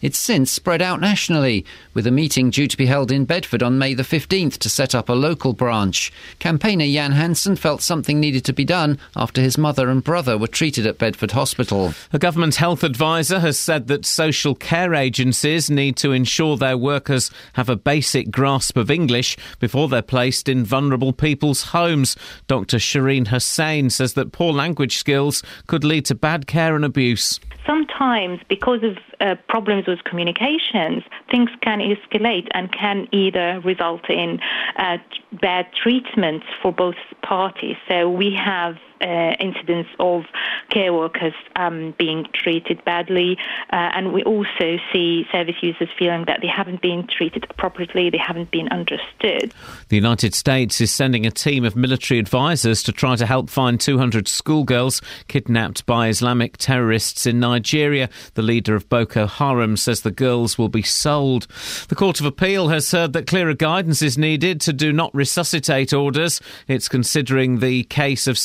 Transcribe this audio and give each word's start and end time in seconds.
It's 0.00 0.18
since 0.18 0.50
spread 0.50 0.80
out 0.80 0.98
nationally, 0.98 1.66
with 1.92 2.06
a 2.06 2.10
meeting 2.10 2.48
due 2.48 2.66
to 2.66 2.76
be 2.76 2.86
held 2.86 3.12
in 3.12 3.26
Bedford 3.26 3.62
on 3.62 3.78
May 3.78 3.92
the 3.92 4.02
15th 4.02 4.56
to 4.58 4.70
set 4.70 4.94
up 4.94 5.10
a 5.10 5.12
local 5.12 5.52
branch. 5.52 6.10
Campaigner 6.38 6.86
Jan 6.86 7.12
Hansen 7.12 7.54
felt 7.54 7.82
something 7.82 8.18
needed 8.18 8.44
to 8.46 8.54
be 8.54 8.64
done 8.64 8.98
after 9.14 9.42
his 9.42 9.58
mother 9.58 9.90
and 9.90 10.02
brother 10.02 10.38
were 10.38 10.46
treated 10.46 10.86
at 10.86 10.96
Bedford 10.96 11.32
Hospital. 11.32 11.92
A 12.14 12.18
government 12.18 12.54
health 12.54 12.82
advisor 12.82 13.40
has 13.40 13.58
said 13.58 13.88
that 13.88 14.06
social 14.06 14.54
care 14.54 14.94
agencies 14.94 15.68
need 15.68 15.96
to 15.98 16.12
ensure 16.12 16.56
their 16.56 16.78
workers 16.78 17.30
have 17.52 17.68
a 17.68 17.76
basic 17.76 18.30
grasp 18.30 18.78
of 18.78 18.90
English 18.90 19.36
before 19.58 19.86
they're 19.88 20.00
placed 20.00 20.48
in 20.48 20.64
vulnerable 20.64 21.12
people's 21.12 21.64
homes. 21.64 22.16
Dr. 22.46 22.78
Shereen 22.78 23.28
Hussein 23.28 23.90
says 23.90 24.14
that 24.14 24.32
poor 24.32 24.52
language 24.52 24.96
skills 24.96 25.42
could 25.66 25.84
lead 25.84 26.06
to 26.06 26.14
bad 26.14 26.46
care 26.46 26.74
and 26.74 26.86
abuse. 26.86 27.38
Sometimes, 27.66 28.40
because 28.48 28.82
of 28.82 28.96
uh, 29.20 29.34
problems 29.48 29.86
with 29.86 30.02
communications, 30.04 31.02
things 31.30 31.50
can 31.62 31.80
escalate 31.80 32.48
and 32.52 32.72
can 32.72 33.08
either 33.12 33.60
result 33.60 34.08
in 34.08 34.40
uh, 34.76 34.98
bad 35.40 35.66
treatment 35.72 36.42
for 36.62 36.72
both 36.72 36.96
parties. 37.22 37.76
So 37.88 38.08
we 38.10 38.34
have 38.34 38.76
uh, 39.00 39.34
incidents 39.40 39.90
of 39.98 40.24
care 40.70 40.92
workers 40.92 41.34
um, 41.56 41.94
being 41.98 42.26
treated 42.32 42.84
badly, 42.84 43.36
uh, 43.72 43.90
and 43.94 44.12
we 44.12 44.22
also 44.24 44.76
see 44.92 45.24
service 45.32 45.56
users 45.62 45.88
feeling 45.98 46.24
that 46.26 46.40
they 46.42 46.48
haven't 46.48 46.80
been 46.80 47.06
treated 47.06 47.44
appropriately, 47.50 48.10
they 48.10 48.18
haven't 48.18 48.50
been 48.50 48.68
understood. 48.68 49.52
The 49.88 49.96
United 49.96 50.34
States 50.34 50.80
is 50.80 50.92
sending 50.92 51.26
a 51.26 51.30
team 51.30 51.64
of 51.64 51.76
military 51.76 52.18
advisors 52.18 52.82
to 52.84 52.92
try 52.92 53.16
to 53.16 53.26
help 53.26 53.50
find 53.50 53.80
200 53.80 54.28
schoolgirls 54.28 55.00
kidnapped 55.28 55.86
by 55.86 56.08
Islamic 56.08 56.56
terrorists 56.56 57.26
in 57.26 57.40
Nigeria. 57.40 58.08
The 58.34 58.42
leader 58.42 58.74
of 58.74 58.88
Boko 58.88 59.26
Haram 59.26 59.76
says 59.76 60.02
the 60.02 60.10
girls 60.10 60.58
will 60.58 60.68
be 60.68 60.82
sold. 60.82 61.46
The 61.88 61.94
Court 61.94 62.20
of 62.20 62.26
Appeal 62.26 62.68
has 62.68 62.90
heard 62.90 63.12
that 63.12 63.26
clearer 63.26 63.54
guidance 63.54 64.02
is 64.02 64.18
needed 64.18 64.60
to 64.62 64.72
do 64.72 64.92
not 64.92 65.14
resuscitate 65.14 65.92
orders. 65.92 66.40
It's 66.68 66.88
considering 66.88 67.60
the 67.60 67.84
case 67.84 68.26
of 68.26 68.38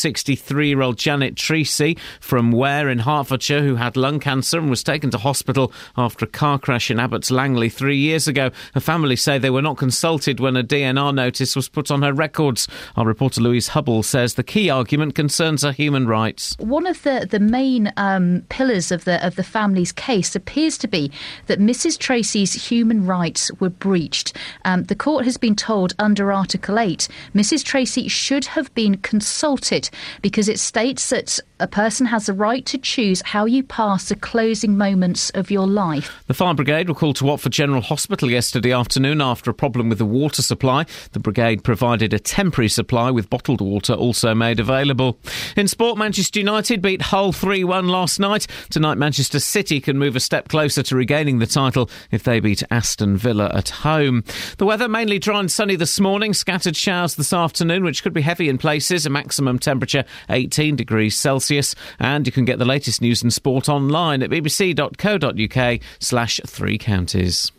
63 0.45 0.55
three 0.55 0.67
year 0.67 0.81
old 0.81 0.97
Janet 0.97 1.35
Tracey 1.35 1.97
from 2.19 2.51
Ware 2.51 2.88
in 2.88 2.99
Hertfordshire, 2.99 3.63
who 3.63 3.75
had 3.75 3.97
lung 3.97 4.19
cancer 4.19 4.59
and 4.59 4.69
was 4.69 4.83
taken 4.83 5.09
to 5.11 5.17
hospital 5.17 5.73
after 5.97 6.25
a 6.25 6.27
car 6.27 6.59
crash 6.59 6.91
in 6.91 6.99
Abbots 6.99 7.31
Langley 7.31 7.67
three 7.69 7.97
years 7.97 8.27
ago. 8.27 8.51
Her 8.73 8.79
family 8.79 9.16
say 9.16 9.38
they 9.38 9.49
were 9.49 9.61
not 9.61 9.77
consulted 9.77 10.39
when 10.39 10.55
a 10.55 10.63
DNR 10.63 11.13
notice 11.13 11.55
was 11.55 11.67
put 11.67 11.91
on 11.91 12.03
her 12.03 12.13
records. 12.13 12.67
Our 12.95 13.05
reporter 13.05 13.41
Louise 13.41 13.69
Hubble 13.69 14.03
says 14.03 14.35
the 14.35 14.43
key 14.43 14.69
argument 14.69 15.16
concerns 15.16 15.63
her 15.63 15.71
human 15.71 16.07
rights. 16.07 16.55
One 16.59 16.85
of 16.85 17.01
the, 17.03 17.27
the 17.29 17.39
main 17.39 17.91
um, 17.97 18.43
pillars 18.49 18.91
of 18.91 19.03
the 19.05 19.25
of 19.25 19.35
the 19.35 19.43
family's 19.43 19.91
case 19.91 20.35
appears 20.35 20.77
to 20.77 20.88
be 20.88 21.11
that 21.47 21.59
Mrs. 21.59 21.97
Tracey's 21.97 22.53
human 22.69 23.05
rights 23.05 23.51
were 23.59 23.69
breached. 23.69 24.38
Um, 24.63 24.83
the 24.83 24.95
court 24.95 25.25
has 25.25 25.38
been 25.38 25.55
told 25.55 25.93
under 25.97 26.31
Article 26.31 26.79
8 26.79 27.07
Mrs. 27.33 27.63
Tracey 27.63 28.07
should 28.07 28.45
have 28.45 28.73
been 28.75 28.97
consulted 28.97 29.89
because 30.21 30.34
because 30.36 30.50
it 30.50 30.59
states 30.59 31.11
that 31.11 31.39
a 31.61 31.67
person 31.67 32.05
has 32.05 32.25
the 32.25 32.33
right 32.33 32.66
to 32.66 32.78
choose 32.78 33.22
how 33.22 33.45
you 33.45 33.64
pass 33.64 34.09
the 34.09 34.16
closing 34.17 34.78
moments 34.78 35.30
of 35.30 35.50
your 35.50 35.66
life. 35.66 36.22
The 36.28 36.33
fire 36.33 36.53
brigade 36.53 36.89
were 36.89 36.95
called 36.95 37.16
to 37.17 37.23
Watford 37.23 37.53
General 37.53 37.81
Hospital 37.81 38.30
yesterday 38.30 38.73
afternoon 38.73 39.22
after 39.22 39.50
a 39.50 39.53
problem 39.53 39.88
with 39.88 39.97
the 39.97 40.06
water 40.06 40.41
supply. 40.41 40.86
The 41.13 41.22
brigade 41.22 41.63
provided 41.63 42.13
a 42.13 42.19
temporary 42.19 42.67
supply 42.67 43.11
with 43.11 43.30
bottled 43.30 43.61
water 43.61 43.94
also 43.94 44.36
made 44.36 44.59
available. 44.59 45.17
In 45.56 45.69
sport, 45.69 45.97
Manchester 45.97 46.39
United 46.39 46.81
beat 46.81 47.03
Hull 47.03 47.31
3 47.31 47.63
1 47.63 47.88
last 47.88 48.19
night. 48.19 48.45
Tonight, 48.69 48.97
Manchester 48.97 49.39
City 49.39 49.80
can 49.80 49.97
move 49.97 50.17
a 50.17 50.19
step 50.19 50.50
closer 50.50 50.83
to 50.83 50.97
regaining 50.97 51.39
the 51.39 51.47
title 51.47 51.89
if 52.11 52.23
they 52.23 52.41
beat 52.41 52.61
Aston 52.69 53.16
Villa 53.16 53.50
at 53.56 53.69
home. 53.69 54.25
The 54.58 54.66
weather 54.66 54.89
mainly 54.89 55.17
dry 55.17 55.39
and 55.39 55.50
sunny 55.50 55.78
this 55.78 55.97
morning, 55.97 56.33
scattered 56.33 56.75
showers 56.75 57.16
this 57.16 57.31
afternoon, 57.31 57.86
which 57.86 58.03
could 58.03 58.13
be 58.13 58.22
heavy 58.22 58.50
in 58.50 58.58
places, 58.58 59.06
a 59.06 59.09
maximum 59.09 59.59
temperature 59.59 60.03
18 60.30 60.75
degrees 60.75 61.16
Celsius. 61.16 61.75
And 62.00 62.25
you 62.25 62.31
can 62.31 62.46
get 62.46 62.59
the 62.59 62.66
latest 62.66 63.02
news 63.02 63.22
and 63.22 63.34
sport 63.34 63.69
online 63.69 64.24
at 64.24 64.30
bbc.co.uk 64.30 65.80
slash 66.00 66.40
three 66.46 66.78
counties. 66.78 67.52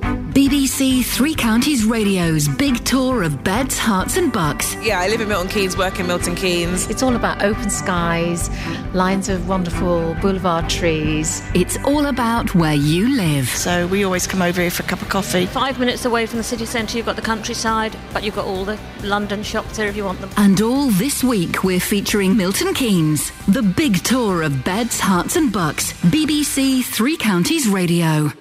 BBC 0.00 1.04
Three 1.04 1.34
Counties 1.34 1.84
Radio's 1.84 2.48
big 2.48 2.82
tour 2.84 3.22
of 3.22 3.44
beds, 3.44 3.78
Herts, 3.78 4.16
and 4.16 4.32
bucks. 4.32 4.74
Yeah, 4.76 5.00
I 5.00 5.08
live 5.08 5.20
in 5.20 5.28
Milton 5.28 5.48
Keynes, 5.48 5.76
work 5.76 6.00
in 6.00 6.06
Milton 6.06 6.34
Keynes. 6.34 6.88
It's 6.88 7.02
all 7.02 7.14
about 7.16 7.42
open 7.42 7.68
skies, 7.68 8.48
lines 8.94 9.28
of 9.28 9.48
wonderful 9.48 10.14
boulevard 10.22 10.70
trees. 10.70 11.42
It's 11.54 11.76
all 11.84 12.06
about 12.06 12.54
where 12.54 12.74
you 12.74 13.14
live. 13.16 13.48
So 13.48 13.86
we 13.88 14.04
always 14.04 14.26
come 14.26 14.40
over 14.40 14.60
here 14.60 14.70
for 14.70 14.82
a 14.82 14.86
cup 14.86 15.02
of 15.02 15.08
coffee. 15.08 15.46
Five 15.46 15.78
minutes 15.78 16.04
away 16.04 16.26
from 16.26 16.38
the 16.38 16.44
city 16.44 16.64
centre, 16.66 16.96
you've 16.96 17.06
got 17.06 17.16
the 17.16 17.22
countryside, 17.22 17.96
but 18.12 18.22
you've 18.22 18.36
got 18.36 18.46
all 18.46 18.64
the 18.64 18.78
London 19.02 19.42
shops 19.42 19.76
there 19.76 19.88
if 19.88 19.96
you 19.96 20.04
want 20.04 20.20
them. 20.20 20.30
And 20.36 20.60
all 20.60 20.86
this 20.90 21.22
week, 21.22 21.62
we're 21.64 21.80
featuring 21.80 22.36
Milton 22.36 22.72
Keynes, 22.72 23.32
the 23.46 23.62
big 23.62 24.02
tour 24.04 24.42
of 24.42 24.64
beds, 24.64 25.00
Herts, 25.00 25.36
and 25.36 25.52
bucks. 25.52 25.92
BBC 26.04 26.84
Three 26.84 27.16
Counties 27.16 27.68
Radio. 27.68 28.32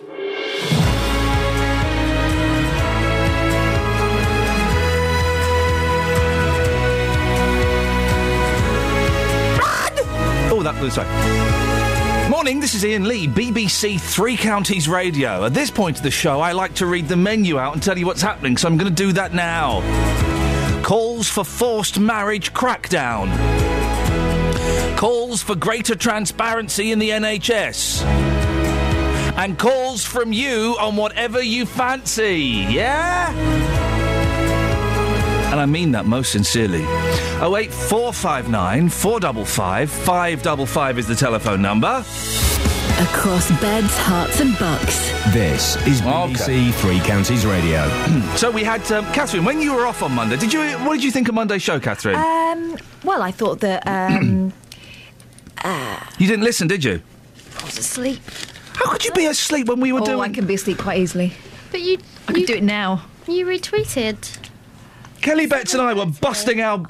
Oh, 10.59 10.63
that 10.63 10.81
was 10.81 10.95
sorry. 10.95 12.29
Morning, 12.29 12.59
this 12.59 12.73
is 12.73 12.83
Iain 12.83 13.07
Lee, 13.07 13.29
BBC 13.29 13.97
Three 13.97 14.35
Counties 14.35 14.89
Radio. 14.89 15.45
At 15.45 15.53
this 15.53 15.71
point 15.71 15.95
of 15.95 16.03
the 16.03 16.11
show, 16.11 16.41
I 16.41 16.51
like 16.51 16.73
to 16.75 16.85
read 16.85 17.07
the 17.07 17.15
menu 17.15 17.57
out 17.57 17.75
and 17.75 17.81
tell 17.81 17.97
you 17.97 18.05
what's 18.05 18.21
happening, 18.21 18.57
so 18.57 18.67
I'm 18.67 18.75
going 18.75 18.93
to 18.93 19.03
do 19.03 19.13
that 19.13 19.33
now. 19.33 19.79
Calls 20.83 21.29
for 21.29 21.45
forced 21.45 21.97
marriage 21.97 22.53
crackdown. 22.53 23.29
Calls 24.97 25.41
for 25.41 25.55
greater 25.55 25.95
transparency 25.95 26.91
in 26.91 26.99
the 26.99 27.11
NHS. 27.11 28.03
And 29.37 29.57
calls 29.57 30.03
from 30.03 30.33
you 30.33 30.75
on 30.77 30.97
whatever 30.97 31.41
you 31.41 31.65
fancy. 31.65 32.65
Yeah? 32.69 33.98
And 35.49 35.59
I 35.59 35.65
mean 35.65 35.91
that 35.93 36.05
most 36.05 36.31
sincerely. 36.31 36.83
08459 37.41 38.89
455 38.89 39.89
555 39.89 40.99
is 40.99 41.07
the 41.07 41.15
telephone 41.15 41.59
number. 41.59 42.05
Across 42.99 43.49
beds, 43.59 43.95
Herts, 43.97 44.41
and 44.41 44.59
bucks. 44.59 45.09
This 45.33 45.75
is 45.87 46.01
BBC 46.01 46.71
Three 46.73 46.99
Counties 46.99 47.47
Radio. 47.47 47.87
so 48.35 48.51
we 48.51 48.63
had 48.63 48.81
um, 48.91 49.05
Catherine. 49.13 49.43
When 49.43 49.59
you 49.59 49.73
were 49.73 49.87
off 49.87 50.03
on 50.03 50.11
Monday, 50.11 50.37
did 50.37 50.53
you? 50.53 50.59
What 50.85 50.93
did 50.95 51.03
you 51.03 51.09
think 51.09 51.27
of 51.29 51.33
Monday's 51.33 51.63
show, 51.63 51.79
Catherine? 51.79 52.17
Um, 52.17 52.77
well, 53.03 53.23
I 53.23 53.31
thought 53.31 53.61
that. 53.61 53.87
Um, 53.87 54.53
you 56.19 56.27
didn't 56.27 56.43
listen, 56.43 56.67
did 56.67 56.83
you? 56.83 57.01
I 57.59 57.65
was 57.65 57.79
asleep. 57.79 58.19
How 58.73 58.91
could 58.91 59.03
you 59.03 59.13
be 59.13 59.25
asleep 59.25 59.67
when 59.67 59.79
we 59.79 59.93
were 59.93 60.01
oh, 60.01 60.05
doing? 60.05 60.29
I 60.29 60.33
can 60.33 60.45
be 60.45 60.53
asleep 60.53 60.77
quite 60.77 60.99
easily. 60.99 61.33
But 61.71 61.81
you. 61.81 61.97
I 62.27 62.33
could 62.33 62.45
do 62.45 62.53
it 62.53 62.63
now. 62.63 63.05
You 63.27 63.47
retweeted. 63.47 64.48
Kelly 65.21 65.45
Betts 65.47 65.73
and 65.73 65.81
I 65.81 65.93
were 65.93 66.05
busting 66.05 66.61
our. 66.61 66.83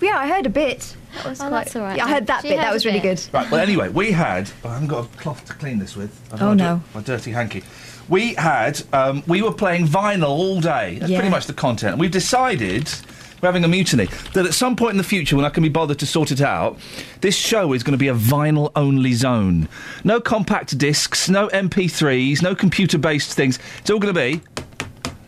Yeah, 0.00 0.18
I 0.18 0.28
heard 0.28 0.46
a 0.46 0.50
bit. 0.50 0.94
That 1.14 1.24
was 1.30 1.40
Oh, 1.40 1.48
quite. 1.48 1.64
that's 1.64 1.76
all 1.76 1.82
right 1.82 1.96
Yeah, 1.96 2.04
I 2.04 2.06
then. 2.08 2.14
heard 2.14 2.26
that 2.26 2.42
She 2.42 2.48
bit. 2.48 2.58
heard 2.58 2.64
That 2.66 2.70
a 2.70 2.74
was 2.74 2.84
really 2.86 3.00
bit. 3.00 3.16
good. 3.30 3.34
Right. 3.34 3.50
Well, 3.50 3.60
anyway, 3.60 3.88
we 3.88 4.12
had. 4.12 4.50
oh, 4.64 4.68
I 4.68 4.72
haven't 4.74 4.88
got 4.88 5.04
a 5.06 5.08
cloth 5.18 5.44
to 5.46 5.54
clean 5.54 5.78
this 5.78 5.96
with. 5.96 6.10
I've 6.32 6.42
Oh, 6.42 6.46
got 6.48 6.56
no. 6.58 6.82
My 6.94 7.00
dirty 7.00 7.30
hanky. 7.32 7.62
We 8.08 8.34
had. 8.34 8.82
Um, 8.92 9.22
we 9.26 9.40
were 9.42 9.52
playing 9.52 9.86
vinyl 9.88 10.28
all 10.28 10.60
day. 10.60 10.98
That's 11.00 11.10
Yeah. 11.10 11.18
pretty 11.18 11.30
much 11.30 11.46
the 11.46 11.54
content. 11.54 11.98
We've 11.98 12.10
decided. 12.10 12.90
We're 13.40 13.48
having 13.48 13.64
a 13.64 13.68
mutiny. 13.68 14.08
That 14.32 14.46
at 14.46 14.54
some 14.54 14.76
point 14.76 14.92
in 14.92 14.96
the 14.98 15.04
future, 15.04 15.36
when 15.36 15.44
I 15.44 15.50
can 15.50 15.62
be 15.62 15.68
bothered 15.68 15.98
to 15.98 16.06
sort 16.06 16.30
it 16.30 16.40
out, 16.40 16.78
this 17.20 17.36
show 17.36 17.72
is 17.74 17.82
going 17.82 17.92
to 17.92 17.98
be 17.98 18.08
a 18.08 18.14
vinyl 18.14 18.70
only 18.74 19.12
zone. 19.12 19.68
No 20.04 20.20
compact 20.20 20.76
discs, 20.78 21.28
no 21.28 21.48
MP3s, 21.48 22.40
no 22.42 22.54
computer 22.54 22.96
based 22.98 23.34
things. 23.34 23.58
It's 23.80 23.90
all 23.90 23.98
going 23.98 24.14
to 24.14 24.18
be 24.20 24.40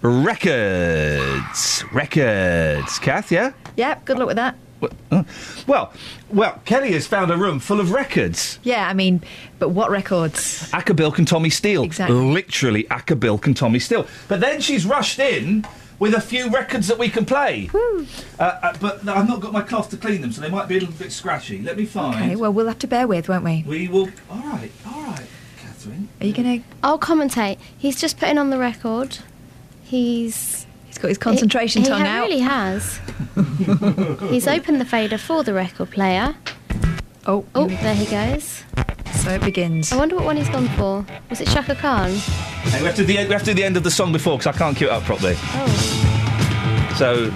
records. 0.02 1.84
Records. 1.92 2.98
Kath, 2.98 3.30
yeah? 3.32 3.52
Yep, 3.76 4.04
good 4.04 4.18
luck 4.18 4.28
with 4.28 4.36
that. 4.36 4.56
Well, 4.80 5.26
well, 5.66 5.92
well, 6.30 6.60
Kelly 6.64 6.92
has 6.92 7.06
found 7.06 7.32
a 7.32 7.36
room 7.36 7.58
full 7.58 7.80
of 7.80 7.90
records. 7.90 8.60
Yeah, 8.62 8.88
I 8.88 8.94
mean, 8.94 9.22
but 9.58 9.70
what 9.70 9.90
records? 9.90 10.70
Acker 10.72 10.94
Bilk 10.94 11.18
and 11.18 11.26
Tommy 11.26 11.50
Steele. 11.50 11.82
Exactly. 11.82 12.16
Literally 12.16 12.88
Acker 12.88 13.16
Bilk 13.16 13.46
and 13.46 13.56
Tommy 13.56 13.80
Steele. 13.80 14.06
But 14.28 14.40
then 14.40 14.60
she's 14.60 14.86
rushed 14.86 15.18
in 15.18 15.66
with 15.98 16.14
a 16.14 16.20
few 16.20 16.48
records 16.50 16.86
that 16.86 16.96
we 16.98 17.08
can 17.08 17.24
play. 17.24 17.68
Uh, 17.74 18.42
uh, 18.42 18.76
but 18.80 19.04
no, 19.04 19.14
I've 19.14 19.26
not 19.28 19.40
got 19.40 19.52
my 19.52 19.62
cloth 19.62 19.90
to 19.90 19.96
clean 19.96 20.20
them, 20.20 20.30
so 20.30 20.40
they 20.40 20.50
might 20.50 20.68
be 20.68 20.76
a 20.76 20.80
little 20.80 20.94
bit 20.94 21.10
scratchy. 21.10 21.60
Let 21.60 21.76
me 21.76 21.84
find. 21.84 22.14
Okay, 22.14 22.36
well, 22.36 22.52
we'll 22.52 22.68
have 22.68 22.78
to 22.80 22.86
bear 22.86 23.08
with, 23.08 23.28
won't 23.28 23.44
we? 23.44 23.64
We 23.66 23.88
will. 23.88 24.10
All 24.30 24.38
right, 24.42 24.70
all 24.86 25.02
right, 25.02 25.26
Catherine. 25.56 26.08
Are 26.20 26.26
you 26.26 26.32
going 26.32 26.60
to. 26.62 26.68
I'll 26.84 27.00
commentate. 27.00 27.58
He's 27.76 28.00
just 28.00 28.16
putting 28.18 28.38
on 28.38 28.50
the 28.50 28.58
record. 28.58 29.18
He's. 29.88 30.66
He's 30.86 30.98
got 30.98 31.08
his 31.08 31.18
concentration 31.18 31.82
he, 31.82 31.88
tongue 31.88 32.02
he 32.02 32.08
out. 32.08 32.28
He 32.28 32.34
really 32.34 32.42
has. 32.42 33.00
He's 34.30 34.46
opened 34.46 34.80
the 34.80 34.84
fader 34.84 35.16
for 35.16 35.42
the 35.42 35.54
record 35.54 35.90
player. 35.90 36.34
Oh, 37.26 37.44
Oh, 37.54 37.68
there 37.68 37.94
he 37.94 38.06
goes. 38.06 38.64
So 39.14 39.30
it 39.30 39.42
begins. 39.42 39.92
I 39.92 39.96
wonder 39.96 40.14
what 40.16 40.24
one 40.24 40.36
he's 40.36 40.48
gone 40.48 40.68
for. 40.70 41.06
Was 41.30 41.40
it 41.40 41.48
Chaka 41.48 41.74
Khan? 41.74 42.10
Hey, 42.10 42.80
we, 42.80 42.86
have 42.86 42.96
to 42.96 43.04
do 43.04 43.06
the, 43.06 43.26
we 43.26 43.32
have 43.32 43.42
to 43.42 43.50
do 43.50 43.54
the 43.54 43.64
end 43.64 43.76
of 43.76 43.82
the 43.82 43.90
song 43.90 44.12
before 44.12 44.38
because 44.38 44.54
I 44.54 44.58
can't 44.58 44.76
cue 44.76 44.86
it 44.88 44.92
up 44.92 45.02
properly. 45.04 45.34
Oh. 45.38 46.94
So. 46.96 47.32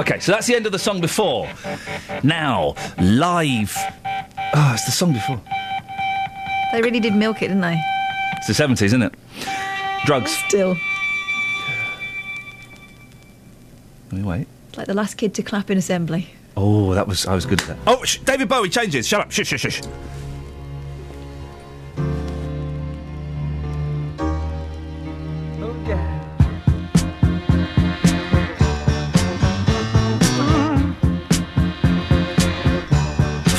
Okay, 0.00 0.18
so 0.20 0.32
that's 0.32 0.46
the 0.46 0.54
end 0.56 0.66
of 0.66 0.72
the 0.72 0.78
song 0.78 1.00
before. 1.00 1.48
Now, 2.22 2.74
live. 2.98 3.76
Oh, 4.54 4.70
it's 4.74 4.84
the 4.86 4.92
song 4.92 5.12
before. 5.12 5.40
They 6.72 6.82
really 6.82 7.00
did 7.00 7.14
milk 7.14 7.42
it, 7.42 7.48
didn't 7.48 7.60
they? 7.60 7.80
It's 8.36 8.46
the 8.46 8.52
70s, 8.52 8.82
isn't 8.82 9.02
it? 9.02 9.14
Drugs. 10.04 10.36
Still. 10.48 10.76
Let 14.10 14.20
me 14.20 14.22
wait. 14.22 14.46
Like 14.76 14.86
the 14.86 14.94
last 14.94 15.14
kid 15.16 15.34
to 15.34 15.42
clap 15.42 15.70
in 15.70 15.78
assembly. 15.78 16.28
Oh, 16.56 16.94
that 16.94 17.06
was 17.08 17.26
I 17.26 17.34
was 17.34 17.46
good 17.46 17.60
at 17.62 17.68
that. 17.68 17.78
Oh, 17.86 18.04
sh- 18.04 18.18
David 18.18 18.48
Bowie 18.48 18.68
changes. 18.68 19.08
Shut 19.08 19.20
up. 19.20 19.30
Shush, 19.32 19.48
shush, 19.48 19.62
shush. 19.62 19.80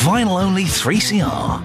Vinyl 0.05 0.41
only 0.41 0.63
3CR. 0.65 1.63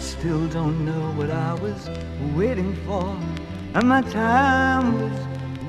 Still 0.00 0.46
don't 0.48 0.84
know 0.84 1.12
what 1.12 1.30
I 1.30 1.54
was 1.54 1.88
waiting 2.36 2.74
for. 2.84 3.16
And 3.74 3.88
my 3.88 4.02
time 4.02 5.00
was 5.00 5.18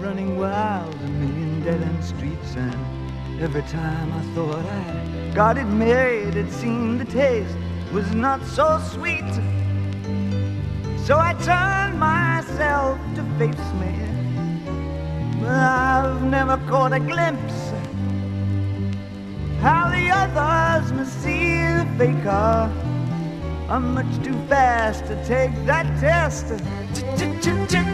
running 0.02 0.38
wild, 0.38 0.94
a 0.94 1.08
million 1.08 1.64
dead 1.64 1.82
end 1.82 2.04
streets. 2.04 2.56
And 2.56 3.42
every 3.42 3.64
time 3.64 4.12
I 4.14 4.22
thought 4.34 4.66
I 4.66 5.32
got 5.34 5.58
it 5.58 5.66
made, 5.66 6.36
it 6.36 6.52
seemed 6.52 7.00
the 7.02 7.06
taste 7.06 7.56
was 7.92 8.12
not 8.14 8.44
so 8.46 8.80
sweet. 8.92 9.32
So 11.06 11.18
I 11.20 11.34
turned 11.42 12.00
myself 12.00 12.98
to 13.16 13.24
face 13.38 13.74
me. 13.82 13.94
But 15.42 15.50
I've 15.50 16.24
never 16.24 16.58
caught 16.70 16.94
a 16.94 17.00
glimpse 17.00 17.74
how 19.64 19.90
the 19.90 20.10
others 20.10 20.92
must 20.92 21.24
see 21.24 21.56
the 21.56 21.88
faker. 21.98 22.83
I'm 23.70 23.94
much 23.94 24.24
too 24.24 24.38
fast 24.48 25.06
to 25.06 25.16
take 25.26 25.52
that 25.66 25.86
test. 26.00 26.48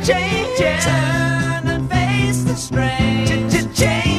Changes. 0.06 0.84
Turn 0.84 1.68
and 1.68 1.90
face 1.90 2.44
the 2.44 2.56
strain. 2.56 3.28
Changes. 3.74 4.19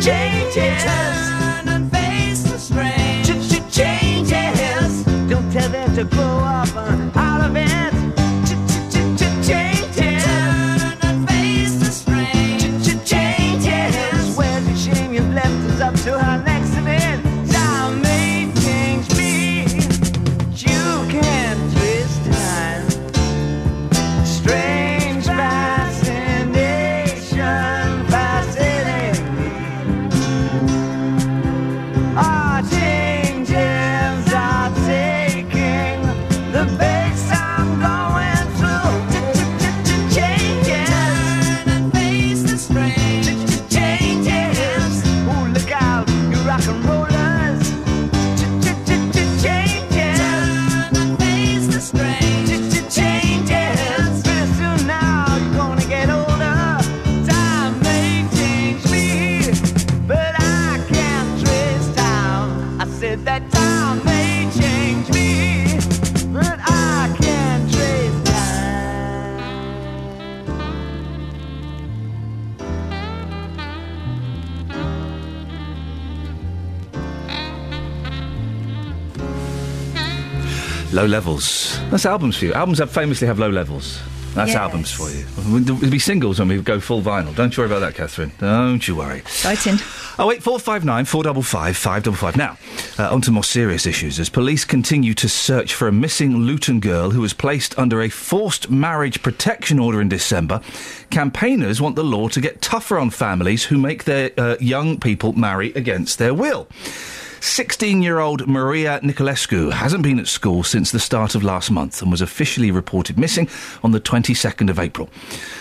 Changes. 0.00 0.82
Turn 0.82 1.68
and 1.68 1.92
face 1.92 2.42
the 2.42 2.58
strain. 2.58 3.22
Changes. 3.70 5.04
Don't 5.28 5.52
tell 5.52 5.68
them 5.68 5.94
to 5.94 6.04
grow 6.04 6.24
up 6.24 6.68
uh, 6.74 7.19
Low 80.92 81.06
levels. 81.06 81.78
That's 81.90 82.04
albums 82.04 82.36
for 82.36 82.46
you. 82.46 82.52
Albums 82.52 82.78
have 82.78 82.90
famously 82.90 83.26
have 83.28 83.38
low 83.38 83.48
levels. 83.50 84.00
That's 84.34 84.50
Yes. 84.52 84.58
albums 84.58 84.90
for 84.92 85.10
you. 85.10 85.24
There'll 85.60 85.90
be 85.90 85.98
singles 85.98 86.38
when 86.38 86.48
we 86.48 86.58
go 86.60 86.78
full 86.80 87.02
vinyl. 87.02 87.34
Don't 87.34 87.56
you 87.56 87.62
worry 87.62 87.70
about 87.70 87.80
that, 87.80 87.94
Catherine. 87.96 88.30
Don't 88.38 88.86
you 88.86 88.94
worry. 88.96 89.18
Exciting. 89.18 89.78
Oh 90.18 90.30
eight 90.30 90.42
four 90.42 90.58
five 90.60 90.84
nine 90.84 91.04
four 91.04 91.22
double 91.24 91.42
five 91.42 91.76
five 91.76 92.02
double 92.04 92.16
five. 92.16 92.36
Now, 92.36 92.56
uh, 92.98 93.12
on 93.12 93.20
to 93.22 93.30
more 93.32 93.42
serious 93.44 93.86
issues. 93.86 94.18
As 94.20 94.28
police 94.28 94.64
continue 94.64 95.14
to 95.14 95.28
search 95.28 95.74
for 95.74 95.88
a 95.88 95.92
missing 95.92 96.36
Luton 96.38 96.78
girl 96.80 97.10
who 97.10 97.20
was 97.20 97.32
placed 97.32 97.76
under 97.78 98.02
a 98.02 98.08
forced 98.08 98.68
marriage 98.70 99.22
protection 99.22 99.78
order 99.78 100.00
in 100.00 100.08
December, 100.08 100.60
campaigners 101.10 101.80
want 101.80 101.96
the 101.96 102.04
law 102.04 102.28
to 102.28 102.40
get 102.40 102.60
tougher 102.60 102.98
on 102.98 103.10
families 103.10 103.64
who 103.64 103.78
make 103.78 104.04
their 104.04 104.30
uh, 104.38 104.56
young 104.60 104.98
people 105.00 105.32
marry 105.32 105.72
against 105.74 106.18
their 106.18 106.34
will. 106.34 106.68
16 107.40 108.02
year 108.02 108.18
old 108.18 108.46
Maria 108.46 109.00
Nicolescu 109.02 109.72
hasn't 109.72 110.02
been 110.02 110.18
at 110.18 110.28
school 110.28 110.62
since 110.62 110.90
the 110.90 111.00
start 111.00 111.34
of 111.34 111.42
last 111.42 111.70
month 111.70 112.02
and 112.02 112.10
was 112.10 112.20
officially 112.20 112.70
reported 112.70 113.18
missing 113.18 113.48
on 113.82 113.92
the 113.92 114.00
22nd 114.00 114.68
of 114.68 114.78
April. 114.78 115.08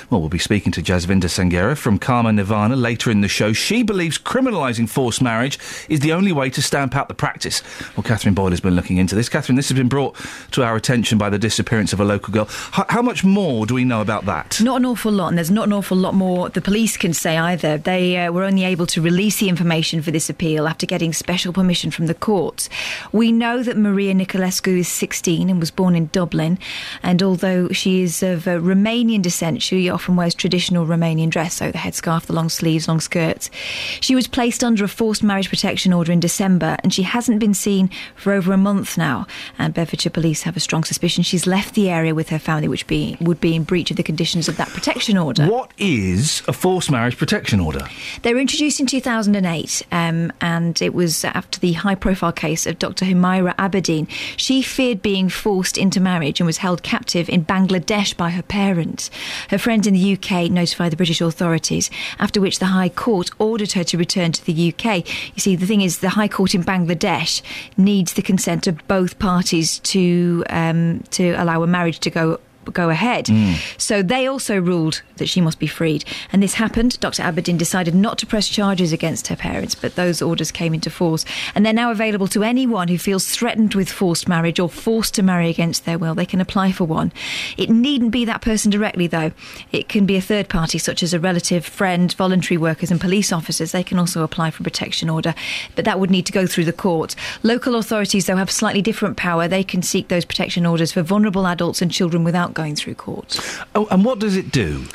Well, 0.10 0.20
we'll 0.20 0.30
be 0.30 0.40
speaking 0.40 0.74
to 0.74 0.82
Jasvinder 0.82 1.30
Sanghera 1.30 1.78
from 1.78 1.98
Karma 1.98 2.34
Nirvana 2.34 2.76
later 2.76 3.10
in 3.10 3.22
the 3.22 3.30
show. 3.30 3.54
She 3.54 3.82
believes 3.84 4.18
criminalising 4.18 4.90
forced 4.90 5.22
marriage 5.22 5.58
is 5.88 6.02
the 6.02 6.12
only 6.12 6.34
way 6.34 6.50
to 6.50 6.62
stamp 6.62 6.98
out 6.98 7.08
the 7.08 7.14
practice. 7.14 7.64
Well, 7.96 8.04
Catherine 8.04 8.34
Boyle 8.34 8.50
has 8.50 8.60
been 8.60 8.76
looking 8.76 8.98
into 8.98 9.16
this. 9.16 9.30
Catherine, 9.30 9.56
this 9.56 9.70
has 9.70 9.78
been 9.78 9.88
brought 9.88 10.18
to 10.52 10.64
our 10.64 10.76
attention 10.76 11.18
by 11.18 11.30
the 11.30 11.40
disappearance 11.40 11.94
of 11.94 12.02
a 12.02 12.06
local 12.06 12.34
girl. 12.34 12.50
H- 12.78 12.86
how 12.90 13.02
much 13.02 13.24
more 13.24 13.66
do 13.66 13.74
we 13.74 13.86
know 13.86 14.02
about 14.02 14.26
that? 14.26 14.60
Not 14.62 14.78
an 14.78 14.86
awful 14.86 15.14
lot, 15.14 15.30
and 15.30 15.38
there's 15.38 15.52
not 15.52 15.68
an 15.68 15.74
awful 15.74 15.96
lot 15.96 16.14
more 16.14 16.50
the 16.50 16.62
police 16.62 16.98
can 16.98 17.14
say 17.14 17.38
either. 17.38 17.78
They 17.78 18.18
uh, 18.18 18.34
were 18.34 18.44
only 18.44 18.66
able 18.66 18.86
to 18.88 19.02
release 19.02 19.40
the 19.40 19.48
information 19.48 20.02
for 20.02 20.12
this 20.12 20.30
appeal 20.30 20.68
after 20.68 20.86
getting 20.86 21.14
special 21.14 21.54
permission 21.54 21.69
permission 21.70 21.92
from 21.92 22.08
the 22.08 22.16
courts. 22.16 22.68
We 23.12 23.32
know 23.32 23.62
that 23.62 23.78
Maria 23.78 24.16
Nicolescu 24.16 24.80
is 24.80 24.88
16 24.88 25.52
and 25.52 25.60
was 25.60 25.70
born 25.70 25.96
in 25.96 26.08
Dublin, 26.08 26.58
and 27.04 27.22
although 27.22 27.70
she 27.70 28.02
is 28.02 28.24
of 28.24 28.48
uh, 28.48 28.58
Romanian 28.58 29.22
descent, 29.22 29.62
she 29.62 29.88
often 29.88 30.16
wears 30.16 30.34
traditional 30.34 30.88
Romanian 30.88 31.30
dress, 31.30 31.54
so 31.54 31.72
the 31.72 31.78
headscarf, 31.78 32.26
the 32.26 32.34
long 32.34 32.50
sleeves, 32.50 32.88
long 32.88 33.00
skirts. 33.00 33.52
She 34.00 34.16
was 34.16 34.26
placed 34.26 34.64
under 34.64 34.84
a 34.84 34.88
forced 34.88 35.22
marriage 35.22 35.48
protection 35.48 35.94
order 35.94 36.12
in 36.12 36.20
December, 36.20 36.76
and 36.82 36.92
she 36.92 37.04
hasn't 37.04 37.40
been 37.40 37.54
seen 37.54 37.92
for 38.16 38.34
over 38.34 38.52
a 38.52 38.58
month 38.58 38.98
now. 38.98 39.28
And 39.60 39.72
Bedfordshire 39.72 40.10
police 40.10 40.42
have 40.42 40.58
a 40.58 40.60
strong 40.60 40.84
suspicion 40.84 41.24
she's 41.24 41.46
left 41.46 41.76
the 41.76 41.88
area 41.92 42.16
with 42.16 42.30
her 42.30 42.40
family, 42.40 42.68
which 42.68 42.88
be, 42.88 43.16
would 43.22 43.40
be 43.40 43.54
in 43.54 43.64
breach 43.64 43.92
of 43.92 43.98
the 43.98 44.02
conditions 44.02 44.50
of 44.50 44.58
that 44.58 44.70
protection 44.70 45.20
order. 45.20 45.46
What 45.46 45.70
is 45.78 46.42
a 46.48 46.54
forced 46.54 46.90
marriage 46.90 47.18
protection 47.20 47.60
order? 47.60 47.88
They 48.24 48.34
were 48.34 48.40
introduced 48.40 48.80
in 48.80 48.88
2008, 48.88 49.84
um, 49.92 50.34
and 50.42 50.82
it 50.82 50.96
was 50.96 51.24
after 51.24 51.59
the 51.60 51.74
high 51.74 51.96
profile 51.96 52.32
case 52.32 52.66
of 52.66 52.80
Dr. 52.80 53.06
Humayra 53.06 53.56
Abedin. 53.56 54.08
She 54.38 54.62
feared 54.62 55.02
being 55.02 55.30
forced 55.30 55.78
into 55.78 56.00
marriage 56.00 56.40
and 56.40 56.48
was 56.48 56.58
held 56.58 56.84
captive 56.84 57.30
in 57.30 57.46
Bangladesh 57.46 58.16
by 58.16 58.32
her 58.32 58.42
parents. 58.42 59.10
Her 59.50 59.58
friends 59.58 59.88
in 59.88 59.94
the 59.94 60.14
UK 60.14 60.52
notified 60.52 60.92
the 60.92 60.98
British 60.98 61.22
authorities, 61.22 61.90
after 62.20 62.42
which 62.42 62.60
the 62.60 62.68
High 62.68 62.90
Court 62.90 63.30
ordered 63.40 63.74
her 63.74 63.84
to 63.86 63.98
return 63.98 64.32
to 64.32 64.46
the 64.46 64.74
UK. 64.74 65.08
You 65.36 65.40
see, 65.40 65.56
the 65.56 65.66
thing 65.66 65.82
is, 65.82 66.00
the 66.00 66.10
High 66.10 66.28
Court 66.28 66.56
in 66.56 66.64
Bangladesh 66.64 67.42
needs 67.78 68.14
the 68.14 68.22
consent 68.22 68.68
of 68.68 68.88
both 68.88 69.20
parties 69.20 69.80
to 69.80 70.44
um, 70.50 71.04
to 71.12 71.32
allow 71.32 71.64
a 71.64 71.68
marriage 71.68 72.00
to 72.00 72.10
go 72.10 72.40
go 72.66 72.90
ahead. 72.90 73.26
Mm. 73.26 73.56
So 73.80 74.02
they 74.02 74.28
also 74.28 74.60
ruled 74.60 75.02
that 75.18 75.30
she 75.30 75.42
must 75.42 75.60
be 75.60 75.68
freed. 75.68 76.06
And 76.32 76.42
this 76.42 76.56
happened. 76.56 77.00
Dr. 77.00 77.24
Abedin 77.24 77.58
decided 77.58 77.96
not 77.96 78.18
to 78.20 78.26
press 78.26 78.48
charges 78.48 78.94
against 78.94 79.28
her 79.28 79.36
parents, 79.36 79.76
but 79.76 79.96
those 79.96 80.22
orders 80.22 80.52
came 80.52 80.74
into 80.74 80.90
force. 80.90 81.26
And 81.56 81.66
they're 81.66 81.74
now 81.74 81.92
available 81.92 82.28
to 82.30 82.44
anyone 82.44 82.88
who 82.88 82.98
feels 82.98 83.28
threatened 83.28 83.76
with 83.76 83.90
forced 83.90 84.28
marriage 84.28 84.60
or 84.60 84.70
forced 84.70 85.14
to 85.16 85.24
marry 85.24 85.50
against 85.50 85.86
their 85.86 85.98
will. 85.98 86.16
They 86.16 86.26
can 86.26 86.42
apply 86.42 86.72
for 86.72 86.86
one. 86.86 87.12
It 87.58 87.70
needn't 87.70 88.12
be 88.12 88.26
that 88.26 88.42
person 88.42 88.72
directly, 88.72 89.08
though. 89.08 89.32
It 89.72 89.90
can 89.90 90.06
be 90.06 90.16
a 90.16 90.22
third 90.22 90.50
party, 90.50 90.78
such 90.78 91.04
as 91.04 91.14
a 91.14 91.20
relative, 91.20 91.66
friend, 91.66 92.14
voluntary 92.14 92.58
workers, 92.58 92.92
and 92.92 93.02
police 93.02 93.32
officers. 93.32 93.72
They 93.72 93.84
can 93.84 94.00
also 94.00 94.24
apply 94.24 94.52
for 94.52 94.62
a 94.62 94.64
protection 94.64 95.10
order, 95.10 95.34
but 95.76 95.86
that 95.86 96.00
would 96.00 96.12
need 96.12 96.26
to 96.28 96.32
go 96.32 96.48
through 96.48 96.66
the 96.66 96.74
court. 96.74 97.16
Local 97.44 97.76
authorities, 97.76 98.28
though, 98.28 98.36
have 98.36 98.52
slightly 98.52 98.82
different 98.82 99.18
power. 99.18 99.48
They 99.48 99.64
can 99.64 99.82
seek 99.82 100.08
those 100.08 100.26
protection 100.26 100.66
orders 100.66 100.92
for 100.92 101.02
vulnerable 101.02 101.48
adults 101.48 101.82
and 101.82 101.92
children 101.92 102.24
without 102.24 102.49
going 102.54 102.76
through 102.76 102.96
court. 102.96 103.40
Oh, 103.76 103.88
and 103.92 104.06
what 104.06 104.20
does 104.20 104.36
it 104.36 104.52
do? 104.52 104.86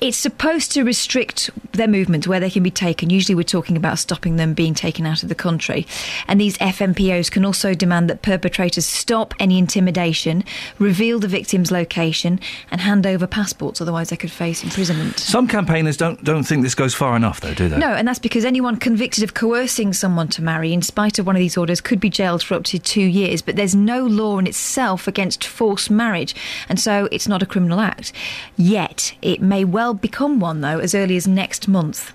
It's 0.00 0.16
supposed 0.16 0.72
to 0.72 0.82
restrict 0.82 1.50
their 1.72 1.88
movement 1.88 2.26
where 2.26 2.40
they 2.40 2.50
can 2.50 2.62
be 2.62 2.70
taken. 2.70 3.10
Usually, 3.10 3.34
we're 3.34 3.42
talking 3.42 3.76
about 3.76 3.98
stopping 3.98 4.36
them 4.36 4.54
being 4.54 4.74
taken 4.74 5.06
out 5.06 5.22
of 5.22 5.28
the 5.28 5.34
country. 5.34 5.86
And 6.28 6.40
these 6.40 6.56
FMPOs 6.58 7.30
can 7.30 7.44
also 7.44 7.74
demand 7.74 8.08
that 8.10 8.22
perpetrators 8.22 8.86
stop 8.86 9.34
any 9.38 9.58
intimidation, 9.58 10.44
reveal 10.78 11.18
the 11.18 11.28
victim's 11.28 11.70
location, 11.70 12.40
and 12.70 12.80
hand 12.80 13.06
over 13.06 13.26
passports, 13.26 13.80
otherwise, 13.80 14.10
they 14.10 14.16
could 14.16 14.30
face 14.30 14.62
imprisonment. 14.62 15.18
Some 15.18 15.48
campaigners 15.48 15.96
don't 15.96 16.22
don't 16.24 16.44
think 16.44 16.62
this 16.62 16.74
goes 16.74 16.94
far 16.94 17.16
enough, 17.16 17.40
though, 17.40 17.54
do 17.54 17.68
they? 17.68 17.78
No, 17.78 17.88
and 17.88 18.06
that's 18.06 18.18
because 18.18 18.44
anyone 18.44 18.76
convicted 18.76 19.24
of 19.24 19.34
coercing 19.34 19.92
someone 19.92 20.28
to 20.28 20.42
marry, 20.42 20.72
in 20.72 20.82
spite 20.82 21.18
of 21.18 21.26
one 21.26 21.36
of 21.36 21.40
these 21.40 21.56
orders, 21.56 21.80
could 21.80 22.00
be 22.00 22.10
jailed 22.10 22.42
for 22.42 22.54
up 22.54 22.64
to 22.64 22.78
two 22.78 23.04
years. 23.04 23.42
But 23.42 23.56
there's 23.56 23.74
no 23.74 24.04
law 24.04 24.38
in 24.38 24.46
itself 24.46 25.06
against 25.08 25.44
forced 25.44 25.90
marriage, 25.90 26.34
and 26.68 26.78
so 26.78 27.03
it's 27.12 27.28
not 27.28 27.42
a 27.42 27.46
criminal 27.46 27.80
act. 27.80 28.12
Yet 28.56 29.14
it 29.22 29.40
may 29.42 29.64
well 29.64 29.94
become 29.94 30.40
one, 30.40 30.60
though, 30.60 30.78
as 30.78 30.94
early 30.94 31.16
as 31.16 31.26
next 31.26 31.68
month. 31.68 32.12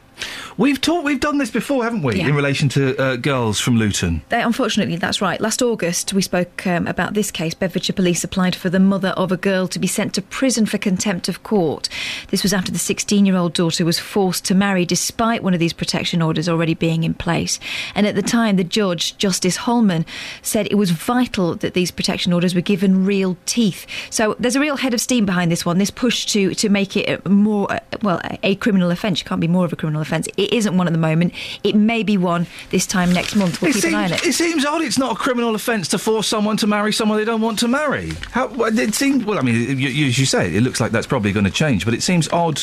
We've 0.58 0.80
talked, 0.82 1.06
we've 1.06 1.20
done 1.20 1.38
this 1.38 1.52
before, 1.52 1.84
haven't 1.84 2.04
we? 2.04 2.18
Yeah. 2.18 2.28
In 2.28 2.36
relation 2.36 2.68
to 2.70 2.98
uh, 2.98 3.16
girls 3.16 3.60
from 3.60 3.78
Luton. 3.78 4.22
They, 4.28 4.42
unfortunately, 4.42 4.98
that's 4.98 5.22
right. 5.22 5.40
Last 5.40 5.62
August, 5.62 6.12
we 6.14 6.22
spoke 6.22 6.68
um, 6.68 6.86
about 6.86 7.14
this 7.14 7.32
case. 7.32 7.54
Bedfordshire 7.54 7.94
Police 7.94 8.24
applied 8.26 8.56
for 8.56 8.70
the 8.70 8.80
mother 8.80 9.10
of 9.10 9.32
a 9.32 9.38
girl 9.38 9.68
to 9.70 9.80
be 9.80 9.88
sent 9.88 10.14
to 10.16 10.22
prison 10.22 10.66
for 10.66 10.78
contempt 10.78 11.30
of 11.30 11.44
court. 11.44 11.88
This 12.28 12.44
was 12.44 12.54
after 12.54 12.74
the 12.74 12.78
16 12.78 13.26
year 13.26 13.38
old 13.38 13.54
daughter 13.54 13.86
was 13.86 14.00
forced 14.00 14.44
to 14.46 14.56
marry 14.56 14.86
despite 14.86 15.44
one 15.44 15.54
of 15.54 15.62
these 15.62 15.72
protection 15.72 16.22
orders 16.22 16.50
already 16.50 16.74
being 16.74 17.06
in 17.06 17.14
place. 17.14 17.58
And 17.96 18.06
at 18.06 18.16
the 18.16 18.22
time, 18.22 18.58
the 18.58 18.66
judge, 18.66 19.18
Justice 19.18 19.56
Holman, 19.56 20.06
said 20.42 20.68
it 20.70 20.76
was 20.76 20.92
vital 20.92 21.56
that 21.56 21.74
these 21.74 21.92
protection 21.92 22.34
orders 22.34 22.54
were 22.54 22.62
given 22.62 23.06
real 23.06 23.38
teeth. 23.46 23.86
So 24.10 24.36
there's 24.40 24.58
a 24.58 24.60
real 24.60 24.76
head 24.76 24.94
of 24.94 25.00
steam 25.00 25.26
behind 25.26 25.52
this 25.52 25.66
one. 25.66 25.78
This 25.78 25.92
push 25.92 26.26
to, 26.34 26.54
to 26.56 26.68
make 26.68 26.98
it 26.98 27.26
more, 27.26 27.72
uh, 27.72 27.80
well, 28.02 28.20
a, 28.26 28.40
a 28.44 28.56
criminal 28.56 28.92
offence. 28.92 29.22
It 29.22 29.26
can't 29.26 29.40
be 29.40 29.48
more 29.48 29.64
of 29.64 29.72
a 29.72 29.78
criminal 29.78 30.02
offence. 30.02 30.09
It 30.12 30.54
isn't 30.54 30.76
one 30.78 30.88
at 30.88 30.94
the 30.94 31.00
moment. 31.00 31.34
It 31.64 31.76
may 31.76 32.04
be 32.04 32.18
one 32.18 32.48
this 32.72 32.86
time 32.86 33.12
next 33.14 33.36
month. 33.36 33.62
We'll 33.62 33.72
it, 33.72 33.74
keep 33.74 33.84
seems, 33.84 33.94
an 33.94 34.00
eye 34.00 34.06
on 34.06 34.14
it. 34.14 34.26
it 34.26 34.34
seems 34.34 34.66
odd. 34.66 34.82
It's 34.82 34.98
not 34.98 35.14
a 35.14 35.16
criminal 35.16 35.56
offence 35.56 35.88
to 35.90 35.98
force 35.98 36.28
someone 36.28 36.58
to 36.58 36.68
marry 36.68 36.92
someone 36.94 37.18
they 37.18 37.26
don't 37.26 37.42
want 37.42 37.60
to 37.60 37.68
marry. 37.68 38.12
How? 38.32 38.50
It 38.66 38.94
seems. 38.94 39.26
Well, 39.26 39.40
I 39.40 39.42
mean, 39.42 39.56
you, 39.56 39.90
you, 39.90 40.08
as 40.08 40.18
you 40.20 40.26
say, 40.26 40.54
it 40.56 40.62
looks 40.62 40.80
like 40.82 40.92
that's 40.92 41.08
probably 41.08 41.32
going 41.32 41.46
to 41.46 41.52
change, 41.52 41.86
but 41.86 41.94
it 41.94 42.04
seems 42.04 42.28
odd 42.30 42.62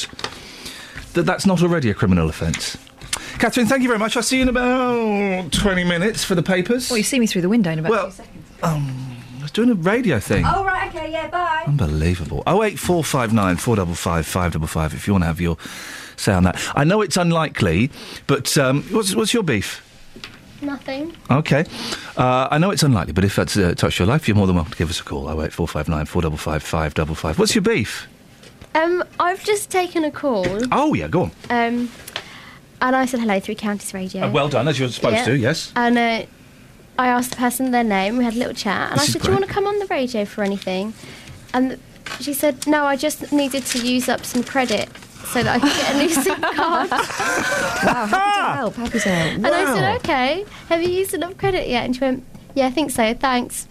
that 1.14 1.22
that's 1.22 1.46
not 1.46 1.62
already 1.62 1.90
a 1.90 1.94
criminal 1.94 2.28
offence. 2.28 2.76
Catherine, 3.38 3.66
thank 3.66 3.82
you 3.82 3.88
very 3.88 3.98
much. 3.98 4.16
I'll 4.16 4.22
see 4.22 4.36
you 4.36 4.42
in 4.42 4.48
about 4.48 5.52
twenty 5.52 5.84
minutes 5.84 6.24
for 6.24 6.34
the 6.34 6.42
papers. 6.42 6.90
Well, 6.90 6.98
you 6.98 7.04
see 7.04 7.18
me 7.20 7.26
through 7.26 7.42
the 7.42 7.48
window 7.48 7.70
in 7.70 7.78
about 7.78 7.90
Well, 7.90 8.06
two 8.06 8.12
seconds. 8.12 8.46
Um, 8.62 9.16
I 9.38 9.42
was 9.42 9.50
doing 9.50 9.70
a 9.70 9.74
radio 9.74 10.18
thing. 10.18 10.44
Oh, 10.46 10.64
right, 10.64 10.94
okay, 10.94 11.12
yeah, 11.12 11.28
bye. 11.28 11.64
Unbelievable. 11.66 12.42
Oh 12.46 12.62
eight 12.62 12.78
four 12.78 13.04
five 13.04 13.32
nine 13.32 13.56
four 13.56 13.76
double 13.76 13.94
five 13.94 14.26
five 14.26 14.52
double 14.52 14.66
five. 14.66 14.94
If 14.94 15.06
you 15.06 15.12
want 15.12 15.22
to 15.24 15.26
have 15.26 15.40
your 15.40 15.56
say 16.16 16.32
on 16.32 16.44
that, 16.44 16.56
I 16.74 16.84
know 16.84 17.00
it's 17.02 17.16
unlikely, 17.16 17.90
but 18.26 18.56
um, 18.58 18.82
what's 18.90 19.14
what's 19.14 19.32
your 19.34 19.42
beef? 19.42 19.82
Nothing. 20.62 21.14
Okay, 21.30 21.64
uh, 22.16 22.48
I 22.50 22.58
know 22.58 22.70
it's 22.70 22.82
unlikely, 22.82 23.12
but 23.12 23.24
if 23.24 23.36
that's 23.36 23.56
uh, 23.56 23.74
touched 23.76 23.98
your 23.98 24.08
life, 24.08 24.26
you're 24.26 24.36
more 24.36 24.46
than 24.46 24.56
welcome 24.56 24.72
to 24.72 24.78
give 24.78 24.88
us 24.90 25.00
a 25.00 25.04
call. 25.04 25.28
Oh 25.28 25.42
eight 25.42 25.52
four 25.52 25.68
five 25.68 25.88
nine 25.88 26.06
four 26.06 26.22
double 26.22 26.38
five 26.38 26.62
five 26.62 26.94
double 26.94 27.14
five. 27.14 27.38
What's 27.38 27.54
your 27.54 27.62
beef? 27.62 28.08
Um, 28.74 29.04
I've 29.20 29.44
just 29.44 29.70
taken 29.70 30.04
a 30.04 30.10
call. 30.10 30.46
Oh 30.72 30.94
yeah, 30.94 31.08
go 31.08 31.22
on. 31.24 31.30
Um, 31.50 31.90
and 32.80 32.96
I 32.96 33.06
said 33.06 33.20
hello 33.20 33.40
through 33.40 33.54
Counties 33.56 33.92
Radio. 33.94 34.24
Uh, 34.24 34.30
well 34.30 34.48
done, 34.48 34.66
as 34.68 34.78
you're 34.78 34.88
supposed 34.88 35.16
Yeah. 35.16 35.24
to. 35.26 35.36
Yes. 35.36 35.72
And 35.76 35.96
uh, 35.98 36.24
I 36.98 37.08
asked 37.08 37.30
the 37.30 37.36
person 37.36 37.70
their 37.70 37.84
name. 37.84 38.16
We 38.16 38.24
had 38.24 38.34
a 38.34 38.38
little 38.38 38.54
chat, 38.54 38.90
and 38.92 39.00
This 39.00 39.10
I 39.10 39.12
said, 39.12 39.22
"Do 39.22 39.28
you 39.28 39.34
want 39.34 39.46
to 39.46 39.52
come 39.52 39.66
on 39.66 39.78
the 39.78 39.86
radio 39.86 40.24
for 40.24 40.42
anything?" 40.42 40.94
And 41.52 41.78
she 42.20 42.32
said, 42.32 42.66
"No, 42.66 42.84
I 42.84 42.96
just 42.96 43.30
needed 43.32 43.64
to 43.66 43.86
use 43.86 44.08
up 44.08 44.24
some 44.24 44.42
credit." 44.42 44.88
So 45.32 45.42
that 45.42 45.56
I 45.56 45.58
could 45.58 45.72
get 45.72 45.94
a 45.94 45.98
new 45.98 46.08
SIM 46.08 46.40
card. 46.56 46.90
wow, 46.90 48.06
happy 48.06 48.12
to 48.12 48.56
help, 48.56 48.74
happy 48.76 48.98
to 49.00 49.08
help. 49.08 49.34
And 49.34 49.46
I 49.46 49.74
said, 49.74 49.96
okay, 49.96 50.44
have 50.68 50.82
you 50.82 50.88
used 50.88 51.14
enough 51.14 51.36
credit 51.36 51.68
yet? 51.68 51.84
And 51.84 51.94
she 51.94 52.00
went, 52.00 52.24
yeah, 52.54 52.66
I 52.66 52.70
think 52.70 52.90
so, 52.90 53.12
thanks. 53.14 53.68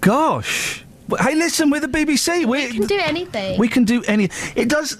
Gosh. 0.00 0.84
Hey, 1.20 1.34
listen, 1.36 1.70
we're 1.70 1.80
the 1.80 1.86
BBC. 1.88 2.46
We 2.46 2.66
can 2.72 2.86
do 2.86 2.98
anything. 3.04 3.58
We 3.58 3.68
can 3.68 3.84
do 3.84 4.02
any. 4.08 4.24
It 4.56 4.68
does. 4.68 4.96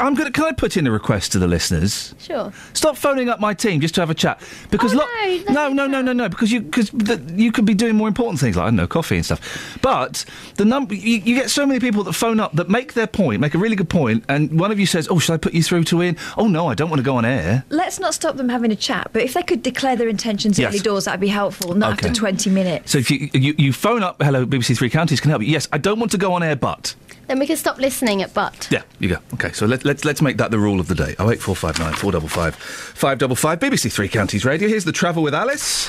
I'm 0.00 0.16
to. 0.16 0.30
Can 0.30 0.44
I 0.44 0.52
put 0.52 0.76
in 0.76 0.86
a 0.86 0.90
request 0.90 1.32
to 1.32 1.38
the 1.38 1.46
listeners? 1.46 2.14
Sure. 2.18 2.52
Stop 2.72 2.96
phoning 2.96 3.28
up 3.28 3.40
my 3.40 3.52
team 3.52 3.80
just 3.80 3.94
to 3.96 4.00
have 4.00 4.08
a 4.10 4.14
chat 4.14 4.40
because 4.70 4.94
oh, 4.94 4.98
lo- 4.98 5.52
no, 5.52 5.68
no, 5.72 5.86
no, 5.86 6.00
no, 6.00 6.12
no, 6.12 6.28
because 6.28 6.50
you 6.50 6.60
because 6.62 6.90
you 7.34 7.52
could 7.52 7.64
be 7.66 7.74
doing 7.74 7.94
more 7.96 8.08
important 8.08 8.40
things 8.40 8.56
like 8.56 8.64
I 8.64 8.66
don't 8.68 8.76
know 8.76 8.86
coffee 8.86 9.16
and 9.16 9.24
stuff. 9.24 9.78
But 9.82 10.24
the 10.56 10.64
number 10.64 10.94
you, 10.94 11.18
you 11.18 11.34
get 11.34 11.50
so 11.50 11.66
many 11.66 11.78
people 11.80 12.04
that 12.04 12.14
phone 12.14 12.40
up 12.40 12.52
that 12.54 12.68
make 12.70 12.94
their 12.94 13.06
point, 13.06 13.40
make 13.40 13.54
a 13.54 13.58
really 13.58 13.76
good 13.76 13.90
point, 13.90 14.24
and 14.28 14.58
one 14.58 14.72
of 14.72 14.80
you 14.80 14.86
says, 14.86 15.08
"Oh, 15.10 15.18
should 15.18 15.34
I 15.34 15.36
put 15.36 15.52
you 15.52 15.62
through 15.62 15.84
to 15.84 16.00
in?" 16.00 16.16
Oh 16.38 16.48
no, 16.48 16.68
I 16.68 16.74
don't 16.74 16.88
want 16.88 17.00
to 17.00 17.04
go 17.04 17.16
on 17.16 17.24
air. 17.24 17.64
Let's 17.68 18.00
not 18.00 18.14
stop 18.14 18.36
them 18.36 18.48
having 18.48 18.70
a 18.72 18.76
chat, 18.76 19.10
but 19.12 19.22
if 19.22 19.34
they 19.34 19.42
could 19.42 19.62
declare 19.62 19.96
their 19.96 20.08
intentions 20.08 20.58
Yes. 20.58 20.70
early 20.72 20.78
doors, 20.80 21.04
that'd 21.04 21.20
be 21.20 21.28
helpful, 21.28 21.74
not 21.74 21.94
Okay. 21.98 22.08
after 22.08 22.18
20 22.18 22.48
minutes. 22.50 22.92
So 22.92 22.98
if 22.98 23.10
you, 23.10 23.28
you 23.34 23.54
you 23.58 23.72
phone 23.72 24.02
up, 24.02 24.22
hello, 24.22 24.46
BBC 24.46 24.76
Three 24.76 24.88
Counties 24.90 25.20
can 25.20 25.28
help 25.30 25.42
you. 25.42 25.49
Yes, 25.50 25.68
I 25.72 25.78
don't 25.78 25.98
want 25.98 26.12
to 26.12 26.18
go 26.18 26.32
on 26.34 26.42
air, 26.42 26.56
but 26.56 26.94
Then 27.26 27.38
we 27.38 27.46
can 27.46 27.56
stop 27.56 27.78
listening 27.78 28.22
at 28.22 28.32
but. 28.34 28.68
yeah, 28.70 28.82
you 28.98 29.08
go. 29.08 29.16
Okay, 29.34 29.52
so 29.52 29.66
let, 29.66 29.84
let's 29.84 30.04
let's 30.04 30.22
make 30.22 30.36
that 30.38 30.50
the 30.50 30.58
rule 30.58 30.80
of 30.80 30.86
the 30.88 30.94
day. 30.94 31.14
Oh 31.18 31.30
eight 31.30 31.40
four 31.40 31.56
five 31.56 31.78
nine 31.78 31.92
four 31.94 32.12
double 32.12 32.28
five 32.28 32.54
five 32.56 33.18
double 33.18 33.36
five. 33.36 33.58
BBC 33.58 33.92
Three 33.92 34.08
Counties 34.08 34.44
Radio. 34.44 34.68
Here's 34.68 34.84
the 34.84 34.92
travel 34.92 35.22
with 35.22 35.34
Alice. 35.34 35.88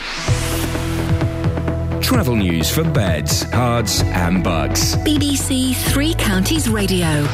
Travel 2.02 2.36
news 2.36 2.70
for 2.70 2.84
beds, 2.84 3.46
cards, 3.46 4.02
and 4.04 4.44
bugs. 4.44 4.96
BBC 4.98 5.76
Three 5.92 6.14
Counties 6.16 6.68
Radio. 6.68 7.26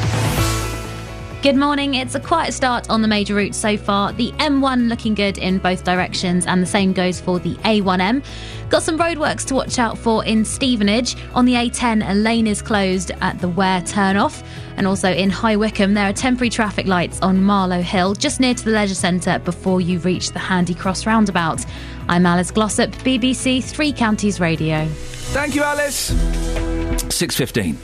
Good 1.48 1.56
morning. 1.56 1.94
It's 1.94 2.14
a 2.14 2.20
quiet 2.20 2.54
start 2.54 2.90
on 2.90 3.02
the 3.02 3.08
major 3.08 3.34
routes 3.34 3.58
so 3.58 3.78
far. 3.78 4.12
The 4.12 4.34
M1 4.34 4.90
looking 4.90 5.16
good 5.16 5.38
in 5.38 5.60
both 5.60 5.86
directions, 5.86 6.46
and 6.46 6.62
the 6.62 6.68
same 6.68 6.92
goes 6.92 7.22
for 7.22 7.40
the 7.40 7.56
A1M. 7.64 8.22
Got 8.68 8.84
some 8.84 9.00
roadworks 9.00 9.46
to 9.46 9.56
watch 9.56 9.80
out 9.80 9.98
for 9.98 10.26
in 10.26 10.44
Stevenage. 10.44 11.16
On 11.36 11.46
the 11.46 11.54
A10, 11.54 12.04
a 12.06 12.16
lane 12.16 12.48
is 12.48 12.62
closed 12.62 13.12
at 13.22 13.40
the 13.40 13.48
Ware 13.48 13.80
turnoff. 13.80 14.46
And 14.76 14.86
also 14.86 15.10
in 15.10 15.30
High 15.30 15.56
Wycombe, 15.56 15.94
there 15.94 16.10
are 16.10 16.12
temporary 16.12 16.50
traffic 16.50 16.86
lights 16.86 17.22
on 17.22 17.42
Marlow 17.42 17.82
Hill, 17.82 18.14
just 18.16 18.42
near 18.42 18.54
to 18.54 18.66
the 18.66 18.72
leisure 18.72 18.94
centre 18.94 19.40
before 19.40 19.80
you 19.80 20.00
reach 20.00 20.34
the 20.34 20.40
Handy 20.40 20.74
Cross 20.74 21.06
roundabout. 21.06 21.66
I'm 22.10 22.26
Alice 22.26 22.52
Glossop, 22.52 22.92
BBC 22.92 23.64
Three 23.64 23.94
Counties 23.94 24.42
Radio. 24.42 24.86
Thank 25.32 25.56
you, 25.56 25.64
Alice. 25.64 26.14
Six 27.08 27.38
fifteen. 27.38 27.78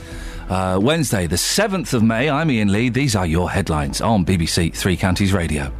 Uh, 0.48 0.78
Wednesday, 0.80 1.26
the 1.26 1.36
7th 1.36 1.94
of 1.94 2.02
May. 2.02 2.28
I'm 2.28 2.50
Iain 2.50 2.70
Lee. 2.70 2.90
These 2.90 3.16
are 3.16 3.26
your 3.26 3.50
headlines 3.50 4.00
on 4.00 4.24
BBC 4.24 4.74
Three 4.74 4.96
Counties 4.96 5.32
Radio. 5.32 5.72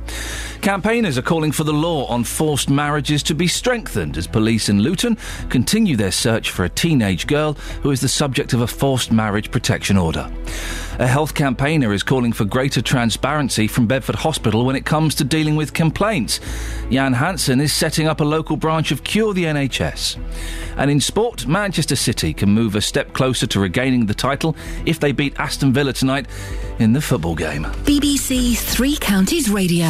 Campaigners 0.63 1.19
are 1.19 1.23
calling 1.23 1.53
for 1.53 1.65
the 1.65 1.73
law 1.73 2.07
on 2.07 2.25
forced 2.25 2.71
marriages 2.71 3.23
to 3.25 3.35
be 3.35 3.47
strengthened 3.47 4.17
as 4.17 4.27
police 4.27 4.71
in 4.71 4.81
Luton 4.81 5.19
continue 5.51 5.95
their 5.95 6.11
search 6.11 6.51
for 6.51 6.65
a 6.65 6.71
teenage 6.71 7.27
girl 7.27 7.53
who 7.83 7.91
is 7.91 8.01
the 8.01 8.09
subject 8.09 8.55
of 8.55 8.63
a 8.63 8.67
forced 8.67 9.13
marriage 9.13 9.51
protection 9.51 9.99
order. 9.99 10.31
A 11.01 11.09
health 11.09 11.35
campaigner 11.35 11.93
is 11.93 12.05
calling 12.05 12.33
for 12.33 12.45
greater 12.45 12.81
transparency 12.81 13.67
from 13.67 13.89
Bedford 13.89 14.15
Hospital 14.15 14.65
when 14.65 14.77
it 14.77 14.85
comes 14.85 15.17
to 15.17 15.25
dealing 15.25 15.57
with 15.57 15.73
complaints. 15.73 16.39
Jan 16.89 17.15
Hansen 17.15 17.61
is 17.61 17.73
setting 17.73 18.07
up 18.07 18.21
a 18.21 18.25
local 18.25 18.57
branch 18.57 18.93
of 18.93 19.03
Cure 19.03 19.35
the 19.35 19.45
NHS. 19.45 20.17
And 20.77 20.93
in 20.93 21.01
sport, 21.01 21.49
Manchester 21.49 21.97
City 21.97 22.33
can 22.33 22.51
move 22.51 22.77
a 22.77 22.81
step 22.81 23.13
closer 23.13 23.47
to 23.49 23.59
regaining 23.59 24.07
the 24.07 24.15
title 24.15 24.55
if 24.87 25.01
they 25.01 25.11
beat 25.11 25.37
Aston 25.37 25.73
Villa 25.73 25.93
tonight 25.93 26.27
in 26.79 26.93
the 26.93 27.01
football 27.01 27.35
game. 27.35 27.65
BBC 27.85 28.57
Three 28.57 28.97
Counties 28.97 29.51
Radio. 29.51 29.87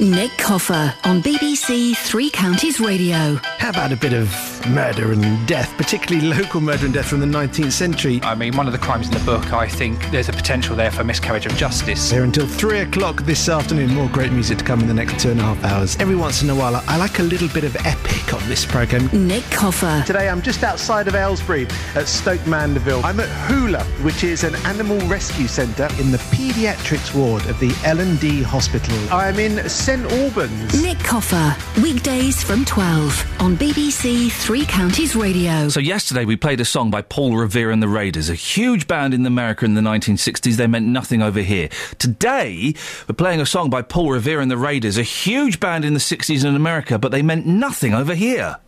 Nick 0.00 0.30
Coffer 0.38 0.94
on 1.02 1.20
BBC 1.22 1.96
Three 1.96 2.30
Counties 2.30 2.78
Radio. 2.78 3.34
How 3.58 3.70
about 3.70 3.90
a 3.90 3.96
bit 3.96 4.12
of 4.12 4.30
murder 4.68 5.10
and 5.10 5.46
death, 5.48 5.76
particularly 5.76 6.28
local 6.28 6.60
murder 6.60 6.84
and 6.84 6.94
death 6.94 7.06
from 7.06 7.18
the 7.18 7.26
19th 7.26 7.72
century? 7.72 8.20
I 8.22 8.36
mean, 8.36 8.56
one 8.56 8.66
of 8.68 8.72
the 8.72 8.78
crimes 8.78 9.08
in 9.08 9.14
the 9.14 9.24
book, 9.24 9.52
I 9.52 9.66
think 9.66 9.98
there's 10.12 10.28
a 10.28 10.32
potential 10.32 10.76
there 10.76 10.92
for 10.92 11.02
miscarriage 11.02 11.46
of 11.46 11.56
justice. 11.56 12.12
Here 12.12 12.22
until 12.22 12.46
three 12.46 12.80
o'clock 12.80 13.22
this 13.22 13.48
afternoon. 13.48 13.92
More 13.92 14.08
great 14.08 14.30
music 14.30 14.58
to 14.58 14.64
come 14.64 14.80
in 14.80 14.86
the 14.86 14.94
next 14.94 15.20
two 15.20 15.30
and 15.30 15.40
a 15.40 15.42
half 15.42 15.64
hours. 15.64 15.96
Every 15.96 16.14
once 16.14 16.42
in 16.42 16.50
a 16.50 16.54
while, 16.54 16.76
I 16.86 16.96
like 16.96 17.18
a 17.18 17.24
little 17.24 17.48
bit 17.48 17.64
of 17.64 17.74
epic 17.84 18.32
on 18.32 18.48
this 18.48 18.64
programme. 18.64 19.08
Nick 19.26 19.42
Coffer. 19.50 20.04
Today, 20.06 20.28
I'm 20.28 20.42
just 20.42 20.62
outside 20.62 21.08
of 21.08 21.16
Aylesbury 21.16 21.66
at 21.96 22.06
Stoke 22.06 22.46
Mandeville. 22.46 23.04
I'm 23.04 23.18
at 23.18 23.28
Hula, 23.48 23.82
which 24.02 24.22
is 24.22 24.44
an 24.44 24.54
animal 24.64 24.98
rescue 25.08 25.48
centre 25.48 25.88
in 25.98 26.12
the 26.12 26.18
paediatrics 26.18 27.12
ward 27.16 27.44
of 27.46 27.58
the 27.58 27.76
L&D 27.84 28.42
Hospital. 28.42 28.96
I'm 29.12 29.40
in 29.40 29.68
St 29.88 30.12
Albans. 30.12 30.82
Nick 30.82 30.98
Coffer, 30.98 31.56
weekdays 31.80 32.42
from 32.42 32.66
12 32.66 33.40
on 33.40 33.56
BBC 33.56 34.30
Three 34.30 34.66
Counties 34.66 35.16
Radio. 35.16 35.70
So 35.70 35.80
yesterday 35.80 36.26
we 36.26 36.36
played 36.36 36.60
a 36.60 36.64
song 36.66 36.90
by 36.90 37.00
Paul 37.00 37.38
Revere 37.38 37.70
and 37.70 37.82
the 37.82 37.88
Raiders, 37.88 38.28
a 38.28 38.34
huge 38.34 38.86
band 38.86 39.14
in 39.14 39.24
America 39.24 39.64
in 39.64 39.72
the 39.72 39.80
1960s. 39.80 40.56
They 40.56 40.66
meant 40.66 40.84
nothing 40.84 41.22
over 41.22 41.40
here. 41.40 41.70
Today 41.96 42.74
we're 43.08 43.14
playing 43.14 43.40
a 43.40 43.46
song 43.46 43.70
by 43.70 43.80
Paul 43.80 44.10
Revere 44.10 44.40
and 44.40 44.50
the 44.50 44.58
Raiders, 44.58 44.98
a 44.98 45.02
huge 45.02 45.58
band 45.58 45.86
in 45.86 45.94
the 45.94 46.00
60s 46.00 46.44
in 46.44 46.54
America, 46.54 46.98
but 46.98 47.10
they 47.10 47.22
meant 47.22 47.46
nothing 47.46 47.94
over 47.94 48.14
here. 48.14 48.58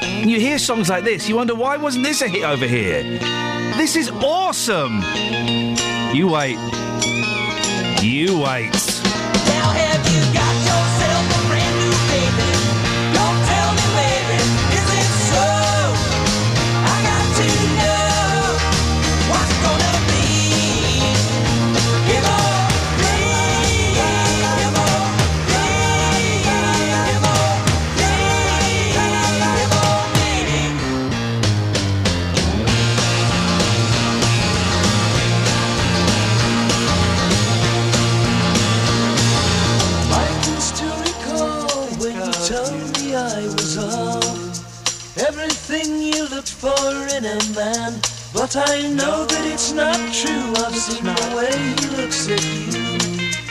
And 0.00 0.30
you 0.30 0.40
hear 0.40 0.58
songs 0.58 0.88
like 0.88 1.04
this, 1.04 1.28
you 1.28 1.36
wonder 1.36 1.54
why 1.54 1.76
wasn't 1.76 2.06
this 2.06 2.22
a 2.22 2.28
hit 2.28 2.44
over 2.44 2.66
here? 2.66 3.02
This 3.76 3.96
is 3.96 4.08
awesome. 4.08 5.02
You 6.16 6.28
wait. 6.28 6.56
You 8.02 8.40
wait. 8.40 8.99
Told 42.50 42.98
me 42.98 43.14
I 43.14 43.42
was 43.54 43.78
all 43.78 44.18
everything 45.28 46.02
you 46.02 46.28
looked 46.28 46.50
for 46.50 46.82
in 47.16 47.24
a 47.24 47.38
man. 47.54 48.00
But 48.34 48.56
I 48.56 48.88
know 48.88 49.24
that 49.24 49.44
it's 49.46 49.72
not 49.72 49.98
true. 50.12 50.46
I've 50.64 50.74
seen 50.74 51.04
the 51.04 51.20
way 51.36 51.54
he 51.78 51.86
looks 51.96 52.28
at 52.28 52.42
you, 52.42 52.82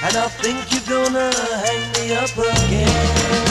and 0.04 0.16
I 0.18 0.28
think 0.42 0.58
you're 0.72 0.90
gonna 0.98 1.32
hang 1.64 1.84
me 1.96 2.16
up 2.16 2.36
again. 2.36 3.49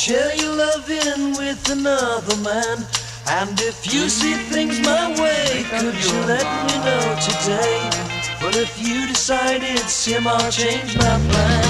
Share 0.00 0.34
your 0.34 0.56
loving 0.56 1.32
with 1.32 1.70
another 1.70 2.36
man. 2.36 2.78
And 3.28 3.60
if 3.60 3.92
you 3.92 4.08
see 4.08 4.32
things 4.32 4.80
my 4.80 5.10
way, 5.20 5.62
could 5.68 5.94
you 5.94 6.16
let 6.24 6.48
me 6.66 6.76
know 6.86 7.04
today? 7.20 7.80
But 8.40 8.56
if 8.56 8.80
you 8.80 9.06
decide 9.08 9.60
it's 9.62 10.06
him, 10.06 10.26
I'll 10.26 10.50
change 10.50 10.96
my 10.96 11.18
plans. 11.28 11.69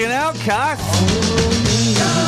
Rocking 0.00 0.16
out, 0.16 0.34
Kath. 0.36 0.80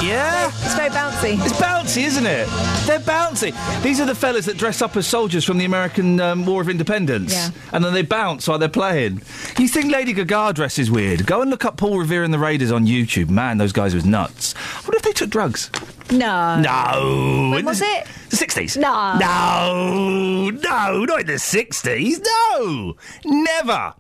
Yeah? 0.03 0.49
It's 0.49 0.75
very 0.75 0.91
bouncy. 0.91 1.45
It's 1.45 1.59
bouncy, 1.59 2.03
isn't 2.05 2.27
it? 2.27 2.47
They're 2.87 2.99
bouncy. 3.01 3.53
These 3.83 4.01
are 4.01 4.05
the 4.05 4.15
fellas 4.15 4.47
that 4.47 4.59
dress 4.59 4.83
up 4.83 4.97
as 4.97 5.07
soldiers 5.07 5.45
from 5.45 5.59
the 5.59 5.65
American 5.65 6.21
um, 6.21 6.45
War 6.45 6.61
of 6.61 6.69
Independence. 6.69 7.33
Yeah. 7.33 7.51
And 7.73 7.85
then 7.85 7.95
they 7.95 8.03
bounce 8.03 8.47
while 8.49 8.59
they're 8.59 8.69
playing. 8.69 9.23
You 9.59 9.69
think 9.69 9.91
Lady 9.91 10.13
Gaga 10.13 10.53
dresses 10.55 10.91
weird? 10.91 11.27
Go 11.27 11.41
and 11.41 11.51
look 11.51 11.65
up 11.65 11.77
Paul 11.77 11.99
Revere 11.99 12.25
and 12.25 12.35
the 12.35 12.39
Raiders 12.39 12.73
on 12.73 12.87
YouTube. 12.87 13.31
Man, 13.31 13.59
those 13.59 13.73
guys 13.73 13.95
was 13.95 14.05
nuts. 14.05 14.53
What 14.85 14.95
if 14.97 15.03
they 15.03 15.13
took 15.13 15.31
drugs? 15.31 15.71
No. 16.11 16.61
No. 16.61 17.51
When 17.55 17.65
was 17.65 17.81
it? 17.81 18.07
The 18.29 18.37
60s? 18.37 18.77
No. 18.77 19.17
No. 19.19 20.51
No, 20.51 21.05
not 21.05 21.21
in 21.21 21.27
the 21.27 21.35
60s. 21.35 22.21
No. 22.23 22.97
Never. 23.25 23.95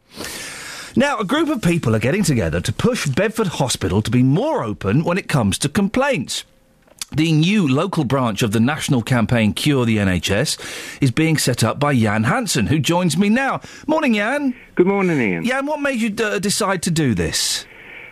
Now, 0.95 1.19
a 1.19 1.25
group 1.25 1.49
of 1.49 1.63
people 1.63 1.97
are 1.97 2.01
getting 2.01 2.23
together 2.23 2.61
to 2.61 2.73
push 2.73 3.07
Bedford 3.07 3.47
Hospital 3.47 4.03
to 4.03 4.11
be 4.11 4.23
more 4.23 4.63
open 4.63 5.05
when 5.05 5.17
it 5.17 5.27
comes 5.27 5.57
to 5.59 5.69
complaints. 5.71 6.45
The 7.11 7.33
new 7.33 7.67
local 7.67 8.05
branch 8.05 8.43
of 8.43 8.53
the 8.53 8.61
national 8.61 9.03
campaign 9.03 9.55
Cure 9.55 9.87
the 9.87 9.97
NHS 9.97 10.59
is 11.01 11.11
being 11.11 11.39
set 11.39 11.65
up 11.65 11.79
by 11.79 11.95
Jan 11.95 12.25
Hansen, 12.25 12.67
who 12.67 12.79
joins 12.79 13.17
me 13.17 13.31
now. 13.31 13.63
Morning, 13.87 14.15
Jan. 14.15 14.55
Good 14.75 14.87
morning, 14.87 15.19
Iain. 15.19 15.45
Jan, 15.45 15.65
what 15.65 15.81
made 15.81 15.99
you 15.99 16.11
d- 16.11 16.39
decide 16.41 16.83
to 16.83 16.91
do 16.91 17.15
this? 17.15 17.65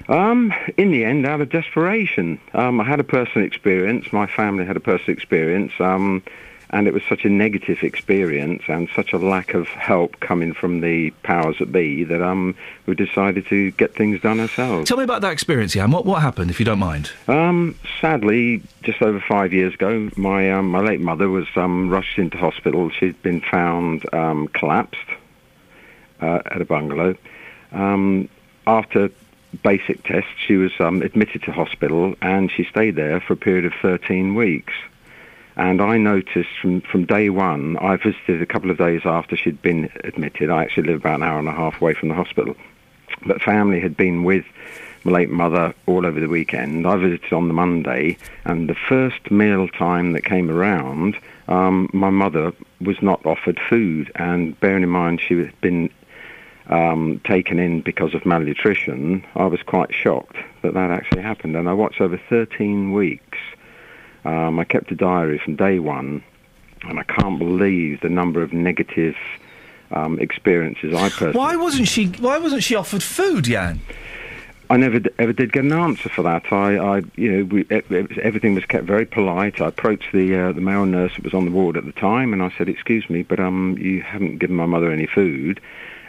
Um, 0.08 0.52
in 0.78 0.90
the 0.90 1.04
end, 1.04 1.26
out 1.26 1.42
of 1.42 1.50
desperation, 1.50 2.40
um, 2.54 2.80
I 2.80 2.84
had 2.84 2.98
a 2.98 3.04
personal 3.04 3.46
experience. 3.46 4.10
My 4.12 4.26
family 4.26 4.64
had 4.64 4.76
a 4.76 4.80
personal 4.80 5.12
experience, 5.12 5.72
um, 5.78 6.22
and 6.70 6.86
it 6.86 6.94
was 6.94 7.02
such 7.08 7.24
a 7.24 7.28
negative 7.28 7.82
experience 7.82 8.62
and 8.68 8.88
such 8.94 9.12
a 9.12 9.18
lack 9.18 9.54
of 9.54 9.68
help 9.68 10.20
coming 10.20 10.54
from 10.54 10.80
the 10.80 11.10
powers 11.22 11.56
that 11.58 11.72
be 11.72 12.04
that 12.04 12.22
um, 12.22 12.54
we 12.86 12.94
decided 12.94 13.46
to 13.46 13.72
get 13.72 13.94
things 13.94 14.20
done 14.20 14.40
ourselves. 14.40 14.88
Tell 14.88 14.96
me 14.96 15.04
about 15.04 15.20
that 15.22 15.32
experience, 15.32 15.72
Jan. 15.72 15.90
What, 15.90 16.06
what 16.06 16.22
happened, 16.22 16.50
if 16.50 16.60
you 16.60 16.64
don't 16.64 16.78
mind? 16.78 17.10
Um, 17.26 17.76
sadly, 18.00 18.62
just 18.82 19.02
over 19.02 19.20
five 19.20 19.52
years 19.52 19.74
ago, 19.74 20.10
my 20.16 20.50
um, 20.52 20.70
my 20.70 20.80
late 20.80 21.00
mother 21.00 21.28
was 21.28 21.46
um, 21.56 21.90
rushed 21.90 22.18
into 22.18 22.36
hospital. 22.36 22.90
She'd 22.90 23.20
been 23.22 23.40
found 23.40 24.12
um, 24.14 24.48
collapsed 24.48 24.98
uh, 26.20 26.40
at 26.46 26.60
a 26.60 26.64
bungalow. 26.64 27.16
Um, 27.72 28.28
after 28.66 29.10
basic 29.64 30.04
tests, 30.04 30.30
she 30.46 30.56
was 30.56 30.70
um, 30.78 31.02
admitted 31.02 31.42
to 31.42 31.52
hospital, 31.52 32.14
and 32.22 32.50
she 32.50 32.64
stayed 32.64 32.94
there 32.94 33.20
for 33.20 33.32
a 33.32 33.36
period 33.36 33.64
of 33.64 33.72
13 33.82 34.34
weeks. 34.36 34.72
And 35.60 35.82
I 35.82 35.98
noticed 35.98 36.48
from, 36.62 36.80
from 36.80 37.04
day 37.04 37.28
one, 37.28 37.76
I 37.76 37.96
visited 37.96 38.40
a 38.40 38.46
couple 38.46 38.70
of 38.70 38.78
days 38.78 39.02
after 39.04 39.36
she'd 39.36 39.60
been 39.60 39.90
admitted. 40.04 40.48
I 40.48 40.62
actually 40.62 40.84
live 40.84 41.00
about 41.00 41.16
an 41.16 41.22
hour 41.22 41.38
and 41.38 41.48
a 41.48 41.52
half 41.52 41.82
away 41.82 41.92
from 41.92 42.08
the 42.08 42.14
hospital. 42.14 42.56
But 43.26 43.42
family 43.42 43.78
had 43.78 43.94
been 43.94 44.24
with 44.24 44.46
my 45.04 45.12
late 45.12 45.28
mother 45.28 45.74
all 45.84 46.06
over 46.06 46.18
the 46.18 46.30
weekend. 46.30 46.86
I 46.86 46.96
visited 46.96 47.34
on 47.34 47.48
the 47.48 47.52
Monday, 47.52 48.16
and 48.46 48.70
the 48.70 48.74
first 48.74 49.30
meal 49.30 49.68
time 49.68 50.12
that 50.12 50.24
came 50.24 50.50
around, 50.50 51.18
um, 51.46 51.90
my 51.92 52.08
mother 52.08 52.54
was 52.80 52.96
not 53.02 53.26
offered 53.26 53.60
food. 53.68 54.10
And 54.14 54.58
bearing 54.60 54.82
in 54.82 54.88
mind 54.88 55.20
she 55.20 55.36
had 55.40 55.60
been 55.60 55.90
um, 56.68 57.20
taken 57.24 57.58
in 57.58 57.82
because 57.82 58.14
of 58.14 58.24
malnutrition, 58.24 59.26
I 59.36 59.44
was 59.44 59.60
quite 59.62 59.94
shocked 59.94 60.38
that 60.62 60.72
that 60.72 60.90
actually 60.90 61.20
happened. 61.20 61.54
And 61.54 61.68
I 61.68 61.74
watched 61.74 62.00
over 62.00 62.18
13 62.30 62.92
weeks. 62.92 63.36
Um, 64.24 64.58
I 64.58 64.64
kept 64.64 64.90
a 64.92 64.94
diary 64.94 65.38
from 65.38 65.56
day 65.56 65.78
one, 65.78 66.22
and 66.82 66.98
I 66.98 67.02
can't 67.04 67.38
believe 67.38 68.00
the 68.00 68.08
number 68.08 68.42
of 68.42 68.52
negative 68.52 69.16
um, 69.90 70.18
experiences 70.18 70.94
I 70.94 71.08
personally. 71.08 71.32
Why 71.38 71.56
wasn't 71.56 71.88
she? 71.88 72.06
Why 72.06 72.38
wasn't 72.38 72.62
she 72.62 72.74
offered 72.74 73.02
food, 73.02 73.44
Jan? 73.44 73.80
I 74.68 74.76
never 74.76 75.00
d- 75.00 75.10
ever 75.18 75.32
did 75.32 75.52
get 75.52 75.64
an 75.64 75.72
answer 75.72 76.08
for 76.08 76.22
that. 76.22 76.52
I, 76.52 76.76
I 76.76 77.02
you 77.16 77.32
know, 77.32 77.44
we, 77.44 77.62
it, 77.62 77.90
it 77.90 78.08
was, 78.08 78.18
everything 78.22 78.54
was 78.54 78.64
kept 78.64 78.84
very 78.84 79.04
polite. 79.04 79.60
I 79.60 79.66
approached 79.66 80.12
the 80.12 80.36
uh, 80.36 80.52
the 80.52 80.60
male 80.60 80.86
nurse 80.86 81.12
that 81.16 81.24
was 81.24 81.34
on 81.34 81.44
the 81.44 81.50
ward 81.50 81.76
at 81.76 81.86
the 81.86 81.92
time, 81.92 82.32
and 82.32 82.40
I 82.40 82.52
said, 82.56 82.68
"Excuse 82.68 83.10
me, 83.10 83.22
but 83.22 83.40
um, 83.40 83.76
you 83.78 84.00
haven't 84.02 84.38
given 84.38 84.54
my 84.54 84.66
mother 84.66 84.92
any 84.92 85.06
food." 85.06 85.60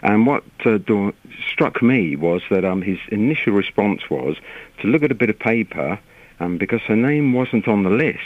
And 0.04 0.26
what 0.28 0.43
uh, 0.65 0.78
do- 0.78 1.13
struck 1.47 1.82
me 1.82 2.15
was 2.15 2.41
that 2.50 2.65
um, 2.65 2.82
his 2.82 3.00
initial 3.10 3.54
response 3.54 4.10
was 4.10 4.38
to 4.80 4.88
look 4.88 5.04
at 5.04 5.12
a 5.12 5.15
bit 5.15 5.30
of 5.30 5.38
paper, 5.39 6.00
um, 6.41 6.58
because 6.58 6.82
her 6.82 6.95
name 6.95 7.34
wasn't 7.34 7.67
on 7.67 7.84
the 7.84 7.89
list. 7.89 8.19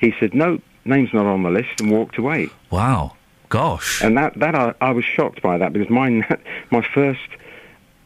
He 0.00 0.14
said, 0.20 0.34
"No, 0.34 0.60
name's 0.84 1.12
not 1.12 1.26
on 1.26 1.42
the 1.42 1.50
list," 1.50 1.80
and 1.80 1.90
walked 1.90 2.18
away. 2.18 2.50
Wow, 2.70 3.16
gosh! 3.48 4.02
And 4.02 4.16
that 4.18 4.38
that 4.38 4.54
I, 4.54 4.74
I 4.80 4.90
was 4.90 5.04
shocked 5.04 5.42
by 5.42 5.58
that 5.58 5.72
because 5.72 5.90
my 5.90 6.10
my 6.70 6.82
first 6.82 7.28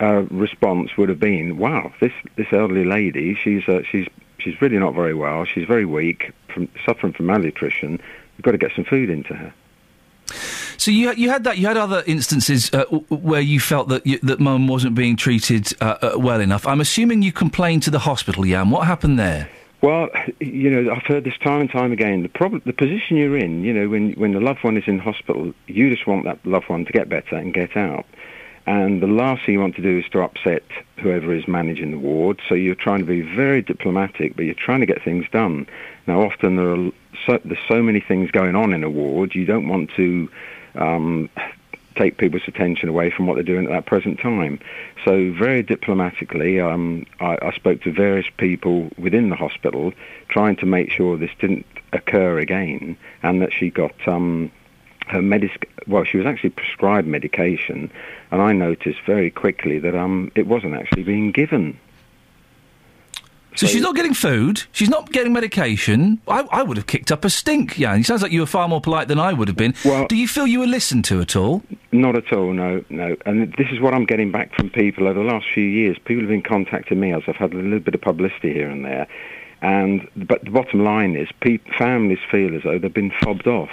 uh, 0.01 0.23
response 0.31 0.97
would 0.97 1.09
have 1.09 1.21
been, 1.21 1.59
"Wow, 1.59 1.93
this 2.01 2.13
this 2.37 2.53
elderly 2.53 2.85
lady, 2.85 3.35
she's 3.35 3.69
uh, 3.69 3.83
she's 3.91 4.07
she's 4.39 4.61
really 4.63 4.79
not 4.79 4.95
very 4.95 5.15
well. 5.15 5.45
She's 5.45 5.67
very 5.67 5.87
weak, 5.87 6.33
from 6.53 6.69
suffering 6.87 7.13
from 7.13 7.27
malnutrition. 7.27 8.01
We've 8.37 8.43
got 8.43 8.53
to 8.53 8.59
get 8.59 8.73
some 8.75 8.85
food 8.85 9.11
into 9.11 9.35
her." 9.35 9.53
So 10.83 10.91
you 10.91 11.13
you 11.13 11.31
had 11.31 11.45
that 11.45 11.59
you 11.59 11.69
had 11.69 11.77
other 11.77 12.03
instances 12.09 12.69
uh, 12.75 12.87
where 13.09 13.41
you 13.41 13.61
felt 13.61 13.89
that 13.91 14.05
you, 14.05 14.19
that 14.25 14.41
mum 14.41 14.67
wasn't 14.67 14.97
being 14.97 15.15
treated 15.15 15.73
uh, 15.81 15.97
uh, 16.03 16.19
well 16.19 16.41
enough. 16.41 16.67
I'm 16.67 16.81
assuming 16.81 17.23
you 17.23 17.31
complained 17.31 17.85
to 17.85 17.91
the 17.93 18.01
hospital, 18.01 18.43
Jan. 18.43 18.71
What 18.71 18.85
happened 18.89 19.17
there? 19.17 19.49
Well, 19.81 20.09
you 20.41 20.69
know, 20.69 20.93
I've 20.93 21.05
heard 21.05 21.23
this 21.23 21.39
time 21.39 21.61
and 21.61 21.71
time 21.71 21.93
again. 21.93 22.25
The 22.25 22.29
problem, 22.29 22.63
the 22.67 22.73
position 22.73 23.17
you're 23.17 23.37
in, 23.37 23.63
you 23.63 23.73
know, 23.73 23.89
when 23.89 24.15
when 24.15 24.33
the 24.33 24.41
loved 24.41 24.65
one 24.65 24.77
is 24.77 24.83
in 24.89 24.99
hospital, 24.99 25.55
you 25.69 25.89
just 25.89 26.09
want 26.09 26.25
that 26.25 26.45
loved 26.45 26.69
one 26.69 26.85
to 26.85 26.93
get 26.93 27.09
better 27.09 27.37
and 27.37 27.55
get 27.55 27.77
out. 27.77 28.05
And 28.67 29.01
the 29.01 29.07
last 29.07 29.47
thing 29.47 29.55
you 29.55 29.61
want 29.61 29.77
to 29.77 29.83
do 29.83 30.01
is 30.01 30.05
to 30.11 30.23
upset 30.23 30.65
whoever 30.97 31.33
is 31.33 31.47
managing 31.47 31.93
the 31.93 31.99
ward. 31.99 32.43
So 32.49 32.57
you're 32.57 32.75
trying 32.75 32.99
to 32.99 33.07
be 33.07 33.23
very 33.23 33.63
diplomatic, 33.63 34.35
but 34.35 34.47
you're 34.47 34.55
trying 34.55 34.81
to 34.81 34.87
get 34.87 35.01
things 35.05 35.27
done. 35.31 35.69
Now, 36.09 36.23
often 36.23 36.57
there 36.57 36.75
are 36.75 36.91
so, 37.25 37.39
there's 37.45 37.69
so 37.69 37.85
many 37.85 38.01
things 38.01 38.33
going 38.33 38.57
on 38.57 38.75
in 38.75 38.83
a 38.83 38.91
ward. 38.91 39.37
You 39.37 39.47
don't 39.47 39.69
want 39.69 39.93
to 39.95 40.29
um, 40.75 41.29
take 41.97 42.17
people's 42.17 42.43
attention 42.47 42.89
away 42.89 43.11
from 43.11 43.27
what 43.27 43.35
they're 43.35 43.43
doing 43.43 43.67
at 43.67 43.71
that 43.71 43.87
present 43.87 44.19
time. 44.19 44.59
So 45.05 45.33
very 45.33 45.63
diplomatically, 45.63 46.61
um, 46.61 47.07
I, 47.21 47.39
I 47.43 47.53
spoke 47.53 47.83
to 47.83 47.93
various 47.93 48.27
people 48.37 48.91
within 48.99 49.31
the 49.31 49.37
hospital, 49.37 49.93
trying 50.29 50.57
to 50.57 50.67
make 50.67 50.91
sure 50.91 51.17
this 51.17 51.31
didn't 51.39 51.67
occur 51.93 52.39
again, 52.39 52.97
and 53.23 53.43
that 53.43 53.53
she 53.53 53.71
got 53.71 53.95
um, 54.09 54.51
her 55.09 55.23
medic. 55.23 55.69
Well, 55.87 56.05
she 56.05 56.17
was 56.17 56.27
actually 56.27 56.51
prescribed 56.51 57.07
medication, 57.07 57.91
and 58.31 58.41
I 58.41 58.53
noticed 58.53 59.01
very 59.07 59.31
quickly 59.31 59.79
that 59.81 59.95
um, 59.95 60.31
it 60.35 60.47
wasn't 60.47 60.75
actually 60.75 61.03
being 61.03 61.33
given. 61.33 61.79
So, 63.55 63.67
she's 63.67 63.83
not 63.83 63.95
getting 63.95 64.15
food. 64.15 64.63
She's 64.73 64.89
not 64.89 65.13
getting 65.13 65.33
medication. 65.33 66.21
I, 66.27 66.47
I 66.51 66.63
would 66.63 66.77
have 66.79 66.87
kicked 66.87 67.13
up 67.13 67.25
a 67.25 67.31
stink, 67.31 67.77
Jan. 67.77 68.01
It 68.01 68.07
sounds 68.07 68.23
like 68.23 68.33
you 68.33 68.41
were 68.41 68.47
far 68.47 68.67
more 68.67 68.81
polite 68.81 69.09
than 69.09 69.19
I 69.19 69.33
would 69.33 69.49
have 69.49 69.57
been. 69.57 69.75
Well, 69.85 70.07
Do 70.07 70.17
you 70.17 70.27
feel 70.27 70.47
you 70.47 70.61
were 70.61 70.67
listened 70.67 71.05
to 71.07 71.21
at 71.21 71.37
all? 71.37 71.63
Not 71.93 72.17
at 72.17 72.33
all, 72.33 72.53
no, 72.55 72.83
no. 72.89 73.15
And 73.27 73.53
this 73.59 73.69
is 73.71 73.79
what 73.81 73.93
I'm 73.93 74.07
getting 74.07 74.33
back 74.33 74.55
from 74.55 74.71
people 74.71 75.07
over 75.07 75.19
the 75.23 75.27
last 75.27 75.47
few 75.53 75.65
years. 75.65 75.99
People 76.05 76.23
have 76.23 76.31
been 76.31 76.43
contacting 76.43 76.99
me 76.99 77.13
as 77.13 77.23
I've 77.27 77.37
had 77.37 77.53
a 77.53 77.57
little 77.57 77.81
bit 77.81 77.95
of 77.95 78.01
publicity 78.01 78.53
here 78.53 78.71
and 78.71 78.85
there. 78.85 79.07
And 79.61 80.09
but 80.17 80.45
the 80.45 80.51
bottom 80.51 80.83
line 80.83 81.15
is, 81.15 81.29
pe- 81.41 81.59
families 81.79 82.19
feel 82.31 82.57
as 82.57 82.63
though 82.65 82.79
they've 82.79 82.93
been 82.93 83.13
fobbed 83.23 83.47
off. 83.47 83.71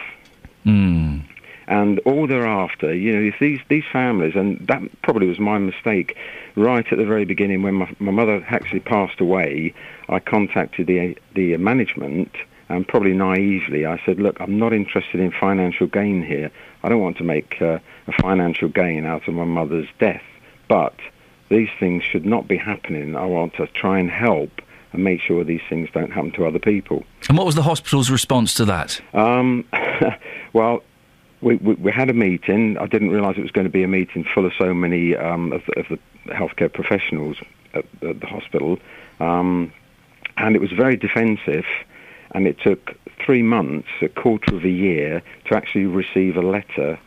Mm. 0.66 1.24
And 1.70 2.00
all 2.00 2.26
they're 2.26 2.48
you 2.82 3.14
know, 3.14 3.22
if 3.22 3.36
these, 3.40 3.60
these 3.70 3.84
families, 3.94 4.36
and 4.36 4.68
that 4.68 4.82
probably 5.04 5.28
was 5.28 5.38
my 5.38 5.60
mistake 5.60 6.18
right 6.56 6.86
at 6.92 6.98
the 6.98 7.06
very 7.06 7.26
beginning 7.26 7.62
when 7.62 7.76
my, 7.76 7.96
my 8.00 8.12
mother 8.12 8.44
actually 8.50 8.80
passed 8.80 9.22
away, 9.22 9.76
I 10.10 10.20
contacted 10.20 10.88
the, 10.88 11.16
the 11.36 11.56
management 11.58 12.36
and 12.70 12.88
probably 12.88 13.14
naively 13.14 13.86
I 13.86 14.02
said, 14.04 14.20
look, 14.20 14.42
I'm 14.42 14.58
not 14.58 14.74
interested 14.74 15.20
in 15.20 15.32
financial 15.32 15.86
gain 15.86 16.24
here. 16.24 16.52
I 16.84 16.90
don't 16.90 17.02
want 17.02 17.18
to 17.18 17.24
make 17.24 17.62
uh, 17.62 17.78
a 18.08 18.12
financial 18.20 18.70
gain 18.70 19.06
out 19.06 19.28
of 19.28 19.36
my 19.36 19.44
mother's 19.44 19.88
death. 20.00 20.24
But 20.68 20.96
these 21.50 21.70
things 21.80 22.04
should 22.04 22.26
not 22.26 22.48
be 22.48 22.58
happening. 22.58 23.16
I 23.16 23.26
want 23.26 23.54
to 23.56 23.68
try 23.68 24.00
and 24.00 24.10
help 24.10 24.50
and 24.92 25.04
make 25.04 25.22
sure 25.22 25.44
these 25.44 25.62
things 25.70 25.90
don't 25.94 26.12
happen 26.12 26.32
to 26.32 26.48
other 26.48 26.58
people. 26.58 27.04
And 27.28 27.38
what 27.38 27.46
was 27.46 27.54
the 27.54 27.62
hospital's 27.62 28.10
response 28.10 28.56
to 28.56 28.66
that? 28.66 29.00
Um, 29.14 29.66
well, 30.54 30.84
we, 31.42 31.56
we, 31.58 31.76
we 31.76 31.92
had 31.92 32.10
a 32.10 32.14
meeting. 32.14 32.78
I 32.78 32.88
didn't 32.88 33.12
realise 33.12 33.38
it 33.38 33.42
was 33.42 33.52
going 33.52 33.68
to 33.68 33.72
be 33.72 33.84
a 33.84 33.88
meeting 33.88 34.24
full 34.24 34.46
of 34.46 34.54
so 34.58 34.74
many 34.74 35.16
um, 35.16 35.52
of, 35.54 35.64
the, 35.66 35.80
of 35.80 35.88
the 35.90 36.00
healthcare 36.34 36.72
professionals 36.72 37.38
at, 37.74 37.86
at 38.02 38.20
the 38.20 38.28
hospital, 38.28 38.78
um, 39.20 39.72
and 40.38 40.56
it 40.56 40.62
was 40.62 40.72
very 40.72 40.98
defensive. 40.98 41.66
And 42.32 42.46
it 42.46 42.60
took 42.60 42.96
three 43.26 43.42
months, 43.42 43.88
a 44.02 44.08
quarter 44.08 44.56
of 44.56 44.64
a 44.64 44.70
year, 44.70 45.24
to 45.46 45.56
actually 45.56 45.86
receive 45.86 46.38
a 46.38 46.42
letter 46.42 47.00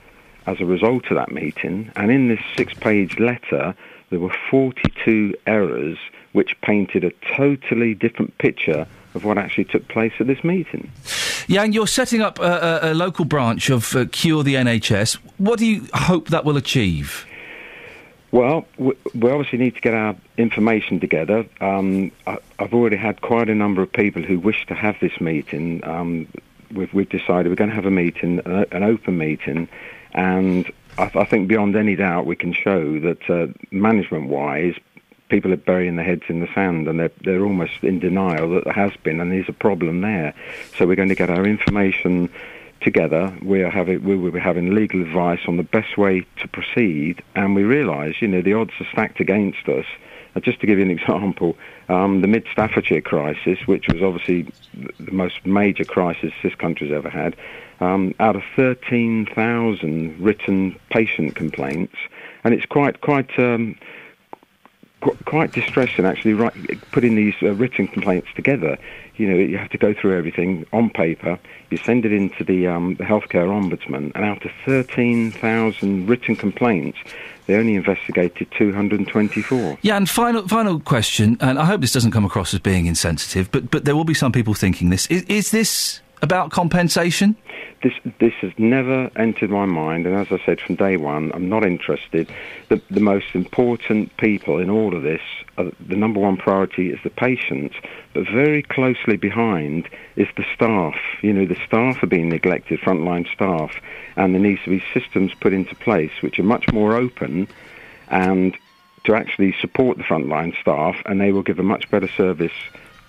as 0.46 0.60
a 0.60 0.64
result 0.64 1.06
of 1.10 1.16
that 1.16 1.30
meeting. 1.30 1.92
And 1.94 2.10
in 2.10 2.26
this 2.26 2.40
six-page 2.56 3.20
letter, 3.20 3.74
there 4.10 4.18
were 4.18 4.34
42 4.50 5.34
errors 5.46 5.96
which 6.32 6.60
painted 6.60 7.04
a 7.04 7.12
totally 7.36 7.94
different 7.94 8.36
picture 8.38 8.86
of 9.14 9.24
what 9.24 9.38
actually 9.38 9.64
took 9.64 9.86
place 9.88 10.12
at 10.20 10.26
this 10.26 10.42
meeting. 10.42 10.90
Jan, 11.48 11.72
you're 11.72 11.86
setting 11.86 12.20
up 12.22 12.38
a, 12.38 12.42
a, 12.82 12.92
a 12.92 12.94
local 12.94 13.24
branch 13.24 13.70
of 13.70 13.94
uh, 13.94 14.06
Cure 14.06 14.42
the 14.42 14.54
NHS. 14.54 15.14
What 15.38 15.58
do 15.58 15.66
you 15.66 15.86
hope 15.94 16.28
that 16.28 16.44
will 16.44 16.56
achieve? 16.56 17.26
Well, 18.30 18.66
we, 18.78 18.94
we 19.14 19.30
obviously 19.30 19.58
need 19.58 19.74
to 19.74 19.80
get 19.80 19.92
our 19.92 20.16
information 20.38 21.00
together. 21.00 21.44
Um, 21.60 22.10
I, 22.26 22.38
I've 22.58 22.72
already 22.72 22.96
had 22.96 23.20
quite 23.20 23.50
a 23.50 23.54
number 23.54 23.82
of 23.82 23.92
people 23.92 24.22
who 24.22 24.38
wish 24.38 24.66
to 24.66 24.74
have 24.74 24.96
this 25.00 25.20
meeting. 25.20 25.84
Um, 25.84 26.26
we've, 26.72 26.92
we've 26.94 27.08
decided 27.08 27.50
we're 27.50 27.56
going 27.56 27.70
to 27.70 27.76
have 27.76 27.86
a 27.86 27.90
meeting, 27.90 28.40
an, 28.46 28.64
an 28.72 28.82
open 28.82 29.18
meeting, 29.18 29.68
and 30.12 30.70
I, 30.96 31.10
I 31.14 31.24
think 31.24 31.48
beyond 31.48 31.76
any 31.76 31.94
doubt 31.94 32.24
we 32.24 32.36
can 32.36 32.54
show 32.54 32.98
that 33.00 33.30
uh, 33.30 33.48
management-wise, 33.70 34.76
people 35.32 35.50
are 35.50 35.56
burying 35.56 35.96
their 35.96 36.04
heads 36.04 36.24
in 36.28 36.40
the 36.40 36.48
sand 36.54 36.86
and 36.86 37.00
they're, 37.00 37.10
they're 37.22 37.42
almost 37.42 37.82
in 37.82 37.98
denial 37.98 38.50
that 38.50 38.64
there 38.64 38.72
has 38.74 38.92
been 39.02 39.18
and 39.18 39.32
there's 39.32 39.48
a 39.48 39.52
problem 39.54 40.02
there. 40.02 40.34
So 40.76 40.86
we're 40.86 40.94
going 40.94 41.08
to 41.08 41.14
get 41.14 41.30
our 41.30 41.46
information 41.46 42.28
together. 42.82 43.34
We 43.42 43.62
are 43.62 43.70
having 43.70 44.04
we 44.04 44.14
will 44.14 44.30
be 44.30 44.40
having 44.40 44.74
legal 44.74 45.00
advice 45.00 45.40
on 45.48 45.56
the 45.56 45.62
best 45.62 45.96
way 45.96 46.26
to 46.40 46.48
proceed, 46.48 47.22
and 47.34 47.54
we 47.54 47.62
realise, 47.62 48.20
you 48.20 48.28
know, 48.28 48.42
the 48.42 48.52
odds 48.52 48.72
are 48.78 48.86
stacked 48.92 49.20
against 49.20 49.66
us. 49.68 49.86
Uh, 50.36 50.40
just 50.40 50.60
to 50.60 50.66
give 50.66 50.78
you 50.78 50.84
an 50.84 50.90
example, 50.98 51.56
um, 51.88 52.20
the 52.20 52.28
Mid 52.28 52.46
Staffordshire 52.52 53.00
crisis, 53.00 53.58
which 53.66 53.86
was 53.88 54.02
obviously 54.02 54.52
the 55.00 55.12
most 55.12 55.46
major 55.46 55.84
crisis 55.84 56.32
this 56.42 56.54
country's 56.56 56.92
ever 56.92 57.08
had, 57.08 57.34
um, 57.80 58.14
out 58.20 58.36
of 58.36 58.42
13,000 58.54 60.20
written 60.20 60.78
patient 60.90 61.36
complaints, 61.36 61.96
and 62.44 62.52
it's 62.52 62.66
quite 62.66 63.00
quite. 63.00 63.38
Um, 63.38 63.78
qu- 65.02 65.16
quite 65.26 65.52
distressing 65.52 66.04
actually 66.06 66.34
putting 66.92 67.14
these 67.14 67.34
uh, 67.42 67.52
written 67.54 67.86
complaints 67.86 68.28
together. 68.34 68.78
You 69.16 69.28
know, 69.28 69.36
you 69.36 69.58
have 69.58 69.70
to 69.70 69.78
go 69.78 69.92
through 69.92 70.16
everything 70.16 70.64
on 70.72 70.88
paper. 70.88 71.38
You 71.70 71.76
send 71.76 72.06
it 72.06 72.12
into 72.12 72.44
the, 72.44 72.66
um, 72.66 72.94
the 72.94 73.04
healthcare 73.04 73.46
ombudsman, 73.48 74.12
and 74.14 74.24
out 74.24 74.44
of 74.44 74.50
13,000 74.64 76.06
written 76.06 76.34
complaints, 76.34 76.98
they 77.46 77.54
only 77.56 77.74
investigated 77.74 78.48
224. 78.56 79.78
Yeah, 79.82 79.96
and 79.96 80.08
final 80.08 80.46
final 80.46 80.78
question, 80.80 81.36
and 81.40 81.58
I 81.58 81.64
hope 81.64 81.80
this 81.80 81.92
doesn't 81.92 82.12
come 82.12 82.24
across 82.24 82.54
as 82.54 82.60
being 82.60 82.86
insensitive, 82.86 83.50
but 83.50 83.70
but 83.70 83.84
there 83.84 83.96
will 83.96 84.04
be 84.04 84.14
some 84.14 84.30
people 84.32 84.54
thinking 84.54 84.90
this. 84.90 85.06
Is, 85.08 85.22
is 85.24 85.50
this 85.50 86.01
about 86.22 86.50
compensation? 86.50 87.36
This 87.82 87.92
this 88.20 88.32
has 88.34 88.52
never 88.58 89.10
entered 89.16 89.50
my 89.50 89.66
mind, 89.66 90.06
and 90.06 90.14
as 90.14 90.28
I 90.30 90.40
said 90.46 90.60
from 90.60 90.76
day 90.76 90.96
one, 90.96 91.32
I'm 91.34 91.48
not 91.48 91.64
interested. 91.64 92.30
The 92.68 92.80
the 92.90 93.00
most 93.00 93.34
important 93.34 94.16
people 94.16 94.60
in 94.60 94.70
all 94.70 94.96
of 94.96 95.02
this, 95.02 95.20
the 95.56 95.96
number 95.96 96.20
one 96.20 96.36
priority 96.36 96.90
is 96.90 97.00
the 97.02 97.10
patient, 97.10 97.72
but 98.14 98.24
very 98.32 98.62
closely 98.62 99.16
behind 99.16 99.88
is 100.14 100.28
the 100.36 100.44
staff. 100.54 100.94
You 101.22 101.32
know, 101.32 101.44
the 101.44 101.58
staff 101.66 102.02
are 102.04 102.06
being 102.06 102.28
neglected, 102.28 102.80
frontline 102.80 103.26
staff, 103.32 103.74
and 104.16 104.32
there 104.32 104.40
needs 104.40 104.62
to 104.62 104.70
be 104.70 104.82
systems 104.94 105.34
put 105.34 105.52
into 105.52 105.74
place 105.74 106.12
which 106.20 106.38
are 106.38 106.44
much 106.44 106.72
more 106.72 106.94
open 106.94 107.48
and 108.08 108.56
to 109.04 109.14
actually 109.16 109.52
support 109.60 109.98
the 109.98 110.04
frontline 110.04 110.56
staff, 110.60 110.94
and 111.06 111.20
they 111.20 111.32
will 111.32 111.42
give 111.42 111.58
a 111.58 111.64
much 111.64 111.90
better 111.90 112.08
service 112.08 112.52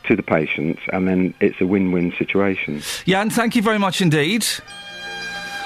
to 0.05 0.15
the 0.15 0.23
patients, 0.23 0.81
and 0.91 1.07
then 1.07 1.33
it's 1.39 1.59
a 1.61 1.65
win-win 1.65 2.13
situation. 2.17 2.81
Jan, 3.05 3.29
thank 3.29 3.55
you 3.55 3.61
very 3.61 3.79
much 3.79 4.01
indeed. 4.01 4.45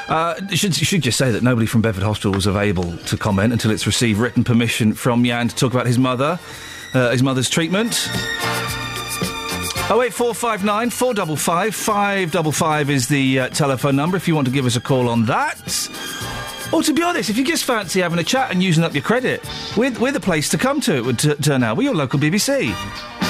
Uh, 0.08 0.36
should 0.50 0.74
should 0.74 1.02
just 1.02 1.18
say 1.18 1.32
that 1.32 1.44
nobody 1.44 1.68
from 1.68 1.82
Bedford 1.82 2.04
Hospital 2.04 2.32
was 2.32 2.46
available 2.46 2.96
to 2.98 3.18
comment 3.18 3.52
until 3.52 3.72
it's 3.72 3.86
received 3.86 4.20
written 4.20 4.44
permission 4.44 4.94
from 4.94 5.24
Jan 5.26 5.50
to 5.50 5.56
talk 5.56 5.74
about 5.74 5.86
his 5.86 6.00
mother, 6.00 6.40
uh, 6.94 7.12
his 7.12 7.22
mother's 7.22 7.50
treatment. 7.50 8.08
Oh 9.90 10.02
eight 10.02 10.14
four 10.14 10.34
five 10.34 10.64
nine 10.64 10.90
four 10.90 11.14
double 11.14 11.36
five 11.36 11.76
five 11.76 12.32
double 12.32 12.52
five 12.54 12.90
is 12.90 13.08
the 13.08 13.40
uh, 13.40 13.50
telephone 13.50 13.96
number 13.96 14.16
if 14.18 14.28
you 14.28 14.36
want 14.36 14.48
to 14.48 14.54
give 14.54 14.66
us 14.66 14.76
a 14.78 14.82
call 14.82 15.10
on 15.10 15.26
that. 15.26 15.90
Or 16.74 16.84
to 16.84 16.94
be 16.94 17.02
honest, 17.02 17.30
if 17.30 17.38
you 17.38 17.46
just 17.46 17.64
fancy 17.64 18.02
having 18.02 18.20
a 18.20 18.24
chat 18.24 18.52
and 18.52 18.62
using 18.62 18.84
up 18.84 18.94
your 18.94 19.04
credit, 19.04 19.42
we're, 19.78 19.92
we're 20.00 20.12
the 20.12 20.20
place 20.20 20.50
to 20.50 20.58
come 20.58 20.82
to. 20.82 20.96
It 20.96 21.06
would 21.06 21.20
t- 21.20 21.36
turn 21.36 21.64
out. 21.64 21.78
We're 21.78 21.84
your 21.84 21.96
local 21.96 22.20
BBC. 22.20 23.27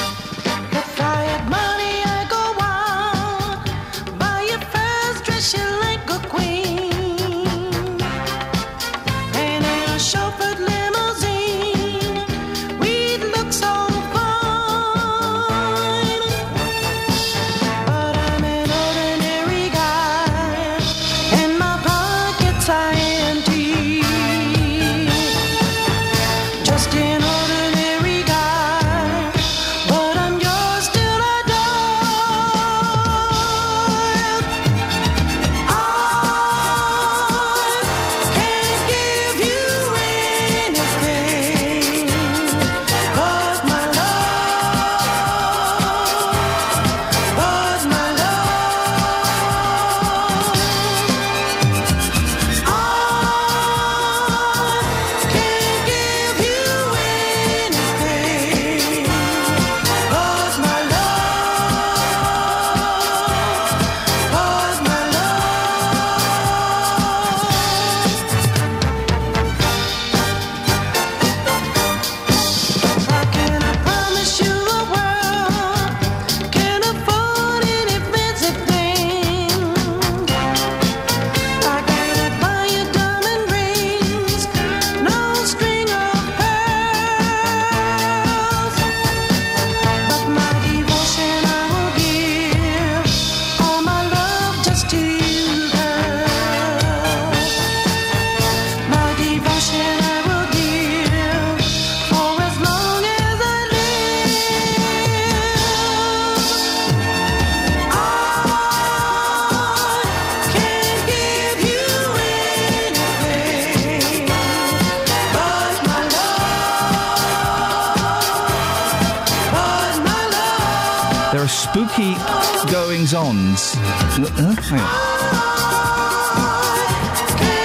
Hang 124.70 124.82
on. 124.82 124.88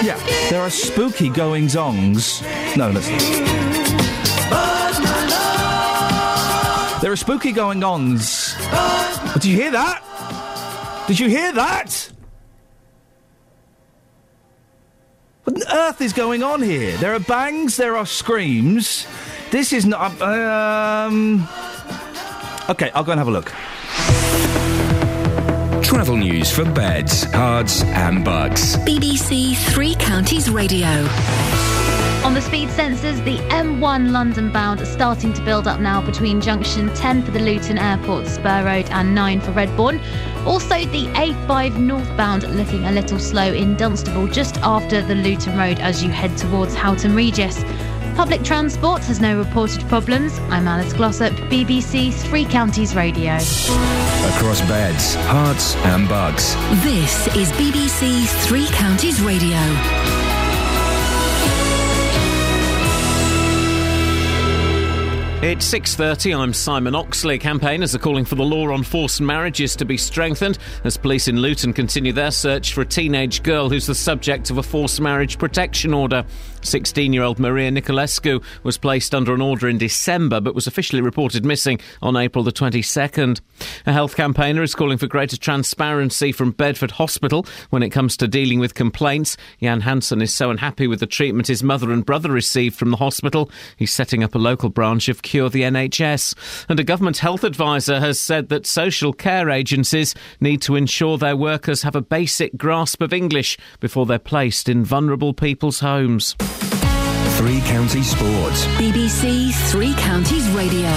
Yeah, 0.04 0.18
there 0.50 0.60
are 0.60 0.70
spooky 0.70 1.28
goings 1.28 1.76
ons. 1.76 2.42
No, 2.76 2.90
listen. 2.90 3.18
There 7.00 7.10
are 7.10 7.16
spooky 7.16 7.50
going 7.50 7.82
ons. 7.82 8.54
Did 9.34 9.44
you 9.44 9.56
hear 9.56 9.72
that? 9.72 11.04
Did 11.08 11.18
you 11.18 11.28
hear 11.28 11.52
that? 11.52 12.10
What 15.44 15.56
on 15.56 15.76
earth 15.76 16.00
is 16.00 16.12
going 16.12 16.44
on 16.44 16.62
here? 16.62 16.96
There 16.98 17.14
are 17.14 17.20
bangs, 17.20 17.76
there 17.76 17.96
are 17.96 18.06
screams. 18.06 19.06
This 19.50 19.72
is 19.72 19.84
not. 19.84 20.20
Um. 20.22 21.48
Okay, 22.68 22.90
I'll 22.94 23.02
go 23.02 23.10
and 23.12 23.18
have 23.18 23.28
a 23.28 23.32
look. 23.32 23.52
Travel 25.92 26.16
news 26.16 26.50
for 26.50 26.64
beds, 26.64 27.26
cards, 27.26 27.82
and 27.82 28.24
bugs. 28.24 28.78
BBC 28.78 29.54
Three 29.74 29.94
Counties 29.96 30.48
Radio. 30.48 30.88
On 32.24 32.32
the 32.32 32.40
speed 32.40 32.70
sensors, 32.70 33.22
the 33.26 33.36
M1 33.50 34.10
London 34.10 34.50
bound 34.50 34.80
are 34.80 34.86
starting 34.86 35.34
to 35.34 35.44
build 35.44 35.68
up 35.68 35.80
now 35.80 36.00
between 36.00 36.40
junction 36.40 36.88
10 36.94 37.24
for 37.24 37.30
the 37.30 37.40
Luton 37.40 37.76
Airport 37.76 38.26
Spur 38.26 38.64
Road 38.64 38.86
and 38.88 39.14
9 39.14 39.42
for 39.42 39.52
Redbourn. 39.52 40.00
Also, 40.46 40.76
the 40.76 41.08
A5 41.08 41.78
northbound 41.78 42.44
looking 42.56 42.86
a 42.86 42.90
little 42.90 43.18
slow 43.18 43.52
in 43.52 43.76
Dunstable 43.76 44.28
just 44.28 44.56
after 44.60 45.02
the 45.02 45.14
Luton 45.14 45.58
Road 45.58 45.78
as 45.78 46.02
you 46.02 46.08
head 46.08 46.34
towards 46.38 46.74
Houghton 46.74 47.14
Regis. 47.14 47.62
Public 48.14 48.42
transport 48.44 49.02
has 49.04 49.20
no 49.20 49.38
reported 49.38 49.80
problems. 49.88 50.38
I'm 50.50 50.68
Alice 50.68 50.92
Glossop, 50.92 51.32
BBC 51.48 52.12
Three 52.12 52.44
Counties 52.44 52.94
Radio. 52.94 53.34
Across 53.34 54.60
beds, 54.68 55.16
Herts, 55.16 55.76
and 55.86 56.08
bugs. 56.08 56.54
This 56.84 57.26
is 57.34 57.50
BBC 57.52 58.26
Three 58.46 58.66
Counties 58.66 59.20
Radio. 59.22 59.58
It's 65.42 65.66
6:30. 65.66 66.32
I'm 66.38 66.52
Simon 66.52 66.94
Oxley. 66.94 67.36
Campaigners 67.36 67.96
are 67.96 67.98
calling 67.98 68.24
for 68.24 68.36
the 68.36 68.44
law 68.44 68.72
on 68.72 68.84
forced 68.84 69.20
marriages 69.20 69.74
to 69.76 69.84
be 69.84 69.96
strengthened 69.96 70.56
as 70.84 70.96
police 70.96 71.26
in 71.26 71.40
Luton 71.40 71.72
continue 71.72 72.12
their 72.12 72.30
search 72.30 72.72
for 72.74 72.82
a 72.82 72.86
teenage 72.86 73.42
girl 73.42 73.68
who's 73.68 73.86
the 73.86 73.94
subject 73.94 74.50
of 74.50 74.58
a 74.58 74.62
forced 74.62 75.00
marriage 75.00 75.38
protection 75.38 75.92
order. 75.92 76.24
16-year-old 76.62 77.38
Maria 77.38 77.70
Nicolescu 77.70 78.42
was 78.62 78.78
placed 78.78 79.14
under 79.14 79.34
an 79.34 79.40
order 79.40 79.68
in 79.68 79.78
December 79.78 80.40
but 80.40 80.54
was 80.54 80.66
officially 80.66 81.02
reported 81.02 81.44
missing 81.44 81.78
on 82.00 82.16
April 82.16 82.44
the 82.44 82.52
22nd. 82.52 83.40
A 83.86 83.92
health 83.92 84.16
campaigner 84.16 84.62
is 84.62 84.74
calling 84.74 84.98
for 84.98 85.06
greater 85.06 85.36
transparency 85.36 86.32
from 86.32 86.52
Bedford 86.52 86.92
Hospital 86.92 87.46
when 87.70 87.82
it 87.82 87.90
comes 87.90 88.16
to 88.16 88.28
dealing 88.28 88.58
with 88.58 88.74
complaints. 88.74 89.36
Jan 89.60 89.82
Hansen 89.82 90.22
is 90.22 90.32
so 90.34 90.50
unhappy 90.50 90.86
with 90.86 91.00
the 91.00 91.06
treatment 91.06 91.48
his 91.48 91.62
mother 91.62 91.90
and 91.90 92.04
brother 92.04 92.30
received 92.30 92.76
from 92.76 92.90
the 92.90 92.96
hospital. 92.96 93.50
He's 93.76 93.92
setting 93.92 94.22
up 94.24 94.34
a 94.34 94.38
local 94.38 94.68
branch 94.68 95.08
of 95.08 95.22
Cure 95.22 95.50
the 95.50 95.62
NHS. 95.62 96.34
And 96.68 96.78
a 96.80 96.84
government 96.84 97.18
health 97.18 97.44
advisor 97.44 98.00
has 98.00 98.18
said 98.18 98.48
that 98.48 98.66
social 98.66 99.12
care 99.12 99.50
agencies 99.50 100.14
need 100.40 100.62
to 100.62 100.76
ensure 100.76 101.18
their 101.18 101.36
workers 101.36 101.82
have 101.82 101.96
a 101.96 102.02
basic 102.02 102.56
grasp 102.56 103.02
of 103.02 103.12
English 103.12 103.58
before 103.80 104.06
they're 104.06 104.18
placed 104.18 104.68
in 104.68 104.84
vulnerable 104.84 105.34
people's 105.34 105.80
homes. 105.80 106.36
Three 107.36 107.60
Counties 107.62 108.10
Sports. 108.10 108.66
BBC 108.78 109.52
Three 109.70 109.94
Counties 109.94 110.48
Radio. 110.50 110.88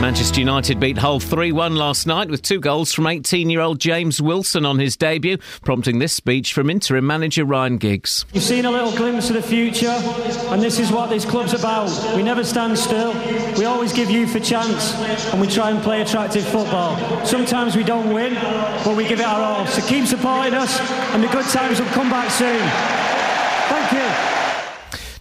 Manchester 0.00 0.40
United 0.40 0.80
beat 0.80 0.96
Hull 0.96 1.20
3 1.20 1.52
1 1.52 1.76
last 1.76 2.06
night 2.06 2.30
with 2.30 2.40
two 2.40 2.58
goals 2.58 2.90
from 2.90 3.06
18 3.06 3.50
year 3.50 3.60
old 3.60 3.78
James 3.78 4.22
Wilson 4.22 4.64
on 4.64 4.78
his 4.78 4.96
debut, 4.96 5.36
prompting 5.62 5.98
this 5.98 6.14
speech 6.14 6.54
from 6.54 6.70
interim 6.70 7.06
manager 7.06 7.44
Ryan 7.44 7.76
Giggs. 7.76 8.24
You've 8.32 8.42
seen 8.42 8.64
a 8.64 8.70
little 8.70 8.96
glimpse 8.96 9.28
of 9.28 9.36
the 9.36 9.42
future, 9.42 9.94
and 10.48 10.62
this 10.62 10.78
is 10.78 10.90
what 10.90 11.10
this 11.10 11.26
club's 11.26 11.52
about. 11.52 11.90
We 12.16 12.22
never 12.22 12.44
stand 12.44 12.78
still, 12.78 13.12
we 13.58 13.66
always 13.66 13.92
give 13.92 14.10
youth 14.10 14.34
a 14.34 14.40
chance, 14.40 14.94
and 15.32 15.40
we 15.40 15.46
try 15.46 15.70
and 15.70 15.82
play 15.82 16.00
attractive 16.00 16.46
football. 16.46 16.96
Sometimes 17.26 17.76
we 17.76 17.84
don't 17.84 18.14
win, 18.14 18.32
but 18.82 18.96
we 18.96 19.06
give 19.06 19.20
it 19.20 19.26
our 19.26 19.42
all. 19.42 19.66
So 19.66 19.86
keep 19.86 20.06
supporting 20.06 20.54
us, 20.54 20.80
and 21.12 21.22
the 21.22 21.28
good 21.28 21.44
times 21.44 21.78
will 21.78 21.88
come 21.88 22.08
back 22.08 22.30
soon. 22.30 23.19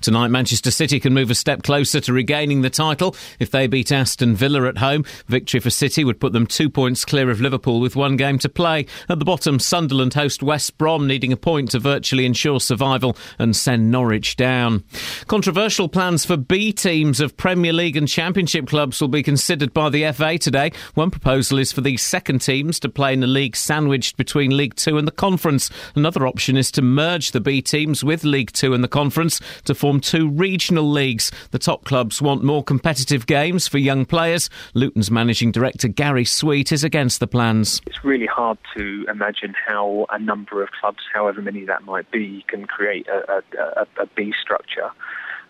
Tonight, 0.02 0.30
Manchester 0.30 0.72
City 0.72 1.00
can 1.00 1.14
move 1.14 1.30
a 1.30 1.36
step 1.36 1.62
closer 1.62 2.00
to 2.00 2.14
regaining 2.14 2.62
the 2.62 2.70
title 2.70 3.16
if 3.38 3.52
they 3.52 3.68
beat 3.68 3.92
Aston 3.92 4.34
Villa 4.34 4.66
at 4.68 4.78
home. 4.78 5.04
Victory 5.28 5.60
for 5.60 5.70
City 5.70 6.06
would 6.06 6.22
put 6.22 6.32
them 6.32 6.48
two 6.48 6.70
points 6.70 7.04
clear 7.04 7.30
of 7.30 7.42
Liverpool 7.42 7.82
with 7.82 7.98
one 7.98 8.16
game 8.16 8.40
to 8.40 8.48
play. 8.48 8.86
At 9.10 9.20
the 9.20 9.26
bottom, 9.26 9.60
Sunderland 9.60 10.14
host 10.14 10.42
West 10.42 10.78
Brom, 10.78 11.06
needing 11.06 11.34
a 11.34 11.38
point 11.38 11.72
to 11.72 11.80
virtually 11.80 12.26
ensure 12.26 12.62
survival 12.62 13.18
and 13.38 13.54
send 13.56 13.92
Norwich 13.92 14.38
down. 14.38 14.86
Controversial 15.28 15.90
plans 15.90 16.24
for 16.24 16.38
B 16.38 16.72
teams 16.72 17.20
of 17.20 17.36
Premier 17.36 17.74
League 17.74 17.98
and 17.98 18.08
Championship 18.08 18.68
clubs 18.68 19.02
will 19.02 19.10
be 19.10 19.24
considered 19.24 19.74
by 19.74 19.90
the 19.90 20.10
FA 20.14 20.38
today. 20.38 20.72
One 20.94 21.12
proposal 21.12 21.60
is 21.60 21.74
for 21.74 21.82
the 21.82 21.98
second 21.98 22.40
teams 22.40 22.80
to 22.80 22.90
play 22.90 23.14
in 23.14 23.24
a 23.24 23.28
league 23.28 23.58
sandwiched 23.58 24.16
between 24.16 24.56
League 24.56 24.76
Two 24.76 24.98
and 24.98 25.08
the 25.08 25.12
Conference. 25.12 25.70
Another 25.94 26.26
option 26.26 26.56
is 26.56 26.72
to 26.72 26.82
merge 26.82 27.32
the 27.32 27.42
B 27.42 27.62
teams 27.62 28.02
with 28.02 28.24
League 28.24 28.54
Two 28.54 28.74
and 28.74 28.84
the 28.84 28.88
Conference 28.88 29.42
to 29.66 29.76
form 29.76 29.89
two 29.98 30.30
regional 30.30 30.90
leagues. 30.90 31.32
The 31.52 31.58
top 31.58 31.86
clubs 31.86 32.22
want 32.22 32.44
more 32.44 32.64
competitive 32.64 33.26
games 33.26 33.68
for 33.68 33.78
young 33.80 34.06
players. 34.06 34.50
Luton's 34.74 35.10
managing 35.10 35.52
director 35.52 35.88
Gary 35.88 36.26
Sweet 36.26 36.72
is 36.72 36.84
against 36.84 37.20
the 37.20 37.28
plans. 37.28 37.82
It's 37.88 38.04
really 38.04 38.28
hard 38.28 38.58
to 38.76 39.06
imagine 39.10 39.56
how 39.68 40.06
a 40.12 40.20
number 40.20 40.62
of 40.62 40.70
clubs, 40.80 41.04
however 41.14 41.42
many 41.42 41.66
that 41.66 41.84
might 41.84 42.12
be, 42.12 42.46
can 42.48 42.66
create 42.66 43.08
a, 43.08 43.42
a, 43.58 43.82
a, 43.82 44.04
a 44.04 44.06
B 44.16 44.34
structure 44.40 44.92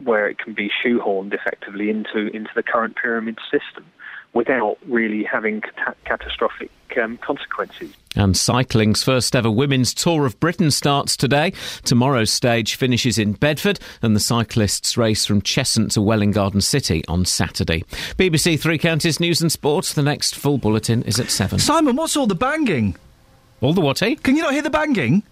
where 0.04 0.30
it 0.30 0.38
can 0.38 0.54
be 0.54 0.70
shoehorned 0.70 1.34
effectively 1.34 1.90
into 1.90 2.28
into 2.28 2.52
the 2.56 2.64
current 2.64 2.96
pyramid 2.96 3.38
system 3.52 3.86
without 4.34 4.78
really 4.88 5.24
having 5.24 5.62
cat- 5.62 5.98
catastrophic 6.06 6.72
um, 7.02 7.18
consequences. 7.18 7.92
And 8.16 8.36
cycling's 8.36 9.04
first 9.04 9.36
ever 9.36 9.50
women's 9.52 9.94
Tour 9.94 10.26
of 10.26 10.40
Britain 10.40 10.72
starts 10.72 11.16
today. 11.16 11.54
Tomorrow's 11.84 12.32
stage 12.32 12.76
finishes 12.76 13.18
in 13.18 13.34
Bedford, 13.34 13.80
and 14.02 14.16
the 14.16 14.20
cyclists 14.20 14.98
race 14.98 15.26
from 15.26 15.42
Cheshunt 15.42 15.92
to 15.94 16.02
Welwyn 16.02 16.32
Garden 16.32 16.62
City 16.62 17.04
on 17.08 17.26
Saturday. 17.26 17.84
BBC 18.18 18.60
Three 18.60 18.78
Counties 18.78 19.20
News 19.20 19.42
and 19.42 19.52
Sports. 19.52 19.94
The 19.94 20.02
next 20.02 20.36
full 20.36 20.58
bulletin 20.58 21.04
is 21.04 21.20
at 21.20 21.30
seven. 21.30 21.60
Simon, 21.60 21.96
what's 21.96 22.18
all 22.18 22.28
the 22.28 22.36
banging? 22.36 22.96
All 23.62 23.74
the 23.74 23.82
what? 23.82 24.02
eh? 24.02 24.16
Can 24.24 24.36
you 24.36 24.42
not 24.42 24.54
hear 24.54 24.62
the 24.62 24.70
banging? 24.70 25.24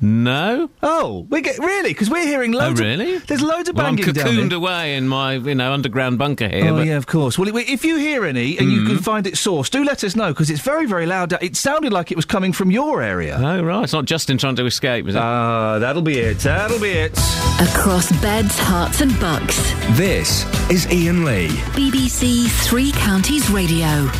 No. 0.00 0.68
Oh, 0.82 1.26
we 1.30 1.40
get 1.40 1.58
really 1.58 1.90
because 1.90 2.10
we're 2.10 2.26
hearing 2.26 2.52
loads. 2.52 2.78
Oh, 2.80 2.84
really? 2.84 3.14
Of, 3.14 3.26
there's 3.26 3.40
loads 3.40 3.68
of 3.70 3.76
Well, 3.76 3.86
I'm 3.86 3.96
banging 3.96 4.12
down 4.12 4.26
cocooned 4.26 4.48
here. 4.50 4.56
away 4.58 4.94
in 4.96 5.08
my, 5.08 5.34
you 5.34 5.54
know, 5.54 5.72
underground 5.72 6.18
bunker 6.18 6.48
here. 6.48 6.68
Oh 6.70 6.76
but- 6.76 6.86
yeah, 6.86 6.96
of 6.96 7.06
course. 7.06 7.38
Well, 7.38 7.48
if 7.56 7.82
you 7.84 7.96
hear 7.96 8.24
any 8.26 8.58
and 8.58 8.70
you 8.70 8.80
Mm-hmm. 8.80 8.88
can 8.96 8.98
find 8.98 9.26
it 9.26 9.34
sourced, 9.34 9.70
do 9.70 9.82
let 9.84 10.04
us 10.04 10.14
know 10.14 10.28
because 10.28 10.50
it's 10.50 10.60
very, 10.60 10.84
very 10.86 11.06
loud. 11.06 11.32
It 11.42 11.56
sounded 11.56 11.92
like 11.94 12.10
it 12.12 12.16
was 12.16 12.26
coming 12.26 12.52
from 12.52 12.70
your 12.70 13.02
area. 13.02 13.38
Oh 13.40 13.62
right, 13.62 13.84
it's 13.84 13.92
not 13.94 14.04
Justin 14.04 14.36
trying 14.36 14.56
to 14.56 14.66
escape, 14.66 15.08
is 15.08 15.14
it? 15.14 15.18
Ah, 15.18 15.78
that'll 15.78 16.02
be 16.02 16.18
it. 16.18 16.38
That'll 16.40 16.78
be 16.80 16.90
it. 16.90 17.12
Across 17.60 18.12
beds, 18.20 18.54
Herts, 18.58 19.00
and 19.00 19.18
bucks. 19.18 19.56
This 19.96 20.44
is 20.70 20.86
Iain 20.88 21.24
Lee. 21.24 21.48
BBC 21.72 22.48
Three 22.66 22.92
Counties 22.92 23.48
Radio. 23.50 24.10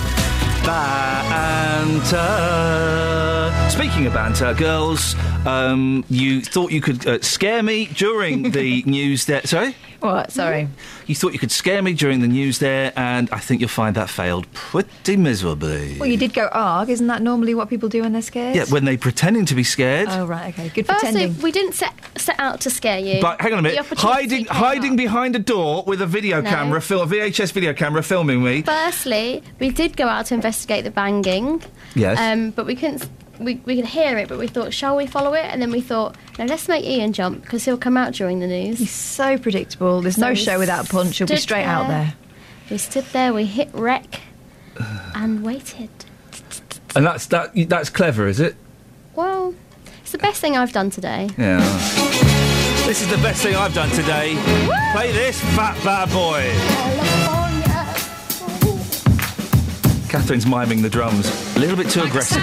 Banter. 0.67 2.27
Speaking 3.71 4.07
of 4.07 4.15
banter, 4.15 4.53
girls, 4.55 5.15
um, 5.47 6.05
you 6.11 6.41
thought 6.43 6.73
you 6.73 6.81
could 6.81 7.07
uh, 7.07 7.21
scare 7.23 7.63
me 7.63 7.87
during 7.87 8.51
the 8.51 8.83
news 8.87 9.27
there. 9.27 9.43
Sorry? 9.47 9.77
What? 10.01 10.31
Sorry. 10.33 10.69
You 11.07 11.15
thought 11.15 11.33
you 11.33 11.39
could 11.39 11.51
scare 11.51 11.83
me 11.83 11.93
during 11.95 12.21
the 12.21 12.29
news 12.29 12.59
there, 12.59 12.93
and 12.97 13.29
I 13.31 13.39
think 13.39 13.61
you'll 13.61 13.69
find 13.69 13.97
that 13.97 14.11
failed 14.11 14.51
pretty 14.53 15.17
miserably. 15.17 15.97
Well, 15.99 16.09
you 16.09 16.17
did 16.17 16.35
go 16.35 16.49
arg. 16.53 16.89
Isn't 16.91 17.07
that 17.07 17.23
normally 17.23 17.55
what 17.55 17.69
people 17.69 17.89
do 17.89 18.03
when 18.03 18.13
they're 18.13 18.23
scared? 18.23 18.57
Yeah, 18.57 18.65
when 18.67 18.85
they're 18.85 18.99
pretending 18.99 19.47
to 19.47 19.55
be 19.55 19.65
scared. 19.65 20.09
Oh, 20.11 20.27
right, 20.27 20.53
okay. 20.53 20.69
Good 20.69 20.87
Firstly, 20.87 21.11
pretending. 21.13 21.43
we 21.43 21.53
didn't 21.53 21.73
set, 21.75 21.95
set 22.19 22.39
out 22.39 22.61
to 22.63 22.71
scare 22.71 22.99
you. 22.99 23.21
But 23.23 23.41
hang 23.41 23.53
on 23.53 23.61
a 23.61 23.63
minute, 23.63 23.87
hiding 23.99 24.45
hiding 24.47 24.93
up. 24.93 24.97
behind 24.97 25.37
a 25.37 25.41
door 25.41 25.85
with 25.87 26.01
a 26.03 26.07
video 26.07 26.41
No. 26.41 26.51
camera, 26.51 26.81
fil- 26.83 27.03
a 27.03 27.07
VHS 27.07 27.53
video 27.53 27.73
camera 27.73 28.03
filming 28.03 28.43
me. 28.43 28.63
Firstly, 28.63 29.43
we 29.61 29.71
did 29.71 29.97
go 29.97 30.07
out 30.09 30.27
to 30.27 30.35
investigate 30.35 30.85
the 30.85 30.91
banging. 30.91 31.63
Yes. 31.95 32.19
Um, 32.21 32.51
but 32.51 32.67
we 32.67 32.75
couldn't. 32.77 33.09
S- 33.37 33.40
We, 33.40 33.61
we 33.64 33.77
could 33.77 33.85
hear 33.87 34.16
it, 34.18 34.29
but 34.29 34.38
we 34.38 34.46
thought, 34.49 34.72
shall 34.75 34.96
we 34.96 35.07
follow 35.07 35.35
it? 35.35 35.44
And 35.44 35.61
then 35.62 35.70
we 35.70 35.81
thought, 35.81 36.16
no, 36.38 36.44
let's 36.46 36.68
make 36.68 36.85
Iain 36.85 37.12
jump 37.12 37.42
because 37.42 37.64
he'll 37.64 37.79
come 37.79 37.96
out 37.96 38.12
during 38.14 38.40
the 38.40 38.46
news. 38.46 38.79
He's 38.79 38.90
so 38.90 39.38
predictable. 39.38 40.01
There's 40.03 40.18
no 40.18 40.31
we 40.31 40.37
show 40.37 40.59
without 40.59 40.88
punch. 40.88 41.18
He'll 41.18 41.27
be 41.27 41.37
stood 41.37 41.42
straight 41.42 41.64
out 41.64 41.88
there. 41.88 42.14
We 42.70 42.79
stood 42.79 43.05
there, 43.12 43.33
we 43.33 43.44
hit 43.44 43.68
rec, 43.72 44.20
and 45.14 45.44
waited. 45.44 45.90
And 46.94 47.05
that's 47.07 47.27
that. 47.27 47.51
That's 47.68 47.90
clever, 47.90 48.27
is 48.27 48.40
it? 48.40 48.57
Well, 49.14 49.55
it's 50.01 50.12
the 50.12 50.18
best 50.18 50.40
thing 50.40 50.57
I've 50.57 50.72
done 50.72 50.90
today. 50.90 51.29
Yeah. 51.38 51.59
This 52.87 53.03
is 53.03 53.09
the 53.09 53.18
best 53.18 53.42
thing 53.42 53.55
I've 53.57 53.75
done 53.75 53.90
today. 53.90 54.35
Play 54.92 55.12
this, 55.12 55.40
fat 55.57 55.77
bad 55.85 56.09
boy. 56.11 57.26
Catherine's 60.17 60.47
miming 60.47 60.81
the 60.81 60.89
drums 60.89 61.29
a 61.57 61.59
little 61.59 61.77
bit 61.77 61.91
too 61.91 62.01
aggressively. 62.01 62.43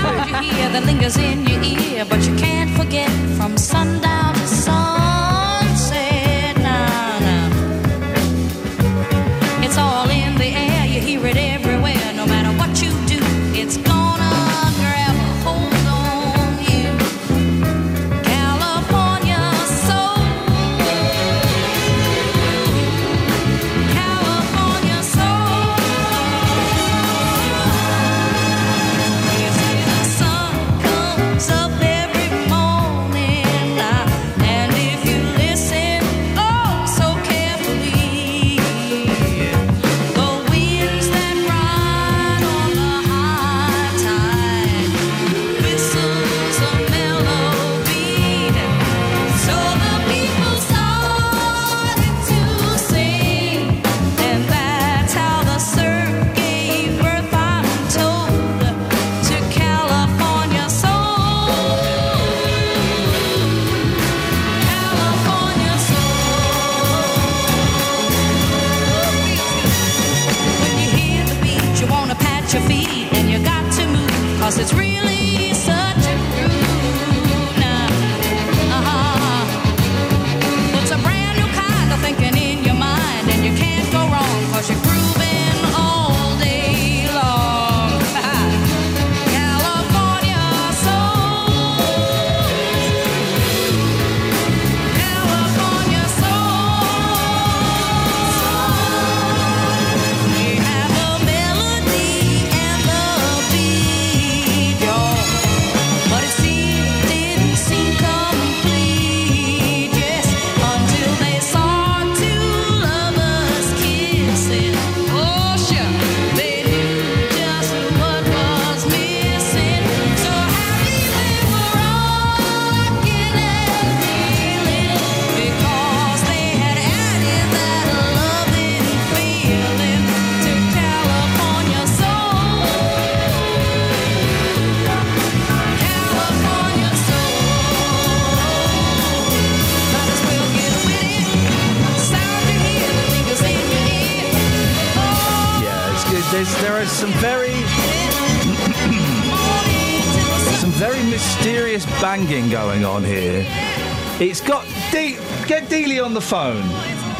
Phone. 156.34 156.68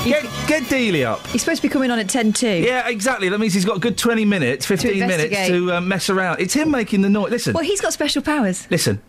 Get, 0.04 0.24
get 0.48 0.64
Dealey 0.64 1.06
up. 1.06 1.26
He's 1.28 1.42
supposed 1.42 1.62
to 1.62 1.68
be 1.68 1.72
coming 1.72 1.92
on 1.92 2.00
at 2.00 2.10
10 2.10 2.34
2. 2.34 2.48
Yeah, 2.48 2.90
exactly. 2.90 3.30
That 3.30 3.40
means 3.40 3.54
he's 3.54 3.64
got 3.64 3.78
a 3.78 3.80
good 3.80 3.96
20 3.96 4.26
minutes, 4.26 4.66
15 4.66 4.98
minutes 4.98 5.24
investigate. 5.26 5.50
to 5.52 5.74
uh, 5.74 5.82
mess 5.82 6.10
around. 6.10 6.40
It's 6.40 6.56
him 6.56 6.72
making 6.72 7.02
the 7.02 7.10
noise. 7.10 7.30
Listen. 7.30 7.54
Well, 7.54 7.64
he's 7.64 7.80
got 7.80 7.94
special 7.94 8.24
powers. 8.24 8.68
Listen. 8.72 9.04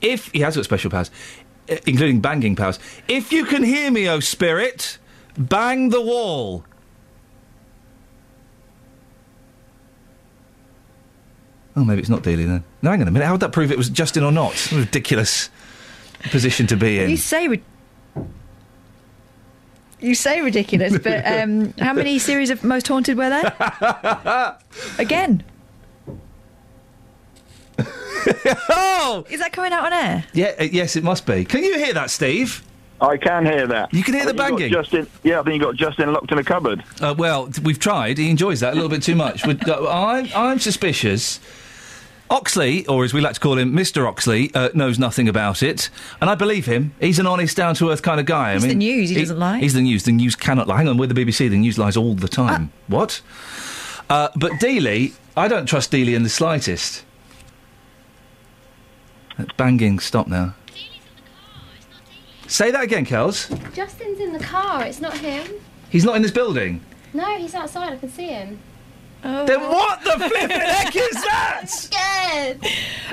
If 0.00 0.30
he 0.32 0.40
has 0.40 0.56
got 0.56 0.64
special 0.64 0.90
powers, 0.90 1.10
uh, 1.70 1.76
including 1.86 2.22
banging 2.22 2.56
powers. 2.56 2.78
If 3.08 3.30
you 3.30 3.44
can 3.44 3.62
hear 3.62 3.90
me, 3.90 4.08
oh 4.08 4.20
spirit, 4.20 4.96
bang 5.36 5.90
the 5.90 6.00
wall. 6.00 6.64
Oh, 11.76 11.84
maybe 11.84 12.00
it's 12.00 12.08
not 12.08 12.22
Dealey 12.22 12.46
then. 12.46 12.64
No, 12.80 12.88
hang 12.88 13.02
on 13.02 13.08
a 13.08 13.10
minute. 13.10 13.26
How 13.26 13.32
would 13.32 13.42
that 13.42 13.52
prove 13.52 13.70
it 13.70 13.76
was 13.76 13.90
Justin 13.90 14.24
or 14.24 14.32
not? 14.32 14.72
Ridiculous 14.72 15.50
position 16.30 16.66
to 16.68 16.76
be 16.78 17.00
in. 17.00 17.10
You 17.10 17.18
say. 17.18 17.48
Ri- 17.48 17.62
you 20.00 20.14
say 20.14 20.40
ridiculous, 20.40 20.98
but 20.98 21.26
um, 21.26 21.72
how 21.78 21.92
many 21.92 22.18
series 22.30 22.50
of 22.50 22.62
Most 22.64 22.88
Haunted 22.88 23.16
were 23.16 23.28
there? 23.30 24.56
Again. 24.98 25.42
oh! 28.68 29.24
Is 29.30 29.40
that 29.40 29.52
coming 29.52 29.72
out 29.72 29.84
on 29.86 29.92
air? 29.92 30.24
Yeah, 30.32 30.54
uh, 30.58 30.64
yes, 30.64 30.96
it 30.96 31.04
must 31.04 31.26
be. 31.26 31.44
Can 31.44 31.62
you 31.62 31.78
hear 31.78 31.92
that, 31.94 32.10
Steve? 32.10 32.62
I 33.00 33.16
can 33.18 33.44
hear 33.44 33.66
that. 33.66 33.92
You 33.92 34.02
can 34.02 34.14
hear 34.14 34.22
I 34.22 34.32
the 34.32 34.32
think 34.32 34.40
you 34.40 34.48
got 34.48 34.58
banging? 34.58 34.72
Justin, 34.72 35.06
yeah, 35.22 35.40
I 35.40 35.42
think 35.42 35.54
you 35.56 35.60
got 35.60 35.74
Justin 35.76 36.12
locked 36.12 36.32
in 36.32 36.38
a 36.38 36.44
cupboard. 36.44 36.82
Uh, 37.00 37.14
well, 37.16 37.48
t- 37.48 37.60
we've 37.62 37.78
tried. 37.78 38.16
He 38.16 38.30
enjoys 38.30 38.60
that 38.60 38.72
a 38.72 38.74
little 38.74 38.88
bit 38.88 39.02
too 39.02 39.14
much. 39.14 39.46
We'd- 39.46 39.70
uh, 39.70 39.86
I'm, 39.90 40.28
I'm 40.34 40.58
suspicious. 40.58 41.38
Oxley, 42.28 42.84
or 42.86 43.04
as 43.04 43.14
we 43.14 43.20
like 43.20 43.34
to 43.34 43.40
call 43.40 43.56
him, 43.56 43.72
Mr. 43.72 44.06
Oxley, 44.06 44.50
uh, 44.54 44.70
knows 44.74 44.98
nothing 44.98 45.28
about 45.28 45.62
it, 45.62 45.90
and 46.20 46.28
I 46.28 46.34
believe 46.34 46.66
him. 46.66 46.92
He's 47.00 47.18
an 47.18 47.26
honest, 47.26 47.56
down 47.56 47.74
to 47.76 47.90
earth 47.90 48.02
kind 48.02 48.18
of 48.18 48.26
guy. 48.26 48.54
He's 48.54 48.64
I 48.64 48.68
the 48.68 48.74
news, 48.74 49.10
he 49.10 49.16
doesn't 49.16 49.38
lie. 49.38 49.58
He's 49.58 49.74
the 49.74 49.80
news. 49.80 50.02
The 50.02 50.12
news 50.12 50.34
cannot 50.34 50.66
lie. 50.66 50.78
Hang 50.78 50.88
on, 50.88 50.96
we're 50.96 51.06
the 51.06 51.14
BBC. 51.14 51.48
The 51.48 51.56
news 51.56 51.78
lies 51.78 51.96
all 51.96 52.14
the 52.14 52.28
time. 52.28 52.72
What? 52.88 53.22
Uh, 54.10 54.28
but 54.36 54.52
Dealey, 54.52 55.14
I 55.36 55.46
don't 55.48 55.66
trust 55.66 55.92
Dealey 55.92 56.14
in 56.14 56.24
the 56.24 56.28
slightest. 56.28 57.04
That 59.38 59.56
banging, 59.56 60.00
stop 60.00 60.26
now. 60.26 60.54
Dealey's 60.66 60.98
in 61.06 61.14
the 61.14 61.24
car, 61.44 61.74
it's 61.76 61.86
not 61.90 62.02
Dealey. 62.06 62.50
Say 62.50 62.70
that 62.72 62.82
again, 62.82 63.06
Kels. 63.06 63.74
Justin's 63.74 64.18
in 64.20 64.32
the 64.32 64.40
car. 64.40 64.84
It's 64.84 65.00
not 65.00 65.16
him. 65.18 65.46
He's 65.90 66.04
not 66.04 66.16
in 66.16 66.22
this 66.22 66.32
building. 66.32 66.80
No, 67.12 67.36
he's 67.38 67.54
outside. 67.54 67.92
I 67.92 67.96
can 67.96 68.10
see 68.10 68.26
him. 68.26 68.58
Then 69.46 69.60
what 69.60 70.02
the 70.02 70.10
flippin' 70.12 70.50
heck 70.50 70.94
is 70.94 71.10
that? 71.12 71.58
I'm 71.60 71.66
scared. 71.66 72.60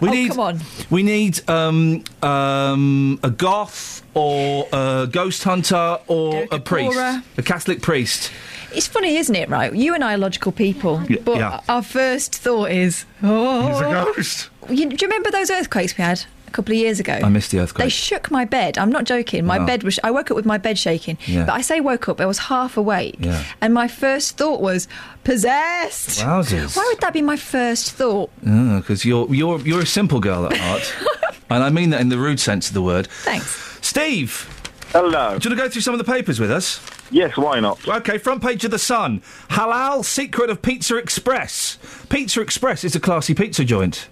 We 0.01 0.09
Oh, 0.09 0.11
need, 0.11 0.27
come 0.29 0.39
on. 0.39 0.59
We 0.89 1.03
need 1.03 1.47
um, 1.49 2.03
um, 2.21 3.19
a 3.23 3.29
goth 3.29 4.03
or 4.13 4.67
a 4.73 5.07
ghost 5.11 5.43
hunter 5.43 5.97
or 6.07 6.47
a 6.51 6.59
priest, 6.59 6.97
Kapora. 6.97 7.23
a 7.37 7.41
Catholic 7.43 7.81
priest. 7.81 8.31
It's 8.75 8.87
funny, 8.87 9.17
isn't 9.17 9.35
it, 9.35 9.49
right? 9.49 9.73
You 9.73 9.93
and 9.93 10.03
I 10.03 10.15
are 10.15 10.17
logical 10.17 10.51
people, 10.51 11.01
Y- 11.09 11.17
but 11.23 11.37
yeah. 11.37 11.61
our 11.69 11.83
first 11.83 12.35
thought 12.35 12.71
is, 12.71 13.05
oh. 13.21 13.67
He's 13.67 13.79
a 13.79 13.83
ghost. 13.83 14.49
You, 14.69 14.89
do 14.89 14.95
you 14.99 15.07
remember 15.07 15.29
those 15.29 15.49
earthquakes 15.51 15.97
we 15.97 16.03
had 16.03 16.19
a 16.19 16.32
couple 16.53 16.71
of 16.73 16.77
years 16.77 16.99
ago? 16.99 17.19
I 17.23 17.29
missed 17.29 17.51
the 17.51 17.59
earthquake. 17.59 17.85
They 17.85 17.89
shook 17.89 18.31
my 18.31 18.45
bed. 18.45 18.77
I'm 18.77 18.91
not 18.91 19.03
joking. 19.03 19.45
My 19.45 19.59
Wow. 19.59 19.65
bed 19.65 19.83
was. 19.83 19.99
I 20.03 20.11
woke 20.11 20.31
up 20.31 20.35
with 20.35 20.45
my 20.45 20.57
bed 20.57 20.77
shaking. 20.79 21.17
Yeah. 21.25 21.45
But 21.45 21.53
I 21.53 21.61
say 21.61 21.81
woke 21.81 22.07
up. 22.09 22.21
I 22.21 22.25
was 22.25 22.37
half 22.39 22.77
awake. 22.77 23.15
Yeah. 23.19 23.43
And 23.61 23.73
my 23.73 23.87
first 23.87 24.37
thought 24.37 24.61
was 24.61 24.87
possessed. 25.23 26.19
Wowzers. 26.21 26.75
Why 26.77 26.85
would 26.91 27.01
that 27.01 27.13
be 27.13 27.21
my 27.21 27.35
first 27.37 27.91
thought? 27.91 28.29
Ah, 28.47 28.77
because 28.79 29.03
you're 29.05 29.33
you're 29.33 29.59
you're 29.61 29.81
a 29.81 29.85
simple 29.85 30.19
girl 30.19 30.45
at 30.45 30.55
heart, 30.57 30.95
and 31.49 31.63
I 31.63 31.69
mean 31.69 31.89
that 31.89 32.01
in 32.01 32.09
the 32.09 32.17
rude 32.17 32.39
sense 32.39 32.67
of 32.67 32.73
the 32.73 32.81
word. 32.81 33.07
Thanks. 33.07 33.79
Steve. 33.81 34.49
Hello. 34.91 35.09
Do 35.09 35.15
you 35.15 35.25
want 35.25 35.41
to 35.43 35.55
go 35.55 35.69
through 35.69 35.81
some 35.81 35.95
of 35.95 35.97
the 35.97 36.03
papers 36.11 36.39
with 36.39 36.51
us? 36.51 36.79
Yes, 37.09 37.35
why 37.35 37.59
not? 37.59 37.85
Okay, 37.87 38.17
front 38.19 38.43
page 38.43 38.63
of 38.63 38.69
the 38.71 38.77
Sun. 38.79 39.21
Halal 39.49 40.05
secret 40.05 40.49
of 40.51 40.61
Pizza 40.61 40.97
Express. 40.97 41.77
Pizza 42.09 42.41
Express 42.41 42.83
is 42.83 42.95
a 42.95 42.99
classy 42.99 43.33
pizza 43.33 43.65
joint. 43.65 44.07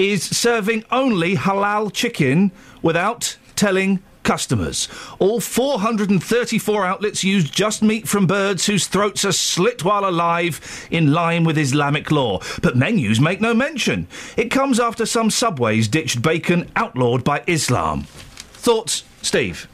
Is 0.00 0.24
serving 0.24 0.86
only 0.90 1.36
halal 1.36 1.92
chicken 1.92 2.52
without 2.80 3.36
telling 3.54 4.02
customers. 4.22 4.88
All 5.18 5.40
434 5.40 6.86
outlets 6.86 7.22
use 7.22 7.50
just 7.50 7.82
meat 7.82 8.08
from 8.08 8.26
birds 8.26 8.64
whose 8.64 8.86
throats 8.86 9.26
are 9.26 9.32
slit 9.32 9.84
while 9.84 10.08
alive 10.08 10.88
in 10.90 11.12
line 11.12 11.44
with 11.44 11.58
Islamic 11.58 12.10
law. 12.10 12.40
But 12.62 12.76
menus 12.76 13.20
make 13.20 13.42
no 13.42 13.52
mention. 13.52 14.08
It 14.38 14.50
comes 14.50 14.80
after 14.80 15.04
some 15.04 15.30
subways 15.30 15.86
ditched 15.86 16.22
bacon 16.22 16.70
outlawed 16.76 17.22
by 17.22 17.44
Islam. 17.46 18.04
Thoughts, 18.04 19.04
Steve? 19.20 19.68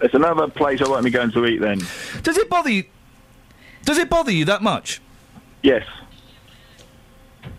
It's 0.00 0.14
another 0.14 0.48
place 0.48 0.80
I 0.80 0.88
won't 0.88 1.04
be 1.04 1.10
going 1.10 1.32
to 1.32 1.44
eat 1.44 1.60
then. 1.60 1.80
Does 2.22 2.38
it 2.38 2.48
bother 2.48 2.70
you? 2.70 2.84
Does 3.84 3.98
it 3.98 4.08
bother 4.08 4.32
you 4.32 4.46
that 4.46 4.62
much? 4.62 5.02
Yes. 5.62 5.84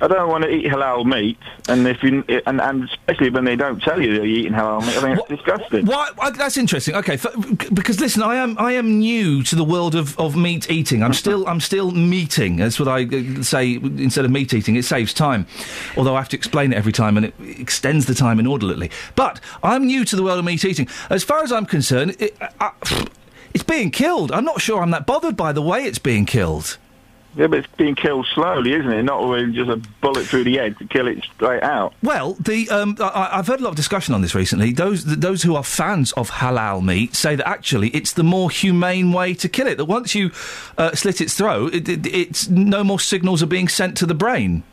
I 0.01 0.07
don't 0.07 0.29
want 0.29 0.45
to 0.45 0.49
eat 0.49 0.65
halal 0.65 1.05
meat, 1.05 1.37
and 1.67 1.85
if 1.85 2.01
you 2.01 2.23
and, 2.45 2.61
and 2.61 2.83
especially 2.85 3.29
when 3.29 3.43
they 3.43 3.57
don't 3.57 3.81
tell 3.81 4.01
you 4.01 4.13
that 4.13 4.25
you're 4.25 4.39
eating 4.39 4.53
halal 4.53 4.81
meat, 4.81 4.95
I 4.97 5.01
think 5.01 5.19
it's 5.19 5.27
disgusting. 5.27 5.85
Why? 5.85 6.09
That's 6.37 6.55
interesting. 6.55 6.95
Okay, 6.95 7.13
f- 7.15 7.35
because 7.73 7.99
listen, 7.99 8.23
I 8.23 8.35
am 8.35 8.57
I 8.57 8.71
am 8.73 8.99
new 8.99 9.43
to 9.43 9.55
the 9.55 9.63
world 9.63 9.95
of, 9.95 10.17
of 10.17 10.37
meat 10.37 10.71
eating. 10.71 11.03
I'm 11.03 11.13
still 11.13 11.45
I'm 11.47 11.59
still 11.59 11.91
meating. 11.91 12.55
That's 12.55 12.79
what 12.79 12.87
I 12.87 13.03
uh, 13.03 13.43
say 13.43 13.73
instead 13.73 14.23
of 14.23 14.31
meat 14.31 14.53
eating. 14.53 14.77
It 14.77 14.85
saves 14.85 15.13
time, 15.13 15.47
although 15.97 16.15
I 16.15 16.19
have 16.19 16.29
to 16.29 16.37
explain 16.37 16.71
it 16.71 16.77
every 16.77 16.93
time, 16.93 17.17
and 17.17 17.25
it 17.25 17.33
extends 17.39 18.05
the 18.05 18.15
time 18.15 18.39
inordinately. 18.39 18.91
But 19.15 19.41
I'm 19.63 19.85
new 19.85 20.05
to 20.05 20.15
the 20.15 20.23
world 20.23 20.39
of 20.39 20.45
meat 20.45 20.63
eating. 20.63 20.87
As 21.09 21.23
far 21.25 21.43
as 21.43 21.51
I'm 21.51 21.65
concerned, 21.65 22.15
it, 22.19 22.37
I, 22.61 22.71
it's 23.53 23.63
being 23.63 23.91
killed. 23.91 24.31
I'm 24.31 24.45
not 24.45 24.61
sure 24.61 24.81
I'm 24.81 24.91
that 24.91 25.05
bothered 25.05 25.35
by 25.35 25.51
the 25.51 25.61
way 25.61 25.83
it's 25.83 25.99
being 25.99 26.25
killed. 26.25 26.77
Yeah, 27.39 27.47
but 27.47 27.59
it's 27.59 27.67
being 27.77 27.95
killed 27.95 28.27
slowly, 28.33 28.73
isn't 28.73 28.91
it? 28.91 29.03
Not 29.03 29.25
with 29.25 29.53
just 29.53 29.69
a 29.69 29.77
bullet 30.01 30.27
through 30.27 30.43
the 30.43 30.57
head 30.57 30.77
to 30.79 30.85
kill 30.85 31.07
it 31.07 31.23
straight 31.23 31.63
out. 31.63 31.93
Well, 32.03 32.33
the 32.33 32.69
um, 32.69 32.97
I, 32.99 33.29
I've 33.31 33.47
heard 33.47 33.61
a 33.61 33.63
lot 33.63 33.69
of 33.69 33.77
discussion 33.77 34.13
on 34.13 34.21
this 34.21 34.35
recently. 34.35 34.73
Those 34.73 35.05
th- 35.05 35.19
those 35.19 35.43
who 35.43 35.55
are 35.55 35.63
fans 35.63 36.11
of 36.13 36.29
halal 36.29 36.83
meat 36.83 37.15
say 37.15 37.37
that 37.37 37.47
actually 37.47 37.91
it's 37.91 38.11
the 38.11 38.25
more 38.25 38.49
humane 38.49 39.13
way 39.13 39.33
to 39.35 39.47
kill 39.47 39.67
it. 39.67 39.77
That 39.77 39.85
once 39.85 40.13
you 40.13 40.31
uh, 40.77 40.93
slit 40.93 41.21
its 41.21 41.33
throat, 41.33 41.73
it, 41.73 41.87
it, 41.87 42.05
it's 42.07 42.49
no 42.49 42.83
more 42.83 42.99
signals 42.99 43.41
are 43.41 43.47
being 43.47 43.69
sent 43.69 43.95
to 43.99 44.05
the 44.05 44.13
brain. 44.13 44.63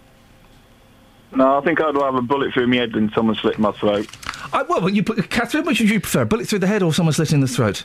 No, 1.36 1.58
I 1.58 1.60
think 1.60 1.80
I'd 1.80 1.94
rather 1.94 2.06
have 2.06 2.14
a 2.16 2.22
bullet 2.22 2.52
through 2.52 2.66
my 2.66 2.78
head 2.78 2.94
than 2.94 3.12
someone 3.12 3.36
slit 3.36 3.60
my 3.60 3.70
throat. 3.72 4.08
I, 4.52 4.62
well, 4.62 4.88
you 4.88 5.04
put 5.04 5.30
Catherine, 5.30 5.66
which 5.66 5.78
would 5.78 5.90
you 5.90 6.00
prefer, 6.00 6.22
a 6.22 6.26
bullet 6.26 6.48
through 6.48 6.58
the 6.60 6.66
head 6.66 6.82
or 6.82 6.92
someone 6.92 7.12
slit 7.12 7.32
in 7.32 7.40
the 7.40 7.46
throat? 7.46 7.84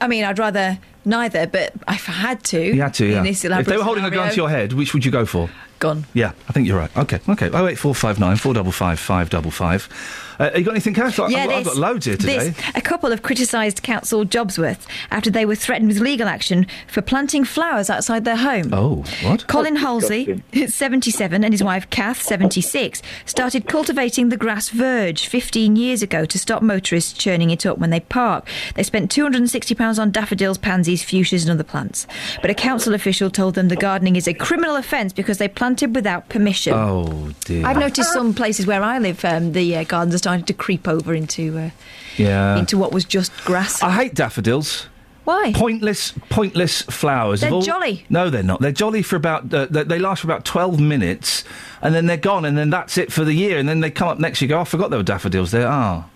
I 0.00 0.08
mean, 0.08 0.24
I'd 0.24 0.38
rather 0.38 0.78
neither, 1.04 1.46
but 1.46 1.72
I've 1.86 2.04
had 2.04 2.42
to. 2.44 2.60
You 2.60 2.82
had 2.82 2.94
to, 2.94 3.06
yeah. 3.06 3.24
if 3.24 3.66
they 3.66 3.76
were 3.76 3.82
holding 3.82 4.04
scenario. 4.04 4.22
a 4.22 4.24
gun 4.24 4.30
to 4.30 4.36
your 4.36 4.50
head, 4.50 4.72
which 4.72 4.94
would 4.94 5.04
you 5.04 5.10
go 5.10 5.26
for? 5.26 5.50
Gun. 5.78 6.06
Yeah, 6.14 6.32
I 6.48 6.52
think 6.52 6.68
you're 6.68 6.78
right. 6.78 6.96
Okay, 6.96 7.20
okay. 7.28 7.46
08459 7.46 8.36
455 8.36 9.00
555. 9.00 10.31
Uh, 10.42 10.50
you 10.56 10.64
got 10.64 10.72
anything, 10.72 10.92
Kath? 10.92 11.20
I've, 11.20 11.30
yeah, 11.30 11.44
I've 11.44 11.64
this- 11.64 11.74
got 11.74 11.76
loads 11.76 12.06
here 12.06 12.16
today. 12.16 12.52
A 12.74 12.80
couple 12.80 13.10
have 13.10 13.22
criticised 13.22 13.82
Council 13.84 14.24
Jobsworth 14.24 14.86
after 15.12 15.30
they 15.30 15.44
were 15.44 15.54
threatened 15.54 15.86
with 15.86 16.00
legal 16.00 16.26
action 16.26 16.66
for 16.88 17.00
planting 17.00 17.44
flowers 17.44 17.88
outside 17.88 18.24
their 18.24 18.36
home. 18.36 18.74
Oh, 18.74 19.04
what? 19.22 19.46
Colin 19.46 19.76
Halsey, 19.76 20.42
77, 20.66 21.44
and 21.44 21.54
his 21.54 21.62
wife 21.62 21.88
Kath, 21.90 22.20
76, 22.22 23.02
started 23.24 23.68
cultivating 23.68 24.30
the 24.30 24.36
grass 24.36 24.68
verge 24.70 25.28
15 25.28 25.76
years 25.76 26.02
ago 26.02 26.24
to 26.24 26.38
stop 26.38 26.60
motorists 26.60 27.12
churning 27.12 27.50
it 27.50 27.64
up 27.64 27.78
when 27.78 27.90
they 27.90 28.00
park. 28.00 28.48
They 28.74 28.82
spent 28.82 29.14
£260 29.14 29.98
on 30.00 30.10
daffodils, 30.10 30.58
pansies, 30.58 31.04
fuchsias, 31.04 31.42
and 31.42 31.52
other 31.52 31.62
plants. 31.62 32.08
But 32.40 32.50
a 32.50 32.54
council 32.54 32.94
official 32.94 33.30
told 33.30 33.54
them 33.54 33.68
the 33.68 33.76
gardening 33.76 34.16
is 34.16 34.26
a 34.26 34.34
criminal 34.34 34.74
offence 34.74 35.12
because 35.12 35.38
they 35.38 35.46
planted 35.48 35.94
without 35.94 36.28
permission. 36.28 36.72
Oh 36.74 37.30
dear. 37.44 37.64
I've 37.64 37.78
noticed 37.78 38.12
some 38.12 38.34
places 38.34 38.66
where 38.66 38.82
I 38.82 38.98
live, 38.98 39.24
um, 39.24 39.52
the 39.52 39.76
uh, 39.76 39.84
gardens 39.84 40.14
are 40.16 40.18
starting 40.18 40.31
to 40.40 40.54
creep 40.54 40.88
over 40.88 41.12
into 41.12 41.58
uh, 41.58 41.70
Yeah. 42.16 42.56
into 42.56 42.78
what 42.78 42.92
was 42.92 43.04
just 43.04 43.32
grass. 43.44 43.82
I 43.82 43.90
hate 43.90 44.14
daffodils. 44.14 44.88
Why? 45.24 45.52
Pointless, 45.54 46.12
pointless 46.30 46.82
flowers. 46.82 47.42
They're 47.42 47.52
all- 47.52 47.62
jolly. 47.62 48.04
No, 48.10 48.28
they're 48.28 48.42
not. 48.42 48.60
They're 48.60 48.72
jolly 48.72 49.02
for 49.02 49.14
about. 49.16 49.52
Uh, 49.54 49.66
they, 49.70 49.84
they 49.84 49.98
last 50.00 50.22
for 50.22 50.26
about 50.26 50.44
twelve 50.44 50.80
minutes, 50.80 51.44
and 51.80 51.94
then 51.94 52.06
they're 52.06 52.16
gone, 52.16 52.44
and 52.44 52.58
then 52.58 52.70
that's 52.70 52.98
it 52.98 53.12
for 53.12 53.24
the 53.24 53.32
year. 53.34 53.58
And 53.58 53.68
then 53.68 53.80
they 53.80 53.90
come 53.90 54.08
up 54.08 54.18
next 54.18 54.40
year. 54.42 54.48
You 54.48 54.54
go, 54.54 54.58
oh, 54.58 54.62
I 54.62 54.64
forgot 54.64 54.90
there 54.90 54.98
were 54.98 55.04
daffodils 55.04 55.52
there. 55.52 55.68
Ah, 55.68 56.08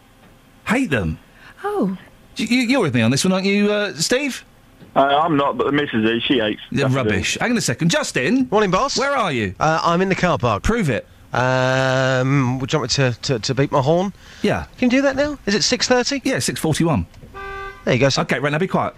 hate 0.66 0.90
them. 0.90 1.18
Oh. 1.62 1.96
You, 2.36 2.46
you- 2.46 2.62
you're 2.68 2.80
with 2.80 2.94
me 2.94 3.02
on 3.02 3.10
this 3.12 3.24
one, 3.24 3.32
aren't 3.32 3.46
you, 3.46 3.70
uh, 3.70 3.94
Steve? 3.94 4.44
Uh, 4.96 5.00
I'm 5.22 5.36
not, 5.36 5.56
but 5.56 5.66
the 5.66 5.72
missus 5.72 6.04
is. 6.08 6.22
She 6.24 6.38
hates. 6.40 6.60
Yeah, 6.72 6.88
rubbish. 6.90 7.36
Hang 7.40 7.50
on 7.52 7.56
a 7.58 7.60
second, 7.60 7.90
Justin. 7.90 8.48
Morning, 8.50 8.70
boss. 8.72 8.98
Where 8.98 9.12
are 9.16 9.30
you? 9.30 9.54
Uh, 9.60 9.78
I'm 9.84 10.00
in 10.02 10.08
the 10.08 10.14
car 10.16 10.36
park. 10.38 10.62
Prove 10.62 10.88
it. 10.90 11.06
Um, 11.32 12.58
would 12.58 12.72
you 12.72 12.78
want 12.78 12.98
me 12.98 13.10
to, 13.10 13.20
to, 13.20 13.38
to 13.38 13.54
beat 13.54 13.70
my 13.72 13.80
horn? 13.80 14.12
Yeah. 14.42 14.66
Can 14.78 14.90
you 14.90 14.98
do 14.98 15.02
that 15.02 15.16
now? 15.16 15.38
Is 15.46 15.54
it 15.54 15.62
6.30? 15.62 16.22
Yeah, 16.24 16.36
6.41. 16.36 17.06
There 17.84 17.94
you 17.94 18.00
go. 18.00 18.08
sir. 18.08 18.22
Okay, 18.22 18.38
right 18.38 18.50
now 18.50 18.58
be 18.58 18.66
quiet. 18.66 18.94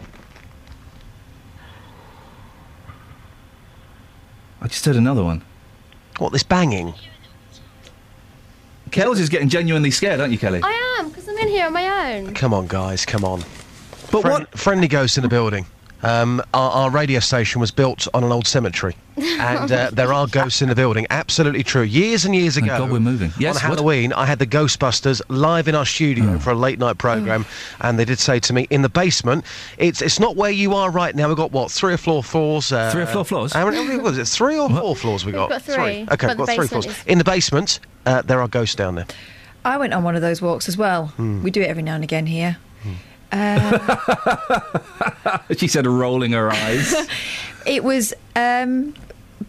I 4.61 4.67
just 4.69 4.85
heard 4.85 4.97
another 4.97 5.23
one. 5.23 5.43
What, 6.19 6.33
this 6.33 6.43
banging? 6.43 6.95
Kells 8.91 9.21
is 9.21 9.29
getting 9.29 9.49
genuinely 9.49 9.91
scared, 9.91 10.21
aren't 10.21 10.33
you, 10.33 10.39
Kelly? 10.39 10.61
I 10.63 10.99
am, 10.99 11.09
because 11.11 11.29
I'm 11.29 11.37
in 11.39 11.49
here 11.49 11.67
on 11.67 11.73
my 11.73 12.17
own. 12.17 12.35
Come 12.35 12.55
on, 12.55 12.67
guys, 12.67 13.05
come 13.05 13.25
on. 13.25 13.43
But 14.11 14.25
what? 14.25 14.59
Friendly 14.59 14.89
ghost 14.89 15.19
in 15.19 15.23
the 15.23 15.29
building. 15.29 15.67
Um, 16.03 16.41
our, 16.55 16.71
our 16.71 16.91
radio 16.91 17.19
station 17.19 17.61
was 17.61 17.71
built 17.73 18.07
on 18.15 18.23
an 18.23 18.31
old 18.31 18.47
cemetery, 18.47 18.95
and 19.17 19.73
uh, 19.73 19.91
there 19.93 20.13
are 20.13 20.29
ghosts 20.29 20.63
in 20.63 20.69
the 20.69 20.77
building. 20.77 21.09
Absolutely 21.11 21.65
true. 21.65 21.83
Years 21.83 22.25
and 22.25 22.37
years 22.37 22.57
ago, 22.57 22.69
God, 22.79 22.91
we're 22.93 23.01
moving. 23.01 23.33
Yes, 23.37 23.57
on 23.65 23.71
what? 23.71 23.79
Halloween, 23.79 24.13
I 24.13 24.25
had 24.25 24.39
the 24.39 24.47
Ghostbusters 24.47 25.21
live 25.29 25.67
in 25.67 25.75
our 25.75 25.85
studio 25.85 26.35
Oh. 26.35 26.39
for 26.39 26.51
a 26.51 26.55
late 26.55 26.79
night 26.79 26.99
program, 26.99 27.47
and 27.81 27.99
they 27.99 28.05
did 28.05 28.21
say 28.21 28.39
to 28.39 28.53
me, 28.53 28.69
"In 28.71 28.83
the 28.83 28.89
basement, 28.89 29.45
it's 29.77 30.01
it's 30.01 30.21
not 30.21 30.37
where 30.37 30.53
you 30.53 30.73
are 30.75 30.89
right 30.89 31.15
now. 31.17 31.27
We've 31.27 31.37
got 31.37 31.51
what 31.51 31.71
three 31.73 31.95
or 31.95 31.97
four 31.99 32.23
floors? 32.23 32.71
Uh, 32.73 32.91
Three 32.93 33.03
or 33.03 33.07
four 33.07 33.25
floors? 33.25 33.53
How 33.53 33.69
many, 33.69 33.99
was 33.99 34.19
it? 34.19 34.29
Three 34.29 34.57
or 34.57 34.71
four 34.71 34.95
floors? 34.95 35.25
We 35.25 35.33
We've 35.33 35.41
got 35.41 35.51
got 35.51 35.63
three, 35.63 36.07
Okay, 36.13 36.27
we've 36.29 36.37
got 36.37 36.49
three 36.51 36.69
floors. 36.69 36.87
is- 36.87 37.05
In 37.07 37.19
the 37.19 37.25
basement, 37.25 37.81
uh, 38.07 38.23
there 38.23 38.41
are 38.41 38.47
ghosts 38.47 38.77
down 38.77 38.95
there. 38.95 39.07
I 39.65 39.77
went 39.79 39.93
on 39.95 40.05
one 40.05 40.15
of 40.15 40.23
those 40.23 40.41
walks 40.41 40.69
as 40.69 40.77
well. 40.77 41.09
Hmm. 41.17 41.43
We 41.43 41.51
do 41.51 41.61
it 41.61 41.67
every 41.69 41.83
now 41.83 41.97
and 41.97 42.05
again 42.05 42.27
here. 42.27 42.57
Uh, 43.33 44.59
she 45.57 45.69
said, 45.69 45.87
rolling 45.87 46.33
her 46.33 46.51
eyes. 46.51 46.95
it 47.67 47.85
was 47.85 48.15
um, 48.37 48.95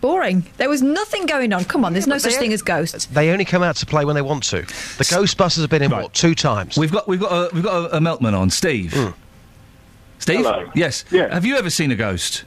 boring. 0.02 0.46
There 0.58 0.70
was 0.70 0.82
nothing 0.82 1.26
going 1.26 1.54
on. 1.54 1.64
Come 1.66 1.86
on, 1.86 1.94
there's 1.94 2.08
no 2.08 2.18
such 2.18 2.34
thing 2.36 2.54
as 2.54 2.62
ghosts. 2.62 3.06
They 3.08 3.30
only 3.30 3.46
come 3.46 3.64
out 3.64 3.76
to 3.78 3.86
play 3.86 4.06
when 4.06 4.16
they 4.16 4.22
want 4.22 4.44
to. 4.46 4.62
The 4.62 5.06
Ghostbusters 5.06 5.62
have 5.62 5.70
been 5.70 5.84
in 5.84 5.92
what 5.92 6.14
two 6.14 6.36
times? 6.36 6.78
We've 6.78 6.92
got 6.92 7.08
we've 7.08 7.20
got 7.20 7.32
a, 7.32 7.56
we've 7.56 7.64
got 7.64 7.92
a, 7.92 7.98
a 7.98 8.00
Meltman 8.00 8.38
on, 8.38 8.50
Steve. 8.50 8.94
Steve, 10.20 10.40
Hello. 10.46 10.70
yes, 10.76 11.06
yeah. 11.12 11.34
Have 11.34 11.46
you 11.46 11.56
ever 11.56 11.70
seen 11.70 11.92
a 11.92 11.96
ghost? 11.96 12.44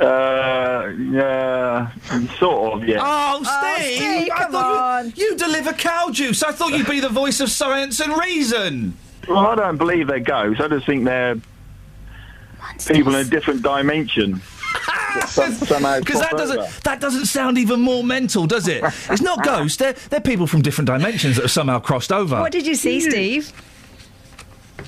Uh, 0.00 0.92
yeah, 0.98 1.92
sort 2.38 2.74
of, 2.82 2.88
yeah. 2.88 2.98
Oh, 3.00 3.36
Steve! 3.42 4.28
I 4.34 4.46
thought 4.50 5.04
You, 5.16 5.24
you 5.24 5.36
deliver 5.36 5.72
cow 5.72 6.10
juice. 6.10 6.42
I 6.42 6.50
thought 6.52 6.72
you'd 6.72 6.88
be 6.88 7.00
the 7.00 7.08
voice 7.08 7.38
of 7.40 7.48
science 7.50 8.00
and 8.00 8.16
reason. 8.18 8.96
Well, 9.28 9.38
I 9.46 9.54
don't 9.54 9.76
believe 9.76 10.06
they're 10.06 10.20
ghosts. 10.20 10.60
I 10.60 10.68
just 10.68 10.86
think 10.86 11.04
they're 11.04 11.36
people 12.88 13.14
in 13.14 13.26
a 13.26 13.28
different 13.30 13.62
dimension. 13.62 14.40
that 15.14 15.28
some- 15.28 15.52
somehow 15.52 16.00
Because 16.00 16.20
that 16.20 16.32
doesn't 16.32 16.58
over. 16.58 16.80
that 16.84 17.00
doesn't 17.00 17.26
sound 17.26 17.58
even 17.58 17.80
more 17.80 18.02
mental, 18.04 18.46
does 18.46 18.66
it? 18.68 18.82
It's 19.10 19.22
not 19.22 19.44
ghosts. 19.44 19.76
They're 19.78 19.92
they're 19.92 20.20
people 20.20 20.46
from 20.46 20.62
different 20.62 20.86
dimensions 20.86 21.36
that 21.36 21.42
have 21.42 21.50
somehow 21.50 21.78
crossed 21.80 22.12
over. 22.12 22.40
What 22.40 22.52
did 22.52 22.66
you 22.66 22.74
see, 22.74 23.00
Steve? 23.00 23.52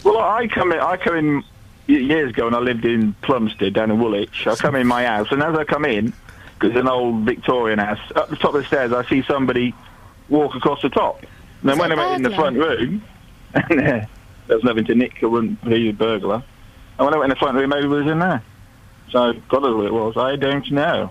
Well, 0.05 0.19
I 0.19 0.49
come 0.49 0.73
in. 0.73 0.81
I 0.81 0.97
come 0.97 1.17
in 1.17 1.45
years 1.87 2.31
ago, 2.31 2.47
and 2.47 2.57
I 2.57 2.59
lived 2.59 2.85
in 2.85 3.13
Plumstead 3.23 3.73
down 3.75 3.91
in 3.91 4.01
Woolwich. 4.01 4.47
I 4.47 4.55
come 4.57 4.75
in 4.75 4.87
my 4.87 5.05
house, 5.07 5.29
and 5.31 5.43
as 5.43 5.57
I 5.57 5.65
come 5.65 5.85
in, 5.85 6.13
because 6.55 6.71
it's 6.71 6.81
an 6.81 6.89
old 6.89 7.25
Victorian 7.25 7.79
house, 7.79 7.99
up 8.17 8.29
the 8.29 8.37
top 8.37 8.55
of 8.55 8.63
the 8.63 8.67
stairs, 8.67 8.93
I 8.93 9.05
see 9.09 9.23
somebody 9.23 9.73
walk 10.29 10.55
across 10.57 10.83
the 10.83 10.89
top. 10.89 11.21
And 11.61 11.71
then 11.71 11.75
Is 11.75 11.81
when 11.81 11.93
I 11.93 11.95
it 11.95 11.99
a 11.99 12.11
went 12.11 12.17
in 12.27 12.31
the 12.31 12.37
front 12.37 12.57
room, 12.57 13.03
and 13.55 13.81
uh, 13.81 14.07
there 14.47 14.57
was 14.57 14.65
nothing 14.65 14.85
to 14.87 14.95
nick. 14.95 15.23
I 15.23 15.27
wouldn't 15.27 15.65
be 15.65 15.89
a 15.89 15.93
burglar. 15.93 16.43
And 16.99 17.05
when 17.05 17.15
I 17.15 17.19
went 17.19 17.31
in 17.33 17.37
the 17.37 17.37
front 17.37 17.57
room, 17.57 17.71
maybe 17.71 17.85
it 17.85 17.89
was 17.89 18.07
in 18.07 18.19
there. 18.19 18.43
So 19.11 19.33
God 19.49 19.63
knows 19.63 19.77
what 19.77 19.87
it 19.87 19.93
was. 19.93 20.17
I 20.17 20.37
don't 20.37 20.71
know. 20.71 21.11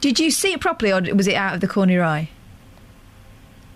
Did 0.00 0.20
you 0.20 0.30
see 0.30 0.52
it 0.52 0.60
properly, 0.60 0.92
or 0.92 1.14
was 1.14 1.26
it 1.26 1.34
out 1.34 1.54
of 1.54 1.60
the 1.60 1.68
corner 1.68 1.92
of 1.92 1.94
your 1.94 2.04
eye? 2.04 2.28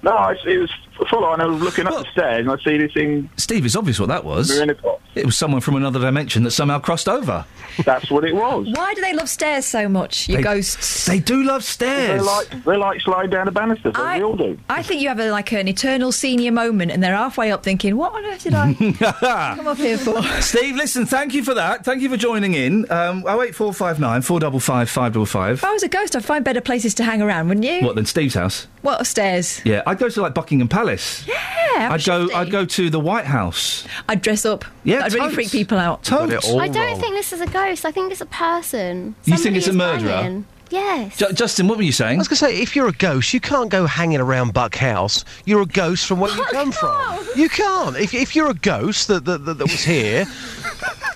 No, 0.02 0.12
I, 0.12 0.36
it 0.46 0.58
was 0.58 0.70
full 1.08 1.24
on. 1.24 1.40
I 1.40 1.46
was 1.46 1.60
looking 1.60 1.86
up 1.86 1.94
the 1.94 2.10
stairs, 2.12 2.40
and 2.40 2.50
I 2.50 2.62
see 2.62 2.78
this 2.78 2.92
thing. 2.92 3.30
Steve, 3.36 3.64
it's 3.64 3.76
obvious 3.76 3.98
what 3.98 4.08
that 4.08 4.24
was. 4.24 4.50
We're 4.50 4.62
in 4.62 4.70
a 4.70 4.74
top. 4.74 5.00
It 5.16 5.24
was 5.26 5.36
someone 5.36 5.60
from 5.62 5.76
another 5.76 5.98
dimension 5.98 6.42
that 6.44 6.50
somehow 6.52 6.78
crossed 6.78 7.08
over. 7.08 7.44
That's 7.84 8.10
what 8.10 8.24
it 8.24 8.34
was. 8.34 8.68
Why 8.72 8.94
do 8.94 9.00
they 9.00 9.12
love 9.14 9.28
stairs 9.28 9.64
so 9.66 9.88
much, 9.88 10.28
you 10.28 10.36
They- 10.36 10.42
ghosts? 10.42 11.06
They 11.06 11.18
do 11.18 11.42
love 11.42 11.64
stairs. 11.64 12.20
They 12.20 12.26
like 12.26 12.64
they 12.64 12.76
like 12.76 13.00
slide 13.00 13.30
down 13.30 13.46
the 13.46 13.52
banisters. 13.52 13.94
as 13.94 14.00
I- 14.00 14.18
we 14.18 14.24
all 14.24 14.36
do. 14.36 14.58
I 14.68 14.82
think 14.82 15.00
you 15.02 15.08
have 15.08 15.18
a, 15.18 15.30
like 15.30 15.52
an 15.52 15.68
eternal 15.68 16.12
senior 16.12 16.52
moment, 16.52 16.90
and 16.92 17.02
they're 17.02 17.14
halfway 17.16 17.50
up 17.50 17.62
thinking, 17.64 17.96
"What 17.96 18.12
on 18.14 18.24
earth 18.26 18.44
did 18.44 18.54
I 18.54 18.74
come 19.56 19.66
up 19.66 19.76
here 19.78 19.98
for?" 19.98 20.22
Steve, 20.40 20.76
listen, 20.76 21.06
thank 21.06 21.34
you 21.34 21.42
for 21.42 21.54
that. 21.54 21.84
Thank 21.84 22.02
you 22.02 22.08
for 22.10 22.16
joining 22.16 22.54
in. 22.54 22.90
Um, 22.90 23.18
08459 23.26 24.22
455 24.22 24.88
555. 24.90 25.54
If 25.54 25.64
I 25.64 25.72
was 25.72 25.82
a 25.82 25.88
ghost, 25.88 26.14
I'd 26.16 26.24
find 26.24 26.44
better 26.44 26.60
places 26.60 26.94
to 26.94 27.04
hang 27.04 27.22
around, 27.22 27.48
wouldn't 27.48 27.64
you? 27.66 27.80
What, 27.82 27.94
then 27.96 28.06
Steve's 28.06 28.34
house? 28.34 28.66
What 28.86 29.04
stairs? 29.04 29.60
Yeah, 29.64 29.82
I'd 29.84 29.98
go 29.98 30.08
to 30.08 30.22
like 30.22 30.32
Buckingham 30.32 30.68
Palace. 30.68 31.26
Yeah, 31.26 31.88
I'd 31.90 32.04
go. 32.04 32.28
I'd 32.32 32.52
go 32.52 32.64
to 32.64 32.88
the 32.88 33.00
White 33.00 33.24
House. 33.24 33.84
I'd 34.08 34.22
dress 34.22 34.46
up. 34.46 34.64
Yeah, 34.84 35.00
I'd 35.04 35.12
really 35.12 35.26
totes. 35.26 35.34
freak 35.34 35.50
people 35.50 35.76
out. 35.76 36.04
Totes. 36.04 36.48
I 36.48 36.68
don't 36.68 37.00
think 37.00 37.14
this 37.14 37.32
is 37.32 37.40
a 37.40 37.46
ghost. 37.48 37.84
I 37.84 37.90
think 37.90 38.12
it's 38.12 38.20
a 38.20 38.26
person. 38.26 39.16
You 39.24 39.36
think 39.36 39.38
Somebody 39.40 39.58
it's 39.58 39.66
a 39.66 39.70
is 39.70 39.76
murderer? 39.76 40.08
banging. 40.08 40.46
Yes. 40.70 41.16
Ju- 41.16 41.32
Justin, 41.32 41.68
what 41.68 41.76
were 41.76 41.84
you 41.84 41.92
saying? 41.92 42.18
I 42.18 42.20
was 42.20 42.28
going 42.28 42.36
to 42.36 42.44
say, 42.44 42.60
if 42.60 42.74
you're 42.74 42.88
a 42.88 42.92
ghost, 42.92 43.32
you 43.32 43.40
can't 43.40 43.70
go 43.70 43.86
hanging 43.86 44.20
around 44.20 44.52
Buck 44.52 44.74
House. 44.74 45.24
You're 45.44 45.62
a 45.62 45.66
ghost 45.66 46.06
from 46.06 46.20
where 46.20 46.34
you 46.34 46.44
come 46.46 46.72
from. 46.72 47.18
You 47.36 47.48
can't. 47.48 47.96
If, 47.96 48.14
if 48.14 48.34
you're 48.34 48.50
a 48.50 48.54
ghost 48.54 49.08
that, 49.08 49.24
that, 49.26 49.44
that, 49.44 49.58
that 49.58 49.64
was 49.64 49.84
here, 49.84 50.24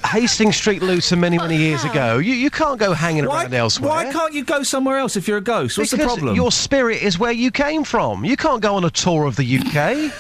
Hastings 0.05 0.57
Street, 0.57 0.83
Luton, 0.83 1.21
many, 1.21 1.39
many 1.39 1.57
years 1.57 1.85
ago, 1.85 2.19
you, 2.19 2.35
you 2.35 2.51
can't 2.51 2.79
go 2.79 2.93
hanging 2.93 3.27
Why, 3.27 3.43
around 3.43 3.55
elsewhere. 3.55 3.91
why 3.91 4.13
can't 4.13 4.33
you 4.35 4.45
go 4.45 4.63
somewhere 4.63 4.99
else 4.99 5.17
if 5.17 5.27
you're 5.27 5.39
a 5.39 5.43
ghost? 5.43 5.79
What's 5.79 5.91
the 5.91 5.99
problem? 5.99 6.37
Your 6.37 6.53
spirit 6.53 7.03
is 7.03 7.19
where 7.19 7.33
you 7.33 7.51
came 7.51 7.85
from. 7.85 8.25
You 8.25 8.37
can't 8.37 8.61
go 8.63 8.77
on 8.77 8.85
a 8.85 8.91
tour 8.91 9.27
of 9.27 9.37
the 9.37 9.59
UK. 9.59 10.13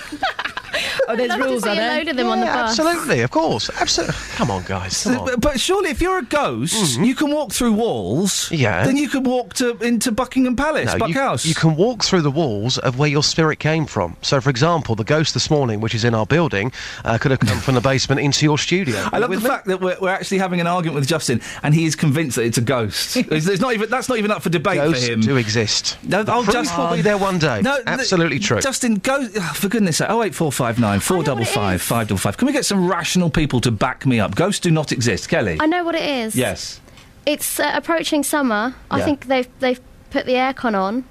Oh, 1.08 1.16
there's 1.16 1.30
I'd 1.30 1.38
to 1.38 1.44
rules, 1.44 1.62
see 1.62 1.68
are 1.68 1.72
a 1.72 1.76
there? 1.76 1.98
load 1.98 2.08
of 2.08 2.16
them 2.16 2.28
on 2.28 2.40
the 2.40 2.46
bus. 2.46 2.78
absolutely, 2.78 3.20
of 3.22 3.30
course. 3.30 3.70
Absolutely. 3.80 4.14
Come 4.36 4.50
on, 4.50 4.62
guys. 4.64 5.04
Come 5.04 5.18
on. 5.18 5.26
But, 5.26 5.40
but 5.40 5.60
surely, 5.60 5.90
if 5.90 6.00
you're 6.00 6.18
a 6.18 6.24
ghost, 6.24 6.98
you 7.00 7.14
can 7.14 7.30
walk 7.30 7.52
through 7.52 7.72
walls. 7.72 8.50
Yeah. 8.50 8.84
Then 8.84 8.96
you 8.96 9.08
can 9.08 9.22
walk 9.24 9.54
to 9.54 9.76
into 9.78 10.12
Buckingham 10.12 10.56
Palace, 10.56 10.92
No, 10.92 10.98
Buck 10.98 11.08
you, 11.08 11.14
House. 11.14 11.44
you 11.46 11.54
can 11.54 11.76
walk 11.76 12.04
through 12.04 12.22
the 12.22 12.30
walls 12.30 12.78
of 12.78 12.98
where 12.98 13.08
your 13.08 13.22
spirit 13.22 13.58
came 13.58 13.86
from. 13.86 14.16
So, 14.22 14.40
for 14.40 14.50
example, 14.50 14.94
the 14.94 15.04
ghost 15.04 15.34
this 15.34 15.50
morning, 15.50 15.80
which 15.80 15.94
is 15.94 16.04
in 16.04 16.14
our 16.14 16.26
building, 16.26 16.72
uh, 17.04 17.18
could 17.18 17.30
have 17.30 17.40
come 17.40 17.58
from 17.60 17.74
the 17.74 17.80
basement 17.80 18.20
into 18.20 18.44
your 18.46 18.58
studio. 18.58 19.08
I 19.12 19.18
love 19.18 19.30
the 19.30 19.36
me? 19.38 19.42
fact 19.42 19.66
that 19.66 19.80
we're, 19.80 19.96
we're 20.00 20.08
actually 20.10 20.38
having 20.38 20.60
an 20.60 20.66
argument 20.66 20.96
with 21.00 21.08
Justin, 21.08 21.40
and 21.62 21.74
he 21.74 21.84
is 21.84 21.96
convinced 21.96 22.36
that 22.36 22.44
it's 22.44 22.58
a 22.58 22.62
ghost. 22.62 23.16
It's- 23.30 23.44
there's 23.44 23.60
not 23.60 23.74
even 23.74 23.88
that's 23.90 24.08
not 24.08 24.18
even 24.18 24.30
up 24.30 24.42
for 24.42 24.50
debate 24.50 24.76
Ghosts 24.76 25.06
for 25.06 25.12
him. 25.12 25.20
do 25.20 25.36
exist. 25.36 25.98
No, 26.02 26.22
The 26.22 26.32
oh, 26.34 26.42
proof 26.42 26.52
just 26.54 26.76
will 26.76 26.92
be 26.94 27.02
there 27.02 27.16
one 27.18 27.38
day. 27.38 27.60
No, 27.62 27.74
th- 27.76 27.86
Absolutely 27.86 28.38
true. 28.38 28.60
Justin, 28.60 28.96
go 28.96 29.26
oh, 29.36 29.52
for 29.54 29.68
goodness' 29.68 29.98
sake. 29.98 30.08
Oh 30.10 30.22
eight 30.22 30.34
four 30.34 30.50
five 30.52 30.69
nine 30.78 31.00
four 31.00 31.22
double 31.22 31.44
five 31.44 31.80
five 31.82 32.08
double 32.08 32.18
five. 32.18 32.36
Can 32.36 32.46
we 32.46 32.52
get 32.52 32.64
some 32.64 32.86
rational 32.88 33.30
people 33.30 33.60
to 33.62 33.70
back 33.70 34.06
me 34.06 34.20
up? 34.20 34.34
Ghosts 34.34 34.60
do 34.60 34.70
not 34.70 34.92
exist, 34.92 35.28
Kelly. 35.28 35.56
I 35.60 35.66
know 35.66 35.84
what 35.84 35.94
it 35.94 36.04
is. 36.04 36.36
Yes. 36.36 36.80
It's 37.26 37.58
uh, 37.60 37.70
approaching 37.74 38.22
summer. 38.22 38.74
I 38.90 38.98
Yeah. 38.98 39.04
think 39.04 39.26
they've 39.26 39.48
they've 39.60 39.80
put 40.10 40.26
the 40.26 40.32
aircon 40.34 40.74
on, 40.74 41.04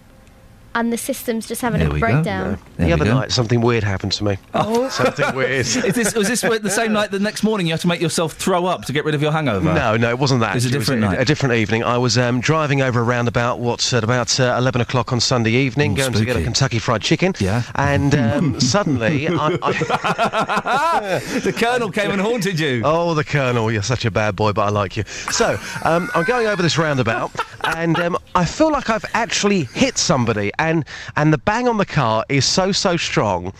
and 0.75 0.93
the 0.93 0.97
system's 0.97 1.47
just 1.47 1.61
having 1.61 1.79
There 1.79 1.89
a 1.89 1.93
we 1.93 1.99
go. 1.99 2.07
breakdown. 2.07 2.59
the 2.77 2.93
other 2.93 3.05
night, 3.05 3.31
something 3.31 3.61
weird 3.61 3.83
happened 3.83 4.11
to 4.13 4.23
me. 4.23 4.37
Oh. 4.53 4.89
something 4.89 5.35
weird. 5.35 5.65
Is 5.65 5.95
this, 5.95 6.13
was 6.13 6.27
this 6.27 6.41
the 6.41 6.69
same 6.69 6.93
night 6.93 7.11
the 7.11 7.19
next 7.19 7.43
morning 7.43 7.67
you 7.67 7.73
have 7.73 7.81
to 7.81 7.87
make 7.87 8.01
yourself 8.01 8.33
throw 8.33 8.65
up 8.65 8.85
to 8.85 8.93
get 8.93 9.05
rid 9.05 9.15
of 9.15 9.21
your 9.21 9.31
hangover? 9.31 9.73
No, 9.73 9.97
no, 9.97 10.09
it 10.09 10.19
wasn't 10.19 10.41
that. 10.41 10.51
It 10.51 10.55
was 10.55 10.65
a 10.65 10.71
different 10.71 11.03
a, 11.03 11.07
night. 11.07 11.19
A 11.19 11.25
different 11.25 11.55
evening. 11.55 11.83
I 11.83 11.97
was 11.97 12.17
um, 12.17 12.39
driving 12.39 12.81
over 12.81 12.99
a 12.99 13.03
roundabout, 13.03 13.59
what's 13.59 13.93
at 13.93 14.03
about 14.03 14.39
uh, 14.39 14.55
11 14.57 14.81
o'clock 14.81 15.11
on 15.11 15.19
Sunday 15.19 15.51
evening, 15.51 15.93
Ooh, 15.93 15.97
going 15.97 16.13
to 16.13 16.25
get 16.25 16.35
a. 16.35 16.43
Kentucky 16.43 16.79
Fried 16.79 17.01
Chicken. 17.01 17.33
Yeah. 17.39 17.63
And 17.75 18.15
um, 18.15 18.59
suddenly, 18.59 19.27
I, 19.27 19.57
I 19.61 21.19
the 21.43 21.53
Colonel 21.55 21.91
came 21.91 22.11
and 22.11 22.21
haunted 22.21 22.59
you. 22.59 22.81
Oh, 22.85 23.13
the 23.13 23.23
Colonel, 23.23 23.71
you're 23.71 23.83
such 23.83 24.05
a 24.05 24.11
bad 24.11 24.35
boy, 24.35 24.53
but 24.53 24.63
I 24.63 24.69
like 24.69 24.97
you. 24.97 25.03
So, 25.31 25.57
um, 25.83 26.09
I'm 26.15 26.23
going 26.25 26.47
over 26.47 26.61
this 26.61 26.77
roundabout, 26.77 27.31
and 27.63 27.99
um, 27.99 28.17
I 28.35 28.45
feel 28.45 28.71
like 28.71 28.89
I've 28.89 29.05
actually 29.13 29.63
hit 29.65 29.97
somebody, 29.97 30.51
and 30.59 30.85
and 31.15 31.33
the 31.33 31.37
bang 31.39 31.67
on 31.67 31.77
the 31.77 31.85
car 31.85 32.23
is 32.29 32.45
so 32.45 32.71
so 32.71 32.97
strong, 32.97 33.51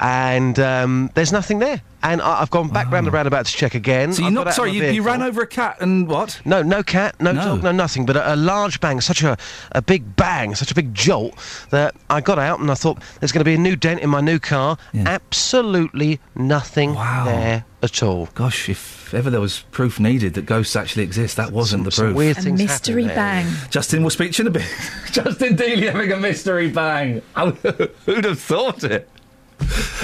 and 0.00 0.58
um, 0.58 1.10
there's 1.14 1.32
nothing 1.32 1.58
there. 1.58 1.82
And 2.02 2.20
I, 2.20 2.42
I've 2.42 2.50
gone 2.50 2.68
back 2.68 2.90
round 2.90 3.06
the 3.06 3.10
roundabout 3.10 3.46
to 3.46 3.52
check 3.52 3.74
again. 3.74 4.12
So 4.12 4.22
you're 4.22 4.30
not 4.30 4.52
sorry. 4.52 4.72
You, 4.72 4.84
you 4.84 5.02
ran 5.02 5.22
over 5.22 5.40
a 5.40 5.46
cat 5.46 5.78
and 5.80 6.06
what? 6.06 6.38
No, 6.44 6.62
no 6.62 6.82
cat, 6.82 7.18
no, 7.18 7.32
No. 7.32 7.42
dog, 7.42 7.62
no 7.62 7.72
nothing, 7.72 8.04
but 8.04 8.14
a, 8.16 8.34
a 8.34 8.36
large 8.36 8.78
bang, 8.80 9.00
such 9.00 9.22
a, 9.22 9.38
a 9.72 9.80
big 9.80 10.14
bang, 10.14 10.54
such 10.54 10.70
a 10.70 10.74
big 10.74 10.92
jolt 10.92 11.34
that 11.70 11.94
I 12.10 12.20
got 12.20 12.38
out 12.38 12.60
and 12.60 12.70
I 12.70 12.74
thought 12.74 12.98
there's 13.20 13.32
going 13.32 13.40
to 13.40 13.44
be 13.44 13.54
a 13.54 13.58
new 13.58 13.74
dent 13.74 14.00
in 14.00 14.10
my 14.10 14.20
new 14.20 14.38
car. 14.38 14.76
Absolutely 14.94 16.20
nothing 16.34 16.92
there 16.94 17.64
at 17.82 18.02
all. 18.02 18.26
Gosh, 18.34 18.68
if 18.68 19.14
ever 19.14 19.30
there 19.30 19.40
was 19.40 19.60
proof 19.70 19.98
needed 19.98 20.34
that 20.34 20.44
ghosts 20.44 20.76
actually 20.76 21.04
exist, 21.04 21.36
that 21.38 21.52
wasn't 21.52 21.84
the 21.84 21.90
proof. 21.90 22.14
weird 22.14 22.38
A 22.46 22.52
mystery 22.52 23.06
bang. 23.06 23.46
Justin 23.70 24.02
will 24.02 24.10
speak 24.10 24.32
to 24.32 24.42
you 24.42 24.48
in 24.48 24.54
a 24.54 24.58
bit. 24.58 24.68
Justin 25.12 25.56
Dealey 25.56 25.90
having 25.90 26.12
a 26.12 26.16
mystery 26.18 26.70
bang. 26.70 27.22
Who'd 27.34 28.24
have 28.24 28.40
thought 28.40 28.84
it? 28.84 29.08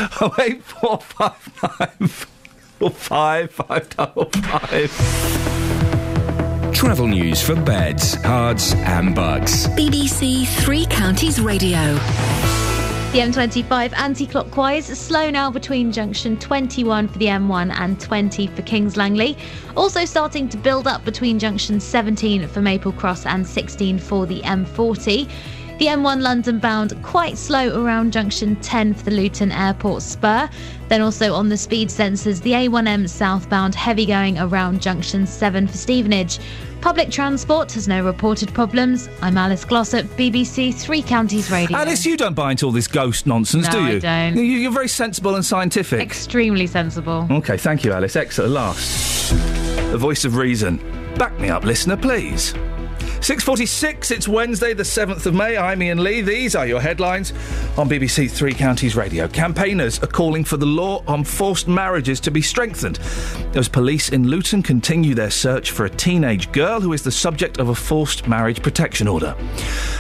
Oh 0.22 0.34
eight 0.38 0.62
four 0.62 0.98
five 0.98 1.78
nine 1.78 2.08
four 2.08 2.90
five 2.90 3.50
five 3.50 3.88
double 3.90 4.30
five. 4.30 4.90
Travel 6.72 7.06
news 7.06 7.42
for 7.42 7.54
beds, 7.54 8.16
cards, 8.16 8.72
and 8.76 9.14
bugs. 9.14 9.66
BBC 9.68 10.46
Three 10.64 10.86
Counties 10.86 11.38
Radio. 11.38 11.98
The 13.12 13.18
M25 13.18 13.92
anti 13.98 14.24
clockwise, 14.26 14.86
slow 14.86 15.28
now 15.30 15.50
between 15.50 15.92
junction 15.92 16.38
21 16.38 17.08
for 17.08 17.18
the 17.18 17.26
M1 17.26 17.74
and 17.76 18.00
20 18.00 18.46
for 18.46 18.62
Kings 18.62 18.96
Langley. 18.96 19.36
Also 19.76 20.04
starting 20.04 20.48
to 20.48 20.56
build 20.56 20.86
up 20.86 21.04
between 21.04 21.38
junction 21.38 21.80
17 21.80 22.46
for 22.48 22.62
Maple 22.62 22.92
Cross 22.92 23.26
and 23.26 23.46
16 23.46 23.98
for 23.98 24.26
the 24.26 24.40
M40. 24.42 25.28
The 25.80 25.86
M1 25.86 26.20
London 26.20 26.58
bound 26.58 27.02
quite 27.02 27.38
slow 27.38 27.82
around 27.82 28.12
junction 28.12 28.54
10 28.56 28.92
for 28.92 29.04
the 29.04 29.12
Luton 29.12 29.50
Airport 29.50 30.02
Spur. 30.02 30.46
Then 30.88 31.00
also 31.00 31.32
on 31.32 31.48
the 31.48 31.56
speed 31.56 31.88
sensors, 31.88 32.42
the 32.42 32.52
A1M 32.52 33.08
southbound 33.08 33.74
heavy 33.74 34.04
going 34.04 34.38
around 34.38 34.82
junction 34.82 35.26
7 35.26 35.66
for 35.66 35.78
Stevenage. 35.78 36.38
Public 36.82 37.10
transport 37.10 37.72
has 37.72 37.88
no 37.88 38.04
reported 38.04 38.52
problems. 38.52 39.08
I'm 39.22 39.38
Alice 39.38 39.64
Glossop, 39.64 40.04
BBC 40.18 40.74
Three 40.74 41.00
Counties 41.00 41.50
Radio. 41.50 41.78
Alice, 41.78 42.04
you 42.04 42.18
don't 42.18 42.34
buy 42.34 42.50
into 42.50 42.66
all 42.66 42.72
this 42.72 42.86
ghost 42.86 43.26
nonsense, 43.26 43.64
No, 43.68 43.72
do 43.72 43.78
I 43.78 43.90
you? 43.92 44.00
don't. 44.00 44.36
You- 44.36 44.42
You're 44.42 44.72
very 44.72 44.88
sensible 44.88 45.34
and 45.34 45.44
scientific. 45.44 46.02
Extremely 46.02 46.66
sensible. 46.66 47.26
Okay, 47.30 47.56
thank 47.56 47.84
you, 47.84 47.92
Alice. 47.92 48.16
Excellent. 48.16 48.52
Last, 48.52 49.30
the 49.92 49.96
voice 49.98 50.26
of 50.26 50.36
reason. 50.36 50.76
Back 51.16 51.40
me 51.40 51.48
up, 51.48 51.64
listener, 51.64 51.96
please. 51.96 52.52
6.46, 53.20 54.10
it's 54.12 54.26
Wednesday, 54.26 54.72
the 54.72 54.82
7th 54.82 55.26
of 55.26 55.34
May. 55.34 55.54
I'm 55.54 55.82
Iain 55.82 56.02
Lee. 56.02 56.22
These 56.22 56.56
are 56.56 56.66
your 56.66 56.80
headlines 56.80 57.32
on 57.76 57.86
BBC 57.86 58.30
Three 58.30 58.54
Counties 58.54 58.96
Radio. 58.96 59.28
Campaigners 59.28 60.02
are 60.02 60.06
calling 60.06 60.42
for 60.42 60.56
the 60.56 60.64
law 60.64 61.04
on 61.06 61.22
forced 61.24 61.68
marriages 61.68 62.18
to 62.20 62.30
be 62.30 62.40
strengthened 62.40 62.98
as 63.54 63.68
police 63.68 64.08
in 64.08 64.28
Luton 64.28 64.62
continue 64.62 65.14
their 65.14 65.30
search 65.30 65.70
for 65.70 65.84
a 65.84 65.90
teenage 65.90 66.50
girl 66.52 66.80
who 66.80 66.94
is 66.94 67.02
the 67.02 67.12
subject 67.12 67.58
of 67.58 67.68
a 67.68 67.74
forced 67.74 68.26
marriage 68.26 68.62
protection 68.62 69.06
order. 69.06 69.36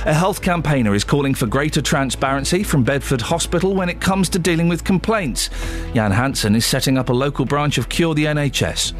A 0.06 0.14
health 0.14 0.40
campaigner 0.40 0.94
is 0.94 1.04
calling 1.04 1.34
for 1.34 1.46
greater 1.46 1.82
transparency 1.82 2.62
from 2.62 2.84
Bedford 2.84 3.20
Hospital 3.20 3.74
when 3.74 3.90
it 3.90 4.00
comes 4.00 4.30
to 4.30 4.38
dealing 4.38 4.66
with 4.66 4.82
complaints. 4.82 5.50
Jan 5.92 6.12
Hansen 6.12 6.56
is 6.56 6.64
setting 6.64 6.96
up 6.96 7.10
a 7.10 7.12
local 7.12 7.44
branch 7.44 7.76
of 7.76 7.90
Cure 7.90 8.14
the 8.14 8.24
NHS. 8.24 8.94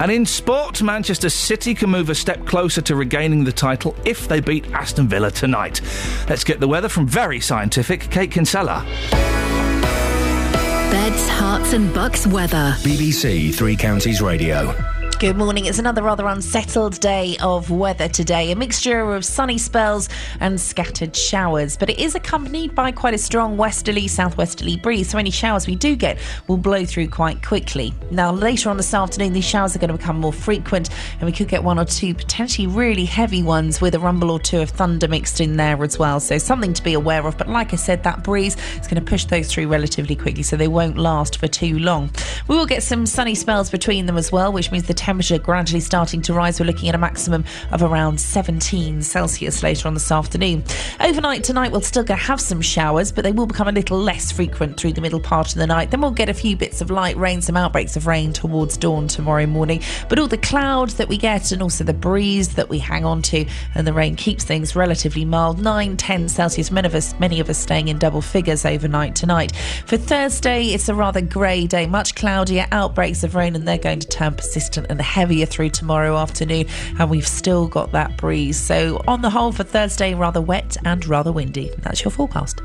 And 0.00 0.10
in 0.10 0.26
sport, 0.26 0.82
Manchester 0.82 1.30
City 1.30 1.72
can 1.72 1.90
move 1.90 2.10
a 2.10 2.16
step 2.16 2.44
closer 2.46 2.80
to 2.82 2.96
regaining 2.96 3.44
the 3.44 3.59
title 3.60 3.94
if 4.04 4.26
they 4.26 4.40
beat 4.40 4.66
Aston 4.72 5.06
Villa 5.06 5.30
tonight. 5.30 5.80
Let's 6.28 6.44
get 6.44 6.58
the 6.60 6.66
weather 6.66 6.88
from 6.88 7.06
very 7.06 7.40
scientific 7.40 8.10
Kate 8.10 8.30
Kinsella. 8.30 8.84
Beds, 10.90 11.28
Herts, 11.28 11.74
and 11.74 11.92
bucks 11.94 12.26
weather. 12.26 12.74
BBC 12.78 13.54
Three 13.54 13.76
Counties 13.76 14.20
Radio. 14.20 14.99
Good 15.20 15.36
morning. 15.36 15.66
It's 15.66 15.78
another 15.78 16.02
rather 16.02 16.26
unsettled 16.26 16.98
day 16.98 17.36
of 17.42 17.70
weather 17.70 18.08
today. 18.08 18.52
A 18.52 18.56
mixture 18.56 19.12
of 19.12 19.22
sunny 19.22 19.58
spells 19.58 20.08
and 20.40 20.58
scattered 20.58 21.14
showers, 21.14 21.76
but 21.76 21.90
it 21.90 21.98
is 21.98 22.14
accompanied 22.14 22.74
by 22.74 22.90
quite 22.90 23.12
a 23.12 23.18
strong 23.18 23.58
westerly, 23.58 24.08
southwesterly 24.08 24.78
breeze. 24.78 25.10
So 25.10 25.18
any 25.18 25.30
showers 25.30 25.66
we 25.66 25.76
do 25.76 25.94
get 25.94 26.18
will 26.48 26.56
blow 26.56 26.86
through 26.86 27.08
quite 27.08 27.42
quickly. 27.42 27.92
Now, 28.10 28.32
later 28.32 28.70
on 28.70 28.78
this 28.78 28.94
afternoon, 28.94 29.34
these 29.34 29.44
showers 29.44 29.76
are 29.76 29.78
going 29.78 29.90
to 29.90 29.98
become 29.98 30.18
more 30.18 30.32
frequent, 30.32 30.88
and 31.18 31.24
we 31.24 31.32
could 31.32 31.48
get 31.48 31.62
one 31.62 31.78
or 31.78 31.84
two 31.84 32.14
potentially 32.14 32.66
really 32.66 33.04
heavy 33.04 33.42
ones 33.42 33.78
with 33.78 33.94
a 33.94 33.98
rumble 33.98 34.30
or 34.30 34.40
two 34.40 34.60
of 34.60 34.70
thunder 34.70 35.06
mixed 35.06 35.38
in 35.38 35.58
there 35.58 35.84
as 35.84 35.98
well. 35.98 36.18
So 36.20 36.38
something 36.38 36.72
to 36.72 36.82
be 36.82 36.94
aware 36.94 37.26
of. 37.26 37.36
But 37.36 37.50
like 37.50 37.74
I 37.74 37.76
said, 37.76 38.04
that 38.04 38.24
breeze 38.24 38.56
is 38.80 38.88
going 38.88 38.94
to 38.94 39.02
push 39.02 39.26
those 39.26 39.52
through 39.52 39.68
relatively 39.68 40.16
quickly, 40.16 40.44
so 40.44 40.56
they 40.56 40.66
won't 40.66 40.96
last 40.96 41.36
for 41.36 41.46
too 41.46 41.78
long. 41.78 42.08
We 42.48 42.56
will 42.56 42.64
get 42.64 42.82
some 42.82 43.04
sunny 43.04 43.34
spells 43.34 43.68
between 43.68 44.06
them 44.06 44.16
as 44.16 44.32
well, 44.32 44.50
which 44.50 44.72
means 44.72 44.86
the 44.86 44.94
temperature 45.10 45.38
gradually 45.38 45.80
starting 45.80 46.22
to 46.22 46.32
rise. 46.32 46.60
We're 46.60 46.66
looking 46.66 46.88
at 46.88 46.94
a 46.94 46.98
maximum 46.98 47.44
of 47.72 47.82
around 47.82 48.20
17 48.20 49.02
Celsius 49.02 49.60
later 49.60 49.88
on 49.88 49.94
this 49.94 50.12
afternoon. 50.12 50.62
Overnight 51.00 51.42
tonight, 51.42 51.72
we'll 51.72 51.80
still 51.80 52.06
have 52.06 52.40
some 52.40 52.60
showers, 52.60 53.10
but 53.10 53.24
they 53.24 53.32
will 53.32 53.46
become 53.46 53.66
a 53.66 53.72
little 53.72 53.98
less 53.98 54.30
frequent 54.30 54.78
through 54.78 54.92
the 54.92 55.00
middle 55.00 55.18
part 55.18 55.48
of 55.48 55.56
the 55.56 55.66
night. 55.66 55.90
Then 55.90 56.00
we'll 56.00 56.12
get 56.12 56.28
a 56.28 56.34
few 56.34 56.56
bits 56.56 56.80
of 56.80 56.92
light 56.92 57.16
rain, 57.16 57.42
some 57.42 57.56
outbreaks 57.56 57.96
of 57.96 58.06
rain 58.06 58.32
towards 58.32 58.76
dawn 58.76 59.08
tomorrow 59.08 59.46
morning. 59.46 59.82
But 60.08 60.20
all 60.20 60.28
the 60.28 60.38
cloud 60.38 60.90
that 60.90 61.08
we 61.08 61.16
get 61.16 61.50
and 61.50 61.60
also 61.60 61.82
the 61.82 61.92
breeze 61.92 62.54
that 62.54 62.68
we 62.68 62.78
hang 62.78 63.04
on 63.04 63.20
to 63.22 63.44
and 63.74 63.88
the 63.88 63.92
rain 63.92 64.14
keeps 64.14 64.44
things 64.44 64.76
relatively 64.76 65.24
mild. 65.24 65.58
9, 65.58 65.96
10 65.96 66.28
Celsius. 66.28 66.70
Many 66.70 66.86
of 66.86 66.94
us, 66.94 67.18
many 67.18 67.40
of 67.40 67.50
us 67.50 67.58
staying 67.58 67.88
in 67.88 67.98
double 67.98 68.22
figures 68.22 68.64
overnight 68.64 69.16
tonight. 69.16 69.56
For 69.86 69.96
Thursday, 69.96 70.66
it's 70.66 70.88
a 70.88 70.94
rather 70.94 71.20
grey 71.20 71.66
day, 71.66 71.88
much 71.88 72.14
cloudier, 72.14 72.68
outbreaks 72.70 73.24
of 73.24 73.34
rain, 73.34 73.56
and 73.56 73.66
they're 73.66 73.76
going 73.76 73.98
to 73.98 74.06
turn 74.06 74.36
persistent 74.36 74.86
and 74.88 74.99
heavier 75.02 75.46
through 75.46 75.70
tomorrow 75.70 76.16
afternoon. 76.16 76.66
And 76.98 77.10
we've 77.10 77.26
still 77.26 77.66
got 77.68 77.92
that 77.92 78.16
breeze. 78.16 78.58
So, 78.58 79.02
on 79.06 79.22
the 79.22 79.30
whole, 79.30 79.52
for 79.52 79.64
Thursday, 79.64 80.14
rather 80.14 80.40
wet 80.40 80.76
and 80.84 81.04
rather 81.06 81.32
windy. 81.32 81.70
That's 81.78 82.04
your 82.04 82.10
forecast. 82.10 82.60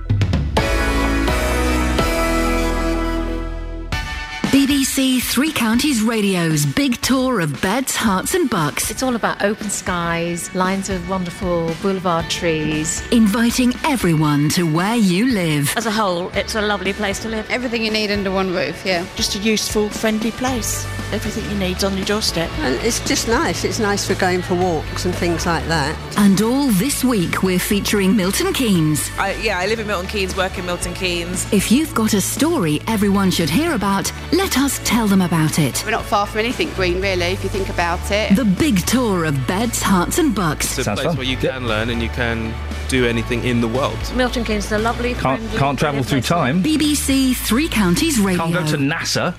BBC 4.56 5.22
Three 5.22 5.51
Counties 5.51 6.01
Radio's 6.01 6.66
big 6.66 6.95
tour 7.01 7.41
of 7.41 7.62
beds, 7.62 7.93
Herts, 7.93 8.36
and 8.36 8.49
bucks. 8.49 8.89
It's 8.89 9.03
all 9.03 9.18
about 9.18 9.43
open 9.43 9.70
skies, 9.70 10.56
lines 10.56 10.89
of 10.89 11.10
wonderful 11.10 11.76
boulevard 11.82 12.30
trees. 12.30 13.06
Inviting 13.12 13.74
everyone 13.84 14.47
to 14.51 14.64
where 14.64 14.95
you 14.95 15.26
live. 15.26 15.74
As 15.76 15.86
a 15.86 15.91
whole, 15.91 16.30
it's 16.30 16.56
a 16.56 16.62
lovely 16.62 16.93
place 16.93 17.22
to 17.24 17.28
live. 17.28 17.45
Everything 17.51 17.84
you 17.84 17.91
need 17.91 18.12
under 18.12 18.32
one 18.32 18.53
roof, 18.56 18.82
yeah. 18.86 19.06
Just 19.18 19.36
a 19.36 19.39
useful, 19.39 19.89
friendly 19.89 20.32
place. 20.32 20.86
Everything 21.12 21.43
you 21.51 21.58
need's 21.60 21.84
on 21.84 21.97
your 21.97 22.06
doorstep. 22.06 22.49
And 22.60 22.76
it's 22.76 23.06
just 23.06 23.28
nice. 23.28 23.66
It's 23.66 23.80
nice 23.80 24.08
for 24.08 24.16
going 24.16 24.41
for 24.41 24.56
walks 24.56 25.03
and 25.03 25.14
things 25.14 25.45
like 25.45 25.66
that. 25.66 25.97
And 26.18 26.41
all 26.41 26.68
this 26.68 27.03
week, 27.03 27.43
we're 27.43 27.60
featuring 27.60 28.16
Milton 28.16 28.53
Keynes. 28.53 29.12
I, 29.20 29.34
yeah, 29.34 29.60
I 29.60 29.66
live 29.66 29.82
in 29.82 29.88
Milton 29.88 30.08
Keynes, 30.08 30.36
work 30.38 30.58
in 30.58 30.66
Milton 30.66 30.93
Keynes. 30.93 31.51
If 31.51 31.74
you've 31.74 31.93
got 31.93 32.14
a 32.14 32.22
story 32.22 32.82
everyone 32.88 33.32
should 33.32 33.49
hear 33.49 33.74
about, 33.74 34.12
let 34.32 34.45
us 34.54 34.80
tell 34.84 35.08
them 35.08 35.22
about 35.22 35.60
it. 35.60 35.84
We're 35.84 35.91
not 35.91 36.06
far 36.06 36.26
from 36.26 36.39
anything 36.39 36.70
green, 36.74 37.02
really, 37.02 37.26
if 37.26 37.43
you 37.43 37.50
think 37.50 37.70
about 37.70 38.12
it. 38.12 38.36
The 38.36 38.46
big 38.46 38.86
tour 38.86 39.26
of 39.26 39.48
beds, 39.48 39.82
Herts, 39.82 40.20
and 40.20 40.36
bucks. 40.36 40.78
It's 40.78 40.88
a 40.88 40.96
place 40.96 41.16
where 41.18 41.26
you 41.26 41.38
can 41.38 41.68
learn 41.68 41.89
and 41.89 42.02
you 42.02 42.10
can 42.10 42.54
do 42.88 43.06
anything 43.06 43.43
in 43.43 43.62
the 43.62 43.68
world. 43.68 43.98
Milton 44.16 44.43
Keynes 44.43 44.66
is 44.66 44.72
a 44.72 44.78
lovely. 44.78 45.16
Can't, 45.16 45.41
can't 45.54 45.78
travel 45.80 46.04
through 46.04 46.22
time. 46.22 46.62
BBC 46.64 47.36
Three 47.36 47.68
Counties 47.68 48.20
Radio. 48.20 48.43
Can't 48.43 48.54
go 48.54 48.66
to 48.68 48.78
NASA. 48.78 49.36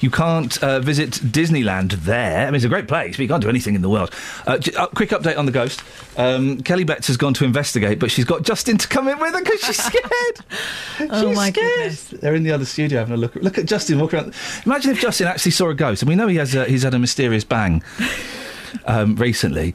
You 0.00 0.10
can't 0.10 0.62
uh, 0.62 0.80
visit 0.80 1.10
Disneyland 1.12 1.92
there. 2.04 2.42
I 2.42 2.46
mean, 2.46 2.56
it's 2.56 2.64
a 2.64 2.68
great 2.68 2.86
place, 2.88 3.16
but 3.16 3.22
you 3.22 3.28
can't 3.28 3.42
do 3.42 3.48
anything 3.48 3.74
in 3.74 3.82
the 3.82 3.88
world. 3.88 4.12
Uh, 4.46 4.58
j- 4.58 4.74
uh, 4.74 4.86
quick 4.88 5.10
update 5.10 5.38
on 5.38 5.46
the 5.46 5.52
ghost. 5.52 5.82
Um, 6.16 6.62
Kelly 6.62 6.84
Betts 6.84 7.06
has 7.06 7.16
gone 7.16 7.34
to 7.34 7.44
investigate, 7.44 7.98
but 7.98 8.10
she's 8.10 8.24
got 8.24 8.42
Justin 8.42 8.76
to 8.78 8.88
come 8.88 9.08
in 9.08 9.18
with 9.18 9.32
her 9.34 9.42
because 9.42 9.60
she's 9.60 9.82
scared. 9.84 11.10
Oh 11.10 11.28
she's 11.28 11.36
my 11.36 11.50
scared. 11.50 11.72
goodness. 11.76 12.04
They're 12.08 12.34
in 12.34 12.42
the 12.42 12.52
other 12.52 12.64
studio 12.66 12.98
having 12.98 13.14
a 13.14 13.16
look. 13.16 13.34
Look 13.36 13.58
at 13.58 13.66
Justin 13.66 13.98
walking 13.98 14.18
around. 14.20 14.34
Imagine 14.64 14.90
if 14.92 15.00
Justin 15.00 15.26
actually 15.28 15.52
saw 15.52 15.68
a 15.70 15.74
ghost, 15.74 16.02
and 16.02 16.08
we 16.08 16.14
know 16.14 16.26
he 16.28 16.36
has. 16.36 16.54
Uh, 16.54 16.64
he's 16.64 16.82
had 16.82 16.94
a 16.94 16.98
mysterious 16.98 17.44
bang 17.44 17.82
um, 18.84 19.16
recently. 19.16 19.74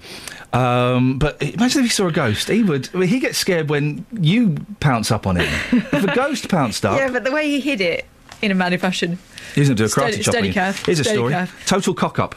Um, 0.53 1.17
but 1.17 1.41
imagine 1.41 1.80
if 1.82 1.86
he 1.86 1.89
saw 1.91 2.07
a 2.07 2.11
ghost. 2.11 2.49
He 2.49 2.61
would. 2.63 2.89
I 2.93 2.97
mean, 2.97 3.09
he 3.09 3.19
gets 3.19 3.38
scared 3.38 3.69
when 3.69 4.05
you 4.11 4.57
pounce 4.82 5.09
up 5.11 5.26
on 5.26 5.38
him. 5.38 5.47
if 5.72 6.03
a 6.03 6.13
ghost 6.15 6.49
pounced 6.49 6.86
up, 6.86 6.97
Yeah, 6.99 7.09
but 7.09 7.24
the 7.24 7.32
way 7.32 7.47
he 7.49 7.59
hid 7.61 7.80
it 7.82 8.05
in 8.45 8.51
a 8.51 8.55
manly 8.55 8.77
fashion. 8.77 9.17
he's 9.55 9.67
going 9.67 9.75
to 9.77 9.83
do 9.83 9.85
a 9.85 9.87
karate 9.87 10.21
Steady- 10.21 10.23
chop. 10.23 10.33
steady 10.33 10.85
Here's 10.85 10.99
a 10.99 11.03
steady 11.03 11.17
story. 11.17 11.33
calf. 11.33 11.65
Total 11.65 11.93
cock 11.93 12.19
up. 12.19 12.35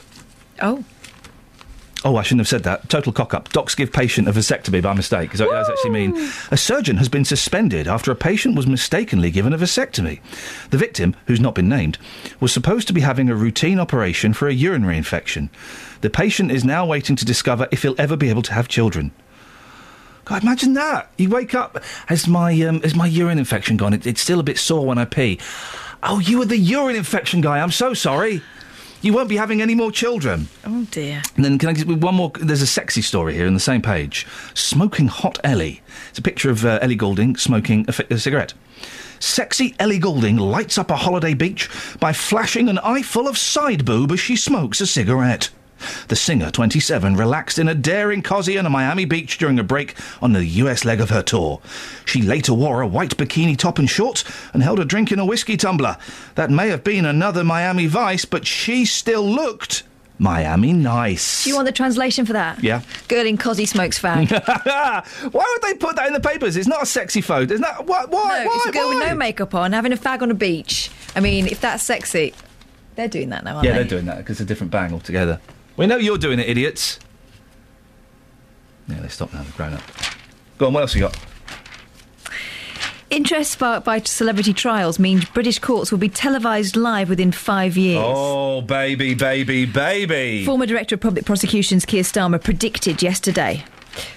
Oh. 0.62 0.84
Oh, 2.06 2.16
I 2.16 2.22
shouldn't 2.22 2.40
have 2.40 2.48
said 2.48 2.64
that. 2.64 2.90
Total 2.90 3.14
cock 3.14 3.32
up. 3.32 3.48
Docs 3.52 3.74
give 3.74 3.90
patient 3.90 4.28
a 4.28 4.32
vasectomy 4.32 4.82
by 4.82 4.92
mistake. 4.92 5.32
Is 5.32 5.38
that 5.38 5.48
what 5.48 5.54
does 5.54 5.70
actually 5.70 5.90
mean? 5.92 6.30
A 6.50 6.56
surgeon 6.58 6.98
has 6.98 7.08
been 7.08 7.24
suspended 7.24 7.88
after 7.88 8.10
a 8.10 8.14
patient 8.14 8.56
was 8.56 8.66
mistakenly 8.66 9.30
given 9.30 9.54
a 9.54 9.58
vasectomy. 9.58 10.20
The 10.68 10.76
victim, 10.76 11.16
who's 11.26 11.40
not 11.40 11.54
been 11.54 11.68
named, 11.70 11.96
was 12.40 12.52
supposed 12.52 12.88
to 12.88 12.92
be 12.92 13.00
having 13.00 13.30
a 13.30 13.34
routine 13.34 13.80
operation 13.80 14.34
for 14.34 14.48
a 14.48 14.52
urinary 14.52 14.98
infection. 14.98 15.48
The 16.02 16.10
patient 16.10 16.50
is 16.52 16.62
now 16.62 16.84
waiting 16.84 17.16
to 17.16 17.24
discover 17.24 17.68
if 17.70 17.80
he'll 17.82 17.98
ever 17.98 18.16
be 18.18 18.28
able 18.28 18.42
to 18.42 18.52
have 18.52 18.68
children. 18.68 19.10
God, 20.26 20.42
imagine 20.42 20.74
that. 20.74 21.10
You 21.16 21.30
wake 21.30 21.54
up, 21.54 21.82
has 22.06 22.28
my 22.28 22.52
um, 22.62 22.82
has 22.82 22.94
my 22.94 23.06
urine 23.06 23.38
infection 23.38 23.78
gone? 23.78 23.94
It, 23.94 24.06
it's 24.06 24.20
still 24.20 24.40
a 24.40 24.42
bit 24.44 24.58
sore 24.58 24.84
when 24.86 24.98
I 24.98 25.04
pee. 25.06 25.38
Oh, 26.06 26.18
you 26.18 26.38
were 26.38 26.44
the 26.44 26.56
urine 26.58 26.96
infection 26.96 27.40
guy. 27.40 27.60
I'm 27.60 27.70
so 27.70 27.94
sorry. 27.94 28.42
You 29.00 29.12
won't 29.12 29.28
be 29.28 29.36
having 29.36 29.60
any 29.60 29.74
more 29.74 29.90
children. 29.90 30.48
Oh 30.64 30.86
dear. 30.90 31.22
And 31.36 31.44
then 31.44 31.58
can 31.58 31.68
I 31.68 31.72
give 31.72 31.88
you 31.88 31.96
one 31.96 32.14
more? 32.14 32.30
There's 32.40 32.62
a 32.62 32.66
sexy 32.66 33.02
story 33.02 33.34
here 33.34 33.46
in 33.46 33.54
the 33.54 33.60
same 33.60 33.82
page. 33.82 34.26
Smoking 34.54 35.08
hot 35.08 35.38
Ellie. 35.44 35.82
It's 36.10 36.18
a 36.18 36.22
picture 36.22 36.50
of 36.50 36.64
uh, 36.64 36.78
Ellie 36.80 36.96
Goulding 36.96 37.36
smoking 37.36 37.84
a, 37.88 37.92
fi- 37.92 38.06
a 38.10 38.18
cigarette. 38.18 38.54
Sexy 39.18 39.74
Ellie 39.78 39.98
Goulding 39.98 40.36
lights 40.36 40.78
up 40.78 40.90
a 40.90 40.96
holiday 40.96 41.34
beach 41.34 41.68
by 42.00 42.12
flashing 42.12 42.68
an 42.68 42.78
eye 42.78 43.02
full 43.02 43.28
of 43.28 43.36
side 43.38 43.84
boob 43.84 44.10
as 44.12 44.20
she 44.20 44.36
smokes 44.36 44.80
a 44.80 44.86
cigarette. 44.86 45.50
The 46.08 46.16
singer, 46.16 46.50
27, 46.50 47.16
relaxed 47.16 47.58
in 47.58 47.68
a 47.68 47.74
daring 47.74 48.22
cosy 48.22 48.58
on 48.58 48.64
a 48.66 48.70
Miami 48.70 49.04
beach 49.04 49.38
during 49.38 49.58
a 49.58 49.64
break 49.64 49.94
on 50.22 50.32
the 50.32 50.44
US 50.44 50.84
leg 50.84 51.00
of 51.00 51.10
her 51.10 51.22
tour. 51.22 51.60
She 52.04 52.22
later 52.22 52.54
wore 52.54 52.80
a 52.80 52.86
white 52.86 53.16
bikini 53.16 53.56
top 53.56 53.78
and 53.78 53.88
shorts 53.90 54.24
and 54.52 54.62
held 54.62 54.80
a 54.80 54.84
drink 54.84 55.12
in 55.12 55.18
a 55.18 55.24
whiskey 55.26 55.56
tumbler. 55.56 55.96
That 56.36 56.50
may 56.50 56.68
have 56.68 56.84
been 56.84 57.04
another 57.04 57.44
Miami 57.44 57.86
Vice, 57.86 58.24
but 58.24 58.46
she 58.46 58.84
still 58.84 59.26
looked 59.28 59.82
Miami 60.18 60.72
nice. 60.72 61.42
Do 61.44 61.50
you 61.50 61.56
want 61.56 61.66
the 61.66 61.72
translation 61.72 62.24
for 62.24 62.34
that? 62.34 62.62
Yeah. 62.62 62.82
Girl 63.08 63.26
in 63.26 63.36
cosy 63.36 63.66
smokes 63.66 63.98
fag. 63.98 64.30
Why 65.32 65.58
would 65.58 65.62
they 65.62 65.74
put 65.76 65.96
that 65.96 66.06
in 66.06 66.12
the 66.12 66.20
papers? 66.20 66.56
It's 66.56 66.68
not 66.68 66.82
a 66.84 66.86
sexy 66.86 67.20
photo. 67.20 67.52
Isn't 67.52 67.62
that 67.62 67.84
why? 67.86 68.04
Why? 68.08 68.44
no, 68.44 68.50
it's 68.54 68.66
a 68.66 68.72
girl 68.72 68.88
why? 68.90 68.94
with 69.00 69.08
no 69.08 69.14
makeup 69.16 69.54
on 69.54 69.72
having 69.72 69.92
a 69.92 69.96
fag 69.96 70.22
on 70.22 70.30
a 70.30 70.34
beach. 70.34 70.88
I 71.16 71.20
mean, 71.20 71.46
if 71.48 71.60
that's 71.60 71.82
sexy, 71.82 72.32
they're 72.94 73.08
doing 73.08 73.30
that 73.30 73.42
now, 73.44 73.56
aren't 73.56 73.64
Yeah, 73.66 73.72
they? 73.72 73.78
they're 73.80 73.88
doing 73.88 74.04
that 74.06 74.18
because 74.18 74.36
it's 74.36 74.42
a 74.42 74.44
different 74.46 74.70
bang 74.70 74.92
altogether. 74.92 75.40
We 75.76 75.86
know 75.86 75.96
you're 75.96 76.18
doing 76.18 76.38
it, 76.38 76.48
idiots. 76.48 76.98
Yeah, 78.88 79.00
they 79.00 79.08
stop 79.08 79.32
now. 79.32 79.42
They've 79.42 79.56
grown 79.56 79.72
up. 79.74 79.82
Go 80.58 80.66
on. 80.66 80.72
What 80.72 80.80
else 80.82 80.94
you 80.94 81.00
got? 81.00 81.18
Interest 83.10 83.50
sparked 83.50 83.84
by 83.84 84.00
celebrity 84.00 84.52
trials 84.52 84.98
means 84.98 85.24
British 85.26 85.58
courts 85.58 85.92
will 85.92 85.98
be 85.98 86.08
televised 86.08 86.74
live 86.74 87.08
within 87.08 87.30
five 87.30 87.76
years. 87.76 88.02
Oh, 88.04 88.60
baby, 88.60 89.14
baby, 89.14 89.66
baby. 89.66 90.44
Former 90.44 90.66
Director 90.66 90.96
of 90.96 91.00
Public 91.00 91.24
Prosecutions 91.24 91.84
Keir 91.84 92.02
Starmer 92.02 92.42
predicted 92.42 93.02
yesterday. 93.02 93.64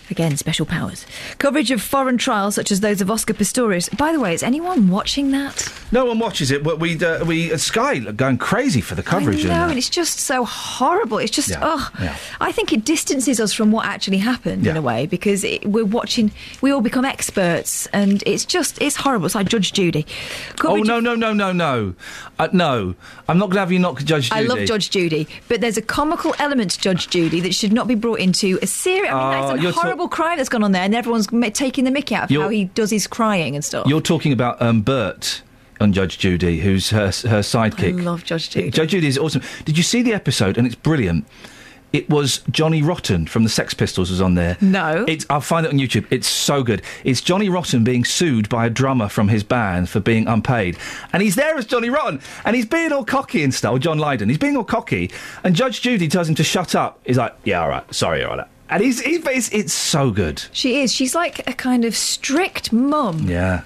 Again, 0.09 0.37
special 0.37 0.65
powers. 0.65 1.05
Coverage 1.37 1.69
of 1.71 1.81
foreign 1.81 2.17
trials, 2.17 2.55
such 2.55 2.71
as 2.71 2.79
those 2.79 3.01
of 3.01 3.11
Oscar 3.11 3.33
Pistorius. 3.33 3.95
By 3.97 4.11
the 4.13 4.19
way, 4.19 4.33
is 4.33 4.41
anyone 4.41 4.89
watching 4.89 5.31
that? 5.31 5.71
No 5.91 6.05
one 6.05 6.17
watches 6.19 6.49
it, 6.51 6.63
but 6.63 6.79
we 6.79 6.97
uh, 7.03 7.25
we 7.25 7.51
at 7.51 7.59
Sky 7.59 7.97
are 8.07 8.11
going 8.13 8.37
crazy 8.37 8.79
for 8.81 8.95
the 8.95 9.03
coverage. 9.03 9.45
I 9.45 9.49
know, 9.49 9.67
and 9.69 9.77
it's 9.77 9.89
just 9.89 10.19
so 10.19 10.45
horrible. 10.45 11.17
It's 11.17 11.31
just, 11.31 11.49
Yeah, 11.49 11.59
oh, 11.61 11.89
yeah. 12.01 12.15
I 12.39 12.51
think 12.51 12.71
it 12.73 12.85
distances 12.85 13.39
us 13.39 13.51
from 13.53 13.71
what 13.71 13.85
actually 13.85 14.17
happened 14.19 14.65
in 14.65 14.77
a 14.77 14.81
way 14.81 15.05
because 15.07 15.43
it, 15.43 15.65
we're 15.65 15.85
watching, 15.85 16.31
we 16.61 16.71
all 16.71 16.81
become 16.81 17.03
experts, 17.05 17.87
and 17.87 18.23
it's 18.25 18.45
just, 18.45 18.81
it's 18.81 18.95
horrible. 18.95 19.25
It's 19.25 19.35
like 19.35 19.49
Judge 19.49 19.73
Judy. 19.73 20.05
Oh 20.63 20.77
no 20.77 20.99
no 20.99 21.15
no 21.15 21.33
no 21.33 21.51
no, 21.51 21.95
uh, 22.39 22.47
no! 22.53 22.95
I'm 23.27 23.37
not 23.37 23.47
going 23.47 23.55
to 23.55 23.59
have 23.59 23.71
you 23.71 23.79
knock 23.79 24.03
Judge 24.03 24.29
Judy. 24.29 24.41
I 24.41 24.43
love 24.43 24.59
Judge 24.65 24.89
Judy, 24.89 25.27
but 25.49 25.59
there's 25.61 25.77
a 25.77 25.81
comical 25.81 26.33
element 26.39 26.71
to 26.71 26.79
Judge 26.79 27.09
Judy 27.09 27.39
that 27.41 27.53
should 27.53 27.73
not 27.73 27.87
be 27.87 27.95
brought 27.95 28.19
into 28.19 28.57
a 28.61 28.67
serious. 28.67 29.13
I 29.13 29.41
mean, 29.41 29.59
Oh, 29.59 29.66
you're 29.75 29.83
horrible 29.83 30.07
crime 30.07 30.37
that's 30.37 30.49
gone 30.49 30.63
on 30.63 30.71
there, 30.71 30.83
and 30.83 30.95
everyone's 30.95 31.27
taking 31.53 31.83
the 31.83 31.91
mickey 31.91 32.15
out 32.15 32.25
of 32.25 32.31
You're- 32.31 32.43
how 32.43 32.49
he 32.49 32.65
does 32.65 32.89
his 32.91 33.07
crying 33.07 33.55
and 33.55 33.63
stuff. 33.63 33.87
You're 33.87 34.01
talking 34.01 34.33
about 34.33 34.61
um, 34.61 34.81
Byrd 34.81 35.27
on 35.79 35.93
Judge 35.93 36.17
Judy, 36.17 36.59
who's 36.59 36.89
her 36.89 37.07
her 37.07 37.41
sidekick. 37.41 37.99
I 37.99 38.03
love 38.03 38.23
Judge 38.23 38.49
Judy. 38.49 38.71
Judge 38.71 38.91
Judy 38.91 39.07
is 39.07 39.17
awesome. 39.17 39.41
Did 39.65 39.77
you 39.77 39.83
see 39.83 40.01
the 40.01 40.13
episode? 40.13 40.57
And 40.57 40.65
it's 40.65 40.75
brilliant. 40.75 41.25
It 41.93 42.09
was 42.09 42.39
Johnny 42.51 42.81
Rotten 42.83 43.27
from 43.27 43.43
the 43.45 43.49
Sex 43.49 43.73
Pistols 43.73 44.09
was 44.11 44.19
on 44.21 44.35
there. 44.35 44.57
No. 44.59 45.05
It's, 45.07 45.25
I'll 45.29 45.39
find 45.39 45.65
it 45.65 45.71
on 45.71 45.79
YouTube. 45.79 46.05
It's 46.11 46.27
so 46.27 46.61
good. 46.61 46.81
It's 47.05 47.21
Johnny 47.21 47.47
Rotten 47.47 47.85
being 47.85 48.03
sued 48.03 48.49
by 48.49 48.65
a 48.65 48.69
drummer 48.69 49.07
from 49.07 49.29
his 49.29 49.41
band 49.41 49.87
for 49.87 50.01
being 50.01 50.27
unpaid. 50.27 50.77
And 51.13 51.23
he's 51.23 51.35
there 51.35 51.55
as 51.57 51.65
Johnny 51.65 51.89
Rotten. 51.89 52.19
And 52.43 52.57
he's 52.57 52.65
being 52.65 52.91
all 52.91 53.05
cocky 53.05 53.41
and 53.41 53.53
stuff. 53.53 53.79
John 53.79 53.99
Lydon. 53.99 54.27
He's 54.27 54.37
being 54.37 54.57
all 54.57 54.65
cocky. 54.65 55.09
And 55.45 55.55
Judge 55.55 55.81
Judy 55.81 56.09
tells 56.09 56.27
him 56.27 56.35
to 56.35 56.43
shut 56.43 56.75
up. 56.75 56.99
He's 57.05 57.17
like, 57.17 57.33
yeah, 57.45 57.61
all 57.61 57.69
right. 57.69 57.95
Sorry, 57.95 58.21
all 58.21 58.35
right. 58.35 58.47
And 58.69 58.83
he's, 58.83 58.99
he's 59.01 59.25
it's, 59.25 59.49
it's 59.53 59.73
so 59.73 60.11
good. 60.11 60.43
She 60.51 60.81
is. 60.81 60.93
She's 60.93 61.15
like 61.15 61.47
a 61.47 61.53
kind 61.53 61.85
of 61.85 61.95
strict 61.95 62.73
mum 62.73 63.27
Yeah. 63.29 63.63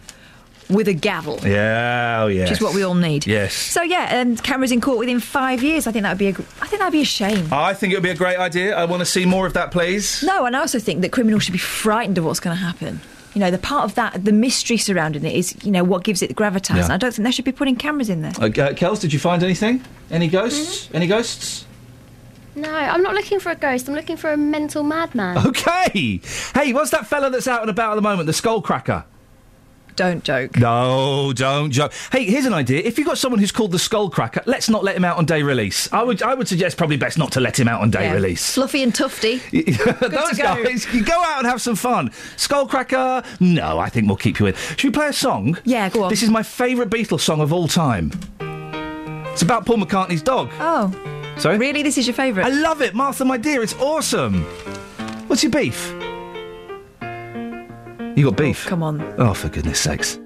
with 0.70 0.88
a 0.88 0.94
gavel. 0.94 1.40
Yeah, 1.44 2.22
oh, 2.24 2.28
yes. 2.28 2.50
Which 2.50 2.60
is 2.60 2.64
what 2.64 2.76
we 2.76 2.84
all 2.84 2.94
need. 2.94 3.26
Yes. 3.26 3.54
So 3.54 3.82
yeah, 3.82 4.16
and 4.16 4.42
cameras 4.44 4.72
in 4.72 4.80
court 4.80 5.00
within 5.00 5.20
five 5.20 5.64
years. 5.64 5.88
I 5.88 5.92
think 5.92 6.04
that 6.04 6.12
would 6.12 6.18
be 6.20 6.28
a. 6.28 6.32
I 6.62 6.68
think 6.68 6.80
that'd 6.80 6.92
be 6.92 7.02
a 7.02 7.06
shame. 7.06 7.48
I 7.52 7.74
think 7.74 7.94
it 7.94 7.96
would 7.96 8.04
be 8.04 8.10
a 8.12 8.16
great 8.16 8.38
idea. 8.38 8.76
I 8.78 8.86
want 8.86 9.02
to 9.02 9.06
see 9.06 9.26
more 9.26 9.48
of 9.48 9.54
that, 9.54 9.72
please. 9.72 10.22
No, 10.24 10.46
and 10.46 10.56
I 10.56 10.60
also 10.60 10.78
think 10.80 11.02
that 11.02 11.12
criminals 11.12 11.44
should 11.44 11.54
be 11.54 11.58
frightened 11.58 12.18
of 12.20 12.26
what's 12.26 12.40
going 12.40 12.56
to 12.56 12.62
happen. 12.64 13.02
You 13.34 13.40
know, 13.40 13.50
the 13.50 13.58
part 13.58 13.86
of 13.86 13.96
that, 13.96 14.24
the 14.26 14.34
mystery 14.34 14.76
surrounding 14.78 15.24
it 15.24 15.34
is, 15.34 15.56
you 15.64 15.72
know, 15.72 15.84
what 15.86 16.04
gives 16.04 16.22
it 16.22 16.28
the 16.28 16.34
gravitas. 16.36 16.76
Yeah. 16.76 16.84
And 16.84 16.94
I 16.94 16.98
don't 16.98 17.14
think 17.14 17.24
they 17.26 17.32
should 17.32 17.46
be 17.46 17.54
putting 17.54 17.78
cameras 17.78 18.10
in 18.10 18.22
there. 18.22 18.32
Uh, 18.32 18.50
Kels, 18.50 19.00
did 19.00 19.14
you 19.14 19.20
find 19.20 19.42
anything? 19.42 19.82
Any 20.12 20.28
ghosts? 20.28 20.86
Mm-hmm. 20.88 20.96
Any 20.98 21.08
ghosts? 21.08 21.66
No, 22.56 22.74
I'm 22.74 23.02
not 23.02 23.14
looking 23.14 23.40
for 23.40 23.50
a 23.52 23.56
ghost. 23.56 23.88
I'm 23.88 23.96
looking 23.96 24.18
for 24.18 24.32
a 24.34 24.38
mental 24.38 24.84
madman. 24.84 25.38
Okay. 25.48 26.20
Hey, 26.54 26.74
what's 26.74 26.92
that 26.92 27.08
fella 27.08 27.30
that's 27.30 27.48
out 27.48 27.62
and 27.62 27.70
about 27.70 27.92
at 27.94 27.96
the 27.96 28.02
moment? 28.02 28.26
The 28.28 28.34
Skullcracker. 28.34 29.06
Don't 29.98 30.24
joke. 30.24 30.56
No, 30.58 31.34
don't 31.34 31.70
joke. 31.70 31.92
Hey, 32.12 32.24
here's 32.26 32.46
an 32.46 32.54
idea. 32.54 32.80
If 32.82 32.98
you've 32.98 33.06
got 33.06 33.18
someone 33.18 33.40
who's 33.40 33.52
called 33.52 33.72
the 33.72 33.78
Skullcracker, 33.78 34.42
let's 34.46 34.70
not 34.70 34.84
let 34.86 34.96
him 34.96 35.04
out 35.06 35.18
on 35.18 35.26
day 35.26 35.44
release. 35.44 35.92
I 35.92 36.02
would, 36.02 36.24
I 36.24 36.34
would 36.34 36.48
suggest 36.48 36.78
probably 36.78 36.96
best 36.98 37.18
not 37.18 37.34
to 37.34 37.42
let 37.42 37.60
him 37.60 37.68
out 37.68 37.82
on 37.82 37.92
day 37.92 38.06
Yeah. 38.06 38.14
release. 38.14 38.54
Fluffy 38.54 38.84
and 38.84 38.96
Tufty. 38.96 39.38
Those 39.52 40.38
go. 40.38 40.64
guys, 40.64 40.92
you 40.94 41.04
go 41.04 41.22
out 41.24 41.40
and 41.40 41.48
have 41.48 41.62
some 41.62 41.76
fun. 41.76 42.10
Skullcracker, 42.38 43.26
no, 43.42 43.80
I 43.80 43.90
think 43.90 44.08
we'll 44.08 44.16
keep 44.18 44.40
you 44.40 44.48
in. 44.48 44.56
Should 44.56 44.84
we 44.86 44.92
play 44.92 45.08
a 45.08 45.14
song? 45.14 45.58
Yeah, 45.66 45.90
go 45.90 46.04
on. 46.04 46.10
This 46.10 46.24
is 46.24 46.30
my 46.30 46.42
favourite 46.44 46.90
Beatles 46.90 47.22
song 47.22 47.42
of 47.42 47.52
all 47.54 47.68
time. 47.68 48.12
It's 49.34 49.42
about 49.42 49.66
Paul 49.66 49.78
McCartney's 49.78 50.22
dog. 50.24 50.50
Oh. 50.60 50.90
Sorry? 51.42 51.58
Really? 51.58 51.82
This 51.82 51.98
is 51.98 52.06
your 52.06 52.14
favourite? 52.14 52.46
I 52.46 52.50
love 52.50 52.84
it, 52.84 52.94
Martha, 52.94 53.26
my 53.26 53.36
dear. 53.36 53.64
It's 53.64 53.74
awesome. 53.80 54.44
What's 55.26 55.42
your 55.42 55.52
beef? 55.52 55.92
You 58.16 58.26
got 58.26 58.38
beef? 58.38 58.68
Oh, 58.68 58.70
come 58.70 58.84
on. 58.84 59.02
Oh, 59.18 59.34
for 59.34 59.50
goodness 59.50 59.80
sakes. 59.80 60.20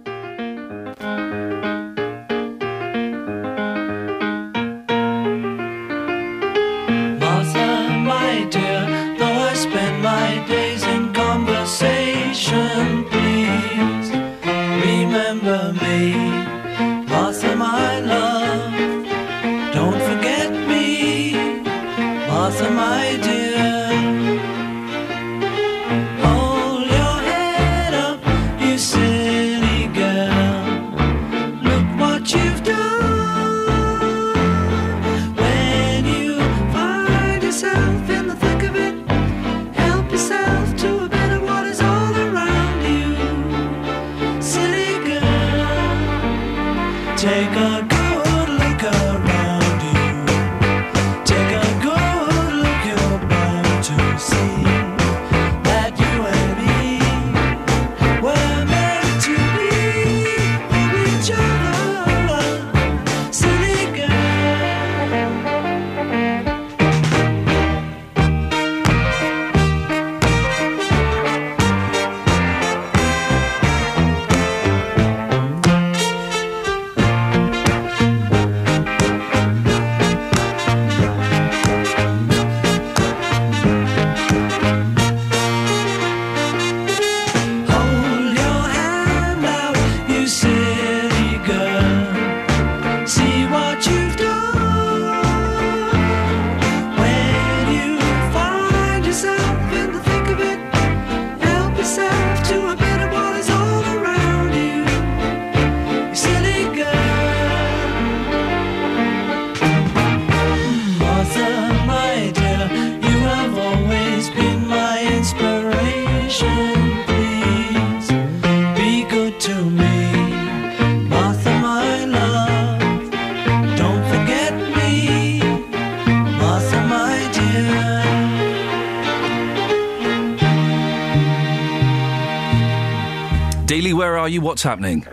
You? 134.28 134.42
What's 134.42 134.64
happening? 134.64 135.06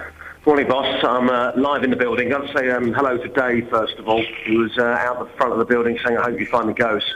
Morning, 0.44 0.66
boss. 0.66 1.04
I'm 1.04 1.30
uh, 1.30 1.52
live 1.56 1.84
in 1.84 1.90
the 1.90 1.96
building. 1.96 2.32
I'd 2.32 2.52
say 2.56 2.70
um, 2.70 2.92
hello 2.92 3.16
to 3.16 3.28
Dave, 3.28 3.68
first 3.70 3.94
of 3.98 4.08
all. 4.08 4.24
He 4.44 4.56
was 4.56 4.76
uh, 4.76 4.82
out 4.82 5.20
the 5.20 5.36
front 5.36 5.52
of 5.52 5.58
the 5.58 5.64
building 5.64 5.98
saying, 6.04 6.18
I 6.18 6.24
hope 6.24 6.40
you 6.40 6.46
find 6.46 6.68
the 6.68 6.72
ghost. 6.72 7.06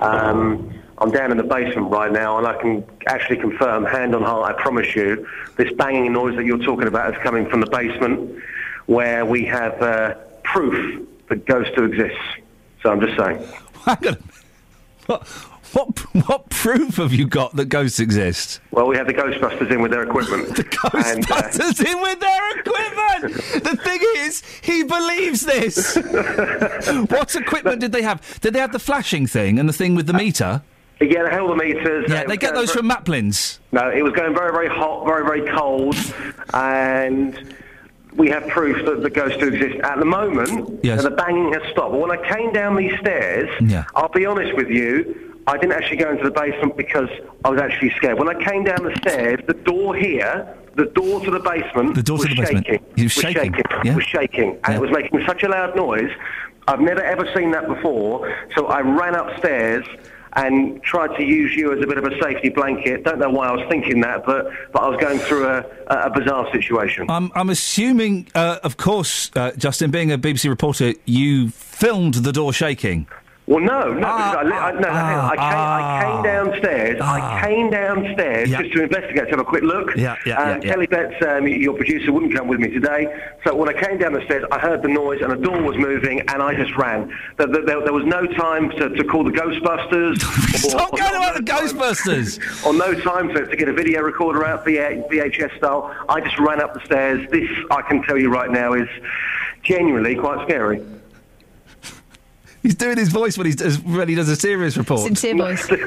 Um, 0.00 0.72
I'm 0.98 1.10
down 1.10 1.30
in 1.30 1.36
the 1.36 1.44
basement 1.44 1.90
right 1.90 2.12
now, 2.12 2.36
and 2.38 2.46
I 2.46 2.60
can 2.60 2.84
actually 3.06 3.38
confirm, 3.38 3.84
hand 3.84 4.14
on 4.14 4.22
heart, 4.22 4.54
I 4.54 4.62
promise 4.62 4.94
you, 4.94 5.26
this 5.56 5.72
banging 5.72 6.12
noise 6.12 6.36
that 6.36 6.44
you're 6.44 6.58
talking 6.58 6.86
about 6.86 7.14
is 7.14 7.22
coming 7.22 7.48
from 7.48 7.60
the 7.60 7.70
basement 7.70 8.42
where 8.86 9.24
we 9.24 9.44
have 9.46 9.80
uh, 9.80 10.14
proof 10.42 11.08
that 11.28 11.46
ghosts 11.46 11.72
do 11.74 11.84
exist. 11.84 12.20
So 12.82 12.92
I'm 12.92 13.00
just 13.00 13.16
saying. 13.16 14.16
What, 15.74 15.98
what, 16.28 16.50
proof 16.50 16.96
have 16.98 17.12
you 17.12 17.26
got 17.26 17.56
that 17.56 17.64
ghosts 17.64 17.98
exist? 17.98 18.60
Well, 18.70 18.86
we 18.86 18.96
had 18.96 19.08
the 19.08 19.12
Ghostbusters 19.12 19.72
in 19.72 19.82
with 19.82 19.90
their 19.90 20.04
equipment. 20.04 20.48
the 20.56 20.62
Ghostbusters 20.62 21.84
uh, 21.84 21.90
in 21.90 22.00
with 22.00 22.20
their 22.20 22.58
equipment! 22.60 23.64
the 23.64 23.76
thing 23.82 24.00
is, 24.18 24.42
he 24.62 24.84
believes 24.84 25.40
this! 25.44 25.96
what 27.10 27.34
equipment 27.34 27.80
did 27.80 27.90
they 27.90 28.02
have? 28.02 28.38
Did 28.40 28.54
they 28.54 28.60
have 28.60 28.70
the 28.70 28.78
flashing 28.78 29.26
thing 29.26 29.58
and 29.58 29.68
the 29.68 29.72
thing 29.72 29.96
with 29.96 30.06
the 30.06 30.12
meter? 30.12 30.62
Uh, 31.00 31.04
yeah, 31.04 31.24
the 31.24 31.30
hell 31.30 31.48
the 31.48 31.56
meters. 31.56 32.06
Yeah, 32.08 32.22
they 32.24 32.36
get 32.36 32.54
those 32.54 32.70
ver- 32.70 32.78
from 32.78 32.86
Maplin's. 32.86 33.58
No, 33.72 33.90
it 33.90 34.02
was 34.02 34.12
going 34.12 34.32
very, 34.32 34.52
very 34.52 34.68
hot, 34.68 35.04
very, 35.04 35.24
very 35.24 35.50
cold, 35.56 35.96
and 36.52 37.52
we 38.14 38.28
have 38.28 38.46
proof 38.46 38.84
that 38.86 39.02
the 39.02 39.10
ghosts 39.10 39.38
do 39.38 39.48
exist. 39.48 39.80
At 39.82 39.98
the 39.98 40.04
moment, 40.04 40.84
Yes. 40.84 41.02
the 41.02 41.10
banging 41.10 41.52
has 41.52 41.62
stopped. 41.72 41.90
But 41.90 42.00
when 42.00 42.12
I 42.12 42.32
came 42.32 42.52
down 42.52 42.76
these 42.76 42.96
stairs, 43.00 43.50
Yeah. 43.60 43.84
I'll 43.96 44.08
be 44.08 44.24
honest 44.24 44.54
with 44.54 44.68
you, 44.68 45.33
I 45.46 45.58
didn't 45.58 45.72
actually 45.72 45.98
go 45.98 46.10
into 46.10 46.24
the 46.24 46.30
basement 46.30 46.76
because 46.76 47.08
I 47.44 47.50
was 47.50 47.60
actually 47.60 47.90
scared. 47.96 48.18
When 48.18 48.28
I 48.28 48.42
came 48.42 48.64
down 48.64 48.82
the 48.84 48.94
stairs, 48.96 49.40
the 49.46 49.52
door 49.54 49.94
here, 49.94 50.56
the 50.74 50.86
door 50.86 51.20
to 51.20 51.30
the 51.30 51.38
basement, 51.40 51.94
The 51.94 52.02
door 52.02 52.16
was 52.18 52.26
to 52.28 52.34
the 52.34 52.42
basement. 52.42 52.66
shaking. 52.66 52.86
It 52.96 53.02
was 53.04 53.12
shaking, 53.12 53.54
yeah. 53.84 53.94
Was 53.94 54.04
shaking, 54.04 54.58
and 54.64 54.74
it 54.74 54.80
was 54.80 54.90
making 54.90 55.22
such 55.26 55.42
a 55.42 55.48
loud 55.48 55.76
noise. 55.76 56.10
I've 56.66 56.80
never 56.80 57.02
ever 57.02 57.28
seen 57.36 57.50
that 57.50 57.68
before. 57.68 58.34
So 58.56 58.66
I 58.66 58.80
ran 58.80 59.14
upstairs 59.14 59.84
and 60.36 60.82
tried 60.82 61.14
to 61.16 61.22
use 61.22 61.54
you 61.54 61.72
as 61.76 61.80
a 61.84 61.86
bit 61.86 61.98
of 61.98 62.04
a 62.04 62.20
safety 62.22 62.48
blanket. 62.48 63.04
Don't 63.04 63.18
know 63.20 63.30
why 63.30 63.48
I 63.48 63.52
was 63.52 63.64
thinking 63.68 64.00
that, 64.00 64.24
but 64.24 64.46
but 64.72 64.82
I 64.82 64.88
was 64.88 64.98
going 64.98 65.18
through 65.18 65.46
a, 65.46 65.64
a 65.88 66.10
bizarre 66.10 66.50
situation. 66.52 67.06
I'm, 67.10 67.30
I'm 67.36 67.50
assuming, 67.50 68.28
uh, 68.34 68.58
of 68.64 68.78
course, 68.78 69.30
uh, 69.36 69.52
Justin, 69.58 69.90
being 69.90 70.10
a 70.10 70.16
BBC 70.18 70.48
reporter, 70.48 70.94
you 71.04 71.50
filmed 71.50 72.14
the 72.14 72.32
door 72.32 72.52
shaking. 72.54 73.06
Well, 73.46 73.60
no, 73.60 73.92
no, 73.92 73.96
because 73.96 74.36
I, 74.36 74.42
li- 74.42 74.52
I, 74.52 74.72
no, 74.72 74.88
hang. 74.90 75.18
I, 75.18 75.36
came, 75.36 75.44
I 75.44 76.02
came 76.02 76.22
downstairs. 76.22 77.00
I 77.02 77.42
came 77.44 77.70
downstairs 77.70 78.48
Yeah. 78.48 78.62
just 78.62 78.72
to 78.74 78.82
investigate, 78.84 79.24
to 79.24 79.30
have 79.32 79.38
a 79.40 79.44
quick 79.44 79.62
look. 79.62 79.94
Yeah, 79.96 80.16
yeah, 80.24 80.38
um, 80.40 80.48
yeah, 80.48 80.54
yeah. 80.62 80.72
Kelly 80.72 80.86
Betts, 80.86 81.22
um, 81.26 81.46
your 81.46 81.74
producer, 81.74 82.10
wouldn't 82.10 82.34
come 82.34 82.48
with 82.48 82.58
me 82.58 82.70
today. 82.70 83.06
So 83.44 83.54
when 83.54 83.68
I 83.68 83.78
came 83.78 83.98
down 83.98 84.14
the 84.14 84.24
stairs, 84.24 84.44
I 84.50 84.58
heard 84.58 84.80
the 84.80 84.88
noise 84.88 85.20
and 85.20 85.30
a 85.30 85.36
door 85.36 85.60
was 85.60 85.76
moving, 85.76 86.20
and 86.20 86.42
I 86.42 86.54
just 86.54 86.74
ran. 86.78 87.12
There, 87.36 87.46
there, 87.46 87.82
there 87.84 87.92
was 87.92 88.06
no 88.06 88.24
time 88.24 88.70
to, 88.70 88.88
to 88.88 89.04
call 89.04 89.24
the 89.24 89.30
Ghostbusters. 89.32 90.20
Stop 90.56 90.96
going 90.96 91.14
about 91.14 91.34
the 91.34 91.42
Ghostbusters! 91.42 92.40
or 92.66 92.72
no 92.72 92.94
time 93.02 93.28
to, 93.34 93.44
to 93.46 93.56
get 93.56 93.68
a 93.68 93.74
video 93.74 94.00
recorder 94.00 94.46
out, 94.46 94.64
VH, 94.64 95.10
VHS 95.10 95.58
style. 95.58 95.94
I 96.08 96.22
just 96.22 96.38
ran 96.38 96.62
up 96.62 96.72
the 96.72 96.80
stairs. 96.86 97.28
This, 97.30 97.50
I 97.70 97.82
can 97.82 98.02
tell 98.04 98.16
you 98.16 98.30
right 98.30 98.50
now, 98.50 98.72
is 98.72 98.88
genuinely 99.62 100.14
quite 100.14 100.46
scary. 100.48 100.82
He's 102.64 102.74
doing 102.74 102.96
his 102.98 103.10
voice 103.10 103.36
when, 103.38 103.44
he's, 103.46 103.56
does- 103.56 103.78
when 103.80 104.08
he 104.08 104.14
does 104.16 104.28
a 104.28 104.34
serious 104.36 104.76
report. 104.76 105.16
seriously, 105.18 105.78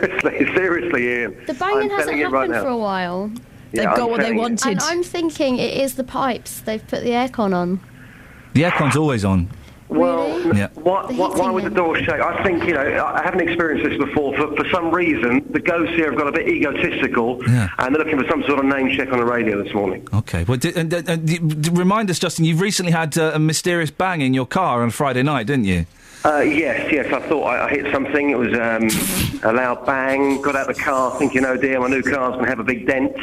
seriously, 0.56 1.08
Iain. 1.24 1.36
The 1.48 1.54
banging 1.56 1.84
I'm 1.84 1.90
hasn't 1.90 2.00
telling 2.06 2.20
you 2.20 2.30
right 2.30 2.50
happened 2.50 2.64
for 2.64 2.70
a 2.70 2.78
while. 2.78 3.32
Yeah, 3.74 3.90
I'm 3.92 3.96
telling 3.98 4.38
you. 4.38 4.44
And 4.44 4.80
I'm 4.82 5.04
thinking 5.04 5.58
it 5.58 5.76
is 5.76 5.96
the 5.96 6.04
pipes. 6.04 6.62
They've 6.62 6.86
put 6.88 7.04
the 7.04 7.10
aircon 7.10 7.54
on. 7.56 7.82
The 8.54 8.62
aircon's 8.64 8.96
always 8.96 9.26
on. 9.26 9.50
Well, 9.90 10.54
Yeah. 10.56 10.68
why, 10.76 11.06
why, 11.06 11.30
why 11.30 11.50
would 11.50 11.64
the 11.64 11.70
door 11.70 11.98
shake? 11.98 12.10
I 12.10 12.44
think, 12.44 12.66
you 12.66 12.74
know, 12.74 12.82
I 12.82 13.22
I 13.22 13.24
haven't 13.24 13.40
experienced 13.48 13.90
this 13.90 13.98
before. 13.98 14.36
For, 14.36 14.56
for 14.56 14.70
some 14.70 14.92
reason, 14.94 15.46
the 15.50 15.60
ghosts 15.60 15.96
here 15.96 16.10
have 16.12 16.18
got 16.18 16.28
a 16.28 16.32
bit 16.32 16.48
egotistical 16.48 17.42
and 17.46 17.96
they're 17.96 18.04
looking 18.04 18.20
for 18.22 18.28
some 18.30 18.44
sort 18.44 18.60
of 18.60 18.66
name 18.66 18.96
check 18.98 19.12
on 19.14 19.18
the 19.20 19.26
radio 19.26 19.64
this 19.64 19.74
morning. 19.74 20.08
Okay. 20.14 20.44
Well, 20.44 20.58
d- 20.58 20.74
and, 20.76 20.92
and, 20.94 21.10
and 21.10 21.26
d- 21.28 21.38
d- 21.40 21.70
remind 21.72 22.10
us, 22.10 22.20
Justin, 22.20 22.44
you've 22.46 22.60
recently 22.62 22.92
had 22.92 23.18
uh, 23.18 23.32
a 23.34 23.40
mysterious 23.40 23.90
bang 23.90 24.22
in 24.22 24.34
your 24.34 24.46
car 24.46 24.84
on 24.84 24.90
Friday 24.92 25.24
night, 25.24 25.48
didn't 25.48 25.66
you? 25.66 25.86
Uh, 26.26 26.40
yes, 26.40 26.92
yes, 26.92 27.14
I 27.14 27.22
thought 27.28 27.44
I, 27.44 27.66
I 27.66 27.70
hit 27.70 27.92
something. 27.94 28.30
It 28.32 28.38
was 28.38 28.54
um, 28.54 28.90
a 29.50 29.54
loud 29.54 29.86
bang. 29.86 30.42
Got 30.42 30.56
out 30.56 30.70
of 30.70 30.76
the 30.76 30.82
car 30.82 31.18
thinking, 31.18 31.46
oh 31.46 31.56
dear, 31.56 31.80
my 31.80 31.88
new 31.88 32.02
car's 32.02 32.34
going 32.34 32.44
to 32.44 32.50
have 32.50 32.60
a 32.60 32.64
big 32.64 32.86
dent. 32.86 33.16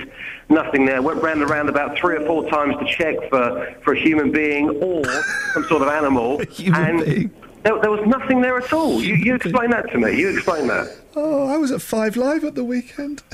Nothing 0.49 0.86
there. 0.86 1.03
Went 1.03 1.22
round 1.22 1.40
and 1.42 1.51
round 1.51 1.68
about 1.68 1.99
three 1.99 2.16
or 2.16 2.24
four 2.26 2.49
times 2.49 2.74
to 2.78 2.86
check 2.86 3.16
for, 3.28 3.74
for 3.82 3.92
a 3.95 4.01
human 4.01 4.30
being 4.32 4.70
or 4.82 5.05
some 5.53 5.64
sort 5.64 5.82
of 5.82 5.88
animal. 5.88 6.40
and 6.59 7.30
There, 7.62 7.78
there 7.80 7.90
was 7.90 8.07
nothing 8.07 8.40
there 8.40 8.57
at 8.59 8.72
all. 8.72 9.03
You, 9.03 9.14
you 9.14 9.34
explain 9.34 9.70
that 9.70 9.90
to 9.90 9.99
me. 9.99 10.18
You 10.18 10.30
explain 10.30 10.66
that. 10.68 10.97
Oh, 11.16 11.49
I 11.49 11.57
was 11.57 11.72
at 11.72 11.82
Five 11.82 12.16
Live 12.16 12.45
at 12.45 12.55
the 12.55 12.64
weekend. 12.64 13.22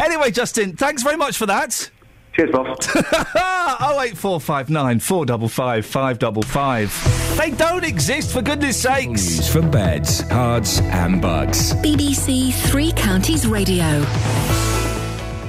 Anyway, 0.00 0.30
Justin, 0.30 0.74
thanks 0.76 1.02
very 1.02 1.16
much 1.16 1.36
for 1.36 1.46
that. 1.46 1.88
Cheers, 2.34 2.50
boss. 2.50 2.88
oh 3.34 4.00
eight 4.02 4.16
four 4.16 4.40
five 4.40 4.70
nine 4.70 4.98
four 4.98 5.26
double 5.26 5.48
five 5.48 5.84
five 5.84 6.18
double 6.18 6.42
five. 6.42 6.90
They 7.36 7.50
don't 7.50 7.84
exist 7.84 8.32
for 8.32 8.40
goodness 8.40 8.80
sakes. 8.80 9.06
News 9.08 9.48
for 9.52 9.60
beds, 9.60 10.22
cards, 10.22 10.80
and 10.80 11.20
bugs. 11.20 11.74
BBC 11.76 12.54
Three 12.70 12.92
Counties 12.92 13.46
Radio. 13.46 13.84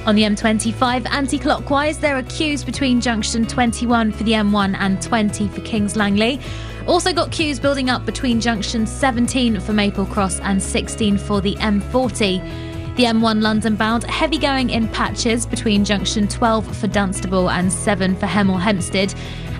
On 0.06 0.14
the 0.14 0.22
M25 0.24 1.08
anti 1.10 1.38
clockwise, 1.38 1.98
there 1.98 2.16
are 2.16 2.22
queues 2.24 2.62
between 2.62 3.00
junction 3.00 3.46
21 3.46 4.12
for 4.12 4.22
the 4.24 4.32
M1 4.32 4.76
and 4.78 5.00
20 5.00 5.48
for 5.48 5.62
Kings 5.62 5.96
Langley. 5.96 6.38
Also 6.86 7.14
got 7.14 7.32
queues 7.32 7.58
building 7.58 7.88
up 7.88 8.04
between 8.04 8.42
junction 8.42 8.86
17 8.86 9.60
for 9.60 9.72
Maple 9.72 10.04
Cross 10.04 10.40
and 10.40 10.62
16 10.62 11.16
for 11.16 11.40
the 11.40 11.54
M40. 11.54 12.73
The 12.96 13.06
M1 13.06 13.42
London 13.42 13.74
bound, 13.74 14.04
heavy 14.04 14.38
going 14.38 14.70
in 14.70 14.86
patches 14.86 15.46
between 15.46 15.84
junction 15.84 16.28
12 16.28 16.76
for 16.76 16.86
Dunstable 16.86 17.50
and 17.50 17.72
7 17.72 18.14
for 18.14 18.26
Hemel 18.26 18.60
Hempstead. 18.60 19.12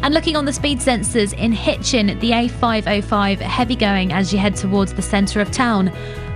And 0.02 0.14
looking 0.14 0.36
on 0.36 0.44
the 0.44 0.52
speed 0.52 0.78
sensors 0.78 1.36
in 1.36 1.50
Hitchin, 1.50 2.16
the 2.20 2.30
A505 2.30 3.38
heavy 3.40 3.74
going 3.74 4.12
as 4.12 4.32
you 4.32 4.38
head 4.38 4.54
towards 4.54 4.94
the 4.94 5.02
centre 5.02 5.40
of 5.40 5.50
town. 5.50 5.88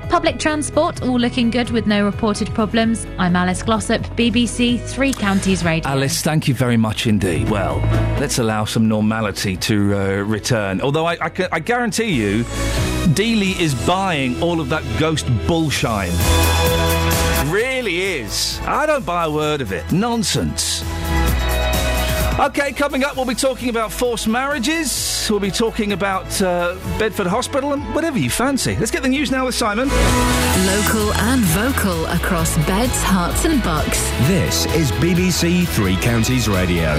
Public 0.09 0.39
transport 0.39 1.03
all 1.03 1.19
looking 1.19 1.51
good 1.51 1.71
with 1.71 1.87
no 1.87 2.03
reported 2.05 2.49
problems. 2.55 3.07
I'm 3.19 3.37
Alice 3.37 3.63
Glossop, 3.63 4.03
BBC 4.17 4.81
Three 4.81 5.13
Counties 5.13 5.65
Radio. 5.65 5.89
Alice, 5.89 6.23
thank 6.23 6.49
you 6.49 6.55
very 6.55 6.79
much 6.79 7.07
indeed. 7.07 7.51
Well, 7.51 7.77
let's 8.19 8.39
allow 8.39 8.65
some 8.65 8.89
normality 8.89 9.57
to 9.59 9.95
uh, 9.95 10.07
return. 10.23 10.81
Although 10.81 11.07
I, 11.07 11.19
I, 11.21 11.49
I 11.53 11.61
guarantee 11.61 12.11
you, 12.11 12.45
Dealey 13.15 13.59
is 13.61 13.75
buying 13.87 14.43
all 14.43 14.61
of 14.61 14.71
that 14.71 14.83
ghost 14.99 15.27
bullshine. 15.47 16.13
Really 17.53 18.01
is. 18.01 18.61
I 18.67 18.87
don't 18.87 19.05
buy 19.05 19.25
a 19.25 19.31
word 19.31 19.61
of 19.61 19.73
it. 19.73 19.91
Nonsense. 19.93 20.83
Okay, 22.39 22.70
coming 22.70 23.03
up, 23.03 23.16
we'll 23.16 23.24
be 23.24 23.34
talking 23.34 23.68
about 23.68 23.91
forced 23.91 24.28
marriages. 24.28 25.26
We'll 25.28 25.41
be 25.41 25.51
talking 25.51 25.93
about 25.93 26.41
uh, 26.41 26.76
Bedford 26.97 27.26
Hospital 27.26 27.72
and 27.72 27.82
whatever 27.97 28.16
you 28.16 28.30
fancy. 28.30 28.76
Let's 28.76 28.93
get 28.93 29.03
the 29.03 29.09
news 29.09 29.32
now 29.32 29.47
with 29.47 29.57
Simon. 29.57 29.89
Local 29.89 31.12
and 31.14 31.41
vocal 31.47 32.07
across 32.07 32.57
beds, 32.64 33.03
Herts, 33.03 33.45
and 33.45 33.61
bucks. 33.64 34.09
This 34.28 34.66
is 34.66 34.93
BBC 34.93 35.66
Three 35.66 35.97
Counties 35.97 36.49
Radio. 36.49 36.95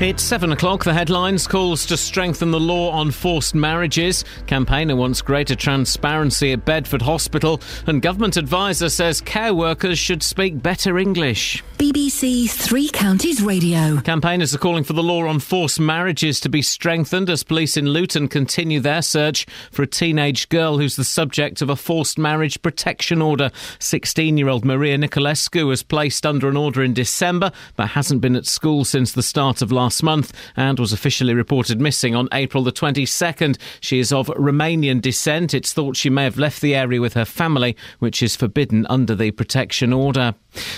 It's 0.00 0.22
seven 0.22 0.50
o'clock. 0.50 0.84
The 0.84 0.94
headlines 0.94 1.46
calls 1.46 1.84
to 1.84 1.96
strengthen 1.98 2.52
the 2.52 2.58
law 2.58 2.90
on 2.90 3.10
forced 3.10 3.54
marriages. 3.54 4.24
Campaigner 4.46 4.96
wants 4.96 5.20
greater 5.20 5.54
transparency 5.54 6.52
at 6.52 6.64
Bedford 6.64 7.02
Hospital, 7.02 7.60
and 7.86 8.00
government 8.00 8.38
advisor 8.38 8.88
says 8.88 9.20
care 9.20 9.52
workers 9.52 9.98
should 9.98 10.22
speak 10.22 10.62
better 10.62 10.98
English. 10.98 11.62
BBC 11.76 12.50
Three 12.50 12.88
Counties 12.88 13.42
Radio. 13.42 14.00
Campaigners 14.00 14.54
are 14.54 14.58
calling 14.58 14.84
for 14.84 14.94
the 14.94 15.02
law 15.02 15.26
on 15.26 15.38
forced 15.38 15.80
marriages 15.80 16.40
to 16.40 16.48
be 16.48 16.62
strengthened 16.62 17.28
as 17.28 17.42
police 17.42 17.76
in 17.76 17.86
Luton 17.86 18.26
continue 18.26 18.80
their 18.80 19.02
search 19.02 19.46
for 19.70 19.82
a 19.82 19.86
teenage 19.86 20.48
girl 20.48 20.78
who's 20.78 20.96
the 20.96 21.04
subject 21.04 21.60
of 21.60 21.68
a 21.68 21.76
forced 21.76 22.18
marriage 22.18 22.60
protection 22.62 23.20
order. 23.20 23.50
16 23.80 24.38
year 24.38 24.48
old 24.48 24.64
Maria 24.64 24.96
Nicolescu 24.96 25.66
was 25.66 25.82
placed 25.82 26.24
under 26.24 26.48
an 26.48 26.56
order 26.56 26.82
in 26.82 26.94
December 26.94 27.52
but 27.76 27.88
hasn't 27.88 28.22
been 28.22 28.36
at 28.36 28.46
school 28.46 28.86
since 28.86 29.12
the 29.12 29.22
start 29.22 29.60
of 29.60 29.70
last 29.70 29.89
last 29.90 30.04
month 30.04 30.32
and 30.54 30.78
was 30.78 30.92
officially 30.92 31.34
reported 31.34 31.80
missing 31.80 32.14
on 32.14 32.28
April 32.32 32.62
the 32.62 32.70
22nd. 32.70 33.58
She 33.80 33.98
is 33.98 34.12
of 34.12 34.28
Romanian 34.28 35.00
descent. 35.00 35.52
It's 35.52 35.72
thought 35.72 35.96
she 35.96 36.08
may 36.08 36.22
have 36.22 36.38
left 36.38 36.60
the 36.60 36.76
area 36.76 37.00
with 37.00 37.14
her 37.14 37.24
family, 37.24 37.76
which 37.98 38.22
is 38.22 38.36
forbidden 38.36 38.86
under 38.88 39.16
the 39.16 39.32
protection 39.32 39.92
order. 39.92 40.36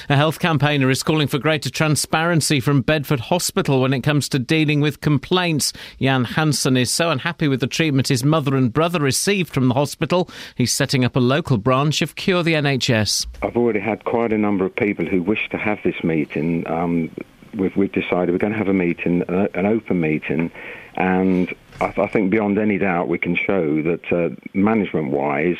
A 0.09 0.17
health 0.17 0.39
campaigner 0.39 0.89
is 0.89 1.03
calling 1.03 1.29
for 1.29 1.39
greater 1.39 1.69
transparency 1.69 2.59
from 2.59 2.81
Bedford 2.81 3.21
Hospital 3.21 3.83
when 3.83 3.93
it 3.93 4.01
comes 4.01 4.31
to 4.31 4.39
dealing 4.39 4.81
with 4.81 5.03
complaints. 5.03 5.75
Jan 6.01 6.25
Hansen 6.25 6.79
is 6.79 6.91
so 6.91 7.11
unhappy 7.11 7.49
with 7.49 7.61
the 7.61 7.67
treatment 7.67 8.09
his 8.09 8.25
mother 8.25 8.57
and 8.57 8.73
brother 8.73 9.01
received 9.01 9.53
from 9.53 9.69
the 9.69 9.75
hospital, 9.75 10.31
he's 10.55 10.73
setting 10.73 11.05
up 11.05 11.17
a 11.17 11.21
local 11.21 11.59
branch 11.59 12.01
of 12.01 12.15
Cure 12.15 12.43
the 12.43 12.55
NHS. 12.55 13.27
I've 13.43 13.59
already 13.59 13.81
had 13.81 14.07
quite 14.07 14.33
a 14.33 14.39
number 14.39 14.65
of 14.65 14.75
people 14.75 15.05
who 15.05 15.23
wish 15.23 15.51
to 15.51 15.59
have 15.59 15.81
this 15.85 16.03
meeting. 16.03 16.67
Um, 16.67 17.11
we've, 17.55 17.77
we've 17.77 17.93
decided 17.93 18.31
we're 18.33 18.39
going 18.39 18.53
to 18.53 18.59
have 18.59 18.69
a 18.69 18.75
meeting, 18.75 19.23
an, 19.29 19.67
open 19.67 20.01
meeting, 20.01 20.51
and 20.95 21.55
I, 21.81 21.93
I 21.97 22.07
think 22.07 22.31
beyond 22.31 22.59
any 22.59 22.79
doubt 22.79 23.09
we 23.09 23.19
can 23.19 23.35
show 23.35 23.83
that 23.83 24.13
uh, 24.13 24.31
management-wise, 24.55 25.59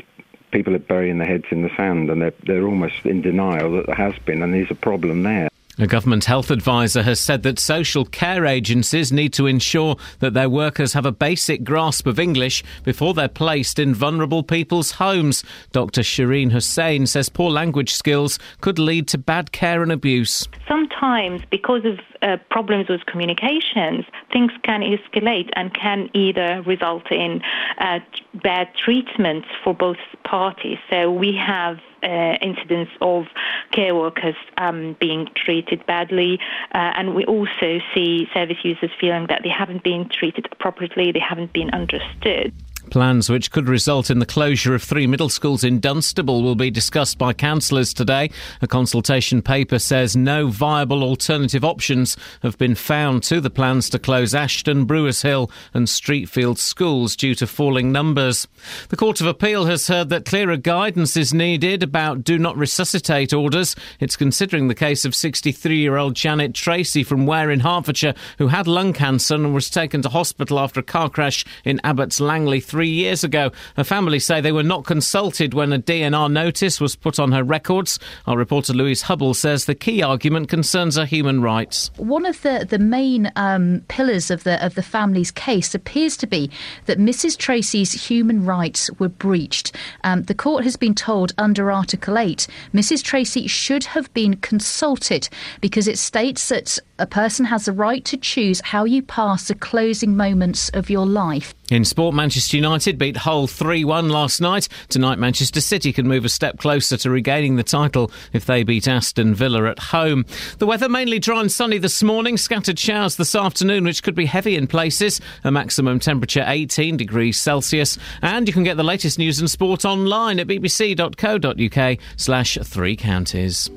people 0.51 0.75
are 0.75 0.81
burying 0.81 1.19
their 1.19 1.27
heads 1.27 1.47
in 1.51 1.63
the 1.63 1.71
sand 1.77 2.11
and 2.11 2.21
they're, 2.21 2.35
they're 2.45 2.67
almost 2.67 3.05
in 3.05 3.23
denial 3.23 3.73
that 3.73 3.87
there 3.87 3.95
has 3.95 4.15
been 4.21 4.43
and 4.43 4.53
there's 4.53 4.71
a 4.71 4.75
problem 4.75 5.23
there. 5.23 5.49
A 5.79 5.87
government 5.87 6.27
health 6.27 6.51
advisor 6.51 7.03
has 7.03 7.19
said 7.19 7.43
that 7.45 7.59
social 7.59 8.05
care 8.05 8.45
agencies 8.45 9.11
need 9.11 9.33
to 9.33 9.47
ensure 9.47 9.97
that 10.19 10.35
their 10.35 10.51
workers 10.51 10.93
have 10.93 11.07
a 11.07 11.13
basic 11.13 11.65
grasp 11.65 12.07
of 12.07 12.19
English 12.19 12.63
before 12.85 13.15
they're 13.15 13.27
placed 13.27 13.79
in 13.79 13.95
vulnerable 13.95 14.43
people's 14.43 14.93
homes. 14.93 15.43
Dr. 15.73 16.03
Shereen 16.03 16.53
Hussein 16.53 17.07
says 17.07 17.31
poor 17.31 17.51
language 17.51 17.95
skills 17.95 18.39
could 18.61 18.79
lead 18.79 19.09
to 19.09 19.19
bad 19.19 19.53
care 19.53 19.83
and 19.83 19.91
abuse. 19.91 20.47
Sometimes, 20.69 21.41
because 21.51 21.87
of 21.87 21.99
uh, 22.21 22.37
problems 22.51 22.91
with 22.91 23.07
communications, 23.07 24.05
things 24.31 24.53
can 24.65 24.83
escalate 24.83 25.49
and 25.57 25.73
can 25.73 26.11
either 26.13 26.63
result 26.67 27.11
in 27.11 27.41
uh, 27.79 27.99
bad 28.43 28.69
treatment 28.75 29.47
for 29.65 29.73
both 29.75 29.97
parties. 30.25 30.79
So 30.91 31.11
we 31.11 31.35
have 31.35 31.79
uh, 32.03 32.37
incidents 32.41 32.93
of 33.01 33.25
care 33.71 33.95
workers 33.95 34.35
um, 34.59 34.97
being 35.01 35.29
treated 35.35 35.85
badly, 35.87 36.39
uh, 36.75 36.93
and 36.97 37.15
we 37.15 37.25
also 37.25 37.79
see 37.95 38.29
service 38.35 38.59
users 38.65 38.91
feeling 39.01 39.27
that 39.29 39.43
they 39.43 39.51
haven't 39.51 39.83
been 39.83 40.09
treated 40.09 40.47
appropriately, 40.53 41.13
they 41.13 41.21
haven't 41.21 41.53
been 41.53 41.71
understood. 41.71 42.53
Plans 42.91 43.31
which 43.31 43.51
could 43.51 43.69
result 43.69 44.11
in 44.11 44.19
the 44.19 44.27
closure 44.27 44.75
of 44.75 44.83
three 44.83 45.07
middle 45.07 45.29
schools 45.29 45.65
in 45.65 45.81
Dunstable 45.81 46.43
will 46.43 46.55
be 46.55 46.71
discussed 46.71 47.17
by 47.17 47.33
councillors 47.33 47.95
today. 47.95 48.31
A 48.61 48.67
consultation 48.67 49.41
paper 49.41 49.79
says 49.79 50.15
no 50.15 50.49
viable 50.49 51.03
alternative 51.03 51.65
options 51.65 52.17
have 52.43 52.59
been 52.59 52.75
found 52.75 53.23
to 53.25 53.41
the 53.41 53.51
plans 53.51 53.89
to 53.91 53.99
close 53.99 54.35
Ashton, 54.35 54.85
Brewers 54.85 55.23
Hill, 55.23 55.51
and 55.73 55.87
Streetfield 55.87 56.59
schools 56.59 57.17
due 57.17 57.35
to 57.37 57.47
falling 57.47 57.93
numbers. 57.93 58.47
The 58.91 58.97
Court 58.97 59.21
of 59.21 59.27
Appeal 59.27 59.65
has 59.67 59.89
heard 59.89 60.11
that 60.11 60.27
clearer 60.27 60.57
guidance 60.57 61.17
is 61.17 61.33
needed 61.33 61.83
about 61.83 62.25
do 62.25 62.39
not 62.39 62.57
resuscitate 62.57 63.33
orders. 63.33 63.75
It's 64.01 64.17
considering 64.17 64.69
the 64.69 64.75
case 64.75 65.05
of 65.05 65.15
63 65.15 65.79
year 65.79 65.97
old 65.97 66.15
Janet 66.15 66.55
Tracey 66.55 67.05
from 67.05 67.27
Ware 67.27 67.51
in 67.51 67.61
Hertfordshire, 67.61 68.15
who 68.39 68.49
had 68.49 68.67
lung 68.67 68.93
cancer 68.93 69.35
and 69.35 69.55
was 69.55 69.71
taken 69.71 70.03
to 70.03 70.09
hospital 70.09 70.59
after 70.59 70.81
a 70.81 70.85
car 70.85 71.09
crash 71.09 71.45
in 71.65 71.81
Abbots 71.85 72.21
Langley 72.21 72.61
three 72.61 72.82
years 72.89 73.25
ago. 73.25 73.51
Her 73.77 73.85
family 73.85 74.19
say 74.19 74.41
they 74.41 74.53
were 74.53 74.63
not 74.63 74.85
consulted 74.85 75.55
when 75.55 75.73
a 75.73 75.79
DNR 75.79 76.31
notice 76.31 76.81
was 76.81 76.97
put 76.97 77.19
on 77.19 77.33
her 77.33 77.45
records. 77.45 77.99
Our 78.27 78.37
reporter 78.37 78.73
Louise 78.73 79.03
Hubble 79.03 79.35
says 79.35 79.65
the 79.65 79.75
key 79.75 80.03
argument 80.03 80.49
concerns 80.49 80.97
her 80.97 81.05
human 81.05 81.43
rights. 81.43 81.91
One 81.97 82.27
of 82.27 82.43
the, 82.43 82.67
the 82.69 82.79
main 82.79 83.31
um, 83.37 83.83
pillars 83.89 84.31
of 84.31 84.45
the 84.45 84.65
of 84.65 84.75
the 84.75 84.83
family's 84.83 85.31
case 85.31 85.75
appears 85.75 86.17
to 86.19 86.27
be 86.27 86.51
that 86.87 86.99
Mrs. 86.99 87.37
Tracey's 87.37 87.93
human 87.93 88.45
rights 88.45 88.91
were 88.99 89.09
breached. 89.09 89.75
Um, 90.05 90.23
the 90.25 90.35
court 90.35 90.65
has 90.65 90.77
been 90.77 90.95
told 90.95 91.33
under 91.39 91.71
Article 91.71 92.19
8 92.19 92.47
Mrs. 92.75 93.03
Tracey 93.03 93.47
should 93.47 93.85
have 93.85 94.13
been 94.15 94.37
consulted 94.37 95.29
because 95.61 95.89
it 95.89 95.99
states 95.99 96.49
that 96.49 96.79
a 97.03 97.07
person 97.07 97.45
has 97.45 97.65
the 97.65 97.73
right 97.73 98.05
to 98.05 98.17
choose 98.17 98.61
how 98.61 98.85
you 98.85 99.03
pass 99.03 99.49
the 99.49 99.57
closing 99.57 100.17
moments 100.17 100.69
of 100.71 100.89
your 100.89 101.05
life. 101.05 101.53
In 101.69 101.85
sport, 101.85 102.15
Manchester 102.15 102.57
United 102.57 102.97
beat 102.97 103.17
Hull 103.17 103.49
3 103.49 103.85
1 103.85 104.09
last 104.09 104.41
night. 104.41 104.69
Tonight, 104.89 105.19
Manchester 105.19 105.61
City 105.61 105.93
can 105.93 106.07
move 106.07 106.25
a 106.25 106.29
step 106.29 106.59
closer 106.59 106.97
to 106.99 107.11
regaining 107.11 107.57
the 107.57 107.65
title 107.65 108.13
if 108.33 108.47
they 108.47 108.63
beat 108.63 108.87
Aston 108.87 109.35
Villa 109.35 109.69
at 109.69 109.81
home. 109.81 110.25
The 110.59 110.67
weather 110.67 110.89
mainly 110.89 111.19
dry 111.19 111.41
and 111.41 111.51
sunny 111.51 111.79
this 111.79 112.03
morning, 112.05 112.37
scattered 112.37 112.79
showers 112.79 113.17
this 113.17 113.35
afternoon, 113.35 113.85
which 113.85 114.05
could 114.05 114.15
be 114.15 114.27
heavy 114.27 114.55
in 114.55 114.69
places. 114.69 115.21
A 115.43 115.51
maximum 115.51 115.99
temperature 115.99 116.45
18 116.47 116.97
degrees 116.97 117.41
Celsius. 117.41 117.99
And 118.21 118.47
you 118.47 118.55
can 118.55 118.63
get 118.63 118.77
the 118.77 118.85
latest 118.85 119.19
news 119.19 119.41
and 119.41 119.51
sport 119.51 119.85
online 119.85 120.39
at 120.39 120.47
bbc.co.uk 120.47 121.99
slash 122.17 122.59
three 122.63 122.95
counties. 122.95 123.69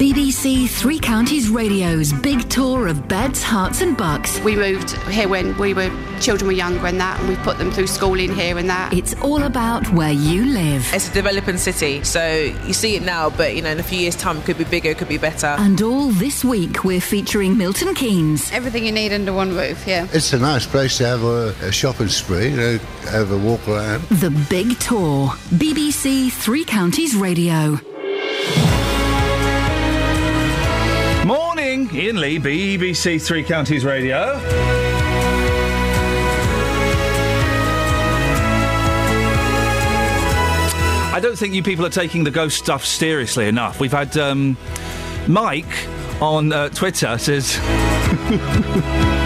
BBC 0.00 0.66
Three 0.66 0.98
Counties 0.98 1.50
Radio's 1.50 2.10
big 2.10 2.48
tour 2.48 2.86
of 2.86 3.06
beds, 3.06 3.44
Herts, 3.44 3.82
and 3.82 3.94
bucks. 3.94 4.40
We 4.40 4.56
moved 4.56 4.92
here 5.08 5.28
when 5.28 5.54
we 5.58 5.74
were 5.74 5.90
children 6.22 6.46
were 6.46 6.54
younger 6.54 6.86
and 6.86 6.98
that, 6.98 7.20
and 7.20 7.28
we 7.28 7.36
put 7.36 7.58
them 7.58 7.70
through 7.70 7.86
schooling 7.86 8.34
here 8.34 8.56
and 8.56 8.70
that. 8.70 8.94
It's 8.94 9.12
all 9.20 9.42
about 9.42 9.86
where 9.92 10.10
you 10.10 10.46
live. 10.46 10.88
It's 10.94 11.10
a 11.10 11.12
developing 11.12 11.58
city, 11.58 12.02
so 12.02 12.26
you 12.66 12.72
see 12.72 12.96
it 12.96 13.02
now, 13.02 13.28
but 13.28 13.54
you 13.54 13.60
know, 13.60 13.68
in 13.68 13.78
a 13.78 13.82
few 13.82 13.98
years' 13.98 14.16
time, 14.16 14.38
it 14.38 14.46
could 14.46 14.56
be 14.56 14.64
bigger, 14.64 14.88
it 14.88 14.96
could 14.96 15.08
be 15.08 15.18
better. 15.18 15.48
And 15.48 15.82
all 15.82 16.08
this 16.08 16.42
week, 16.42 16.82
we're 16.82 17.02
featuring 17.02 17.58
Milton 17.58 17.94
Keynes. 17.94 18.50
Everything 18.52 18.86
you 18.86 18.92
need 18.92 19.12
under 19.12 19.34
one 19.34 19.54
roof, 19.54 19.86
yeah. 19.86 20.08
It's 20.14 20.32
a 20.32 20.38
nice 20.38 20.64
place 20.64 20.96
to 20.96 21.06
have 21.08 21.22
a, 21.22 21.54
a 21.60 21.70
shopping 21.70 22.08
spree, 22.08 22.48
you 22.48 22.56
know, 22.56 22.78
have 23.10 23.32
a 23.32 23.36
walk 23.36 23.68
around. 23.68 24.00
The 24.04 24.30
Big 24.48 24.78
Tour. 24.78 25.28
BBC 25.50 26.32
Three 26.32 26.64
Counties 26.64 27.14
Radio. 27.14 27.78
Iain 31.92 32.20
Lee, 32.20 32.38
BBC 32.38 33.20
Three 33.20 33.42
Counties 33.42 33.84
Radio. 33.84 34.34
I 41.12 41.18
don't 41.20 41.36
think 41.36 41.52
you 41.52 41.62
people 41.62 41.84
are 41.84 41.90
taking 41.90 42.22
the 42.22 42.30
ghost 42.30 42.58
stuff 42.58 42.86
seriously 42.86 43.48
enough. 43.48 43.80
We've 43.80 43.90
had 43.92 44.16
um, 44.16 44.56
Mike 45.26 45.88
on 46.20 46.52
uh, 46.52 46.68
Twitter 46.68 47.18
says. 47.18 47.58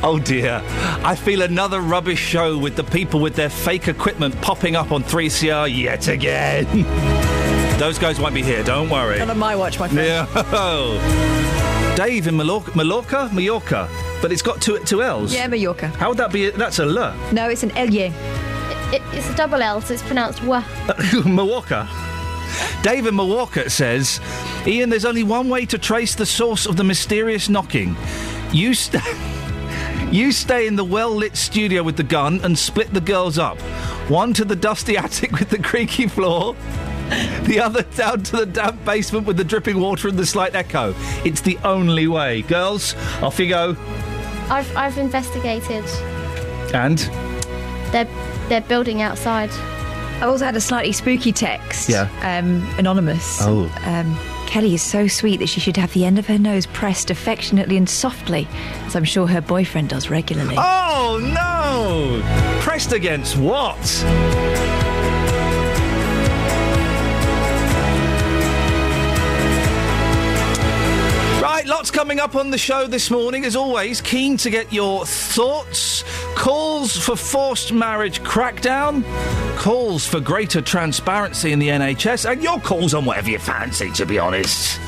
Oh 0.00 0.20
dear. 0.20 0.62
I 1.02 1.16
feel 1.16 1.42
another 1.42 1.80
rubbish 1.80 2.20
show 2.20 2.56
with 2.56 2.76
the 2.76 2.84
people 2.84 3.18
with 3.18 3.34
their 3.34 3.50
fake 3.50 3.88
equipment 3.88 4.40
popping 4.40 4.76
up 4.76 4.92
on 4.92 5.02
3CR 5.02 5.76
yet 5.76 6.06
again. 6.06 6.66
Those 7.80 7.98
guys 7.98 8.20
won't 8.20 8.34
be 8.34 8.42
here, 8.42 8.62
don't 8.62 8.88
worry. 8.90 9.18
Not 9.18 9.30
on 9.30 9.38
my 9.38 9.56
watch, 9.56 9.80
my 9.80 9.88
friend. 9.88 10.06
Yeah. 10.06 11.64
Dave 11.98 12.28
in 12.28 12.36
Mallorca, 12.36 12.70
Mallorca, 12.76 13.28
Mallorca, 13.32 13.88
but 14.22 14.30
it's 14.30 14.40
got 14.40 14.62
two 14.62 14.78
two 14.84 15.02
L's. 15.02 15.34
Yeah, 15.34 15.48
Mallorca. 15.48 15.88
How 15.88 16.10
would 16.10 16.18
that 16.18 16.32
be? 16.32 16.48
That's 16.50 16.78
a 16.78 16.84
L. 16.84 17.32
No, 17.32 17.48
it's 17.48 17.64
an 17.64 17.70
Elye. 17.70 18.12
It, 18.94 19.02
it's 19.12 19.28
a 19.28 19.34
double 19.34 19.60
L, 19.60 19.80
so 19.80 19.94
it's 19.94 20.02
pronounced 20.04 20.40
wa. 20.44 20.62
Mallorca. 21.26 21.88
Dave 22.84 23.08
in 23.08 23.16
Mallorca 23.16 23.68
says, 23.68 24.20
Iain, 24.64 24.90
there's 24.90 25.04
only 25.04 25.24
one 25.24 25.48
way 25.48 25.66
to 25.66 25.76
trace 25.76 26.14
the 26.14 26.24
source 26.24 26.66
of 26.66 26.76
the 26.76 26.84
mysterious 26.84 27.48
knocking. 27.48 27.96
You 28.52 28.74
st- 28.74 29.02
You 30.12 30.30
stay 30.30 30.68
in 30.68 30.76
the 30.76 30.84
well 30.84 31.10
lit 31.10 31.36
studio 31.36 31.82
with 31.82 31.96
the 31.96 32.04
gun 32.04 32.40
and 32.44 32.56
split 32.56 32.94
the 32.94 33.00
girls 33.00 33.38
up. 33.38 33.58
One 34.08 34.32
to 34.34 34.44
the 34.44 34.54
dusty 34.54 34.96
attic 35.04 35.32
with 35.32 35.50
the 35.50 35.58
creaky 35.58 36.06
floor, 36.06 36.54
the 37.44 37.60
other 37.60 37.82
down 37.82 38.22
to 38.24 38.36
the 38.38 38.46
damp 38.46 38.84
basement 38.84 39.26
with 39.26 39.36
the 39.36 39.44
dripping 39.44 39.80
water 39.80 40.08
and 40.08 40.18
the 40.18 40.26
slight 40.26 40.54
echo. 40.54 40.94
It's 41.24 41.40
the 41.40 41.58
only 41.64 42.06
way. 42.06 42.42
Girls, 42.42 42.94
off 43.22 43.38
you 43.38 43.48
go. 43.48 43.76
I've, 44.50 44.76
I've 44.76 44.98
investigated. 44.98 45.84
And? 46.74 46.98
They're, 47.92 48.08
they're 48.48 48.60
building 48.62 49.02
outside. 49.02 49.50
I've 50.20 50.28
also 50.30 50.44
had 50.44 50.56
a 50.56 50.60
slightly 50.60 50.92
spooky 50.92 51.32
text. 51.32 51.88
Yeah. 51.88 52.08
Um, 52.22 52.66
anonymous. 52.78 53.38
Oh. 53.42 53.72
Um, 53.84 54.18
Kelly 54.48 54.74
is 54.74 54.82
so 54.82 55.06
sweet 55.06 55.40
that 55.40 55.48
she 55.48 55.60
should 55.60 55.76
have 55.76 55.92
the 55.92 56.06
end 56.06 56.18
of 56.18 56.26
her 56.26 56.38
nose 56.38 56.66
pressed 56.66 57.10
affectionately 57.10 57.76
and 57.76 57.88
softly, 57.88 58.48
as 58.86 58.96
I'm 58.96 59.04
sure 59.04 59.26
her 59.26 59.42
boyfriend 59.42 59.90
does 59.90 60.08
regularly. 60.08 60.56
Oh 60.58 61.20
no! 61.22 62.22
Pressed 62.62 62.92
against 62.92 63.36
what? 63.36 63.76
Lots 71.68 71.90
coming 71.90 72.18
up 72.18 72.34
on 72.34 72.50
the 72.50 72.56
show 72.56 72.86
this 72.86 73.10
morning. 73.10 73.44
As 73.44 73.54
always, 73.54 74.00
keen 74.00 74.38
to 74.38 74.48
get 74.48 74.72
your 74.72 75.04
thoughts. 75.04 76.02
Calls 76.34 76.96
for 76.96 77.14
forced 77.14 77.72
marriage 77.72 78.20
crackdown, 78.22 79.04
calls 79.58 80.06
for 80.06 80.18
greater 80.18 80.62
transparency 80.62 81.52
in 81.52 81.58
the 81.58 81.68
NHS, 81.68 82.30
and 82.30 82.42
your 82.42 82.58
calls 82.60 82.94
on 82.94 83.04
whatever 83.04 83.28
you 83.30 83.38
fancy, 83.38 83.90
to 83.92 84.06
be 84.06 84.18
honest. 84.18 84.80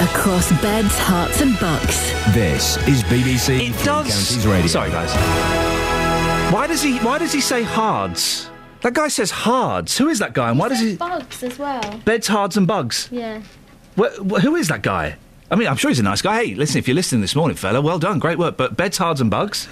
across 0.00 0.50
beds, 0.60 0.94
Herts, 0.98 1.40
and 1.42 1.58
bucks. 1.60 2.10
This 2.34 2.76
is 2.88 3.02
BBC 3.04 3.68
It 3.68 3.74
Three 3.76 3.84
does. 3.84 4.06
Counties 4.08 4.46
Radio. 4.48 4.66
Sorry, 4.66 4.90
guys. 4.90 5.14
Why 6.52 6.66
does 6.66 6.82
he? 6.82 6.98
Why 6.98 7.18
does 7.18 7.32
he 7.32 7.40
say 7.40 7.62
hards? 7.62 8.50
That 8.82 8.94
guy 8.94 9.08
says 9.08 9.30
hards. 9.30 9.96
Who 9.96 10.08
is 10.08 10.18
that 10.18 10.32
guy? 10.34 10.50
And 10.50 10.58
why 10.58 10.70
does 10.70 10.80
he? 10.80 10.96
Bugs 10.96 11.42
as 11.44 11.56
well. 11.58 11.98
Beds, 12.04 12.26
hards, 12.26 12.56
and 12.56 12.66
bugs. 12.66 13.08
Yeah. 13.12 13.42
Wh- 13.96 14.16
wh- 14.28 14.40
who 14.40 14.56
is 14.56 14.66
that 14.68 14.82
guy? 14.82 15.16
I 15.50 15.56
mean, 15.56 15.68
I'm 15.68 15.76
sure 15.76 15.90
he's 15.90 15.98
a 15.98 16.02
nice 16.02 16.22
guy. 16.22 16.44
Hey, 16.44 16.54
listen, 16.54 16.78
if 16.78 16.86
you're 16.86 16.94
listening 16.94 17.22
this 17.22 17.34
morning, 17.34 17.56
fella, 17.56 17.80
well 17.80 17.98
done, 17.98 18.18
great 18.18 18.38
work. 18.38 18.56
But 18.56 18.76
beds, 18.76 18.98
hards, 18.98 19.20
and 19.20 19.30
bugs. 19.30 19.68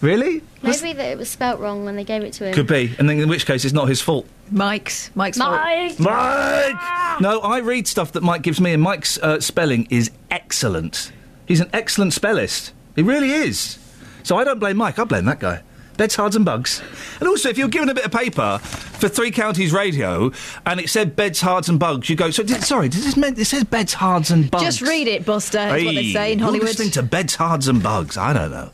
Really? 0.00 0.42
Maybe 0.62 0.92
that 0.92 1.10
it 1.10 1.18
was 1.18 1.28
spelt 1.28 1.58
wrong 1.58 1.84
when 1.84 1.96
they 1.96 2.04
gave 2.04 2.22
it 2.22 2.32
to 2.34 2.46
him. 2.46 2.54
Could 2.54 2.68
be. 2.68 2.94
And 2.98 3.08
then 3.08 3.18
in 3.18 3.28
which 3.28 3.46
case, 3.46 3.64
it's 3.64 3.74
not 3.74 3.88
his 3.88 4.00
fault. 4.00 4.28
Mike's. 4.50 5.10
Mike's 5.16 5.38
fault. 5.38 5.52
Mike! 5.52 5.98
Mike! 5.98 7.20
No, 7.20 7.40
I 7.40 7.58
read 7.58 7.88
stuff 7.88 8.12
that 8.12 8.22
Mike 8.22 8.42
gives 8.42 8.60
me, 8.60 8.72
and 8.72 8.82
Mike's 8.82 9.18
uh, 9.18 9.40
spelling 9.40 9.88
is 9.90 10.12
excellent. 10.30 11.10
He's 11.46 11.60
an 11.60 11.70
excellent 11.72 12.12
spellist. 12.12 12.70
He 12.94 13.02
really 13.02 13.32
is. 13.32 13.78
So 14.22 14.36
I 14.36 14.44
don't 14.44 14.60
blame 14.60 14.76
Mike, 14.76 14.98
I 15.00 15.04
blame 15.04 15.24
that 15.24 15.40
guy. 15.40 15.62
Beds, 15.98 16.14
hards, 16.14 16.36
and 16.36 16.44
bugs. 16.44 16.80
And 17.18 17.28
also, 17.28 17.48
if 17.48 17.58
you're 17.58 17.68
given 17.68 17.88
a 17.88 17.94
bit 17.94 18.04
of 18.04 18.12
paper 18.12 18.58
for 18.58 19.08
Three 19.08 19.32
Counties 19.32 19.72
Radio 19.72 20.30
and 20.64 20.78
it 20.78 20.88
said 20.88 21.16
beds, 21.16 21.40
hards, 21.40 21.68
and 21.68 21.78
bugs, 21.78 22.08
you 22.08 22.14
go, 22.14 22.30
so, 22.30 22.44
did, 22.44 22.62
sorry, 22.62 22.88
does 22.88 23.04
this 23.04 23.16
mean 23.16 23.34
it 23.36 23.44
says 23.46 23.64
beds, 23.64 23.94
hards, 23.94 24.30
and 24.30 24.48
bugs? 24.48 24.62
Just 24.62 24.80
read 24.80 25.08
it, 25.08 25.26
Buster, 25.26 25.58
is 25.58 25.84
what 25.84 25.94
they 25.96 26.12
say 26.12 26.32
in 26.32 26.38
Hollywood. 26.38 26.62
you're 26.62 26.68
listening 26.68 26.92
to 26.92 27.02
Beds, 27.02 27.34
Hards 27.34 27.66
and 27.66 27.82
Bugs. 27.82 28.16
I 28.16 28.32
don't 28.32 28.50
know. 28.52 28.70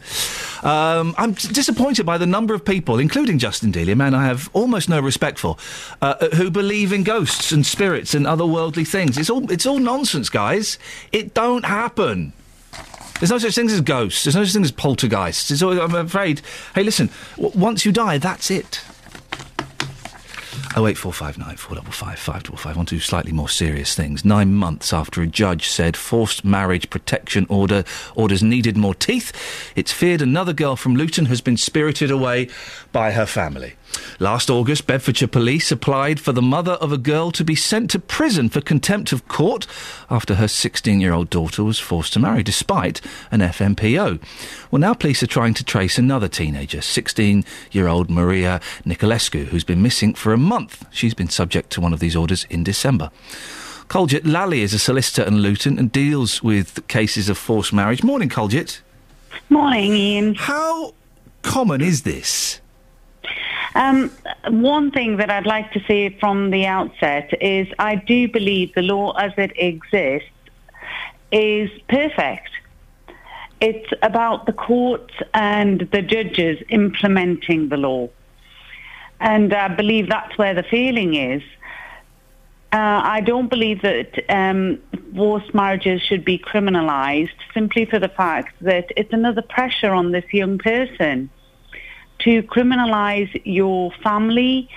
Um, 0.68 1.14
I'm 1.16 1.32
disappointed 1.32 2.04
by 2.04 2.18
the 2.18 2.26
number 2.26 2.52
of 2.52 2.62
people, 2.64 2.98
including 2.98 3.38
Justin 3.38 3.72
Dealey, 3.72 3.92
a 3.92 3.96
man 3.96 4.14
I 4.14 4.26
have 4.26 4.50
almost 4.52 4.90
no 4.90 5.00
respect 5.00 5.38
for, 5.38 5.56
uh, 6.02 6.28
who 6.28 6.50
believe 6.50 6.92
in 6.92 7.04
ghosts 7.04 7.52
and 7.52 7.64
spirits 7.64 8.14
and 8.14 8.26
otherworldly 8.26 8.86
things. 8.86 9.16
It's 9.16 9.30
all 9.30 9.50
it's 9.50 9.64
all 9.66 9.78
nonsense, 9.78 10.28
guys. 10.28 10.78
It 11.10 11.32
don't 11.32 11.64
happen. 11.64 12.34
There's 13.24 13.30
no 13.30 13.38
such 13.38 13.54
thing 13.54 13.70
as 13.70 13.80
ghosts. 13.80 14.24
There's 14.24 14.36
no 14.36 14.44
such 14.44 14.52
thing 14.52 14.64
as 14.64 14.70
poltergeists. 14.70 15.50
It's 15.50 15.62
all, 15.62 15.80
I'm 15.80 15.94
afraid. 15.94 16.42
Hey, 16.74 16.82
listen. 16.82 17.08
W- 17.36 17.58
once 17.58 17.86
you 17.86 17.90
die, 17.90 18.18
that's 18.18 18.50
it. 18.50 18.84
Oh 20.76 20.86
eight 20.86 20.98
four 20.98 21.10
five 21.10 21.38
nine 21.38 21.56
four 21.56 21.76
double 21.76 21.90
five 21.90 22.18
five 22.18 22.42
double 22.42 22.58
five. 22.58 22.76
On 22.76 22.84
to 22.84 23.00
slightly 23.00 23.32
more 23.32 23.48
serious 23.48 23.94
things. 23.94 24.26
Nine 24.26 24.52
months 24.52 24.92
after 24.92 25.22
a 25.22 25.26
judge 25.26 25.68
said 25.68 25.96
forced 25.96 26.44
marriage 26.44 26.90
protection 26.90 27.46
order 27.48 27.84
orders 28.14 28.42
needed 28.42 28.76
more 28.76 28.94
teeth, 28.94 29.32
it's 29.74 29.90
feared 29.92 30.20
another 30.20 30.52
girl 30.52 30.76
from 30.76 30.94
Luton 30.94 31.24
has 31.26 31.40
been 31.40 31.56
spirited 31.56 32.10
away 32.10 32.48
by 32.92 33.12
her 33.12 33.24
family. 33.24 33.76
Last 34.18 34.50
August, 34.50 34.86
Bedfordshire 34.86 35.28
police 35.28 35.72
applied 35.72 36.20
for 36.20 36.32
the 36.32 36.42
mother 36.42 36.72
of 36.72 36.92
a 36.92 36.98
girl 36.98 37.30
to 37.32 37.44
be 37.44 37.54
sent 37.54 37.90
to 37.90 37.98
prison 37.98 38.48
for 38.48 38.60
contempt 38.60 39.12
of 39.12 39.26
court 39.28 39.66
after 40.10 40.36
her 40.36 40.48
16 40.48 41.00
year 41.00 41.12
old 41.12 41.30
daughter 41.30 41.64
was 41.64 41.78
forced 41.78 42.12
to 42.12 42.20
marry, 42.20 42.42
despite 42.42 43.00
an 43.30 43.40
FMPO. 43.40 44.20
Well, 44.70 44.80
now 44.80 44.94
police 44.94 45.22
are 45.22 45.28
trying 45.28 45.54
to 45.54 45.64
trace 45.64 45.98
another 45.98 46.28
teenager, 46.28 46.80
16 46.80 47.44
year 47.72 47.88
old 47.88 48.10
Maria 48.10 48.60
Nicolescu, 48.84 49.46
who's 49.46 49.64
been 49.64 49.82
missing 49.82 50.14
for 50.14 50.32
a 50.32 50.38
month. 50.38 50.86
She's 50.90 51.14
been 51.14 51.28
subject 51.28 51.70
to 51.70 51.80
one 51.80 51.92
of 51.92 52.00
these 52.00 52.16
orders 52.16 52.44
in 52.50 52.64
December. 52.64 53.10
Colgit 53.88 54.26
Lally 54.26 54.62
is 54.62 54.72
a 54.72 54.78
solicitor 54.78 55.22
in 55.22 55.38
Luton 55.38 55.78
and 55.78 55.92
deals 55.92 56.42
with 56.42 56.86
cases 56.88 57.28
of 57.28 57.36
forced 57.36 57.72
marriage. 57.72 58.02
Morning, 58.02 58.28
Colgit. 58.28 58.80
Morning, 59.50 59.92
Iain. 59.92 60.34
How 60.34 60.94
common 61.42 61.80
is 61.80 62.02
this? 62.02 62.60
Um, 63.74 64.10
one 64.48 64.90
thing 64.90 65.16
that 65.16 65.30
I'd 65.30 65.46
like 65.46 65.72
to 65.72 65.80
say 65.86 66.16
from 66.20 66.50
the 66.50 66.66
outset 66.66 67.30
is 67.42 67.66
I 67.78 67.96
do 67.96 68.28
believe 68.28 68.74
the 68.74 68.82
law 68.82 69.12
as 69.12 69.32
it 69.36 69.52
exists 69.56 70.28
is 71.32 71.70
perfect. 71.88 72.50
It's 73.60 73.92
about 74.02 74.46
the 74.46 74.52
courts 74.52 75.14
and 75.32 75.80
the 75.92 76.02
judges 76.02 76.62
implementing 76.68 77.68
the 77.68 77.76
law. 77.76 78.08
And 79.20 79.52
I 79.52 79.68
believe 79.68 80.08
that's 80.08 80.36
where 80.38 80.54
the 80.54 80.62
failing 80.62 81.14
is. 81.14 81.42
Uh, 82.72 83.00
I 83.04 83.20
don't 83.20 83.48
believe 83.48 83.82
that 83.82 84.18
um, 84.28 84.78
forced 85.14 85.54
marriages 85.54 86.02
should 86.02 86.24
be 86.24 86.38
criminalised 86.38 87.38
simply 87.52 87.84
for 87.84 87.98
the 87.98 88.08
fact 88.08 88.54
that 88.60 88.90
it's 88.96 89.12
another 89.12 89.42
pressure 89.42 89.92
on 89.94 90.12
this 90.12 90.24
young 90.32 90.58
person 90.58 91.30
to 92.20 92.42
criminalize 92.44 93.40
your 93.44 93.92
family 94.02 94.68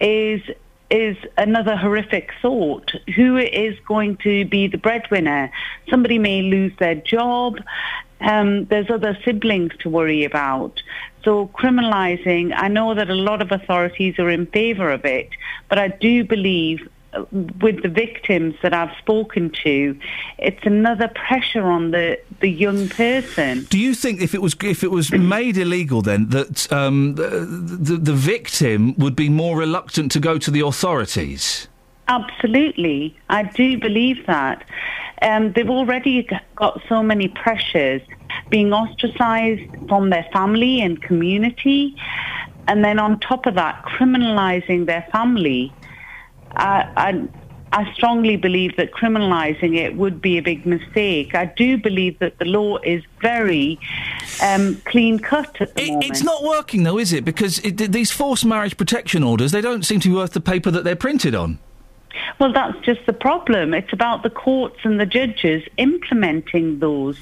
is 0.00 0.42
is 0.90 1.16
another 1.38 1.74
horrific 1.74 2.30
thought. 2.42 2.92
Who 3.16 3.38
is 3.38 3.78
going 3.88 4.18
to 4.18 4.44
be 4.44 4.66
the 4.66 4.76
breadwinner? 4.76 5.50
Somebody 5.88 6.18
may 6.18 6.42
lose 6.42 6.72
their 6.78 6.96
job. 6.96 7.56
Um, 8.20 8.66
there's 8.66 8.90
other 8.90 9.18
siblings 9.24 9.72
to 9.80 9.88
worry 9.88 10.24
about. 10.24 10.82
So 11.24 11.48
criminalising, 11.48 12.52
I 12.54 12.68
know 12.68 12.94
that 12.94 13.08
a 13.08 13.14
lot 13.14 13.40
of 13.40 13.50
authorities 13.52 14.18
are 14.18 14.28
in 14.28 14.46
favour 14.46 14.90
of 14.90 15.06
it, 15.06 15.30
but 15.70 15.78
I 15.78 15.88
do 15.88 16.24
believe 16.24 16.86
with 17.30 17.82
the 17.82 17.88
victims 17.88 18.54
that 18.62 18.72
I've 18.72 18.96
spoken 18.98 19.50
to, 19.64 19.98
it's 20.38 20.64
another 20.64 21.08
pressure 21.08 21.64
on 21.64 21.90
the, 21.90 22.18
the 22.40 22.48
young 22.48 22.88
person. 22.88 23.64
Do 23.64 23.78
you 23.78 23.94
think 23.94 24.20
if 24.20 24.34
it 24.34 24.40
was 24.40 24.56
if 24.62 24.82
it 24.82 24.90
was 24.90 25.12
made 25.12 25.56
illegal, 25.58 26.02
then 26.02 26.30
that 26.30 26.72
um, 26.72 27.14
the, 27.16 27.28
the 27.28 27.96
the 27.96 28.14
victim 28.14 28.94
would 28.98 29.16
be 29.16 29.28
more 29.28 29.56
reluctant 29.56 30.10
to 30.12 30.20
go 30.20 30.38
to 30.38 30.50
the 30.50 30.60
authorities? 30.60 31.68
Absolutely. 32.08 33.16
I 33.28 33.44
do 33.44 33.78
believe 33.78 34.26
that. 34.26 34.64
Um, 35.22 35.52
they've 35.52 35.70
already 35.70 36.28
got 36.56 36.82
so 36.88 37.00
many 37.00 37.28
pressures, 37.28 38.02
being 38.50 38.72
ostracized 38.72 39.62
from 39.88 40.10
their 40.10 40.26
family 40.32 40.80
and 40.80 41.00
community, 41.00 41.94
and 42.66 42.84
then 42.84 42.98
on 42.98 43.20
top 43.20 43.46
of 43.46 43.54
that, 43.54 43.84
criminalizing 43.84 44.86
their 44.86 45.06
family. 45.12 45.72
I, 46.56 46.88
I, 46.96 47.28
I 47.72 47.92
strongly 47.94 48.36
believe 48.36 48.76
that 48.76 48.92
criminalizing 48.92 49.76
it 49.76 49.96
would 49.96 50.20
be 50.20 50.36
a 50.38 50.42
big 50.42 50.66
mistake. 50.66 51.34
I 51.34 51.46
do 51.46 51.78
believe 51.78 52.18
that 52.18 52.38
the 52.38 52.44
law 52.44 52.78
is 52.78 53.02
very 53.20 53.80
um, 54.42 54.80
clean 54.84 55.18
cut 55.18 55.60
at 55.60 55.74
the 55.74 55.88
moment. 55.88 56.04
It's 56.04 56.22
not 56.22 56.42
working 56.42 56.82
though, 56.82 56.98
is 56.98 57.12
it? 57.12 57.24
Because 57.24 57.58
it, 57.60 57.78
these 57.92 58.10
forced 58.10 58.44
marriage 58.44 58.76
protection 58.76 59.22
orders 59.22 59.52
they 59.52 59.62
don't 59.62 59.84
seem 59.84 60.00
to 60.00 60.08
be 60.08 60.14
worth 60.14 60.32
the 60.32 60.40
paper 60.40 60.70
that 60.70 60.84
they're 60.84 60.96
printed 60.96 61.34
on. 61.34 61.58
Well, 62.38 62.52
that's 62.52 62.78
just 62.80 63.06
the 63.06 63.12
problem. 63.12 63.72
It's 63.72 63.92
about 63.92 64.22
the 64.22 64.30
courts 64.30 64.80
and 64.84 65.00
the 65.00 65.06
judges 65.06 65.62
implementing 65.76 66.78
those. 66.78 67.18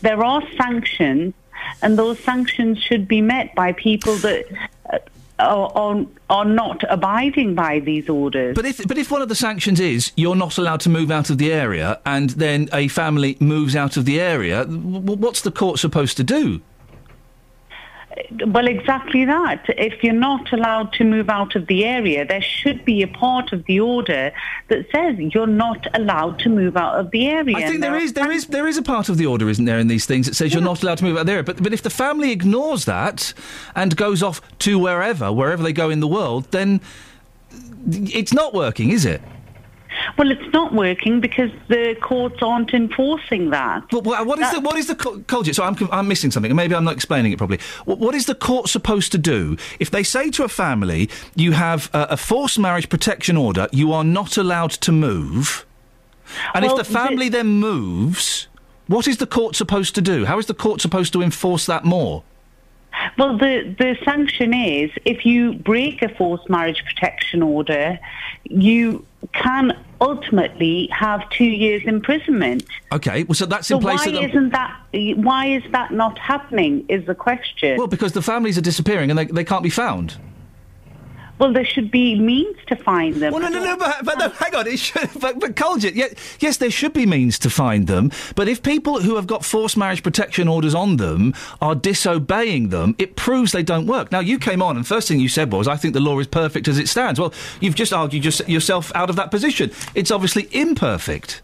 There 0.00 0.24
are 0.24 0.42
sanctions, 0.56 1.34
and 1.80 1.98
those 1.98 2.18
sanctions 2.18 2.78
should 2.82 3.06
be 3.06 3.20
met 3.20 3.54
by 3.54 3.72
people 3.72 4.16
that 4.16 4.46
are, 5.42 5.70
are, 5.74 6.06
are 6.30 6.44
not 6.44 6.84
abiding 6.88 7.54
by 7.54 7.80
these 7.80 8.08
orders. 8.08 8.54
But 8.54 8.66
if 8.66 8.86
but 8.86 8.98
if 8.98 9.10
one 9.10 9.22
of 9.22 9.28
the 9.28 9.34
sanctions 9.34 9.80
is 9.80 10.12
you're 10.16 10.36
not 10.36 10.58
allowed 10.58 10.80
to 10.80 10.88
move 10.88 11.10
out 11.10 11.30
of 11.30 11.38
the 11.38 11.52
area, 11.52 12.00
and 12.06 12.30
then 12.30 12.68
a 12.72 12.88
family 12.88 13.36
moves 13.40 13.76
out 13.76 13.96
of 13.96 14.04
the 14.04 14.20
area, 14.20 14.64
what's 14.64 15.42
the 15.42 15.52
court 15.52 15.78
supposed 15.78 16.16
to 16.16 16.24
do? 16.24 16.60
Well, 18.46 18.66
exactly 18.66 19.24
that. 19.24 19.64
If 19.68 20.02
you're 20.02 20.12
not 20.12 20.52
allowed 20.52 20.92
to 20.94 21.04
move 21.04 21.28
out 21.28 21.54
of 21.56 21.66
the 21.66 21.84
area, 21.84 22.26
there 22.26 22.42
should 22.42 22.84
be 22.84 23.02
a 23.02 23.06
part 23.06 23.52
of 23.52 23.64
the 23.64 23.80
order 23.80 24.32
that 24.68 24.86
says 24.90 25.16
you're 25.18 25.46
not 25.46 25.86
allowed 25.94 26.38
to 26.40 26.48
move 26.48 26.76
out 26.76 26.98
of 26.98 27.10
the 27.10 27.28
area. 27.28 27.56
I 27.56 27.66
think 27.66 27.80
there 27.80 27.96
is 27.96 28.12
there 28.12 28.30
is 28.30 28.46
there 28.46 28.66
is 28.66 28.76
a 28.76 28.82
part 28.82 29.08
of 29.08 29.16
the 29.16 29.26
order, 29.26 29.48
isn't 29.48 29.64
there, 29.64 29.78
in 29.78 29.88
these 29.88 30.06
things 30.06 30.26
that 30.26 30.34
says 30.34 30.52
you're 30.52 30.62
not 30.62 30.82
allowed 30.82 30.98
to 30.98 31.04
move 31.04 31.16
out 31.16 31.22
of 31.22 31.26
there. 31.26 31.42
But 31.42 31.62
but 31.62 31.72
if 31.72 31.82
the 31.82 31.90
family 31.90 32.32
ignores 32.32 32.84
that 32.84 33.32
and 33.74 33.96
goes 33.96 34.22
off 34.22 34.40
to 34.60 34.78
wherever 34.78 35.32
wherever 35.32 35.62
they 35.62 35.72
go 35.72 35.90
in 35.90 36.00
the 36.00 36.08
world, 36.08 36.46
then 36.50 36.80
it's 37.86 38.32
not 38.32 38.54
working, 38.54 38.90
is 38.90 39.04
it? 39.04 39.20
Well, 40.16 40.30
it's 40.30 40.52
not 40.52 40.72
working 40.74 41.20
because 41.20 41.50
the 41.68 41.96
courts 42.00 42.42
aren't 42.42 42.74
enforcing 42.74 43.50
that. 43.50 43.84
But 43.90 44.04
what, 44.04 44.26
what 44.26 44.38
is 44.38 44.50
the 44.50 44.60
what 44.60 44.76
is 44.76 44.86
the 44.86 44.94
co- 44.94 45.20
Colgate? 45.20 45.54
So 45.54 45.64
I'm 45.64 45.76
I'm 45.90 46.08
missing 46.08 46.30
something. 46.30 46.54
Maybe 46.54 46.74
I'm 46.74 46.84
not 46.84 46.94
explaining 46.94 47.32
it 47.32 47.38
properly. 47.38 47.60
What, 47.84 47.98
what 47.98 48.14
is 48.14 48.26
the 48.26 48.34
court 48.34 48.68
supposed 48.68 49.12
to 49.12 49.18
do 49.18 49.56
if 49.80 49.90
they 49.90 50.02
say 50.02 50.30
to 50.30 50.44
a 50.44 50.48
family, 50.48 51.08
"You 51.34 51.52
have 51.52 51.90
a, 51.92 52.08
a 52.10 52.16
forced 52.16 52.58
marriage 52.58 52.88
protection 52.88 53.36
order. 53.36 53.68
You 53.72 53.92
are 53.92 54.04
not 54.04 54.36
allowed 54.36 54.72
to 54.72 54.92
move," 54.92 55.64
and 56.54 56.64
Well, 56.64 56.78
if 56.78 56.86
the 56.86 56.92
family 56.92 57.28
then 57.28 57.46
moves, 57.46 58.48
what 58.86 59.06
is 59.06 59.18
the 59.18 59.26
court 59.26 59.56
supposed 59.56 59.94
to 59.94 60.02
do? 60.02 60.24
How 60.24 60.38
is 60.38 60.46
the 60.46 60.54
court 60.54 60.80
supposed 60.80 61.12
to 61.14 61.22
enforce 61.22 61.66
that 61.66 61.84
more? 61.84 62.22
Well, 63.18 63.36
the, 63.36 63.74
the 63.78 63.96
sanction 64.04 64.54
is 64.54 64.90
if 65.04 65.24
you 65.24 65.54
break 65.54 66.02
a 66.02 66.08
forced 66.08 66.48
marriage 66.48 66.84
protection 66.84 67.42
order, 67.42 67.98
you 68.44 69.04
can 69.32 69.78
ultimately 70.00 70.88
have 70.92 71.28
two 71.30 71.44
years 71.44 71.82
imprisonment. 71.86 72.64
Okay, 72.90 73.22
well, 73.24 73.34
so 73.34 73.46
that's 73.46 73.70
in 73.70 73.76
so 73.76 73.80
place. 73.80 74.04
why 74.04 74.12
the- 74.12 74.24
isn't 74.24 74.50
that? 74.50 74.80
Why 75.16 75.46
is 75.46 75.62
that 75.72 75.92
not 75.92 76.18
happening? 76.18 76.84
Is 76.88 77.06
the 77.06 77.14
question. 77.14 77.78
Well, 77.78 77.86
because 77.86 78.12
the 78.12 78.22
families 78.22 78.58
are 78.58 78.62
disappearing 78.62 79.10
and 79.10 79.18
they, 79.18 79.26
they 79.26 79.44
can't 79.44 79.62
be 79.62 79.70
found. 79.70 80.16
Well, 81.42 81.52
there 81.52 81.64
should 81.64 81.90
be 81.90 82.14
means 82.14 82.56
to 82.68 82.76
find 82.76 83.16
them. 83.16 83.32
Well, 83.32 83.42
no, 83.42 83.48
no, 83.48 83.64
no, 83.64 83.76
but, 83.76 84.04
but 84.04 84.16
no, 84.16 84.28
hang 84.28 84.54
on. 84.54 84.68
It 84.68 84.78
should, 84.78 85.10
but, 85.20 85.40
but 85.40 85.56
Colgate, 85.56 85.96
yeah, 85.96 86.06
yes, 86.38 86.58
there 86.58 86.70
should 86.70 86.92
be 86.92 87.04
means 87.04 87.36
to 87.40 87.50
find 87.50 87.88
them. 87.88 88.12
But 88.36 88.46
if 88.46 88.62
people 88.62 89.00
who 89.00 89.16
have 89.16 89.26
got 89.26 89.44
forced 89.44 89.76
marriage 89.76 90.04
protection 90.04 90.46
orders 90.46 90.72
on 90.72 90.98
them 90.98 91.34
are 91.60 91.74
disobeying 91.74 92.68
them, 92.68 92.94
it 92.96 93.16
proves 93.16 93.50
they 93.50 93.64
don't 93.64 93.88
work. 93.88 94.12
Now, 94.12 94.20
you 94.20 94.38
came 94.38 94.62
on, 94.62 94.76
and 94.76 94.86
first 94.86 95.08
thing 95.08 95.18
you 95.18 95.28
said 95.28 95.52
was, 95.52 95.66
"I 95.66 95.74
think 95.74 95.94
the 95.94 96.00
law 96.00 96.16
is 96.20 96.28
perfect 96.28 96.68
as 96.68 96.78
it 96.78 96.88
stands." 96.88 97.18
Well, 97.18 97.34
you've 97.58 97.74
just 97.74 97.92
argued 97.92 98.24
your, 98.24 98.46
yourself 98.46 98.92
out 98.94 99.10
of 99.10 99.16
that 99.16 99.32
position. 99.32 99.72
It's 99.96 100.12
obviously 100.12 100.48
imperfect. 100.52 101.42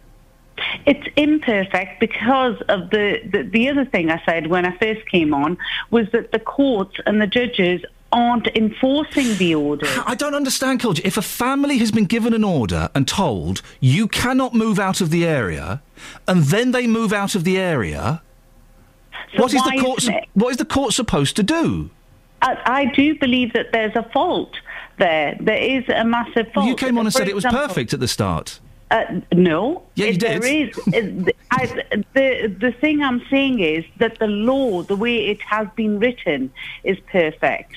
It's 0.86 1.08
imperfect 1.16 1.98
because 1.98 2.60
of 2.68 2.90
the, 2.90 3.20
the 3.32 3.42
the 3.42 3.68
other 3.68 3.84
thing 3.84 4.12
I 4.12 4.22
said 4.24 4.46
when 4.46 4.64
I 4.64 4.76
first 4.78 5.08
came 5.08 5.34
on 5.34 5.58
was 5.90 6.08
that 6.12 6.30
the 6.30 6.38
courts 6.38 6.96
and 7.04 7.20
the 7.20 7.26
judges 7.26 7.84
aren't 8.12 8.46
enforcing 8.56 9.36
the 9.36 9.54
order. 9.54 9.86
I 10.06 10.14
don't 10.14 10.34
understand, 10.34 10.80
Colgate. 10.80 11.04
If 11.04 11.16
a 11.16 11.22
family 11.22 11.78
has 11.78 11.90
been 11.90 12.06
given 12.06 12.32
an 12.32 12.44
order 12.44 12.88
and 12.94 13.06
told 13.06 13.62
you 13.80 14.08
cannot 14.08 14.54
move 14.54 14.78
out 14.78 15.00
of 15.00 15.10
the 15.10 15.26
area, 15.26 15.82
and 16.26 16.44
then 16.44 16.72
they 16.72 16.86
move 16.86 17.12
out 17.12 17.34
of 17.34 17.44
the 17.44 17.58
area, 17.58 18.22
So 19.36 19.42
what 19.42 19.54
is 19.54 19.62
the 19.62 19.78
court? 19.80 19.98
isn't 20.04 20.24
What 20.34 20.50
is 20.50 20.56
the 20.56 20.64
court 20.64 20.94
supposed 20.94 21.36
to 21.36 21.42
do? 21.42 21.90
I, 22.40 22.56
I 22.64 22.84
do 22.94 23.18
believe 23.18 23.52
that 23.52 23.72
there's 23.72 23.94
a 23.96 24.04
fault 24.12 24.54
there. 24.98 25.36
There 25.40 25.56
is 25.56 25.84
a 25.88 26.04
massive 26.04 26.52
fault. 26.52 26.66
you 26.66 26.76
came 26.76 26.96
on 26.98 27.06
and 27.06 27.12
For 27.12 27.18
said 27.18 27.28
it 27.28 27.34
was 27.34 27.44
perfect 27.44 27.92
at 27.92 28.00
the 28.00 28.08
start. 28.08 28.60
Uh, 28.90 29.20
no. 29.32 29.82
Yeah, 29.96 30.06
you 30.06 30.18
did. 30.18 30.42
There 30.42 30.50
is. 30.50 30.78
uh, 30.78 31.30
I, 31.50 31.66
the 32.14 32.56
the 32.58 32.72
thing 32.80 33.02
I'm 33.02 33.22
saying 33.28 33.60
is 33.60 33.84
that 33.98 34.18
the 34.18 34.28
law, 34.28 34.82
the 34.82 34.96
way 34.96 35.26
it 35.26 35.42
has 35.42 35.68
been 35.76 35.98
written, 35.98 36.50
is 36.84 36.98
perfect. 37.00 37.76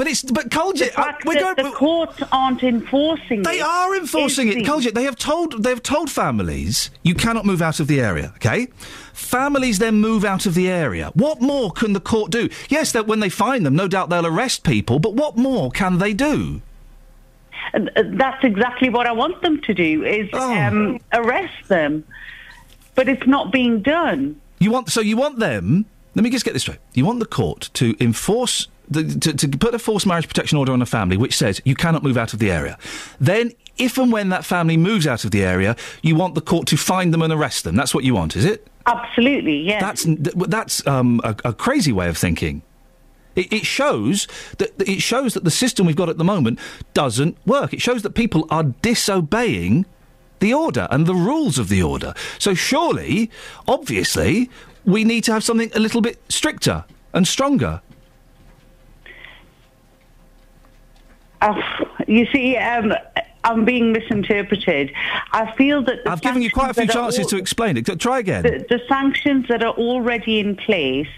But 0.00 0.06
it's 0.06 0.22
but 0.22 0.50
Colgate, 0.50 0.92
the 0.92 0.94
fact 0.94 1.26
that 1.26 1.56
the 1.58 1.72
courts 1.72 2.22
aren't 2.32 2.62
enforcing 2.62 3.40
it. 3.40 3.44
They 3.44 3.58
it. 3.58 3.66
are 3.66 3.94
enforcing 3.94 4.48
it, 4.48 4.64
Colgate. 4.64 4.94
They 4.94 5.04
have 5.04 5.16
told 5.16 5.62
they 5.62 5.68
have 5.68 5.82
told 5.82 6.10
families 6.10 6.90
you 7.02 7.14
cannot 7.14 7.44
move 7.44 7.60
out 7.60 7.80
of 7.80 7.86
the 7.86 8.00
area. 8.00 8.32
Okay, 8.36 8.68
families 9.12 9.78
then 9.78 9.96
move 9.96 10.24
out 10.24 10.46
of 10.46 10.54
the 10.54 10.70
area. 10.70 11.10
What 11.12 11.42
more 11.42 11.70
can 11.70 11.92
the 11.92 12.00
court 12.00 12.30
do? 12.30 12.48
Yes, 12.70 12.92
that 12.92 13.06
when 13.06 13.20
they 13.20 13.28
find 13.28 13.66
them, 13.66 13.76
no 13.76 13.88
doubt 13.88 14.08
they'll 14.08 14.26
arrest 14.26 14.64
people. 14.64 15.00
But 15.00 15.12
what 15.12 15.36
more 15.36 15.70
can 15.70 15.98
they 15.98 16.14
do? 16.14 16.62
Uh, 17.74 17.80
That's 18.02 18.42
exactly 18.42 18.88
what 18.88 19.06
I 19.06 19.12
want 19.12 19.42
them 19.42 19.60
to 19.60 19.74
do: 19.74 20.02
is 20.02 20.30
Oh. 20.32 20.58
um, 20.58 20.98
arrest 21.12 21.68
them. 21.68 22.04
But 22.94 23.10
it's 23.10 23.26
not 23.26 23.52
being 23.52 23.82
done. 23.82 24.40
You 24.60 24.70
want 24.70 24.90
so 24.90 25.02
you 25.02 25.18
want 25.18 25.40
them. 25.40 25.84
Let 26.14 26.24
me 26.24 26.30
just 26.30 26.46
get 26.46 26.54
this 26.54 26.62
straight. 26.62 26.78
You 26.94 27.04
want 27.04 27.18
the 27.18 27.26
court 27.26 27.68
to 27.74 27.94
enforce 28.00 28.68
the, 28.90 29.04
to, 29.04 29.32
to 29.34 29.48
put 29.48 29.74
a 29.74 29.78
forced 29.78 30.06
marriage 30.06 30.26
protection 30.28 30.58
order 30.58 30.72
on 30.72 30.82
a 30.82 30.86
family 30.86 31.16
which 31.16 31.36
says 31.36 31.60
you 31.64 31.74
cannot 31.74 32.02
move 32.02 32.18
out 32.18 32.32
of 32.32 32.38
the 32.38 32.50
area. 32.50 32.76
Then, 33.20 33.52
if 33.78 33.96
and 33.96 34.12
when 34.12 34.28
that 34.30 34.44
family 34.44 34.76
moves 34.76 35.06
out 35.06 35.24
of 35.24 35.30
the 35.30 35.42
area, 35.42 35.76
you 36.02 36.16
want 36.16 36.34
the 36.34 36.40
court 36.40 36.66
to 36.68 36.76
find 36.76 37.14
them 37.14 37.22
and 37.22 37.32
arrest 37.32 37.64
them. 37.64 37.76
That's 37.76 37.94
what 37.94 38.04
you 38.04 38.14
want, 38.14 38.36
is 38.36 38.44
it? 38.44 38.66
Absolutely, 38.86 39.58
yes. 39.58 39.80
That's 39.80 40.06
that's 40.48 40.86
um, 40.86 41.20
a, 41.22 41.36
a 41.44 41.52
crazy 41.52 41.92
way 41.92 42.08
of 42.08 42.18
thinking. 42.18 42.62
It, 43.36 43.52
it 43.52 43.66
shows 43.66 44.26
that 44.58 44.76
that 44.78 44.88
it 44.88 45.00
shows 45.00 45.34
that 45.34 45.44
the 45.44 45.50
system 45.50 45.86
we've 45.86 45.96
got 45.96 46.08
at 46.08 46.18
the 46.18 46.24
moment 46.24 46.58
doesn't 46.94 47.36
work. 47.46 47.72
It 47.72 47.80
shows 47.80 48.02
that 48.02 48.14
people 48.14 48.46
are 48.50 48.64
disobeying 48.64 49.86
the 50.40 50.52
order 50.52 50.88
and 50.90 51.06
the 51.06 51.14
rules 51.14 51.58
of 51.58 51.68
the 51.68 51.82
order. 51.82 52.14
So 52.38 52.54
surely, 52.54 53.30
obviously, 53.68 54.50
we 54.84 55.04
need 55.04 55.24
to 55.24 55.32
have 55.32 55.44
something 55.44 55.70
a 55.74 55.78
little 55.78 56.00
bit 56.00 56.18
stricter 56.28 56.84
and 57.12 57.28
stronger. 57.28 57.82
Uh, 61.40 61.54
you 62.06 62.26
see, 62.32 62.56
um, 62.56 62.92
I'm 63.44 63.64
being 63.64 63.92
misinterpreted. 63.92 64.92
I 65.32 65.52
feel 65.56 65.82
that 65.84 66.04
the 66.04 66.10
I've 66.10 66.20
given 66.20 66.42
you 66.42 66.50
quite 66.50 66.70
a 66.70 66.74
few 66.74 66.86
sanctions 66.86 66.94
that 66.94 66.98
are 66.98 67.02
chances 67.02 67.18
al- 67.20 67.28
to 67.30 67.36
explain 67.38 67.76
it. 67.76 68.00
Try 68.00 68.18
again. 68.18 68.42
The, 68.42 68.66
the 68.68 68.80
sanctions 68.88 69.46
that 69.48 69.62
are 69.62 69.74
already 69.74 70.40
in 70.40 70.56
place 70.56 71.08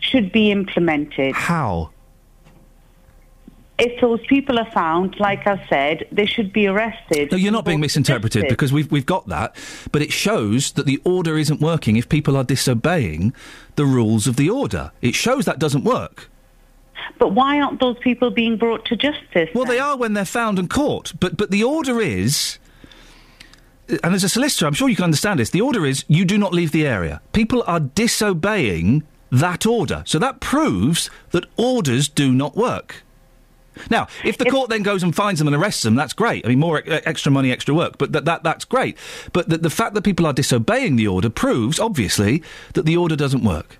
should 0.00 0.32
be 0.32 0.50
implemented. 0.50 1.34
How? 1.34 1.90
If 3.76 4.00
those 4.00 4.24
people 4.26 4.58
are 4.58 4.70
found, 4.70 5.18
like 5.18 5.48
I 5.48 5.64
said, 5.68 6.06
they 6.12 6.26
should 6.26 6.52
be 6.52 6.68
arrested. 6.68 7.32
No, 7.32 7.36
you're 7.36 7.50
not 7.50 7.64
being 7.64 7.80
misinterpreted 7.80 8.42
Arrested. 8.42 8.48
because 8.56 8.72
we've 8.72 8.90
we've 8.90 9.06
got 9.06 9.26
that, 9.28 9.56
but 9.90 10.00
it 10.00 10.12
shows 10.12 10.72
that 10.72 10.86
the 10.86 11.00
order 11.04 11.36
isn't 11.36 11.60
working 11.60 11.96
if 11.96 12.08
people 12.08 12.36
are 12.36 12.44
disobeying 12.44 13.34
the 13.74 13.84
rules 13.84 14.28
of 14.28 14.36
the 14.36 14.48
order. 14.48 14.92
It 15.02 15.16
shows 15.16 15.44
that 15.46 15.58
doesn't 15.58 15.82
work. 15.82 16.30
But 17.18 17.32
why 17.32 17.60
aren't 17.60 17.80
those 17.80 17.98
people 17.98 18.30
being 18.30 18.56
brought 18.56 18.84
to 18.86 18.96
justice? 18.96 19.50
Well, 19.54 19.64
they 19.64 19.78
are 19.78 19.96
when 19.96 20.14
they're 20.14 20.24
found 20.24 20.58
and 20.58 20.68
caught, 20.68 21.12
but 21.20 21.36
but 21.36 21.50
the 21.50 21.64
order 21.64 22.00
is. 22.00 22.58
And 24.02 24.14
as 24.14 24.24
a 24.24 24.30
solicitor, 24.30 24.66
I'm 24.66 24.72
sure 24.72 24.88
you 24.88 24.96
can 24.96 25.04
understand 25.04 25.38
this. 25.38 25.50
The 25.50 25.60
order 25.60 25.84
is 25.84 26.06
you 26.08 26.24
do 26.24 26.38
not 26.38 26.54
leave 26.54 26.72
the 26.72 26.86
area. 26.86 27.20
People 27.32 27.62
are 27.66 27.80
disobeying 27.80 29.02
that 29.30 29.66
order. 29.66 30.02
So 30.06 30.18
that 30.18 30.40
proves 30.40 31.10
that 31.32 31.44
orders 31.58 32.08
do 32.08 32.32
not 32.32 32.56
work. 32.56 33.02
Now, 33.90 34.06
if 34.24 34.38
the 34.38 34.44
court 34.46 34.70
then 34.70 34.82
goes 34.82 35.02
and 35.02 35.14
finds 35.14 35.38
them 35.38 35.48
and 35.48 35.56
arrests 35.56 35.82
them, 35.82 35.96
that's 35.96 36.12
great. 36.12 36.44
I 36.46 36.48
mean, 36.48 36.60
more 36.60 36.78
e- 36.78 36.84
extra 36.86 37.32
money, 37.32 37.50
extra 37.50 37.74
work, 37.74 37.98
but 37.98 38.12
that, 38.12 38.24
that 38.24 38.42
that's 38.42 38.64
great. 38.64 38.96
But 39.32 39.48
the, 39.48 39.58
the 39.58 39.70
fact 39.70 39.94
that 39.94 40.02
people 40.02 40.26
are 40.26 40.32
disobeying 40.32 40.96
the 40.96 41.08
order 41.08 41.28
proves, 41.28 41.80
obviously, 41.80 42.42
that 42.74 42.86
the 42.86 42.96
order 42.96 43.16
doesn't 43.16 43.42
work. 43.44 43.78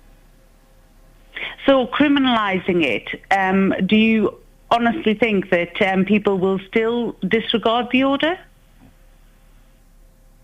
So 1.65 1.87
criminalising 1.87 2.83
it, 2.83 3.07
um, 3.31 3.73
do 3.85 3.95
you 3.95 4.37
honestly 4.71 5.13
think 5.13 5.49
that 5.49 5.81
um, 5.81 6.05
people 6.05 6.37
will 6.37 6.59
still 6.67 7.15
disregard 7.27 7.87
the 7.91 8.03
order? 8.03 8.37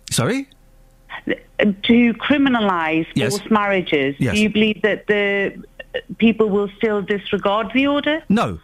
Sorry? 0.10 0.48
To 1.28 2.14
criminalise 2.16 3.06
Yes. 3.14 3.38
forced 3.38 3.52
marriages, 3.52 4.16
Yes. 4.20 4.36
do 4.36 4.42
you 4.42 4.50
believe 4.50 4.82
that 4.82 5.08
the 5.08 5.54
people 6.18 6.50
will 6.50 6.70
still 6.78 7.02
disregard 7.02 7.72
the 7.74 7.88
order? 7.88 8.24
No. 8.30 8.60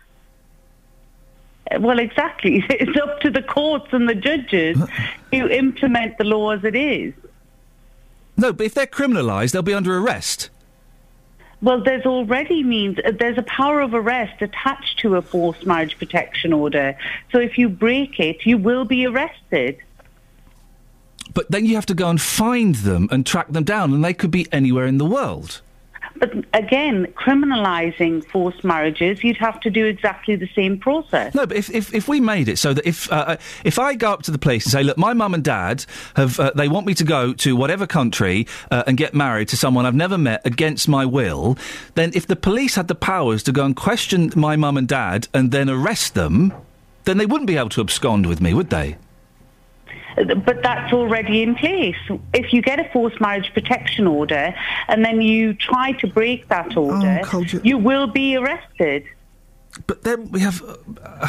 Uh, 1.71 1.79
Well, 1.79 1.99
exactly. 1.99 2.63
It's 2.69 2.97
up 2.99 3.19
to 3.21 3.29
the 3.29 3.41
courts 3.43 3.87
and 3.91 4.07
the 4.09 4.15
judges 4.15 4.77
to 5.31 5.49
implement 5.49 6.17
the 6.17 6.23
law 6.23 6.51
as 6.51 6.63
it 6.63 6.75
is. 6.75 7.13
No, 8.37 8.53
but 8.53 8.65
if 8.65 8.73
they're 8.73 8.85
criminalised, 8.87 9.51
they'll 9.51 9.61
be 9.61 9.73
under 9.73 9.97
arrest. 9.97 10.49
Well, 11.61 11.81
there's 11.81 12.05
already 12.05 12.63
means 12.63 12.99
uh, 12.99 13.11
there's 13.17 13.37
a 13.37 13.43
power 13.43 13.81
of 13.81 13.93
arrest 13.93 14.41
attached 14.41 14.99
to 14.99 15.15
a 15.15 15.21
forced 15.21 15.65
marriage 15.65 15.97
protection 15.97 16.53
order. 16.53 16.95
So 17.31 17.39
if 17.39 17.57
you 17.57 17.67
break 17.67 18.19
it, 18.19 18.45
you 18.45 18.57
will 18.57 18.85
be 18.85 19.07
arrested. 19.07 19.77
But 21.33 21.49
then 21.49 21.65
you 21.65 21.75
have 21.75 21.85
to 21.87 21.95
go 21.95 22.09
and 22.09 22.21
find 22.21 22.75
them 22.75 23.07
and 23.11 23.25
track 23.25 23.47
them 23.49 23.63
down, 23.63 23.93
and 23.93 24.03
they 24.03 24.13
could 24.13 24.31
be 24.31 24.47
anywhere 24.51 24.85
in 24.85 24.97
the 24.97 25.05
world. 25.05 25.61
But 26.19 26.33
again, 26.53 27.07
criminalising 27.13 28.25
forced 28.25 28.63
marriages, 28.63 29.23
you'd 29.23 29.37
have 29.37 29.59
to 29.61 29.69
do 29.69 29.85
exactly 29.85 30.35
the 30.35 30.49
same 30.55 30.77
process. 30.79 31.33
No, 31.33 31.45
but 31.45 31.57
if, 31.57 31.69
if, 31.69 31.93
if 31.93 32.07
we 32.07 32.19
made 32.19 32.47
it 32.47 32.57
so 32.57 32.73
that 32.73 32.85
if 32.85 33.11
uh, 33.11 33.37
if 33.63 33.79
I 33.79 33.93
go 33.95 34.11
up 34.11 34.23
to 34.23 34.31
the 34.31 34.37
police 34.37 34.65
and 34.65 34.71
say, 34.71 34.83
look, 34.83 34.97
my 34.97 35.13
mum 35.13 35.33
and 35.33 35.43
dad 35.43 35.85
have 36.15 36.39
uh, 36.39 36.51
they 36.55 36.67
want 36.67 36.85
me 36.85 36.93
to 36.95 37.03
go 37.03 37.33
to 37.33 37.55
whatever 37.55 37.87
country 37.87 38.47
uh, 38.71 38.83
and 38.87 38.97
get 38.97 39.13
married 39.13 39.49
to 39.49 39.57
someone 39.57 39.85
I've 39.85 39.95
never 39.95 40.17
met 40.17 40.45
against 40.45 40.87
my 40.87 41.05
will, 41.05 41.57
then 41.95 42.11
if 42.13 42.27
the 42.27 42.35
police 42.35 42.75
had 42.75 42.87
the 42.87 42.95
powers 42.95 43.43
to 43.43 43.51
go 43.51 43.65
and 43.65 43.75
question 43.75 44.31
my 44.35 44.55
mum 44.55 44.77
and 44.77 44.87
dad 44.87 45.27
and 45.33 45.51
then 45.51 45.69
arrest 45.69 46.13
them, 46.13 46.53
then 47.05 47.17
they 47.17 47.25
wouldn't 47.25 47.47
be 47.47 47.57
able 47.57 47.69
to 47.69 47.81
abscond 47.81 48.25
with 48.25 48.41
me, 48.41 48.53
would 48.53 48.69
they? 48.69 48.97
But 50.17 50.63
that's 50.63 50.91
already 50.93 51.43
in 51.43 51.55
place. 51.55 51.95
If 52.33 52.51
you 52.51 52.61
get 52.61 52.79
a 52.79 52.89
forced 52.91 53.21
marriage 53.21 53.51
protection 53.53 54.07
order 54.07 54.53
and 54.87 55.05
then 55.05 55.21
you 55.21 55.53
try 55.53 55.91
to 55.93 56.07
break 56.07 56.47
that 56.47 56.75
order, 56.75 57.21
you 57.63 57.77
will 57.77 58.07
be 58.07 58.35
arrested. 58.35 59.05
But 59.85 60.03
then 60.03 60.31
we 60.31 60.39
have, 60.39 60.63
uh, 60.63 61.27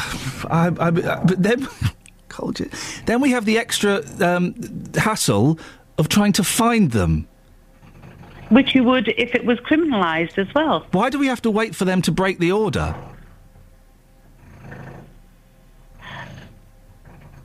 I, 0.49 0.71
I, 0.79 0.89
but 0.89 1.43
then, 1.43 1.67
Colgate, 2.29 2.73
then 3.05 3.21
we 3.21 3.29
have 3.31 3.45
the 3.45 3.59
extra 3.59 4.01
um, 4.21 4.55
hassle 4.95 5.59
of 5.99 6.09
trying 6.09 6.33
to 6.33 6.43
find 6.43 6.91
them. 6.91 7.27
Which 8.49 8.73
you 8.73 8.83
would 8.85 9.09
if 9.09 9.35
it 9.35 9.45
was 9.45 9.59
criminalised 9.59 10.39
as 10.39 10.51
well. 10.55 10.87
Why 10.91 11.11
do 11.11 11.19
we 11.19 11.27
have 11.27 11.43
to 11.43 11.51
wait 11.51 11.75
for 11.75 11.85
them 11.85 12.01
to 12.01 12.11
break 12.11 12.39
the 12.39 12.51
order? 12.51 12.95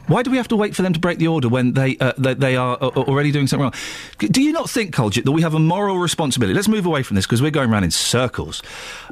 Why 0.07 0.23
do 0.23 0.31
we 0.31 0.37
have 0.37 0.49
to 0.49 0.57
wait 0.57 0.77
for 0.77 0.83
them 0.83 0.93
to 0.93 1.01
break 1.01 1.19
the 1.19 1.29
order 1.29 1.49
when 1.49 1.73
they 1.73 1.97
uh, 1.99 2.13
they, 2.19 2.35
they 2.35 2.57
are 2.57 2.77
uh, 2.81 2.89
already 2.89 3.33
doing 3.33 3.47
something 3.47 3.63
wrong? 3.63 3.75
Do 4.19 4.43
you 4.43 4.53
not 4.53 4.69
think, 4.69 4.95
Colgit, 4.95 5.25
that 5.25 5.33
we 5.33 5.43
have 5.43 5.55
a 5.55 5.59
moral 5.59 5.99
responsibility? 5.99 6.55
Let's 6.55 6.69
move 6.69 6.87
away 6.87 7.03
from 7.03 7.15
this 7.17 7.27
because 7.27 7.41
we're 7.41 7.51
going 7.51 7.71
around 7.71 7.85
in 7.85 7.91
circles. 7.91 8.63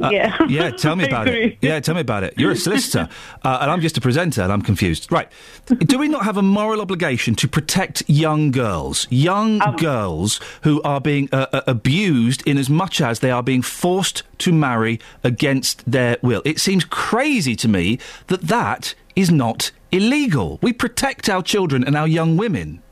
Uh, 0.03 0.11
Yeah. 0.11 0.37
yeah. 0.49 0.71
Tell 0.71 0.97
me 0.97 1.05
about 1.07 1.29
it. 1.29 1.59
Yeah, 1.61 1.81
tell 1.81 1.95
me 1.95 2.01
about 2.03 2.25
it. 2.25 2.35
You're 2.37 2.51
a 2.53 2.57
solicitor, 2.57 3.09
uh, 3.45 3.59
and 3.63 3.71
I'm 3.71 3.81
just 3.81 3.97
a 3.97 4.01
presenter, 4.01 4.43
and 4.43 4.53
I'm 4.53 4.63
confused. 4.63 5.11
Right? 5.11 5.31
Do 5.67 5.99
we 5.99 6.09
not 6.09 6.25
have 6.25 6.37
a 6.37 6.43
moral 6.43 6.81
obligation 6.81 7.35
to 7.37 7.49
protect 7.49 8.03
young 8.09 8.51
girls, 8.51 9.07
young 9.11 9.59
girls 9.77 10.41
who 10.63 10.83
are 10.83 11.01
being 11.01 11.29
uh, 11.33 11.47
uh, 11.53 11.63
abused 11.67 12.47
in 12.47 12.59
as 12.59 12.69
much 12.69 13.01
as 13.01 13.21
they 13.21 13.31
are 13.31 13.43
being 13.43 13.63
forced 13.63 14.23
to 14.39 14.53
marry 14.53 15.01
against 15.25 15.91
their 15.91 16.19
will? 16.23 16.43
It 16.45 16.59
seems 16.61 16.85
crazy 16.85 17.57
to 17.57 17.69
me 17.69 17.99
that 18.27 18.43
that 18.43 18.95
is 19.15 19.31
not 19.31 19.71
illegal. 19.91 20.59
We 20.63 20.73
protect 20.73 21.29
our 21.29 21.43
children 21.43 21.85
and 21.85 21.97
our 21.97 22.09
young 22.09 22.37
women. 22.37 22.83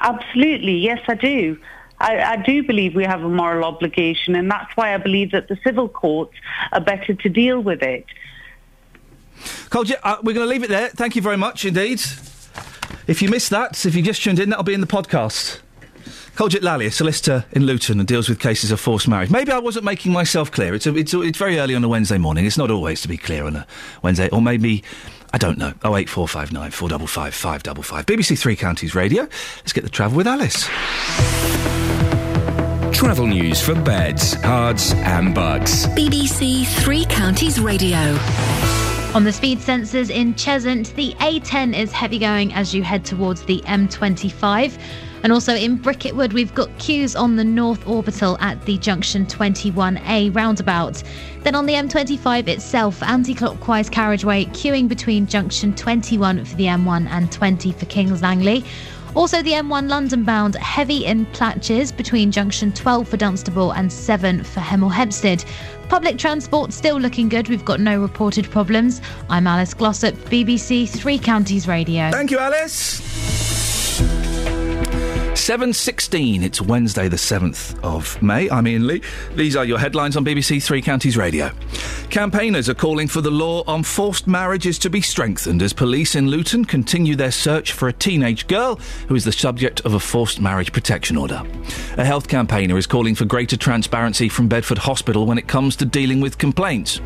Absolutely, 0.00 0.76
yes, 0.78 1.00
I 1.08 1.14
do. 1.14 1.58
I, 1.98 2.18
I 2.20 2.36
do 2.36 2.62
believe 2.62 2.94
we 2.94 3.04
have 3.04 3.22
a 3.22 3.28
moral 3.28 3.64
obligation, 3.64 4.34
and 4.34 4.50
that's 4.50 4.74
why 4.76 4.94
I 4.94 4.96
believe 4.96 5.32
that 5.32 5.48
the 5.48 5.58
civil 5.62 5.88
courts 5.88 6.34
are 6.72 6.80
better 6.80 7.14
to 7.14 7.28
deal 7.28 7.60
with 7.60 7.82
it. 7.82 8.06
Colgit, 9.68 9.96
uh, 10.02 10.16
we're 10.22 10.34
going 10.34 10.46
to 10.46 10.50
leave 10.50 10.62
it 10.62 10.70
there. 10.70 10.88
Thank 10.88 11.16
you 11.16 11.22
very 11.22 11.36
much 11.36 11.64
indeed. 11.64 12.00
If 13.06 13.20
you 13.20 13.28
missed 13.28 13.50
that, 13.50 13.84
if 13.84 13.94
you 13.94 14.02
just 14.02 14.22
tuned 14.22 14.38
in, 14.38 14.50
that'll 14.50 14.64
be 14.64 14.74
in 14.74 14.80
the 14.80 14.86
podcast. 14.86 15.60
Colgit 16.36 16.62
Lally, 16.62 16.86
a 16.86 16.90
solicitor 16.90 17.44
in 17.52 17.66
Luton 17.66 17.98
and 17.98 18.08
deals 18.08 18.28
with 18.28 18.38
cases 18.38 18.70
of 18.70 18.80
forced 18.80 19.08
marriage. 19.08 19.30
Maybe 19.30 19.52
I 19.52 19.58
wasn't 19.58 19.84
making 19.84 20.12
myself 20.12 20.50
clear. 20.50 20.74
It's, 20.74 20.86
a, 20.86 20.96
it's, 20.96 21.12
a, 21.12 21.20
it's 21.20 21.36
very 21.36 21.58
early 21.58 21.74
on 21.74 21.84
a 21.84 21.88
Wednesday 21.88 22.18
morning. 22.18 22.46
It's 22.46 22.56
not 22.56 22.70
always 22.70 23.02
to 23.02 23.08
be 23.08 23.18
clear 23.18 23.44
on 23.44 23.56
a 23.56 23.66
Wednesday. 24.02 24.30
Or 24.30 24.40
maybe, 24.40 24.82
I 25.32 25.38
don't 25.38 25.58
know, 25.58 25.72
08459 25.84 26.70
455 26.70 27.34
555. 27.34 28.06
BBC 28.06 28.38
Three 28.38 28.56
Counties 28.56 28.94
Radio. 28.94 29.22
Let's 29.58 29.72
get 29.72 29.84
the 29.84 29.90
travel 29.90 30.16
with 30.16 30.26
Alice. 30.26 30.66
Travel 32.92 33.26
news 33.28 33.62
for 33.62 33.74
beds, 33.74 34.34
cards, 34.36 34.92
and 34.92 35.34
bugs. 35.34 35.86
BBC 35.88 36.66
Three 36.82 37.04
Counties 37.06 37.58
Radio. 37.60 38.18
On 39.12 39.24
the 39.24 39.32
speed 39.32 39.58
sensors 39.58 40.08
in 40.08 40.34
Cheshunt, 40.34 40.94
the 40.94 41.14
A10 41.14 41.76
is 41.76 41.90
heavy 41.90 42.16
going 42.16 42.54
as 42.54 42.72
you 42.72 42.84
head 42.84 43.04
towards 43.04 43.42
the 43.42 43.60
M25. 43.62 44.78
And 45.24 45.32
also 45.32 45.52
in 45.52 45.78
Bricket 45.78 46.14
Wood, 46.14 46.32
we've 46.32 46.54
got 46.54 46.70
queues 46.78 47.16
on 47.16 47.34
the 47.34 47.42
North 47.42 47.84
Orbital 47.88 48.38
at 48.38 48.64
the 48.66 48.78
junction 48.78 49.26
21A 49.26 50.32
roundabout. 50.32 51.02
Then 51.42 51.56
on 51.56 51.66
the 51.66 51.72
M25 51.72 52.46
itself, 52.46 53.02
anti 53.02 53.34
clockwise 53.34 53.90
carriageway 53.90 54.44
queuing 54.44 54.86
between 54.86 55.26
junction 55.26 55.74
21 55.74 56.44
for 56.44 56.54
the 56.54 56.66
M1 56.66 57.08
and 57.08 57.32
20 57.32 57.72
for 57.72 57.86
Kings 57.86 58.22
Langley. 58.22 58.64
Also, 59.14 59.42
the 59.42 59.52
M1 59.52 59.88
London 59.88 60.22
bound 60.24 60.54
heavy 60.56 61.04
in 61.04 61.26
Platches 61.26 61.94
between 61.94 62.30
junction 62.30 62.72
12 62.72 63.08
for 63.08 63.16
Dunstable 63.16 63.72
and 63.72 63.92
7 63.92 64.44
for 64.44 64.60
Hemel 64.60 64.92
Hempstead. 64.92 65.44
Public 65.88 66.16
transport 66.16 66.72
still 66.72 66.96
looking 66.96 67.28
good. 67.28 67.48
We've 67.48 67.64
got 67.64 67.80
no 67.80 68.00
reported 68.00 68.48
problems. 68.50 69.00
I'm 69.28 69.48
Alice 69.48 69.74
Glossop, 69.74 70.14
BBC 70.30 70.88
Three 70.88 71.18
Counties 71.18 71.66
Radio. 71.66 72.10
Thank 72.12 72.30
you, 72.30 72.38
Alice. 72.38 73.00
7.16, 75.34 76.42
it's 76.42 76.60
Wednesday 76.60 77.08
the 77.08 77.16
7th 77.16 77.78
of 77.84 78.20
May. 78.20 78.50
I'm 78.50 78.66
Iain 78.66 78.86
Lee. 78.86 79.00
These 79.36 79.54
are 79.54 79.64
your 79.64 79.78
headlines 79.78 80.16
on 80.16 80.24
BBC 80.24 80.62
Three 80.62 80.82
Counties 80.82 81.16
Radio. 81.16 81.52
Campaigners 82.10 82.68
are 82.68 82.74
calling 82.74 83.06
for 83.06 83.20
the 83.20 83.30
law 83.30 83.62
on 83.68 83.84
forced 83.84 84.26
marriages 84.26 84.76
to 84.80 84.90
be 84.90 85.00
strengthened 85.00 85.62
as 85.62 85.72
police 85.72 86.16
in 86.16 86.28
Luton 86.28 86.64
continue 86.64 87.14
their 87.14 87.30
search 87.30 87.72
for 87.72 87.86
a 87.86 87.92
teenage 87.92 88.48
girl 88.48 88.76
who 89.06 89.14
is 89.14 89.24
the 89.24 89.32
subject 89.32 89.80
of 89.82 89.94
a 89.94 90.00
forced 90.00 90.40
marriage 90.40 90.72
protection 90.72 91.16
order. 91.16 91.42
A 91.96 92.04
health 92.04 92.26
campaigner 92.26 92.76
is 92.76 92.88
calling 92.88 93.14
for 93.14 93.24
greater 93.24 93.56
transparency 93.56 94.28
from 94.28 94.48
Bedford 94.48 94.78
Hospital 94.78 95.26
when 95.26 95.38
it 95.38 95.46
comes 95.46 95.76
to 95.76 95.84
dealing 95.84 96.20
with 96.20 96.38
complaints. 96.38 97.00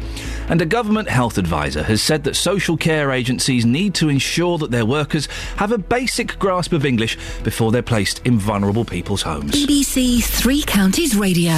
And 0.48 0.62
a 0.62 0.66
government 0.66 1.08
health 1.08 1.36
advisor 1.36 1.82
has 1.82 2.02
said 2.02 2.24
that 2.24 2.36
social 2.36 2.78
care 2.78 3.12
agencies 3.12 3.66
need 3.66 3.94
to 3.96 4.08
ensure 4.08 4.56
that 4.58 4.70
their 4.70 4.86
workers 4.86 5.26
have 5.56 5.72
a 5.72 5.78
basic 5.78 6.38
grasp 6.38 6.72
of 6.72 6.86
English 6.86 7.18
before 7.42 7.70
they're 7.70 7.82
placed 7.82 8.13
in 8.24 8.38
vulnerable 8.38 8.84
people's 8.84 9.22
homes. 9.22 9.52
BBC 9.52 10.22
Three 10.22 10.62
Counties 10.62 11.16
Radio. 11.16 11.52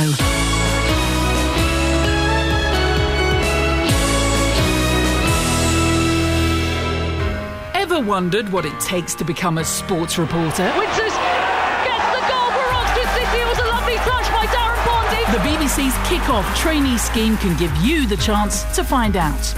Ever 7.74 8.00
wondered 8.00 8.50
what 8.50 8.64
it 8.64 8.78
takes 8.80 9.14
to 9.16 9.24
become 9.24 9.58
a 9.58 9.64
sports 9.64 10.18
reporter? 10.18 10.64
Winters 10.76 11.14
gets 11.86 12.06
the 12.12 12.22
goal 12.26 12.48
for 12.50 12.66
Oxford 12.74 13.08
City. 13.14 13.38
It 13.40 13.46
was 13.46 13.58
a 13.58 13.68
lovely 13.68 13.96
touch 13.96 14.26
by 14.32 14.46
Darren 14.46 14.80
Bondi. 14.86 15.22
The 15.32 15.42
BBC's 15.46 16.08
kick-off 16.08 16.46
trainee 16.58 16.98
scheme 16.98 17.36
can 17.38 17.56
give 17.56 17.74
you 17.84 18.06
the 18.06 18.16
chance 18.16 18.64
to 18.74 18.82
find 18.82 19.16
out. 19.16 19.54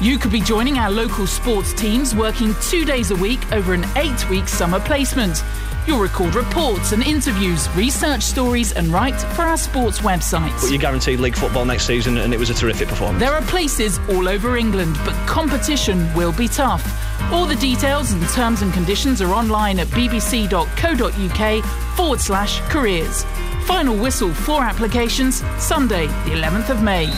You 0.00 0.16
could 0.16 0.30
be 0.30 0.40
joining 0.40 0.78
our 0.78 0.92
local 0.92 1.26
sports 1.26 1.72
teams 1.72 2.14
working 2.14 2.54
two 2.62 2.84
days 2.84 3.10
a 3.10 3.16
week 3.16 3.40
over 3.50 3.74
an 3.74 3.84
eight-week 3.96 4.46
summer 4.46 4.78
placement. 4.78 5.42
You'll 5.88 5.98
record 5.98 6.36
reports 6.36 6.92
and 6.92 7.02
interviews, 7.02 7.68
research 7.74 8.22
stories, 8.22 8.72
and 8.72 8.88
write 8.88 9.20
for 9.34 9.42
our 9.42 9.56
sports 9.56 9.98
websites. 9.98 10.60
But 10.60 10.70
you're 10.70 10.78
guaranteed 10.78 11.18
league 11.18 11.34
football 11.34 11.64
next 11.64 11.84
season, 11.86 12.18
and 12.18 12.32
it 12.32 12.38
was 12.38 12.48
a 12.48 12.54
terrific 12.54 12.86
performance. 12.86 13.18
There 13.18 13.32
are 13.32 13.42
places 13.42 13.98
all 14.08 14.28
over 14.28 14.56
England, 14.56 14.96
but 15.04 15.14
competition 15.26 16.14
will 16.14 16.32
be 16.32 16.46
tough. 16.46 16.84
All 17.32 17.46
the 17.46 17.56
details 17.56 18.12
and 18.12 18.22
terms 18.28 18.62
and 18.62 18.72
conditions 18.72 19.20
are 19.20 19.32
online 19.32 19.80
at 19.80 19.88
bbc.co.uk 19.88 21.64
forward 21.96 22.20
slash 22.20 22.60
careers. 22.70 23.24
Final 23.64 23.96
whistle 23.96 24.32
for 24.32 24.62
applications 24.62 25.42
Sunday, 25.60 26.06
the 26.06 26.36
11th 26.36 26.70
of 26.70 26.84
May. 26.84 27.10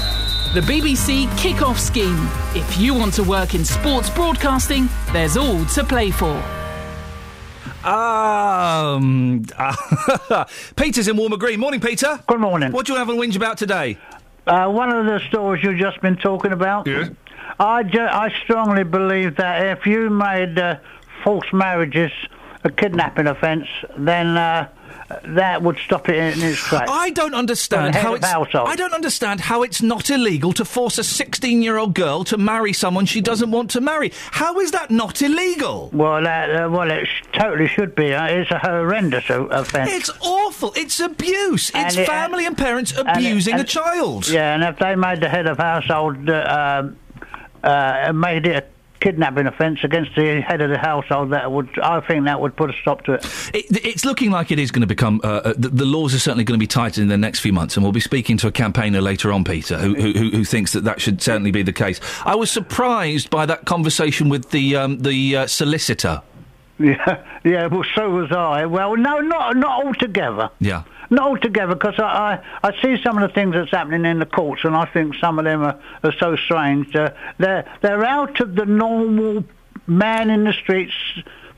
The 0.55 0.61
BBC 0.63 1.29
Kick-Off 1.39 1.79
Scheme. 1.79 2.29
If 2.57 2.77
you 2.77 2.93
want 2.93 3.15
to 3.15 3.23
work 3.23 3.55
in 3.55 3.65
sports 3.65 4.11
broadcasting, 4.11 4.89
there's 5.13 5.37
all 5.37 5.65
to 5.67 5.85
play 5.85 6.11
for. 6.11 6.43
Um, 7.89 9.45
Peter's 10.77 11.07
in 11.07 11.17
Woolmer 11.17 11.39
Green. 11.39 11.61
Morning, 11.61 11.81
Peter. 11.81 12.19
Good 12.27 12.41
morning. 12.41 12.73
What 12.73 12.87
do 12.87 12.95
you 12.95 12.99
have 12.99 13.09
a 13.09 13.13
whinge 13.13 13.37
about 13.37 13.59
today? 13.59 13.97
Uh, 14.45 14.69
one 14.69 14.91
of 14.91 15.07
the 15.07 15.21
stories 15.29 15.63
you've 15.63 15.79
just 15.79 16.01
been 16.01 16.17
talking 16.17 16.51
about. 16.51 16.85
Yes. 16.89 17.11
I, 17.61 17.85
ju- 17.85 18.01
I 18.01 18.35
strongly 18.43 18.83
believe 18.83 19.37
that 19.37 19.79
if 19.79 19.87
you 19.87 20.11
made 20.11 20.59
uh, 20.59 20.79
forced 21.23 21.53
marriages 21.53 22.11
a 22.65 22.71
kidnapping 22.73 23.29
offence, 23.29 23.69
then 23.97 24.37
uh, 24.37 24.69
that 25.25 25.63
would 25.63 25.77
stop 25.79 26.09
it 26.09 26.17
in 26.17 26.43
its 26.43 26.59
tracks. 26.59 26.91
I 26.91 27.11
don't 27.11 27.35
understand 27.35 27.87
For 27.89 27.93
the 27.93 27.99
head 27.99 28.25
how 28.25 28.43
it's. 28.45 28.55
I 28.55 28.77
don't 28.77 28.93
understand 28.95 29.41
how 29.41 29.63
it's 29.63 29.83
not 29.83 30.09
illegal 30.11 30.53
to 30.55 30.65
force 30.65 30.99
a 30.99 31.03
16-year-old 31.03 31.95
girl 31.95 32.25
to 32.25 32.37
marry 32.37 32.73
someone 32.73 33.07
she 33.07 33.21
doesn't 33.21 33.51
want 33.51 33.71
to 33.71 33.81
marry. 33.81 34.13
How 34.31 34.59
is 34.61 34.71
that 34.71 34.91
not 34.91 35.21
illegal? 35.23 35.91
Well, 35.93 36.23
that, 36.23 36.51
uh, 36.51 36.69
well, 36.71 36.91
it 36.91 37.07
sh- 37.07 37.23
totally 37.33 37.67
should 37.69 37.95
be. 37.95 38.15
Uh, 38.15 38.27
it's 38.27 38.51
a 38.51 38.59
horrendous 38.59 39.29
o- 39.31 39.47
offence. 39.47 39.91
It's 39.93 40.11
awful. 40.21 40.73
It's 40.77 41.01
abuse. 41.01 41.71
It's 41.75 41.97
it- 41.97 42.07
family 42.07 42.47
and 42.47 42.57
parents 42.57 42.93
and 42.93 43.09
it- 43.09 43.17
abusing 43.17 43.55
and- 43.55 43.63
a 43.63 43.67
child. 43.67 44.29
Yeah, 44.29 44.55
and 44.55 44.63
if 44.63 44.79
they 44.79 44.95
made 44.95 45.21
the 45.21 45.29
head 45.29 45.47
of 45.47 45.59
household 45.59 46.29
uh, 46.31 46.81
um, 46.83 46.97
uh, 47.65 48.13
made 48.15 48.47
it 48.47 48.65
a 48.65 48.80
kidnapping 49.01 49.47
offence 49.47 49.81
against 49.83 50.15
the 50.15 50.41
head 50.41 50.61
of 50.61 50.71
the 50.71 50.79
household, 50.79 51.31
that 51.31 51.51
would 51.51 51.69
I 51.81 52.01
think 52.01 52.27
that 52.27 52.41
would 52.41 52.57
put 52.57 52.71
a 52.71 52.75
stop 52.81 53.05
to 53.05 53.15
it. 53.15 53.25
It, 53.55 53.85
it's 53.85 54.05
looking 54.05 54.31
like 54.31 54.51
it 54.51 54.59
is 54.59 54.71
going 54.71 54.83
to 54.83 54.87
become. 54.87 55.21
Uh, 55.25 55.29
uh, 55.29 55.55
the, 55.57 55.69
the 55.69 55.85
laws 55.85 56.15
are 56.15 56.19
certainly 56.19 56.45
going 56.45 56.59
to 56.59 56.63
be 56.63 56.67
tightened 56.67 57.05
in 57.05 57.09
the 57.09 57.19
next 57.19 57.41
few 57.41 57.53
months, 57.53 57.77
and 57.77 57.85
we'll 57.85 57.93
be 57.93 58.01
speaking 58.01 58.37
to 58.39 58.47
a 58.47 58.53
campaigner 58.53 59.01
later 59.01 59.33
on, 59.33 59.45
Peter, 59.45 59.79
who, 59.79 59.95
who, 59.95 60.13
who 60.13 60.31
who 60.31 60.45
thinks 60.45 60.73
that 60.73 60.85
that 60.85 61.01
should 61.01 61.21
certainly 61.21 61.51
be 61.51 61.63
the 61.63 61.73
case. 61.73 62.01
I 62.25 62.35
was 62.35 62.51
surprised 62.51 63.31
by 63.31 63.47
that 63.47 63.65
conversation 63.65 64.29
with 64.29 64.51
the 64.51 64.77
um, 64.77 64.99
the 64.99 65.37
uh, 65.37 65.47
solicitor. 65.47 66.23
Yeah, 66.81 67.23
yeah. 67.45 67.67
Well, 67.67 67.85
so 67.95 68.09
was 68.09 68.33
I. 68.33 68.65
Well, 68.65 68.97
no, 68.97 69.21
not 69.21 69.57
not 69.57 69.85
altogether. 69.85 70.51
Yeah. 70.61 70.85
Not 71.11 71.23
altogether, 71.29 71.75
because 71.75 71.99
I, 71.99 72.41
I, 72.63 72.69
I 72.69 72.83
see 72.83 73.03
some 73.03 73.19
of 73.19 73.29
the 73.29 73.35
things 73.35 73.53
that's 73.53 73.71
happening 73.71 74.05
in 74.05 74.19
the 74.19 74.27
courts, 74.27 74.65
and 74.65 74.75
I 74.75 74.87
think 74.87 75.17
some 75.17 75.39
of 75.39 75.45
them 75.45 75.63
are, 75.63 75.79
are 76.05 76.13
so 76.19 76.37
strange. 76.37 76.95
Uh, 76.97 77.13
they're 77.39 77.71
they're 77.83 78.05
out 78.05 78.41
of 78.41 78.55
the 78.55 78.65
normal 78.65 79.45
man 79.87 80.31
in 80.31 80.45
the 80.45 80.53
streets 80.55 80.95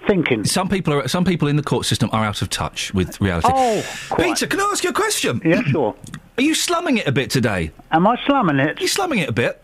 thinking. 0.08 0.44
Some 0.44 0.68
people 0.68 0.94
are. 0.94 1.06
Some 1.06 1.24
people 1.24 1.46
in 1.48 1.56
the 1.56 1.62
court 1.62 1.86
system 1.86 2.10
are 2.12 2.24
out 2.24 2.42
of 2.42 2.50
touch 2.50 2.92
with 2.92 3.20
reality. 3.20 3.48
Oh, 3.52 3.84
Peter, 4.16 4.46
can 4.48 4.58
I 4.58 4.64
ask 4.72 4.82
you 4.82 4.90
a 4.90 4.94
question? 4.94 5.40
Yeah, 5.44 5.62
sure. 5.62 5.94
Are 6.38 6.42
you 6.42 6.54
slumming 6.54 6.96
it 6.96 7.06
a 7.06 7.12
bit 7.12 7.30
today? 7.30 7.70
Am 7.92 8.06
I 8.06 8.16
slumming 8.26 8.58
it? 8.58 8.80
You 8.80 8.88
slumming 8.88 9.20
it 9.20 9.28
a 9.28 9.32
bit? 9.32 9.61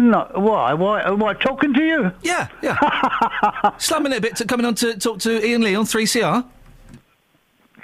No, 0.00 0.30
why? 0.34 0.72
Why? 0.72 1.10
Why? 1.10 1.34
Talking 1.34 1.74
to 1.74 1.82
you? 1.84 2.10
Yeah, 2.22 2.48
yeah. 2.62 3.74
Slamming 3.78 4.12
it 4.12 4.18
a 4.18 4.20
bit 4.22 4.36
to 4.36 4.46
coming 4.46 4.64
on 4.64 4.74
to 4.76 4.96
talk 4.96 5.18
to 5.20 5.40
Iain 5.44 5.60
Lee 5.60 5.74
on 5.74 5.84
3CR? 5.84 6.44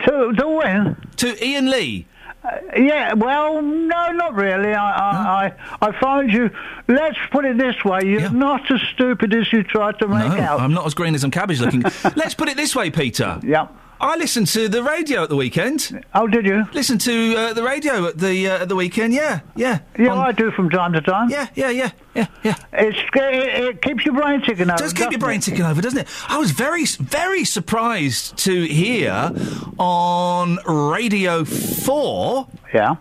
To, 0.06 0.32
to 0.32 0.48
when? 0.48 0.96
To 1.16 1.44
Iain 1.44 1.70
Lee. 1.70 2.06
Uh, 2.42 2.50
yeah, 2.76 3.12
well, 3.12 3.60
no, 3.60 4.12
not 4.12 4.34
really. 4.34 4.72
I, 4.72 4.90
I, 4.92 5.46
I, 5.80 5.88
I 5.88 6.00
find 6.00 6.30
you. 6.32 6.48
Let's 6.88 7.18
put 7.32 7.44
it 7.44 7.58
this 7.58 7.84
way: 7.84 8.00
you're 8.04 8.30
not 8.30 8.70
as 8.70 8.80
stupid 8.94 9.34
as 9.34 9.52
you 9.52 9.62
try 9.62 9.92
to 9.92 10.08
make 10.08 10.28
No, 10.32 10.40
out. 10.40 10.60
I'm 10.60 10.72
not 10.72 10.86
as 10.86 10.94
green 10.94 11.14
as 11.14 11.24
I'm 11.24 11.30
cabbage 11.30 11.60
looking. 11.60 11.82
Let's 12.16 12.34
put 12.34 12.48
it 12.48 12.56
this 12.56 12.74
way, 12.76 12.90
Peter. 12.90 13.40
Yeah. 13.42 13.68
I 14.00 14.16
listened 14.16 14.48
to 14.48 14.68
the 14.68 14.82
radio 14.82 15.22
at 15.22 15.30
the 15.30 15.36
weekend. 15.36 16.04
Oh, 16.14 16.26
did 16.26 16.44
you? 16.44 16.66
Listen 16.74 16.98
to 16.98 17.34
uh, 17.34 17.52
the 17.54 17.62
radio 17.62 18.06
at 18.06 18.18
the 18.18 18.48
uh, 18.48 18.62
at 18.62 18.68
the 18.68 18.76
weekend. 18.76 19.14
Yeah, 19.14 19.40
yeah. 19.54 19.80
Yeah, 19.98 20.14
I 20.14 20.32
do 20.32 20.50
from 20.50 20.68
time 20.68 20.92
to 20.92 21.00
time. 21.00 21.30
Yeah, 21.30 21.48
yeah, 21.54 21.70
yeah, 21.70 21.90
yeah, 22.14 22.26
yeah. 22.42 22.56
It's, 22.74 22.98
it, 23.14 23.64
it 23.64 23.82
keeps 23.82 24.04
your 24.04 24.14
brain 24.14 24.42
ticking 24.42 24.68
over. 24.68 24.76
does 24.76 24.92
keep 24.92 25.10
your 25.10 25.18
brain 25.18 25.38
it? 25.38 25.44
ticking 25.44 25.64
over, 25.64 25.80
doesn't 25.80 26.00
it? 26.00 26.08
I 26.28 26.36
was 26.36 26.50
very, 26.50 26.84
very 26.84 27.44
surprised 27.44 28.36
to 28.38 28.64
hear 28.64 29.32
on 29.78 30.58
Radio 30.66 31.44
4. 31.44 32.48
Yeah. 32.74 32.96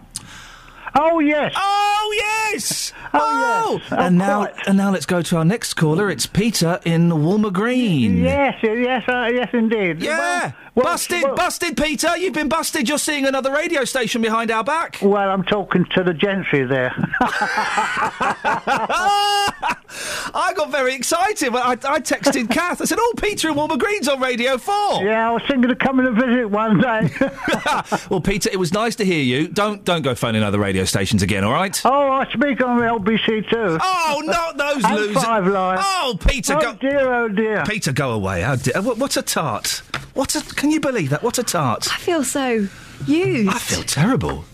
Oh, 0.98 1.20
yes. 1.20 1.54
Oh, 1.56 2.14
yes! 2.16 2.94
Oh, 3.14 3.80
yes. 3.84 3.92
and 3.92 4.18
now, 4.18 4.48
and 4.66 4.78
now 4.78 4.92
let's 4.92 5.06
go 5.06 5.22
to 5.22 5.38
our 5.38 5.46
next 5.46 5.74
caller. 5.74 6.10
It's 6.10 6.26
Peter 6.26 6.80
in 6.86 7.10
Woolmer 7.10 7.52
Green. 7.52 8.24
Yes, 8.24 8.56
yes, 8.64 9.04
uh, 9.08 9.30
yes, 9.34 9.50
indeed. 9.54 10.02
Yeah. 10.02 10.54
busted, 10.74 11.24
busted, 11.36 11.76
Peter. 11.76 12.16
You've 12.18 12.34
been 12.34 12.50
busted. 12.50 12.88
You're 12.88 12.98
seeing 12.98 13.26
another 13.26 13.52
radio 13.52 13.84
station 13.84 14.22
behind 14.22 14.52
our 14.52 14.64
back. 14.64 15.00
Well, 15.02 15.30
I'm 15.30 15.44
talking 15.44 15.86
to 15.96 16.04
the 16.04 16.14
gentry 16.14 16.66
there. 16.66 16.94
I 20.34 20.54
got 20.56 20.72
very 20.72 20.94
excited 20.96 21.54
when 21.54 21.62
I, 21.62 21.72
I 21.72 22.00
texted 22.00 22.50
Kath. 22.50 22.82
I 22.82 22.86
said, 22.86 22.98
"Oh, 23.00 23.14
Peter 23.18 23.48
and 23.50 23.58
Woolmer 23.58 23.78
Green's 23.78 24.08
on 24.08 24.20
Radio 24.20 24.58
4. 24.58 25.04
yeah, 25.04 25.30
I 25.30 25.34
was 25.34 25.44
thinking 25.48 25.70
of 25.72 25.80
coming 25.80 26.06
to 26.06 26.12
visit 26.12 26.50
one 26.50 26.80
day. 26.80 27.10
well, 28.10 28.22
Peter, 28.22 28.50
it 28.52 28.58
was 28.60 28.74
nice 28.74 28.96
to 28.98 29.06
hear 29.06 29.22
you. 29.24 29.48
Don't 29.48 29.84
don't 29.84 30.02
go 30.02 30.16
phoning 30.16 30.44
other 30.44 30.60
radio 30.60 30.86
stations 30.86 31.22
again, 31.24 31.44
all 31.44 31.54
right? 31.54 31.80
oh, 31.86 32.12
I 32.12 32.26
speak 32.32 32.62
on 32.64 32.78
the 32.78 32.84
LBC 32.86 33.50
too. 33.50 33.78
Oh, 33.82 34.22
not 34.26 34.58
those 34.58 34.84
and 34.84 34.96
losers. 34.96 35.24
Five 35.24 35.48
Live. 35.48 35.80
Oh, 35.82 36.18
Peter, 36.28 36.56
oh, 36.58 36.62
go. 36.62 36.74
dear, 36.76 37.14
oh 37.14 37.28
dear. 37.30 37.64
Peter, 37.66 37.92
go 37.92 38.12
away. 38.12 38.44
Oh, 38.44 38.48
How 38.48 38.56
dare- 38.56 38.82
what, 38.82 38.98
what's 38.98 39.18
a 39.18 39.22
tart? 39.22 39.82
What 40.14 40.36
a, 40.36 40.42
can 40.56 40.72
you 40.72 40.80
believe 40.80 41.10
that? 41.10 41.24
What 41.24 41.38
a 41.38 41.44
tart. 41.44 41.88
I 41.92 41.98
feel 41.98 42.24
so 42.24 42.68
used. 43.06 43.50
I 43.50 43.60
feel 43.60 43.84
terrible. 43.84 44.46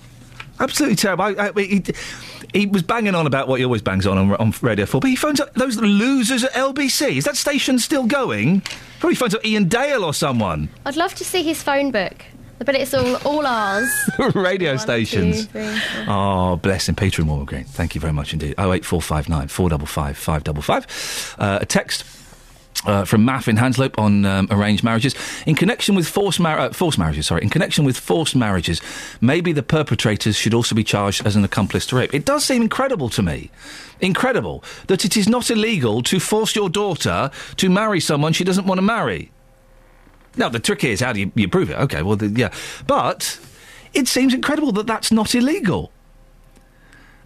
Absolutely 0.62 0.96
terrible. 0.96 1.24
I, 1.26 1.50
I, 1.56 1.62
he, 1.62 1.84
he 2.54 2.66
was 2.68 2.84
banging 2.84 3.16
on 3.16 3.26
about 3.28 3.48
what 3.48 3.60
he 3.60 3.66
always 3.66 3.82
bangs 3.82 4.06
on, 4.06 4.18
on 4.18 4.34
on 4.36 4.54
Radio 4.62 4.86
4, 4.86 5.02
but 5.02 5.08
he 5.10 5.16
phones 5.16 5.40
up 5.42 5.54
those 5.56 5.78
losers 5.78 6.44
at 6.44 6.52
LBC. 6.54 7.18
Is 7.18 7.24
that 7.26 7.36
station 7.36 7.80
still 7.80 8.06
going? 8.06 8.62
Probably 9.00 9.16
phones 9.16 9.34
up 9.34 9.42
Iain 9.44 9.68
Dale 9.68 10.04
or 10.04 10.14
someone. 10.14 10.70
I'd 10.86 10.96
love 10.96 11.16
to 11.16 11.26
see 11.26 11.42
his 11.42 11.64
phone 11.64 11.90
book, 11.92 12.24
but 12.60 12.76
it's 12.76 12.94
all 12.94 13.16
all 13.26 13.46
ours. 13.46 13.90
Radio 14.36 14.72
One, 14.72 14.80
stations. 14.80 15.48
two, 15.48 15.52
three. 15.52 16.06
Oh, 16.08 16.58
bless 16.58 16.88
him, 16.88 16.96
Peter 16.96 17.22
and 17.24 17.48
Green. 17.48 17.64
Thank 17.64 17.96
you 17.96 18.02
very 18.02 18.14
much 18.14 18.34
indeed. 18.34 18.56
Oh 18.60 18.72
eight 18.74 18.86
four 18.86 19.02
five 19.02 19.28
nine 19.30 19.48
four 19.48 19.70
double 19.70 19.88
five 19.88 20.18
five 20.18 20.44
double 20.44 20.62
five. 20.62 20.86
Uh, 21.40 21.60
a 21.62 21.66
text. 21.66 22.06
Uh, 22.84 23.06
from 23.06 23.24
Math 23.24 23.48
in 23.48 23.58
Hanslope 23.58 24.00
on 24.00 24.26
um, 24.26 24.48
arranged 24.50 24.84
marriages. 24.84 25.14
In 25.46 25.54
connection 25.54 25.94
with 25.94 26.08
forced, 26.08 26.40
mar- 26.40 26.58
uh, 26.58 26.74
forced 26.74 26.98
marriages, 26.98 27.28
sorry, 27.28 27.44
in 27.44 27.50
connection 27.50 27.86
with 27.86 27.96
forced 27.96 28.36
marriages, 28.36 28.82
maybe 29.22 29.54
the 29.54 29.62
perpetrators 29.62 30.36
should 30.36 30.56
also 30.56 30.74
be 30.74 30.84
charged 30.84 31.24
as 31.24 31.36
an 31.36 31.44
accomplice 31.44 31.86
to 31.88 31.96
rape. 31.98 32.12
It 32.12 32.26
does 32.26 32.44
seem 32.44 32.64
incredible 32.64 33.08
to 33.10 33.22
me, 33.22 33.52
incredible, 34.00 34.64
that 34.88 35.06
it 35.06 35.16
is 35.16 35.28
not 35.28 35.52
illegal 35.52 36.02
to 36.02 36.20
force 36.20 36.56
your 36.56 36.70
daughter 36.70 37.30
to 37.58 37.70
marry 37.70 38.00
someone 38.00 38.34
she 38.34 38.44
doesn't 38.44 38.66
want 38.66 38.80
to 38.80 38.84
marry. 38.84 39.32
Now, 40.36 40.50
the 40.50 40.60
trick 40.60 40.84
is, 40.84 41.02
how 41.02 41.14
do 41.14 41.20
you, 41.20 41.32
you 41.36 41.48
prove 41.48 41.70
it? 41.70 41.78
Okay, 41.78 42.02
well, 42.02 42.16
the, 42.16 42.30
yeah. 42.30 42.52
But 42.88 43.40
it 43.94 44.08
seems 44.08 44.34
incredible 44.34 44.72
that 44.72 44.88
that's 44.88 45.12
not 45.12 45.36
illegal. 45.36 45.92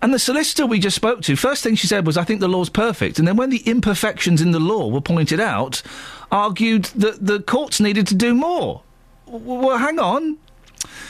And 0.06 0.14
the 0.14 0.19
solicitor 0.19 0.68
we 0.68 0.77
just 0.77 0.95
spoke 0.95 1.23
to, 1.23 1.36
first 1.36 1.64
thing 1.64 1.73
she 1.73 1.88
said 1.88 2.06
was, 2.06 2.15
I 2.15 2.23
think 2.23 2.40
the 2.40 2.48
law's 2.48 2.69
perfect. 2.69 3.18
And 3.18 3.27
then 3.27 3.38
when 3.38 3.49
the 3.49 3.68
imperfections 3.68 4.40
in 4.40 4.52
the 4.52 4.60
law 4.60 4.88
were 4.88 5.02
pointed 5.02 5.40
out, 5.40 5.82
argued 6.32 6.84
that 6.94 7.26
the 7.26 7.40
courts 7.40 7.80
needed 7.80 8.06
to 8.10 8.14
do 8.14 8.36
more. 8.36 8.84
Well, 9.26 9.80
hang 9.80 9.98
on. 9.98 10.38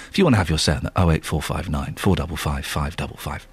If 0.09 0.17
you 0.17 0.23
want 0.23 0.35
to 0.35 0.37
have 0.37 0.49
your 0.49 0.57
say 0.57 0.75
on 0.75 0.83
that, 0.83 0.93
08459 0.95 1.95
455 1.95 2.65
555. 2.65 3.47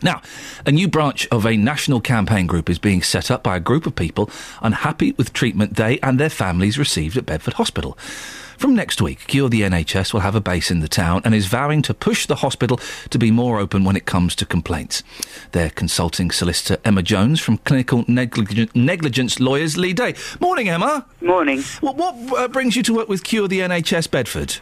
Now, 0.00 0.22
a 0.64 0.70
new 0.70 0.86
branch 0.86 1.26
of 1.32 1.44
a 1.44 1.56
national 1.56 2.00
campaign 2.00 2.46
group 2.46 2.70
is 2.70 2.78
being 2.78 3.02
set 3.02 3.32
up 3.32 3.42
by 3.42 3.56
a 3.56 3.60
group 3.60 3.84
of 3.84 3.96
people 3.96 4.30
unhappy 4.60 5.10
with 5.18 5.32
treatment 5.32 5.74
they 5.74 5.98
and 6.04 6.20
their 6.20 6.30
families 6.30 6.78
received 6.78 7.16
at 7.16 7.26
Bedford 7.26 7.54
Hospital. 7.54 7.98
From 8.62 8.76
next 8.76 9.02
week, 9.02 9.26
Cure 9.26 9.48
the 9.48 9.62
NHS 9.62 10.12
will 10.12 10.20
have 10.20 10.36
a 10.36 10.40
base 10.40 10.70
in 10.70 10.78
the 10.78 10.88
town 10.88 11.22
and 11.24 11.34
is 11.34 11.46
vowing 11.46 11.82
to 11.82 11.92
push 11.92 12.26
the 12.26 12.36
hospital 12.36 12.78
to 13.10 13.18
be 13.18 13.32
more 13.32 13.58
open 13.58 13.82
when 13.82 13.96
it 13.96 14.06
comes 14.06 14.36
to 14.36 14.46
complaints. 14.46 15.02
Their 15.50 15.68
consulting 15.68 16.30
solicitor 16.30 16.80
Emma 16.84 17.02
Jones 17.02 17.40
from 17.40 17.58
Clinical 17.58 18.04
Negligence 18.06 19.40
Lawyers 19.40 19.76
Leigh 19.76 19.94
Day. 19.94 20.14
Morning, 20.38 20.68
Emma. 20.68 21.04
Morning. 21.20 21.60
What, 21.80 21.96
what 21.96 22.14
uh, 22.38 22.46
brings 22.46 22.76
you 22.76 22.84
to 22.84 22.94
work 22.94 23.08
with 23.08 23.24
Cure 23.24 23.48
the 23.48 23.58
NHS 23.58 24.08
Bedford? 24.08 24.58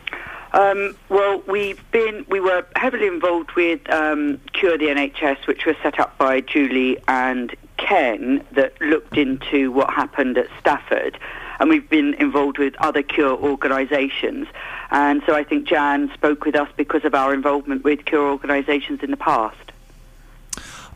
Um, 0.55 0.97
well, 1.10 1.43
we've 1.47 1.82
been 1.90 2.24
we 2.31 2.40
were 2.40 2.64
heavily 2.77 3.06
involved 3.06 3.52
with 3.52 3.82
um, 3.90 4.40
Cure 4.55 4.78
the 4.78 4.86
NHS, 4.86 5.47
which 5.47 5.66
was 5.66 5.77
set 5.82 6.01
up 6.01 6.16
by 6.16 6.40
Julie 6.40 6.97
and 7.06 7.55
Ken, 7.77 8.47
that 8.52 8.81
looked 8.81 9.18
into 9.18 9.70
what 9.70 9.90
happened 9.90 10.39
at 10.39 10.47
Stafford, 10.59 11.18
and 11.60 11.68
we've 11.68 11.88
been 11.88 12.14
involved 12.14 12.58
with 12.58 12.74
other 12.76 13.02
Cure 13.02 13.36
organisations. 13.36 14.48
And 14.90 15.22
so 15.26 15.34
I 15.34 15.44
think 15.44 15.68
Jan 15.68 16.10
spoke 16.14 16.44
with 16.44 16.56
us 16.56 16.68
because 16.76 17.04
of 17.04 17.14
our 17.14 17.32
involvement 17.32 17.84
with 17.84 18.06
Cure 18.06 18.30
organisations 18.30 19.00
in 19.02 19.10
the 19.10 19.16
past. 19.16 19.56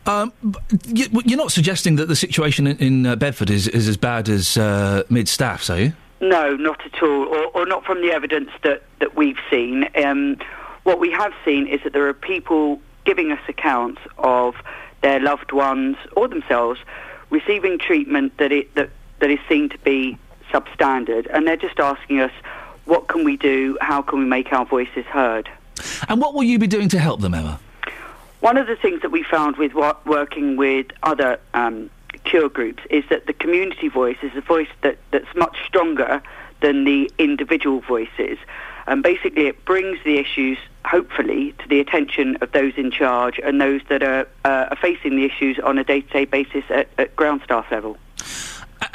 Um, 0.07 0.33
you, 0.87 1.05
you're 1.23 1.37
not 1.37 1.51
suggesting 1.51 1.95
that 1.95 2.07
the 2.07 2.15
situation 2.15 2.67
in, 2.67 2.77
in 2.77 3.05
uh, 3.05 3.15
Bedford 3.15 3.49
is, 3.49 3.67
is 3.67 3.87
as 3.87 3.95
bad 3.95 4.27
as 4.27 4.57
uh, 4.57 5.03
mid 5.09 5.27
staffs, 5.27 5.69
are 5.69 5.79
you? 5.79 5.93
No, 6.19 6.55
not 6.55 6.83
at 6.85 7.01
all, 7.01 7.23
or, 7.23 7.45
or 7.47 7.65
not 7.65 7.85
from 7.85 8.01
the 8.01 8.11
evidence 8.11 8.49
that, 8.63 8.83
that 8.99 9.15
we've 9.15 9.39
seen. 9.49 9.87
Um, 9.95 10.37
what 10.83 10.99
we 10.99 11.11
have 11.11 11.33
seen 11.43 11.67
is 11.67 11.81
that 11.83 11.93
there 11.93 12.07
are 12.07 12.13
people 12.13 12.81
giving 13.03 13.31
us 13.31 13.39
accounts 13.47 14.01
of 14.17 14.55
their 15.01 15.19
loved 15.19 15.51
ones 15.51 15.97
or 16.15 16.27
themselves 16.27 16.79
receiving 17.29 17.77
treatment 17.77 18.37
that, 18.37 18.51
it, 18.51 18.73
that, 18.75 18.89
that 19.19 19.29
is 19.29 19.39
seen 19.47 19.69
to 19.69 19.77
be 19.79 20.17
substandard, 20.51 21.27
and 21.33 21.47
they're 21.47 21.57
just 21.57 21.79
asking 21.79 22.19
us, 22.19 22.31
what 22.85 23.07
can 23.07 23.23
we 23.23 23.37
do? 23.37 23.77
How 23.81 24.01
can 24.01 24.19
we 24.19 24.25
make 24.25 24.53
our 24.53 24.65
voices 24.65 25.05
heard? 25.05 25.49
And 26.07 26.21
what 26.21 26.33
will 26.33 26.43
you 26.43 26.59
be 26.59 26.67
doing 26.67 26.89
to 26.89 26.99
help 26.99 27.21
them, 27.21 27.33
Emma? 27.33 27.59
One 28.39 28.57
of 28.57 28.67
the 28.67 28.75
things 28.75 29.01
that 29.01 29.11
we 29.11 29.23
found 29.23 29.57
with 29.57 29.73
wo- 29.73 29.97
working 30.05 30.55
with 30.55 30.87
other 31.03 31.39
um, 31.53 31.89
cure 32.25 32.49
groups 32.49 32.83
is 32.89 33.03
that 33.09 33.25
the 33.25 33.33
community 33.33 33.87
voice 33.87 34.17
is 34.21 34.31
a 34.35 34.41
voice 34.41 34.69
that, 34.81 34.97
that's 35.11 35.33
much 35.35 35.57
stronger 35.65 36.21
than 36.61 36.83
the 36.83 37.11
individual 37.17 37.81
voices. 37.81 38.37
And 38.87 39.01
basically, 39.01 39.47
it 39.47 39.65
brings 39.65 39.97
the 40.03 40.17
issues, 40.19 40.59
hopefully, 40.85 41.53
to 41.59 41.67
the 41.67 41.79
attention 41.79 42.37
of 42.41 42.51
those 42.51 42.73
in 42.77 42.91
charge 42.91 43.39
and 43.43 43.59
those 43.59 43.81
that 43.89 44.03
are, 44.03 44.27
uh, 44.45 44.67
are 44.69 44.77
facing 44.79 45.15
the 45.15 45.25
issues 45.25 45.57
on 45.59 45.79
a 45.79 45.83
day 45.83 46.01
to 46.01 46.13
day 46.13 46.25
basis 46.25 46.63
at, 46.69 46.87
at 46.99 47.15
ground 47.15 47.41
staff 47.43 47.65
level. 47.71 47.97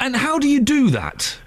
And 0.01 0.15
how 0.15 0.39
do 0.39 0.47
you 0.47 0.59
do 0.59 0.89
that? 0.89 1.37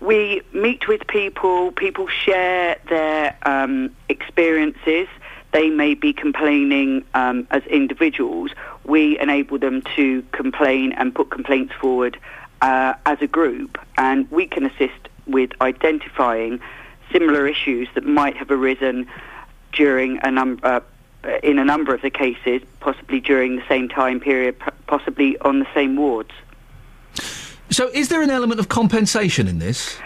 We 0.00 0.42
meet 0.52 0.86
with 0.86 1.06
people, 1.06 1.72
people 1.72 2.06
share 2.06 2.76
their 2.90 3.34
um, 3.44 3.96
experiences. 4.10 5.08
They 5.52 5.70
may 5.70 5.94
be 5.94 6.12
complaining 6.12 7.06
um, 7.14 7.46
as 7.50 7.64
individuals. 7.64 8.50
We 8.84 9.18
enable 9.18 9.58
them 9.58 9.82
to 9.96 10.22
complain 10.32 10.92
and 10.92 11.14
put 11.14 11.30
complaints 11.30 11.72
forward 11.80 12.18
uh, 12.60 12.94
as 13.06 13.22
a 13.22 13.26
group, 13.26 13.78
and 13.96 14.30
we 14.30 14.46
can 14.46 14.66
assist 14.66 15.08
with 15.26 15.52
identifying 15.62 16.60
similar 17.12 17.46
issues 17.46 17.88
that 17.94 18.04
might 18.04 18.36
have 18.36 18.50
arisen 18.50 19.06
during 19.72 20.18
a 20.22 20.30
number. 20.30 20.66
Uh, 20.66 20.80
in 21.44 21.56
a 21.60 21.64
number 21.64 21.94
of 21.94 22.02
the 22.02 22.10
cases, 22.10 22.60
possibly 22.80 23.20
during 23.20 23.54
the 23.54 23.62
same 23.68 23.88
time 23.88 24.18
period, 24.18 24.56
possibly 24.88 25.38
on 25.38 25.60
the 25.60 25.68
same 25.72 25.94
wards. 25.94 26.32
So, 27.72 27.88
is 27.88 28.10
there 28.10 28.20
an 28.22 28.28
element 28.28 28.60
of 28.60 28.68
compensation 28.68 29.48
in 29.48 29.58
this? 29.58 29.96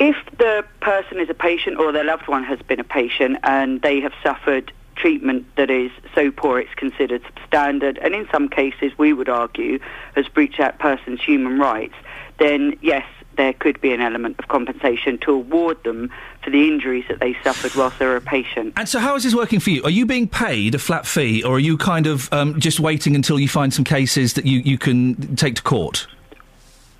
If 0.00 0.16
the 0.38 0.64
person 0.80 1.20
is 1.20 1.30
a 1.30 1.34
patient 1.34 1.78
or 1.78 1.92
their 1.92 2.04
loved 2.04 2.26
one 2.26 2.42
has 2.44 2.60
been 2.62 2.80
a 2.80 2.84
patient 2.84 3.38
and 3.44 3.80
they 3.80 4.00
have 4.00 4.12
suffered 4.24 4.72
treatment 4.96 5.46
that 5.56 5.70
is 5.70 5.90
so 6.14 6.32
poor 6.32 6.58
it's 6.58 6.74
considered 6.74 7.22
substandard, 7.22 8.04
and 8.04 8.14
in 8.14 8.28
some 8.32 8.48
cases 8.48 8.92
we 8.98 9.12
would 9.12 9.28
argue 9.28 9.78
has 10.16 10.26
breached 10.28 10.58
that 10.58 10.80
person's 10.80 11.22
human 11.22 11.60
rights, 11.60 11.94
then 12.38 12.76
yes, 12.82 13.06
there 13.36 13.52
could 13.52 13.80
be 13.80 13.92
an 13.92 14.00
element 14.00 14.36
of 14.40 14.48
compensation 14.48 15.16
to 15.18 15.30
award 15.30 15.82
them 15.84 16.10
for 16.42 16.50
the 16.50 16.66
injuries 16.66 17.04
that 17.08 17.20
they 17.20 17.36
suffered 17.44 17.72
whilst 17.76 18.00
they 18.00 18.06
were 18.06 18.16
a 18.16 18.20
patient. 18.20 18.74
And 18.76 18.88
so, 18.88 18.98
how 18.98 19.14
is 19.14 19.22
this 19.22 19.34
working 19.34 19.60
for 19.60 19.70
you? 19.70 19.82
Are 19.84 19.90
you 19.90 20.06
being 20.06 20.26
paid 20.26 20.74
a 20.74 20.78
flat 20.78 21.06
fee, 21.06 21.44
or 21.44 21.54
are 21.54 21.60
you 21.60 21.78
kind 21.78 22.08
of 22.08 22.30
um, 22.32 22.58
just 22.58 22.80
waiting 22.80 23.14
until 23.14 23.38
you 23.38 23.48
find 23.48 23.72
some 23.72 23.84
cases 23.84 24.34
that 24.34 24.44
you, 24.44 24.58
you 24.58 24.76
can 24.76 25.36
take 25.36 25.54
to 25.54 25.62
court? 25.62 26.08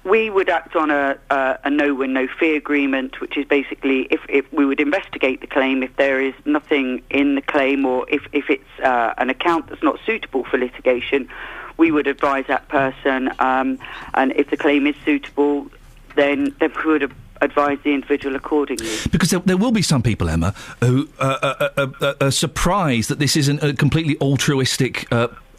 We 0.05 0.31
would 0.31 0.48
act 0.48 0.77
on 0.77 0.90
a, 0.90 1.18
a, 1.31 1.59
a 1.64 1.70
no-win, 1.70 2.12
no-fee 2.12 2.56
agreement, 2.56 3.20
which 3.20 3.36
is 3.36 3.44
basically 3.44 4.06
if, 4.10 4.20
if 4.28 4.51
we 4.52 4.64
would 4.64 4.81
investigate 4.81 5.40
the 5.40 5.47
claim 5.47 5.82
if 5.82 5.94
there 5.97 6.20
is 6.20 6.35
nothing 6.44 7.02
in 7.10 7.35
the 7.35 7.43
claim 7.43 7.85
or 7.85 8.09
if, 8.09 8.22
if 8.32 8.48
it's 8.48 8.81
uh, 8.82 9.14
an 9.18 9.28
account 9.28 9.68
that's 9.68 9.82
not 9.82 9.98
suitable 10.06 10.44
for 10.44 10.59
litigation, 10.59 11.28
we 11.77 11.90
would 11.90 12.06
advise 12.06 12.47
that 12.48 12.68
person. 12.68 13.31
Um, 13.39 13.78
and 14.14 14.32
if 14.32 14.51
the 14.51 14.56
claim 14.56 14.86
is 14.86 14.97
suitable, 15.05 15.70
then, 16.16 16.55
then 16.60 16.72
we 16.85 16.93
would 16.93 17.14
advise 17.43 17.78
the 17.85 17.93
individual 17.93 18.36
accordingly. 18.36 18.89
Because 19.10 19.31
there, 19.31 19.40
there 19.40 19.56
will 19.56 19.72
be 19.72 19.82
some 19.82 20.02
people, 20.02 20.28
Emma, 20.28 20.55
who 20.81 21.09
uh, 21.18 21.39
uh, 21.43 21.68
uh, 21.77 21.86
uh, 22.01 22.14
are 22.20 22.31
surprised 22.31 23.10
that 23.10 23.18
this 23.18 23.36
isn't 23.36 23.62
a 23.62 23.74
completely 23.74 24.18
altruistic 24.20 25.06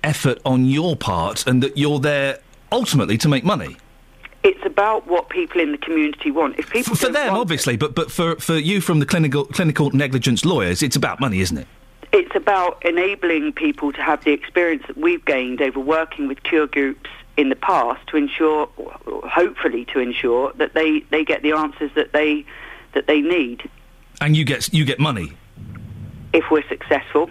effort 0.04 0.40
on 0.46 0.66
your 0.66 0.96
part 0.96 1.46
and 1.46 1.62
that 1.62 1.78
you're 1.78 2.00
there 2.00 2.40
ultimately 2.72 3.18
to 3.20 3.30
make 3.30 3.44
money. 3.44 3.78
It's 4.44 4.66
about 4.66 5.06
what 5.08 5.30
people 5.30 5.62
in 5.62 5.72
the 5.72 5.78
community 5.78 6.32
want. 6.32 6.58
If 6.58 6.70
people 6.72 6.96
For 6.96 7.10
them, 7.10 7.36
obviously, 7.36 7.78
but, 7.78 7.94
but 7.94 8.12
for, 8.12 8.36
for 8.38 8.56
you 8.56 8.82
from 8.82 9.00
the 9.00 9.06
clinical, 9.06 9.46
clinical 9.46 9.92
negligence 9.92 10.44
lawyers, 10.46 10.82
it's 10.82 10.96
about 10.96 11.20
money, 11.20 11.42
isn't 11.42 11.58
it? 11.58 11.68
It's 12.12 12.36
about 12.36 12.84
enabling 12.84 13.54
people 13.54 13.94
to 13.94 14.02
have 14.02 14.24
the 14.24 14.32
experience 14.32 14.84
that 14.88 14.98
we've 14.98 15.24
gained 15.24 15.62
over 15.62 15.80
working 15.80 16.28
with 16.28 16.44
cure 16.44 16.68
groups 16.68 17.10
in 17.38 17.50
the 17.50 17.56
past 17.56 18.06
to 18.08 18.18
ensure, 18.18 18.68
hopefully, 19.06 19.86
to 19.86 20.00
ensure 20.00 20.52
that 20.54 20.74
they, 20.74 21.02
they 21.12 21.24
get 21.24 21.42
the 21.44 21.52
answers 21.54 21.92
that 21.96 22.12
they 22.12 22.46
that 22.94 23.08
they 23.08 23.22
need 23.22 23.70
And 24.20 24.36
you 24.36 24.44
get, 24.44 24.74
you 24.74 24.84
get 24.84 25.00
money. 25.00 25.32
if 26.34 26.46
we're 26.52 26.68
successful. 26.68 27.30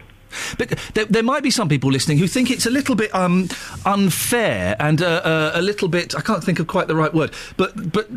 But 0.59 0.71
there, 0.95 1.05
there 1.07 1.23
might 1.23 1.43
be 1.43 1.51
some 1.51 1.69
people 1.69 1.91
listening 1.91 2.19
who 2.19 2.27
think 2.27 2.51
it's 2.51 2.67
a 2.67 2.71
little 2.71 2.95
bit 2.95 3.15
um, 3.15 3.49
unfair 3.85 4.77
and 4.79 5.03
uh, 5.03 5.07
uh, 5.07 5.53
a 5.55 5.63
little 5.63 5.89
bit, 5.89 6.15
I 6.15 6.21
can't 6.21 6.43
think 6.43 6.59
of 6.59 6.67
quite 6.67 6.89
the 6.89 6.97
right 6.97 7.13
word, 7.13 7.33
but, 7.57 7.93
but 7.93 8.09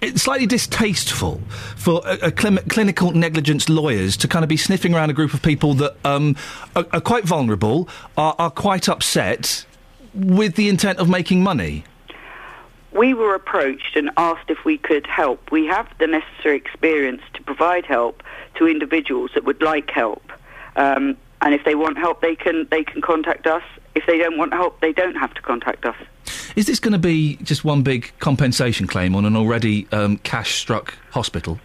it's 0.00 0.22
slightly 0.22 0.46
distasteful 0.46 1.40
for 1.76 2.02
a, 2.04 2.28
a 2.28 2.30
clim- 2.30 2.64
clinical 2.68 3.10
negligence 3.12 3.68
lawyers 3.68 4.16
to 4.18 4.28
kind 4.28 4.42
of 4.42 4.48
be 4.48 4.56
sniffing 4.56 4.94
around 4.94 5.10
a 5.10 5.14
group 5.14 5.34
of 5.34 5.42
people 5.42 5.74
that 5.74 5.96
um, 6.04 6.36
are, 6.76 6.86
are 6.92 7.00
quite 7.00 7.24
vulnerable, 7.24 7.88
are, 8.16 8.34
are 8.38 8.50
quite 8.50 8.88
upset 8.88 9.66
with 10.14 10.54
the 10.54 10.68
intent 10.68 10.98
of 10.98 11.08
making 11.08 11.42
money. 11.42 11.84
We 12.92 13.12
were 13.12 13.34
approached 13.34 13.96
and 13.96 14.10
asked 14.16 14.50
if 14.50 14.64
we 14.64 14.78
could 14.78 15.06
help. 15.06 15.50
We 15.50 15.66
have 15.66 15.88
the 15.98 16.06
necessary 16.06 16.56
experience 16.56 17.22
to 17.34 17.42
provide 17.42 17.84
help 17.84 18.22
to 18.54 18.68
individuals 18.68 19.32
that 19.34 19.44
would 19.44 19.62
like 19.62 19.90
help. 19.90 20.22
Um, 20.76 21.16
and 21.40 21.54
if 21.54 21.64
they 21.64 21.74
want 21.74 21.98
help, 21.98 22.20
they 22.20 22.34
can 22.36 22.66
they 22.70 22.84
can 22.84 23.02
contact 23.02 23.46
us. 23.46 23.62
If 23.94 24.06
they 24.06 24.18
don't 24.18 24.38
want 24.38 24.52
help, 24.52 24.80
they 24.80 24.92
don't 24.92 25.14
have 25.14 25.34
to 25.34 25.42
contact 25.42 25.84
us. 25.84 25.96
Is 26.56 26.66
this 26.66 26.80
going 26.80 26.92
to 26.92 26.98
be 26.98 27.36
just 27.36 27.64
one 27.64 27.82
big 27.82 28.12
compensation 28.18 28.86
claim 28.86 29.14
on 29.14 29.24
an 29.24 29.36
already 29.36 29.86
um, 29.92 30.18
cash-struck 30.18 30.94
hospital? 31.10 31.58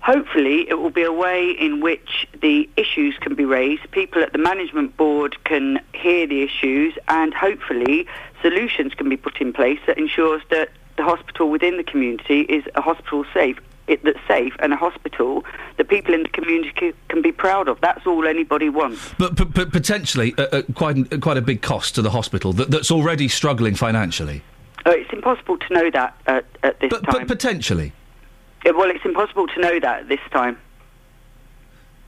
Hopefully, 0.00 0.68
it 0.68 0.74
will 0.74 0.90
be 0.90 1.02
a 1.02 1.12
way 1.12 1.50
in 1.50 1.80
which 1.80 2.26
the 2.40 2.68
issues 2.76 3.16
can 3.20 3.34
be 3.34 3.44
raised. 3.44 3.90
People 3.90 4.22
at 4.22 4.32
the 4.32 4.38
management 4.38 4.96
board 4.96 5.42
can 5.44 5.80
hear 5.94 6.26
the 6.26 6.42
issues, 6.42 6.94
and 7.08 7.34
hopefully, 7.34 8.06
solutions 8.42 8.94
can 8.94 9.08
be 9.08 9.16
put 9.16 9.40
in 9.40 9.52
place 9.52 9.80
that 9.86 9.98
ensures 9.98 10.42
that 10.50 10.70
the 10.96 11.04
hospital 11.04 11.50
within 11.50 11.76
the 11.76 11.84
community 11.84 12.40
is 12.42 12.64
a 12.74 12.80
hospital 12.80 13.24
safe. 13.34 13.58
It, 13.88 14.04
that's 14.04 14.18
safe 14.28 14.54
and 14.58 14.72
a 14.72 14.76
hospital 14.76 15.44
that 15.78 15.88
people 15.88 16.12
in 16.12 16.22
the 16.22 16.28
community 16.28 16.72
c- 16.78 16.92
can 17.08 17.22
be 17.22 17.32
proud 17.32 17.68
of. 17.68 17.80
That's 17.80 18.06
all 18.06 18.26
anybody 18.26 18.68
wants. 18.68 19.00
But, 19.18 19.34
but, 19.34 19.54
but 19.54 19.72
potentially 19.72 20.34
uh, 20.36 20.42
uh, 20.52 20.62
quite, 20.74 21.10
uh, 21.12 21.16
quite 21.18 21.38
a 21.38 21.40
big 21.40 21.62
cost 21.62 21.94
to 21.94 22.02
the 22.02 22.10
hospital 22.10 22.52
that, 22.52 22.70
that's 22.70 22.90
already 22.90 23.28
struggling 23.28 23.74
financially. 23.74 24.42
Uh, 24.84 24.90
it's 24.90 25.10
impossible 25.12 25.56
to 25.56 25.72
know 25.72 25.90
that 25.90 26.14
at, 26.26 26.44
at 26.62 26.78
this 26.80 26.90
But, 26.90 27.02
time. 27.04 27.14
but 27.20 27.28
potentially. 27.28 27.92
Yeah, 28.66 28.72
well, 28.72 28.90
it's 28.90 29.04
impossible 29.04 29.46
to 29.48 29.60
know 29.60 29.80
that 29.80 30.00
at 30.00 30.08
this 30.08 30.20
time. 30.30 30.58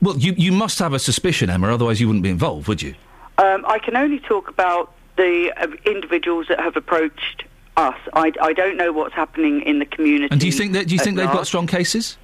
Well, 0.03 0.17
you, 0.17 0.33
you 0.37 0.51
must 0.51 0.77
have 0.79 0.93
a 0.93 0.99
suspicion, 0.99 1.49
Emma, 1.49 1.73
otherwise 1.73 1.99
you 1.99 2.07
wouldn't 2.07 2.23
be 2.23 2.29
involved, 2.29 2.67
would 2.67 2.81
you? 2.81 2.93
Um, 3.37 3.65
I 3.67 3.79
can 3.79 3.95
only 3.95 4.19
talk 4.19 4.49
about 4.49 4.93
the 5.17 5.51
uh, 5.57 5.67
individuals 5.89 6.45
that 6.49 6.59
have 6.59 6.75
approached 6.75 7.43
us. 7.77 7.97
I, 8.13 8.31
I 8.41 8.53
don't 8.53 8.77
know 8.77 8.91
what's 8.91 9.13
happening 9.13 9.61
in 9.61 9.79
the 9.79 9.85
community. 9.85 10.29
And 10.31 10.39
do 10.39 10.45
you 10.45 10.51
think 10.51 10.73
that 10.73 10.87
do 10.87 10.93
you 10.93 10.99
think 10.99 11.17
they've 11.17 11.31
got 11.31 11.47
strong 11.47 11.67
cases? 11.67 12.17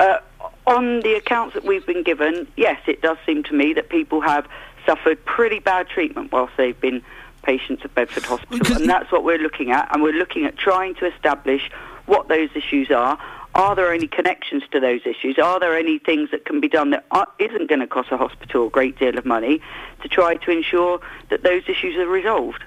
Uh, 0.00 0.18
on 0.66 1.00
the 1.00 1.14
accounts 1.14 1.54
that 1.54 1.64
we've 1.64 1.86
been 1.86 2.02
given, 2.02 2.46
yes, 2.56 2.80
it 2.86 3.02
does 3.02 3.16
seem 3.26 3.42
to 3.44 3.54
me 3.54 3.72
that 3.74 3.88
people 3.88 4.20
have 4.20 4.46
suffered 4.86 5.24
pretty 5.24 5.58
bad 5.58 5.88
treatment 5.88 6.32
whilst 6.32 6.52
they've 6.56 6.80
been 6.80 7.02
patients 7.42 7.84
at 7.84 7.94
Bedford 7.94 8.24
Hospital, 8.24 8.76
and 8.76 8.88
that's 8.88 9.10
what 9.10 9.24
we're 9.24 9.38
looking 9.38 9.72
at. 9.72 9.92
And 9.92 10.02
we're 10.02 10.12
looking 10.12 10.44
at 10.44 10.56
trying 10.56 10.94
to 10.96 11.06
establish 11.06 11.70
what 12.06 12.28
those 12.28 12.50
issues 12.54 12.90
are. 12.90 13.18
Are 13.54 13.74
there 13.74 13.92
any 13.92 14.06
connections 14.06 14.62
to 14.70 14.80
those 14.80 15.00
issues? 15.04 15.38
Are 15.38 15.60
there 15.60 15.76
any 15.76 15.98
things 15.98 16.30
that 16.30 16.44
can 16.44 16.60
be 16.60 16.68
done 16.68 16.90
that 16.90 17.04
are, 17.10 17.26
isn't 17.38 17.68
going 17.68 17.80
to 17.80 17.86
cost 17.86 18.10
a 18.10 18.16
hospital 18.16 18.68
a 18.68 18.70
great 18.70 18.98
deal 18.98 19.18
of 19.18 19.26
money 19.26 19.60
to 20.02 20.08
try 20.08 20.36
to 20.36 20.50
ensure 20.50 21.00
that 21.28 21.42
those 21.42 21.62
issues 21.68 21.96
are 21.96 22.06
resolved? 22.06 22.64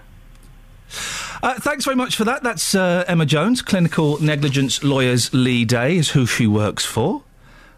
Uh, 1.44 1.56
thanks 1.56 1.86
very 1.86 1.96
much 1.96 2.16
for 2.16 2.24
that. 2.24 2.44
That's 2.44 2.76
uh, 2.76 3.04
Emma 3.08 3.26
Jones, 3.26 3.62
Clinical 3.62 4.22
Negligence 4.22 4.84
Lawyers 4.84 5.34
Leigh 5.34 5.66
Day, 5.66 5.98
is 5.98 6.12
who 6.12 6.26
she 6.26 6.48
works 6.48 6.86
for. 6.86 7.24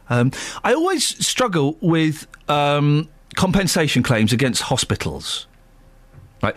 Um, 0.09 0.31
I 0.63 0.73
always 0.73 1.25
struggle 1.25 1.77
with 1.81 2.27
um, 2.49 3.09
compensation 3.35 4.03
claims 4.03 4.31
against 4.31 4.63
hospitals. 4.63 5.47
Right. 6.41 6.55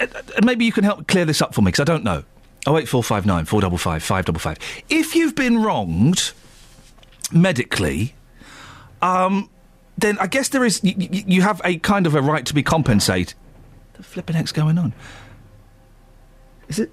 Uh, 0.00 0.06
Maybe 0.42 0.64
you 0.64 0.72
can 0.72 0.84
help 0.84 1.08
clear 1.08 1.24
this 1.24 1.40
up 1.42 1.54
for 1.54 1.62
me 1.62 1.66
because 1.66 1.80
I 1.80 1.84
don't 1.84 2.04
know. 2.04 2.24
Oh 2.66 2.76
eight 2.76 2.88
four 2.88 3.02
five 3.02 3.24
nine 3.26 3.44
four 3.44 3.60
double 3.60 3.78
five 3.78 4.02
five 4.02 4.24
double 4.24 4.40
five. 4.40 4.58
If 4.88 5.14
you've 5.14 5.36
been 5.36 5.62
wronged 5.62 6.32
medically, 7.32 8.14
um, 9.02 9.48
then 9.96 10.18
I 10.18 10.26
guess 10.26 10.48
there 10.48 10.64
is 10.64 10.80
you 10.82 11.42
have 11.42 11.60
a 11.64 11.78
kind 11.78 12.06
of 12.06 12.14
a 12.14 12.20
right 12.20 12.44
to 12.44 12.54
be 12.54 12.64
compensated. 12.64 13.34
The 13.94 14.02
flipping 14.02 14.34
heck's 14.36 14.52
going 14.52 14.78
on? 14.78 14.92
Is 16.68 16.78
it? 16.80 16.90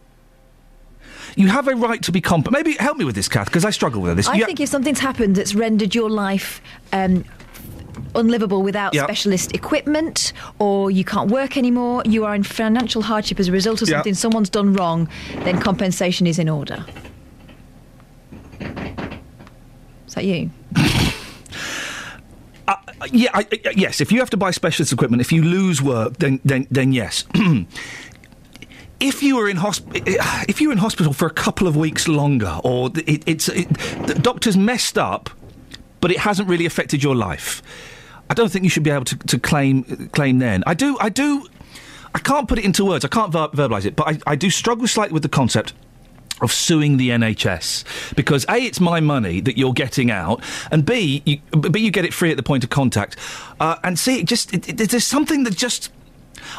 You 1.35 1.47
have 1.47 1.67
a 1.67 1.75
right 1.75 2.01
to 2.03 2.11
be 2.11 2.21
comp. 2.21 2.51
Maybe 2.51 2.73
help 2.73 2.97
me 2.97 3.05
with 3.05 3.15
this, 3.15 3.27
Kath, 3.27 3.45
because 3.47 3.65
I 3.65 3.71
struggle 3.71 4.01
with 4.01 4.17
this. 4.17 4.27
I 4.27 4.35
You- 4.35 4.45
think 4.45 4.59
if 4.59 4.69
something's 4.69 4.99
happened 4.99 5.35
that's 5.35 5.55
rendered 5.55 5.95
your 5.95 6.09
life 6.09 6.61
um, 6.91 7.23
unlivable 8.13 8.61
without 8.61 8.93
Yeah. 8.93 9.03
specialist 9.03 9.53
equipment, 9.55 10.33
or 10.59 10.91
you 10.91 11.03
can't 11.03 11.31
work 11.31 11.57
anymore, 11.57 12.03
you 12.05 12.23
are 12.25 12.35
in 12.35 12.43
financial 12.43 13.01
hardship 13.01 13.39
as 13.39 13.47
a 13.47 13.51
result 13.51 13.81
of 13.81 13.89
Yeah. 13.89 13.97
something 13.97 14.13
someone's 14.13 14.49
done 14.51 14.73
wrong, 14.73 15.07
then 15.43 15.59
compensation 15.59 16.27
is 16.27 16.37
in 16.37 16.49
order. 16.49 16.85
Is 20.07 20.13
that 20.15 20.25
you? 20.25 20.51
Uh, 22.65 22.75
yeah, 23.11 23.29
I, 23.33 23.45
I- 23.51 23.73
yes. 23.75 23.99
If 23.99 24.09
you 24.09 24.19
have 24.19 24.29
to 24.29 24.37
buy 24.37 24.51
specialist 24.51 24.93
equipment, 24.93 25.19
if 25.19 25.33
you 25.33 25.43
lose 25.43 25.81
work, 25.81 26.17
then 26.19 26.39
then 26.45 26.65
then 26.71 26.93
yes. 26.93 27.25
if 29.03 29.21
you 29.21 29.35
were 29.35 29.49
in 29.49 29.57
hosp- 29.57 30.47
if 30.47 30.61
you 30.61 30.69
were 30.69 30.71
in 30.71 30.77
hospital 30.77 31.11
for 31.11 31.25
a 31.27 31.33
couple 31.33 31.67
of 31.67 31.75
weeks 31.75 32.07
longer, 32.07 32.59
or 32.63 32.89
it, 32.95 33.21
it's 33.27 33.49
it, 33.49 33.67
the 34.07 34.15
doctor's 34.15 34.55
messed 34.55 34.97
up, 34.97 35.29
but 35.99 36.09
it 36.09 36.19
hasn't 36.19 36.47
really 36.47 36.65
affected 36.65 37.03
your 37.03 37.15
life, 37.15 37.61
I 38.29 38.33
don't 38.33 38.49
think 38.49 38.63
you 38.63 38.69
should 38.69 38.83
be 38.83 38.91
able 38.91 39.05
to, 39.05 39.17
to 39.17 39.37
claim 39.37 39.83
claim 40.13 40.39
then. 40.39 40.63
I 40.65 40.73
do 40.73 40.97
I 41.01 41.09
do. 41.09 41.45
I 42.15 42.19
can't 42.19 42.47
put 42.47 42.59
it 42.59 42.65
into 42.65 42.85
words. 42.85 43.03
I 43.03 43.09
can't 43.09 43.31
ver- 43.31 43.49
verbalise 43.49 43.85
it, 43.85 43.95
but 43.95 44.07
I, 44.07 44.19
I 44.25 44.35
do 44.35 44.49
struggle 44.49 44.87
slightly 44.87 45.13
with 45.13 45.23
the 45.23 45.29
concept 45.29 45.73
of 46.41 46.51
suing 46.51 46.97
the 46.97 47.09
NHS 47.09 48.15
because 48.15 48.45
a 48.47 48.55
it's 48.55 48.79
my 48.79 48.99
money 48.99 49.41
that 49.41 49.57
you're 49.57 49.73
getting 49.73 50.11
out, 50.11 50.41
and 50.71 50.85
b 50.85 51.21
you, 51.25 51.37
b 51.59 51.79
you 51.81 51.91
get 51.91 52.05
it 52.05 52.13
free 52.13 52.31
at 52.31 52.37
the 52.37 52.43
point 52.43 52.63
of 52.63 52.69
contact, 52.69 53.17
uh, 53.59 53.75
and 53.83 53.99
c 53.99 54.19
it 54.19 54.27
just 54.27 54.53
it, 54.53 54.69
it, 54.69 54.89
there's 54.89 55.05
something 55.05 55.43
that 55.43 55.57
just. 55.57 55.91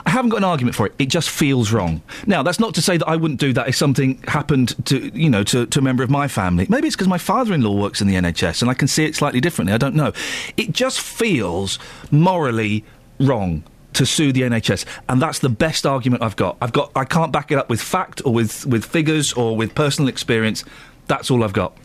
I 0.07 0.11
haven't 0.11 0.31
got 0.31 0.39
an 0.39 0.45
argument 0.45 0.77
for 0.77 0.87
it. 0.87 0.95
It 0.99 1.07
just 1.07 1.31
feels 1.31 1.73
wrong. 1.73 2.03
Now, 2.27 2.43
that's 2.43 2.61
not 2.61 2.75
to 2.75 2.83
say 2.83 2.97
that 2.97 3.09
I 3.09 3.17
wouldn't 3.17 3.41
do 3.41 3.53
that 3.53 3.69
if 3.69 3.77
something 3.77 4.23
happened 4.27 4.75
to, 4.87 5.11
you 5.19 5.31
know, 5.31 5.45
to, 5.45 5.67
to 5.67 5.79
a 5.79 5.83
member 5.83 6.03
of 6.03 6.11
my 6.11 6.29
family. 6.29 6.67
Maybe 6.69 6.87
it's 6.87 6.97
because 6.97 7.09
my 7.09 7.19
father-in-law 7.19 7.81
works 7.81 8.01
in 8.01 8.07
the 8.07 8.15
NHS 8.15 8.63
and 8.63 8.71
I 8.71 8.75
can 8.75 8.89
see 8.89 9.05
it 9.05 9.15
slightly 9.15 9.41
differently. 9.41 9.75
I 9.75 9.79
don't 9.79 9.95
know. 9.95 10.13
It 10.57 10.73
just 10.73 11.01
feels 11.01 11.79
morally 12.11 12.85
wrong 13.21 13.65
to 13.95 14.05
sue 14.05 14.33
the 14.33 14.43
NHS, 14.43 14.85
and 15.09 15.23
that's 15.23 15.39
the 15.39 15.49
best 15.49 15.87
argument 15.87 16.23
I've 16.23 16.37
got. 16.37 16.57
I've 16.61 16.73
got 16.73 16.91
I 16.95 17.05
can't 17.05 17.33
back 17.33 17.53
it 17.53 17.59
up 17.59 17.71
with 17.71 17.81
fact 17.81 18.21
or 18.25 18.33
with 18.33 18.67
with 18.67 18.85
figures 18.85 19.33
or 19.33 19.57
with 19.57 19.75
personal 19.75 20.09
experience. 20.09 20.65
That's 21.07 21.31
all 21.31 21.45
I've 21.45 21.53
got. 21.53 21.77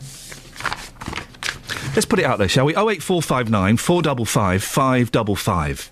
Let's 1.96 2.06
put 2.06 2.20
it 2.20 2.26
out 2.26 2.38
there, 2.40 2.48
shall 2.48 2.66
we? 2.66 2.74
08459 2.74 3.78
455 3.78 4.64
555. 4.64 5.92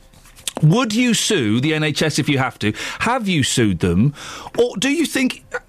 Would 0.61 0.93
you 0.93 1.13
sue 1.13 1.59
the 1.59 1.71
NHS 1.73 2.19
if 2.19 2.29
you 2.29 2.37
have 2.37 2.57
to? 2.59 2.73
Have 2.99 3.27
you 3.27 3.43
sued 3.43 3.79
them, 3.79 4.13
or 4.57 4.75
do 4.77 4.89
you 4.89 5.05
think 5.05 5.43
uh, 5.53 5.59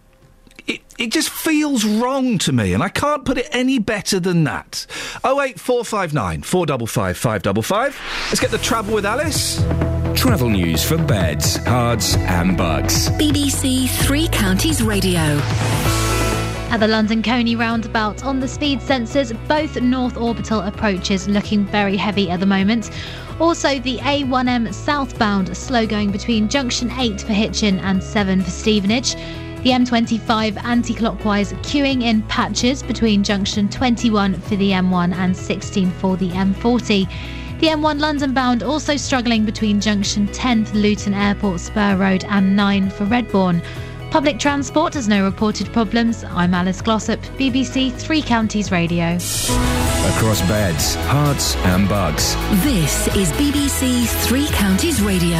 it, 0.67 0.81
it 0.99 1.13
just 1.13 1.31
feels 1.31 1.85
wrong 1.85 2.39
to 2.39 2.53
me, 2.53 2.73
and 2.73 2.83
I 2.83 2.89
can't 2.89 3.25
put 3.25 3.39
it 3.39 3.49
any 3.53 3.79
better 3.79 4.19
than 4.21 4.45
that? 4.45 4.87
Oh 5.25 5.41
eight 5.41 5.61
four 5.61 5.85
five 5.85 6.13
nine 6.15 6.43
four 6.43 6.67
double 6.67 6.87
five 6.87 7.17
five 7.17 7.43
double 7.43 7.63
five. 7.63 7.99
Let's 8.29 8.41
get 8.41 8.51
the 8.51 8.59
travel 8.59 8.95
with 8.95 9.05
Alice. 9.07 9.63
Travel 10.15 10.51
news 10.51 10.83
for 10.83 10.99
beds, 10.99 11.59
cards, 11.59 12.17
and 12.17 12.57
bugs. 12.57 13.09
BBC 13.11 13.89
Three 13.89 14.29
Counties 14.29 14.83
Radio. 14.83 15.41
At 16.71 16.81
the 16.81 16.89
London 16.89 17.23
Colney 17.23 17.57
roundabout 17.57 18.25
on 18.25 18.41
the 18.41 18.49
speed 18.49 18.81
sensors, 18.81 19.33
both 19.49 19.81
north 19.81 20.19
orbital 20.19 20.61
approaches 20.61 21.27
looking 21.27 21.65
very 21.65 21.97
heavy 21.97 22.29
at 22.31 22.41
the 22.41 22.47
moment. 22.47 22.91
Also, 23.41 23.79
the 23.79 23.99
A1M 23.99 24.75
southbound 24.75 25.57
slow 25.57 25.87
going 25.87 26.11
between 26.11 26.49
junction 26.49 26.91
8 26.91 27.21
for 27.21 27.33
Hitchin 27.33 27.79
and 27.79 28.03
7 28.03 28.43
for 28.43 28.51
Stevenage. 28.51 29.15
The 29.63 29.71
M25 29.71 30.65
anti 30.65 30.93
clockwise 30.93 31.53
queuing 31.63 32.03
in 32.03 32.23
patches 32.23 32.83
between 32.83 33.23
junction 33.23 33.69
21 33.69 34.35
for 34.41 34.57
the 34.57 34.71
M1 34.71 35.15
and 35.15 35.37
16 35.37 35.91
for 35.93 36.17
the 36.17 36.31
M40. 36.31 37.09
The 37.61 37.67
M1 37.69 38.01
London 38.01 38.35
bound 38.35 38.65
also 38.65 38.97
struggling 38.97 39.45
between 39.45 39.81
junction 39.81 40.27
10 40.29 40.65
for 40.65 40.77
Luton 40.77 41.15
Airport 41.15 41.61
Spur 41.61 41.97
Road 41.97 42.25
and 42.29 42.57
9 42.57 42.91
for 42.91 43.07
Redbourn. 43.07 43.63
Public 44.11 44.39
transport 44.39 44.95
has 44.95 45.07
no 45.07 45.23
reported 45.25 45.71
problems. 45.73 46.25
I'm 46.25 46.55
Alice 46.55 46.81
Glossop, 46.81 47.21
BBC 47.37 47.93
Three 47.93 48.23
Counties 48.23 48.73
Radio. 48.73 49.05
Across 49.15 50.41
beds, 50.49 50.97
Herts, 50.97 51.57
and 51.67 51.89
bugs. 51.89 52.35
This 52.65 53.07
is 53.15 53.31
BBC 53.33 54.07
Three 54.27 54.47
Counties 54.49 55.03
Radio. 55.03 55.37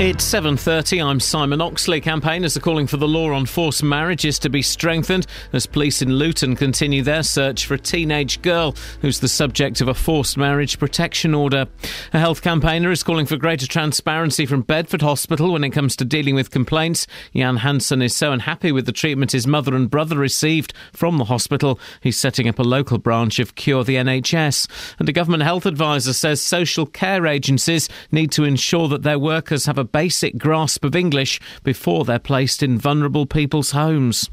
It's 0.00 0.24
7.30, 0.24 1.04
I'm 1.04 1.20
Simon 1.20 1.60
Oxley. 1.60 2.00
Campaigners 2.00 2.56
are 2.56 2.60
calling 2.60 2.86
for 2.86 2.96
the 2.96 3.06
law 3.06 3.34
on 3.34 3.44
forced 3.44 3.82
marriages 3.82 4.38
to 4.38 4.48
be 4.48 4.62
strengthened 4.62 5.26
as 5.52 5.66
police 5.66 6.00
in 6.00 6.14
Luton 6.14 6.56
continue 6.56 7.02
their 7.02 7.22
search 7.22 7.66
for 7.66 7.74
a 7.74 7.78
teenage 7.78 8.40
girl 8.40 8.74
who's 9.02 9.20
the 9.20 9.28
subject 9.28 9.82
of 9.82 9.88
a 9.88 9.94
forced 9.94 10.38
marriage 10.38 10.78
protection 10.78 11.34
order. 11.34 11.66
A 12.14 12.18
health 12.18 12.40
campaigner 12.40 12.90
is 12.90 13.02
calling 13.02 13.26
for 13.26 13.36
greater 13.36 13.66
transparency 13.66 14.46
from 14.46 14.62
Bedford 14.62 15.02
Hospital 15.02 15.52
when 15.52 15.64
it 15.64 15.68
comes 15.68 15.94
to 15.96 16.06
dealing 16.06 16.34
with 16.34 16.50
complaints. 16.50 17.06
Jan 17.36 17.58
Hansen 17.58 18.00
is 18.00 18.16
so 18.16 18.32
unhappy 18.32 18.72
with 18.72 18.86
the 18.86 18.92
treatment 18.92 19.32
his 19.32 19.46
mother 19.46 19.74
and 19.74 19.90
brother 19.90 20.16
received 20.16 20.72
from 20.94 21.18
the 21.18 21.26
hospital, 21.26 21.78
he's 22.00 22.16
setting 22.16 22.48
up 22.48 22.58
a 22.58 22.62
local 22.62 22.96
branch 22.96 23.38
of 23.38 23.54
Cure 23.54 23.84
the 23.84 23.96
NHS. 23.96 24.66
And 24.98 25.06
a 25.10 25.12
government 25.12 25.42
health 25.42 25.66
advisor 25.66 26.14
says 26.14 26.40
social 26.40 26.86
care 26.86 27.26
agencies 27.26 27.90
need 28.10 28.32
to 28.32 28.44
ensure 28.44 28.88
that 28.88 29.02
their 29.02 29.18
workers 29.18 29.66
have 29.66 29.76
a 29.76 29.89
basic 29.92 30.38
grasp 30.38 30.84
of 30.84 30.94
English 30.94 31.40
before 31.62 32.04
they're 32.04 32.18
placed 32.18 32.62
in 32.62 32.78
vulnerable 32.78 33.26
people's 33.26 33.72
homes. 33.72 34.30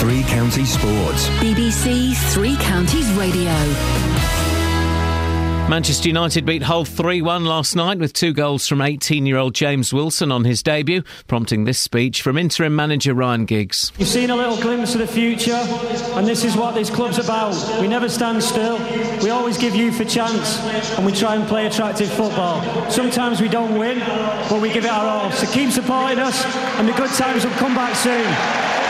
Three 0.00 0.22
Counties 0.24 0.72
Sports. 0.72 1.28
BBC 1.38 2.14
Three 2.32 2.56
Counties 2.56 3.10
Radio. 3.12 4.41
Manchester 5.68 6.08
United 6.08 6.44
beat 6.44 6.62
Hull 6.62 6.84
3 6.84 7.22
1 7.22 7.44
last 7.46 7.76
night 7.76 7.98
with 7.98 8.12
two 8.12 8.34
goals 8.34 8.68
from 8.68 8.82
18 8.82 9.24
year 9.24 9.38
old 9.38 9.54
James 9.54 9.90
Wilson 9.90 10.30
on 10.30 10.44
his 10.44 10.62
debut, 10.62 11.02
prompting 11.28 11.64
this 11.64 11.78
speech 11.78 12.20
from 12.20 12.36
interim 12.36 12.76
manager 12.76 13.14
Ryan 13.14 13.46
Giggs. 13.46 13.90
You've 13.96 14.08
seen 14.08 14.28
a 14.28 14.36
little 14.36 14.60
glimpse 14.60 14.94
of 14.94 15.00
the 15.00 15.06
future, 15.06 15.62
and 16.14 16.26
this 16.26 16.44
is 16.44 16.56
what 16.56 16.74
this 16.74 16.90
club's 16.90 17.18
about. 17.18 17.54
We 17.80 17.88
never 17.88 18.10
stand 18.10 18.42
still, 18.42 18.76
we 19.22 19.30
always 19.30 19.56
give 19.56 19.74
youth 19.74 19.98
a 20.00 20.04
chance, 20.04 20.58
and 20.98 21.06
we 21.06 21.12
try 21.12 21.36
and 21.36 21.48
play 21.48 21.66
attractive 21.66 22.10
football. 22.10 22.60
Sometimes 22.90 23.40
we 23.40 23.48
don't 23.48 23.78
win, 23.78 24.00
but 24.50 24.60
we 24.60 24.70
give 24.70 24.84
it 24.84 24.90
our 24.90 25.06
all. 25.06 25.30
So 25.32 25.50
keep 25.52 25.70
supporting 25.70 26.18
us, 26.18 26.44
and 26.76 26.86
the 26.86 26.92
good 26.92 27.10
times 27.10 27.46
will 27.46 27.52
come 27.52 27.74
back 27.74 27.94
soon. 27.94 28.81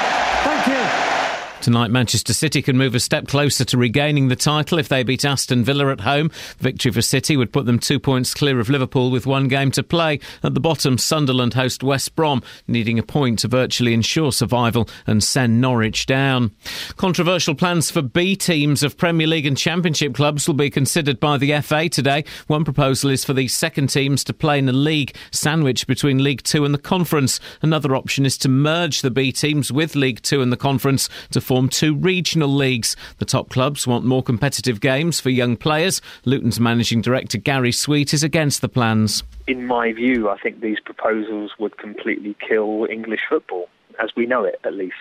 Tonight, 1.63 1.93
Manchester 1.93 2.35
City 2.35 2.61
can 2.61 2.77
move 2.77 2.97
a 2.97 2.99
step 2.99 3.29
closer 3.29 3.65
to 3.67 3.79
regaining 3.79 4.27
the 4.27 4.35
title 4.35 4.81
if 4.81 4.89
they 4.89 5.05
beat 5.05 5.25
Aston 5.25 5.63
Villa 5.63 5.93
at 5.93 6.01
home. 6.01 6.29
Victory 6.59 6.91
for 6.91 7.03
City 7.03 7.37
would 7.37 7.53
put 7.53 7.67
them 7.67 7.79
two 7.79 8.01
points 8.01 8.35
clear 8.35 8.59
of 8.59 8.69
Liverpool 8.69 9.13
with 9.13 9.27
one 9.27 9.47
game 9.47 9.71
to 9.71 9.85
play. 9.85 10.19
At 10.43 10.55
the 10.55 10.61
bottom, 10.61 10.99
Sunderland 10.99 11.55
host 11.55 11.85
West 11.85 12.17
Brom, 12.17 12.43
needing 12.67 12.99
a 12.99 13.05
point 13.05 13.39
to 13.39 13.49
virtually 13.49 13.95
ensure 13.95 14.33
survival 14.33 14.89
and 15.07 15.23
send 15.23 15.61
Norwich 15.61 16.05
down. 16.07 16.51
Controversial 16.97 17.55
plans 17.55 17.93
for 17.93 18.03
B 18.03 18.35
teams 18.35 18.83
of 18.83 18.97
Premier 18.97 19.29
League 19.29 19.47
and 19.47 19.57
Championship 19.57 20.17
clubs 20.17 20.49
will 20.49 20.55
be 20.55 20.69
considered 20.69 21.21
by 21.21 21.39
the 21.39 21.61
FA 21.61 21.89
today. 21.89 22.25
One 22.49 22.65
proposal 22.65 23.09
is 23.09 23.25
for 23.25 23.35
the 23.35 23.47
second 23.47 23.87
teams 23.87 24.25
to 24.25 24.33
play 24.33 24.59
in 24.59 24.69
a 24.69 24.73
league 24.73 25.15
sandwiched 25.31 25.87
between 25.87 26.25
League 26.25 26.43
Two 26.43 26.65
and 26.65 26.75
the 26.75 26.79
Conference. 26.79 27.39
Another 27.63 27.95
option 27.95 28.27
is 28.27 28.37
to 28.39 28.49
merge 28.49 29.03
the 29.03 29.13
B 29.13 29.31
teams 29.31 29.71
with 29.71 29.95
League 29.95 30.23
Two 30.23 30.43
and 30.43 30.51
the 30.51 30.57
Conference 30.57 31.09
to 31.31 31.41
form 31.53 31.69
two 31.69 31.95
regional 31.95 32.49
leagues. 32.49 32.97
The 33.19 33.27
top 33.27 33.51
clubs 33.51 33.87
want 33.87 34.07
more 34.07 34.23
competitive 34.23 34.81
games 34.81 35.21
for 35.21 35.29
young 35.29 35.55
players. 35.55 36.01
Luton's 36.25 36.59
managing 36.59 37.03
director 37.03 37.37
Gary 37.37 37.73
Sweet 37.73 38.15
is 38.15 38.23
against 38.23 38.63
the 38.63 38.71
plans. 38.71 39.23
In 39.47 39.67
my 39.67 39.93
view, 39.93 40.31
I 40.31 40.39
think 40.39 40.63
these 40.63 40.81
proposals 40.81 41.51
would 41.59 41.77
completely 41.77 42.35
kill 42.49 42.87
English 42.91 43.21
football, 43.29 43.69
as 44.03 44.09
we 44.17 44.25
know 44.25 44.45
it 44.45 44.61
at 44.65 44.73
least. 44.73 44.95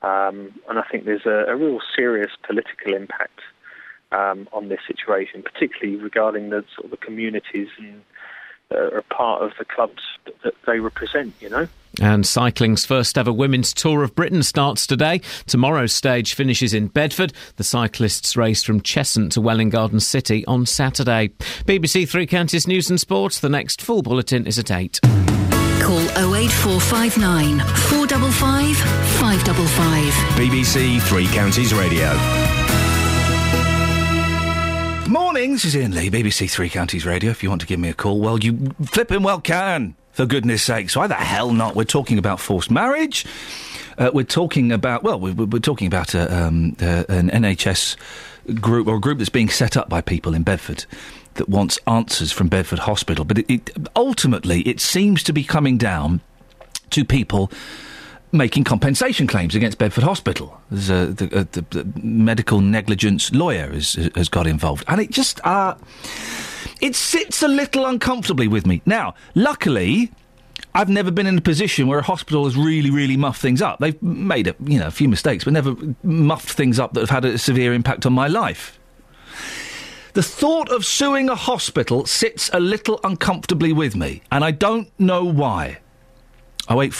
Um, 0.00 0.58
and 0.66 0.78
I 0.78 0.84
think 0.90 1.04
there's 1.04 1.26
a, 1.26 1.44
a 1.46 1.54
real 1.54 1.80
serious 1.94 2.30
political 2.46 2.94
impact 2.94 3.40
um, 4.12 4.48
on 4.54 4.70
this 4.70 4.80
situation, 4.86 5.42
particularly 5.42 6.02
regarding 6.02 6.48
the 6.48 6.64
sort 6.74 6.86
of 6.86 6.90
the 6.90 7.04
communities 7.04 7.68
and 7.76 8.00
uh, 8.70 8.96
are 8.96 9.04
part 9.10 9.42
of 9.42 9.50
the 9.58 9.66
clubs 9.66 10.02
that, 10.24 10.40
that 10.42 10.54
they 10.66 10.80
represent. 10.80 11.34
You 11.38 11.50
know. 11.50 11.68
And 12.00 12.26
cycling's 12.26 12.84
first 12.84 13.16
ever 13.16 13.32
women's 13.32 13.72
tour 13.72 14.02
of 14.02 14.14
Britain 14.14 14.42
starts 14.42 14.86
today. 14.86 15.22
Tomorrow's 15.46 15.92
stage 15.92 16.34
finishes 16.34 16.74
in 16.74 16.88
Bedford. 16.88 17.32
The 17.56 17.64
cyclists 17.64 18.36
race 18.36 18.62
from 18.62 18.82
Cheshunt 18.82 19.30
to 19.30 19.40
Welwyn 19.40 19.70
Garden 19.70 20.00
City 20.00 20.44
on 20.46 20.66
Saturday. 20.66 21.28
BBC 21.64 22.08
Three 22.08 22.26
Counties 22.26 22.66
News 22.66 22.90
and 22.90 23.00
Sports. 23.00 23.40
The 23.40 23.48
next 23.48 23.80
full 23.80 24.02
bulletin 24.02 24.46
is 24.46 24.58
at 24.58 24.70
8. 24.70 25.00
Call 25.80 26.00
08459 26.34 27.60
455 27.60 28.76
555. 28.76 30.12
BBC 30.36 31.00
Three 31.02 31.26
Counties 31.28 31.72
Radio. 31.72 32.12
Morning, 35.08 35.52
this 35.52 35.64
is 35.64 35.76
Iain 35.76 35.94
Lee, 35.94 36.10
BBC 36.10 36.50
Three 36.50 36.68
Counties 36.68 37.06
Radio. 37.06 37.30
If 37.30 37.42
you 37.42 37.48
want 37.48 37.60
to 37.60 37.66
give 37.66 37.78
me 37.78 37.88
a 37.88 37.94
call, 37.94 38.20
well, 38.20 38.40
you 38.40 38.74
flipping 38.84 39.22
well 39.22 39.40
can, 39.40 39.94
for 40.16 40.24
goodness 40.24 40.62
sakes. 40.62 40.96
Why 40.96 41.06
the 41.06 41.14
hell 41.14 41.52
not? 41.52 41.76
We're 41.76 41.84
talking 41.84 42.16
about 42.16 42.40
forced 42.40 42.70
marriage. 42.70 43.26
Uh, 43.98 44.10
we're 44.14 44.24
talking 44.24 44.72
about, 44.72 45.02
well, 45.02 45.20
we're, 45.20 45.34
we're 45.34 45.58
talking 45.58 45.86
about 45.86 46.14
a, 46.14 46.34
um, 46.34 46.74
uh, 46.80 47.04
an 47.10 47.28
NHS 47.28 47.96
group, 48.58 48.86
or 48.86 48.96
a 48.96 49.00
group 49.00 49.18
that's 49.18 49.28
being 49.28 49.50
set 49.50 49.76
up 49.76 49.90
by 49.90 50.00
people 50.00 50.34
in 50.34 50.42
Bedford 50.42 50.86
that 51.34 51.50
wants 51.50 51.78
answers 51.86 52.32
from 52.32 52.48
Bedford 52.48 52.78
Hospital. 52.78 53.26
But 53.26 53.40
it, 53.40 53.50
it, 53.50 53.70
ultimately, 53.94 54.62
it 54.62 54.80
seems 54.80 55.22
to 55.22 55.34
be 55.34 55.44
coming 55.44 55.76
down 55.76 56.22
to 56.90 57.04
people 57.04 57.52
making 58.32 58.64
compensation 58.64 59.26
claims 59.26 59.54
against 59.54 59.76
Bedford 59.76 60.04
Hospital. 60.04 60.58
A, 60.70 60.74
the, 60.76 61.28
a, 61.40 61.44
the, 61.44 61.64
the 61.68 62.00
medical 62.02 62.62
negligence 62.62 63.34
lawyer 63.34 63.70
has, 63.70 63.92
has 64.14 64.30
got 64.30 64.46
involved, 64.46 64.82
and 64.88 64.98
it 64.98 65.10
just 65.10 65.44
uh, 65.44 65.74
it 66.80 66.94
sits 66.94 67.42
a 67.42 67.48
little 67.48 67.86
uncomfortably 67.86 68.48
with 68.48 68.66
me. 68.66 68.82
Now, 68.86 69.14
luckily. 69.34 70.12
I've 70.74 70.88
never 70.90 71.10
been 71.10 71.26
in 71.26 71.38
a 71.38 71.42
position 71.42 71.86
where 71.86 71.98
a 71.98 72.02
hospital 72.02 72.44
has 72.44 72.54
really, 72.54 72.90
really 72.90 73.16
muffed 73.16 73.40
things 73.40 73.62
up. 73.62 73.78
They've 73.78 74.00
made 74.02 74.46
a, 74.46 74.54
you 74.64 74.78
know, 74.78 74.86
a 74.86 74.90
few 74.90 75.08
mistakes, 75.08 75.44
but 75.44 75.54
never 75.54 75.74
muffed 76.02 76.50
things 76.50 76.78
up 76.78 76.92
that 76.94 77.00
have 77.00 77.10
had 77.10 77.24
a 77.24 77.38
severe 77.38 77.72
impact 77.72 78.04
on 78.04 78.12
my 78.12 78.26
life. 78.28 78.78
The 80.12 80.22
thought 80.22 80.70
of 80.70 80.86
suing 80.86 81.28
a 81.28 81.34
hospital 81.34 82.06
sits 82.06 82.48
a 82.54 82.60
little 82.60 83.00
uncomfortably 83.04 83.72
with 83.72 83.96
me, 83.96 84.22
and 84.32 84.42
I 84.44 84.50
don't 84.50 84.88
know 84.98 85.24
why. 85.24 85.78
Oh 86.68 86.80
eight 86.80 86.94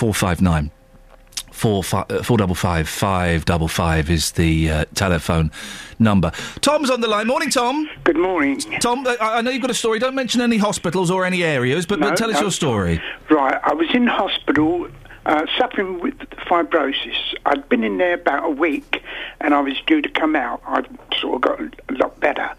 four 1.56 1.82
five 1.82 2.08
nine 2.10 2.18
four 2.18 2.18
five 2.18 2.20
uh, 2.20 2.22
four 2.22 2.36
double 2.38 2.54
five 2.54 2.88
five 2.88 3.44
double 3.44 3.68
five 3.68 4.10
is 4.10 4.32
the 4.32 4.70
uh, 4.70 4.84
telephone 4.94 5.50
number. 5.98 6.30
Tom's 6.60 6.90
on 6.90 7.00
the 7.00 7.08
line. 7.08 7.26
Morning, 7.26 7.50
Tom. 7.50 7.88
Good 8.04 8.18
morning. 8.18 8.60
Tom, 8.80 9.06
uh, 9.06 9.16
I 9.20 9.38
I 9.38 9.40
know 9.40 9.50
you've 9.50 9.62
got 9.62 9.70
a 9.70 9.74
story. 9.74 9.98
Don't 9.98 10.14
mention 10.14 10.40
any 10.40 10.58
hospitals 10.58 11.10
or 11.10 11.24
any 11.24 11.42
areas, 11.42 11.86
but, 11.86 11.98
No, 11.98 12.10
but 12.10 12.16
tell 12.16 12.30
us 12.30 12.36
no. 12.36 12.42
your 12.42 12.50
story. 12.50 13.00
Right, 13.30 13.58
I 13.64 13.72
was 13.74 13.88
in 13.94 14.06
hospital 14.06 14.88
uh, 15.26 15.46
suffering 15.58 16.00
with 16.00 16.18
fibrosis. 16.48 17.16
I'd 17.46 17.68
been 17.68 17.84
in 17.84 17.98
there 17.98 18.14
about 18.14 18.44
a 18.44 18.50
week 18.50 19.02
and 19.40 19.54
I 19.54 19.60
was 19.60 19.74
due 19.86 20.00
to 20.02 20.08
come 20.08 20.36
out. 20.36 20.62
I'd 20.66 20.86
sort 21.20 21.36
of 21.36 21.40
got 21.42 21.60
a 21.60 21.92
lot 21.94 22.20
better. 22.20 22.50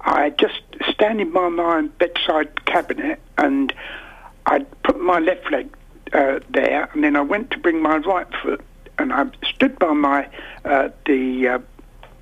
I 0.00 0.30
just 0.30 0.62
standing 0.90 1.32
by 1.32 1.48
my 1.48 1.82
bedside 1.98 2.64
cabinet 2.64 3.20
and 3.36 3.74
I'd 4.46 4.66
put 4.82 5.00
my 5.00 5.18
left 5.18 5.50
leg 5.50 5.68
uh, 6.12 6.40
there 6.50 6.88
and 6.92 7.04
then 7.04 7.16
I 7.16 7.22
went 7.22 7.50
to 7.52 7.58
bring 7.58 7.80
my 7.82 7.96
right 7.98 8.26
foot 8.42 8.60
and 8.98 9.12
I 9.12 9.26
stood 9.54 9.78
by 9.78 9.92
my 9.92 10.28
uh, 10.64 10.90
the 11.06 11.48
uh, 11.48 11.58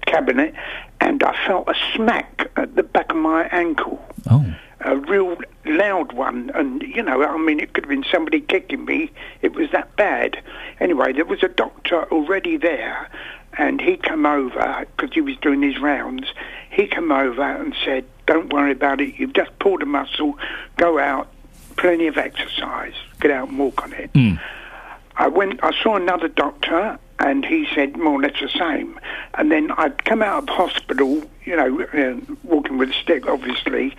cabinet 0.07 0.55
and 1.01 1.23
I 1.23 1.47
felt 1.47 1.69
a 1.69 1.75
smack 1.95 2.51
at 2.57 2.75
the 2.77 2.83
back 2.83 3.11
of 3.11 3.17
my 3.17 3.45
ankle. 3.49 4.03
A 4.81 4.97
real 4.97 5.37
loud 5.65 6.13
one, 6.13 6.51
and 6.55 6.83
you 6.83 7.03
know, 7.03 7.23
I 7.25 7.37
mean, 7.39 7.61
it 7.61 7.73
could 7.73 7.85
have 7.85 7.89
been 7.89 8.05
somebody 8.11 8.41
kicking 8.41 8.85
me. 8.85 9.11
It 9.43 9.55
was 9.55 9.71
that 9.73 9.97
bad. 9.97 10.43
Anyway, 10.81 11.13
there 11.13 11.25
was 11.25 11.43
a 11.43 11.49
doctor 11.49 12.05
already 12.13 12.57
there, 12.57 13.09
and 13.55 13.81
he 13.81 13.97
come 13.97 14.27
over 14.27 14.87
because 14.97 15.15
he 15.15 15.21
was 15.23 15.37
doing 15.39 15.63
his 15.63 15.81
rounds. 15.81 16.27
He 16.71 16.87
come 16.87 17.11
over 17.11 17.43
and 17.43 17.75
said, 17.85 18.05
"Don't 18.27 18.53
worry 18.53 18.73
about 18.73 19.01
it. 19.01 19.15
You've 19.19 19.33
just 19.33 19.59
pulled 19.59 19.83
a 19.83 19.87
muscle. 19.87 20.39
Go 20.77 20.99
out, 20.99 21.29
plenty 21.77 22.07
of 22.07 22.17
exercise. 22.17 22.95
Get 23.21 23.31
out 23.31 23.49
and 23.49 23.59
walk 23.59 23.83
on 23.83 23.93
it." 23.93 24.11
I 25.17 25.29
went. 25.29 25.63
I 25.63 25.73
saw 25.83 25.97
another 25.97 26.29
doctor, 26.29 26.99
and 27.19 27.45
he 27.45 27.67
said 27.75 27.97
more 27.97 28.15
or 28.15 28.23
less 28.23 28.39
the 28.41 28.49
same. 28.49 29.01
And 29.35 29.51
then 29.51 29.71
I'd 29.73 30.05
come 30.05 30.23
out 30.23 30.43
of 30.43 30.49
hospital, 30.49 31.23
you 31.45 31.57
know, 31.57 31.83
uh, 31.83 32.35
walking 32.43 32.77
with 32.79 32.91
a 32.91 32.95
stick, 32.95 33.27
obviously. 33.27 33.97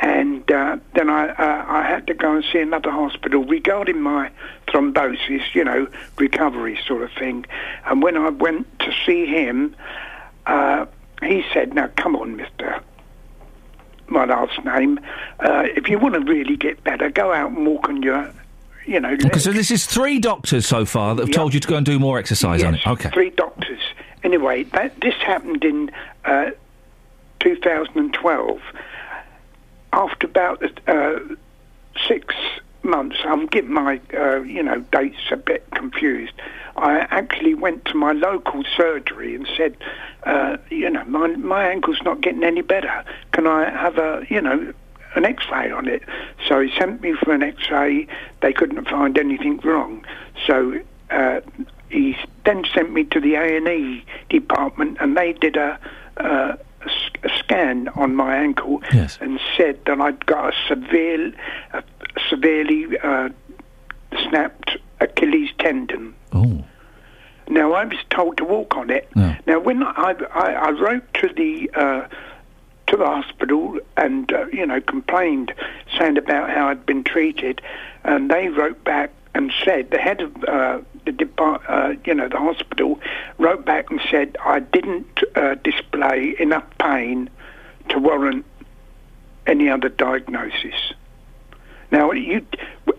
And 0.00 0.50
uh, 0.50 0.78
then 0.94 1.08
I 1.08 1.28
uh, 1.28 1.64
I 1.68 1.82
had 1.82 2.06
to 2.08 2.14
go 2.14 2.34
and 2.34 2.44
see 2.50 2.58
another 2.58 2.90
hospital 2.90 3.44
regarding 3.44 4.00
my 4.00 4.30
thrombosis, 4.68 5.54
you 5.54 5.64
know, 5.64 5.86
recovery 6.18 6.78
sort 6.86 7.02
of 7.02 7.12
thing. 7.12 7.46
And 7.86 8.02
when 8.02 8.16
I 8.16 8.30
went 8.30 8.66
to 8.80 8.92
see 9.04 9.26
him, 9.26 9.76
uh, 10.46 10.86
he 11.22 11.44
said, 11.52 11.74
"Now 11.74 11.88
come 11.96 12.16
on, 12.16 12.36
Mister." 12.36 12.80
My 14.08 14.24
last 14.24 14.62
name. 14.64 15.00
Uh, 15.40 15.64
if 15.76 15.88
you 15.88 15.98
want 15.98 16.14
to 16.14 16.20
really 16.20 16.56
get 16.56 16.82
better, 16.84 17.10
go 17.10 17.32
out 17.32 17.50
and 17.52 17.66
walk 17.66 17.88
on 17.88 18.02
your, 18.02 18.30
you 18.86 19.00
know, 19.00 19.12
Okay, 19.24 19.38
so 19.38 19.50
this 19.52 19.70
is 19.70 19.86
three 19.86 20.18
doctors 20.18 20.66
so 20.66 20.84
far 20.84 21.14
that 21.14 21.22
have 21.22 21.28
Yeah. 21.30 21.34
told 21.36 21.54
you 21.54 21.60
to 21.60 21.68
go 21.68 21.76
and 21.76 21.86
do 21.86 21.98
more 21.98 22.18
exercise 22.18 22.62
on 22.62 22.74
it. 22.74 22.86
Okay. 22.86 23.10
Three 23.10 23.30
doctors. 23.30 23.80
Anyway, 24.22 24.64
that 24.64 25.00
this 25.00 25.14
happened 25.16 25.64
in 25.64 25.90
uh, 26.24 26.50
2012. 27.40 28.60
After 29.92 30.26
about 30.26 30.62
uh, 30.88 31.18
six 32.08 32.34
months, 32.84 33.16
I'm 33.24 33.46
getting 33.46 33.72
my 33.72 34.00
uh, 34.12 34.42
you 34.42 34.62
know 34.62 34.80
dates 34.92 35.30
a 35.30 35.36
bit 35.36 35.66
confused. 35.72 36.34
I 36.76 37.00
actually 37.10 37.54
went 37.54 37.84
to 37.86 37.94
my 37.94 38.12
local 38.12 38.64
surgery 38.76 39.34
and 39.34 39.48
said, 39.56 39.76
uh, 40.24 40.56
you 40.70 40.90
know, 40.90 41.04
my 41.04 41.28
my 41.28 41.64
ankle's 41.66 42.02
not 42.04 42.20
getting 42.20 42.44
any 42.44 42.62
better. 42.62 43.04
Can 43.32 43.46
I 43.46 43.70
have 43.70 43.98
a 43.98 44.26
you 44.28 44.40
know 44.40 44.72
an 45.14 45.24
X-ray 45.24 45.70
on 45.70 45.88
it? 45.88 46.02
So 46.48 46.60
he 46.60 46.70
sent 46.78 47.00
me 47.00 47.14
for 47.14 47.32
an 47.32 47.42
X-ray. 47.42 48.08
They 48.40 48.52
couldn't 48.52 48.88
find 48.88 49.16
anything 49.18 49.58
wrong. 49.58 50.04
So 50.46 50.80
uh, 51.10 51.40
he 51.90 52.16
then 52.44 52.64
sent 52.74 52.92
me 52.92 53.04
to 53.04 53.20
the 53.20 53.36
A&E 53.36 54.04
department, 54.28 54.98
and 55.00 55.16
they 55.16 55.32
did 55.32 55.56
a, 55.56 55.78
uh, 56.16 56.56
a 57.22 57.28
scan 57.38 57.88
on 57.88 58.14
my 58.14 58.36
ankle 58.36 58.82
and 59.20 59.40
said 59.56 59.84
that 59.86 60.00
I'd 60.00 60.24
got 60.26 60.52
a 60.52 60.56
severe, 60.68 61.32
a 61.72 61.82
severely 62.28 62.98
uh, 62.98 63.28
snapped 64.28 64.78
Achilles 65.00 65.50
tendon. 65.58 66.14
Oh. 66.32 66.64
Now 67.48 67.72
I 67.72 67.84
was 67.84 67.98
told 68.10 68.36
to 68.38 68.44
walk 68.44 68.76
on 68.76 68.90
it. 68.90 69.08
Now 69.46 69.60
when 69.60 69.82
I, 69.82 70.14
I, 70.32 70.52
I 70.52 70.70
wrote 70.70 71.12
to 71.14 71.28
the 71.28 71.70
uh, 71.74 72.08
to 72.86 72.96
the 72.96 73.06
hospital 73.06 73.78
and 73.96 74.32
uh, 74.32 74.46
you 74.46 74.66
know 74.66 74.80
complained, 74.80 75.52
saying 75.98 76.16
about 76.16 76.50
how 76.50 76.68
I'd 76.68 76.86
been 76.86 77.04
treated, 77.04 77.60
and 78.02 78.30
they 78.30 78.48
wrote 78.48 78.82
back 78.84 79.10
and 79.34 79.52
said 79.64 79.90
the 79.90 79.98
head 79.98 80.20
of 80.20 80.44
uh, 80.44 80.80
the 81.04 81.12
depart, 81.12 81.62
uh, 81.68 81.94
you 82.04 82.14
know 82.14 82.28
the 82.28 82.38
hospital 82.38 83.00
wrote 83.38 83.64
back 83.64 83.90
and 83.90 84.00
said 84.10 84.36
I 84.44 84.60
didn't 84.60 85.20
uh, 85.34 85.56
display 85.56 86.34
enough 86.38 86.64
pain 86.78 87.28
to 87.90 87.98
warrant 87.98 88.44
any 89.46 89.68
other 89.68 89.88
diagnosis. 89.88 90.94
Now, 91.90 92.10
you, 92.12 92.44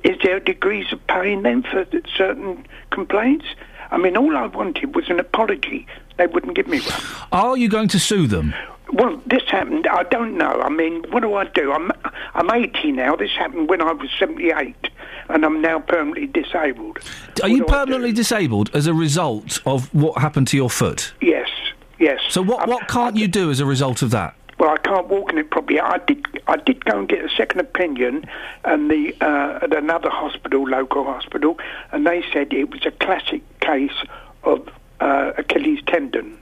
is 0.04 0.18
there 0.24 0.40
degrees 0.40 0.94
of 0.94 1.06
pain 1.08 1.44
then 1.44 1.64
for 1.64 1.86
certain 2.16 2.66
complaints? 2.92 3.46
I 3.92 3.98
mean, 3.98 4.16
all 4.16 4.38
I 4.38 4.46
wanted 4.48 4.96
was 4.96 5.10
an 5.10 5.20
apology. 5.20 5.88
They 6.18 6.28
wouldn't 6.28 6.56
give 6.56 6.68
me 6.68 6.80
one. 6.80 7.02
Are 7.32 7.58
you 7.58 7.68
going 7.68 7.90
to 7.90 8.00
sue 8.00 8.28
them? 8.28 8.54
Well, 8.94 9.22
this 9.26 9.44
happened. 9.50 9.88
I 9.88 10.04
don't 10.04 10.38
know. 10.38 10.62
I 10.62 10.70
mean, 10.70 11.04
what 11.10 11.22
do 11.22 11.34
I 11.34 11.46
do? 11.46 11.72
I'm 11.72 11.92
I'm 12.34 12.50
80 12.52 12.92
now. 12.92 13.16
This 13.16 13.32
happened 13.32 13.70
when 13.70 13.82
I 13.82 13.92
was 13.92 14.10
78, 14.20 14.76
and 15.30 15.46
I'm 15.46 15.62
now 15.62 15.80
permanently 15.80 16.28
disabled. 16.28 17.00
Are 17.42 17.50
you 17.50 17.66
permanently 17.66 18.12
disabled 18.12 18.70
as 18.74 18.88
a 18.88 18.94
result 18.94 19.60
of 19.66 19.94
what 19.94 20.20
happened 20.22 20.48
to 20.50 20.58
your 20.58 20.70
foot? 20.70 21.14
Yes, 21.22 21.50
yes. 22.00 22.20
So 22.30 22.42
what 22.42 22.68
what 22.68 22.88
can't 22.88 23.16
you 23.16 23.28
do 23.28 23.50
as 23.52 23.60
a 23.60 23.66
result 23.66 24.02
of 24.02 24.12
that? 24.12 24.36
Well, 24.58 24.70
I 24.70 24.78
can't 24.78 25.08
walk 25.08 25.32
in 25.32 25.38
it 25.38 25.52
properly. 25.52 25.80
I 25.80 25.98
did. 25.98 26.26
I 26.48 26.58
did 26.58 26.86
go 26.86 27.00
and 27.00 27.10
get 27.10 27.26
a 27.26 27.30
second 27.30 27.60
opinion, 27.60 28.26
and 28.64 28.90
the 28.90 29.16
uh, 29.20 29.60
at 29.64 29.76
another 29.76 30.10
hospital, 30.10 30.64
local 30.64 31.04
hospital, 31.04 31.58
and 31.92 32.06
they 32.06 32.24
said 32.32 32.54
it 32.54 32.70
was 32.70 32.86
a 32.86 32.92
classic 32.92 33.42
case 33.60 34.06
of 34.44 34.70
uh, 35.00 35.34
Achilles 35.38 35.82
tendon. 35.88 36.38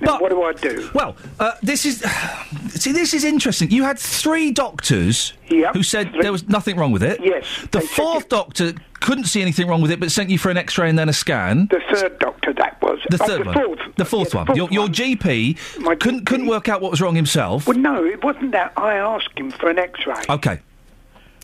Now, 0.00 0.18
what 0.18 0.30
do 0.30 0.42
I 0.42 0.52
do? 0.52 0.90
Well, 0.94 1.16
uh, 1.38 1.52
this 1.62 1.84
is 1.84 2.00
see, 2.68 2.92
this 2.92 3.12
is 3.14 3.24
interesting. 3.24 3.70
You 3.70 3.84
had 3.84 3.98
three 3.98 4.50
doctors 4.50 5.32
who 5.48 5.82
said 5.82 6.12
there 6.20 6.32
was 6.32 6.48
nothing 6.48 6.76
wrong 6.76 6.92
with 6.92 7.02
it. 7.02 7.20
Yes, 7.22 7.44
The 7.70 7.80
fourth 7.80 8.28
doctor 8.28 8.72
couldn't 9.00 9.24
see 9.24 9.40
anything 9.42 9.66
wrong 9.66 9.80
with 9.82 9.90
it, 9.90 9.98
but 10.00 10.10
sent 10.10 10.30
you 10.30 10.38
for 10.38 10.50
an 10.50 10.56
X-ray 10.56 10.88
and 10.88 10.98
then 10.98 11.08
a 11.08 11.12
scan. 11.12 11.68
The 11.70 11.80
third 11.92 12.18
doctor, 12.18 12.52
that 12.54 12.80
was 12.82 12.98
The 13.10 13.18
Oh, 13.22 13.26
third 13.26 13.40
the 13.46 13.68
one. 13.68 13.92
The 13.96 14.04
fourth 14.04 14.34
one. 14.34 14.46
Your, 14.54 14.68
your 14.70 14.88
GP 14.88 15.98
couldn't 16.00 16.24
couldn't 16.26 16.46
work 16.46 16.68
out 16.68 16.80
what 16.80 16.90
was 16.90 17.00
wrong 17.00 17.14
himself. 17.14 17.66
Well, 17.66 17.78
no, 17.78 18.04
it 18.04 18.22
wasn't 18.22 18.52
that. 18.52 18.72
I 18.76 18.94
asked 18.96 19.36
him 19.36 19.50
for 19.50 19.68
an 19.70 19.78
X-ray. 19.78 20.22
Okay. 20.28 20.60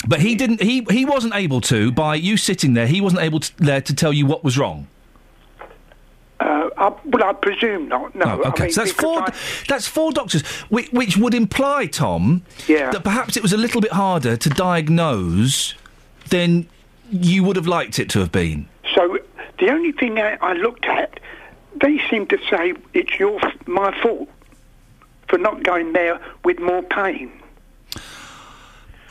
But 0.06 0.20
he 0.20 0.34
didn't. 0.34 0.62
He 0.62 0.86
he 0.90 1.04
wasn't 1.04 1.34
able 1.34 1.60
to. 1.62 1.90
By 1.90 2.16
you 2.16 2.36
sitting 2.36 2.74
there, 2.74 2.86
he 2.86 3.00
wasn't 3.00 3.22
able 3.22 3.40
to, 3.40 3.56
there 3.56 3.80
to 3.80 3.94
tell 3.94 4.12
you 4.12 4.26
what 4.26 4.44
was 4.44 4.58
wrong. 4.58 4.86
Uh, 6.76 6.90
I, 6.90 6.94
well, 7.08 7.24
I 7.24 7.32
presume 7.32 7.88
not. 7.88 8.14
No. 8.14 8.24
Oh, 8.44 8.48
okay, 8.48 8.64
I 8.64 8.66
mean, 8.66 8.72
so 8.72 8.84
that's 8.84 8.92
four. 8.92 9.22
I- 9.22 9.32
That's 9.68 9.86
four 9.86 10.12
doctors, 10.12 10.42
which, 10.68 10.90
which 10.92 11.16
would 11.16 11.34
imply, 11.34 11.86
Tom, 11.86 12.42
Yeah. 12.66 12.90
that 12.90 13.02
perhaps 13.04 13.36
it 13.36 13.42
was 13.42 13.52
a 13.52 13.56
little 13.56 13.80
bit 13.80 13.92
harder 13.92 14.36
to 14.36 14.48
diagnose 14.50 15.74
than 16.30 16.66
you 17.10 17.44
would 17.44 17.56
have 17.56 17.66
liked 17.66 17.98
it 17.98 18.10
to 18.10 18.18
have 18.20 18.32
been. 18.32 18.68
So 18.94 19.18
the 19.58 19.70
only 19.70 19.92
thing 19.92 20.18
I, 20.18 20.36
I 20.40 20.52
looked 20.54 20.84
at, 20.86 21.20
they 21.80 21.98
seem 22.10 22.26
to 22.28 22.38
say 22.50 22.74
it's 22.94 23.18
your 23.18 23.38
my 23.66 23.96
fault 24.02 24.28
for 25.28 25.38
not 25.38 25.62
going 25.62 25.92
there 25.92 26.20
with 26.44 26.58
more 26.58 26.82
pain. 26.82 27.30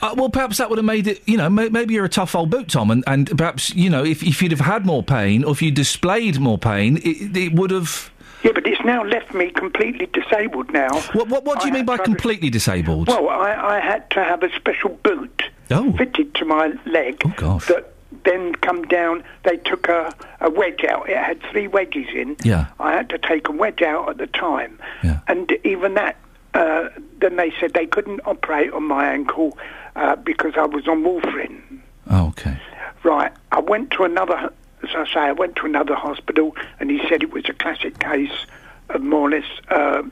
Uh, 0.02 0.14
well, 0.18 0.30
perhaps 0.30 0.58
that 0.58 0.70
would 0.70 0.78
have 0.78 0.86
made 0.86 1.08
it. 1.08 1.22
You 1.28 1.38
know, 1.38 1.50
may, 1.50 1.70
maybe 1.70 1.94
you're 1.94 2.06
a 2.06 2.10
tough 2.10 2.36
old 2.36 2.50
boot, 2.50 2.70
Tom, 2.70 2.92
and, 2.92 3.04
and 3.08 3.38
perhaps 3.38 3.74
you 3.74 3.90
know 3.90 4.04
if, 4.04 4.24
if 4.24 4.42
you'd 4.42 4.52
have 4.52 4.62
had 4.62 4.86
more 4.86 5.04
pain 5.04 5.44
or 5.44 5.52
if 5.52 5.62
you 5.62 5.72
displayed 5.72 6.40
more 6.40 6.58
pain, 6.58 6.98
it, 6.98 7.36
it 7.36 7.54
would 7.54 7.72
have. 7.72 8.12
Yeah, 8.44 8.52
but 8.54 8.68
it's 8.68 8.84
now 8.86 9.04
left 9.04 9.34
me 9.34 9.50
completely 9.50 10.06
disabled 10.08 10.72
now. 10.72 11.00
What 11.14 11.30
what, 11.30 11.46
what 11.46 11.62
do 11.62 11.68
you 11.68 11.74
mean 11.74 11.86
by 11.86 11.98
completely 11.98 12.50
disabled? 12.50 13.08
Well, 13.08 13.30
I, 13.30 13.54
I 13.54 13.80
had 13.80 14.10
to 14.12 14.24
have 14.24 14.44
a 14.44 14.52
special 14.56 14.90
boot 15.04 15.44
oh. 15.72 15.92
fitted 15.94 16.36
to 16.36 16.46
my 16.46 16.74
leg 16.86 17.22
Oh, 17.42 17.60
that 17.68 17.94
then 18.24 18.54
come 18.56 18.84
down. 18.84 19.24
They 19.44 19.58
took 19.58 19.88
a, 19.88 20.14
a 20.42 20.50
wedge 20.50 20.84
out. 20.84 21.10
It 21.10 21.18
had 21.18 21.42
three 21.52 21.68
wedges 21.68 22.08
in. 22.14 22.36
Yeah. 22.44 22.68
I 22.80 22.92
had 22.92 23.10
to 23.10 23.18
take 23.18 23.48
a 23.48 23.52
wedge 23.52 23.82
out 23.82 24.10
at 24.10 24.18
the 24.18 24.28
time. 24.28 24.80
And 25.28 25.52
even 25.64 25.96
that, 25.96 26.18
uh, 26.54 26.90
then 27.20 27.36
they 27.36 27.54
said 27.60 27.74
they 27.74 27.86
couldn't 27.86 28.22
operate 28.26 28.72
on 28.74 28.84
my 28.84 29.12
ankle 29.12 29.58
uh, 29.96 30.16
because 30.18 30.54
I 30.58 30.66
was 30.66 30.88
on 30.88 31.04
warfarin. 31.04 31.80
Oh, 32.10 32.28
okay. 32.28 32.58
Right. 33.04 33.32
I 33.52 33.60
went 33.60 33.92
to 33.92 34.04
another, 34.04 34.52
as 34.84 34.90
I 34.96 35.06
say, 35.14 35.20
I 35.20 35.32
went 35.32 35.56
to 35.58 35.66
another 35.66 35.96
hospital 35.96 36.56
and 36.80 36.90
he 36.90 37.00
said 37.08 37.24
it 37.24 37.32
was 37.32 37.46
a 37.48 37.54
classic 37.54 38.00
case 38.00 38.46
of 38.90 39.02
more 39.02 39.30
or 39.30 39.32
less 39.32 39.46
uh, 39.70 40.04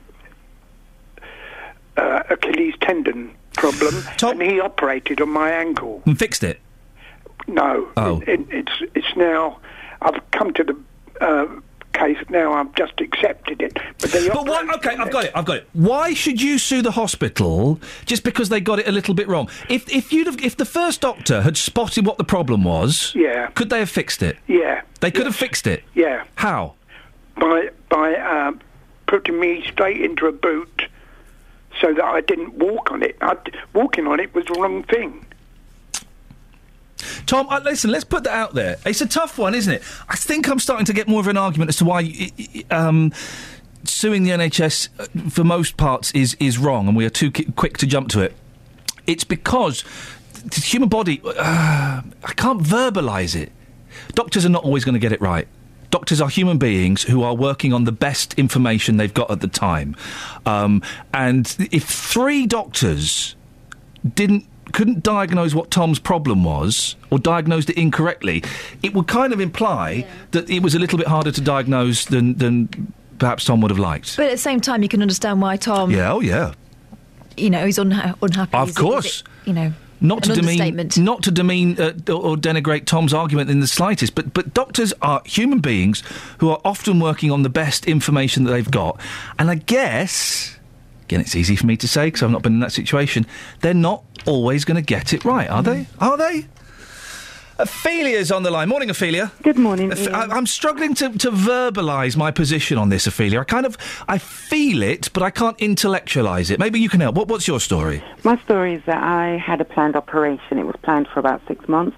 uh, 1.96 2.22
Achilles 2.30 2.74
tendon 2.80 3.34
problem. 3.54 4.02
and 4.22 4.42
he 4.42 4.60
operated 4.60 5.20
on 5.20 5.30
my 5.30 5.50
ankle. 5.50 6.02
And 6.06 6.18
fixed 6.18 6.42
it. 6.42 6.60
No. 7.46 7.88
Oh. 7.96 8.20
It, 8.20 8.40
it, 8.40 8.46
it's, 8.50 8.82
it's 8.94 9.16
now, 9.16 9.60
I've 10.02 10.30
come 10.30 10.52
to 10.54 10.64
the 10.64 10.76
uh, 11.20 11.46
case 11.94 12.18
now, 12.28 12.52
I've 12.52 12.74
just 12.74 13.00
accepted 13.00 13.62
it. 13.62 13.72
But 14.00 14.12
But 14.12 14.46
why? 14.46 14.68
Okay, 14.74 14.96
I've 14.96 15.10
got 15.10 15.24
it. 15.24 15.32
I've 15.34 15.44
got 15.46 15.56
it. 15.58 15.68
Why 15.72 16.12
should 16.12 16.42
you 16.42 16.58
sue 16.58 16.82
the 16.82 16.90
hospital 16.90 17.80
just 18.04 18.22
because 18.24 18.48
they 18.50 18.60
got 18.60 18.78
it 18.78 18.86
a 18.86 18.92
little 18.92 19.14
bit 19.14 19.26
wrong? 19.28 19.48
If 19.70 19.88
if 19.90 20.12
you'd 20.12 20.26
have, 20.26 20.40
if 20.44 20.56
the 20.56 20.64
first 20.66 21.00
doctor 21.00 21.42
had 21.42 21.56
spotted 21.56 22.04
what 22.04 22.18
the 22.18 22.24
problem 22.24 22.64
was, 22.64 23.12
Yeah. 23.14 23.46
could 23.54 23.70
they 23.70 23.78
have 23.78 23.90
fixed 23.90 24.22
it? 24.22 24.36
Yeah. 24.46 24.82
They 25.00 25.10
could 25.10 25.26
have 25.26 25.36
fixed 25.36 25.66
it. 25.66 25.84
Yeah. 25.94 26.24
How? 26.36 26.74
by 27.36 27.70
by 27.88 28.14
um, 28.16 28.60
putting 29.06 29.40
me 29.40 29.64
straight 29.70 30.00
into 30.00 30.26
a 30.26 30.32
boot 30.32 30.82
so 31.80 31.92
that 31.94 32.04
I 32.04 32.20
didn't 32.20 32.54
walk 32.54 32.90
on 32.92 33.02
it. 33.02 33.16
I, 33.20 33.36
walking 33.72 34.06
on 34.06 34.20
it 34.20 34.34
was 34.34 34.44
the 34.46 34.54
wrong 34.60 34.82
thing. 34.84 35.24
Tom, 37.26 37.48
uh, 37.48 37.60
listen, 37.64 37.90
let's 37.90 38.04
put 38.04 38.24
that 38.24 38.34
out 38.34 38.54
there. 38.54 38.76
It's 38.84 39.00
a 39.00 39.06
tough 39.06 39.38
one, 39.38 39.54
isn't 39.54 39.72
it? 39.72 39.82
I 40.08 40.16
think 40.16 40.48
I'm 40.48 40.58
starting 40.58 40.86
to 40.86 40.92
get 40.92 41.08
more 41.08 41.20
of 41.20 41.28
an 41.28 41.36
argument 41.36 41.68
as 41.68 41.76
to 41.76 41.84
why 41.84 42.30
um, 42.70 43.12
suing 43.84 44.24
the 44.24 44.30
NHS 44.30 44.88
uh, 44.98 45.30
for 45.30 45.44
most 45.44 45.76
parts 45.76 46.10
is, 46.12 46.36
is 46.40 46.58
wrong, 46.58 46.88
and 46.88 46.96
we 46.96 47.04
are 47.04 47.10
too 47.10 47.30
quick 47.30 47.78
to 47.78 47.86
jump 47.86 48.08
to 48.10 48.20
it. 48.20 48.34
It's 49.06 49.24
because 49.24 49.84
the 50.44 50.60
human 50.60 50.88
body, 50.88 51.20
uh, 51.24 52.02
I 52.24 52.32
can't 52.34 52.62
verbalise 52.62 53.34
it. 53.34 53.52
Doctors 54.14 54.44
are 54.44 54.50
not 54.50 54.64
always 54.64 54.84
going 54.84 54.94
to 54.94 54.98
get 54.98 55.12
it 55.12 55.20
right. 55.20 55.48
Doctors 55.90 56.20
are 56.20 56.28
human 56.28 56.58
beings 56.58 57.04
who 57.04 57.22
are 57.22 57.34
working 57.34 57.72
on 57.72 57.84
the 57.84 57.92
best 57.92 58.34
information 58.34 58.96
they've 58.96 59.14
got 59.14 59.30
at 59.30 59.40
the 59.40 59.48
time. 59.48 59.94
Um, 60.44 60.82
and 61.12 61.56
if 61.70 61.84
three 61.84 62.46
doctors 62.46 63.36
didn't 64.14 64.44
couldn't 64.74 65.02
diagnose 65.02 65.54
what 65.54 65.70
Tom's 65.70 65.98
problem 65.98 66.44
was 66.44 66.96
or 67.10 67.18
diagnosed 67.18 67.70
it 67.70 67.78
incorrectly, 67.78 68.42
it 68.82 68.92
would 68.94 69.06
kind 69.06 69.32
of 69.32 69.40
imply 69.40 70.06
that 70.32 70.50
it 70.50 70.62
was 70.62 70.74
a 70.74 70.78
little 70.78 70.98
bit 70.98 71.06
harder 71.06 71.32
to 71.32 71.40
diagnose 71.40 72.04
than 72.04 72.36
than 72.36 72.92
perhaps 73.18 73.44
Tom 73.46 73.60
would 73.62 73.70
have 73.70 73.78
liked. 73.78 74.16
But 74.18 74.26
at 74.26 74.32
the 74.32 74.38
same 74.38 74.60
time, 74.60 74.82
you 74.82 74.88
can 74.88 75.00
understand 75.00 75.40
why 75.40 75.56
Tom, 75.56 75.90
yeah, 75.90 76.12
oh 76.12 76.20
yeah. 76.20 76.52
you 77.36 77.48
know, 77.48 77.64
he's 77.64 77.78
unha- 77.78 78.14
unhappy. 78.20 78.56
Of 78.56 78.68
it- 78.70 78.76
course. 78.76 79.22
you 79.46 79.52
know, 79.52 79.72
Not 80.00 80.22
to 80.24 80.34
demean, 80.34 80.90
not 80.98 81.22
to 81.22 81.30
demean 81.30 81.80
uh, 81.80 81.92
or 82.08 82.20
or 82.32 82.36
denigrate 82.36 82.84
Tom's 82.84 83.14
argument 83.14 83.48
in 83.50 83.60
the 83.60 83.66
slightest, 83.68 84.14
but 84.14 84.34
but 84.34 84.52
doctors 84.52 84.92
are 85.00 85.22
human 85.24 85.60
beings 85.60 86.02
who 86.40 86.50
are 86.50 86.60
often 86.64 87.00
working 87.00 87.30
on 87.30 87.42
the 87.42 87.48
best 87.62 87.86
information 87.86 88.44
that 88.44 88.50
they've 88.52 88.70
got, 88.70 89.00
and 89.38 89.50
I 89.50 89.54
guess 89.54 90.58
again 91.06 91.20
it's 91.20 91.36
easy 91.36 91.56
for 91.56 91.66
me 91.66 91.76
to 91.76 91.86
say 91.88 92.06
because 92.08 92.22
I've 92.24 92.30
not 92.32 92.42
been 92.42 92.54
in 92.54 92.60
that 92.60 92.72
situation. 92.72 93.24
They're 93.60 93.74
not 93.90 94.02
always 94.26 94.64
going 94.64 94.76
to 94.76 94.82
get 94.82 95.12
it 95.12 95.24
right, 95.24 95.48
are 95.48 95.62
they? 95.62 95.86
Are 96.00 96.16
they? 96.16 96.46
Ophelia's 97.58 98.32
on 98.32 98.42
the 98.42 98.50
line. 98.50 98.68
Morning, 98.68 98.90
Ophelia. 98.90 99.30
Good 99.42 99.56
morning. 99.56 99.92
Oph- 99.92 100.08
I, 100.08 100.24
I'm 100.24 100.46
struggling 100.46 100.92
to, 100.94 101.10
to 101.18 101.30
verbalise 101.30 102.16
my 102.16 102.32
position 102.32 102.78
on 102.78 102.88
this, 102.88 103.06
Ophelia. 103.06 103.40
I 103.40 103.44
kind 103.44 103.64
of 103.64 103.76
I 104.08 104.18
feel 104.18 104.82
it, 104.82 105.08
but 105.12 105.22
I 105.22 105.30
can't 105.30 105.56
intellectualise 105.58 106.50
it. 106.50 106.58
Maybe 106.58 106.80
you 106.80 106.88
can 106.88 107.00
help. 107.00 107.14
What, 107.14 107.28
what's 107.28 107.46
your 107.46 107.60
story? 107.60 108.02
My 108.24 108.36
story 108.42 108.74
is 108.74 108.82
that 108.86 109.02
I 109.02 109.36
had 109.36 109.60
a 109.60 109.64
planned 109.64 109.94
operation. 109.94 110.58
It 110.58 110.66
was 110.66 110.74
planned 110.82 111.06
for 111.06 111.20
about 111.20 111.42
six 111.46 111.68
months. 111.68 111.96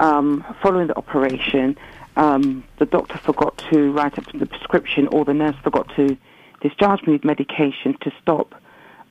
Um, 0.00 0.44
following 0.62 0.88
the 0.88 0.96
operation, 0.96 1.78
um, 2.16 2.62
the 2.78 2.86
doctor 2.86 3.16
forgot 3.16 3.56
to 3.70 3.90
write 3.92 4.18
up 4.18 4.30
the 4.32 4.46
prescription, 4.46 5.08
or 5.08 5.24
the 5.24 5.34
nurse 5.34 5.56
forgot 5.62 5.88
to 5.96 6.18
discharge 6.60 7.02
me 7.06 7.14
with 7.14 7.24
medication 7.24 7.96
to 8.02 8.12
stop 8.20 8.54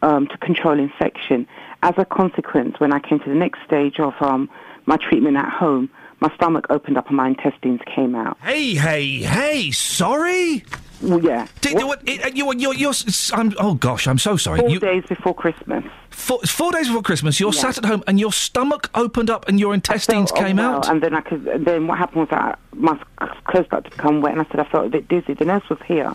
um, 0.02 0.28
to 0.28 0.38
control 0.38 0.80
infection. 0.80 1.48
As 1.88 1.94
a 1.98 2.04
consequence, 2.04 2.82
when 2.82 2.92
I 2.92 3.00
came 3.00 3.20
to 3.20 3.30
the 3.30 3.36
next 3.36 3.60
stage 3.66 3.98
of 4.00 4.14
um, 4.20 4.50
my 4.88 4.98
treatment 4.98 5.38
at 5.38 5.50
home, 5.50 5.90
my 6.20 6.30
stomach 6.36 6.66
opened 6.70 6.98
up 6.98 7.08
and 7.08 7.16
my 7.16 7.28
intestines 7.30 7.80
came 7.96 8.14
out. 8.14 8.38
Hey, 8.44 8.74
hey, 8.76 9.20
hey! 9.20 9.72
Sorry. 9.72 10.66
Well, 11.02 11.24
yeah. 11.24 11.48
Did, 11.62 11.76
what, 11.86 12.02
it, 12.06 12.36
you, 12.36 12.52
you're, 12.58 12.74
you're, 12.74 12.94
I'm, 13.34 13.54
oh 13.60 13.76
gosh, 13.76 14.06
I'm 14.08 14.18
so 14.18 14.36
sorry. 14.36 14.60
Four 14.60 14.70
You- 14.70 14.80
days 14.82 15.04
before 15.08 15.34
Christmas. 15.34 15.86
Four, 16.10 16.40
four 16.42 16.72
days 16.74 16.88
before 16.88 17.04
Christmas, 17.04 17.40
you're 17.40 17.54
Yeah. 17.54 17.62
sat 17.62 17.78
at 17.78 17.86
home 17.86 18.04
and 18.08 18.20
your 18.20 18.34
stomach 18.34 18.90
opened 18.94 19.30
up 19.30 19.48
and 19.48 19.58
your 19.58 19.74
intestines 19.74 20.32
felt 20.32 20.44
came 20.46 20.60
unwell, 20.60 20.80
out. 20.80 20.90
And 20.90 21.02
then 21.02 21.14
I 21.14 21.22
could. 21.22 21.48
and 21.48 21.66
Then 21.66 21.88
what 21.88 22.00
happened 22.00 22.22
was 22.22 22.30
that 22.32 22.60
my 22.76 23.00
clothes 23.46 23.68
started 23.68 23.92
to 23.92 23.96
become 23.96 24.20
wet, 24.22 24.34
and 24.34 24.42
I 24.42 24.46
said 24.52 24.60
I 24.60 24.66
felt 24.70 24.88
a 24.88 24.90
bit 24.90 25.08
dizzy. 25.08 25.36
The 25.36 25.46
nurse 25.46 25.70
was 25.70 25.80
here, 25.86 26.14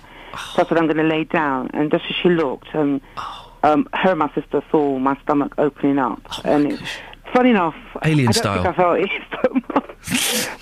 so 0.54 0.62
I 0.64 0.68
said 0.68 0.76
I'm 0.76 0.86
going 0.86 0.96
to 0.98 1.02
lay 1.04 1.24
down. 1.24 1.70
And 1.72 1.90
just 1.90 2.04
as 2.10 2.16
she 2.16 2.28
looked, 2.28 2.74
um, 2.74 3.00
um, 3.62 3.88
her 3.94 4.10
and 4.10 4.18
my 4.18 4.32
sister 4.34 4.62
saw 4.70 4.98
my 4.98 5.16
stomach 5.22 5.54
opening 5.58 5.98
up, 5.98 6.20
and 6.44 6.72
it, 6.72 6.80
funny 7.32 7.50
enough, 7.50 7.74
Alien 8.04 8.28
I 8.28 8.32
style. 8.32 8.66
I 8.66 8.72
felt 8.72 8.98
it 8.98 9.10
so 9.42 9.54
much. 9.54 9.88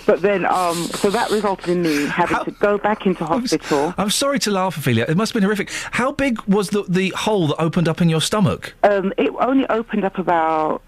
But 0.06 0.20
then, 0.22 0.44
um, 0.44 0.74
so 0.76 1.08
that 1.10 1.30
resulted 1.30 1.68
in 1.68 1.82
me 1.82 2.04
having 2.06 2.44
to 2.44 2.50
go 2.60 2.76
back 2.78 3.06
into 3.06 3.24
hospital. 3.24 3.94
I'm 3.96 4.10
sorry 4.10 4.38
to 4.40 4.50
laugh, 4.50 4.76
Ophelia. 4.76 5.06
It 5.08 5.16
must 5.16 5.32
have 5.32 5.40
been 5.40 5.44
horrific. 5.44 5.70
How 5.92 6.12
big 6.12 6.40
was 6.42 6.68
the, 6.70 6.82
the 6.88 7.08
hole 7.16 7.48
that 7.48 7.56
opened 7.60 7.88
up 7.88 8.02
in 8.02 8.08
your 8.10 8.20
stomach? 8.20 8.74
Um, 8.82 9.12
it 9.16 9.32
only 9.40 9.66
opened 9.68 10.04
up 10.04 10.18
about 10.18 10.82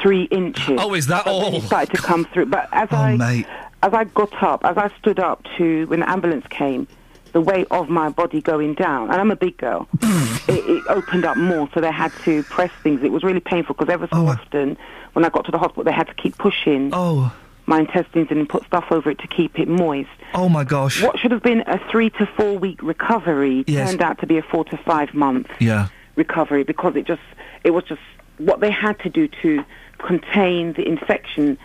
three 0.00 0.22
inches. 0.24 0.78
Oh, 0.80 0.94
is 0.94 1.08
that 1.08 1.26
all? 1.26 1.54
It 1.56 1.62
started 1.64 1.94
to 1.96 2.02
come 2.02 2.24
through. 2.32 2.46
But 2.46 2.68
as 2.72 2.88
Oh, 2.90 2.96
I 2.96 3.16
mate. 3.16 3.46
as 3.82 3.92
I 3.92 4.04
got 4.04 4.42
up, 4.42 4.64
as 4.64 4.78
I 4.78 4.90
stood 4.98 5.18
up 5.20 5.44
to 5.58 5.86
when 5.88 6.00
the 6.00 6.08
ambulance 6.08 6.46
came, 6.48 6.88
the 7.32 7.40
weight 7.40 7.66
of 7.70 7.88
my 7.88 8.08
body 8.10 8.40
going 8.40 8.74
down, 8.74 9.10
and 9.10 9.20
I'm 9.20 9.30
a 9.30 9.36
big 9.36 9.56
girl, 9.56 9.88
it, 10.02 10.42
it 10.48 10.84
opened 10.88 11.24
up 11.24 11.36
more. 11.36 11.68
So 11.74 11.80
they 11.80 11.90
had 11.90 12.12
to 12.24 12.42
press 12.44 12.70
things. 12.82 13.02
It 13.02 13.10
was 13.12 13.22
really 13.22 13.40
painful 13.40 13.74
because 13.74 13.92
ever 13.92 14.06
so 14.06 14.16
oh, 14.18 14.26
uh. 14.28 14.32
often, 14.32 14.76
when 15.14 15.24
I 15.24 15.28
got 15.30 15.44
to 15.46 15.50
the 15.52 15.58
hospital, 15.58 15.84
they 15.84 15.92
had 15.92 16.08
to 16.08 16.14
keep 16.14 16.36
pushing 16.38 16.90
Oh. 16.92 17.32
my 17.66 17.80
intestines 17.80 18.28
and 18.30 18.48
put 18.48 18.64
stuff 18.66 18.86
over 18.90 19.10
it 19.10 19.18
to 19.20 19.26
keep 19.28 19.58
it 19.58 19.68
moist. 19.68 20.10
Oh 20.34 20.48
my 20.48 20.64
gosh. 20.64 21.02
What 21.02 21.18
should 21.18 21.30
have 21.30 21.42
been 21.42 21.62
a 21.66 21.78
three 21.90 22.10
to 22.10 22.26
four 22.36 22.58
week 22.58 22.82
recovery 22.82 23.64
Yes. 23.66 23.90
turned 23.90 24.02
out 24.02 24.18
to 24.20 24.26
be 24.26 24.36
a 24.38 24.42
four 24.42 24.64
to 24.66 24.76
five 24.76 25.14
month 25.14 25.48
Yeah. 25.58 25.88
recovery 26.16 26.64
because 26.64 26.96
it 26.96 27.06
just 27.06 27.22
it 27.64 27.70
was 27.70 27.84
just 27.84 28.00
what 28.38 28.60
they 28.60 28.70
had 28.70 28.98
to 29.00 29.08
do 29.10 29.28
to 29.42 29.64
contain 29.98 30.72
the 30.72 30.86
infection 30.86 31.56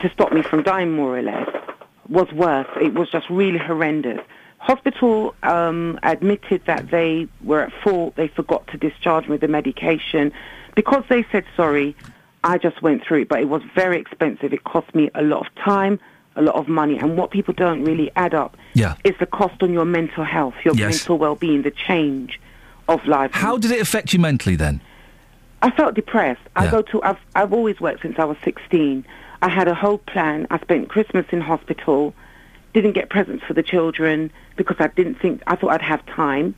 to 0.00 0.08
stop 0.10 0.32
me 0.32 0.42
from 0.42 0.62
dying 0.62 0.92
more 0.92 1.18
or 1.18 1.22
less 1.22 1.48
was 2.08 2.30
worse. 2.32 2.68
It 2.80 2.94
was 2.94 3.10
just 3.10 3.28
really 3.28 3.58
horrendous. 3.58 4.20
Hospital 4.58 5.34
um, 5.42 5.98
admitted 6.02 6.62
that 6.66 6.90
they 6.90 7.28
were 7.42 7.60
at 7.62 7.72
fault. 7.82 8.16
They 8.16 8.28
forgot 8.28 8.66
to 8.68 8.76
discharge 8.76 9.24
me 9.24 9.30
with 9.32 9.40
the 9.40 9.48
medication. 9.48 10.32
Because 10.74 11.04
they 11.08 11.24
said 11.32 11.44
sorry, 11.56 11.96
I 12.44 12.58
just 12.58 12.82
went 12.82 13.04
through 13.04 13.22
it, 13.22 13.28
but 13.28 13.40
it 13.40 13.48
was 13.48 13.62
very 13.74 13.98
expensive. 14.00 14.52
It 14.52 14.64
cost 14.64 14.94
me 14.94 15.10
a 15.14 15.22
lot 15.22 15.46
of 15.46 15.54
time, 15.56 15.98
a 16.36 16.42
lot 16.42 16.54
of 16.56 16.68
money, 16.68 16.98
and 16.98 17.16
what 17.16 17.30
people 17.30 17.54
don't 17.54 17.82
really 17.84 18.10
add 18.16 18.34
up 18.34 18.56
Yeah. 18.74 18.94
is 19.04 19.14
the 19.18 19.26
cost 19.26 19.62
on 19.62 19.72
your 19.72 19.84
mental 19.84 20.24
health, 20.24 20.54
your 20.64 20.74
Yes. 20.74 21.00
mental 21.00 21.18
well-being, 21.18 21.62
the 21.62 21.70
change 21.72 22.40
of 22.88 23.04
life. 23.06 23.30
How 23.32 23.58
did 23.58 23.70
it 23.70 23.80
affect 23.80 24.12
you 24.12 24.18
mentally 24.18 24.56
then? 24.56 24.80
I 25.62 25.70
felt 25.70 25.94
depressed. 25.94 26.40
I 26.54 26.68
go 26.68 26.82
to. 26.82 27.02
I've 27.02 27.18
I've 27.34 27.52
always 27.52 27.80
worked 27.80 28.02
since 28.02 28.18
I 28.18 28.24
was 28.24 28.36
16. 28.44 29.04
I 29.42 29.48
had 29.48 29.66
a 29.66 29.74
whole 29.74 29.98
plan. 29.98 30.46
I 30.50 30.58
spent 30.60 30.88
Christmas 30.88 31.26
in 31.32 31.40
hospital. 31.40 32.14
Didn't 32.78 32.92
get 32.92 33.10
presents 33.10 33.42
for 33.44 33.54
the 33.54 33.62
children 33.64 34.30
because 34.54 34.76
I 34.78 34.86
didn't 34.86 35.16
think. 35.16 35.42
I 35.48 35.56
thought 35.56 35.72
I'd 35.72 35.82
have 35.82 36.06
time. 36.06 36.54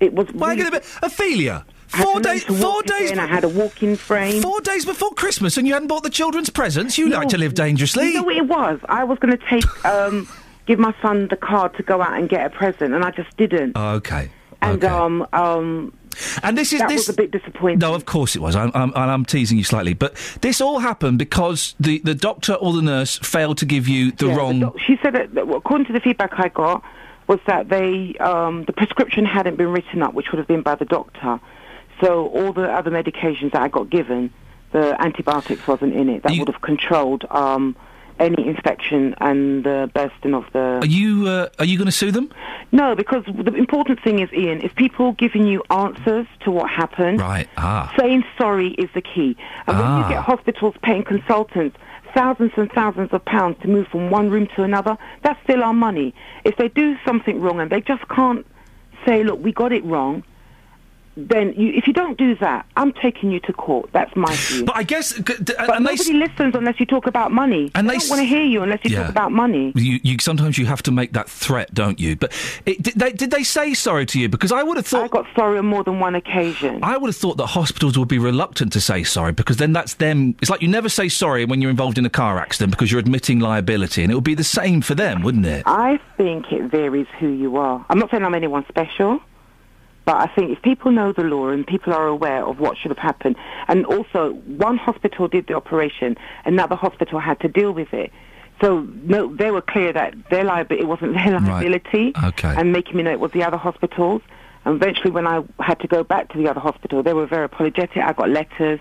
It 0.00 0.12
was. 0.12 0.26
Why 0.32 0.56
really, 0.56 0.68
be 0.68 0.78
Ophelia? 1.00 1.64
Four 1.86 2.18
days. 2.18 2.42
Four 2.42 2.82
days. 2.82 3.12
I 3.12 3.26
had 3.26 3.44
a 3.44 3.48
walking 3.48 3.94
frame. 3.94 4.42
Four 4.42 4.60
days 4.62 4.84
before 4.84 5.12
Christmas, 5.12 5.56
and 5.56 5.64
you 5.64 5.74
hadn't 5.74 5.86
bought 5.86 6.02
the 6.02 6.10
children's 6.10 6.50
presents. 6.50 6.98
You 6.98 7.08
like 7.08 7.28
to 7.28 7.38
live 7.38 7.54
dangerously. 7.54 8.08
You 8.08 8.14
know 8.14 8.22
what 8.24 8.36
it 8.36 8.48
was? 8.48 8.80
I 8.88 9.04
was 9.04 9.16
going 9.20 9.38
to 9.38 9.46
take, 9.46 9.84
um, 9.84 10.28
give 10.66 10.80
my 10.80 10.92
son 11.00 11.28
the 11.28 11.36
card 11.36 11.76
to 11.76 11.84
go 11.84 12.02
out 12.02 12.18
and 12.18 12.28
get 12.28 12.44
a 12.44 12.50
present, 12.50 12.92
and 12.92 13.04
I 13.04 13.12
just 13.12 13.36
didn't. 13.36 13.76
Okay. 13.76 14.30
and 14.60 14.84
um, 14.84 15.24
um, 15.32 15.96
and 16.42 16.56
this 16.58 16.72
is 16.72 16.80
that 16.80 16.88
this 16.88 17.06
was 17.08 17.10
a 17.10 17.12
bit 17.16 17.30
disappointing. 17.30 17.78
No, 17.78 17.94
of 17.94 18.04
course 18.04 18.36
it 18.36 18.40
was. 18.42 18.56
I'm, 18.56 18.70
I'm, 18.74 18.92
I'm 18.94 19.24
teasing 19.24 19.58
you 19.58 19.64
slightly, 19.64 19.94
but 19.94 20.14
this 20.40 20.60
all 20.60 20.78
happened 20.80 21.18
because 21.18 21.74
the, 21.80 21.98
the 22.00 22.14
doctor 22.14 22.54
or 22.54 22.72
the 22.72 22.82
nurse 22.82 23.18
failed 23.18 23.58
to 23.58 23.66
give 23.66 23.88
you 23.88 24.12
the 24.12 24.26
Yeah, 24.28 24.36
wrong. 24.36 24.60
doc- 24.60 24.78
she 24.86 24.98
said 25.02 25.14
that, 25.14 25.36
according 25.38 25.86
to 25.86 25.92
the 25.92 26.00
feedback 26.00 26.38
I 26.38 26.48
got, 26.48 26.82
was 27.26 27.40
that 27.46 27.68
they 27.68 28.14
um, 28.20 28.64
the 28.64 28.72
prescription 28.72 29.24
hadn't 29.24 29.56
been 29.56 29.68
written 29.72 30.02
up, 30.02 30.14
which 30.14 30.30
would 30.30 30.38
have 30.38 30.48
been 30.48 30.62
by 30.62 30.74
the 30.74 30.84
doctor. 30.84 31.40
So 32.00 32.28
all 32.28 32.52
the 32.52 32.70
other 32.70 32.90
medications 32.90 33.52
that 33.52 33.62
I 33.62 33.68
got 33.68 33.88
given, 33.88 34.32
the 34.72 35.00
antibiotics 35.00 35.66
wasn't 35.66 35.94
in 35.94 36.08
it. 36.08 36.22
That 36.24 36.36
would 36.38 36.48
have 36.48 36.60
controlled 36.60 37.24
um, 37.30 37.76
any 38.18 38.46
infection 38.46 39.14
and 39.20 39.64
the 39.64 39.90
bursting 39.94 40.34
of 40.34 40.44
the. 40.52 40.78
Are 40.82 40.86
you 40.86 41.26
uh, 41.28 41.48
are 41.58 41.64
you 41.64 41.76
going 41.78 41.86
to 41.86 41.92
sue 41.92 42.12
them? 42.12 42.30
No, 42.72 42.94
because 42.94 43.24
the 43.26 43.54
important 43.54 44.02
thing 44.02 44.18
is, 44.20 44.28
Iain, 44.32 44.60
is 44.60 44.72
people 44.72 45.12
giving 45.12 45.46
you 45.46 45.62
answers 45.70 46.26
to 46.40 46.50
what 46.50 46.70
happened. 46.70 47.20
Right. 47.20 47.48
Ah. 47.56 47.92
Saying 47.98 48.24
sorry 48.38 48.68
is 48.70 48.88
the 48.94 49.02
key. 49.02 49.36
And 49.66 49.76
when 49.78 49.86
Ah. 49.86 50.02
you 50.08 50.14
get 50.14 50.22
hospitals 50.22 50.74
paying 50.82 51.04
consultants 51.04 51.76
thousands 52.14 52.52
and 52.56 52.70
thousands 52.72 53.12
of 53.12 53.24
pounds 53.24 53.56
to 53.62 53.66
move 53.68 53.88
from 53.88 54.08
one 54.08 54.30
room 54.30 54.46
to 54.54 54.62
another, 54.62 54.96
that's 55.22 55.40
still 55.42 55.64
our 55.64 55.74
money. 55.74 56.14
If 56.44 56.56
they 56.56 56.68
do 56.68 56.96
something 57.04 57.40
wrong 57.40 57.58
and 57.60 57.70
they 57.70 57.80
just 57.80 58.06
can't 58.08 58.46
say, 59.04 59.24
look, 59.24 59.42
we 59.42 59.52
got 59.52 59.72
it 59.72 59.84
wrong, 59.84 60.22
then 61.16 61.52
you, 61.56 61.72
if 61.72 61.86
you 61.86 61.92
don't 61.92 62.18
do 62.18 62.34
that, 62.36 62.66
I'm 62.76 62.92
taking 62.92 63.30
you 63.30 63.40
to 63.40 63.52
court. 63.52 63.90
That's 63.92 64.14
my 64.16 64.34
view. 64.34 64.64
But 64.64 64.76
I 64.76 64.82
guess. 64.82 65.18
But 65.18 65.80
nobody 65.80 66.12
listens 66.14 66.54
unless 66.54 66.80
you 66.80 66.86
talk 66.86 67.06
about 67.06 67.30
money. 67.32 67.70
And 67.74 67.88
they 67.88 67.94
they 67.94 67.98
don't 67.98 68.08
want 68.10 68.20
to 68.20 68.26
hear 68.26 68.42
you 68.42 68.62
unless 68.62 68.80
you 68.84 68.90
Yeah. 68.90 69.02
talk 69.02 69.10
about 69.10 69.32
money. 69.32 69.72
You, 69.76 70.00
you 70.02 70.18
sometimes 70.20 70.58
you 70.58 70.66
have 70.66 70.82
to 70.84 70.90
make 70.90 71.12
that 71.12 71.28
threat, 71.28 71.72
don't 71.72 72.00
you? 72.00 72.16
But 72.16 72.32
it, 72.66 72.82
did 72.82 72.94
they 72.94 73.12
did 73.12 73.30
they 73.30 73.42
say 73.44 73.74
sorry 73.74 74.06
to 74.06 74.18
you? 74.20 74.28
Because 74.28 74.50
I 74.52 74.62
would 74.62 74.76
have 74.76 74.86
thought 74.86 75.04
I 75.04 75.08
got 75.08 75.26
sorry 75.36 75.58
on 75.58 75.66
more 75.66 75.84
than 75.84 76.00
one 76.00 76.14
occasion. 76.14 76.80
I 76.82 76.96
would 76.96 77.08
have 77.08 77.16
thought 77.16 77.36
that 77.36 77.46
hospitals 77.46 77.96
would 77.98 78.08
be 78.08 78.18
reluctant 78.18 78.72
to 78.72 78.80
say 78.80 79.04
sorry 79.04 79.32
because 79.32 79.56
then 79.58 79.72
that's 79.72 79.94
them. 79.94 80.34
It's 80.40 80.50
like 80.50 80.62
you 80.62 80.68
never 80.68 80.88
say 80.88 81.08
sorry 81.08 81.44
when 81.44 81.60
you're 81.62 81.70
involved 81.70 81.98
in 81.98 82.04
a 82.06 82.10
car 82.10 82.38
accident 82.38 82.72
because 82.72 82.90
you're 82.90 83.00
admitting 83.00 83.38
liability, 83.38 84.02
and 84.02 84.10
it 84.10 84.14
would 84.14 84.24
be 84.24 84.34
the 84.34 84.44
same 84.44 84.80
for 84.80 84.94
them, 84.94 85.22
wouldn't 85.22 85.46
it? 85.46 85.62
I 85.66 86.00
think 86.16 86.50
it 86.52 86.70
varies 86.70 87.06
who 87.20 87.28
you 87.28 87.56
are. 87.56 87.84
I'm 87.88 87.98
not 87.98 88.10
saying 88.10 88.24
I'm 88.24 88.34
anyone 88.34 88.64
special, 88.68 89.20
but 90.04 90.16
I 90.16 90.26
think 90.34 90.50
if 90.50 90.62
people 90.62 90.90
know 90.92 91.12
the 91.12 91.22
law 91.22 91.48
and 91.48 91.66
people 91.66 91.92
are 91.94 92.06
aware 92.06 92.44
of 92.44 92.58
what 92.60 92.76
should 92.76 92.90
have 92.90 92.98
happened, 92.98 93.36
and 93.68 93.86
also 93.86 94.34
one 94.46 94.76
hospital 94.76 95.28
did 95.28 95.46
the 95.46 95.54
operation, 95.54 96.16
another 96.44 96.76
hospital 96.76 97.18
had 97.20 97.40
to 97.40 97.48
deal 97.48 97.72
with 97.72 97.92
it. 97.94 98.10
So 98.60 98.80
no, 99.02 99.34
they 99.34 99.50
were 99.50 99.62
clear 99.62 99.92
that 99.92 100.14
their 100.30 100.44
liability 100.44 100.84
it 100.84 100.86
wasn't 100.86 101.14
their 101.24 101.40
liability, 101.40 102.12
Okay. 102.22 102.54
and 102.56 102.72
making 102.72 102.96
me 102.96 103.02
know 103.02 103.12
it 103.12 103.20
was 103.20 103.32
the 103.32 103.42
other 103.42 103.56
hospitals. 103.56 104.22
And 104.66 104.76
eventually, 104.76 105.10
when 105.10 105.26
I 105.26 105.42
had 105.60 105.80
to 105.80 105.88
go 105.88 106.02
back 106.04 106.30
to 106.32 106.38
the 106.38 106.48
other 106.48 106.60
hospital, 106.60 107.02
they 107.02 107.12
were 107.12 107.26
very 107.26 107.44
apologetic. 107.44 107.98
I 107.98 108.12
got 108.14 108.30
letters 108.30 108.80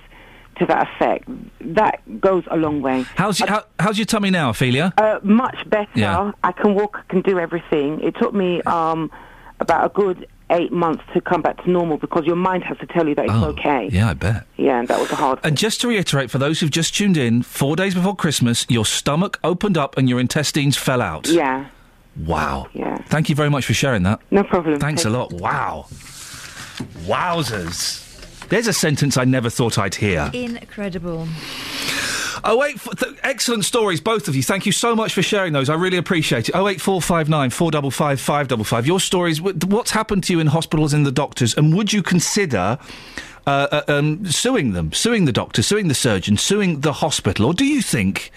to 0.59 0.65
that 0.67 0.87
effect, 0.95 1.27
that 1.61 1.99
goes 2.21 2.43
a 2.51 2.55
long 2.57 2.81
way. 2.83 3.01
How's 3.15 3.39
your, 3.39 3.49
how, 3.49 3.63
how's 3.79 3.97
your 3.97 4.05
tummy 4.05 4.29
now, 4.29 4.51
Ophelia? 4.51 4.93
Uh, 4.97 5.19
much 5.23 5.67
better. 5.67 5.89
Yeah. 5.95 6.31
I 6.43 6.51
can 6.51 6.75
walk, 6.75 6.97
I 6.99 7.03
can 7.11 7.21
do 7.21 7.39
everything. 7.39 7.99
It 8.01 8.15
took 8.21 8.35
me 8.35 8.61
um, 8.61 9.09
about 9.59 9.85
a 9.87 9.89
good 9.89 10.27
eight 10.53 10.71
months 10.71 11.03
to 11.13 11.21
come 11.21 11.41
back 11.41 11.63
to 11.63 11.69
normal 11.69 11.97
because 11.97 12.25
your 12.25 12.35
mind 12.35 12.63
has 12.63 12.77
to 12.77 12.85
tell 12.87 13.07
you 13.07 13.15
that 13.15 13.25
it's 13.25 13.33
oh, 13.33 13.49
okay. 13.49 13.85
Oh, 13.85 13.95
Yeah, 13.95 14.09
I 14.09 14.13
bet. 14.13 14.45
Yeah, 14.57 14.79
and 14.79 14.87
that 14.87 14.99
was 14.99 15.11
a 15.11 15.15
hard. 15.15 15.39
And 15.43 15.57
just 15.57 15.81
to 15.81 15.87
reiterate, 15.87 16.31
for 16.31 16.37
those 16.37 16.59
who've 16.59 16.71
just 16.71 16.95
tuned 16.95 17.17
in, 17.17 17.41
four 17.43 17.75
days 17.75 17.93
before 17.95 18.15
Christmas, 18.15 18.65
your 18.69 18.85
stomach 18.85 19.39
opened 19.43 19.77
up 19.77 19.97
and 19.97 20.07
your 20.07 20.19
intestines 20.19 20.77
fell 20.77 21.01
out. 21.01 21.27
Yeah. 21.27 21.67
Wow. 22.25 22.67
Yeah. 22.73 22.97
Thank 23.07 23.29
you 23.29 23.35
very 23.35 23.49
much 23.49 23.65
for 23.65 23.73
sharing 23.73 24.03
that. 24.03 24.21
No 24.31 24.43
problem. 24.43 24.79
Thanks 24.79 25.03
a 25.03 25.09
lot. 25.09 25.33
Wow. 25.33 25.87
Wowzers. 27.07 28.01
There's 28.49 28.67
a 28.67 28.73
sentence 28.73 29.17
I 29.17 29.25
never 29.25 29.49
thought 29.49 29.77
I'd 29.77 29.95
hear. 29.95 30.29
Incredible. 30.33 31.27
Oh 32.43 32.57
wait, 32.57 32.75
f- 32.75 32.97
th- 32.97 33.15
excellent 33.23 33.65
stories, 33.65 33.99
both 34.01 34.27
of 34.27 34.35
you. 34.35 34.43
Thank 34.43 34.65
you 34.65 34.71
so 34.71 34.95
much 34.95 35.13
for 35.13 35.21
sharing 35.21 35.53
those. 35.53 35.69
I 35.69 35.75
really 35.75 35.97
appreciate 35.97 36.49
it. 36.49 36.55
Oh 36.55 36.67
eight 36.67 36.79
four 36.81 37.01
five 37.01 37.29
nine 37.29 37.49
four 37.49 37.71
double 37.71 37.91
five 37.91 38.19
five 38.21 38.47
double 38.47 38.63
five. 38.63 38.85
Your 38.87 38.99
stories. 38.99 39.39
wh- 39.39 39.55
What's 39.67 39.91
happened 39.91 40.23
to 40.25 40.33
you 40.33 40.39
in 40.39 40.47
hospitals 40.47 40.93
and 40.93 41.05
the 41.05 41.11
doctors, 41.11 41.55
and 41.55 41.75
would 41.75 41.91
you 41.93 42.03
consider? 42.03 42.77
Uh, 43.45 43.67
uh, 43.71 43.81
um, 43.89 44.25
suing 44.25 44.71
them, 44.71 44.93
suing 44.93 45.25
the 45.25 45.33
doctor, 45.33 45.61
suing 45.61 45.89
the 45.89 45.93
surgeon, 45.93 46.37
suing 46.37 46.79
the 46.79 46.93
hospital, 46.93 47.45
or 47.47 47.53
do 47.53 47.65
you 47.65 47.81
think 47.81 48.31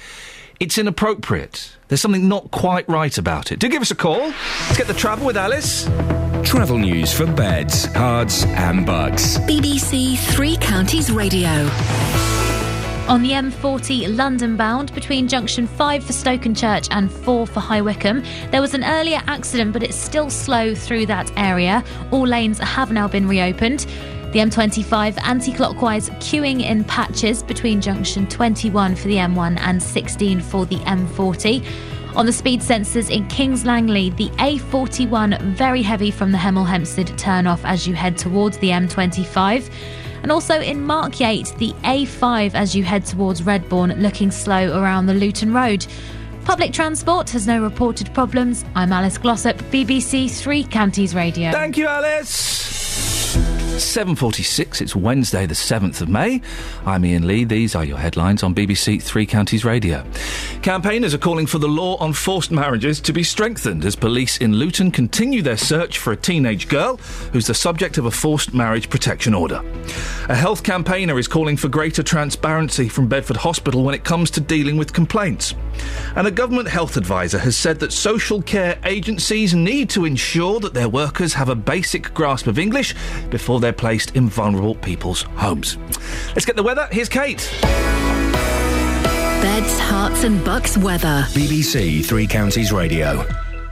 it's 0.59 0.79
inappropriate? 0.79 1.71
There's 1.87 2.01
something 2.01 2.27
not 2.27 2.51
quite 2.51 2.89
right 2.89 3.17
about 3.17 3.53
it. 3.53 3.61
Do 3.61 3.69
give 3.69 3.83
us 3.83 3.93
a 3.93 3.95
call. 3.95 4.19
Let's 4.19 4.77
get 4.77 4.89
the 4.89 4.95
travel 4.95 5.25
with 5.25 5.37
Alice. 5.37 5.85
Travel 6.43 6.79
news 6.79 7.13
for 7.13 7.25
beds, 7.25 7.87
Herts, 7.95 8.45
and 8.47 8.85
Bucks. 8.85 9.39
BBC 9.39 10.19
Three 10.19 10.57
Counties 10.57 11.13
Radio. 11.13 11.69
On 13.09 13.23
the 13.23 13.31
M40 13.31 14.17
London 14.17 14.57
bound 14.57 14.93
between 14.93 15.29
junction 15.29 15.69
5 15.69 16.03
for 16.03 16.13
Stokenchurch 16.13 16.89
and 16.91 17.11
4 17.11 17.47
for 17.47 17.61
High 17.61 17.81
Wycombe, 17.81 18.25
there 18.51 18.61
was 18.61 18.75
an 18.75 18.83
earlier 18.83 19.23
accident, 19.29 19.73
but 19.73 19.85
it's 19.85 19.97
still 19.97 20.29
slow 20.29 20.75
through 20.75 21.07
that 21.07 21.31
area. 21.37 21.85
All 22.11 22.27
lanes 22.27 22.59
have 22.59 22.91
now 22.91 23.07
been 23.07 23.29
reopened. 23.29 23.87
The 24.33 24.41
M25 24.41 25.23
anti 25.23 25.53
clockwise 25.53 26.11
queuing 26.19 26.69
in 26.69 26.83
patches 26.83 27.45
between 27.45 27.81
junction 27.81 28.27
21 28.27 28.97
for 28.97 29.07
the 29.07 29.19
M1 29.19 29.61
and 29.61 29.81
16 29.81 30.41
for 30.41 30.67
the 30.67 30.79
M40. 30.79 31.65
On 32.17 32.27
the 32.27 32.33
speed 32.33 32.61
sensors 32.61 33.09
in 33.09 33.29
Kings 33.29 33.65
Langley, 33.65 34.11
the 34.11 34.31
A41 34.31 35.41
very 35.55 35.83
heavy 35.83 36.11
from 36.11 36.33
the 36.33 36.39
Hemel 36.39 36.67
Hempstead 36.67 37.17
turn 37.17 37.47
off 37.47 37.65
as 37.65 37.87
you 37.87 37.95
head 37.95 38.19
towards 38.19 38.59
the 38.59 38.71
M25. 38.71 39.71
And 40.27 40.33
also 40.33 40.61
in 40.61 40.81
Markyate, 40.81 41.57
the 41.59 41.71
A5 41.85 42.55
as 42.55 42.75
you 42.75 42.83
head 42.83 43.07
towards 43.07 43.43
Redbourn, 43.43 43.97
looking 44.01 44.33
slow 44.33 44.77
around 44.77 45.07
the 45.07 45.15
Luton 45.15 45.55
Road. 45.55 45.87
Public 46.45 46.73
transport 46.73 47.31
has 47.31 47.47
no 47.47 47.63
reported 47.63 48.13
problems. 48.13 48.65
I'm 48.75 48.93
Alice 48.93 49.19
Glossop, 49.19 49.57
BBC 49.71 50.29
Three 50.29 50.65
Counties 50.65 51.15
Radio. 51.15 51.53
Thank 51.53 51.77
you, 51.77 51.87
Alice. 51.87 53.26
7.46, 53.37 54.81
it's 54.81 54.97
Wednesday 54.97 55.45
the 55.45 55.55
7th 55.55 56.01
of 56.01 56.09
May. 56.09 56.41
I'm 56.87 57.05
Iain 57.05 57.27
Lee. 57.27 57.45
These 57.45 57.75
are 57.75 57.85
your 57.85 57.99
headlines 57.99 58.43
on 58.43 58.55
BBC 58.55 59.03
Three 59.03 59.27
Counties 59.27 59.65
Radio. 59.65 60.05
Campaigners 60.63 61.13
are 61.13 61.19
calling 61.19 61.47
for 61.47 61.59
the 61.59 61.69
law 61.69 61.97
on 61.97 62.15
forced 62.15 62.51
marriages 62.51 63.01
to 63.03 63.13
be 63.13 63.23
strengthened 63.23 63.85
as 63.85 63.95
police 63.95 64.39
in 64.39 64.55
Luton 64.55 64.91
continue 64.91 65.43
their 65.43 65.59
search 65.59 65.99
for 65.99 66.13
a 66.13 66.17
teenage 66.17 66.69
girl 66.69 66.97
who's 67.33 67.47
the 67.47 67.55
subject 67.55 67.99
of 67.99 68.07
a 68.07 68.11
forced 68.11 68.55
marriage 68.55 68.89
protection 68.89 69.35
order. 69.35 69.63
A 70.29 70.35
health 70.35 70.63
campaigner 70.63 71.19
is 71.19 71.29
calling 71.29 71.57
for 71.57 71.69
greater 71.69 72.03
transparency 72.03 72.89
from 72.89 73.09
Bedford 73.09 73.37
Hospital 73.37 73.85
when 73.85 73.95
it 73.95 74.05
comes 74.05 74.31
to 74.33 74.41
dealing 74.41 74.79
with 74.79 74.93
complaints. 74.93 75.55
And 76.17 76.27
a 76.27 76.31
government 76.31 76.69
health 76.69 76.97
advisor 76.97 77.39
has 77.39 77.57
said 77.57 77.79
that 77.81 77.93
social 77.93 78.41
care 78.41 78.79
agencies 78.85 79.55
need 79.55 79.91
to 79.91 80.07
ensure 80.07 80.61
that 80.61 80.73
their 80.73 80.89
workers 80.89 81.35
have 81.35 81.51
a 81.51 81.55
basic 81.55 82.15
grasp 82.15 82.47
of 82.47 82.59
English 82.59 82.95
before 83.31 83.61
they're 83.61 83.73
placed 83.73 84.17
in 84.17 84.29
vulnerable 84.29 84.75
people's 84.75 85.23
homes. 85.23 85.79
Let's 86.29 86.45
get 86.45 86.57
the 86.57 86.63
weather. 86.63 86.89
Here's 86.91 87.09
Kate. 87.09 87.49
Beds, 89.43 89.79
Herts, 89.81 90.25
and 90.25 90.45
bucks 90.45 90.77
weather. 90.77 91.25
BBC 91.31 92.05
Three 92.05 92.27
Counties 92.27 92.73
Radio. 92.73 93.25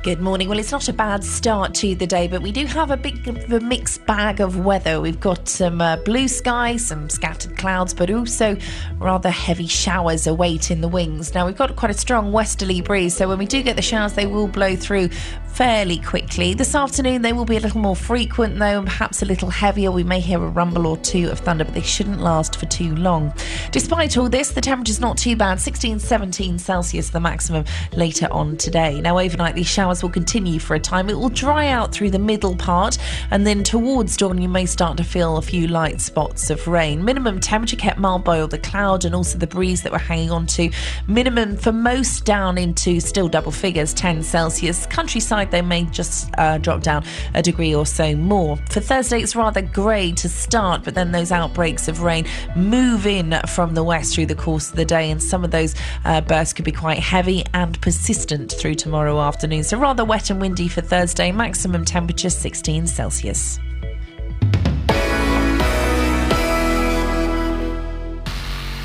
Good 0.05 0.20
morning. 0.20 0.51
Well, 0.51 0.59
it's 0.59 0.70
not 0.70 0.86
a 0.90 0.93
bad 0.93 1.24
start 1.24 1.72
to 1.76 1.94
the 1.94 2.06
day, 2.06 2.28
but 2.28 2.43
we 2.43 2.52
do 2.52 2.66
have 2.66 2.90
a 2.90 2.97
bit 2.98 3.26
of 3.26 3.51
a 3.51 3.60
mixed 3.60 4.05
bag 4.05 4.39
of 4.39 4.62
weather. 4.62 5.01
We've 5.01 5.18
got 5.18 5.48
some 5.48 5.81
uh, 5.81 5.97
blue 5.97 6.28
sky, 6.28 6.76
some 6.76 7.09
scattered 7.09 7.56
clouds, 7.56 7.94
but 7.94 8.10
also 8.10 8.59
rather 8.98 9.31
heavy 9.31 9.66
showers 9.66 10.26
await 10.26 10.70
in 10.70 10.82
the 10.82 10.89
wings. 10.89 11.32
Now, 11.32 11.47
we've 11.47 11.56
got 11.56 11.74
quite 11.76 11.90
a 11.90 11.98
strong 11.98 12.32
westerly 12.32 12.82
breeze, 12.82 13.16
so 13.16 13.26
when 13.28 13.39
we 13.39 13.47
do 13.47 13.62
get 13.62 13.76
the 13.76 13.82
showers, 13.82 14.12
they 14.12 14.26
will 14.26 14.47
blow 14.47 14.76
through 14.76 15.09
fairly 15.55 15.98
quickly. 15.98 16.52
This 16.52 16.74
afternoon, 16.74 17.22
they 17.22 17.32
will 17.32 17.44
be 17.44 17.56
a 17.56 17.60
little 17.60 17.81
more 17.81 17.94
frequent, 17.94 18.59
though, 18.59 18.78
and 18.78 18.86
perhaps 18.86 19.22
a 19.22 19.24
little 19.24 19.51
heavier. 19.51 19.93
We 19.93 20.02
may 20.02 20.18
hear 20.18 20.43
a 20.43 20.48
rumble 20.48 20.85
or 20.85 20.97
two 20.97 21.31
of 21.31 21.39
thunder, 21.39 21.64
but 21.64 21.74
they 21.74 21.81
shouldn't 21.81 22.20
last 22.20 22.56
for 22.56 22.66
too 22.66 22.97
long. 22.97 23.32
Despite 23.70 24.16
all 24.16 24.28
this, 24.28 24.51
the 24.51 24.60
temperature's 24.60 24.98
not 24.98 25.16
too 25.16 25.36
bad 25.36 25.60
16, 25.60 26.01
17 26.01 26.59
Celsius, 26.59 27.10
the 27.10 27.20
maximum 27.20 27.64
later 27.93 28.26
on 28.32 28.56
today. 28.56 29.01
Now, 29.01 29.20
overnight, 29.20 29.55
these 29.55 29.68
showers 29.68 30.02
will 30.02 30.10
continue 30.10 30.59
for 30.59 30.74
a 30.74 30.81
time. 30.81 31.09
It 31.09 31.16
will 31.16 31.28
dry 31.28 31.68
out 31.68 31.93
through 31.93 32.10
the 32.10 32.18
middle 32.18 32.56
part, 32.56 32.98
and 33.31 33.47
then 33.47 33.62
towards 33.62 34.16
dawn, 34.16 34.43
you 34.43 34.48
may 34.48 34.66
start 34.66 34.97
to 34.97 35.05
feel 35.05 35.36
a 35.36 35.43
few 35.43 35.68
light 35.68 36.01
spots 36.01 36.51
of 36.51 36.66
rain. 36.66 37.05
Minimum 37.05 37.39
temperature 37.39 37.76
kept 37.76 38.01
mild 38.01 38.24
by 38.24 38.40
all 38.40 38.48
the 38.48 38.59
cloud 38.59 39.05
and 39.05 39.14
also 39.14 39.39
the 39.39 39.47
breeze 39.47 39.82
that 39.82 39.93
we're 39.93 39.98
hanging 39.98 40.32
on 40.32 40.47
to. 40.47 40.68
Minimum 41.06 41.59
for 41.59 41.70
most 41.70 42.24
down 42.24 42.59
into 42.59 42.98
still 42.98 43.28
double 43.28 43.52
figures, 43.52 43.94
10 43.94 44.24
Celsius. 44.24 44.86
Countryside, 44.86 45.43
they 45.50 45.62
may 45.62 45.84
just 45.84 46.30
uh, 46.38 46.58
drop 46.58 46.82
down 46.82 47.04
a 47.34 47.42
degree 47.42 47.74
or 47.74 47.86
so 47.86 48.14
more. 48.16 48.56
For 48.70 48.80
Thursday, 48.80 49.20
it's 49.20 49.36
rather 49.36 49.62
grey 49.62 50.12
to 50.12 50.28
start, 50.28 50.84
but 50.84 50.94
then 50.94 51.12
those 51.12 51.32
outbreaks 51.32 51.88
of 51.88 52.02
rain 52.02 52.26
move 52.56 53.06
in 53.06 53.38
from 53.46 53.74
the 53.74 53.84
west 53.84 54.14
through 54.14 54.26
the 54.26 54.34
course 54.34 54.70
of 54.70 54.76
the 54.76 54.84
day, 54.84 55.10
and 55.10 55.22
some 55.22 55.44
of 55.44 55.50
those 55.50 55.74
uh, 56.04 56.20
bursts 56.20 56.52
could 56.52 56.64
be 56.64 56.72
quite 56.72 56.98
heavy 56.98 57.44
and 57.54 57.80
persistent 57.80 58.52
through 58.52 58.74
tomorrow 58.74 59.20
afternoon. 59.20 59.64
So 59.64 59.78
rather 59.78 60.04
wet 60.04 60.30
and 60.30 60.40
windy 60.40 60.68
for 60.68 60.80
Thursday, 60.80 61.32
maximum 61.32 61.84
temperature 61.84 62.30
16 62.30 62.86
Celsius. 62.86 63.58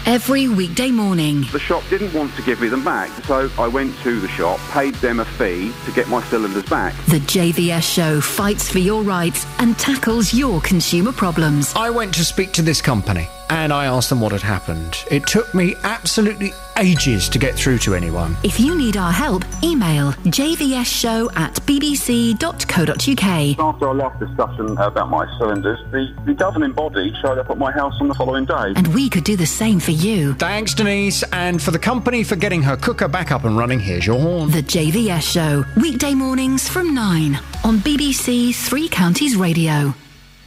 Every 0.10 0.48
weekday 0.48 0.90
morning. 0.90 1.46
The 1.52 1.60
shop 1.60 1.84
didn't 1.88 2.16
want 2.16 2.36
to 2.36 2.42
give 2.42 2.60
me 2.60 2.68
them 2.68 2.84
back, 2.84 3.12
so 3.26 3.48
I 3.60 3.68
went 3.68 3.96
to 4.00 4.20
the 4.20 4.28
shop, 4.28 4.60
paid 4.72 4.96
them 4.96 5.20
a 5.20 5.26
fee 5.26 5.72
to 5.86 5.92
get 5.92 6.08
my 6.08 6.24
cylinders 6.24 6.64
back. 6.64 6.96
The 7.06 7.20
JVS 7.20 7.84
show 7.84 8.20
fights 8.20 8.68
for 8.72 8.80
your 8.80 9.04
rights 9.04 9.46
and 9.60 9.78
tackles 9.78 10.34
your 10.34 10.62
consumer 10.62 11.12
problems. 11.12 11.74
I 11.76 11.92
went 11.92 12.16
to 12.16 12.26
speak 12.26 12.54
to 12.54 12.64
this 12.64 12.82
company 12.82 13.30
and 13.50 13.74
I 13.74 13.86
asked 13.86 14.10
them 14.10 14.22
what 14.22 14.32
had 14.32 14.42
happened. 14.42 14.96
It 15.10 15.26
took 15.28 15.54
me 15.54 15.76
absolutely 15.84 16.54
ages 16.78 17.28
to 17.30 17.40
get 17.40 17.56
through 17.56 17.80
to 17.80 17.96
anyone. 17.96 18.38
If 18.44 18.60
you 18.60 18.76
need 18.76 18.98
our 18.98 19.12
help, 19.12 19.44
email 19.64 20.12
jvsshow 20.24 21.36
at 21.36 21.56
bbc.co.uk. 21.56 23.60
After 23.60 23.88
our 23.88 23.96
last 23.96 24.20
discussion 24.20 24.78
about 24.78 25.10
my 25.10 25.26
cylinders, 25.38 25.80
the, 25.92 26.14
the 26.26 26.34
governing 26.34 26.72
body 26.72 27.14
showed 27.22 27.38
up 27.38 27.50
at 27.50 27.58
my 27.58 27.72
house 27.72 27.96
on 28.00 28.08
the 28.08 28.16
following 28.16 28.46
day. 28.46 28.74
And 28.76 28.88
we 28.94 29.10
could 29.10 29.24
do 29.24 29.36
the 29.36 29.46
same 29.46 29.80
for 29.80 29.92
you. 29.92 30.34
Thanks, 30.36 30.74
Denise, 30.74 31.24
and 31.34 31.62
for 31.62 31.72
the 31.72 31.80
company 31.80 32.24
for 32.24 32.36
getting 32.36 32.62
her 32.64 32.78
cooker 32.78 33.08
back 33.08 33.32
up 33.32 33.44
and 33.44 33.58
running. 33.58 33.80
Here's 33.80 34.06
your 34.06 34.20
horn. 34.20 34.52
The 34.52 34.64
JVS 34.64 35.22
show, 35.22 35.66
weekday 35.80 36.14
mornings 36.14 36.70
from 36.70 36.94
9 36.94 37.36
on 37.64 37.78
BBC 37.80 38.56
Three 38.56 38.88
Counties 38.88 39.36
Radio. 39.36 39.94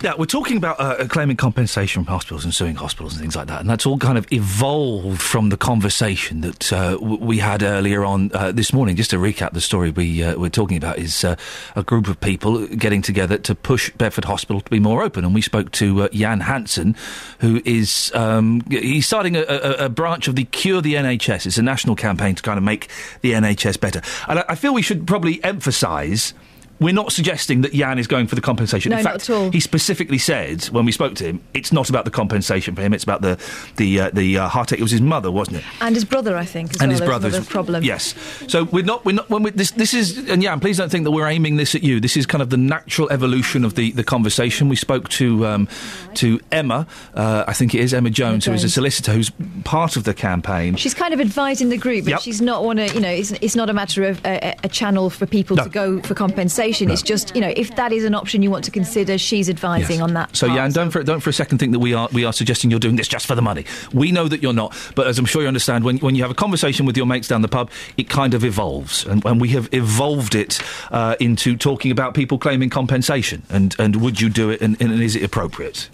Yeah, 0.03 0.15
we're 0.19 0.27
talking 0.27 0.57
about 0.57 0.81
uh, 0.81 1.07
claiming 1.07 1.37
compensation 1.37 2.03
from 2.03 2.12
hospitals 2.12 2.45
and 2.45 2.53
suing 2.53 2.74
hospitals 2.74 3.12
and 3.12 3.20
things 3.20 3.37
like 3.37 3.47
that, 3.47 3.61
and 3.61 3.70
that's 3.70 3.87
all 3.87 3.99
kind 3.99 4.19
of 4.19 4.27
evolved 4.33 5.23
from 5.23 5.51
the 5.51 5.57
conversation 5.57 6.41
that 6.41 6.73
uh, 6.73 6.99
we 7.01 7.39
had 7.39 7.62
earlier 7.62 8.05
on 8.05 8.33
uh, 8.35 8.51
this 8.51 8.73
morning. 8.73 8.97
Just 8.97 9.11
to 9.11 9.16
recap, 9.16 9.53
the 9.53 9.61
story 9.61 9.93
we 9.93 10.24
uh, 10.24 10.37
we're 10.37 10.51
talking 10.51 10.77
about 10.77 10.99
is 10.99 11.23
uh, 11.23 11.37
a 11.77 11.85
group 11.85 12.09
of 12.09 12.20
people 12.20 12.66
getting 12.66 13.01
together 13.01 13.39
to 13.39 13.55
push 13.55 13.91
Bedford 13.91 14.24
Hospital 14.24 14.61
to 14.61 14.70
be 14.70 14.81
more 14.81 15.05
open, 15.05 15.24
and 15.24 15.37
we 15.37 15.41
spoke 15.41 15.70
to 15.70 16.03
uh, 16.03 16.09
Jan 16.09 16.41
Hansen, 16.41 16.97
who 17.39 17.62
is 17.65 18.11
um, 18.12 18.62
he's 18.69 19.07
starting 19.07 19.37
a, 19.37 19.43
a, 19.43 19.85
a 19.85 19.89
branch 19.89 20.27
of 20.27 20.35
the 20.35 20.47
Cure 20.47 20.81
the 20.81 20.95
NHS. 20.95 21.47
It's 21.47 21.59
a 21.59 21.62
national 21.62 21.95
campaign 21.95 22.35
to 22.35 22.43
kind 22.43 22.59
of 22.59 22.65
make 22.65 22.89
the 23.20 23.35
NHS 23.35 23.79
better, 23.79 24.03
and 24.27 24.41
I, 24.41 24.45
I 24.49 24.55
feel 24.57 24.74
we 24.74 24.83
should 24.83 25.07
probably 25.07 25.43
emphasise 25.45 26.35
we're 26.82 26.92
not 26.92 27.12
suggesting 27.12 27.62
that 27.62 27.72
Jan 27.72 27.98
is 27.98 28.06
going 28.06 28.26
for 28.26 28.34
the 28.34 28.40
compensation. 28.40 28.90
No, 28.90 28.98
In 28.98 29.04
not 29.04 29.12
fact, 29.14 29.30
at 29.30 29.34
all. 29.34 29.50
he 29.50 29.60
specifically 29.60 30.18
said 30.18 30.64
when 30.66 30.84
we 30.84 30.92
spoke 30.92 31.14
to 31.16 31.24
him, 31.24 31.40
it's 31.54 31.72
not 31.72 31.88
about 31.88 32.04
the 32.04 32.10
compensation 32.10 32.74
for 32.74 32.82
him. 32.82 32.92
It's 32.92 33.04
about 33.04 33.22
the 33.22 33.38
the 33.76 34.00
uh, 34.00 34.10
the 34.10 34.38
uh, 34.38 34.48
heartache. 34.48 34.78
It 34.78 34.82
was 34.82 34.90
his 34.92 35.00
mother, 35.00 35.30
wasn't 35.30 35.59
it? 35.59 35.64
And 35.80 35.94
his 35.94 36.04
brother, 36.04 36.36
I 36.36 36.44
think, 36.44 36.72
and 36.80 36.80
well. 36.82 36.90
his 36.90 37.00
brothers. 37.00 37.46
problem. 37.46 37.82
Yes. 37.84 38.14
So 38.48 38.64
we're 38.64 38.84
not. 38.84 39.04
We're 39.04 39.12
not. 39.16 39.30
When 39.30 39.42
we, 39.44 39.50
this 39.50 39.70
this 39.72 39.94
is 39.94 40.28
and 40.28 40.42
Jan, 40.42 40.60
please 40.60 40.76
don't 40.78 40.90
think 40.90 41.04
that 41.04 41.10
we're 41.12 41.28
aiming 41.28 41.56
this 41.56 41.74
at 41.74 41.82
you. 41.82 42.00
This 42.00 42.16
is 42.16 42.26
kind 42.26 42.42
of 42.42 42.50
the 42.50 42.56
natural 42.56 43.10
evolution 43.10 43.64
of 43.64 43.74
the 43.74 43.92
the 43.92 44.04
conversation. 44.04 44.68
We 44.68 44.76
spoke 44.76 45.09
to 45.10 45.46
um, 45.46 45.68
to 46.14 46.40
Emma. 46.50 46.86
Uh, 47.14 47.44
I 47.46 47.52
think 47.52 47.74
it 47.74 47.80
is 47.80 47.94
Emma 47.94 48.10
Jones, 48.10 48.44
who 48.46 48.52
is 48.52 48.64
a 48.64 48.68
solicitor 48.70 49.12
who's 49.12 49.30
part 49.64 49.96
of 49.96 50.04
the 50.04 50.14
campaign. 50.14 50.76
She's 50.76 50.94
kind 50.94 51.14
of 51.14 51.20
advising 51.20 51.68
the 51.68 51.76
group, 51.78 52.04
but 52.04 52.10
Yep. 52.10 52.20
she's 52.20 52.40
not 52.40 52.64
want 52.64 52.78
to. 52.78 52.92
You 52.94 53.00
know, 53.00 53.09
it's, 53.10 53.30
it's 53.40 53.54
not 53.56 53.70
a 53.70 53.72
matter 53.72 54.04
of 54.04 54.24
a, 54.24 54.48
a- 54.48 54.56
a 54.64 54.68
channel 54.68 55.10
for 55.10 55.26
people 55.26 55.56
No. 55.56 55.64
to 55.64 55.70
go 55.70 56.00
for 56.02 56.14
compensation. 56.14 56.72
It's 56.81 57.03
just 57.03 57.35
you 57.35 57.40
know, 57.40 57.53
if 57.57 57.74
that 57.77 57.93
is 57.93 58.05
an 58.05 58.15
option 58.15 58.43
you 58.43 58.51
want 58.51 58.65
to 58.65 58.70
consider, 58.70 59.19
she's 59.19 59.49
advising 59.49 60.01
on 60.03 60.15
that. 60.15 60.35
So 60.36 60.47
part. 60.47 60.59
Jan, 60.59 60.73
don't 60.73 60.90
for 60.90 61.03
don't 61.03 61.20
for 61.20 61.31
a 61.31 61.32
second 61.32 61.59
think 61.59 61.73
that 61.73 61.78
we 61.78 61.94
are 61.94 62.09
we 62.12 62.24
are 62.24 62.32
suggesting 62.32 62.70
you're 62.70 62.81
doing 62.81 62.97
this 62.97 63.09
just 63.09 63.27
for 63.27 63.35
the 63.35 63.43
money. 63.43 63.65
We 63.93 64.12
know 64.12 64.28
that 64.28 64.43
you're 64.43 64.53
not, 64.53 64.74
but 64.94 65.07
as 65.07 65.19
I'm 65.19 65.27
sure 65.27 65.43
you 65.43 65.49
understand, 65.49 65.85
when 65.85 65.99
when 65.99 66.15
you 66.15 66.23
have 66.23 66.31
a 66.31 66.35
conversation 66.35 66.86
with 66.86 66.97
your 66.97 67.07
mates 67.07 67.28
down 67.28 67.43
the 67.43 67.49
pub, 67.49 67.70
it 67.97 68.09
kind 68.09 68.35
of 68.35 68.44
evolves, 68.44 69.07
and, 69.07 69.24
and 69.24 69.40
we 69.40 69.49
have 69.49 69.69
evolved 69.73 70.35
it 70.35 70.61
uh, 70.90 71.16
into 71.20 71.57
talking 71.57 71.90
about 71.90 72.15
people 72.15 72.39
claiming 72.39 72.70
compensation, 72.70 73.43
and 73.51 73.77
and 73.78 73.97
would 73.97 74.20
you 74.20 74.28
do 74.28 74.51
it, 74.51 74.61
and, 74.61 74.81
and 74.81 75.03
is 75.03 75.16
it 75.16 75.23
appropriate? 75.23 75.89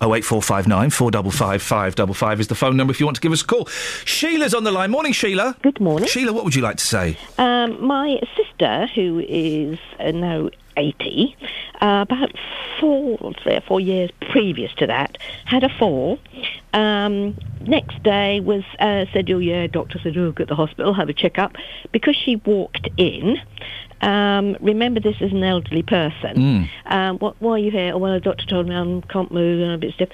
Oh 0.00 0.14
eight 0.14 0.24
four 0.24 0.42
five 0.42 0.66
nine 0.66 0.90
four 0.90 1.10
double 1.10 1.30
five 1.30 1.62
five 1.62 1.94
double 1.94 2.14
five 2.14 2.40
is 2.40 2.48
the 2.48 2.54
phone 2.54 2.76
number 2.76 2.90
if 2.90 3.00
you 3.00 3.06
want 3.06 3.16
to 3.16 3.20
give 3.20 3.32
us 3.32 3.42
a 3.42 3.46
call. 3.46 3.66
Sheila's 4.04 4.54
on 4.54 4.64
the 4.64 4.72
line. 4.72 4.90
Morning, 4.90 5.12
Sheila. 5.12 5.56
Good 5.62 5.80
morning. 5.80 6.08
Sheila. 6.08 6.32
What 6.32 6.44
would 6.44 6.54
you 6.54 6.62
like 6.62 6.76
to 6.76 6.84
say? 6.84 7.16
Um, 7.38 7.84
my 7.84 8.20
sister, 8.36 8.86
who 8.94 9.20
is 9.28 9.78
uh, 9.98 10.10
now 10.10 10.50
80, 10.76 11.36
uh, 11.80 12.04
about 12.08 12.32
four, 12.80 13.32
three 13.42 13.56
or 13.56 13.60
four 13.60 13.80
years 13.80 14.10
previous 14.30 14.72
to 14.74 14.86
that, 14.86 15.18
had 15.44 15.64
a 15.64 15.68
fall. 15.68 16.18
Um, 16.72 17.36
next 17.60 18.02
day 18.02 18.40
was 18.40 18.64
uh, 18.78 19.06
said, 19.12 19.30
oh 19.30 19.38
yeah, 19.38 19.66
doctor 19.66 19.98
said, 20.02 20.16
oh, 20.16 20.32
go 20.32 20.44
to 20.44 20.48
the 20.48 20.54
hospital, 20.54 20.94
have 20.94 21.08
a 21.08 21.14
checkup. 21.14 21.56
Because 21.92 22.16
she 22.16 22.36
walked 22.36 22.88
in, 22.96 23.36
um, 24.00 24.56
remember 24.60 25.00
this 25.00 25.20
is 25.20 25.32
an 25.32 25.42
elderly 25.42 25.82
person. 25.82 26.68
Um, 26.86 27.18
what, 27.18 27.36
why 27.40 27.52
are 27.52 27.58
you 27.58 27.70
here? 27.70 27.92
Oh, 27.94 27.98
well, 27.98 28.14
the 28.14 28.20
doctor 28.20 28.46
told 28.46 28.68
me 28.68 28.74
I 28.74 29.02
can't 29.12 29.32
move 29.32 29.60
and 29.60 29.70
I'm 29.70 29.74
a 29.74 29.78
bit 29.78 29.94
stiff. 29.94 30.10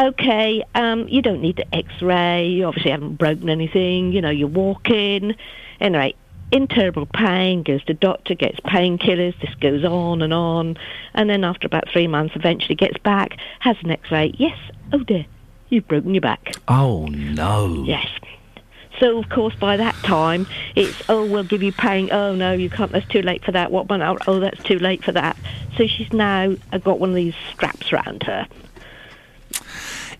Okay, 0.00 0.64
um, 0.74 1.06
you 1.08 1.22
don't 1.22 1.40
need 1.40 1.56
the 1.56 1.74
X-ray. 1.74 2.48
You 2.48 2.66
obviously 2.66 2.90
haven't 2.90 3.14
broken 3.14 3.48
anything. 3.48 4.12
You 4.12 4.20
know, 4.20 4.30
you're 4.30 4.48
walking. 4.48 5.34
Anyway, 5.80 6.14
in 6.50 6.68
terrible 6.68 7.06
pain, 7.06 7.62
goes 7.62 7.84
to 7.84 7.94
doctor, 7.94 8.34
gets 8.34 8.60
painkillers. 8.60 9.38
This 9.40 9.54
goes 9.56 9.84
on 9.84 10.22
and 10.22 10.32
on, 10.32 10.76
and 11.14 11.28
then 11.28 11.44
after 11.44 11.66
about 11.66 11.88
three 11.88 12.06
months, 12.06 12.36
eventually 12.36 12.74
gets 12.74 12.98
back, 12.98 13.38
has 13.60 13.76
an 13.82 13.90
X-ray. 13.90 14.34
Yes, 14.36 14.56
oh 14.92 14.98
dear, 15.00 15.26
you've 15.68 15.88
broken 15.88 16.14
your 16.14 16.20
back. 16.20 16.54
Oh 16.68 17.06
no. 17.06 17.84
Yes. 17.86 18.06
So 19.00 19.18
of 19.18 19.28
course 19.28 19.54
by 19.56 19.76
that 19.76 19.94
time 19.96 20.46
it's 20.76 21.02
oh 21.08 21.24
we'll 21.26 21.42
give 21.44 21.62
you 21.62 21.72
pain 21.72 22.10
oh 22.12 22.34
no 22.34 22.52
you 22.52 22.70
can't 22.70 22.92
that's 22.92 23.06
too 23.08 23.22
late 23.22 23.44
for 23.44 23.52
that 23.52 23.70
what 23.72 23.88
one 23.88 24.00
oh 24.02 24.16
oh, 24.26 24.38
that's 24.40 24.62
too 24.62 24.78
late 24.78 25.02
for 25.04 25.12
that 25.12 25.36
so 25.76 25.86
she's 25.86 26.12
now 26.12 26.54
uh, 26.72 26.78
got 26.78 27.00
one 27.00 27.08
of 27.10 27.14
these 27.16 27.34
straps 27.52 27.92
round 27.92 28.22
her 28.22 28.46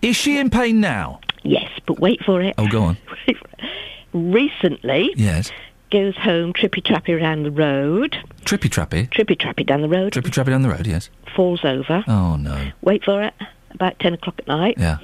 Is 0.01 0.15
she 0.15 0.37
in 0.37 0.49
pain 0.49 0.81
now? 0.81 1.19
yes 1.43 1.69
but 1.85 1.99
wait 1.99 2.21
for 2.23 2.41
it 2.41 2.55
Oh, 2.57 2.67
go 2.67 2.83
on. 2.83 2.97
recently 4.13 5.11
Yes. 5.15 5.51
goes 5.91 6.15
home 6.17 6.53
trippy 6.53 6.81
trappy 6.83 7.19
around 7.19 7.43
the 7.43 7.51
road 7.51 8.17
Trippy 8.43 8.69
trappy. 8.69 9.09
trippy 9.09 9.37
trappy 9.37 9.65
down 9.65 9.81
the 9.81 9.89
road 9.89 10.13
Trippy 10.13 10.29
trappy 10.31 10.47
down 10.47 10.61
the 10.61 10.69
road. 10.69 10.85
Yes. 10.87 11.09
falls 11.35 11.63
over 11.63 12.03
Oh 12.07 12.35
no. 12.35 12.71
wait 12.81 13.03
for 13.03 13.23
it 13.23 13.33
about 13.71 13.99
10 13.99 14.13
o'clock 14.13 14.35
at 14.39 14.47
night 14.47 14.75
Yeah. 14.77 14.97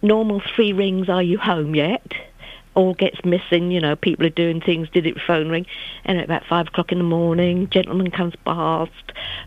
normal 0.00 0.40
three 0.54 0.72
rings 0.72 1.08
are 1.08 1.22
you 1.22 1.38
home 1.38 1.74
yet 1.74 2.02
all 2.74 2.94
gets 2.94 3.24
missing 3.24 3.70
you 3.70 3.80
know 3.80 3.94
people 3.96 4.24
are 4.24 4.30
doing 4.30 4.60
things 4.60 4.88
did 4.90 5.06
it 5.06 5.16
phone 5.26 5.48
ring 5.50 5.66
and 6.04 6.18
at 6.18 6.24
about 6.24 6.42
five 6.46 6.68
o'clock 6.68 6.90
in 6.92 6.98
the 6.98 7.04
morning 7.04 7.68
gentleman 7.70 8.10
comes 8.10 8.34
past 8.44 8.90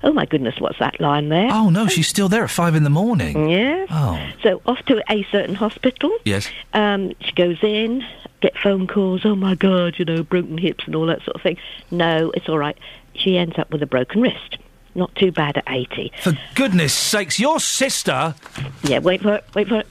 oh 0.03 0.14
my 0.14 0.26
goodness 0.26 0.56
what's 0.60 0.77
that 0.80 0.99
line 1.02 1.30
there 1.30 1.49
Oh 1.52 1.69
no, 1.69 1.88
she's 1.88 2.07
still 2.07 2.30
there 2.30 2.43
at 2.43 2.49
five 2.52 2.76
in 2.76 2.84
the 2.84 2.89
morning. 2.89 3.49
yeah 3.49 3.85
Oh. 3.89 4.19
so 4.43 4.61
off 4.65 4.80
to 4.85 5.02
a 5.10 5.23
certain 5.31 5.56
hospital 5.56 6.11
Yes. 6.26 6.49
um, 6.73 7.14
she 7.22 7.31
goes 7.31 7.57
in, 7.64 8.03
get 8.41 8.57
phone 8.57 8.85
calls, 8.88 9.26
oh 9.26 9.35
my 9.35 9.56
God, 9.56 9.95
you 9.97 10.06
know, 10.06 10.22
broken 10.23 10.57
hips 10.57 10.84
and 10.85 10.95
all 10.95 11.06
that 11.07 11.23
sort 11.23 11.35
of 11.35 11.41
thing. 11.41 11.57
No, 11.91 12.31
it's 12.35 12.47
all 12.49 12.57
right. 12.60 12.77
She 13.15 13.38
ends 13.38 13.57
up 13.57 13.72
with 13.72 13.81
a 13.81 13.88
broken 13.88 14.22
wrist. 14.22 14.57
Not 14.93 15.14
too 15.15 15.31
bad 15.31 15.57
at 15.57 15.64
80. 15.68 16.11
For 16.22 16.34
goodness 16.56 16.93
sakes, 16.93 17.39
your 17.39 17.60
sister. 17.60 18.35
Yeah, 18.84 18.99
wait 18.99 19.22
for 19.22 19.35
it, 19.35 19.45
wait 19.56 19.68
for 19.68 19.80
it. 19.80 19.88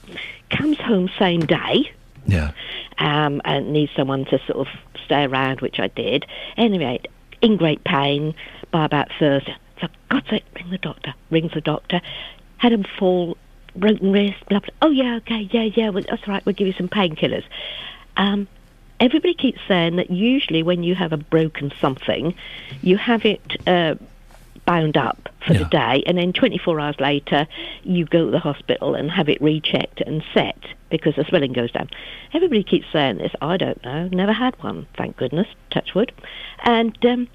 Comes 0.51 0.78
home 0.78 1.11
same 1.19 1.40
day. 1.40 1.90
Yeah. 2.27 2.53
Um, 2.99 3.41
and 3.45 3.73
needs 3.73 3.93
someone 3.97 4.25
to 4.27 4.39
sort 4.47 4.67
of 4.67 4.69
stay 5.05 5.25
around, 5.25 5.61
which 5.61 5.79
I 5.79 5.89
did. 5.89 6.27
Anyway, 6.57 7.01
in 7.41 7.57
great 7.57 7.85
pain 7.85 8.35
by 8.71 8.85
about 8.85 9.09
Thursday. 9.19 9.57
For 9.81 9.89
God's 10.09 10.31
sake, 10.31 10.45
ring 10.55 10.71
the 10.71 10.79
doctor. 10.79 11.15
Rings 11.31 11.53
the 11.53 11.61
doctor. 11.61 12.01
Had 12.59 12.73
him 12.73 12.85
fall, 12.99 13.37
broken 13.77 14.13
wrist, 14.13 14.39
blah, 14.49 14.61
blah. 14.61 14.75
Oh, 14.83 14.91
yeah, 14.91 15.17
okay, 15.17 15.49
yeah, 15.53 15.69
yeah, 15.75 15.89
well, 15.91 16.05
that's 16.09 16.27
right, 16.27 16.45
we'll 16.47 16.55
give 16.55 16.67
you 16.67 16.73
some 16.73 16.89
painkillers. 16.89 17.45
Um, 18.17 18.49
everybody 19.01 19.35
keeps 19.35 19.61
saying 19.67 19.97
that 19.97 20.11
usually 20.11 20.63
when 20.63 20.83
you 20.83 20.95
have 20.95 21.13
a 21.13 21.17
broken 21.17 21.73
something, 21.81 22.35
you 22.83 22.97
have 22.97 23.25
it 23.25 23.41
uh, 23.67 23.97
bound 24.65 24.97
up 24.97 25.28
for 25.47 25.55
the 25.55 25.65
day, 25.65 26.03
and 26.07 26.19
then 26.19 26.32
24 26.32 26.81
hours 26.81 26.97
later, 26.99 27.47
you 27.82 28.05
go 28.07 28.27
to 28.27 28.31
the 28.31 28.39
hospital 28.39 28.95
and 28.95 29.11
have 29.11 29.28
it 29.28 29.41
rechecked 29.41 30.01
and 30.01 30.23
set 30.32 30.59
because 30.91 31.16
the 31.16 31.24
swelling 31.24 31.53
goes 31.53 31.70
down. 31.73 31.91
Everybody 32.32 32.62
keeps 32.62 32.86
saying 32.93 33.19
this. 33.19 33.32
I 33.41 33.57
don't 33.57 33.82
know. 33.85 34.09
Never 34.09 34.32
had 34.32 34.55
one, 34.62 34.86
thank 34.97 35.16
goodness. 35.16 35.49
Touch 35.70 35.95
wood. 35.95 36.12
And 36.65 36.97
um, 37.05 37.28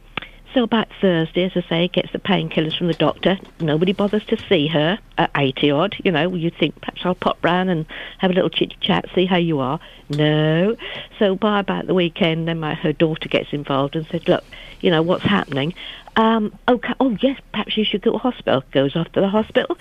so 0.54 0.64
about 0.64 0.88
Thursday, 1.00 1.44
as 1.44 1.52
I 1.56 1.68
say, 1.70 1.88
gets 1.90 2.12
the 2.12 2.20
painkillers 2.20 2.76
from 2.76 2.88
the 2.88 2.94
doctor. 2.94 3.38
Nobody 3.60 3.94
bothers 3.94 4.26
to 4.26 4.38
see 4.48 4.68
her 4.68 4.98
at 5.18 5.30
80 5.36 5.72
odd. 5.72 5.96
You 6.04 6.12
know, 6.12 6.34
you 6.34 6.50
think 6.50 6.80
perhaps 6.82 7.02
I'll 7.04 7.14
pop 7.14 7.38
round 7.44 7.70
and 7.70 7.86
have 8.18 8.32
a 8.32 8.34
little 8.34 8.50
chit 8.50 8.74
chat, 8.82 9.06
see 9.14 9.26
how 9.26 9.38
you 9.38 9.60
are. 9.60 9.80
No. 10.10 10.76
So 11.20 11.36
by 11.36 11.60
about 11.60 11.86
the 11.86 11.94
weekend, 11.94 12.48
then 12.48 12.60
my, 12.60 12.74
her 12.74 12.94
daughter 12.94 13.30
gets 13.30 13.54
involved 13.54 13.96
and 13.96 14.08
said, 14.08 14.28
look, 14.28 14.44
you 14.82 14.90
know, 14.90 15.04
what's 15.04 15.24
happening? 15.24 15.76
Um, 16.20 16.54
okay, 16.68 16.94
oh 17.00 17.18
yes, 17.22 17.40
perhaps 17.54 17.78
you 17.78 17.86
should 17.86 18.02
go 18.02 18.12
to 18.12 18.18
hospital. 18.18 18.62
Goes 18.72 18.94
off 18.98 19.10
to 19.14 19.22
the 19.22 19.30
hospital. 19.30 19.78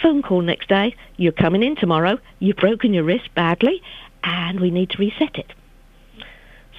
Phone 0.00 0.22
call 0.22 0.40
next 0.40 0.68
day. 0.68 0.94
You're 1.16 1.32
coming 1.32 1.64
in 1.64 1.74
tomorrow. 1.74 2.20
You've 2.38 2.58
broken 2.58 2.94
your 2.94 3.02
wrist 3.02 3.34
badly, 3.34 3.82
and 4.22 4.60
we 4.60 4.70
need 4.70 4.90
to 4.90 4.98
reset 4.98 5.36
it. 5.36 5.52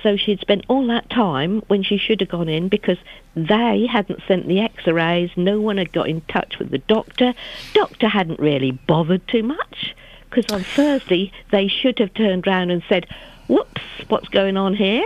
So 0.03 0.15
she'd 0.15 0.39
spent 0.39 0.63
all 0.69 0.87
that 0.87 1.09
time 1.09 1.63
when 1.67 1.83
she 1.83 1.97
should 1.97 2.21
have 2.21 2.29
gone 2.29 2.47
in 2.47 2.69
because 2.69 2.97
they 3.35 3.87
hadn't 3.91 4.21
sent 4.25 4.47
the 4.47 4.61
x-rays, 4.61 5.31
no 5.35 5.59
one 5.59 5.75
had 5.75 5.91
got 5.91 6.07
in 6.07 6.21
touch 6.21 6.57
with 6.57 6.71
the 6.71 6.77
doctor. 6.77 7.33
Doctor 7.73 8.07
hadn't 8.07 8.39
really 8.39 8.71
bothered 8.71 9.27
too 9.27 9.43
much 9.43 9.95
because 10.29 10.49
on 10.53 10.63
Thursday 10.63 11.33
they 11.51 11.67
should 11.67 11.99
have 11.99 12.13
turned 12.13 12.47
round 12.47 12.71
and 12.71 12.83
said, 12.87 13.05
whoops, 13.49 13.81
what's 14.07 14.29
going 14.29 14.55
on 14.55 14.75
here? 14.75 15.03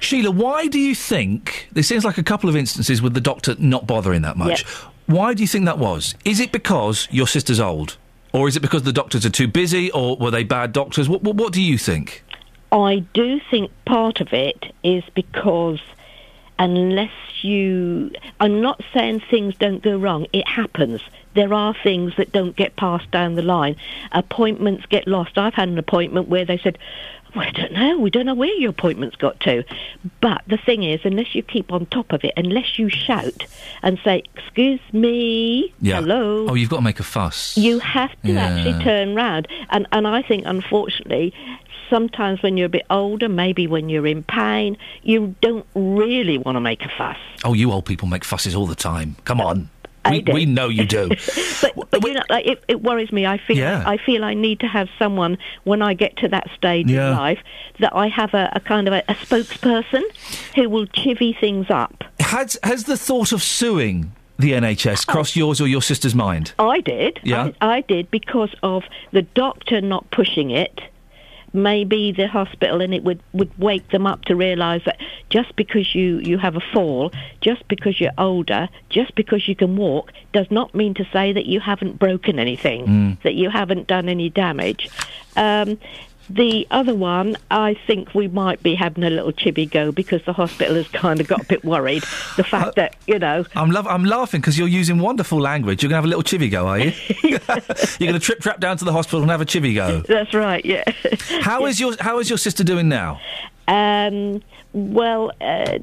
Sheila, 0.00 0.30
why 0.30 0.66
do 0.66 0.78
you 0.78 0.94
think 0.94 1.68
there 1.72 1.82
seems 1.82 2.04
like 2.04 2.18
a 2.18 2.22
couple 2.22 2.48
of 2.48 2.56
instances 2.56 3.00
with 3.02 3.14
the 3.14 3.20
doctor 3.20 3.54
not 3.58 3.86
bothering 3.86 4.22
that 4.22 4.36
much? 4.36 4.64
Yep. 4.64 4.92
Why 5.06 5.34
do 5.34 5.42
you 5.42 5.48
think 5.48 5.64
that 5.64 5.78
was? 5.78 6.14
Is 6.24 6.40
it 6.40 6.52
because 6.52 7.08
your 7.10 7.26
sister's 7.26 7.58
old, 7.60 7.96
or 8.32 8.46
is 8.48 8.56
it 8.56 8.60
because 8.60 8.84
the 8.84 8.92
doctors 8.92 9.26
are 9.26 9.30
too 9.30 9.48
busy, 9.48 9.90
or 9.90 10.16
were 10.16 10.30
they 10.30 10.44
bad 10.44 10.72
doctors? 10.72 11.08
What, 11.08 11.22
what, 11.22 11.36
what 11.36 11.52
do 11.52 11.60
you 11.60 11.78
think? 11.78 12.22
I 12.72 13.04
do 13.14 13.40
think 13.50 13.72
part 13.84 14.20
of 14.20 14.32
it 14.32 14.72
is 14.84 15.02
because 15.14 15.80
unless 16.60 17.10
you, 17.42 18.12
I'm 18.38 18.60
not 18.60 18.82
saying 18.92 19.22
things 19.30 19.56
don't 19.56 19.82
go 19.82 19.96
wrong, 19.98 20.26
it 20.32 20.46
happens. 20.46 21.00
There 21.34 21.54
are 21.54 21.74
things 21.82 22.14
that 22.16 22.32
don't 22.32 22.54
get 22.54 22.76
passed 22.76 23.10
down 23.10 23.34
the 23.34 23.42
line. 23.42 23.76
Appointments 24.12 24.86
get 24.86 25.08
lost. 25.08 25.38
I've 25.38 25.54
had 25.54 25.68
an 25.68 25.78
appointment 25.78 26.28
where 26.28 26.44
they 26.44 26.58
said, 26.58 26.78
well, 27.34 27.46
I 27.46 27.50
don't 27.50 27.72
know, 27.72 27.98
we 27.98 28.10
don't 28.10 28.26
know 28.26 28.34
where 28.34 28.52
your 28.54 28.70
appointment's 28.70 29.16
got 29.16 29.38
to. 29.40 29.64
But 30.20 30.42
the 30.46 30.56
thing 30.56 30.82
is, 30.82 31.00
unless 31.04 31.34
you 31.34 31.42
keep 31.42 31.72
on 31.72 31.86
top 31.86 32.12
of 32.12 32.24
it, 32.24 32.32
unless 32.36 32.78
you 32.78 32.88
shout 32.88 33.44
and 33.82 33.98
say, 34.04 34.22
excuse 34.36 34.80
me, 34.92 35.72
Yeah. 35.80 36.00
hello, 36.00 36.46
Oh, 36.48 36.54
you've 36.54 36.70
got 36.70 36.76
to 36.76 36.82
make 36.82 37.00
a 37.00 37.04
fuss. 37.04 37.56
you 37.56 37.78
have 37.80 38.10
to 38.22 38.32
Yeah. 38.32 38.40
actually 38.46 38.84
turn 38.84 39.14
round. 39.14 39.48
And, 39.70 39.86
and 39.92 40.06
I 40.06 40.22
think, 40.22 40.44
unfortunately, 40.46 41.32
sometimes 41.88 42.42
when 42.42 42.56
you're 42.56 42.66
a 42.66 42.70
bit 42.70 42.86
older, 42.90 43.28
maybe 43.28 43.66
when 43.66 43.88
you're 43.88 44.06
in 44.06 44.22
pain, 44.22 44.76
you 45.02 45.34
don't 45.40 45.66
really 45.74 46.38
want 46.38 46.56
to 46.56 46.60
make 46.60 46.82
a 46.84 46.88
fuss. 46.96 47.16
Oh, 47.44 47.52
you 47.54 47.72
old 47.72 47.84
people 47.86 48.06
make 48.08 48.24
fusses 48.24 48.54
all 48.54 48.66
the 48.66 48.74
time. 48.76 49.16
Come 49.24 49.40
on. 49.40 49.68
We, 50.08 50.24
we 50.32 50.46
know 50.46 50.68
you 50.68 50.86
do. 50.86 51.08
but 51.60 51.90
but 51.90 52.04
you 52.04 52.14
know, 52.14 52.22
it, 52.30 52.62
it 52.68 52.82
worries 52.82 53.12
me. 53.12 53.26
I 53.26 53.38
feel 53.38 53.58
Yeah. 53.58 53.82
I 53.86 53.96
feel 53.98 54.24
I 54.24 54.34
need 54.34 54.60
to 54.60 54.66
have 54.66 54.88
someone 54.98 55.38
when 55.64 55.82
I 55.82 55.94
get 55.94 56.16
to 56.18 56.28
that 56.28 56.48
stage 56.56 56.90
Yeah. 56.90 57.10
in 57.10 57.16
life 57.16 57.38
that 57.80 57.94
I 57.94 58.08
have 58.08 58.34
a, 58.34 58.50
a 58.54 58.60
kind 58.60 58.88
of 58.88 58.94
a, 58.94 59.02
a 59.08 59.14
spokesperson 59.14 60.02
who 60.54 60.68
will 60.68 60.86
chivvy 60.86 61.38
things 61.38 61.66
up 61.70 62.04
has 62.20 62.58
has 62.62 62.84
the 62.84 62.96
thought 62.96 63.32
of 63.32 63.42
suing 63.42 64.12
the 64.38 64.52
NHS 64.52 65.04
oh. 65.08 65.12
crossed 65.12 65.36
yours 65.36 65.60
or 65.60 65.66
your 65.66 65.82
sister's 65.82 66.14
mind? 66.14 66.52
I 66.58 66.80
did. 66.80 67.20
Yeah. 67.22 67.50
I, 67.60 67.76
I 67.76 67.80
did 67.82 68.10
because 68.10 68.54
of 68.62 68.84
the 69.12 69.22
doctor 69.22 69.80
not 69.80 70.10
pushing 70.10 70.50
it. 70.50 70.80
Maybe 71.52 72.12
the 72.12 72.28
hospital 72.28 72.80
and 72.80 72.94
it 72.94 73.02
would, 73.02 73.20
would 73.32 73.50
wake 73.58 73.90
them 73.90 74.06
up 74.06 74.24
to 74.26 74.36
realise 74.36 74.84
that 74.84 74.98
just 75.30 75.56
because 75.56 75.94
you, 75.94 76.18
you 76.18 76.38
have 76.38 76.54
a 76.56 76.60
fall, 76.72 77.12
just 77.40 77.66
because 77.68 78.00
you're 78.00 78.12
older, 78.18 78.68
just 78.88 79.14
because 79.16 79.48
you 79.48 79.56
can 79.56 79.76
walk, 79.76 80.12
does 80.32 80.48
not 80.50 80.74
mean 80.74 80.94
to 80.94 81.04
say 81.12 81.32
that 81.32 81.46
you 81.46 81.58
haven't 81.60 81.98
broken 81.98 82.38
anything, 82.38 82.86
Mm. 82.86 83.22
that 83.22 83.34
you 83.34 83.50
haven't 83.50 83.86
done 83.88 84.08
any 84.08 84.30
damage. 84.30 84.88
Um, 85.36 85.78
the 86.30 86.66
other 86.70 86.94
one, 86.94 87.36
I 87.50 87.74
think 87.86 88.14
we 88.14 88.28
might 88.28 88.62
be 88.62 88.76
having 88.76 89.02
a 89.02 89.10
little 89.10 89.32
chibby 89.32 89.68
go 89.68 89.90
because 89.90 90.22
the 90.24 90.32
hospital 90.32 90.76
has 90.76 90.86
kind 90.88 91.20
of 91.20 91.26
got 91.26 91.42
a 91.42 91.44
bit 91.44 91.64
worried. 91.64 92.04
The 92.36 92.44
fact 92.44 92.76
that, 92.76 92.94
you 93.06 93.18
know, 93.18 93.44
I'm, 93.56 93.72
love, 93.72 93.86
I'm 93.88 94.04
laughing 94.04 94.40
because 94.40 94.56
you're 94.56 94.68
using 94.68 95.00
wonderful 95.00 95.40
language. 95.40 95.82
You're 95.82 95.90
going 95.90 96.02
to 96.02 96.02
have 96.02 96.04
a 96.04 96.08
little 96.08 96.22
chivvy 96.22 96.48
go, 96.48 96.68
are 96.68 96.78
you? 96.78 96.92
you're 97.24 98.08
going 98.08 98.12
to 98.12 98.20
trip 98.20 98.40
trap 98.40 98.60
down 98.60 98.76
to 98.76 98.84
the 98.84 98.92
hospital 98.92 99.22
and 99.22 99.30
have 99.30 99.40
a 99.40 99.46
chivvy 99.46 99.74
go. 99.74 100.00
that's 100.00 100.32
right, 100.32 100.64
yeah. 100.64 100.84
How 101.40 101.66
is 101.66 101.80
your 101.80 101.96
How 101.98 102.20
is 102.20 102.28
your 102.28 102.38
sister 102.38 102.62
doing 102.62 102.88
now? 102.88 103.20
Um, 103.66 104.40
well, 104.72 105.32
uh, 105.40 105.78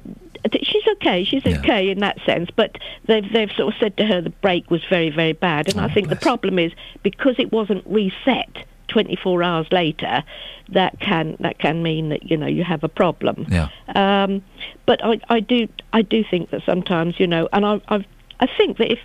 she's 0.61 0.87
okay. 0.93 1.25
She's 1.25 1.45
okay 1.45 1.89
in 1.89 1.99
that 1.99 2.19
sense, 2.25 2.49
but 2.55 2.77
they've 3.05 3.31
they've 3.33 3.51
sort 3.51 3.73
of 3.73 3.79
said 3.79 3.97
to 3.97 4.05
her 4.05 4.21
the 4.21 4.29
break 4.29 4.71
was 4.71 4.83
very 4.89 5.09
very 5.09 5.33
bad, 5.33 5.67
and 5.69 5.81
I 5.81 5.93
think 5.93 6.09
the 6.09 6.15
problem 6.15 6.57
is 6.57 6.71
because 7.03 7.35
it 7.37 7.51
wasn't 7.51 7.85
reset 7.85 8.65
24 8.87 9.43
hours 9.43 9.67
later, 9.71 10.23
that 10.69 10.99
can 10.99 11.37
that 11.39 11.59
can 11.59 11.83
mean 11.83 12.09
that 12.09 12.29
you 12.29 12.37
know 12.37 12.47
you 12.47 12.63
have 12.63 12.83
a 12.83 12.89
problem. 12.89 13.45
Yeah. 13.49 13.69
Um, 13.95 14.43
but 14.85 15.03
I, 15.03 15.19
I 15.29 15.39
do 15.39 15.67
I 15.93 16.01
do 16.01 16.23
think 16.23 16.49
that 16.51 16.63
sometimes 16.65 17.19
you 17.19 17.27
know, 17.27 17.47
and 17.53 17.65
I 17.65 17.81
I've, 17.87 18.05
I 18.39 18.47
think 18.57 18.77
that 18.77 18.91
if 18.91 18.99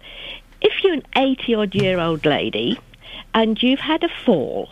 if 0.60 0.72
you're 0.82 0.94
an 0.94 1.02
80 1.16 1.54
odd 1.54 1.74
year 1.74 1.98
old 1.98 2.24
lady 2.24 2.78
and 3.34 3.60
you've 3.62 3.80
had 3.80 4.04
a 4.04 4.08
fall 4.24 4.68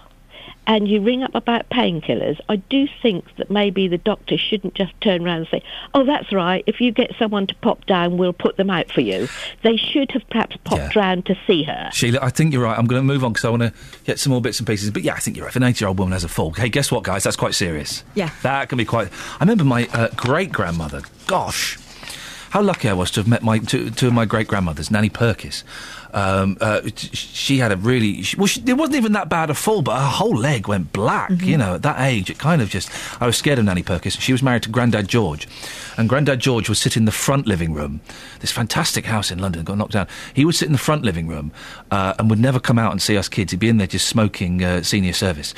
and 0.70 0.86
you 0.86 1.00
ring 1.00 1.24
up 1.24 1.34
about 1.34 1.68
painkillers, 1.68 2.40
I 2.48 2.54
do 2.54 2.86
think 3.02 3.24
that 3.38 3.50
maybe 3.50 3.88
the 3.88 3.98
doctor 3.98 4.38
shouldn't 4.38 4.74
just 4.74 4.92
turn 5.00 5.26
around 5.26 5.38
and 5.38 5.48
say, 5.48 5.62
"Oh, 5.94 6.04
that's 6.04 6.32
right. 6.32 6.62
If 6.64 6.80
you 6.80 6.92
get 6.92 7.10
someone 7.18 7.48
to 7.48 7.56
pop 7.56 7.86
down, 7.86 8.18
we'll 8.18 8.32
put 8.32 8.56
them 8.56 8.70
out 8.70 8.88
for 8.92 9.00
you." 9.00 9.28
They 9.62 9.76
should 9.76 10.12
have 10.12 10.22
perhaps 10.30 10.56
popped 10.62 10.94
round 10.94 11.26
to 11.26 11.36
see 11.44 11.64
her. 11.64 11.90
Sheila, 11.92 12.20
I 12.22 12.30
think 12.30 12.52
you're 12.52 12.62
right. 12.62 12.78
I'm 12.78 12.86
going 12.86 13.00
to 13.00 13.04
move 13.04 13.24
on 13.24 13.32
because 13.32 13.44
I 13.44 13.50
want 13.50 13.62
to 13.62 13.72
get 14.04 14.20
some 14.20 14.30
more 14.30 14.40
bits 14.40 14.60
and 14.60 14.66
pieces. 14.66 14.92
But 14.92 15.02
yeah, 15.02 15.14
I 15.14 15.18
think 15.18 15.36
you're 15.36 15.46
right. 15.46 15.50
If 15.50 15.56
an 15.56 15.64
80 15.64 15.82
year 15.82 15.88
old 15.88 15.98
woman 15.98 16.12
has 16.12 16.22
a 16.22 16.28
fall, 16.28 16.52
hey, 16.52 16.68
guess 16.68 16.92
what, 16.92 17.02
guys? 17.02 17.24
That's 17.24 17.36
quite 17.36 17.56
serious. 17.56 18.04
Yeah. 18.14 18.30
That 18.44 18.68
can 18.68 18.78
be 18.78 18.84
quite. 18.84 19.08
I 19.10 19.38
remember 19.40 19.64
my 19.64 19.88
uh, 19.92 20.10
great 20.14 20.52
grandmother. 20.52 21.02
Gosh, 21.26 21.78
how 22.50 22.62
lucky 22.62 22.88
I 22.88 22.92
was 22.92 23.10
to 23.12 23.20
have 23.20 23.28
met 23.28 23.42
my 23.42 23.58
two, 23.58 23.90
two 23.90 24.06
of 24.06 24.12
my 24.12 24.24
great 24.24 24.46
grandmothers, 24.46 24.88
Nanny 24.88 25.10
Perkis. 25.10 25.64
Um, 26.12 26.56
uh, 26.60 26.82
she 26.96 27.58
had 27.58 27.72
a 27.72 27.76
really 27.76 28.22
she, 28.22 28.36
well. 28.36 28.46
She, 28.46 28.62
it 28.66 28.74
wasn't 28.74 28.96
even 28.96 29.12
that 29.12 29.28
bad 29.28 29.50
a 29.50 29.54
fall, 29.54 29.82
but 29.82 29.98
her 29.98 30.06
whole 30.06 30.36
leg 30.36 30.68
went 30.68 30.92
black. 30.92 31.30
You 31.30 31.56
know, 31.56 31.74
at 31.74 31.82
that 31.82 32.00
age, 32.00 32.30
it 32.30 32.38
kind 32.38 32.62
of 32.62 32.68
just. 32.68 32.90
I 33.20 33.26
was 33.26 33.36
scared 33.36 33.58
of 33.58 33.64
Nanny 33.64 33.82
Perkis. 33.82 34.20
She 34.20 34.32
was 34.32 34.42
married 34.42 34.62
to 34.64 34.68
Grandad 34.68 35.08
George, 35.08 35.48
and 35.96 36.08
Grandad 36.08 36.40
George 36.40 36.68
would 36.68 36.78
sit 36.78 36.96
in 36.96 37.04
the 37.04 37.12
front 37.12 37.46
living 37.46 37.72
room. 37.72 38.00
This 38.40 38.52
fantastic 38.52 39.06
house 39.06 39.30
in 39.30 39.38
London 39.38 39.64
got 39.64 39.78
knocked 39.78 39.92
down. 39.92 40.08
He 40.34 40.44
would 40.44 40.54
sit 40.54 40.66
in 40.66 40.72
the 40.72 40.78
front 40.78 41.04
living 41.04 41.26
room 41.26 41.52
uh, 41.90 42.14
and 42.18 42.30
would 42.30 42.40
never 42.40 42.60
come 42.60 42.78
out 42.78 42.92
and 42.92 43.00
see 43.00 43.16
us 43.16 43.28
kids. 43.28 43.52
He'd 43.52 43.60
be 43.60 43.68
in 43.68 43.76
there 43.76 43.86
just 43.86 44.08
smoking 44.08 44.62
uh, 44.64 44.82
senior 44.82 45.12
service. 45.12 45.54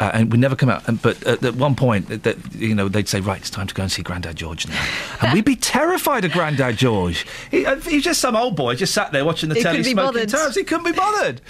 Uh, 0.00 0.10
and 0.14 0.32
we'd 0.32 0.40
never 0.40 0.56
come 0.56 0.68
out. 0.68 0.86
And, 0.88 1.00
but 1.02 1.22
at, 1.26 1.44
at 1.44 1.54
one 1.56 1.74
point, 1.74 2.08
that 2.24 2.36
you 2.54 2.74
know, 2.74 2.88
they'd 2.88 3.08
say, 3.08 3.20
"Right, 3.20 3.38
it's 3.38 3.50
time 3.50 3.66
to 3.66 3.74
go 3.74 3.82
and 3.82 3.92
see 3.92 4.02
Grandad 4.02 4.36
George 4.36 4.66
now," 4.68 4.84
and 5.20 5.32
we'd 5.32 5.44
be 5.44 5.56
terrified 5.56 6.24
of 6.24 6.32
Grandad 6.32 6.76
George. 6.76 7.26
He, 7.50 7.64
uh, 7.66 7.76
he 7.80 7.96
was 7.96 8.04
just 8.04 8.20
some 8.20 8.34
old 8.36 8.56
boy, 8.56 8.74
just 8.74 8.94
sat 8.94 9.12
there 9.12 9.24
watching 9.24 9.48
the 9.48 9.56
He 9.56 9.62
telly, 9.62 9.82
smoking 9.82 9.96
bothered. 9.96 10.28
tabs. 10.28 10.56
He 10.56 10.64
couldn't 10.64 10.84
be 10.84 10.92
bothered. 10.92 11.40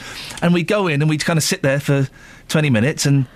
And 0.43 0.53
we'd 0.53 0.67
go 0.67 0.87
in 0.89 1.01
and 1.03 1.09
we'd 1.09 1.25
kind 1.25 1.37
of 1.37 1.43
sit 1.43 1.63
there 1.63 1.81
for 1.81 2.09
twenty 2.49 2.69
minutes, 2.71 3.07
and 3.07 3.27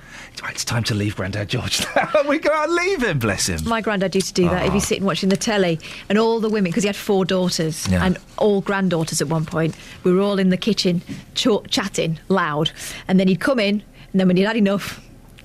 right, 0.42 0.52
it's 0.52 0.64
time 0.64 0.82
to 0.84 0.94
leave 0.94 1.16
Grandad 1.16 1.48
George 1.48 1.80
now. 1.96 2.10
and 2.18 2.28
we 2.28 2.38
go 2.38 2.52
out 2.52 2.66
and 2.68 2.74
leave 2.76 3.02
him. 3.02 3.18
Bless 3.18 3.46
him. 3.48 3.60
My 3.66 3.80
granddad 3.80 4.14
used 4.14 4.28
to 4.28 4.34
do 4.34 4.48
that. 4.50 4.64
He'd 4.64 4.72
be 4.72 4.76
Ah. 4.78 4.80
sitting 4.80 5.04
watching 5.04 5.28
the 5.28 5.36
telly, 5.36 5.78
and 6.08 6.18
all 6.18 6.40
the 6.40 6.48
women, 6.50 6.70
because 6.70 6.82
he 6.82 6.88
had 6.88 6.96
four 6.96 7.24
daughters 7.24 7.86
Yeah. 7.88 8.04
and 8.04 8.18
all 8.38 8.60
granddaughters 8.60 9.22
at 9.22 9.28
one 9.28 9.44
point, 9.46 9.74
we 10.04 10.12
were 10.12 10.20
all 10.20 10.38
in 10.38 10.50
the 10.50 10.56
kitchen 10.58 11.00
ch- 11.34 11.48
chatting 11.70 12.18
loud. 12.28 12.70
And 13.08 13.18
then 13.20 13.28
he'd 13.28 13.40
come 13.40 13.58
in, 13.60 13.82
and 14.16 14.20
then 14.20 14.28
when 14.28 14.36
he'd 14.38 14.44
had 14.44 14.56
enough, 14.56 14.98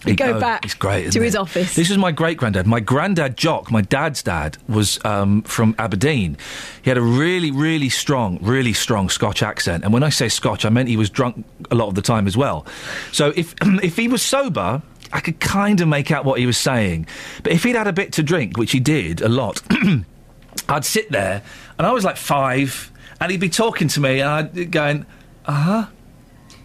he'd 0.06 0.16
go 0.16 0.38
Oh, 0.38 0.40
back 0.40 0.64
it's 0.64 0.74
great, 0.74 1.12
to 1.12 1.22
his 1.22 1.36
it? 1.36 1.38
office. 1.42 1.76
This 1.76 1.90
was 1.90 1.98
my 1.98 2.14
great 2.14 2.38
granddad. 2.38 2.66
My 2.66 2.80
granddad 2.80 3.36
Jock, 3.36 3.70
my 3.70 3.82
dad's 3.82 4.24
dad, 4.24 4.58
was 4.70 4.98
um, 5.04 5.42
from 5.42 5.76
Aberdeen. 5.78 6.38
He 6.82 6.90
had 6.90 6.98
a 6.98 7.02
really, 7.02 7.52
really 7.52 7.90
strong, 7.90 8.40
really 8.42 8.72
strong 8.72 9.10
Scotch 9.10 9.44
accent. 9.44 9.84
And 9.84 9.92
when 9.92 10.04
I 10.04 10.10
say 10.10 10.30
Scotch, 10.30 10.64
I 10.64 10.70
meant 10.70 10.88
he 10.88 10.96
was 10.96 11.10
drunk 11.10 11.46
a 11.70 11.76
lot 11.76 11.90
of 11.90 11.96
the 11.96 12.02
time 12.02 12.28
as 12.28 12.38
well. 12.38 12.66
So 13.12 13.34
if 13.36 13.54
if 13.84 13.98
he 13.98 14.08
was 14.08 14.22
sober. 14.22 14.82
I 15.14 15.20
could 15.20 15.42
kind 15.42 15.82
of 15.82 15.90
make 15.90 16.10
out 16.10 16.24
what 16.24 16.40
he 16.40 16.46
was 16.46 16.58
saying. 16.58 17.06
But 17.44 17.52
if 17.52 17.64
he'd 17.66 17.76
had 17.76 17.86
a 17.86 17.92
bit 17.92 18.14
to 18.14 18.24
drink, 18.24 18.58
which 18.58 18.72
he 18.72 18.80
did 18.80 19.22
a 19.22 19.28
lot, 19.28 19.62
I'd 20.70 20.86
sit 20.86 21.12
there 21.12 21.44
and 21.78 21.86
I 21.86 21.92
was 21.92 22.06
like 22.06 22.16
five 22.16 22.90
and 23.20 23.30
he'd 23.30 23.42
be 23.42 23.50
talking 23.50 23.90
to 23.90 24.00
me 24.00 24.22
and 24.22 24.30
I'd 24.30 24.54
be 24.54 24.64
going, 24.66 25.06
uh 25.46 25.52
huh, 25.52 25.86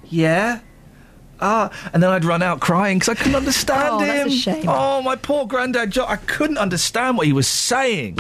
yeah, 0.05 0.61
ah. 1.41 1.71
And 1.93 2.03
then 2.03 2.11
I'd 2.11 2.25
run 2.25 2.43
out 2.43 2.61
crying 2.61 2.99
because 2.99 3.11
I 3.11 3.15
couldn't 3.15 3.35
understand 3.37 3.89
Oh, 3.95 3.99
him. 4.01 4.09
that's 4.29 4.35
a 4.35 4.39
shame. 4.39 4.65
Oh, 4.69 5.03
my 5.03 5.17
poor 5.17 5.47
granddad 5.47 5.91
Jock. 5.91 6.09
I 6.09 6.17
couldn't 6.17 6.59
understand 6.59 7.17
what 7.17 7.27
he 7.27 7.33
was 7.33 7.47
saying. 7.49 8.19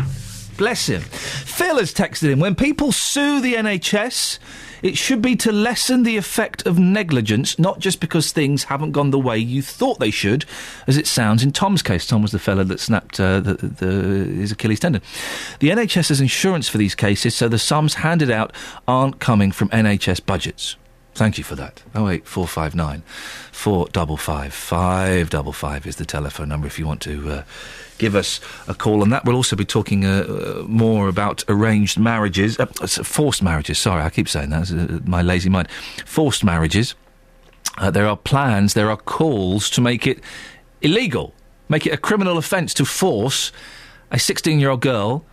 Bless 0.56 0.86
him. 0.86 1.02
Phil 1.02 1.76
has 1.78 1.92
texted 1.92 2.30
him 2.30 2.38
when 2.40 2.54
people 2.54 2.90
sue 2.90 3.40
the 3.42 3.54
NHS, 3.54 4.38
it 4.82 4.96
should 4.96 5.20
be 5.20 5.36
to 5.36 5.52
lessen 5.52 6.02
the 6.02 6.16
effect 6.16 6.66
of 6.66 6.78
negligence, 6.78 7.58
not 7.58 7.78
just 7.78 8.00
because 8.00 8.32
things 8.32 8.64
haven't 8.64 8.92
gone 8.92 9.10
the 9.10 9.18
way 9.18 9.36
you 9.36 9.60
thought 9.60 9.98
they 9.98 10.10
should, 10.10 10.46
as 10.86 10.96
it 10.96 11.06
sounds 11.06 11.42
in 11.42 11.52
Tom's 11.52 11.82
case. 11.82 12.06
Tom 12.06 12.22
was 12.22 12.32
the 12.32 12.38
fellow 12.38 12.64
that 12.64 12.80
snapped 12.80 13.20
uh, 13.20 13.40
the, 13.40 13.54
the, 13.54 13.86
his 13.86 14.52
Achilles 14.52 14.80
tendon. 14.80 15.02
The 15.60 15.68
NHS 15.70 16.08
has 16.08 16.20
insurance 16.22 16.68
for 16.70 16.78
these 16.78 16.94
cases, 16.94 17.34
so 17.34 17.48
the 17.48 17.58
sums 17.58 17.94
handed 17.94 18.30
out 18.30 18.52
aren't 18.88 19.18
coming 19.18 19.52
from 19.52 19.68
NHS 19.70 20.24
budgets. 20.24 20.76
Thank 21.16 21.38
you 21.38 21.44
for 21.44 21.54
that. 21.56 21.82
Oh 21.94 22.10
eight 22.10 22.26
four 22.26 22.46
five 22.46 22.74
nine 22.74 23.02
four 23.50 23.88
double 23.90 24.18
five 24.18 24.52
five 24.52 25.30
double 25.30 25.52
five 25.52 25.86
is 25.86 25.96
the 25.96 26.04
telephone 26.04 26.50
number 26.50 26.66
if 26.66 26.78
you 26.78 26.86
want 26.86 27.00
to 27.02 27.30
uh, 27.30 27.42
give 27.96 28.14
us 28.14 28.38
a 28.68 28.74
call 28.74 29.00
on 29.00 29.08
that. 29.08 29.24
We'll 29.24 29.34
also 29.34 29.56
be 29.56 29.64
talking 29.64 30.04
uh, 30.04 30.26
uh, 30.28 30.64
more 30.68 31.08
about 31.08 31.42
arranged 31.48 31.98
marriages, 31.98 32.60
uh, 32.60 32.66
forced 32.66 33.42
marriages. 33.42 33.78
Sorry, 33.78 34.02
I 34.02 34.10
keep 34.10 34.28
saying 34.28 34.50
that. 34.50 34.70
Uh, 34.70 35.00
my 35.06 35.22
lazy 35.22 35.48
mind. 35.48 35.70
Forced 36.04 36.44
marriages. 36.44 36.94
Uh, 37.78 37.90
there 37.90 38.06
are 38.06 38.18
plans. 38.18 38.74
There 38.74 38.90
are 38.90 38.98
calls 38.98 39.70
to 39.70 39.80
make 39.80 40.06
it 40.06 40.20
illegal, 40.82 41.32
make 41.70 41.86
it 41.86 41.94
a 41.94 41.96
criminal 41.96 42.36
offence 42.36 42.74
to 42.74 42.84
force 42.84 43.52
a 44.10 44.18
sixteen-year-old 44.18 44.82
girl 44.82 45.24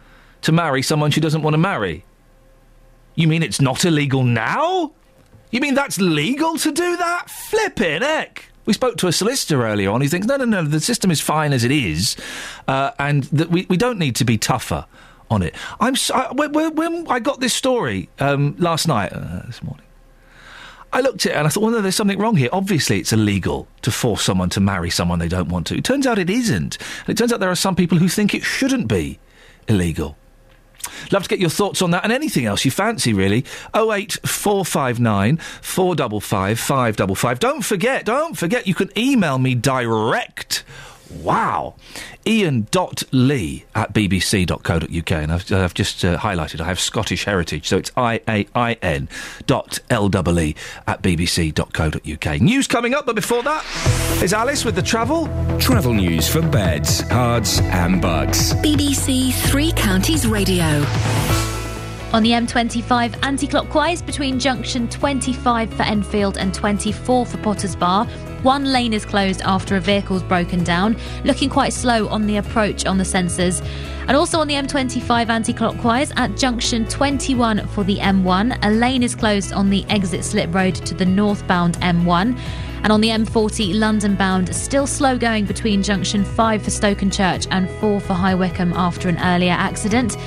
to 0.43 0.53
marry 0.53 0.81
someone 0.81 1.11
she 1.11 1.19
doesn't 1.19 1.41
want 1.41 1.55
to 1.55 1.57
marry. 1.57 2.05
You 3.15 3.27
mean 3.27 3.43
it's 3.43 3.59
not 3.59 3.83
illegal 3.83 4.23
now? 4.23 4.93
You 5.53 5.59
mean 5.61 5.75
that's 5.75 6.01
legal 6.01 6.57
to 6.57 6.71
do 6.71 6.97
that? 6.97 7.29
Flipping 7.29 8.01
heck. 8.01 8.45
We 8.65 8.73
spoke 8.73 8.97
to 8.97 9.07
a 9.07 9.11
solicitor 9.11 9.65
earlier 9.67 9.91
on 9.91 10.01
who 10.01 10.07
thinks, 10.07 10.25
no, 10.25 10.35
no, 10.37 10.45
no, 10.45 10.63
the 10.63 10.79
system 10.79 11.11
is 11.11 11.21
fine 11.21 11.53
as 11.53 11.63
it 11.63 11.69
is, 11.71 12.15
uh, 12.67 12.89
and 12.97 13.23
that 13.25 13.49
we, 13.51 13.67
we 13.69 13.77
don't 13.77 13.99
need 13.99 14.15
to 14.15 14.25
be 14.25 14.37
tougher 14.37 14.87
on 15.29 15.43
it. 15.43 15.53
I'm 15.79 15.95
so, 15.95 16.15
I, 16.15 16.31
when, 16.31 16.53
when- 16.53 16.73
when 16.75 17.07
I 17.07 17.19
got 17.19 17.39
this 17.39 17.53
story 17.53 18.09
um, 18.19 18.55
last 18.57 18.87
night, 18.87 19.13
uh, 19.13 19.43
this 19.45 19.61
morning, 19.61 19.85
I 20.91 21.01
looked 21.01 21.25
at 21.27 21.33
it 21.33 21.35
and 21.35 21.45
I 21.45 21.49
thought, 21.51 21.61
well, 21.61 21.71
no, 21.71 21.81
there's 21.81 21.95
something 21.95 22.17
wrong 22.17 22.35
here. 22.35 22.49
Obviously, 22.51 22.99
it's 22.99 23.13
illegal 23.13 23.67
to 23.83 23.91
force 23.91 24.23
someone 24.23 24.49
to 24.49 24.59
marry 24.59 24.89
someone 24.89 25.19
they 25.19 25.27
don't 25.27 25.49
want 25.49 25.67
to. 25.67 25.77
It 25.77 25.83
turns 25.83 26.07
out 26.07 26.17
it 26.17 26.29
isn't. 26.31 26.77
And 27.05 27.09
it 27.09 27.17
turns 27.17 27.31
out 27.31 27.39
there 27.41 27.51
are 27.51 27.55
some 27.55 27.75
people 27.75 27.99
who 27.99 28.07
think 28.07 28.33
it 28.33 28.43
shouldn't 28.43 28.87
be 28.87 29.19
illegal. 29.67 30.17
Love 31.11 31.23
to 31.23 31.29
get 31.29 31.39
your 31.39 31.49
thoughts 31.49 31.81
on 31.81 31.91
that 31.91 32.03
and 32.03 32.11
anything 32.11 32.45
else 32.45 32.65
you 32.65 32.71
fancy, 32.71 33.13
really. 33.13 33.45
08459 33.73 35.37
455 35.37 36.59
555. 36.59 37.39
Don't 37.39 37.61
forget, 37.61 38.05
don't 38.05 38.37
forget, 38.37 38.67
you 38.67 38.75
can 38.75 38.89
email 38.97 39.37
me 39.37 39.55
direct. 39.55 40.63
Wow. 41.21 41.75
Iain.lee 42.25 43.65
at 43.75 43.93
bbc.co.uk. 43.93 45.11
And 45.11 45.31
I've, 45.31 45.51
I've 45.51 45.73
just 45.73 46.03
uh, 46.05 46.17
highlighted, 46.17 46.61
I 46.61 46.65
have 46.65 46.79
Scottish 46.79 47.25
heritage, 47.25 47.67
so 47.67 47.77
it's 47.77 47.91
I-A-I-N 47.97 49.09
dot 49.45 49.79
L-E-E 49.89 50.55
at 50.87 51.01
bbc.co.uk. 51.01 52.41
News 52.41 52.67
coming 52.67 52.93
up, 52.93 53.05
but 53.05 53.15
before 53.15 53.43
that, 53.43 54.19
is 54.23 54.33
Alice 54.33 54.65
with 54.65 54.75
the 54.75 54.81
travel? 54.81 55.27
Travel 55.59 55.93
news 55.93 56.29
for 56.29 56.41
beds, 56.41 57.01
Herts, 57.03 57.61
and 57.61 58.01
Bucks. 58.01 58.53
BBC 58.55 59.33
Three 59.49 59.71
Counties 59.73 60.27
Radio. 60.27 60.65
On 62.13 62.21
the 62.21 62.29
M25 62.29 63.17
anti 63.23 63.47
clockwise 63.47 64.01
between 64.01 64.39
junction 64.39 64.87
25 64.87 65.73
for 65.73 65.81
Enfield 65.83 66.37
and 66.37 66.53
24 66.53 67.25
for 67.25 67.37
Potters 67.39 67.75
Bar. 67.75 68.07
One 68.43 68.65
lane 68.65 68.91
is 68.91 69.05
closed 69.05 69.41
after 69.41 69.77
a 69.77 69.79
vehicle's 69.79 70.21
broken 70.21 70.65
down, 70.65 70.97
looking 71.23 71.49
quite 71.49 71.71
slow 71.71 72.09
on 72.09 72.27
the 72.27 72.35
approach 72.35 72.85
on 72.85 72.97
the 72.97 73.05
sensors. 73.05 73.65
And 74.05 74.17
also 74.17 74.37
on 74.37 74.49
the 74.49 74.55
M25 74.55 75.29
anti 75.29 75.53
clockwise 75.53 76.11
at 76.17 76.35
junction 76.35 76.85
21 76.85 77.65
for 77.67 77.85
the 77.85 77.99
M1, 77.99 78.59
a 78.61 78.69
lane 78.69 79.01
is 79.01 79.15
closed 79.15 79.53
on 79.53 79.69
the 79.69 79.85
exit 79.89 80.25
slip 80.25 80.53
road 80.53 80.75
to 80.75 80.93
the 80.93 81.05
northbound 81.05 81.77
M1. 81.77 82.37
And 82.83 82.91
on 82.91 82.99
the 82.99 83.07
M40 83.07 83.79
London 83.79 84.15
bound, 84.15 84.53
still 84.53 84.87
slow 84.87 85.17
going 85.17 85.45
between 85.45 85.81
junction 85.81 86.25
5 86.25 86.63
for 86.63 86.69
Stokenchurch 86.69 87.47
and 87.49 87.69
4 87.79 88.01
for 88.01 88.13
High 88.13 88.35
Wycombe 88.35 88.73
after 88.73 89.07
an 89.07 89.19
earlier 89.19 89.53
accident. 89.53 90.17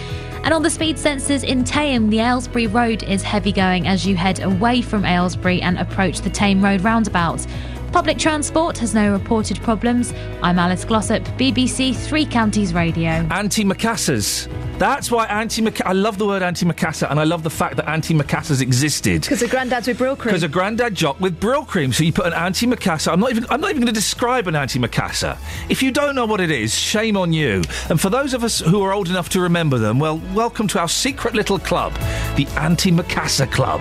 And 0.43 0.55
on 0.55 0.63
the 0.63 0.71
speed 0.71 0.97
sensors 0.97 1.45
in 1.45 1.65
Thame, 1.65 2.09
the 2.09 2.21
Aylesbury 2.21 2.67
Road 2.67 3.03
is 3.03 3.23
heavy 3.23 3.53
going 3.53 3.87
as 3.87 4.07
you 4.07 4.17
head 4.17 4.41
away 4.41 4.81
from 4.81 5.05
Aylesbury 5.05 5.61
and 5.61 5.77
approach 5.77 6.21
the 6.21 6.31
Thame 6.31 6.65
Road 6.65 6.83
roundabout. 6.83 7.45
Public 7.93 8.19
transport 8.19 8.77
has 8.79 8.95
no 8.95 9.11
reported 9.13 9.61
problems. 9.63 10.13
I'm 10.43 10.59
Alice 10.59 10.85
Glossop, 10.85 11.25
BBC 11.39 11.97
Three 11.97 12.27
Counties 12.27 12.75
Radio. 12.75 13.09
Anti-macassars. 13.31 14.49
That's 14.79 15.11
why 15.11 15.25
anti 15.27 15.67
I 15.85 15.93
love 15.93 16.19
the 16.19 16.27
word 16.27 16.43
anti-macassar, 16.43 17.11
and 17.11 17.19
I 17.19 17.25
love 17.25 17.43
the 17.43 17.51
fact 17.51 17.77
that 17.77 17.89
anti-macassars 17.89 18.61
existed. 18.61 19.23
Because 19.23 19.41
of 19.41 19.51
granddads 19.51 19.87
with 19.87 19.97
Brill 19.97 20.17
cream. 20.17 20.33
Because 20.33 20.43
a 20.43 20.49
granddad 20.49 20.95
jock 20.95 21.19
with 21.19 21.41
Brylcreem. 21.41 21.95
So 21.95 22.05
you 22.05 22.13
put 22.13 22.27
an 22.27 22.35
anti-macassar. 22.35 23.13
I'm 23.13 23.21
not 23.21 23.31
even. 23.31 23.47
I'm 23.49 23.61
not 23.61 23.71
even 23.71 23.81
going 23.81 23.87
to 23.87 23.99
describe 23.99 24.47
an 24.47 24.55
anti-macassar. 24.55 25.39
If 25.71 25.83
you 25.83 25.91
don't 25.91 26.15
know 26.15 26.27
what 26.27 26.43
it 26.43 26.51
is, 26.51 26.75
shame 26.75 27.17
on 27.17 27.33
you. 27.33 27.63
And 27.89 27.99
for 27.99 28.11
those 28.11 28.35
of 28.35 28.45
us 28.45 28.61
who 28.61 28.83
are 28.83 28.93
old 28.93 29.09
enough 29.09 29.31
to 29.31 29.41
remember 29.41 29.79
them, 29.79 29.99
well, 29.99 30.21
welcome 30.35 30.69
to 30.69 30.79
our 30.79 30.89
secret 30.89 31.35
little 31.35 31.59
club, 31.59 31.95
the 32.37 32.47
Anti-Macassar 32.59 33.51
Club. 33.51 33.81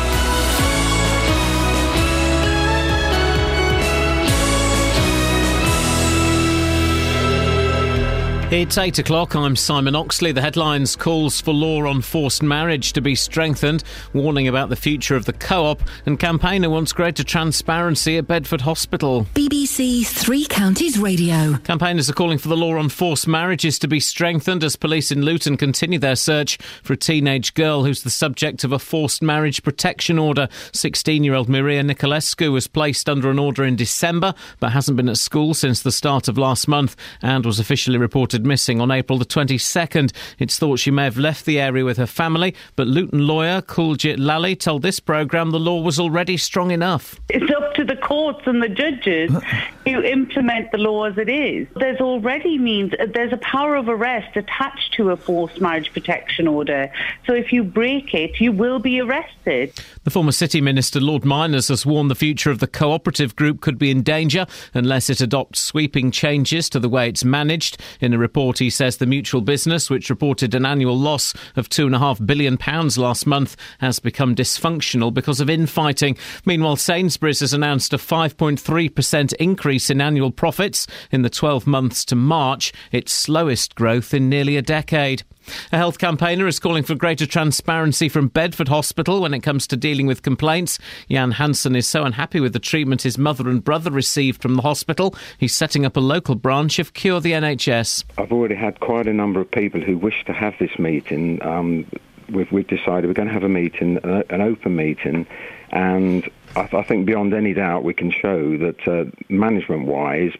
It's 8.51 8.77
8 8.77 8.99
o'clock. 8.99 9.33
I'm 9.33 9.55
Simon 9.55 9.95
Oxley. 9.95 10.33
The 10.33 10.41
headlines 10.41 10.97
calls 10.97 11.39
for 11.39 11.53
law 11.53 11.87
on 11.87 12.01
forced 12.01 12.43
marriage 12.43 12.91
to 12.91 13.01
be 13.01 13.15
strengthened, 13.15 13.81
warning 14.11 14.49
about 14.49 14.67
the 14.67 14.75
future 14.75 15.15
of 15.15 15.23
the 15.23 15.31
co 15.31 15.67
op, 15.67 15.81
and 16.05 16.19
campaigner 16.19 16.69
wants 16.69 16.91
greater 16.91 17.23
transparency 17.23 18.17
at 18.17 18.27
Bedford 18.27 18.59
Hospital. 18.59 19.25
BBC 19.35 20.05
Three 20.05 20.45
Counties 20.47 20.99
Radio. 20.99 21.59
Campaigners 21.63 22.09
are 22.09 22.13
calling 22.13 22.37
for 22.37 22.49
the 22.49 22.57
law 22.57 22.75
on 22.75 22.89
forced 22.89 23.25
marriages 23.25 23.79
to 23.79 23.87
be 23.87 24.01
strengthened 24.01 24.65
as 24.65 24.75
police 24.75 25.13
in 25.13 25.21
Luton 25.21 25.55
continue 25.55 25.97
their 25.97 26.17
search 26.17 26.57
for 26.83 26.91
a 26.91 26.97
teenage 26.97 27.53
girl 27.53 27.85
who's 27.85 28.03
the 28.03 28.09
subject 28.09 28.65
of 28.65 28.73
a 28.73 28.79
forced 28.79 29.21
marriage 29.21 29.63
protection 29.63 30.19
order. 30.19 30.49
16 30.73 31.23
year 31.23 31.35
old 31.35 31.47
Maria 31.47 31.83
Nicolescu 31.83 32.51
was 32.51 32.67
placed 32.67 33.07
under 33.07 33.31
an 33.31 33.39
order 33.39 33.63
in 33.63 33.77
December 33.77 34.33
but 34.59 34.73
hasn't 34.73 34.97
been 34.97 35.07
at 35.07 35.17
school 35.17 35.53
since 35.53 35.81
the 35.81 35.89
start 35.89 36.27
of 36.27 36.37
last 36.37 36.67
month 36.67 36.97
and 37.21 37.45
was 37.45 37.57
officially 37.57 37.97
reported 37.97 38.40
missing 38.45 38.81
on 38.81 38.91
April 38.91 39.17
the 39.17 39.25
22nd. 39.25 40.11
It's 40.39 40.57
thought 40.57 40.79
she 40.79 40.91
may 40.91 41.03
have 41.03 41.17
left 41.17 41.45
the 41.45 41.59
area 41.59 41.85
with 41.85 41.97
her 41.97 42.07
family, 42.07 42.55
but 42.75 42.87
Luton 42.87 43.27
lawyer 43.27 43.61
Kuljit 43.61 44.17
Lally 44.19 44.55
told 44.55 44.81
this 44.81 44.99
programme 44.99 45.51
the 45.51 45.59
law 45.59 45.81
was 45.81 45.99
already 45.99 46.37
strong 46.37 46.71
enough. 46.71 47.19
It's 47.29 47.51
up 47.55 47.73
to 47.75 47.83
the 47.83 47.95
courts 47.95 48.41
and 48.45 48.61
the 48.61 48.69
judges 48.69 49.33
uh. 49.33 49.41
to 49.85 50.03
implement 50.03 50.71
the 50.71 50.77
law 50.77 51.05
as 51.05 51.17
it 51.17 51.29
is. 51.29 51.67
There's 51.75 51.99
already 51.99 52.57
means 52.57 52.93
there's 53.13 53.33
a 53.33 53.37
power 53.37 53.75
of 53.75 53.87
arrest 53.87 54.35
attached 54.35 54.93
to 54.93 55.11
a 55.11 55.17
forced 55.17 55.61
marriage 55.61 55.91
protection 55.93 56.47
order. 56.47 56.91
So 57.25 57.33
if 57.33 57.51
you 57.53 57.63
break 57.63 58.13
it, 58.13 58.39
you 58.39 58.51
will 58.51 58.79
be 58.79 58.99
arrested. 58.99 59.73
The 60.03 60.11
former 60.11 60.31
City 60.31 60.61
Minister 60.61 60.99
Lord 60.99 61.25
Myners 61.25 61.67
has 61.69 61.85
warned 61.85 62.11
the 62.11 62.15
future 62.15 62.51
of 62.51 62.59
the 62.59 62.67
cooperative 62.67 63.35
group 63.35 63.61
could 63.61 63.77
be 63.77 63.91
in 63.91 64.03
danger 64.03 64.45
unless 64.73 65.09
it 65.09 65.21
adopts 65.21 65.59
sweeping 65.59 66.11
changes 66.11 66.69
to 66.69 66.79
the 66.79 66.89
way 66.89 67.09
it's 67.09 67.23
managed. 67.23 67.79
In 67.99 68.13
a 68.13 68.17
report, 68.31 68.59
he 68.59 68.69
says 68.69 68.95
the 68.95 69.05
mutual 69.05 69.41
business, 69.41 69.89
which 69.89 70.09
reported 70.09 70.55
an 70.55 70.65
annual 70.65 70.97
loss 70.97 71.33
of 71.57 71.67
£2.5 71.67 72.25
billion 72.25 72.57
last 72.95 73.27
month, 73.27 73.57
has 73.79 73.99
become 73.99 74.33
dysfunctional 74.33 75.13
because 75.13 75.41
of 75.41 75.49
infighting. 75.49 76.15
Meanwhile, 76.45 76.77
Sainsbury's 76.77 77.41
has 77.41 77.51
announced 77.51 77.91
a 77.91 77.97
5.3% 77.97 79.33
increase 79.33 79.89
in 79.89 79.99
annual 79.99 80.31
profits 80.31 80.87
in 81.11 81.23
the 81.23 81.29
12 81.29 81.67
months 81.67 82.05
to 82.05 82.15
March, 82.15 82.71
its 82.93 83.11
slowest 83.11 83.75
growth 83.75 84.13
in 84.13 84.29
nearly 84.29 84.55
a 84.55 84.61
decade. 84.61 85.23
A 85.71 85.77
health 85.77 85.97
campaigner 85.97 86.47
is 86.47 86.59
calling 86.59 86.83
for 86.83 86.95
greater 86.95 87.25
transparency 87.25 88.09
from 88.09 88.27
Bedford 88.27 88.67
Hospital 88.67 89.21
when 89.21 89.33
it 89.33 89.39
comes 89.39 89.67
to 89.67 89.77
dealing 89.77 90.07
with 90.07 90.21
complaints. 90.21 90.79
Jan 91.09 91.31
Hansen 91.31 91.75
is 91.75 91.87
so 91.87 92.03
unhappy 92.03 92.39
with 92.39 92.53
the 92.53 92.59
treatment 92.59 93.01
his 93.01 93.17
mother 93.17 93.49
and 93.49 93.63
brother 93.63 93.91
received 93.91 94.41
from 94.41 94.55
the 94.55 94.61
hospital, 94.61 95.15
he's 95.37 95.53
setting 95.53 95.85
up 95.85 95.97
a 95.97 95.99
local 95.99 96.35
branch 96.35 96.79
of 96.79 96.93
Cure 96.93 97.19
the 97.19 97.31
NHS. 97.31 98.03
I've 98.17 98.31
already 98.31 98.55
had 98.55 98.79
quite 98.79 99.07
a 99.07 99.13
number 99.13 99.39
of 99.39 99.49
people 99.51 99.81
who 99.81 99.97
wish 99.97 100.23
to 100.25 100.33
have 100.33 100.53
this 100.59 100.77
meeting. 100.77 101.41
Um, 101.43 101.85
we've, 102.29 102.51
we've 102.51 102.67
decided 102.67 103.07
we're 103.07 103.13
going 103.13 103.27
to 103.27 103.33
have 103.33 103.43
a 103.43 103.49
meeting, 103.49 103.97
an 104.03 104.41
open 104.41 104.75
meeting, 104.75 105.25
and 105.71 106.29
I, 106.55 106.67
I 106.71 106.83
think 106.83 107.05
beyond 107.05 107.33
any 107.33 107.53
doubt 107.53 107.83
we 107.83 107.93
can 107.93 108.11
show 108.11 108.57
that 108.57 108.87
uh, 108.87 109.05
management-wise, 109.29 110.33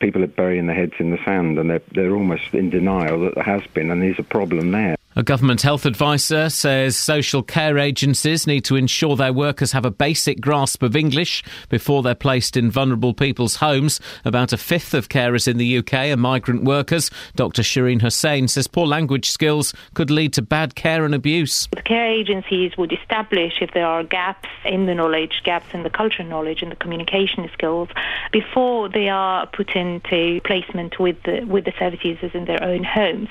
people 0.00 0.22
are 0.22 0.28
burying 0.28 0.66
their 0.66 0.76
heads 0.76 0.94
in 0.98 1.10
the 1.10 1.18
sand 1.24 1.58
and 1.58 1.70
they're, 1.70 1.82
they're 1.92 2.14
almost 2.14 2.52
in 2.52 2.70
denial 2.70 3.20
that 3.20 3.34
there 3.34 3.44
has 3.44 3.62
been 3.74 3.90
and 3.90 4.02
there's 4.02 4.18
a 4.18 4.24
problem 4.24 4.72
there. 4.72 4.96
A 5.16 5.22
government 5.22 5.62
health 5.62 5.86
advisor 5.86 6.50
says 6.50 6.96
social 6.96 7.40
care 7.40 7.78
agencies 7.78 8.48
need 8.48 8.64
to 8.64 8.74
ensure 8.74 9.14
their 9.14 9.32
workers 9.32 9.70
have 9.70 9.84
a 9.84 9.90
basic 9.90 10.40
grasp 10.40 10.82
of 10.82 10.96
English 10.96 11.44
before 11.68 12.02
they're 12.02 12.16
placed 12.16 12.56
in 12.56 12.68
vulnerable 12.68 13.14
people's 13.14 13.54
homes. 13.54 14.00
About 14.24 14.52
a 14.52 14.56
fifth 14.56 14.92
of 14.92 15.08
carers 15.08 15.46
in 15.46 15.56
the 15.56 15.78
UK 15.78 16.10
are 16.10 16.16
migrant 16.16 16.64
workers. 16.64 17.12
Dr. 17.36 17.62
Shereen 17.62 18.02
Hussein 18.02 18.48
says 18.48 18.66
poor 18.66 18.88
language 18.88 19.30
skills 19.30 19.72
could 19.94 20.10
lead 20.10 20.32
to 20.32 20.42
bad 20.42 20.74
care 20.74 21.04
and 21.04 21.14
abuse. 21.14 21.68
The 21.76 21.82
care 21.82 22.10
agencies 22.10 22.76
would 22.76 22.92
establish 22.92 23.62
if 23.62 23.72
there 23.72 23.86
are 23.86 24.02
gaps 24.02 24.48
in 24.64 24.86
the 24.86 24.96
knowledge, 24.96 25.42
gaps 25.44 25.72
in 25.72 25.84
the 25.84 25.90
cultural 25.90 26.28
knowledge 26.28 26.60
and 26.60 26.72
the 26.72 26.76
communication 26.76 27.48
skills 27.52 27.88
before 28.32 28.88
they 28.88 29.08
are 29.08 29.46
put 29.46 29.76
into 29.76 30.40
placement 30.40 30.98
with 30.98 31.22
the, 31.22 31.44
with 31.44 31.66
the 31.66 31.72
service 31.78 32.00
users 32.02 32.32
in 32.34 32.46
their 32.46 32.62
own 32.64 32.82
homes. 32.82 33.28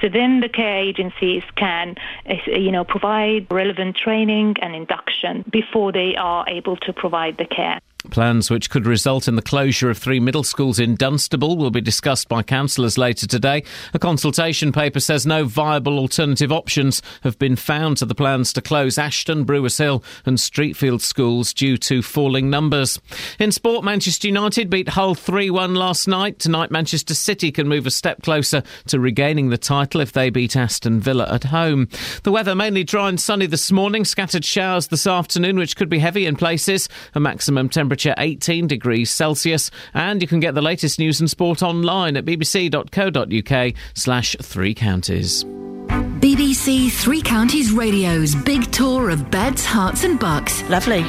So 0.00 0.08
then 0.08 0.38
the 0.38 0.48
care 0.48 0.78
agency 0.78 1.23
can, 1.56 1.94
eh, 2.26 2.38
you 2.46 2.72
know, 2.72 2.84
provide 2.84 3.46
relevant 3.50 3.96
training 3.96 4.56
and 4.62 4.74
induction 4.74 5.44
before 5.50 5.92
they 5.92 6.16
are 6.16 6.44
able 6.48 6.76
to 6.76 6.92
provide 6.92 7.36
the 7.38 7.46
care. 7.46 7.78
Plans 8.10 8.50
which 8.50 8.68
could 8.68 8.86
result 8.86 9.26
in 9.26 9.34
the 9.34 9.42
closure 9.42 9.88
of 9.88 9.96
three 9.96 10.20
middle 10.20 10.44
schools 10.44 10.78
in 10.78 10.94
Dunstable 10.94 11.56
will 11.56 11.70
be 11.70 11.80
discussed 11.80 12.28
by 12.28 12.42
councillors 12.42 12.98
later 12.98 13.26
today. 13.26 13.64
A 13.94 13.98
consultation 13.98 14.72
paper 14.72 15.00
says 15.00 15.24
no 15.24 15.46
viable 15.46 15.98
alternative 15.98 16.52
options 16.52 17.00
have 17.22 17.38
been 17.38 17.56
found 17.56 17.96
to 17.96 18.04
the 18.04 18.14
plans 18.14 18.52
to 18.52 18.60
close 18.60 18.98
Ashton, 18.98 19.44
Brewers 19.44 19.78
Hill, 19.78 20.04
and 20.26 20.36
Streetfield 20.36 21.00
schools 21.00 21.54
due 21.54 21.78
to 21.78 22.02
falling 22.02 22.50
numbers. 22.50 23.00
In 23.38 23.50
sport, 23.50 23.84
Manchester 23.84 24.28
United 24.28 24.68
beat 24.68 24.90
Hull 24.90 25.14
3 25.14 25.50
1 25.50 25.74
last 25.74 26.06
night. 26.06 26.38
Tonight, 26.38 26.70
Manchester 26.70 27.14
City 27.14 27.50
can 27.50 27.68
move 27.68 27.86
a 27.86 27.90
step 27.90 28.22
closer 28.22 28.62
to 28.88 29.00
regaining 29.00 29.48
the 29.48 29.58
title 29.58 30.02
if 30.02 30.12
they 30.12 30.28
beat 30.28 30.56
Aston 30.56 31.00
Villa 31.00 31.26
at 31.32 31.44
home. 31.44 31.88
The 32.22 32.32
weather 32.32 32.54
mainly 32.54 32.84
dry 32.84 33.08
and 33.08 33.18
sunny 33.18 33.46
this 33.46 33.72
morning, 33.72 34.04
scattered 34.04 34.44
showers 34.44 34.88
this 34.88 35.06
afternoon, 35.06 35.56
which 35.56 35.74
could 35.74 35.88
be 35.88 35.98
heavy 35.98 36.26
in 36.26 36.36
places. 36.36 36.88
A 37.14 37.20
maximum 37.20 37.68
temperature 37.70 37.93
temperature 37.94 38.14
18 38.18 38.66
degrees 38.66 39.10
Celsius. 39.10 39.70
And 39.92 40.20
you 40.20 40.28
can 40.28 40.40
get 40.40 40.54
the 40.54 40.62
latest 40.62 40.98
news 40.98 41.20
and 41.20 41.30
sport 41.30 41.62
online 41.62 42.16
at 42.16 42.24
bbc.co.uk 42.24 43.74
slash 43.94 44.36
three 44.42 44.74
counties. 44.74 45.44
BBC 45.44 46.90
Three 46.90 47.20
Counties 47.20 47.70
Radio's 47.70 48.34
big 48.34 48.72
tour 48.72 49.10
of 49.10 49.30
beds, 49.30 49.64
Herts 49.64 50.04
and 50.04 50.18
Bucks. 50.18 50.62
Lovely. 50.70 51.00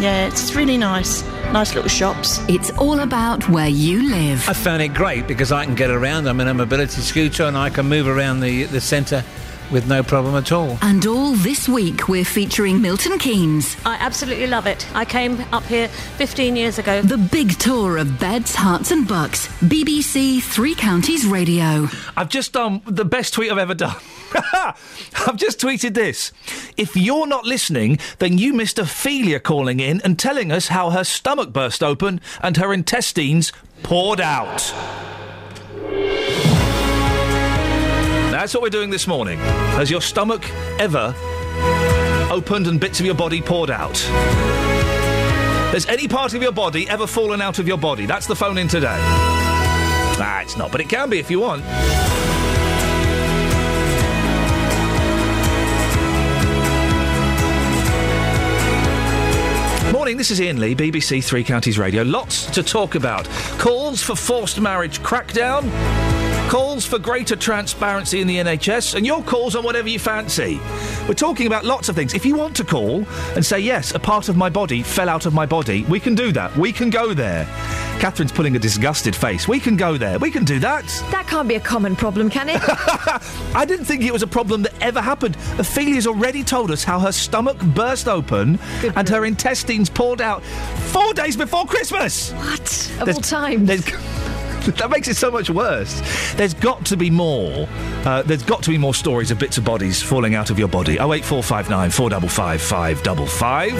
Yeah, 0.00 0.26
it's 0.26 0.54
really 0.54 0.78
nice. 0.78 1.22
Nice 1.52 1.74
little 1.74 1.90
shops. 1.90 2.40
It's 2.48 2.70
all 2.78 3.00
about 3.00 3.46
where 3.50 3.68
you 3.68 4.10
live. 4.10 4.48
I 4.48 4.54
found 4.54 4.80
it 4.80 4.94
great 4.94 5.28
because 5.28 5.52
I 5.52 5.66
can 5.66 5.74
get 5.74 5.90
around. 5.90 6.26
I'm 6.26 6.40
in 6.40 6.48
a 6.48 6.54
mobility 6.54 7.02
scooter 7.02 7.44
and 7.44 7.58
I 7.58 7.68
can 7.68 7.86
move 7.86 8.08
around 8.08 8.40
the, 8.40 8.64
the 8.64 8.80
centre 8.80 9.22
with 9.72 9.88
no 9.88 10.02
problem 10.02 10.34
at 10.36 10.52
all. 10.52 10.78
And 10.82 11.04
all 11.06 11.32
this 11.32 11.68
week, 11.68 12.08
we're 12.08 12.24
featuring 12.24 12.80
Milton 12.82 13.18
Keynes. 13.18 13.76
I 13.84 13.94
absolutely 13.94 14.46
love 14.46 14.66
it. 14.66 14.86
I 14.94 15.04
came 15.04 15.40
up 15.52 15.64
here 15.64 15.88
15 15.88 16.54
years 16.54 16.78
ago. 16.78 17.02
The 17.02 17.18
big 17.18 17.58
tour 17.58 17.96
of 17.96 18.20
beds, 18.20 18.54
Herts, 18.54 18.92
and 18.92 19.08
Bucks. 19.08 19.48
BBC 19.62 20.42
Three 20.42 20.74
Counties 20.74 21.26
Radio. 21.26 21.88
I've 22.16 22.28
just 22.28 22.52
done 22.52 22.82
the 22.84 23.04
best 23.04 23.34
tweet 23.34 23.50
I've 23.50 23.58
ever 23.58 23.74
done. 23.74 23.96
I've 24.52 25.36
just 25.36 25.60
tweeted 25.60 25.94
this. 25.94 26.32
If 26.76 26.96
you're 26.96 27.26
not 27.26 27.44
listening, 27.44 27.98
then 28.18 28.38
you 28.38 28.52
missed 28.52 28.78
Ophelia 28.78 29.40
calling 29.40 29.80
in 29.80 30.00
and 30.02 30.18
telling 30.18 30.52
us 30.52 30.68
how 30.68 30.90
her 30.90 31.04
stomach 31.04 31.52
burst 31.52 31.82
open 31.82 32.20
and 32.42 32.56
her 32.56 32.72
intestines 32.72 33.52
poured 33.82 34.20
out. 34.20 34.72
That's 38.42 38.54
what 38.54 38.62
we're 38.64 38.70
doing 38.70 38.90
this 38.90 39.06
morning. 39.06 39.38
Has 39.38 39.88
your 39.88 40.00
stomach 40.00 40.44
ever 40.80 41.14
opened 42.28 42.66
and 42.66 42.80
bits 42.80 42.98
of 42.98 43.06
your 43.06 43.14
body 43.14 43.40
poured 43.40 43.70
out? 43.70 43.96
Has 45.70 45.86
any 45.86 46.08
part 46.08 46.34
of 46.34 46.42
your 46.42 46.50
body 46.50 46.88
ever 46.88 47.06
fallen 47.06 47.40
out 47.40 47.60
of 47.60 47.68
your 47.68 47.78
body? 47.78 48.04
That's 48.04 48.26
the 48.26 48.34
phone 48.34 48.58
in 48.58 48.66
today. 48.66 48.98
Ah, 48.98 50.40
it's 50.42 50.56
not, 50.56 50.72
but 50.72 50.80
it 50.80 50.88
can 50.88 51.08
be 51.08 51.20
if 51.20 51.30
you 51.30 51.38
want. 51.38 51.62
Morning, 59.92 60.16
this 60.16 60.32
is 60.32 60.40
Iain 60.40 60.58
Lee, 60.58 60.74
BBC 60.74 61.22
Three 61.22 61.44
Counties 61.44 61.78
Radio. 61.78 62.02
Lots 62.02 62.46
to 62.46 62.64
talk 62.64 62.96
about. 62.96 63.26
Calls 63.58 64.02
for 64.02 64.16
forced 64.16 64.60
marriage 64.60 65.00
crackdown, 65.00 65.62
calls 66.52 66.84
for 66.84 66.98
greater 66.98 67.34
transparency 67.34 68.20
in 68.20 68.26
the 68.26 68.36
NHS, 68.36 68.94
and 68.94 69.06
your 69.06 69.22
calls 69.22 69.56
on 69.56 69.64
whatever 69.64 69.88
you 69.88 69.98
fancy. 69.98 70.60
We're 71.08 71.14
talking 71.14 71.46
about 71.46 71.64
lots 71.64 71.88
of 71.88 71.96
things. 71.96 72.12
If 72.12 72.26
you 72.26 72.36
want 72.36 72.54
to 72.56 72.62
call 72.64 73.06
and 73.34 73.42
say, 73.42 73.58
yes, 73.58 73.94
a 73.94 73.98
part 73.98 74.28
of 74.28 74.36
my 74.36 74.50
body 74.50 74.82
fell 74.82 75.08
out 75.08 75.24
of 75.24 75.32
my 75.32 75.46
body, 75.46 75.86
we 75.88 75.98
can 75.98 76.14
do 76.14 76.30
that. 76.32 76.54
We 76.54 76.70
can 76.70 76.90
go 76.90 77.14
there. 77.14 77.46
Catherine's 78.00 78.32
pulling 78.32 78.54
a 78.54 78.58
disgusted 78.58 79.16
face. 79.16 79.48
We 79.48 79.60
can 79.60 79.78
go 79.78 79.96
there. 79.96 80.18
We 80.18 80.30
can 80.30 80.44
do 80.44 80.58
that. 80.58 80.84
That 81.10 81.26
can't 81.26 81.48
be 81.48 81.54
a 81.54 81.60
common 81.60 81.96
problem, 81.96 82.28
can 82.28 82.50
it? 82.50 82.60
I 83.56 83.64
didn't 83.66 83.86
think 83.86 84.02
it 84.02 84.12
was 84.12 84.22
a 84.22 84.26
problem 84.26 84.62
that 84.64 84.74
ever 84.82 85.00
happened. 85.00 85.36
Ophelia's 85.58 86.06
already 86.06 86.44
told 86.44 86.70
us 86.70 86.84
how 86.84 87.00
her 87.00 87.12
stomach 87.12 87.58
burst 87.74 88.08
open 88.08 88.58
and 88.94 89.08
her 89.08 89.24
intestines 89.24 89.88
poured 89.88 90.20
out 90.20 90.44
four 90.44 91.14
days 91.14 91.34
before 91.34 91.64
Christmas. 91.64 92.32
What? 92.32 92.60
Of 92.60 93.06
There's- 93.06 93.16
all 93.16 93.22
times. 93.22 93.68
that 94.66 94.90
makes 94.90 95.08
it 95.08 95.16
so 95.16 95.30
much 95.30 95.50
worse. 95.50 96.00
There's 96.34 96.54
got 96.54 96.84
to 96.86 96.96
be 96.96 97.10
more. 97.10 97.68
Uh, 98.04 98.22
there's 98.22 98.42
got 98.42 98.62
to 98.62 98.70
be 98.70 98.78
more 98.78 98.94
stories 98.94 99.30
of 99.30 99.38
bits 99.38 99.58
of 99.58 99.64
bodies 99.64 100.00
falling 100.02 100.34
out 100.34 100.50
of 100.50 100.58
your 100.58 100.68
body. 100.68 100.98
Oh 100.98 101.12
eight 101.12 101.24
four 101.24 101.42
five 101.42 101.68
nine 101.68 101.90
four 101.90 102.10
double 102.10 102.28
five 102.28 102.62
five 102.62 103.02
double 103.02 103.26
five. 103.26 103.72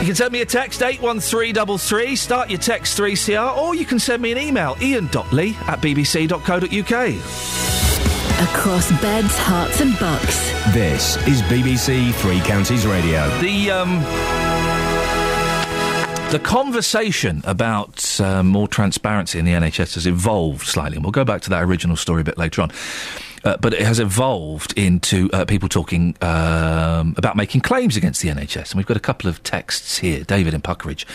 You 0.00 0.06
can 0.06 0.14
send 0.14 0.32
me 0.32 0.40
a 0.40 0.46
text, 0.46 0.80
81333, 0.80 2.16
start 2.16 2.48
your 2.48 2.60
text 2.60 2.96
3CR, 2.96 3.56
or 3.58 3.74
you 3.74 3.84
can 3.84 3.98
send 3.98 4.22
me 4.22 4.32
an 4.32 4.38
email, 4.38 4.74
iain.lee 4.80 5.56
at 5.66 5.82
bbc.co.uk. 5.82 7.08
Across 8.48 9.02
beds, 9.02 9.36
Herts, 9.36 9.80
and 9.80 9.98
Bucks. 9.98 10.50
This 10.72 11.16
is 11.26 11.42
BBC 11.42 12.14
Three 12.14 12.40
Counties 12.40 12.86
Radio. 12.86 13.28
The, 13.40 13.70
um, 13.72 13.98
the 16.30 16.38
conversation 16.38 17.40
about 17.46 18.20
uh, 18.20 18.42
more 18.42 18.68
transparency 18.68 19.38
in 19.38 19.46
the 19.46 19.52
NHS 19.52 19.94
has 19.94 20.06
evolved 20.06 20.66
slightly, 20.66 20.96
and 20.96 21.04
we'll 21.04 21.10
go 21.10 21.24
back 21.24 21.40
to 21.42 21.50
that 21.50 21.62
original 21.62 21.96
story 21.96 22.20
a 22.20 22.24
bit 22.24 22.36
later 22.36 22.60
on. 22.60 22.70
Uh, 23.44 23.56
but 23.56 23.72
it 23.72 23.80
has 23.80 23.98
evolved 23.98 24.76
into 24.76 25.30
uh, 25.32 25.46
people 25.46 25.70
talking 25.70 26.14
um, 26.20 27.14
about 27.16 27.34
making 27.34 27.62
claims 27.62 27.96
against 27.96 28.20
the 28.20 28.28
NHS. 28.28 28.72
And 28.72 28.74
we've 28.74 28.84
got 28.84 28.96
a 28.96 29.00
couple 29.00 29.30
of 29.30 29.42
texts 29.42 29.98
here. 29.98 30.22
David 30.22 30.52
in 30.52 30.60
Puckeridge. 30.60 31.06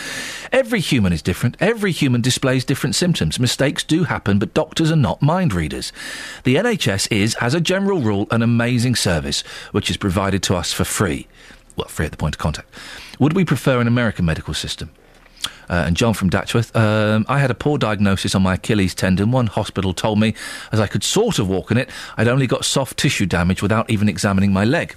Every 0.50 0.80
human 0.80 1.12
is 1.12 1.22
different. 1.22 1.56
Every 1.60 1.92
human 1.92 2.20
displays 2.20 2.64
different 2.64 2.96
symptoms. 2.96 3.38
Mistakes 3.38 3.84
do 3.84 4.04
happen, 4.04 4.40
but 4.40 4.52
doctors 4.52 4.90
are 4.90 4.96
not 4.96 5.22
mind 5.22 5.52
readers. 5.52 5.92
The 6.42 6.56
NHS 6.56 7.12
is, 7.12 7.36
as 7.36 7.54
a 7.54 7.60
general 7.60 8.00
rule, 8.00 8.26
an 8.32 8.42
amazing 8.42 8.96
service 8.96 9.42
which 9.70 9.90
is 9.90 9.96
provided 9.96 10.42
to 10.44 10.56
us 10.56 10.72
for 10.72 10.84
free. 10.84 11.28
Well, 11.76 11.88
free 11.88 12.06
at 12.06 12.10
the 12.10 12.18
point 12.18 12.34
of 12.34 12.40
contact. 12.40 12.68
Would 13.20 13.34
we 13.34 13.44
prefer 13.44 13.80
an 13.80 13.86
American 13.86 14.24
medical 14.24 14.54
system? 14.54 14.90
Uh, 15.68 15.84
and 15.86 15.96
John 15.96 16.14
from 16.14 16.30
Datchworth. 16.30 16.74
Um, 16.76 17.24
I 17.28 17.38
had 17.38 17.50
a 17.50 17.54
poor 17.54 17.78
diagnosis 17.78 18.34
on 18.34 18.42
my 18.42 18.54
Achilles 18.54 18.94
tendon. 18.94 19.30
One 19.30 19.46
hospital 19.46 19.92
told 19.92 20.18
me, 20.18 20.34
as 20.72 20.80
I 20.80 20.86
could 20.86 21.04
sort 21.04 21.38
of 21.38 21.48
walk 21.48 21.70
on 21.70 21.78
it, 21.78 21.90
I'd 22.16 22.28
only 22.28 22.46
got 22.46 22.64
soft 22.64 22.98
tissue 22.98 23.26
damage 23.26 23.62
without 23.62 23.88
even 23.90 24.08
examining 24.08 24.52
my 24.52 24.64
leg. 24.64 24.94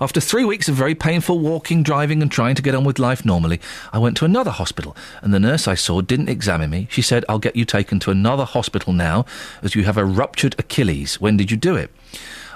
After 0.00 0.20
three 0.20 0.44
weeks 0.44 0.68
of 0.68 0.74
very 0.74 0.94
painful 0.94 1.38
walking, 1.38 1.82
driving, 1.82 2.20
and 2.20 2.30
trying 2.30 2.54
to 2.56 2.62
get 2.62 2.74
on 2.74 2.84
with 2.84 2.98
life 2.98 3.24
normally, 3.24 3.60
I 3.92 3.98
went 3.98 4.16
to 4.18 4.24
another 4.24 4.50
hospital, 4.50 4.96
and 5.22 5.32
the 5.32 5.40
nurse 5.40 5.68
I 5.68 5.74
saw 5.74 6.00
didn't 6.00 6.28
examine 6.28 6.70
me. 6.70 6.88
She 6.90 7.02
said, 7.02 7.24
I'll 7.28 7.38
get 7.38 7.56
you 7.56 7.64
taken 7.64 8.00
to 8.00 8.10
another 8.10 8.44
hospital 8.44 8.92
now, 8.92 9.24
as 9.62 9.74
you 9.74 9.84
have 9.84 9.96
a 9.96 10.04
ruptured 10.04 10.56
Achilles. 10.58 11.20
When 11.20 11.36
did 11.36 11.50
you 11.50 11.56
do 11.56 11.76
it? 11.76 11.90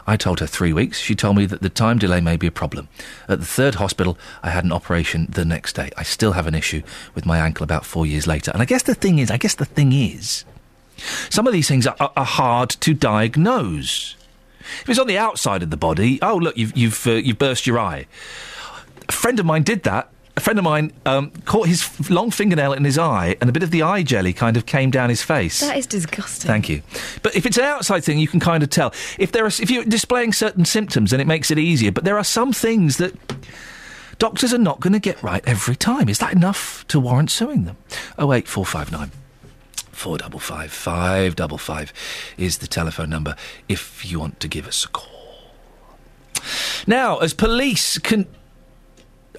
I 0.09 0.16
told 0.16 0.40
her 0.40 0.47
three 0.47 0.72
weeks. 0.72 0.98
She 0.98 1.14
told 1.14 1.36
me 1.36 1.44
that 1.44 1.60
the 1.60 1.68
time 1.68 1.98
delay 1.98 2.22
may 2.22 2.39
be 2.39 2.47
a 2.47 2.51
problem. 2.51 2.89
At 3.28 3.40
the 3.40 3.47
third 3.47 3.74
hospital, 3.74 4.16
I 4.43 4.48
had 4.48 4.64
an 4.64 4.72
operation 4.72 5.28
the 5.28 5.44
next 5.44 5.74
day. 5.74 5.90
I 5.98 6.02
still 6.02 6.32
have 6.32 6.47
an 6.47 6.55
issue 6.55 6.82
with 7.14 7.26
my 7.26 7.39
ankle 7.39 7.62
about 7.62 7.85
four 7.85 8.06
years 8.06 8.26
later. 8.26 8.51
And 8.52 8.62
I 8.62 8.64
guess 8.64 8.82
the 8.82 8.94
thing 8.94 9.18
is, 9.18 9.30
I 9.30 9.36
guess 9.36 9.55
the 9.55 9.66
thing 9.66 9.93
is, 9.93 10.47
some 11.28 11.47
of 11.47 11.52
these 11.52 11.68
things 11.68 11.86
are, 11.86 11.94
are, 12.16 12.24
hard 12.24 12.70
to 12.70 12.94
diagnose. 12.94 14.16
If 14.80 14.89
it's 14.89 14.98
on 14.98 15.09
the 15.09 15.18
outside 15.18 15.62
of 15.62 15.68
the 15.68 15.76
body, 15.76 16.18
oh 16.22 16.36
look, 16.36 16.56
you've 16.56 16.74
you've 16.74 17.06
uh, 17.06 17.12
you've 17.12 17.39
burst 17.39 17.66
your 17.66 17.78
eye. 17.78 18.06
A 19.10 19.12
friend 19.12 19.39
of 19.39 19.44
mine 19.44 19.62
did 19.62 19.82
that. 19.82 20.10
A 20.39 20.40
friend 20.40 20.56
of 20.56 20.65
mine 20.65 20.93
um, 21.05 21.32
caught 21.47 21.66
his 21.66 21.82
f- 21.82 22.10
long 22.10 22.31
fingernail 22.31 22.73
in 22.73 22.85
his 22.85 22.97
eye, 22.97 23.35
and 23.40 23.51
a 23.51 23.52
bit 23.52 23.65
of 23.65 23.73
the 23.73 23.82
eye 23.82 24.05
jelly 24.05 24.32
kind 24.32 24.56
of 24.56 24.66
came 24.66 24.89
down 24.89 25.09
his 25.09 25.20
face. 25.20 25.59
That 25.59 25.77
is 25.77 25.85
disgusting. 25.85 26.47
Thank 26.47 26.69
you. 26.69 26.82
But 27.24 27.35
if 27.35 27.44
it's 27.44 27.56
an 27.56 27.65
outside 27.65 28.05
thing, 28.05 28.20
you 28.20 28.28
can 28.28 28.39
kind 28.39 28.62
of 28.62 28.70
tell. 28.70 28.94
If 29.19 29.32
there 29.32 29.43
are, 29.44 29.48
if 29.48 29.69
you're 29.69 29.82
displaying 29.82 30.32
certain 30.32 30.65
symptoms, 30.65 31.10
then 31.10 31.19
it 31.19 31.27
makes 31.27 31.51
it 31.51 31.59
easier. 31.59 31.90
But 31.90 32.05
there 32.05 32.16
are 32.16 32.23
some 32.23 32.52
things 32.52 32.98
that 32.98 33.16
doctors 34.20 34.55
are 34.55 34.59
not 34.59 34.78
going 34.78 34.93
to 34.93 35.01
get 35.01 35.20
right 35.24 35.43
every 35.44 35.74
time. 35.74 36.09
Is 36.09 36.20
that 36.20 36.32
enough 36.35 36.86
to 36.86 37.01
warrant 37.01 37.32
suing 37.32 37.65
them? 37.65 37.77
Oh 38.16 38.32
eight 38.32 38.47
four 38.47 38.65
five 38.65 38.93
nine. 38.93 39.10
Four 39.90 40.19
double 40.19 40.39
five 40.39 40.70
five 40.70 41.35
double 41.35 41.59
five 41.59 41.93
is 42.36 42.59
the 42.59 42.69
telephone 42.69 43.10
number 43.10 43.35
if 43.69 44.09
you 44.09 44.20
want 44.20 44.39
to 44.39 44.47
give 44.47 44.69
us 44.69 44.85
a 44.85 44.89
call. 44.89 45.51
Now, 46.86 47.19
as 47.19 47.35
police 47.35 47.98
can. 47.98 48.28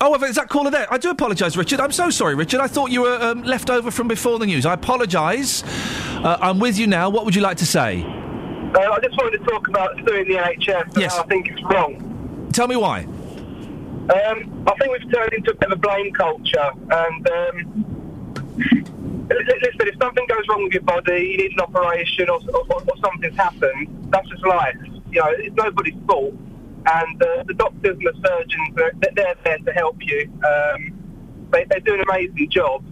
Oh, 0.01 0.15
is 0.23 0.35
that 0.35 0.47
caller 0.47 0.71
there? 0.71 0.91
I 0.91 0.97
do 0.97 1.09
apologise, 1.09 1.57
Richard. 1.57 1.81
I'm 1.81 1.91
so 1.91 2.09
sorry, 2.09 2.33
Richard. 2.33 2.61
I 2.61 2.67
thought 2.67 2.89
you 2.89 3.01
were 3.01 3.21
um, 3.21 3.43
left 3.43 3.69
over 3.69 3.91
from 3.91 4.07
before 4.07 4.39
the 4.39 4.45
news. 4.45 4.65
I 4.65 4.73
apologise. 4.73 5.63
Uh, 5.63 6.37
I'm 6.39 6.59
with 6.59 6.77
you 6.77 6.87
now. 6.87 7.09
What 7.09 7.25
would 7.25 7.35
you 7.35 7.41
like 7.41 7.57
to 7.57 7.65
say? 7.65 8.03
Uh, 8.03 8.79
I 8.79 8.99
just 9.03 9.17
wanted 9.17 9.39
to 9.39 9.45
talk 9.45 9.67
about 9.67 9.95
suing 10.07 10.27
the 10.27 10.35
NHS 10.35 10.97
Yes. 10.97 11.17
I 11.17 11.23
think 11.23 11.49
it's 11.49 11.61
wrong. 11.63 12.49
Tell 12.53 12.67
me 12.67 12.77
why. 12.77 13.03
Um, 13.03 14.63
I 14.67 14.73
think 14.79 14.91
we've 14.91 15.13
turned 15.13 15.33
into 15.33 15.51
a 15.51 15.55
bit 15.55 15.71
of 15.71 15.77
a 15.77 15.81
blame 15.81 16.13
culture. 16.13 16.71
And 16.91 17.29
um, 17.29 18.55
li- 18.57 18.83
li- 19.29 19.59
listen, 19.61 19.87
if 19.87 19.95
something 20.01 20.25
goes 20.27 20.47
wrong 20.47 20.63
with 20.63 20.73
your 20.73 20.83
body, 20.83 21.29
you 21.31 21.37
need 21.37 21.51
an 21.53 21.59
operation, 21.59 22.29
or, 22.29 22.39
or, 22.53 22.63
or 22.71 22.97
something's 23.03 23.35
happened, 23.35 24.07
that's 24.11 24.29
just 24.29 24.45
life. 24.45 24.77
You 25.11 25.21
know, 25.21 25.29
it's 25.37 25.55
nobody's 25.55 25.95
fault. 26.07 26.33
And 26.85 27.21
uh, 27.21 27.43
the 27.45 27.53
doctors 27.53 27.97
and 27.97 28.07
the 28.07 28.13
surgeons, 28.25 28.75
they're, 28.75 28.91
they're 29.15 29.35
there 29.43 29.57
to 29.57 29.71
help 29.73 29.97
you. 30.01 30.31
Um, 30.43 31.47
they, 31.51 31.65
they 31.69 31.79
do 31.81 31.93
an 31.93 32.01
amazing 32.09 32.49
job. 32.49 32.83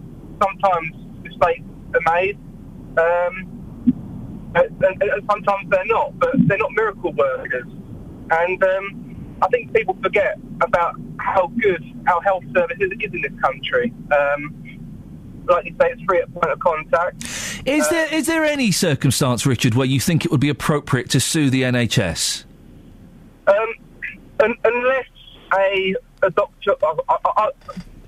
Sometimes 0.42 0.94
mistakes 1.22 1.64
are 1.94 2.14
made. 2.14 2.38
Um, 2.98 3.58
and, 4.54 4.84
and, 4.84 5.02
and 5.02 5.22
sometimes 5.30 5.70
they're 5.70 5.86
not, 5.86 6.18
but 6.18 6.30
they're 6.46 6.58
not 6.58 6.70
miracle 6.72 7.12
workers. 7.12 7.66
And 8.30 8.62
um, 8.62 9.36
I 9.42 9.48
think 9.48 9.72
people 9.72 9.96
forget 10.02 10.38
about 10.60 10.96
how 11.18 11.48
good 11.60 11.82
our 12.08 12.20
health 12.22 12.44
service 12.54 12.78
is, 12.80 12.90
is 13.00 13.12
in 13.12 13.22
this 13.22 13.40
country. 13.40 13.92
Um, 14.12 14.54
like 15.48 15.64
you 15.64 15.74
say, 15.80 15.90
it's 15.90 16.02
free 16.02 16.20
at 16.20 16.32
point 16.32 16.50
of 16.50 16.58
contact. 16.58 17.24
Is 17.66 17.88
there 17.88 18.14
is 18.14 18.26
there 18.26 18.44
any 18.44 18.70
circumstance, 18.70 19.46
Richard, 19.46 19.74
where 19.74 19.86
you 19.86 20.00
think 20.00 20.24
it 20.24 20.30
would 20.30 20.40
be 20.40 20.48
appropriate 20.48 21.08
to 21.10 21.20
sue 21.20 21.50
the 21.50 21.62
NHS? 21.62 22.44
Um, 23.48 23.74
un 24.40 24.54
unless 24.64 25.06
a, 25.54 25.94
a 26.22 26.30
doctor, 26.30 26.74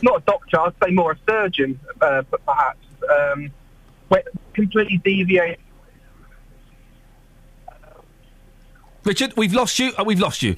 not 0.02 0.16
a 0.16 0.22
doctor, 0.26 0.60
I'd 0.60 0.74
say 0.84 0.90
more 0.92 1.12
a 1.12 1.18
surgeon, 1.28 1.80
uh, 2.00 2.22
but 2.30 2.44
perhaps, 2.46 2.86
um, 3.10 3.50
completely 4.52 4.98
deviate 4.98 5.58
Richard, 9.04 9.32
we've 9.36 9.54
lost 9.54 9.78
you. 9.78 9.92
Uh, 9.98 10.04
we've 10.04 10.20
lost 10.20 10.42
you. 10.42 10.56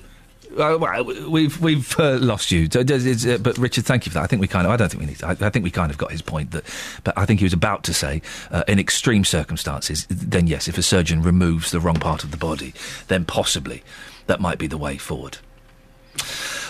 Uh, 0.59 1.03
we've 1.29 1.59
we've 1.61 1.99
uh, 1.99 2.19
lost 2.19 2.51
you. 2.51 2.69
So 2.71 2.81
uh, 2.81 3.39
but 3.39 3.57
Richard, 3.57 3.85
thank 3.85 4.05
you 4.05 4.11
for 4.11 4.15
that. 4.15 4.25
I 4.25 4.27
think 4.27 4.43
we 4.43 4.49
kind 4.49 4.67
of. 4.67 4.73
I 4.73 4.77
don't 4.77 4.91
think 4.91 5.01
we 5.01 5.07
need. 5.07 5.19
To, 5.21 5.29
I, 5.29 5.31
I 5.31 5.51
think 5.51 5.63
we 5.63 5.71
kind 5.71 5.91
of 5.91 5.97
got 5.97 6.11
his 6.11 6.23
point. 6.23 6.51
That, 6.51 6.65
but 7.05 7.17
I 7.17 7.25
think 7.25 7.41
he 7.41 7.45
was 7.45 7.53
about 7.53 7.85
to 7.85 7.95
say, 7.95 8.21
uh, 8.51 8.65
in 8.69 8.79
extreme 8.79 9.25
circumstances, 9.25 10.07
then 10.11 10.47
yes, 10.49 10.69
if 10.69 10.77
a 10.77 10.83
surgeon 10.83 11.23
removes 11.23 11.71
the 11.71 11.81
wrong 11.81 11.97
part 11.97 12.25
of 12.25 12.33
the 12.33 12.37
body, 12.37 12.75
then 13.09 13.25
possibly 13.25 13.83
that 14.27 14.41
might 14.41 14.59
be 14.59 14.67
the 14.67 14.79
way 14.79 14.97
forward. 14.97 15.39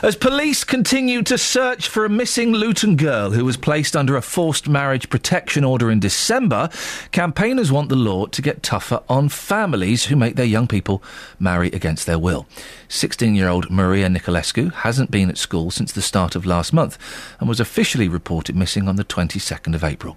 As 0.02 0.16
police 0.16 0.64
continue 0.64 1.22
to 1.22 1.38
search 1.38 1.86
for 1.86 2.04
a 2.04 2.08
missing 2.08 2.52
Luton 2.52 2.96
girl 2.96 3.30
who 3.30 3.44
was 3.44 3.56
placed 3.56 3.94
under 3.94 4.16
a 4.16 4.22
forced 4.22 4.68
marriage 4.68 5.08
protection 5.08 5.62
order 5.62 5.92
in 5.92 6.00
December, 6.00 6.70
campaigners 7.12 7.70
want 7.70 7.88
the 7.88 7.94
law 7.94 8.26
to 8.26 8.42
get 8.42 8.64
tougher 8.64 9.00
on 9.08 9.28
families 9.28 10.06
who 10.06 10.16
make 10.16 10.34
their 10.34 10.44
young 10.44 10.66
people 10.66 11.04
marry 11.38 11.68
against 11.68 12.04
their 12.04 12.18
will. 12.18 12.48
16 12.88 13.36
year 13.36 13.48
old 13.48 13.70
Maria 13.70 14.08
Nicolescu 14.08 14.72
hasn't 14.72 15.12
been 15.12 15.30
at 15.30 15.38
school 15.38 15.70
since 15.70 15.92
the 15.92 16.02
start 16.02 16.34
of 16.34 16.44
last 16.44 16.72
month 16.72 16.98
and 17.38 17.48
was 17.48 17.60
officially 17.60 18.08
reported 18.08 18.56
missing 18.56 18.88
on 18.88 18.96
the 18.96 19.04
22nd 19.04 19.72
of 19.72 19.84
April. 19.84 20.16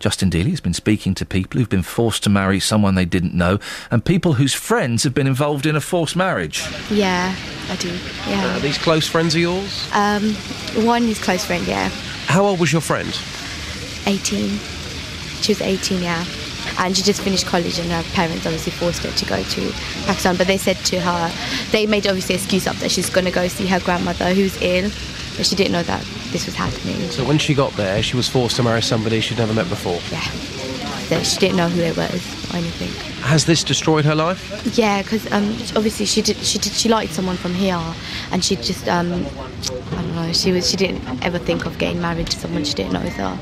Justin 0.00 0.30
Dealey 0.30 0.48
has 0.50 0.60
been 0.62 0.72
speaking 0.74 1.14
to 1.14 1.26
people 1.26 1.58
who've 1.60 1.68
been 1.68 1.82
forced 1.82 2.22
to 2.24 2.30
marry 2.30 2.58
someone 2.58 2.94
they 2.94 3.04
didn't 3.04 3.34
know 3.34 3.58
and 3.90 4.02
people 4.02 4.32
whose 4.32 4.54
friends 4.54 5.04
have 5.04 5.12
been 5.12 5.26
involved 5.26 5.66
in 5.66 5.76
a 5.76 5.80
forced 5.80 6.16
marriage. 6.16 6.64
Yeah, 6.90 7.36
I 7.68 7.76
do. 7.76 7.94
Yeah. 8.26 8.56
Are 8.56 8.60
these 8.60 8.78
close 8.78 9.06
friends 9.06 9.34
of 9.34 9.42
yours? 9.42 9.88
Um, 9.92 10.32
one 10.86 11.02
is 11.04 11.22
close 11.22 11.44
friend. 11.44 11.66
Yeah, 11.66 11.90
How 12.26 12.44
old 12.46 12.58
was 12.60 12.72
your 12.72 12.80
friend? 12.80 13.08
18. 14.06 14.58
She 15.42 15.52
was 15.52 15.60
18. 15.60 16.02
Yeah, 16.02 16.24
and 16.78 16.96
she 16.96 17.02
just 17.02 17.20
finished 17.20 17.44
college, 17.46 17.78
and 17.78 17.90
her 17.92 18.02
parents 18.14 18.46
obviously 18.46 18.72
forced 18.72 19.02
her 19.02 19.10
to 19.10 19.26
go 19.26 19.42
to 19.42 19.70
Pakistan. 20.06 20.36
But 20.36 20.46
they 20.46 20.56
said 20.56 20.76
to 20.78 21.00
her, 21.00 21.32
they 21.72 21.86
made 21.86 22.06
obviously 22.06 22.34
excuse 22.36 22.66
up 22.66 22.76
that 22.76 22.90
she's 22.90 23.10
going 23.10 23.26
to 23.26 23.30
go 23.30 23.48
see 23.48 23.66
her 23.66 23.80
grandmother 23.80 24.32
who's 24.34 24.60
ill, 24.62 24.90
but 25.40 25.46
she 25.46 25.56
didn't 25.56 25.72
know 25.72 25.82
that 25.82 26.04
this 26.32 26.44
was 26.44 26.54
happening. 26.54 27.00
So 27.08 27.24
when 27.24 27.38
she 27.38 27.54
got 27.54 27.72
there, 27.72 28.02
she 28.02 28.14
was 28.14 28.28
forced 28.28 28.56
to 28.56 28.62
marry 28.62 28.82
somebody 28.82 29.22
she'd 29.22 29.38
never 29.38 29.54
met 29.54 29.70
before. 29.70 29.98
Yeah, 30.12 30.20
so 31.08 31.22
she 31.22 31.38
didn't 31.38 31.56
know 31.56 31.70
who 31.70 31.80
it 31.80 31.96
was 31.96 32.52
or 32.52 32.58
anything. 32.58 32.90
Has 33.22 33.46
this 33.46 33.64
destroyed 33.64 34.04
her 34.04 34.14
life? 34.14 34.76
Yeah, 34.76 35.00
because 35.00 35.32
um, 35.32 35.48
obviously 35.74 36.04
she 36.04 36.20
did. 36.20 36.36
She 36.36 36.58
did. 36.58 36.72
She 36.72 36.90
liked 36.90 37.14
someone 37.14 37.36
from 37.36 37.54
here, 37.54 37.80
and 38.32 38.44
she 38.44 38.56
just 38.56 38.86
um, 38.86 39.14
I 39.14 40.02
don't 40.02 40.14
know. 40.14 40.30
She 40.34 40.52
was. 40.52 40.70
She 40.70 40.76
didn't 40.76 41.24
ever 41.24 41.38
think 41.38 41.64
of 41.64 41.78
getting 41.78 42.02
married 42.02 42.26
to 42.26 42.38
someone 42.38 42.64
she 42.64 42.74
didn't 42.74 42.92
know. 42.92 43.08
So 43.08 43.38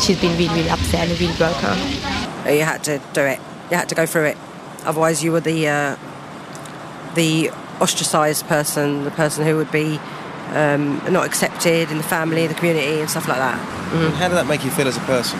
she's 0.00 0.18
been 0.18 0.32
really, 0.38 0.48
really 0.54 0.70
upset 0.70 1.00
and 1.00 1.12
it 1.12 1.20
really 1.20 1.36
broke 1.36 1.56
her. 1.56 2.50
You 2.50 2.62
had 2.62 2.82
to 2.84 3.02
do 3.12 3.20
it. 3.20 3.38
You 3.70 3.76
had 3.76 3.90
to 3.90 3.94
go 3.94 4.06
through 4.06 4.28
it. 4.28 4.38
Otherwise, 4.86 5.22
you 5.22 5.32
were 5.32 5.40
the 5.40 5.68
uh, 5.68 5.96
the 7.16 7.50
ostracised 7.82 8.46
person, 8.46 9.04
the 9.04 9.10
person 9.10 9.44
who 9.44 9.56
would 9.56 9.70
be 9.70 10.00
um, 10.54 11.00
not 11.12 11.26
accepted 11.26 11.90
in 11.90 11.96
the 11.98 12.02
family, 12.04 12.46
the 12.46 12.54
community, 12.54 13.00
and 13.00 13.10
stuff 13.10 13.28
like 13.28 13.38
that. 13.38 13.58
And 13.94 14.14
How 14.14 14.28
did 14.28 14.36
that 14.36 14.46
make 14.46 14.64
you 14.64 14.70
feel 14.70 14.88
as 14.88 14.96
a 14.96 15.00
person? 15.00 15.38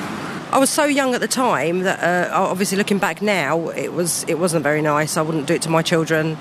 I 0.51 0.59
was 0.59 0.71
so 0.71 0.85
young 0.85 1.15
at 1.15 1.21
the 1.21 1.29
time 1.29 1.81
that, 1.81 2.03
uh, 2.03 2.35
obviously, 2.35 2.79
looking 2.79 2.99
back 2.99 3.21
now, 3.21 3.69
it 3.71 3.93
was 3.93 4.25
it 4.29 4.39
wasn't 4.39 4.63
very 4.63 4.81
nice. 4.81 5.17
I 5.17 5.23
wouldn't 5.23 5.47
do 5.47 5.55
it 5.55 5.63
to 5.63 5.71
my 5.71 5.83
children. 5.83 6.39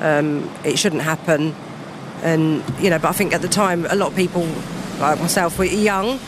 Um, 0.00 0.50
it 0.64 0.78
shouldn't 0.78 1.02
happen. 1.02 1.54
And 2.22 2.62
you 2.80 2.90
know, 2.90 2.98
but 2.98 3.08
I 3.08 3.12
think 3.12 3.32
at 3.34 3.40
the 3.42 3.48
time, 3.48 3.86
a 3.88 3.94
lot 3.94 4.08
of 4.08 4.16
people, 4.16 4.46
like 5.00 5.18
myself, 5.20 5.58
were 5.58 5.64
young, 5.64 6.18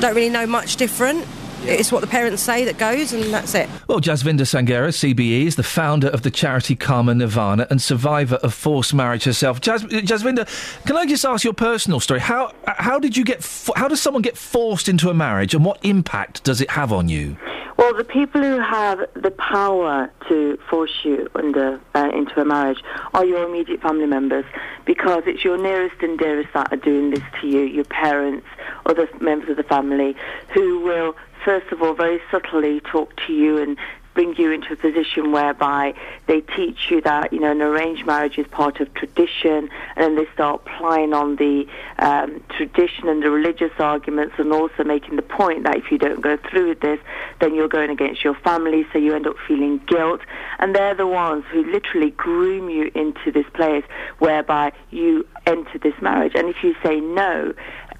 don't 0.00 0.14
really 0.14 0.28
know 0.30 0.46
much 0.46 0.76
different. 0.76 1.24
It's 1.64 1.92
what 1.92 2.00
the 2.00 2.08
parents 2.08 2.42
say 2.42 2.64
that 2.64 2.76
goes, 2.76 3.12
and 3.12 3.22
that's 3.32 3.54
it. 3.54 3.68
Well, 3.86 4.00
Jasvinder 4.00 4.40
Sanghera, 4.40 4.88
CBE, 4.88 5.46
is 5.46 5.54
the 5.54 5.62
founder 5.62 6.08
of 6.08 6.22
the 6.22 6.30
charity 6.30 6.74
Karma 6.74 7.14
Nirvana 7.14 7.68
and 7.70 7.80
survivor 7.80 8.34
of 8.36 8.52
forced 8.52 8.92
marriage 8.92 9.22
herself. 9.24 9.60
Jas- 9.60 9.84
Jasvinder, 9.84 10.46
can 10.86 10.96
I 10.96 11.06
just 11.06 11.24
ask 11.24 11.44
your 11.44 11.52
personal 11.52 12.00
story? 12.00 12.18
How 12.18 12.52
how 12.66 12.98
did 12.98 13.16
you 13.16 13.24
get? 13.24 13.44
Fo- 13.44 13.74
how 13.76 13.86
does 13.86 14.02
someone 14.02 14.22
get 14.22 14.36
forced 14.36 14.88
into 14.88 15.08
a 15.08 15.14
marriage, 15.14 15.54
and 15.54 15.64
what 15.64 15.78
impact 15.84 16.42
does 16.42 16.60
it 16.60 16.70
have 16.70 16.92
on 16.92 17.08
you? 17.08 17.36
Well, 17.78 17.94
the 17.94 18.04
people 18.04 18.42
who 18.42 18.58
have 18.60 18.98
the 19.14 19.30
power 19.30 20.10
to 20.28 20.58
force 20.68 20.92
you 21.04 21.28
under 21.34 21.80
uh, 21.94 22.10
into 22.12 22.40
a 22.40 22.44
marriage 22.44 22.82
are 23.14 23.24
your 23.24 23.48
immediate 23.48 23.80
family 23.80 24.06
members, 24.06 24.44
because 24.84 25.22
it's 25.26 25.44
your 25.44 25.58
nearest 25.58 26.02
and 26.02 26.18
dearest 26.18 26.52
that 26.54 26.72
are 26.72 26.76
doing 26.76 27.10
this 27.10 27.22
to 27.40 27.46
you. 27.46 27.60
Your 27.60 27.84
parents, 27.84 28.46
other 28.84 29.08
members 29.20 29.48
of 29.50 29.56
the 29.56 29.62
family, 29.62 30.16
who 30.52 30.80
will 30.80 31.14
first 31.44 31.72
of 31.72 31.82
all 31.82 31.94
very 31.94 32.20
subtly 32.30 32.80
talk 32.80 33.14
to 33.26 33.32
you 33.32 33.58
and 33.58 33.76
bring 34.14 34.34
you 34.36 34.52
into 34.52 34.72
a 34.74 34.76
position 34.76 35.32
whereby 35.32 35.94
they 36.26 36.40
teach 36.40 36.90
you 36.90 37.00
that 37.00 37.32
you 37.32 37.40
know 37.40 37.50
an 37.50 37.62
arranged 37.62 38.06
marriage 38.06 38.38
is 38.38 38.46
part 38.48 38.80
of 38.80 38.92
tradition, 38.94 39.68
and 39.96 39.98
then 39.98 40.16
they 40.16 40.26
start 40.34 40.64
plying 40.64 41.12
on 41.12 41.36
the 41.36 41.66
um, 41.98 42.42
tradition 42.50 43.08
and 43.08 43.22
the 43.22 43.30
religious 43.30 43.72
arguments, 43.78 44.34
and 44.38 44.52
also 44.52 44.84
making 44.84 45.16
the 45.16 45.22
point 45.22 45.64
that 45.64 45.76
if 45.76 45.90
you 45.90 45.98
don't 45.98 46.20
go 46.20 46.36
through 46.36 46.68
with 46.68 46.80
this, 46.80 47.00
then 47.40 47.54
you're 47.54 47.68
going 47.68 47.90
against 47.90 48.22
your 48.22 48.34
family, 48.34 48.86
so 48.92 48.98
you 48.98 49.14
end 49.14 49.26
up 49.26 49.36
feeling 49.46 49.78
guilt, 49.86 50.20
and 50.58 50.74
they're 50.74 50.94
the 50.94 51.06
ones 51.06 51.44
who 51.50 51.64
literally 51.70 52.10
groom 52.10 52.68
you 52.68 52.90
into 52.94 53.32
this 53.32 53.46
place 53.54 53.84
whereby 54.18 54.72
you 54.90 55.26
enter 55.46 55.78
this 55.78 55.94
marriage, 56.00 56.32
and 56.34 56.48
if 56.48 56.62
you 56.62 56.74
say 56.82 57.00
no. 57.00 57.54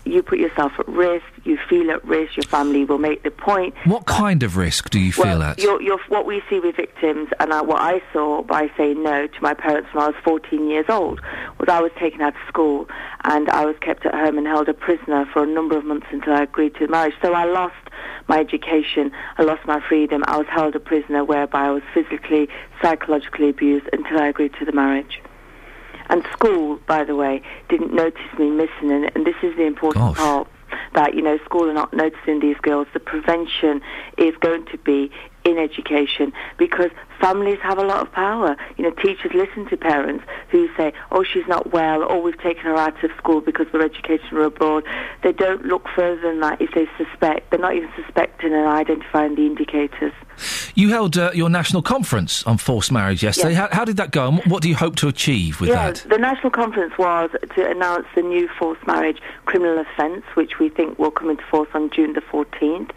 You 0.04 0.22
put 0.22 0.38
yourself 0.38 0.72
at 0.78 0.88
risk. 0.88 1.24
You 1.44 1.58
feel 1.68 1.90
at 1.90 2.04
risk. 2.04 2.36
Your 2.36 2.44
family 2.44 2.84
will 2.84 2.98
make 2.98 3.22
the 3.22 3.30
point. 3.30 3.74
What 3.84 4.06
kind 4.06 4.42
of 4.42 4.56
risk 4.56 4.90
do 4.90 4.98
you 4.98 5.12
feel 5.12 5.24
Well, 5.24 5.42
at? 5.42 5.58
You're, 5.58 5.80
you're, 5.80 6.00
what 6.08 6.26
we 6.26 6.42
see 6.50 6.60
with 6.60 6.76
victims, 6.76 7.28
and 7.38 7.52
I, 7.52 7.62
what 7.62 7.80
I 7.80 8.02
saw 8.12 8.42
by 8.42 8.70
saying 8.76 9.02
no 9.02 9.26
to 9.26 9.42
my 9.42 9.54
parents 9.54 9.88
when 9.92 10.04
I 10.04 10.08
was 10.08 10.16
14 10.24 10.68
years 10.68 10.86
old, 10.88 11.20
was 11.58 11.68
I 11.68 11.80
was 11.80 11.92
taken 11.98 12.20
out 12.20 12.34
of 12.34 12.40
school 12.48 12.88
and 13.24 13.48
I 13.50 13.64
was 13.64 13.76
kept 13.80 14.04
at 14.04 14.14
home 14.14 14.38
and 14.38 14.46
held 14.46 14.68
a 14.68 14.74
prisoner 14.74 15.26
for 15.32 15.44
a 15.44 15.46
number 15.46 15.76
of 15.76 15.84
months 15.84 16.06
until 16.10 16.32
I 16.32 16.42
agreed 16.42 16.74
to 16.76 16.86
the 16.86 16.90
marriage. 16.90 17.14
So 17.22 17.32
I 17.32 17.44
lost 17.44 17.74
my 18.28 18.38
education, 18.38 19.12
I 19.38 19.42
lost 19.42 19.66
my 19.66 19.80
freedom, 19.88 20.24
I 20.26 20.36
was 20.36 20.46
held 20.48 20.74
a 20.74 20.80
prisoner 20.80 21.24
whereby 21.24 21.66
I 21.66 21.70
was 21.70 21.82
physically, 21.94 22.48
psychologically 22.80 23.48
abused 23.48 23.88
until 23.92 24.18
I 24.18 24.28
agreed 24.28 24.54
to 24.58 24.64
the 24.64 24.72
marriage. 24.72 25.20
And 26.12 26.22
school, 26.30 26.78
by 26.86 27.04
the 27.04 27.16
way, 27.16 27.40
didn't 27.70 27.94
notice 27.94 28.20
me 28.38 28.50
missing, 28.50 28.92
and, 28.92 29.10
and 29.14 29.24
this 29.24 29.36
is 29.42 29.56
the 29.56 29.64
important 29.64 30.14
part 30.14 30.46
that 30.94 31.14
you 31.14 31.22
know 31.22 31.38
school 31.38 31.70
are 31.70 31.72
not 31.72 31.94
noticing 31.94 32.40
these 32.40 32.58
girls. 32.58 32.86
The 32.92 33.00
prevention 33.00 33.80
is 34.18 34.36
going 34.40 34.66
to 34.66 34.76
be 34.76 35.10
in 35.44 35.56
education 35.56 36.34
because 36.58 36.90
families 37.18 37.58
have 37.62 37.78
a 37.78 37.82
lot 37.82 38.02
of 38.02 38.12
power. 38.12 38.58
You 38.76 38.84
know, 38.84 38.90
teachers 38.90 39.32
listen 39.32 39.66
to 39.70 39.76
parents 39.78 40.22
who 40.50 40.68
say, 40.76 40.92
"Oh, 41.10 41.24
she's 41.24 41.46
not 41.48 41.72
well," 41.72 42.02
or 42.02 42.20
"We've 42.20 42.38
taken 42.38 42.64
her 42.64 42.76
out 42.76 43.02
of 43.02 43.10
school 43.16 43.40
because 43.40 43.68
we're 43.72 43.82
educating 43.82 44.28
her 44.28 44.42
abroad." 44.42 44.84
They 45.22 45.32
don't 45.32 45.64
look 45.64 45.88
further 45.96 46.20
than 46.20 46.40
that 46.40 46.60
if 46.60 46.72
they 46.74 46.88
suspect. 46.98 47.50
They're 47.50 47.58
not 47.58 47.74
even 47.74 47.88
suspecting 47.96 48.52
and 48.52 48.68
identifying 48.68 49.34
the 49.34 49.46
indicators. 49.46 50.12
You 50.74 50.90
held 50.90 51.16
uh, 51.16 51.30
your 51.34 51.48
national 51.48 51.82
conference 51.82 52.42
on 52.44 52.58
forced 52.58 52.92
marriage 52.92 53.22
yesterday. 53.22 53.50
Yes. 53.50 53.70
How, 53.70 53.78
how 53.78 53.84
did 53.84 53.96
that 53.96 54.10
go, 54.10 54.28
and 54.28 54.44
what 54.44 54.62
do 54.62 54.68
you 54.68 54.76
hope 54.76 54.96
to 54.96 55.08
achieve 55.08 55.60
with 55.60 55.70
yeah, 55.70 55.92
that? 55.92 56.06
the 56.08 56.18
national 56.18 56.50
conference 56.50 56.96
was 56.98 57.30
to 57.54 57.70
announce 57.70 58.06
the 58.14 58.22
new 58.22 58.48
forced 58.58 58.86
marriage 58.86 59.18
criminal 59.44 59.78
offence, 59.78 60.24
which 60.34 60.58
we 60.58 60.68
think 60.68 60.98
will 60.98 61.10
come 61.10 61.30
into 61.30 61.44
force 61.44 61.68
on 61.74 61.90
June 61.90 62.12
the 62.12 62.20
14th. 62.20 62.90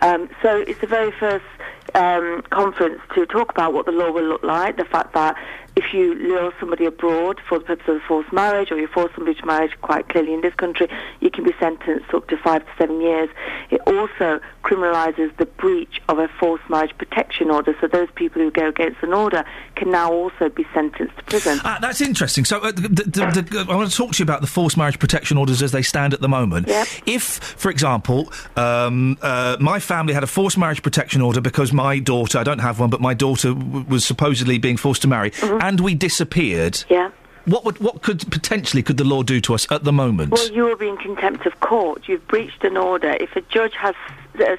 Um, 0.00 0.28
so 0.42 0.60
it's 0.60 0.80
the 0.80 0.86
very 0.86 1.12
first 1.12 1.44
um, 1.94 2.42
conference 2.50 3.00
to 3.14 3.26
talk 3.26 3.50
about 3.50 3.72
what 3.72 3.86
the 3.86 3.92
law 3.92 4.10
will 4.10 4.24
look 4.24 4.42
like, 4.42 4.76
the 4.76 4.84
fact 4.84 5.14
that 5.14 5.36
if 5.74 5.94
you 5.94 6.14
lure 6.14 6.52
somebody 6.60 6.84
abroad 6.84 7.40
for 7.48 7.58
the 7.58 7.64
purpose 7.64 7.88
of 7.88 7.96
a 7.96 8.00
forced 8.00 8.32
marriage 8.32 8.70
or 8.70 8.78
you 8.78 8.86
force 8.86 9.10
somebody 9.14 9.38
to 9.40 9.46
marriage 9.46 9.72
quite 9.80 10.08
clearly 10.08 10.34
in 10.34 10.42
this 10.42 10.54
country, 10.54 10.86
you 11.20 11.30
can 11.30 11.44
be 11.44 11.52
sentenced 11.58 12.12
up 12.12 12.28
to 12.28 12.36
five 12.36 12.62
to 12.64 12.70
seven 12.76 13.00
years. 13.00 13.30
It 13.70 13.80
also 13.86 14.40
criminalises 14.64 15.34
the 15.38 15.46
breach 15.46 16.00
of 16.08 16.18
a 16.18 16.28
forced 16.28 16.68
marriage 16.68 16.96
protection 16.98 17.50
order, 17.50 17.74
so 17.80 17.86
those 17.86 18.08
people 18.14 18.42
who 18.42 18.50
go 18.50 18.68
against 18.68 19.02
an 19.02 19.14
order 19.14 19.44
can 19.74 19.90
now 19.90 20.12
also 20.12 20.50
be 20.50 20.66
sentenced 20.74 21.16
to 21.16 21.24
prison. 21.24 21.58
Ah, 21.64 21.78
that's 21.80 22.00
interesting. 22.00 22.44
So, 22.44 22.58
uh, 22.58 22.72
the, 22.72 22.82
the, 22.82 23.46
the, 23.50 23.66
I 23.68 23.74
want 23.74 23.90
to 23.90 23.96
talk 23.96 24.12
to 24.12 24.18
you 24.18 24.24
about 24.24 24.42
the 24.42 24.46
forced 24.46 24.76
marriage 24.76 24.98
protection 24.98 25.38
orders 25.38 25.62
as 25.62 25.72
they 25.72 25.82
stand 25.82 26.12
at 26.12 26.20
the 26.20 26.28
moment. 26.28 26.68
If, 27.06 27.22
for 27.22 27.70
example, 27.70 28.30
um, 28.56 29.16
uh, 29.22 29.56
my 29.58 29.80
family 29.80 30.12
had 30.12 30.22
a 30.22 30.26
forced 30.26 30.58
marriage 30.58 30.82
protection 30.82 31.22
order 31.22 31.40
because 31.40 31.72
my 31.72 31.81
daughter, 31.98 32.38
I 32.38 32.44
don't 32.44 32.60
have 32.60 32.80
one, 32.80 32.90
but 32.90 33.00
my 33.00 33.14
daughter 33.14 33.54
w- 33.54 33.84
was 33.88 34.04
supposedly 34.04 34.58
being 34.58 34.76
forced 34.76 35.02
to 35.02 35.08
marry, 35.08 35.30
mm-hmm. 35.30 35.58
and 35.60 35.80
we 35.80 35.94
disappeared. 35.94 36.84
Yeah. 36.88 37.10
What 37.44 37.64
would, 37.64 37.78
what 37.78 38.02
could 38.02 38.30
potentially 38.30 38.84
could 38.84 38.98
the 38.98 39.04
law 39.04 39.24
do 39.24 39.40
to 39.40 39.54
us 39.54 39.66
at 39.72 39.82
the 39.82 39.92
moment? 39.92 40.30
Well, 40.30 40.48
you 40.52 40.62
will 40.62 40.76
be 40.76 40.88
in 40.88 40.96
contempt 40.96 41.44
of 41.44 41.58
court. 41.58 42.06
You've 42.06 42.26
breached 42.28 42.62
an 42.62 42.76
order. 42.76 43.16
If 43.18 43.34
a 43.34 43.40
judge 43.40 43.74
has 43.74 43.96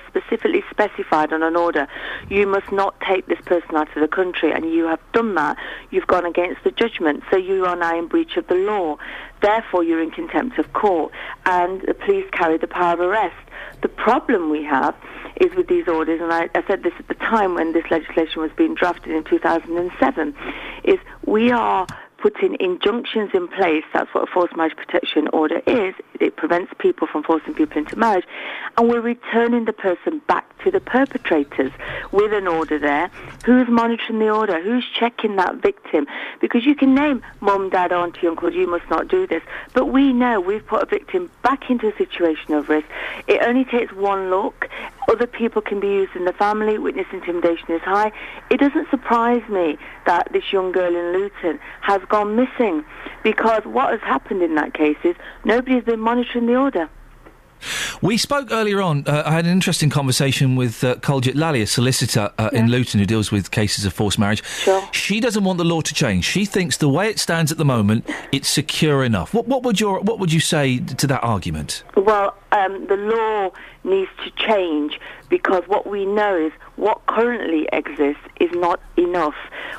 specifically 0.07 0.63
specified 0.69 1.31
on 1.31 1.43
an 1.43 1.55
order, 1.55 1.87
you 2.29 2.45
must 2.45 2.71
not 2.71 2.99
take 2.99 3.27
this 3.27 3.39
person 3.45 3.75
out 3.75 3.87
of 3.95 4.01
the 4.01 4.07
country, 4.07 4.51
and 4.51 4.65
you 4.65 4.85
have 4.85 4.99
done 5.13 5.35
that, 5.35 5.57
you've 5.91 6.07
gone 6.07 6.25
against 6.25 6.63
the 6.65 6.71
judgment. 6.71 7.23
So 7.31 7.37
you 7.37 7.65
are 7.65 7.75
now 7.75 7.97
in 7.97 8.07
breach 8.07 8.35
of 8.37 8.47
the 8.47 8.55
law. 8.55 8.97
Therefore, 9.41 9.83
you're 9.83 10.01
in 10.01 10.11
contempt 10.11 10.59
of 10.59 10.73
court, 10.73 11.13
and 11.45 11.81
the 11.81 11.93
police 11.93 12.29
carry 12.31 12.57
the 12.57 12.67
power 12.67 12.93
of 12.93 12.99
arrest. 12.99 13.35
The 13.81 13.89
problem 13.89 14.49
we 14.49 14.63
have 14.63 14.95
is 15.39 15.55
with 15.55 15.67
these 15.67 15.87
orders, 15.87 16.21
and 16.21 16.33
I, 16.33 16.49
I 16.55 16.63
said 16.67 16.83
this 16.83 16.93
at 16.99 17.07
the 17.07 17.15
time 17.15 17.55
when 17.55 17.73
this 17.73 17.85
legislation 17.89 18.41
was 18.41 18.51
being 18.55 18.75
drafted 18.75 19.13
in 19.13 19.23
2007, 19.23 20.35
is 20.83 20.99
we 21.25 21.51
are 21.51 21.87
putting 22.23 22.55
injunctions 22.61 23.31
in 23.33 23.49
place. 23.49 23.83
That's 23.93 24.11
what 24.13 24.23
a 24.23 24.31
forced 24.31 24.55
marriage 24.55 24.77
protection 24.77 25.27
order 25.33 25.61
is. 25.67 25.93
It 26.21 26.37
prevents 26.37 26.71
people 26.79 27.05
from 27.05 27.21
forcing 27.21 27.53
people 27.53 27.79
into 27.79 27.97
marriage. 27.97 28.23
And 28.77 28.87
we're 28.87 29.01
returning 29.01 29.65
the 29.65 29.73
person 29.73 30.19
back 30.19 30.45
to 30.63 30.71
the 30.71 30.79
perpetrators 30.79 31.73
with 32.13 32.31
an 32.31 32.47
order 32.47 32.79
there. 32.79 33.11
Who's 33.45 33.67
monitoring 33.67 34.19
the 34.19 34.29
order? 34.29 34.61
Who's 34.61 34.85
checking 34.97 35.35
that 35.35 35.57
victim? 35.57 36.07
Because 36.39 36.65
you 36.65 36.75
can 36.75 36.95
name 36.95 37.21
mum, 37.41 37.69
dad, 37.69 37.91
auntie, 37.91 38.25
uncle, 38.25 38.53
you 38.53 38.67
must 38.67 38.89
not 38.89 39.09
do 39.09 39.27
this. 39.27 39.43
But 39.73 39.87
we 39.87 40.13
know 40.13 40.39
we've 40.39 40.65
put 40.65 40.81
a 40.81 40.85
victim 40.85 41.29
back 41.41 41.69
into 41.69 41.93
a 41.93 41.97
situation 41.97 42.53
of 42.53 42.69
risk. 42.69 42.87
It 43.27 43.41
only 43.41 43.65
takes 43.65 43.91
one 43.91 44.29
look. 44.29 44.69
Other 45.09 45.27
people 45.27 45.61
can 45.61 45.79
be 45.79 45.87
used 45.87 46.15
in 46.15 46.25
the 46.25 46.33
family. 46.33 46.77
Witness 46.77 47.07
intimidation 47.11 47.71
is 47.71 47.81
high. 47.81 48.11
It 48.49 48.59
doesn't 48.59 48.89
surprise 48.89 49.47
me 49.49 49.77
that 50.05 50.29
this 50.31 50.51
young 50.51 50.71
girl 50.71 50.95
in 50.95 51.13
Luton 51.13 51.59
has 51.81 52.01
gone 52.09 52.35
missing 52.35 52.83
because 53.23 53.63
what 53.65 53.91
has 53.91 54.01
happened 54.01 54.41
in 54.41 54.55
that 54.55 54.73
case 54.73 54.97
is 55.03 55.15
nobody's 55.45 55.83
been 55.83 55.99
monitoring 55.99 56.45
the 56.45 56.55
order. 56.55 56.89
We 58.01 58.17
spoke 58.17 58.51
earlier 58.51 58.81
on. 58.81 59.05
Uh, 59.07 59.23
I 59.25 59.31
had 59.31 59.45
an 59.45 59.51
interesting 59.51 59.89
conversation 59.89 60.55
with 60.55 60.83
uh, 60.83 60.95
Colgit 60.95 61.35
Lally, 61.35 61.61
a 61.61 61.67
solicitor 61.67 62.31
uh, 62.37 62.49
in 62.51 62.69
Luton 62.69 62.99
who 62.99 63.05
deals 63.05 63.31
with 63.31 63.51
cases 63.51 63.85
of 63.85 63.93
forced 63.93 64.19
marriage. 64.19 64.43
Sure. 64.43 64.85
She 64.91 65.19
doesn't 65.19 65.43
want 65.43 65.57
the 65.57 65.63
law 65.63 65.81
to 65.81 65.93
change. 65.93 66.25
She 66.25 66.45
thinks 66.45 66.77
the 66.77 66.89
way 66.89 67.09
it 67.09 67.19
stands 67.19 67.51
at 67.51 67.57
the 67.57 67.65
moment, 67.65 68.09
it's 68.31 68.49
secure 68.49 69.03
enough. 69.03 69.33
What, 69.33 69.47
what 69.47 69.63
would 69.63 69.79
your 69.79 70.01
What 70.01 70.19
would 70.19 70.33
you 70.33 70.39
say 70.41 70.79
to 70.79 71.07
that 71.07 71.23
argument? 71.23 71.83
Well, 71.95 72.35
um, 72.51 72.85
the 72.87 72.97
law 72.97 73.51
needs 73.83 74.09
to 74.23 74.31
change 74.31 74.99
because 75.29 75.63
what 75.67 75.87
we 75.87 76.05
know 76.05 76.35
is 76.35 76.51
what 76.75 77.05
currently 77.05 77.67
exists 77.71 78.23
is 78.39 78.51
not 78.53 78.79
enough. 78.97 79.35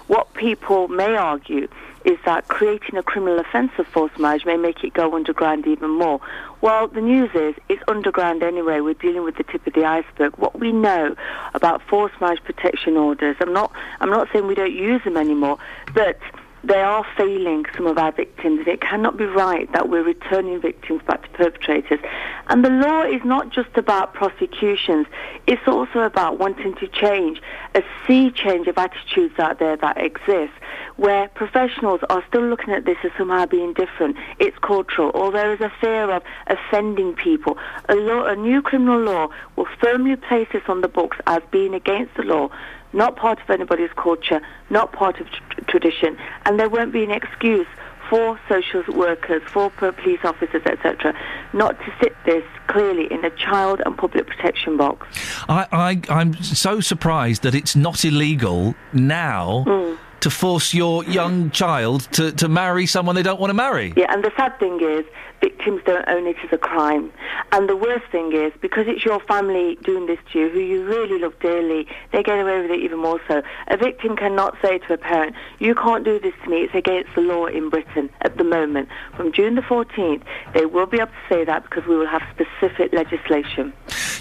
What 0.07 0.33
people 0.35 0.89
may 0.89 1.17
argue 1.17 1.69
is 2.05 2.19
that 2.27 2.49
creating 2.49 2.97
a 2.97 3.03
criminal 3.03 3.39
offence 3.39 3.73
of 3.79 3.87
forced 3.87 4.19
marriage 4.19 4.45
may 4.45 4.57
make 4.57 4.85
it 4.85 4.93
go 4.93 5.15
underground 5.15 5.67
even 5.67 5.91
more. 5.91 6.21
Well, 6.61 6.89
the 6.89 7.01
news 7.01 7.31
is 7.35 7.55
it's 7.69 7.83
underground 7.89 8.43
anyway. 8.43 8.81
We're 8.81 8.95
dealing 8.95 9.25
with 9.25 9.37
the 9.37 9.45
tip 9.45 9.67
of 9.67 9.73
the 9.73 9.85
iceberg. 9.85 10.37
What 10.37 10.59
we 10.59 10.71
know 10.71 11.17
about 11.55 11.83
forced 11.83 12.21
marriage 12.21 12.45
protection 12.45 12.97
orders, 12.97 13.37
I'm 13.41 13.53
not, 13.53 13.73
I'm 14.01 14.11
not 14.11 14.29
saying 14.33 14.47
we 14.47 14.55
don't 14.55 14.75
use 14.75 15.03
them 15.05 15.17
anymore, 15.17 15.59
but 15.95 16.19
they 16.67 16.81
are 16.81 17.05
failing 17.17 17.67
some 17.77 17.87
of 17.87 17.99
our 17.99 18.13
victims. 18.13 18.67
It 18.67 18.81
cannot 18.81 19.17
be 19.17 19.27
right 19.27 19.71
that 19.73 19.89
we're 19.89 20.03
returning 20.03 20.61
victims 20.61 21.03
back 21.07 21.23
to 21.23 21.29
perpetrators. 21.31 22.01
And 22.49 22.65
the 22.65 22.71
law 22.71 23.03
is 23.03 23.23
not 23.25 23.51
just 23.51 23.77
about 23.77 24.15
prosecutions, 24.15 25.07
it's 25.47 25.67
also 25.67 26.01
about 26.01 26.39
wanting 26.39 26.75
to 26.77 26.89
change 26.89 27.43
a 27.75 27.83
sea 28.07 28.31
change 28.31 28.67
of 28.67 28.79
attitudes 28.79 29.39
out 29.39 29.59
there 29.59 29.77
that 29.77 29.99
exist, 29.99 30.53
where 30.97 31.29
professionals 31.29 32.01
are 32.09 32.25
still 32.29 32.47
looking 32.47 32.73
at 32.73 32.85
this 32.87 32.99
as 33.05 33.11
somehow 33.19 33.45
being 33.45 33.75
different. 33.75 34.17
It's 34.39 34.57
cultural, 34.59 35.11
or 35.15 35.33
there 35.33 35.53
is 35.53 35.61
a 35.61 35.73
fear 35.81 36.11
of 36.11 36.23
offending 36.47 37.15
people. 37.15 37.59
A, 37.89 37.95
law, 37.95 38.25
a 38.25 38.37
new 38.37 38.63
criminal 38.63 39.01
law 39.01 39.29
will 39.57 39.69
firmly 39.81 40.17
place 40.17 40.49
this 40.53 40.63
on 40.69 40.81
the 40.81 40.89
books 40.89 41.19
as 41.27 41.43
being 41.51 41.75
against 41.75 42.15
the 42.17 42.23
law 42.23 42.51
not 42.95 43.17
part 43.17 43.41
of 43.41 43.51
anybody's 43.51 43.93
culture, 43.97 44.41
not 44.71 44.93
part 44.93 45.21
of 45.21 45.27
tr- 45.31 45.61
tradition, 45.67 46.17
and 46.47 46.59
there 46.59 46.69
won't 46.69 46.93
be 46.93 47.05
an 47.05 47.11
excuse 47.11 47.67
for 48.09 48.39
social 48.49 48.83
workers, 48.95 49.43
for 49.47 49.71
police 49.71 50.21
officers, 50.25 50.63
etc., 50.67 51.15
not 51.55 51.79
to 51.81 51.93
sit 52.01 52.15
this 52.27 52.45
clearly 52.67 53.11
in 53.11 53.25
a 53.25 53.31
child 53.31 53.81
and 53.85 53.97
public 53.97 54.27
protection 54.27 54.77
box. 54.77 55.07
I, 55.49 55.67
I, 55.73 56.13
I'm 56.21 56.35
so 56.43 56.81
surprised 56.81 57.43
that 57.43 57.55
it's 57.55 57.75
not 57.75 58.05
illegal 58.05 58.75
now 58.93 59.65
Mm. 59.67 59.99
To 60.25 60.31
force 60.31 60.73
your 60.73 61.05
young 61.05 61.51
child 61.51 62.09
to, 62.13 62.33
to 62.33 62.49
marry 62.49 62.87
someone 62.87 63.15
they 63.15 63.23
don't 63.23 63.39
want 63.39 63.51
to 63.51 63.55
marry. 63.55 63.93
Yeah, 63.95 64.07
and 64.09 64.25
the 64.25 64.33
sad 64.39 64.59
thing 64.59 64.81
is, 64.81 65.05
victims 65.43 65.83
don't 65.85 66.09
own 66.09 66.27
it 66.27 66.37
as 66.43 66.51
a 66.51 66.57
crime. 66.57 67.13
And 67.53 67.69
the 67.69 67.77
worst 67.77 68.07
thing 68.11 68.33
is, 68.33 68.51
because 68.63 68.87
it's 68.89 69.05
your 69.05 69.21
family 69.21 69.77
doing 69.83 70.07
this 70.07 70.19
to 70.33 70.39
you, 70.39 70.49
who 70.49 70.61
you 70.61 70.83
really 70.87 71.19
love 71.19 71.39
dearly, 71.41 71.87
they 72.11 72.23
get 72.23 72.41
away 72.41 72.63
with 72.63 72.71
it 72.71 72.81
even 72.81 73.01
more 73.01 73.21
so. 73.29 73.43
A 73.69 73.77
victim 73.77 74.17
cannot 74.17 74.57
say 74.63 74.79
to 74.79 74.95
a 74.95 74.97
parent, 74.97 75.37
you 75.59 75.75
can't 75.75 76.07
do 76.07 76.19
this 76.19 76.33
to 76.43 76.49
me, 76.49 76.63
it's 76.63 76.75
against 76.75 77.15
the 77.15 77.21
law 77.21 77.45
in 77.45 77.69
Britain 77.69 78.09
at 78.23 78.39
the 78.39 78.45
moment. 78.45 78.89
From 79.15 79.31
June 79.31 79.57
the 79.57 79.61
14th, 79.61 80.23
they 80.55 80.65
will 80.65 80.87
be 80.87 81.01
able 81.01 81.09
to 81.09 81.29
say 81.29 81.45
that 81.45 81.65
because 81.65 81.85
we 81.87 81.99
will 81.99 82.07
have 82.07 82.23
specific 82.33 82.95
legislation. 82.95 83.75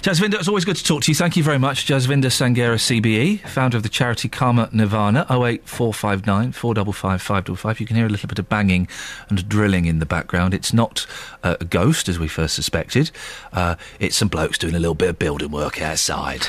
Jasvinder, 0.04 0.34
it's 0.34 0.48
always 0.48 0.66
good 0.66 0.76
to 0.76 0.84
talk 0.84 1.02
to 1.04 1.10
you. 1.10 1.14
Thank 1.14 1.34
you 1.34 1.42
very 1.42 1.58
much. 1.58 1.86
Jasvinder 1.86 2.26
Sanghera, 2.26 2.76
CBE, 2.76 3.40
founder 3.48 3.78
of 3.78 3.82
the 3.82 3.88
charity 3.88 4.28
Karma 4.28 4.68
Nirvana, 4.70 5.20
08459 5.30 6.52
455 6.52 7.22
555. 7.22 7.80
You 7.80 7.86
can 7.86 7.96
hear 7.96 8.04
a 8.04 8.10
little 8.10 8.28
bit 8.28 8.38
of 8.38 8.46
banging 8.46 8.86
and 9.30 9.48
drilling 9.48 9.86
in 9.86 10.00
the 10.00 10.04
background. 10.04 10.52
It's 10.52 10.74
not 10.74 11.06
uh, 11.42 11.56
a 11.58 11.64
ghost, 11.64 12.10
as 12.10 12.18
we 12.18 12.28
first 12.28 12.54
suspected. 12.54 13.12
Uh, 13.54 13.76
it's 13.98 14.14
some 14.14 14.28
blokes 14.28 14.58
doing 14.58 14.74
a 14.74 14.78
little 14.78 14.94
bit 14.94 15.08
of 15.08 15.18
building 15.18 15.50
work 15.50 15.80
outside. 15.80 16.42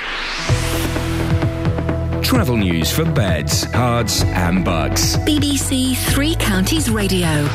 Travel 2.25 2.57
news 2.57 2.91
for 2.91 3.05
beds, 3.05 3.67
cards, 3.67 4.23
and 4.23 4.65
bugs. 4.65 5.15
BBC 5.19 5.95
Three 6.11 6.35
Counties 6.35 6.89
Radio. 6.91 7.47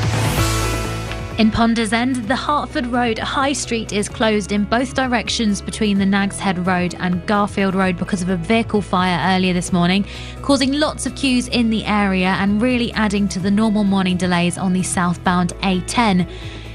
In 1.41 1.51
Ponders 1.51 1.95
End, 1.95 2.17
the 2.17 2.37
Hertford 2.37 2.89
Road 2.89 3.19
High 3.19 3.55
Street 3.55 3.95
is 3.95 4.11
closed 4.11 4.53
in 4.53 4.65
both 4.65 4.93
directions 4.93 5.63
between 5.63 5.97
the 5.97 6.05
Nags 6.05 6.39
Head 6.39 6.67
Road 6.67 6.95
and 6.99 7.27
Garfield 7.27 7.75
Road 7.75 7.97
because 7.97 8.21
of 8.21 8.29
a 8.29 8.37
vehicle 8.37 8.83
fire 8.83 9.35
earlier 9.35 9.55
this 9.55 9.73
morning, 9.73 10.05
causing 10.43 10.75
lots 10.75 11.07
of 11.07 11.15
queues 11.15 11.49
in 11.49 11.71
the 11.71 11.83
area 11.87 12.27
and 12.27 12.61
really 12.61 12.93
adding 12.93 13.27
to 13.29 13.39
the 13.39 13.51
normal 13.51 13.85
morning 13.85 14.19
delays 14.19 14.59
on 14.59 14.75
the 14.75 14.83
southbound 14.83 15.55
A10. 15.63 16.31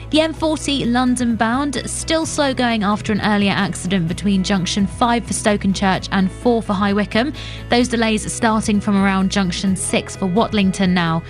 The 0.09 0.17
M40 0.17 0.91
London 0.91 1.35
bound 1.35 1.87
still 1.87 2.25
slow 2.25 2.51
going 2.51 2.81
after 2.81 3.13
an 3.13 3.21
earlier 3.21 3.51
accident 3.51 4.07
between 4.07 4.43
junction 4.43 4.87
5 4.87 5.27
for 5.27 5.33
Stokenchurch 5.33 6.09
and 6.11 6.31
4 6.31 6.63
for 6.63 6.73
High 6.73 6.93
Wycombe. 6.93 7.33
Those 7.69 7.87
delays 7.87 8.33
starting 8.33 8.81
from 8.81 8.97
around 8.97 9.31
junction 9.31 9.75
6 9.75 10.15
for 10.15 10.25
Watlington 10.25 10.89
now. 10.89 11.21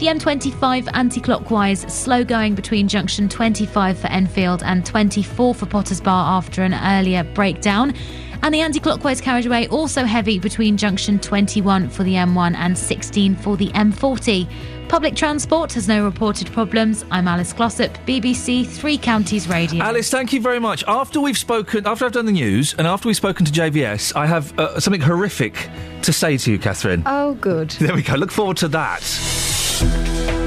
The 0.00 0.06
M25 0.06 0.88
anti 0.92 1.20
clockwise, 1.20 1.80
slow 1.82 2.24
going 2.24 2.56
between 2.56 2.88
junction 2.88 3.28
25 3.28 3.96
for 3.96 4.08
Enfield 4.08 4.64
and 4.64 4.84
24 4.84 5.54
for 5.54 5.66
Potters 5.66 6.00
Bar 6.00 6.36
after 6.36 6.64
an 6.64 6.74
earlier 6.74 7.22
breakdown. 7.22 7.94
And 8.42 8.52
the 8.52 8.60
anti 8.60 8.80
clockwise 8.80 9.20
carriageway 9.20 9.68
also 9.68 10.02
heavy 10.04 10.40
between 10.40 10.76
junction 10.76 11.20
21 11.20 11.88
for 11.90 12.02
the 12.02 12.14
M1 12.14 12.56
and 12.56 12.76
16 12.76 13.36
for 13.36 13.56
the 13.56 13.68
M40. 13.68 14.48
Public 14.88 15.14
transport 15.14 15.72
has 15.74 15.86
no 15.86 16.04
reported 16.04 16.50
problems. 16.52 17.04
I'm 17.12 17.28
Alice 17.28 17.52
Glossop, 17.52 17.92
BBC 18.04 18.66
Three 18.66 18.98
Counties 18.98 19.48
Radio. 19.48 19.82
Alice, 19.82 20.10
thank 20.10 20.32
you 20.32 20.40
very 20.40 20.58
much. 20.58 20.82
After 20.88 21.20
we've 21.20 21.38
spoken, 21.38 21.86
after 21.86 22.04
I've 22.04 22.12
done 22.12 22.26
the 22.26 22.32
news, 22.32 22.74
and 22.74 22.88
after 22.88 23.08
we've 23.08 23.16
spoken 23.16 23.46
to 23.46 23.52
JVS, 23.52 24.14
I 24.16 24.26
have 24.26 24.58
uh, 24.58 24.80
something 24.80 25.00
horrific 25.00 25.70
to 26.02 26.12
say 26.12 26.36
to 26.36 26.50
you, 26.50 26.58
Catherine. 26.58 27.04
Oh, 27.06 27.34
good. 27.34 27.70
There 27.70 27.94
we 27.94 28.02
go. 28.02 28.14
Look 28.14 28.32
forward 28.32 28.56
to 28.58 28.68
that 28.68 29.53
you 29.82 30.43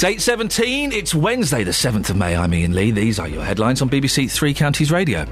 it's 0.00 0.28
8.17. 0.28 0.92
It's 0.92 1.12
Wednesday, 1.12 1.64
the 1.64 1.72
7th 1.72 2.10
of 2.10 2.16
May. 2.16 2.36
I'm 2.36 2.52
Iain 2.52 2.72
Lee. 2.72 2.92
These 2.92 3.18
are 3.18 3.26
your 3.26 3.42
headlines 3.42 3.82
on 3.82 3.90
BBC 3.90 4.30
Three 4.30 4.54
Counties 4.54 4.92
Radio. 4.92 5.26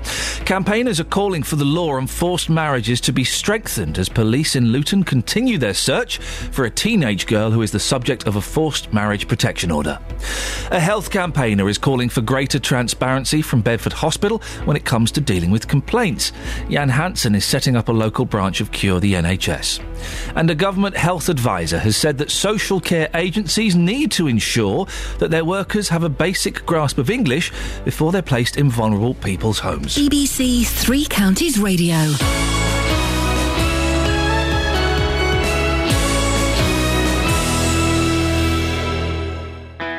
Campaigners 0.45 0.99
are 0.99 1.05
calling 1.05 1.45
for 1.45 1.55
the 1.55 1.65
law 1.65 1.93
on 1.93 2.09
forced 2.09 2.51
marriages 2.51 3.01
to 3.03 3.13
be 3.13 3.23
strengthened 3.23 3.97
as 3.97 4.09
police 4.09 4.57
in 4.57 4.73
Luton 4.73 5.05
continue 5.05 5.57
their 5.57 5.73
search 5.73 6.19
for 6.19 6.65
a 6.65 6.71
teenage 6.71 7.29
girl 7.29 7.53
who 7.53 7.63
is 7.63 7.71
the 7.71 7.79
subject 7.79 8.27
of 8.27 8.35
a 8.35 8.41
forced 8.41 8.93
marriage 8.93 9.29
protection 9.29 9.71
order. 9.71 10.01
A 10.73 10.81
health 10.81 11.13
campaigner 11.13 11.69
is 11.69 11.79
calling 11.79 12.09
for 12.09 12.21
greater 12.21 12.59
transparency 12.59 13.43
from 13.43 13.61
Bedford 13.61 13.93
Hospital 13.93 14.43
when 14.65 14.77
it 14.77 14.85
comes 14.85 15.13
to 15.13 15.21
dealing 15.21 15.53
with 15.53 15.69
complaints. 15.69 16.33
Jan 16.69 16.89
Hansen 16.89 17.37
is 17.37 17.45
setting 17.45 17.77
up 17.77 17.89
a 17.89 17.93
local 17.93 18.25
branch 18.25 18.61
of 18.61 18.73
Cure 18.73 18.99
the 18.99 19.15
NHS. 19.15 19.81
And 20.35 20.51
a 20.51 20.57
government 20.57 20.97
health 20.97 21.29
advisor 21.29 21.79
has 21.79 21.97
said 21.97 22.19
that 22.19 22.33
social 22.33 22.81
care 22.81 23.09
agencies 23.15 23.77
need 23.77 24.11
to 24.13 24.27
ensure 24.27 24.56
that 25.19 25.31
their 25.31 25.45
workers 25.45 25.89
have 25.89 26.03
a 26.03 26.09
basic 26.09 26.65
grasp 26.67 26.99
of 26.99 27.11
English 27.11 27.53
before 27.85 28.13
they're 28.13 28.23
placed 28.23 28.57
in 28.57 28.71
vulnerable 28.71 29.15
people's 29.15 29.59
homes. 29.59 29.97
BBC 29.97 30.67
Three 30.67 31.05
Counties 31.05 31.59
Radio. 31.59 32.76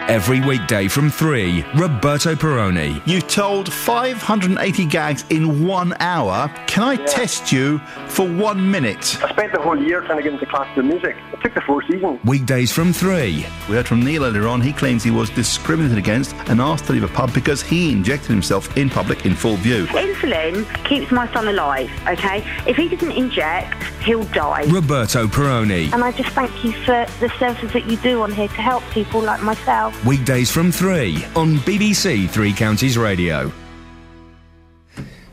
Every 0.08 0.40
weekday 0.40 0.88
from 0.88 1.10
3, 1.10 1.66
Roberto 1.76 2.34
Perrone. 2.34 3.06
You 3.06 3.20
told 3.20 3.74
580 3.74 4.86
gags 4.86 5.26
in 5.30 5.68
one 5.68 5.94
hour. 6.00 6.48
Can 6.66 6.84
I 6.84 6.96
test 7.08 7.52
you 7.52 7.80
for 8.08 8.26
one 8.26 8.72
minute? 8.72 9.22
I 9.22 9.30
spent 9.32 9.52
the 9.52 9.60
whole 9.60 9.78
year 9.78 10.00
trying 10.00 10.20
to 10.20 10.24
get 10.24 10.32
into 10.32 10.46
classical 10.46 10.84
music. 10.84 11.18
It 11.34 11.42
took 11.42 11.54
the 11.56 11.60
four 11.60 11.84
seasons. 11.84 12.22
Weekdays 12.24 12.72
from 12.72 12.94
3. 12.94 13.46
We 13.68 13.76
heard 13.76 13.86
from 13.86 14.02
Neil 14.02 14.24
earlier 14.24 14.48
on. 14.48 14.62
He 14.62 14.72
claims 14.72 15.04
he 15.04 15.12
was 15.12 15.30
discriminated 15.32 15.98
against 15.98 16.34
and 16.48 16.62
asked 16.62 16.86
to 16.86 16.94
leave 16.94 17.04
a 17.04 17.10
pub 17.10 17.34
because 17.34 17.62
he 17.62 17.92
injected 17.92 18.30
himself 18.30 18.78
in 18.78 18.90
public 18.90 19.26
in 19.26 19.36
full 19.36 19.58
view. 19.58 19.88
Insulin 19.88 20.64
keeps 20.86 21.12
my 21.12 21.30
son 21.34 21.50
alive, 21.50 21.92
okay? 22.08 22.46
If 22.66 22.78
he 22.78 22.88
doesn't 22.88 23.12
inject, 23.12 23.84
he'll 24.04 24.24
die. 24.26 24.64
Roberto 24.70 25.28
Perrone. 25.28 25.92
And 25.92 26.02
I 26.02 26.14
just 26.14 26.30
thank 26.30 26.64
you 26.64 26.72
for 26.72 27.06
the 27.20 27.30
services 27.38 27.74
that 27.74 27.90
you 27.90 27.98
do 27.98 28.22
on 28.22 28.32
here 28.32 28.48
to 28.48 28.62
help 28.62 28.84
people 28.92 29.22
like 29.22 29.42
myself. 29.42 29.97
Weekdays 30.06 30.52
from 30.52 30.72
3 30.72 31.26
on 31.36 31.56
BBC 31.58 32.30
Three 32.30 32.54
Counties 32.54 32.98
Radio. 32.98 33.52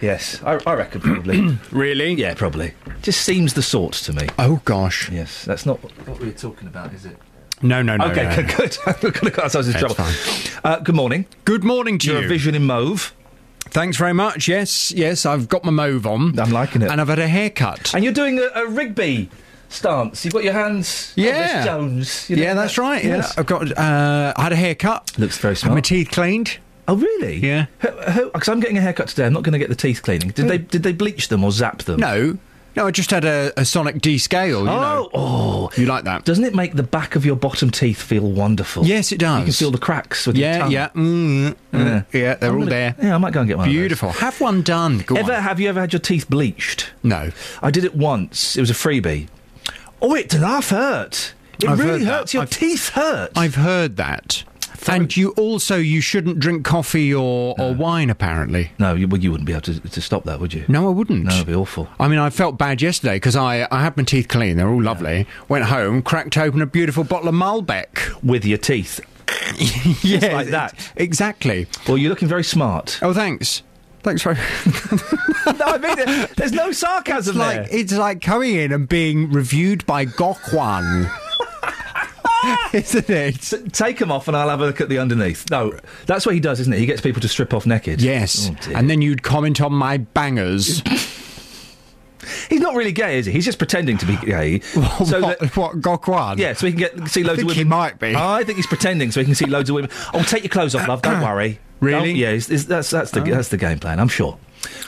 Yes, 0.01 0.43
I, 0.43 0.59
I 0.67 0.75
reckon 0.75 1.03
probably. 1.03 1.59
really? 1.71 2.15
Yeah, 2.15 2.35
probably. 2.35 2.73
Just 3.03 3.23
seems 3.23 3.55
the 3.55 3.63
sort 3.63 3.93
to 3.93 4.13
me. 4.15 4.27
Oh, 4.39 4.63
gosh. 4.65 5.11
Yes, 5.11 5.45
that's 5.45 5.67
not 5.67 5.83
what 5.83 6.19
we 6.19 6.27
were 6.27 6.33
talking 6.33 6.67
about, 6.67 6.95
is 6.95 7.05
it? 7.05 7.17
No, 7.63 7.83
no, 7.83 7.97
no. 7.97 8.07
okay, 8.07 8.25
no. 8.25 8.37
good. 8.37 8.57
good. 8.57 8.79
We're 9.03 9.11
going 9.11 9.27
to 9.27 9.31
cut 9.31 9.45
ourselves 9.45 9.69
in 9.69 9.75
That's 9.75 9.95
trouble. 9.95 10.61
Uh, 10.65 10.81
good 10.81 10.97
morning. 10.97 11.27
Good 11.45 11.63
morning 11.63 11.99
to 11.99 12.07
You're 12.09 12.21
you. 12.21 12.27
a 12.27 12.29
vision 12.29 12.55
in 12.55 12.65
mauve. 12.65 13.15
Thanks 13.67 13.97
very 13.97 14.15
much. 14.15 14.49
Yes, 14.49 14.93
yes, 14.93 15.27
I've 15.27 15.49
got 15.49 15.65
my 15.65 15.71
mauve 15.71 16.07
on. 16.07 16.39
I'm 16.39 16.51
liking 16.51 16.83
it. 16.83 16.91
And 16.91 17.01
I've 17.01 17.09
had 17.09 17.19
a 17.19 17.29
haircut. 17.29 17.95
And 17.95 18.03
you're 18.03 18.13
doing 18.13 18.39
a, 18.39 18.51
a 18.55 18.67
Rigby 18.67 19.31
stance. 19.75 20.25
You've 20.25 20.35
got 20.35 20.45
your 20.45 20.53
hands. 20.53 21.13
Yeah. 21.17 21.63
Elvis 21.63 21.65
Jones. 21.65 22.31
You 22.31 22.37
know 22.37 22.43
yeah, 22.43 22.55
that's 22.55 22.77
that? 22.77 22.83
right. 22.83 23.05
Yes. 23.05 23.33
Yeah, 23.35 23.41
I've 23.41 23.47
got. 23.47 23.77
Uh, 23.79 24.33
I 24.37 24.43
had 24.43 24.53
a 24.53 24.57
haircut. 24.57 25.19
Looks 25.19 25.39
very 25.39 25.53
Had 25.55 25.59
smart. 25.59 25.75
my 25.75 25.81
teeth 25.81 26.11
cleaned. 26.11 26.59
Oh, 26.87 26.97
really? 26.97 27.37
Yeah. 27.37 27.67
Because 27.81 28.49
I'm 28.49 28.61
getting 28.61 28.77
a 28.79 28.81
haircut 28.83 29.09
today. 29.09 29.25
I'm 29.27 29.33
not 29.33 29.43
going 29.43 29.55
to 29.55 29.59
get 29.59 29.71
the 29.71 29.75
teeth 29.75 30.03
cleaning. 30.03 30.29
Did 30.31 30.49
they? 30.49 30.59
Did 30.59 30.83
they 30.83 30.93
bleach 30.93 31.29
them 31.29 31.43
or 31.43 31.51
zap 31.51 31.79
them? 31.85 31.99
No, 32.01 32.37
no. 32.77 32.87
I 32.87 32.91
just 32.91 33.11
had 33.11 33.25
a, 33.25 33.53
a 33.59 33.65
Sonic 33.65 34.03
D 34.03 34.19
scale. 34.19 34.65
You 34.65 34.69
Oh, 34.69 34.81
know. 34.81 35.11
oh, 35.15 35.71
you 35.79 35.87
like 35.87 36.05
that? 36.05 36.27
Doesn't 36.27 36.45
it 36.45 36.55
make 36.55 36.75
the 36.75 36.83
back 36.83 37.17
of 37.17 37.25
your 37.25 37.37
bottom 37.37 37.71
teeth 37.71 38.03
feel 38.03 38.31
wonderful? 38.31 38.85
Yes, 38.85 39.13
it 39.13 39.19
does. 39.19 39.39
You 39.39 39.45
can 39.45 39.53
feel 39.55 39.71
the 39.71 39.79
cracks 39.79 40.27
with 40.27 40.37
your 40.37 40.51
Yeah, 40.51 40.59
tongue. 40.59 40.71
yeah, 40.73 40.89
mm, 40.91 41.57
mm, 41.73 42.07
yeah. 42.13 42.35
They're 42.35 42.51
I'm 42.51 42.55
all 42.57 42.59
gonna- 42.61 42.71
there. 42.71 42.95
Yeah, 43.03 43.15
I 43.15 43.19
might 43.19 43.33
go 43.33 43.41
and 43.41 43.49
get 43.49 43.57
one. 43.57 43.67
of 43.69 43.73
those. 43.73 43.81
Beautiful. 43.81 44.11
Have 44.11 44.39
one 44.43 44.61
done. 44.61 44.99
Go 45.07 45.15
ever 45.17 45.33
on. 45.33 45.43
have 45.43 45.59
you 45.61 45.71
ever 45.71 45.81
had 45.81 45.95
your 45.95 46.01
teeth 46.01 46.29
bleached? 46.29 46.91
No. 47.03 47.31
I 47.63 47.71
did 47.71 47.85
it 47.85 47.95
once. 47.95 48.57
It 48.59 48.61
was 48.61 48.69
a 48.71 48.75
freebie. 48.75 49.29
Oh, 50.05 50.15
it 50.15 50.29
does 50.29 50.43
half 50.43 50.69
hurt. 50.69 51.35
It 51.63 51.69
I've 51.69 51.79
really 51.79 52.01
heard 52.01 52.01
that. 52.03 52.19
hurts. 52.19 52.35
Your 52.35 52.43
I've- 52.43 52.55
teeth 52.55 52.89
hurt. 52.91 53.31
I've 53.37 53.55
heard 53.55 53.97
that. 53.97 54.45
And 54.87 55.17
you 55.17 55.31
also 55.31 55.77
you 55.79 56.03
shouldn't 56.03 56.41
drink 56.41 56.63
coffee 56.67 57.15
or, 57.15 57.55
or 57.59 57.73
wine. 57.73 58.11
Apparently, 58.11 58.71
no, 58.79 58.95
you, 58.95 59.09
well, 59.09 59.19
you 59.19 59.31
wouldn't 59.31 59.47
be 59.47 59.53
able 59.55 59.63
to, 59.63 59.81
to 59.81 60.01
stop 60.03 60.25
that, 60.25 60.41
would 60.41 60.53
you? 60.53 60.67
no, 60.69 60.87
I 60.89 60.91
wouldn't. 60.91 61.25
No, 61.25 61.33
it'd 61.37 61.47
be 61.47 61.55
awful. 61.55 61.89
I 61.99 62.07
mean, 62.07 62.19
I 62.19 62.29
felt 62.29 62.59
bad 62.59 62.83
yesterday 62.83 63.15
because 63.17 63.35
I, 63.35 63.67
I 63.71 63.81
had 63.83 63.97
my 63.97 64.03
teeth 64.03 64.29
clean. 64.29 64.59
They're 64.59 64.69
all 64.69 64.83
lovely. 64.83 65.27
Went 65.49 65.65
home, 65.65 66.03
cracked 66.03 66.37
open 66.37 66.61
a 66.61 66.67
beautiful 66.67 67.03
bottle 67.03 67.31
of 67.31 67.35
Malbec. 67.35 68.23
With 68.23 68.45
your 68.45 68.59
teeth. 68.59 69.01
yeah, 70.05 70.35
like 70.35 70.49
that. 70.49 70.93
Exactly. 70.97 71.67
Well, 71.89 71.97
you're 71.97 72.11
looking 72.11 72.29
very 72.29 72.45
smart. 72.45 72.99
Oh, 73.01 73.15
thanks. 73.15 73.63
Thanks 74.05 74.23
very 74.23 74.37
no, 75.59 75.65
I 75.67 75.79
mean, 75.79 75.97
there- 75.97 76.27
there's 76.37 76.53
no 76.53 76.71
sarcasm 76.73 77.33
It's 77.33 77.39
like, 77.39 77.57
there. 77.71 77.81
it's 77.81 77.93
like 77.93 78.21
coming 78.21 78.55
in 78.55 78.71
and 78.73 78.89
being 78.89 79.31
reviewed 79.33 79.85
by 79.87 80.07
Gok 80.07 80.53
Wan. 80.55 81.11
Isn't 82.75 83.09
it? 83.09 83.37
S- 83.39 83.55
Take 83.73 83.99
them 83.99 84.13
off 84.13 84.29
and 84.29 84.37
I'll 84.37 84.51
have 84.51 84.61
a 84.61 84.67
look 84.67 84.81
at 84.83 84.89
the 84.91 84.99
underneath. 84.99 85.49
No, 85.51 85.79
that's 86.07 86.27
what 86.27 86.35
he 86.35 86.41
does, 86.41 86.61
isn't 86.61 86.73
it? 86.73 86.79
He 86.79 86.85
gets 86.87 87.01
people 87.01 87.23
to 87.23 87.29
strip 87.29 87.55
off 87.55 87.65
naked. 87.67 88.03
Yes. 88.03 88.51
Oh, 88.69 88.73
and 88.75 88.91
then 88.91 89.01
you'd 89.01 89.23
comment 89.23 89.61
on 89.63 89.73
my 89.73 89.97
bangers. 89.99 90.83
He's 92.49 92.61
not 92.61 92.75
really 92.75 92.93
gay, 92.93 93.19
is 93.19 93.27
he? 93.27 93.33
He's 93.33 93.45
just 93.45 93.59
pretending 93.59 93.99
to 93.99 94.07
be 94.07 94.17
gay. 94.17 94.59
what, 94.75 94.99
that- 95.09 95.57
what, 95.57 95.81
Gok 95.81 96.09
Wan? 96.09 96.39
yeah, 96.39 96.53
so 96.55 96.67
he 96.67 96.73
can 96.73 96.79
get 96.81 97.09
see 97.09 97.23
loads 97.23 97.39
think 97.39 97.51
of 97.51 97.57
he 97.57 97.61
women. 97.65 97.69
might 97.79 97.99
be. 97.99 98.15
I 98.15 98.45
think 98.45 98.57
he's 98.57 98.67
pretending 98.67 99.11
so 99.13 99.21
he 99.21 99.27
can 99.27 99.35
see 99.35 99.47
loads 99.47 99.71
of 99.71 99.77
women. 99.77 99.91
Oh, 100.13 100.23
take 100.23 100.43
your 100.43 100.51
clothes 100.51 100.75
off, 100.75 100.87
love. 100.89 101.01
Don't 101.03 101.23
worry. 101.23 101.59
Really? 101.85 102.13
Yeah, 102.13 102.31
it's, 102.31 102.51
it's, 102.51 102.65
that's 102.65 102.91
that's 102.91 103.11
the 103.11 103.21
oh. 103.21 103.25
that's 103.25 103.49
the 103.49 103.57
game 103.57 103.79
plan. 103.79 104.01
I'm 104.01 104.09
sure. 104.09 104.39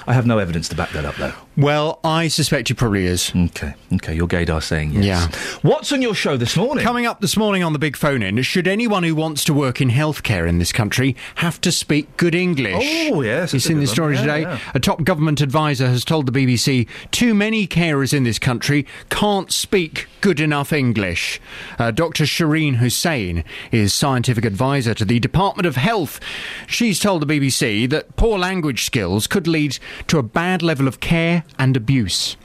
I 0.07 0.15
have 0.15 0.27
no 0.27 0.39
evidence 0.39 0.69
to 0.71 0.77
back 0.77 0.91
that 0.91 1.05
up, 1.05 1.17
though. 1.17 1.33
Well, 1.57 2.01
I 2.05 2.29
suspect 2.29 2.69
he 2.69 2.75
probably 2.75 3.07
is. 3.07 3.33
Okay, 3.35 3.75
okay. 3.95 4.15
Your 4.15 4.29
gaydar 4.29 4.63
saying 4.63 4.93
yes. 4.93 5.05
Yeah. 5.05 5.59
What's 5.63 5.91
on 5.91 6.03
your 6.03 6.15
show 6.15 6.37
this 6.37 6.55
morning? 6.55 6.85
Coming 6.85 7.07
up 7.07 7.23
this 7.23 7.35
morning 7.35 7.63
on 7.63 7.73
the 7.73 7.79
big 7.79 7.97
phone 7.97 8.23
in, 8.23 8.41
should 8.43 8.69
anyone 8.69 9.05
who 9.05 9.15
wants 9.15 9.43
to 9.45 9.55
work 9.55 9.81
in 9.81 9.89
healthcare 9.89 10.47
in 10.47 10.59
this 10.59 10.71
country 10.71 11.17
have 11.37 11.59
to 11.63 11.73
speak 11.73 12.15
good 12.19 12.35
English? 12.35 13.09
Oh, 13.11 13.23
yes, 13.23 13.55
You've 13.55 13.63
seen 13.63 13.81
this 13.81 13.91
story 13.91 14.17
Yeah, 14.17 14.21
today? 14.21 14.41
yeah. 14.43 14.59
A 14.75 14.81
top 14.81 15.03
government 15.05 15.41
advisor 15.41 15.87
has 15.89 16.05
told 16.05 16.27
the 16.27 16.33
BBC 16.47 16.87
too 17.11 17.33
many 17.35 17.67
carers 17.67 18.13
in 18.13 18.25
this 18.25 18.39
country 18.39 18.87
can't 19.09 19.51
speak 19.51 20.09
good 20.21 20.41
enough 20.41 20.75
English. 20.75 21.41
Uh, 21.79 21.91
Dr. 21.91 22.25
Shereen 22.25 22.77
Hussein 22.77 23.45
is 23.73 23.95
scientific 23.95 24.45
advisor 24.45 24.93
to 24.93 25.07
the 25.07 25.21
Department 25.21 25.65
of 25.67 25.77
Health. 25.77 26.21
She's 26.67 26.99
told 27.01 27.27
the 27.27 27.41
BBC 27.41 27.89
that 27.89 28.15
poor 28.17 28.39
language 28.39 28.85
skills 28.85 29.27
could 29.27 29.47
lead 29.49 29.79
to 30.09 30.19
a 30.19 30.23
bad 30.23 30.63
level 30.63 30.87
of 30.87 31.01
care 31.01 31.45
and 31.59 31.77
abuse. 31.77 32.37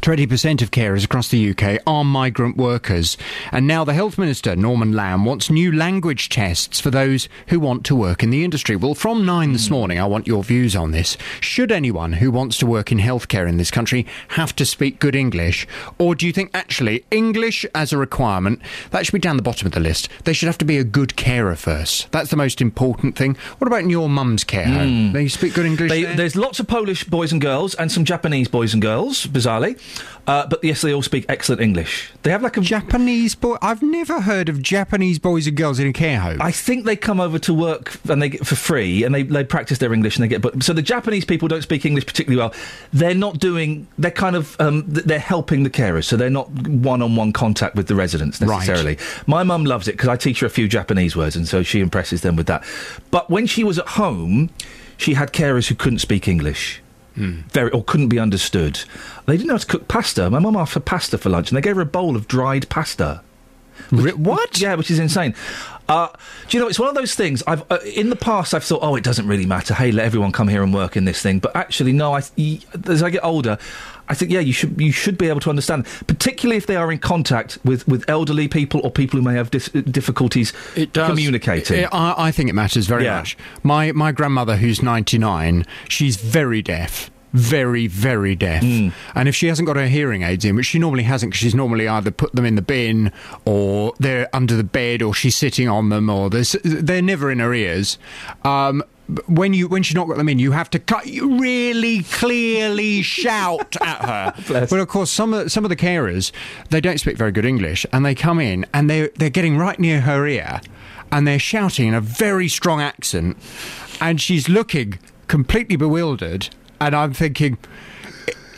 20% 0.00 0.62
of 0.62 0.70
carers 0.70 1.04
across 1.04 1.28
the 1.28 1.50
UK 1.50 1.80
are 1.86 2.04
migrant 2.04 2.56
workers. 2.56 3.16
And 3.52 3.66
now 3.66 3.84
the 3.84 3.92
Health 3.92 4.18
Minister, 4.18 4.56
Norman 4.56 4.92
Lamb, 4.92 5.24
wants 5.24 5.50
new 5.50 5.70
language 5.70 6.28
tests 6.28 6.80
for 6.80 6.90
those 6.90 7.28
who 7.48 7.60
want 7.60 7.84
to 7.86 7.94
work 7.94 8.22
in 8.22 8.30
the 8.30 8.42
industry. 8.42 8.74
Well, 8.74 8.94
from 8.94 9.26
nine 9.26 9.52
this 9.52 9.68
hmm. 9.68 9.74
morning, 9.74 10.00
I 10.00 10.06
want 10.06 10.26
your 10.26 10.42
views 10.42 10.74
on 10.74 10.90
this. 10.92 11.16
Should 11.40 11.70
anyone 11.70 12.14
who 12.14 12.30
wants 12.30 12.56
to 12.58 12.66
work 12.66 12.90
in 12.90 12.98
healthcare 12.98 13.48
in 13.48 13.58
this 13.58 13.70
country 13.70 14.06
have 14.28 14.56
to 14.56 14.64
speak 14.64 14.98
good 14.98 15.14
English? 15.14 15.66
Or 15.98 16.14
do 16.14 16.26
you 16.26 16.32
think 16.32 16.50
actually 16.54 17.04
English 17.10 17.66
as 17.74 17.92
a 17.92 17.98
requirement, 17.98 18.60
that 18.90 19.04
should 19.04 19.12
be 19.12 19.18
down 19.18 19.36
the 19.36 19.42
bottom 19.42 19.66
of 19.66 19.72
the 19.72 19.80
list? 19.80 20.08
They 20.24 20.32
should 20.32 20.46
have 20.46 20.58
to 20.58 20.64
be 20.64 20.78
a 20.78 20.84
good 20.84 21.16
carer 21.16 21.54
first. 21.54 22.10
That's 22.12 22.30
the 22.30 22.36
most 22.36 22.60
important 22.60 23.16
thing. 23.16 23.36
What 23.58 23.66
about 23.66 23.80
in 23.82 23.90
your 23.90 24.08
mum's 24.08 24.44
care 24.44 24.66
home? 24.66 25.08
Hmm. 25.08 25.12
They 25.12 25.28
speak 25.28 25.54
good 25.54 25.66
English 25.66 25.90
They, 25.90 26.02
there? 26.02 26.16
there's 26.16 26.34
lots 26.36 26.58
of 26.60 26.66
Polish 26.66 27.04
boys 27.04 27.30
and 27.30 27.40
girls 27.40 27.74
and 27.74 27.92
some 27.92 28.04
Japanese 28.04 28.48
boys 28.48 28.72
and 28.72 28.82
girls, 28.82 29.26
bizarrely. 29.26 29.78
Uh, 30.24 30.46
but 30.46 30.62
yes, 30.62 30.82
they 30.82 30.94
all 30.94 31.02
speak 31.02 31.24
excellent 31.28 31.60
English. 31.60 32.12
They 32.22 32.30
have 32.30 32.42
like 32.42 32.56
a. 32.56 32.60
Japanese 32.60 33.34
boy. 33.34 33.56
I've 33.60 33.82
never 33.82 34.20
heard 34.20 34.48
of 34.48 34.62
Japanese 34.62 35.18
boys 35.18 35.48
and 35.48 35.56
girls 35.56 35.80
in 35.80 35.88
a 35.88 35.92
care 35.92 36.20
home. 36.20 36.40
I 36.40 36.52
think 36.52 36.84
they 36.84 36.94
come 36.94 37.20
over 37.20 37.40
to 37.40 37.52
work 37.52 37.98
and 38.08 38.22
they 38.22 38.28
get 38.28 38.46
for 38.46 38.54
free 38.54 39.02
and 39.02 39.12
they, 39.12 39.24
they 39.24 39.42
practice 39.42 39.78
their 39.78 39.92
English 39.92 40.16
and 40.16 40.22
they 40.22 40.28
get. 40.28 40.40
But 40.40 40.62
so 40.62 40.72
the 40.72 40.82
Japanese 40.82 41.24
people 41.24 41.48
don't 41.48 41.62
speak 41.62 41.84
English 41.84 42.06
particularly 42.06 42.38
well. 42.40 42.54
They're 42.92 43.16
not 43.16 43.40
doing. 43.40 43.88
They're 43.98 44.12
kind 44.12 44.36
of. 44.36 44.54
Um, 44.60 44.84
they're 44.86 45.18
helping 45.18 45.64
the 45.64 45.70
carers, 45.70 46.04
so 46.04 46.16
they're 46.16 46.30
not 46.30 46.48
one-on-one 46.68 47.32
contact 47.32 47.74
with 47.74 47.88
the 47.88 47.96
residents 47.96 48.40
Right. 48.40 48.58
necessarily. 48.60 48.98
My 49.26 49.42
mum 49.42 49.64
loves 49.64 49.88
it 49.88 49.92
because 49.92 50.08
I 50.08 50.16
teach 50.16 50.38
her 50.40 50.46
a 50.46 50.50
few 50.50 50.68
Japanese 50.68 51.16
words, 51.16 51.34
and 51.34 51.48
so 51.48 51.64
she 51.64 51.80
impresses 51.80 52.20
them 52.20 52.36
with 52.36 52.46
that. 52.46 52.62
But 53.10 53.28
when 53.28 53.46
she 53.48 53.64
was 53.64 53.78
at 53.78 53.88
home, 53.88 54.50
she 54.96 55.14
had 55.14 55.32
carers 55.32 55.66
who 55.66 55.74
couldn't 55.74 55.98
speak 55.98 56.28
English. 56.28 56.81
Very 57.16 57.70
or 57.70 57.84
couldn't 57.84 58.08
be 58.08 58.18
understood. 58.18 58.80
They 59.26 59.36
didn't 59.36 59.48
know 59.48 59.54
how 59.54 59.58
to 59.58 59.66
cook 59.66 59.88
pasta. 59.88 60.30
My 60.30 60.38
mum 60.38 60.56
asked 60.56 60.72
for 60.72 60.80
pasta 60.80 61.18
for 61.18 61.28
lunch, 61.28 61.50
and 61.50 61.56
they 61.56 61.60
gave 61.62 61.76
her 61.76 61.82
a 61.82 61.86
bowl 61.86 62.16
of 62.16 62.26
dried 62.28 62.68
pasta. 62.68 63.22
Ri- 63.90 64.12
what? 64.12 64.60
Yeah, 64.60 64.74
which 64.74 64.90
is 64.90 64.98
insane. 64.98 65.34
Uh, 65.88 66.08
do 66.48 66.56
you 66.56 66.62
know, 66.62 66.68
it's 66.68 66.78
one 66.78 66.88
of 66.88 66.94
those 66.94 67.14
things. 67.14 67.42
I've 67.46 67.70
uh, 67.70 67.78
in 67.84 68.10
the 68.10 68.16
past 68.16 68.54
I've 68.54 68.64
thought, 68.64 68.80
oh, 68.82 68.96
it 68.96 69.04
doesn't 69.04 69.26
really 69.26 69.46
matter. 69.46 69.74
Hey, 69.74 69.92
let 69.92 70.06
everyone 70.06 70.32
come 70.32 70.48
here 70.48 70.62
and 70.62 70.72
work 70.72 70.96
in 70.96 71.04
this 71.04 71.20
thing. 71.20 71.38
But 71.38 71.54
actually, 71.56 71.92
no. 71.92 72.14
I, 72.14 72.22
as 72.86 73.02
I 73.02 73.10
get 73.10 73.24
older, 73.24 73.58
I 74.12 74.14
think 74.14 74.30
yeah, 74.30 74.40
you 74.40 74.52
should 74.52 74.78
you 74.80 74.92
should 74.92 75.16
be 75.16 75.28
able 75.28 75.40
to 75.40 75.50
understand, 75.50 75.86
particularly 76.06 76.58
if 76.58 76.66
they 76.66 76.76
are 76.76 76.92
in 76.92 76.98
contact 76.98 77.58
with, 77.64 77.86
with 77.88 78.04
elderly 78.08 78.46
people 78.46 78.80
or 78.84 78.90
people 78.90 79.18
who 79.18 79.24
may 79.24 79.34
have 79.34 79.50
dis- 79.50 79.70
difficulties 79.70 80.52
communicating. 80.92 81.80
It 81.84 81.88
I, 81.92 82.14
I 82.28 82.30
think 82.30 82.50
it 82.50 82.54
matters 82.54 82.86
very 82.86 83.04
Yeah. 83.04 83.18
much. 83.18 83.36
My 83.62 83.92
my 83.92 84.12
grandmother, 84.12 84.56
who's 84.56 84.82
ninety 84.82 85.18
nine, 85.18 85.64
she's 85.88 86.16
very 86.16 86.62
deaf. 86.62 87.10
Very, 87.34 87.86
very 87.86 88.34
deaf. 88.36 88.62
Hmm. 88.62 88.88
And 89.14 89.26
if 89.26 89.34
she 89.34 89.46
hasn't 89.46 89.66
got 89.66 89.76
her 89.76 89.88
hearing 89.88 90.22
aids 90.22 90.44
in, 90.44 90.54
which 90.54 90.66
she 90.66 90.78
normally 90.78 91.04
hasn't, 91.04 91.30
because 91.32 91.40
she's 91.40 91.54
normally 91.54 91.88
either 91.88 92.10
put 92.10 92.34
them 92.34 92.44
in 92.44 92.56
the 92.56 92.62
bin 92.74 93.10
or 93.46 93.94
they're 93.98 94.28
under 94.34 94.54
the 94.54 94.64
bed 94.64 95.00
or 95.00 95.14
she's 95.14 95.34
sitting 95.34 95.66
on 95.66 95.88
them 95.88 96.10
or 96.10 96.28
they're 96.28 97.00
never 97.00 97.30
in 97.30 97.38
her 97.38 97.54
ears. 97.54 97.96
Um, 98.44 98.82
when 99.26 99.54
you 99.54 99.68
when 99.68 99.82
she's 99.82 99.94
not 99.94 100.08
got 100.08 100.16
them 100.16 100.28
in, 100.28 100.38
you 100.38 100.52
have 100.52 100.70
to 100.70 100.78
cut, 100.78 101.06
you 101.06 101.38
really 101.38 102.02
clearly 102.04 103.02
shout 103.02 103.76
at 103.80 104.04
her. 104.04 104.66
But 104.70 104.80
of 104.80 104.88
course, 104.88 105.10
some 105.10 105.34
of 105.34 105.50
some 105.52 105.64
of 105.64 105.68
the 105.68 105.76
carers 105.76 106.32
they 106.70 106.80
don't 106.80 106.98
speak 106.98 107.16
very 107.16 107.32
good 107.32 107.44
English, 107.44 107.86
and 107.92 108.04
they 108.04 108.14
come 108.14 108.40
in 108.40 108.66
and 108.72 108.88
they 108.88 109.08
they're 109.16 109.30
getting 109.30 109.56
right 109.58 109.78
near 109.78 110.02
her 110.02 110.26
ear, 110.26 110.60
and 111.10 111.26
they're 111.26 111.38
shouting 111.38 111.88
in 111.88 111.94
a 111.94 112.00
very 112.00 112.48
strong 112.48 112.80
accent, 112.80 113.36
and 114.00 114.20
she's 114.20 114.48
looking 114.48 114.98
completely 115.28 115.76
bewildered, 115.76 116.48
and 116.80 116.94
I'm 116.94 117.12
thinking. 117.12 117.58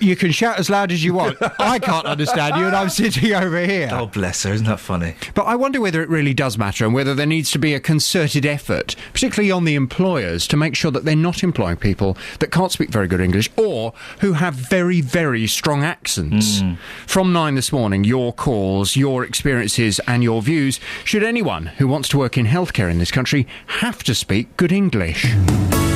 You 0.00 0.16
can 0.16 0.30
shout 0.30 0.58
as 0.58 0.70
loud 0.70 0.92
as 0.92 1.04
you 1.04 1.14
want. 1.14 1.36
I 1.58 1.78
can't 1.78 2.06
understand 2.06 2.56
you, 2.56 2.66
and 2.66 2.76
I'm 2.76 2.88
sitting 2.88 3.32
over 3.34 3.64
here. 3.64 3.88
Oh, 3.92 4.06
bless 4.06 4.42
her. 4.42 4.52
Isn't 4.52 4.66
that 4.66 4.80
funny? 4.80 5.16
But 5.34 5.44
I 5.44 5.56
wonder 5.56 5.80
whether 5.80 6.02
it 6.02 6.08
really 6.08 6.34
does 6.34 6.58
matter 6.58 6.84
and 6.84 6.94
whether 6.94 7.14
there 7.14 7.26
needs 7.26 7.50
to 7.52 7.58
be 7.58 7.74
a 7.74 7.80
concerted 7.80 8.46
effort, 8.46 8.96
particularly 9.12 9.50
on 9.50 9.64
the 9.64 9.74
employers, 9.74 10.46
to 10.48 10.56
make 10.56 10.74
sure 10.74 10.90
that 10.90 11.04
they're 11.04 11.16
not 11.16 11.42
employing 11.42 11.76
people 11.76 12.16
that 12.40 12.50
can't 12.50 12.72
speak 12.72 12.90
very 12.90 13.08
good 13.08 13.20
English 13.20 13.50
or 13.56 13.92
who 14.20 14.34
have 14.34 14.54
very, 14.54 15.00
very 15.00 15.46
strong 15.46 15.82
accents. 15.82 16.60
Hmm. 16.60 16.74
From 17.06 17.32
nine 17.32 17.54
this 17.54 17.72
morning, 17.72 18.04
your 18.04 18.32
calls, 18.32 18.96
your 18.96 19.24
experiences, 19.24 20.00
and 20.06 20.22
your 20.22 20.42
views. 20.42 20.80
Should 21.04 21.22
anyone 21.22 21.66
who 21.66 21.88
wants 21.88 22.08
to 22.10 22.18
work 22.18 22.36
in 22.36 22.46
healthcare 22.46 22.90
in 22.90 22.98
this 22.98 23.10
country 23.10 23.46
have 23.66 24.02
to 24.04 24.14
speak 24.14 24.56
good 24.56 24.72
English? 24.72 25.26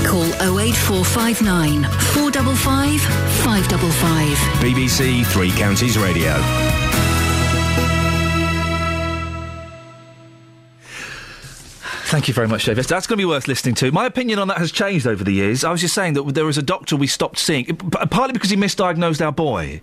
Call 0.09 0.25
08459 0.59 1.85
455 1.85 3.01
555. 3.45 4.39
BBC 4.63 5.27
Three 5.27 5.51
Counties 5.51 5.99
Radio. 5.99 6.33
Thank 12.09 12.27
you 12.27 12.33
very 12.33 12.49
much, 12.49 12.65
David. 12.65 12.87
That's 12.87 13.07
going 13.07 13.19
to 13.19 13.21
be 13.21 13.27
worth 13.27 13.49
listening 13.49 13.75
to. 13.77 13.93
My 13.93 14.07
opinion 14.07 14.39
on 14.39 14.49
that 14.49 14.57
has 14.57 14.73
changed 14.73 15.07
over 15.07 15.23
the 15.23 15.33
years. 15.33 15.63
I 15.63 15.71
was 15.71 15.83
just 15.83 15.95
saying 15.95 16.15
that 16.15 16.23
there 16.35 16.47
was 16.47 16.57
a 16.57 16.63
doctor 16.63 16.97
we 16.97 17.07
stopped 17.07 17.39
seeing, 17.39 17.67
partly 17.67 18.33
because 18.33 18.49
he 18.49 18.57
misdiagnosed 18.57 19.23
our 19.23 19.31
boy. 19.31 19.83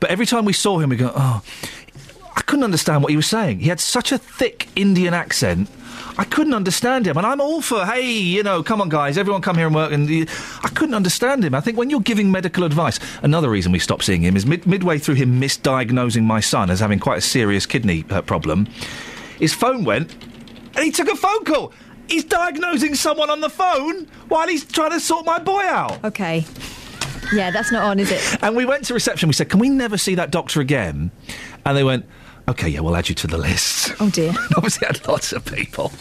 But 0.00 0.08
every 0.08 0.24
time 0.24 0.46
we 0.46 0.54
saw 0.54 0.78
him, 0.78 0.88
we 0.88 0.96
go, 0.96 1.12
oh, 1.14 1.42
I 2.34 2.40
couldn't 2.40 2.64
understand 2.64 3.02
what 3.02 3.10
he 3.10 3.16
was 3.16 3.26
saying. 3.26 3.58
He 3.58 3.68
had 3.68 3.80
such 3.80 4.12
a 4.12 4.18
thick 4.18 4.68
Indian 4.76 5.12
accent. 5.12 5.68
I 6.16 6.24
couldn't 6.24 6.54
understand 6.54 7.06
him, 7.06 7.16
and 7.16 7.26
I'm 7.26 7.40
all 7.40 7.60
for 7.60 7.86
hey, 7.86 8.10
you 8.10 8.42
know, 8.42 8.62
come 8.62 8.80
on, 8.80 8.88
guys, 8.88 9.16
everyone 9.16 9.42
come 9.42 9.56
here 9.56 9.66
and 9.66 9.74
work. 9.74 9.92
And 9.92 10.08
I 10.64 10.68
couldn't 10.68 10.94
understand 10.94 11.44
him. 11.44 11.54
I 11.54 11.60
think 11.60 11.78
when 11.78 11.90
you're 11.90 12.00
giving 12.00 12.30
medical 12.30 12.64
advice, 12.64 12.98
another 13.22 13.48
reason 13.50 13.72
we 13.72 13.78
stopped 13.78 14.04
seeing 14.04 14.22
him 14.22 14.36
is 14.36 14.46
mid- 14.46 14.66
midway 14.66 14.98
through 14.98 15.16
him 15.16 15.40
misdiagnosing 15.40 16.24
my 16.24 16.40
son 16.40 16.70
as 16.70 16.80
having 16.80 16.98
quite 16.98 17.18
a 17.18 17.22
serious 17.22 17.66
kidney 17.66 18.04
uh, 18.10 18.22
problem. 18.22 18.66
His 19.38 19.54
phone 19.54 19.84
went, 19.84 20.12
and 20.74 20.84
he 20.84 20.90
took 20.90 21.08
a 21.08 21.16
phone 21.16 21.44
call. 21.44 21.72
He's 22.08 22.24
diagnosing 22.24 22.94
someone 22.94 23.30
on 23.30 23.40
the 23.40 23.50
phone 23.50 24.06
while 24.28 24.48
he's 24.48 24.64
trying 24.64 24.92
to 24.92 25.00
sort 25.00 25.26
my 25.26 25.38
boy 25.38 25.62
out. 25.62 26.02
Okay. 26.04 26.44
Yeah, 27.32 27.50
that's 27.50 27.70
not 27.70 27.82
on, 27.84 27.98
is 28.00 28.10
it? 28.10 28.42
And 28.42 28.56
we 28.56 28.64
went 28.64 28.84
to 28.86 28.94
reception. 28.94 29.28
We 29.28 29.34
said, 29.34 29.50
"Can 29.50 29.60
we 29.60 29.68
never 29.68 29.98
see 29.98 30.14
that 30.14 30.30
doctor 30.30 30.60
again?" 30.60 31.10
And 31.66 31.76
they 31.76 31.84
went, 31.84 32.06
"Okay, 32.48 32.68
yeah, 32.68 32.80
we'll 32.80 32.96
add 32.96 33.08
you 33.08 33.14
to 33.16 33.26
the 33.26 33.38
list." 33.38 33.92
Oh 34.00 34.10
dear. 34.10 34.32
Obviously, 34.56 34.86
had 34.86 35.06
lots 35.06 35.32
of 35.32 35.44
people. 35.44 35.92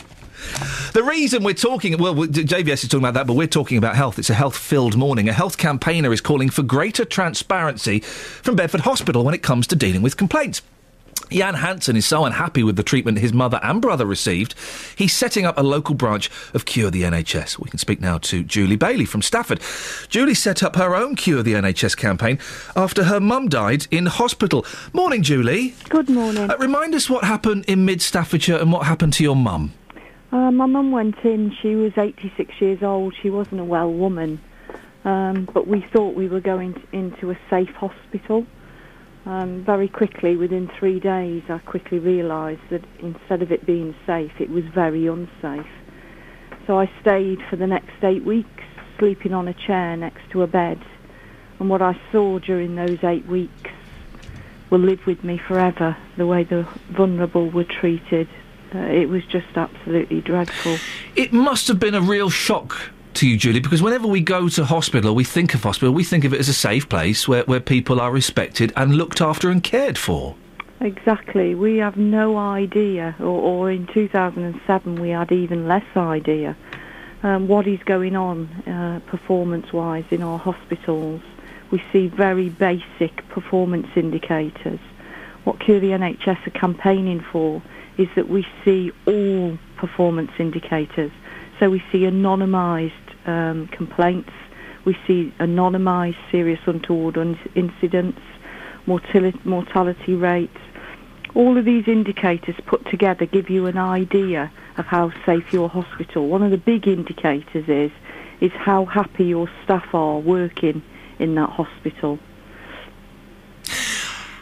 The 0.93 1.03
reason 1.03 1.43
we're 1.43 1.53
talking, 1.53 1.97
well, 1.97 2.15
we- 2.15 2.27
JVS 2.27 2.83
is 2.83 2.89
talking 2.89 2.99
about 2.99 3.15
that, 3.15 3.27
but 3.27 3.33
we're 3.33 3.47
talking 3.47 3.77
about 3.77 3.95
health. 3.95 4.17
It's 4.17 4.29
a 4.29 4.33
health 4.33 4.55
filled 4.57 4.95
morning. 4.95 5.27
A 5.27 5.33
health 5.33 5.57
campaigner 5.57 6.13
is 6.13 6.21
calling 6.21 6.49
for 6.49 6.63
greater 6.63 7.05
transparency 7.05 7.99
from 7.99 8.55
Bedford 8.55 8.81
Hospital 8.81 9.23
when 9.25 9.33
it 9.33 9.43
comes 9.43 9.67
to 9.67 9.75
dealing 9.75 10.01
with 10.01 10.15
complaints. 10.15 10.61
Jan 11.31 11.55
Hansen 11.55 11.95
is 11.95 12.05
so 12.05 12.25
unhappy 12.25 12.63
with 12.63 12.75
the 12.75 12.83
treatment 12.83 13.19
his 13.19 13.33
mother 13.33 13.59
and 13.61 13.81
brother 13.81 14.05
received, 14.05 14.55
he's 14.95 15.13
setting 15.13 15.45
up 15.45 15.57
a 15.57 15.63
local 15.63 15.95
branch 15.95 16.29
of 16.53 16.65
Cure 16.65 16.89
the 16.89 17.03
NHS. 17.03 17.59
We 17.59 17.69
can 17.69 17.79
speak 17.79 17.99
now 17.99 18.17
to 18.19 18.43
Julie 18.43 18.75
Bailey 18.75 19.05
from 19.05 19.21
Stafford. 19.21 19.61
Julie 20.09 20.33
set 20.33 20.63
up 20.63 20.75
her 20.75 20.95
own 20.95 21.15
Cure 21.15 21.43
the 21.43 21.53
NHS 21.53 21.97
campaign 21.97 22.39
after 22.75 23.05
her 23.05 23.19
mum 23.19 23.49
died 23.49 23.87
in 23.91 24.05
hospital. 24.05 24.65
Morning, 24.93 25.21
Julie. 25.21 25.73
Good 25.89 26.09
morning. 26.09 26.49
Uh, 26.49 26.57
remind 26.57 26.95
us 26.95 27.09
what 27.09 27.23
happened 27.23 27.65
in 27.65 27.85
mid 27.85 28.01
Staffordshire 28.01 28.57
and 28.57 28.71
what 28.71 28.85
happened 28.85 29.13
to 29.13 29.23
your 29.23 29.35
mum. 29.35 29.73
Uh, 30.31 30.51
my 30.51 30.65
mum 30.65 30.91
went 30.91 31.17
in. 31.23 31.53
She 31.61 31.75
was 31.75 31.93
86 31.97 32.53
years 32.59 32.83
old. 32.83 33.15
She 33.21 33.29
wasn't 33.29 33.61
a 33.61 33.65
well 33.65 33.91
woman, 33.91 34.41
um, 35.05 35.47
but 35.53 35.67
we 35.67 35.85
thought 35.93 36.15
we 36.15 36.27
were 36.27 36.41
going 36.41 36.73
t- 36.73 36.81
into 36.91 37.31
a 37.31 37.37
safe 37.49 37.69
hospital. 37.75 38.45
Um, 39.27 39.61
very 39.65 39.89
quickly, 39.89 40.37
within 40.37 40.71
three 40.79 41.01
days, 41.01 41.43
I 41.49 41.57
quickly 41.57 41.99
realised 41.99 42.61
that 42.69 42.85
instead 42.99 43.41
of 43.41 43.51
it 43.51 43.65
being 43.65 43.93
safe, 44.05 44.31
it 44.39 44.49
was 44.49 44.63
very 44.73 45.05
unsafe. 45.05 45.67
So 46.65 46.79
I 46.79 46.89
stayed 47.01 47.39
for 47.49 47.57
the 47.57 47.67
next 47.67 48.01
eight 48.03 48.23
weeks, 48.23 48.63
sleeping 48.97 49.33
on 49.33 49.49
a 49.49 49.53
chair 49.53 49.97
next 49.97 50.21
to 50.31 50.43
a 50.43 50.47
bed. 50.47 50.81
And 51.59 51.69
what 51.69 51.81
I 51.81 51.99
saw 52.09 52.39
during 52.39 52.75
those 52.75 53.03
eight 53.03 53.25
weeks 53.25 53.69
will 54.69 54.79
live 54.79 55.05
with 55.05 55.25
me 55.25 55.37
forever. 55.45 55.97
The 56.15 56.25
way 56.25 56.45
the 56.45 56.65
vulnerable 56.91 57.49
were 57.49 57.65
treated, 57.65 58.29
uh, 58.73 58.79
it 58.79 59.09
was 59.09 59.25
just 59.25 59.57
absolutely 59.57 60.21
dreadful. 60.21 60.77
It 61.17 61.33
must 61.33 61.67
have 61.67 61.79
been 61.79 61.95
a 61.95 62.01
real 62.01 62.29
shock 62.29 62.91
to 63.17 63.27
you, 63.27 63.35
Julie, 63.35 63.59
because 63.59 63.81
whenever 63.81 64.07
we 64.07 64.21
go 64.21 64.47
to 64.49 64.63
hospital, 64.63 65.15
we 65.15 65.23
think 65.23 65.55
of 65.55 65.63
hospital, 65.63 65.93
we 65.93 66.03
think 66.03 66.23
of 66.23 66.33
it 66.33 66.39
as 66.39 66.49
a 66.49 66.53
safe 66.53 66.87
place 66.87 67.27
where, 67.27 67.43
where 67.43 67.59
people 67.59 67.99
are 67.99 68.11
respected 68.11 68.71
and 68.75 68.95
looked 68.95 69.21
after 69.21 69.49
and 69.49 69.63
cared 69.63 69.97
for. 69.97 70.35
Exactly. 70.81 71.55
We 71.55 71.77
have 71.77 71.97
no 71.97 72.37
idea, 72.37 73.15
or, 73.19 73.25
or 73.25 73.71
in 73.71 73.87
2007 73.87 75.01
we 75.01 75.09
had 75.09 75.31
even 75.31 75.67
less 75.67 75.85
idea, 75.95 76.55
um, 77.23 77.47
what 77.47 77.65
is 77.65 77.79
going 77.83 78.15
on 78.15 78.45
uh, 78.67 79.01
performance-wise 79.07 80.05
in 80.11 80.21
our 80.21 80.37
hospitals. 80.37 81.21
We 81.71 81.83
see 81.91 82.07
very 82.07 82.49
basic 82.49 83.27
performance 83.29 83.87
indicators. 83.95 84.79
What 85.43 85.59
Cure 85.59 85.79
the 85.79 85.89
NHS 85.89 86.45
are 86.45 86.51
campaigning 86.51 87.25
for 87.31 87.63
is 87.97 88.09
that 88.15 88.29
we 88.29 88.45
see 88.63 88.91
all 89.07 89.57
performance 89.75 90.31
indicators. 90.37 91.11
So 91.59 91.71
we 91.71 91.83
see 91.91 92.01
anonymised 92.01 93.06
um, 93.27 93.67
complaints, 93.67 94.31
we 94.85 94.97
see 95.05 95.33
anonymised 95.39 96.17
serious 96.31 96.59
untoward 96.65 97.17
un- 97.17 97.37
incidents, 97.55 98.21
mortality, 98.85 99.39
mortality 99.43 100.15
rates. 100.15 100.57
All 101.35 101.57
of 101.57 101.65
these 101.65 101.87
indicators 101.87 102.55
put 102.65 102.85
together 102.89 103.25
give 103.25 103.49
you 103.49 103.65
an 103.65 103.77
idea 103.77 104.51
of 104.77 104.85
how 104.85 105.11
safe 105.25 105.51
your 105.51 105.69
hospital. 105.69 106.27
One 106.27 106.41
of 106.41 106.51
the 106.51 106.57
big 106.57 106.87
indicators 106.87 107.67
is 107.67 107.91
is 108.39 108.51
how 108.53 108.85
happy 108.85 109.25
your 109.25 109.49
staff 109.63 109.93
are 109.93 110.19
working 110.19 110.83
in 111.19 111.35
that 111.35 111.49
hospital. 111.49 112.19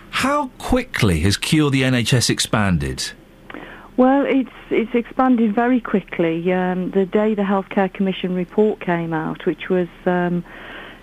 How 0.09 0.47
quickly 0.57 1.22
has 1.22 1.38
Cure 1.38 1.69
the 1.69 1.83
NHS 1.83 2.30
expanded? 2.30 3.14
Well, 3.98 4.25
it's 4.25 4.49
it's 4.69 4.93
expanded 4.93 5.56
very 5.56 5.80
quickly. 5.80 6.51
Um, 6.51 6.91
the 6.91 7.06
day 7.06 7.33
the 7.33 7.43
Healthcare 7.43 7.93
Commission 7.93 8.35
report 8.35 8.82
came 8.82 9.14
out, 9.14 9.45
which 9.45 9.69
was 9.69 9.88
um, 10.06 10.43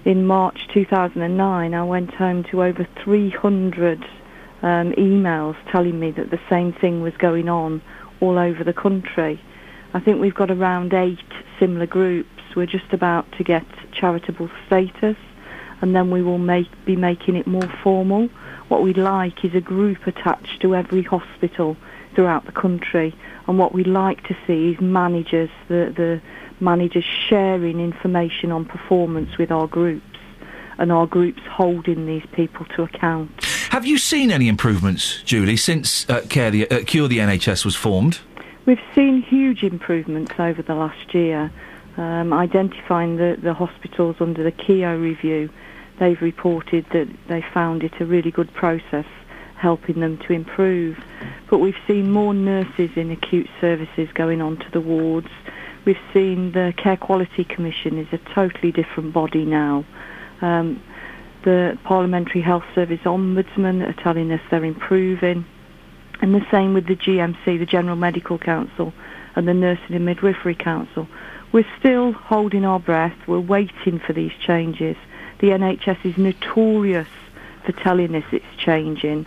in 0.05 0.27
March 0.27 0.69
2009, 0.75 1.73
I 1.73 1.85
went 1.85 2.13
home 2.13 2.45
to 2.51 2.63
over 2.63 2.87
300 3.03 4.05
um, 4.61 4.93
emails 4.93 5.57
telling 5.71 5.99
me 5.99 6.11
that 6.11 6.31
the 6.31 6.41
same 6.51 6.75
thing 6.75 7.01
was 7.01 7.17
going 7.17 7.49
on 7.49 7.81
all 8.21 8.39
over 8.39 8.63
the 8.63 8.75
country. 8.75 9.41
I 9.95 10.01
think 10.01 10.21
we've 10.21 10.35
got 10.35 10.51
around 10.51 10.93
eight 10.93 11.19
similar 11.59 11.87
groups. 11.87 12.29
We're 12.55 12.67
just 12.67 12.93
about 12.93 13.25
to 13.39 13.43
get 13.43 13.65
charitable 13.93 14.51
status, 14.67 15.17
and 15.81 15.97
then 15.97 16.11
we 16.11 16.21
will 16.21 16.37
make 16.37 16.69
be 16.85 16.97
making 16.97 17.37
it 17.37 17.47
more 17.47 17.73
formal. 17.83 18.29
What 18.69 18.83
we'd 18.83 18.99
like 18.99 19.47
is 19.47 19.55
a 19.55 19.63
group 19.63 20.07
attached 20.07 20.61
to 20.61 20.75
every 20.75 21.03
hospital 21.03 21.79
throughout 22.15 22.47
the 22.47 22.53
country. 22.53 23.15
And 23.47 23.59
what 23.59 23.73
we 23.73 23.85
like 23.85 24.23
to 24.29 24.37
see 24.47 24.71
is 24.73 24.81
managers, 24.81 25.51
the, 25.69 25.93
the 25.97 26.21
managers 26.61 27.05
sharing 27.05 27.81
information 27.81 28.53
on 28.53 28.65
performance 28.65 29.37
with 29.39 29.51
our 29.51 29.67
groups 29.67 30.07
and 30.79 30.91
our 30.91 31.07
groups 31.07 31.43
holding 31.51 32.07
these 32.07 32.25
people 32.33 32.67
to 32.67 32.83
account. 32.83 33.31
Have 33.71 33.87
you 33.87 33.99
seen 33.99 34.31
any 34.31 34.49
improvements, 34.49 35.23
Julie, 35.23 35.57
since 35.57 36.09
uh, 36.09 36.23
Care 36.29 36.51
the, 36.51 36.71
uh, 36.71 36.85
Cure 36.85 37.09
the 37.09 37.19
NHS 37.19 37.65
was 37.65 37.77
formed? 37.77 38.21
We've 38.65 38.81
seen 38.95 39.23
huge 39.23 39.63
improvements 39.63 40.33
over 40.39 40.63
the 40.63 40.75
last 40.75 41.15
year. 41.15 41.51
Um, 41.97 42.33
identifying 42.33 43.17
the, 43.17 43.37
the 43.41 43.53
hospitals 43.53 44.17
under 44.21 44.43
the 44.43 44.53
Keogh 44.53 44.97
review, 44.99 45.51
they've 45.99 46.21
reported 46.23 46.87
that 46.93 47.09
they 47.29 47.45
found 47.53 47.83
it 47.83 47.93
a 48.01 48.07
really 48.07 48.31
good 48.31 48.53
process 48.55 49.07
helping 49.63 50.01
them 50.01 50.19
to 50.19 50.33
improve. 50.33 50.99
But 51.49 51.59
we've 51.59 51.79
seen 51.87 52.11
more 52.11 52.35
nurses 52.35 52.91
in 52.97 53.13
acute 53.13 53.49
services 53.61 54.09
going 54.13 54.43
on 54.43 54.59
to 54.59 54.71
the 54.73 54.81
wards. 54.81 55.29
We've 55.85 56.05
seen 56.13 56.51
the 56.51 56.75
Care 56.77 56.97
Quality 56.97 57.45
Commission 57.45 57.97
is 57.97 58.09
a 58.13 58.19
totally 58.35 58.73
different 58.73 59.13
body 59.13 59.45
now. 59.45 59.85
Um, 60.41 60.83
the 61.45 61.79
Parliamentary 61.85 62.41
Health 62.41 62.65
Service 62.75 63.01
Ombudsman 63.05 63.89
are 63.89 64.03
telling 64.03 64.33
us 64.33 64.41
they're 64.51 64.65
improving. 64.65 65.45
And 66.21 66.35
the 66.35 66.45
same 66.51 66.75
with 66.75 66.87
the 66.87 66.97
GMC, 66.97 67.59
the 67.59 67.67
General 67.67 67.97
Medical 67.97 68.39
Council, 68.39 68.93
and 69.37 69.47
the 69.47 69.55
Nursing 69.55 69.95
and 69.95 70.05
Midwifery 70.05 70.57
Council. 70.57 71.07
We're 71.53 71.67
still 71.79 72.13
holding 72.13 72.65
our 72.65 72.81
breath. 72.81 73.17
We're 73.29 73.41
waiting 73.41 74.01
for 74.01 74.13
these 74.13 74.33
changes. 74.45 74.97
The 75.39 75.49
NHS 75.49 76.05
is 76.05 76.17
notorious 76.19 77.09
for 77.65 77.73
telling 77.73 78.15
us 78.15 78.25
it's 78.33 78.45
changing, 78.57 79.27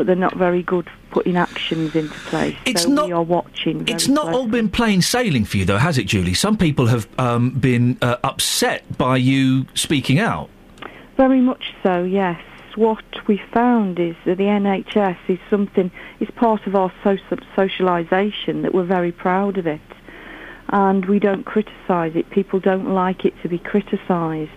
but 0.00 0.06
they're 0.06 0.16
not 0.16 0.34
very 0.34 0.62
good 0.62 0.88
putting 1.10 1.36
actions 1.36 1.94
into 1.94 2.14
place. 2.20 2.56
It's 2.64 2.84
so 2.84 2.88
not- 2.88 3.08
we 3.08 3.12
are 3.12 3.22
watching. 3.22 3.86
It's 3.86 4.08
not 4.08 4.32
all 4.32 4.46
been 4.46 4.70
plain 4.70 5.02
sailing 5.02 5.44
for 5.44 5.58
you, 5.58 5.66
though, 5.66 5.76
has 5.76 5.98
it, 5.98 6.06
Julie? 6.06 6.32
Some 6.32 6.56
people 6.56 6.86
have 6.86 7.06
um, 7.18 7.50
been 7.50 7.98
uh, 8.00 8.16
upset 8.24 8.96
by 8.96 9.18
you 9.18 9.66
speaking 9.74 10.18
out. 10.18 10.48
Very 11.18 11.42
much 11.42 11.74
so, 11.82 12.02
yes. 12.02 12.40
What 12.76 13.04
we 13.28 13.42
found 13.52 14.00
is 14.00 14.16
that 14.24 14.38
the 14.38 14.44
NHS 14.44 15.18
is 15.28 15.38
something, 15.50 15.90
is 16.18 16.30
part 16.30 16.66
of 16.66 16.74
our 16.74 16.90
social, 17.04 17.36
socialisation 17.54 18.62
that 18.62 18.72
we're 18.72 18.84
very 18.84 19.12
proud 19.12 19.58
of 19.58 19.66
it. 19.66 19.82
And 20.70 21.04
we 21.04 21.18
don't 21.18 21.44
criticise 21.44 22.16
it. 22.16 22.30
People 22.30 22.58
don't 22.58 22.94
like 22.94 23.26
it 23.26 23.34
to 23.42 23.50
be 23.50 23.58
criticised. 23.58 24.50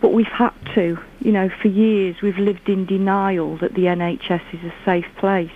But 0.00 0.12
we've 0.12 0.26
had 0.26 0.52
to. 0.76 0.96
You 1.20 1.32
know, 1.32 1.50
for 1.60 1.68
years 1.68 2.16
we've 2.22 2.38
lived 2.38 2.68
in 2.68 2.86
denial 2.86 3.58
that 3.58 3.74
the 3.74 3.84
NHS 3.84 4.42
is 4.52 4.64
a 4.64 4.74
safe 4.84 5.06
place, 5.18 5.50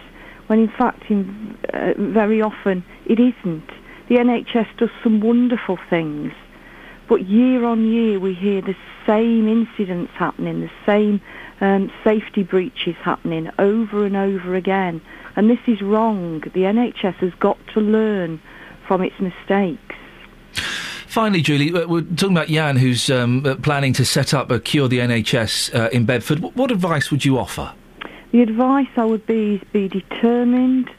when 0.49 0.59
in 0.59 0.69
fact, 0.69 1.05
in, 1.09 1.57
uh, 1.73 1.93
very 1.97 2.43
often 2.43 2.85
it 3.07 3.21
isn't. 3.21 3.71
The 4.09 4.17
NHS 4.17 4.77
does 4.77 4.91
some 5.03 5.21
wonderful 5.21 5.79
things, 5.89 6.33
but 7.09 7.27
year 7.27 7.65
on 7.65 7.87
year 7.87 8.19
we 8.19 8.35
hear 8.35 8.61
the 8.61 8.77
same 9.07 9.49
incidents 9.49 10.13
happening, 10.17 10.61
the 10.61 10.71
same 10.85 11.21
um, 11.61 11.93
safety 12.03 12.43
breaches 12.43 12.97
happening 13.03 13.49
over 13.59 14.05
and 14.05 14.17
over 14.17 14.57
again. 14.57 15.01
And 15.37 15.49
this 15.49 15.61
is 15.67 15.81
wrong. 15.81 16.41
The 16.41 16.63
NHS 16.63 17.15
has 17.15 17.33
got 17.39 17.59
to 17.75 17.81
learn 17.81 18.41
from 18.87 19.01
its 19.01 19.19
mistakes. 19.21 19.95
Finally, 21.13 21.43
Julie, 21.43 21.71
uh, 21.75 21.87
we're 21.87 22.01
talking 22.01 22.35
about 22.35 22.49
Jan, 22.49 22.75
who's 22.75 23.11
um, 23.11 23.45
uh, 23.45 23.55
planning 23.57 23.93
to 23.93 24.03
set 24.03 24.33
up 24.33 24.51
a 24.51 24.59
Cure 24.59 24.89
the 24.89 25.01
NHS 25.01 25.75
uh, 25.75 25.91
in 25.91 26.07
Bedford. 26.07 26.39
What, 26.39 26.71
advice 26.71 27.11
would 27.11 27.23
you 27.23 27.39
offer? 27.39 27.75
The 28.31 28.41
advice 28.41 28.89
I 28.97 29.05
would 29.05 29.27
be 29.27 29.57
is 29.57 29.61
be 29.75 29.89
determined, 29.89 30.91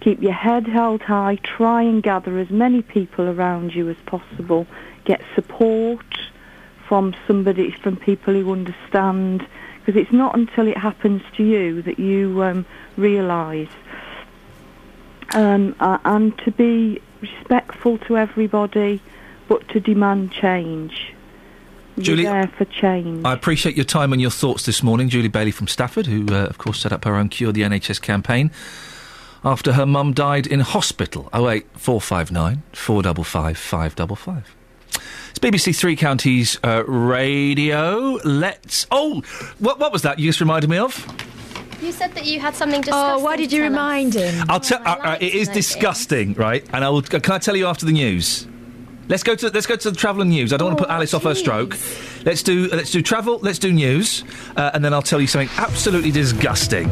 keep 0.00 0.20
your 0.20 0.32
head 0.32 0.66
held 0.66 1.02
high, 1.02 1.36
try 1.44 1.82
and 1.82 2.02
gather 2.02 2.36
as 2.38 2.50
many 2.50 2.82
people 2.82 3.28
around 3.28 3.72
you 3.72 3.88
as 3.88 3.96
possible, 4.06 4.66
get 5.04 5.22
support 5.36 6.18
from 6.88 7.14
somebody, 7.28 7.70
from 7.70 7.96
people 7.96 8.34
who 8.34 8.50
understand, 8.50 9.46
because 9.78 9.94
it's 9.94 10.12
not 10.12 10.34
until 10.34 10.66
it 10.66 10.78
happens 10.78 11.22
to 11.36 11.44
you 11.44 11.80
that 11.82 12.00
you 12.00 12.42
um, 12.42 12.66
realise. 12.96 13.70
Um, 15.32 15.76
uh, 15.78 15.98
and 16.04 16.36
to 16.38 16.50
be 16.50 17.00
respectful 17.20 17.98
to 17.98 18.18
everybody, 18.18 19.00
but 19.50 19.68
to 19.68 19.80
demand 19.80 20.30
change. 20.30 21.12
Julie, 21.98 22.22
You're 22.22 22.32
there 22.32 22.46
for 22.56 22.64
change. 22.66 23.24
I 23.24 23.34
appreciate 23.34 23.74
your 23.74 23.84
time 23.84 24.12
and 24.12 24.22
your 24.22 24.30
thoughts 24.30 24.64
this 24.64 24.80
morning. 24.80 25.08
Julie 25.08 25.28
Bailey 25.28 25.50
from 25.50 25.66
Stafford, 25.66 26.06
who, 26.06 26.24
uh, 26.30 26.44
of 26.44 26.56
course, 26.56 26.80
set 26.80 26.92
up 26.92 27.04
her 27.04 27.16
own 27.16 27.28
Cure 27.28 27.52
the 27.52 27.62
NHS 27.62 28.00
campaign 28.00 28.52
after 29.44 29.72
her 29.72 29.84
mum 29.84 30.12
died 30.12 30.46
in 30.46 30.60
hospital. 30.60 31.28
08459 31.34 32.62
455 32.72 33.58
555. 33.58 34.56
It's 35.30 35.38
BBC 35.40 35.76
Three 35.76 35.96
Counties 35.96 36.56
uh, 36.62 36.84
Radio. 36.86 38.20
Let's. 38.24 38.86
Oh, 38.92 39.20
what, 39.58 39.80
what 39.80 39.92
was 39.92 40.02
that 40.02 40.20
you 40.20 40.28
just 40.28 40.40
reminded 40.40 40.70
me 40.70 40.78
of? 40.78 41.04
You 41.82 41.90
said 41.90 42.14
that 42.14 42.24
you 42.24 42.38
had 42.38 42.54
something 42.54 42.82
disgusting. 42.82 43.20
Oh, 43.20 43.24
why 43.24 43.36
did 43.36 43.50
you 43.50 43.64
remind 43.64 44.14
him? 44.14 44.44
I'll 44.48 44.60
tell. 44.60 44.80
Uh, 44.86 44.96
uh, 45.02 45.18
it 45.20 45.34
is 45.34 45.48
disgusting, 45.48 46.34
right? 46.34 46.64
And 46.72 46.84
I 46.84 46.88
will. 46.90 47.02
Can 47.02 47.32
I 47.32 47.38
tell 47.38 47.56
you 47.56 47.66
after 47.66 47.84
the 47.84 47.92
news? 47.92 48.46
Let's 49.10 49.24
go 49.24 49.34
to 49.34 49.50
let's 49.50 49.66
go 49.66 49.74
to 49.74 49.90
the 49.90 49.96
travel 49.96 50.22
and 50.22 50.30
news. 50.30 50.52
I 50.52 50.56
don't 50.56 50.68
want 50.68 50.78
to 50.78 50.84
put 50.84 50.90
Alice 50.92 51.14
off 51.14 51.24
her 51.24 51.34
stroke. 51.34 51.76
Let's 52.24 52.44
do 52.44 52.68
let's 52.68 52.92
do 52.92 53.02
travel. 53.02 53.40
Let's 53.40 53.58
do 53.58 53.72
news, 53.72 54.22
uh, 54.56 54.70
and 54.72 54.84
then 54.84 54.94
I'll 54.94 55.02
tell 55.02 55.20
you 55.20 55.26
something 55.26 55.50
absolutely 55.58 56.12
disgusting. 56.12 56.88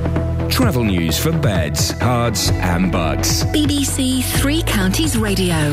Travel 0.49 0.83
news 0.83 1.17
for 1.17 1.31
beds, 1.31 1.93
cards, 1.93 2.51
and 2.51 2.91
bugs. 2.91 3.45
BBC 3.45 4.25
Three 4.41 4.63
Counties 4.65 5.17
Radio. 5.17 5.73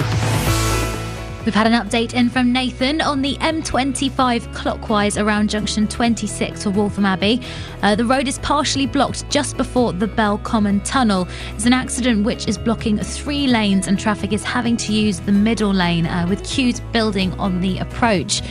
We've 1.45 1.53
had 1.53 1.67
an 1.67 1.73
update 1.73 2.15
in 2.15 2.29
from 2.31 2.51
Nathan 2.51 3.01
on 3.01 3.21
the 3.21 3.35
M25 3.35 4.51
clockwise 4.55 5.15
around 5.15 5.51
junction 5.51 5.87
26 5.87 6.63
for 6.63 6.71
Waltham 6.71 7.05
Abbey. 7.05 7.39
Uh, 7.83 7.93
the 7.93 8.03
road 8.03 8.27
is 8.27 8.39
partially 8.39 8.87
blocked 8.87 9.29
just 9.29 9.55
before 9.55 9.93
the 9.93 10.07
Bell 10.07 10.39
Common 10.39 10.79
Tunnel. 10.81 11.27
It's 11.53 11.67
an 11.67 11.73
accident 11.73 12.25
which 12.25 12.47
is 12.47 12.57
blocking 12.57 12.97
three 12.97 13.45
lanes 13.45 13.85
and 13.85 13.99
traffic 13.99 14.33
is 14.33 14.43
having 14.43 14.75
to 14.77 14.91
use 14.91 15.19
the 15.19 15.31
middle 15.31 15.71
lane 15.71 16.07
uh, 16.07 16.25
with 16.27 16.43
queues 16.43 16.79
building 16.91 17.31
on 17.33 17.61
the 17.61 17.77
approach. 17.77 18.41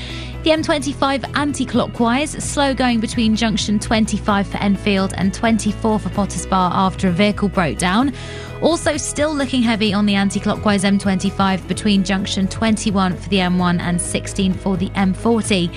The 0.44 0.50
M25 0.50 1.38
anti 1.38 1.64
clockwise, 1.64 2.32
slow 2.32 2.74
going 2.74 3.00
between 3.00 3.34
junction 3.34 3.78
25 3.78 4.46
for 4.46 4.58
Enfield 4.58 5.14
and 5.16 5.32
24 5.32 5.98
for 5.98 6.08
Potters 6.10 6.44
Bar 6.44 6.70
after 6.74 7.08
a 7.08 7.12
vehicle 7.12 7.48
broke 7.48 7.78
down. 7.78 8.12
Also, 8.60 8.98
still 8.98 9.34
looking 9.34 9.62
heavy 9.62 9.94
on 9.94 10.04
the 10.04 10.14
anti 10.16 10.38
clockwise 10.38 10.84
M25 10.84 11.66
between 11.66 12.04
junction 12.04 12.46
21 12.46 13.16
for 13.16 13.28
the 13.30 13.38
M1 13.38 13.80
and 13.80 13.98
16 13.98 14.52
for 14.52 14.76
the 14.76 14.90
M40. 14.90 15.74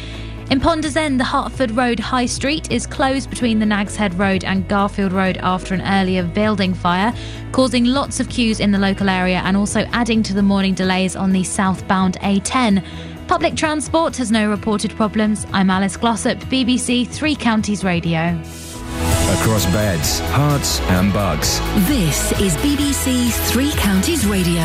In 0.52 0.60
Ponders 0.60 0.98
End, 0.98 1.18
the 1.18 1.26
Hertford 1.26 1.72
Road 1.72 2.00
High 2.00 2.26
Street 2.26 2.70
is 2.70 2.86
closed 2.86 3.30
between 3.30 3.60
the 3.60 3.66
Nags 3.66 3.96
Head 3.96 4.20
Road 4.20 4.44
and 4.44 4.68
Garfield 4.68 5.14
Road 5.14 5.38
after 5.38 5.76
an 5.76 5.82
earlier 5.82 6.24
building 6.24 6.74
fire, 6.74 7.14
causing 7.54 7.86
lots 7.86 8.20
of 8.20 8.28
queues 8.28 8.60
in 8.60 8.72
the 8.72 8.80
local 8.80 9.08
area 9.08 9.42
and 9.46 9.56
also 9.56 9.82
adding 9.94 10.24
to 10.24 10.34
the 10.34 10.44
morning 10.44 10.74
delays 10.74 11.16
on 11.16 11.32
the 11.32 11.46
southbound 11.46 12.18
A10. 12.20 12.84
Public 13.28 13.56
transport 13.56 14.16
has 14.18 14.32
no 14.32 14.50
reported 14.50 14.92
problems. 14.92 15.46
I'm 15.52 15.70
Alice 15.70 15.98
Glossop, 15.98 16.40
BBC 16.46 17.08
Three 17.08 17.36
Counties 17.36 17.84
Radio. 17.84 18.40
Across 19.40 19.66
beds, 19.68 20.22
Herts, 20.32 20.80
and 20.90 21.12
Bucks. 21.12 21.60
This 21.88 22.32
is 22.40 22.56
BBC 22.58 23.32
Three 23.52 23.72
Counties 23.74 24.26
Radio. 24.26 24.64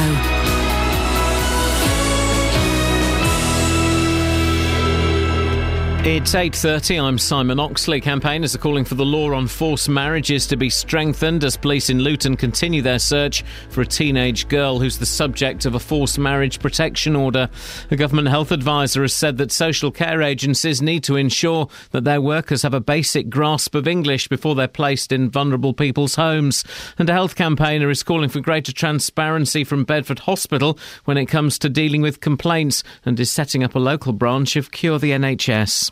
It's 6.05 6.35
8.30, 6.35 7.01
I'm 7.01 7.17
Simon 7.17 7.61
Oxley. 7.61 8.01
Campaigners 8.01 8.57
are 8.57 8.59
calling 8.59 8.85
for 8.85 8.97
the 8.97 9.05
law 9.05 9.33
on 9.35 9.47
forced 9.47 9.89
marriages 9.89 10.49
to 10.49 10.57
be 10.57 10.69
strengthened 10.69 11.45
as 11.45 11.57
police 11.57 11.91
in 11.91 12.01
Luton 12.01 12.37
continue 12.37 12.83
their 12.83 12.99
search 12.99 13.45
for 13.69 13.83
a 13.83 13.87
teenage 13.87 14.49
girl 14.49 14.81
who's 14.81 14.99
the 14.99 15.07
subject 15.07 15.65
of 15.65 15.77
a 15.77 15.79
forced 15.79 16.19
marriage 16.19 16.59
protection 16.59 17.15
order. 17.15 17.49
A 17.93 17.97
government 17.97 18.27
health 18.27 18.51
advisor 18.51 19.03
has 19.03 19.15
said 19.15 19.37
that 19.37 19.53
social 19.53 19.93
care 19.93 20.23
agencies 20.23 20.83
need 20.83 21.05
to 21.05 21.15
ensure 21.15 21.69
that 21.93 22.03
their 22.03 22.21
workers 22.21 22.63
have 22.63 22.75
a 22.75 22.81
basic 22.81 23.31
grasp 23.31 23.77
of 23.77 23.87
English 23.87 24.27
before 24.27 24.57
they're 24.57 24.67
placed 24.67 25.13
in 25.13 25.31
vulnerable 25.31 25.73
people's 25.73 26.17
homes. 26.17 26.65
And 26.99 27.09
a 27.09 27.13
health 27.13 27.37
campaigner 27.37 27.91
is 27.91 28.03
calling 28.03 28.29
for 28.29 28.41
greater 28.41 28.73
transparency 28.73 29.63
from 29.63 29.85
Bedford 29.85 30.19
Hospital 30.19 30.77
when 31.05 31.17
it 31.17 31.27
comes 31.27 31.61
to 31.61 31.69
dealing 31.69 32.03
with 32.03 32.19
complaints 32.19 32.83
and 33.05 33.21
is 33.21 33.31
setting 33.31 33.63
up 33.63 33.77
a 33.77 33.79
local 33.79 34.13
branch 34.13 34.57
of 34.57 34.73
Cure 34.73 34.99
the 34.99 35.13
NHS. 35.13 35.92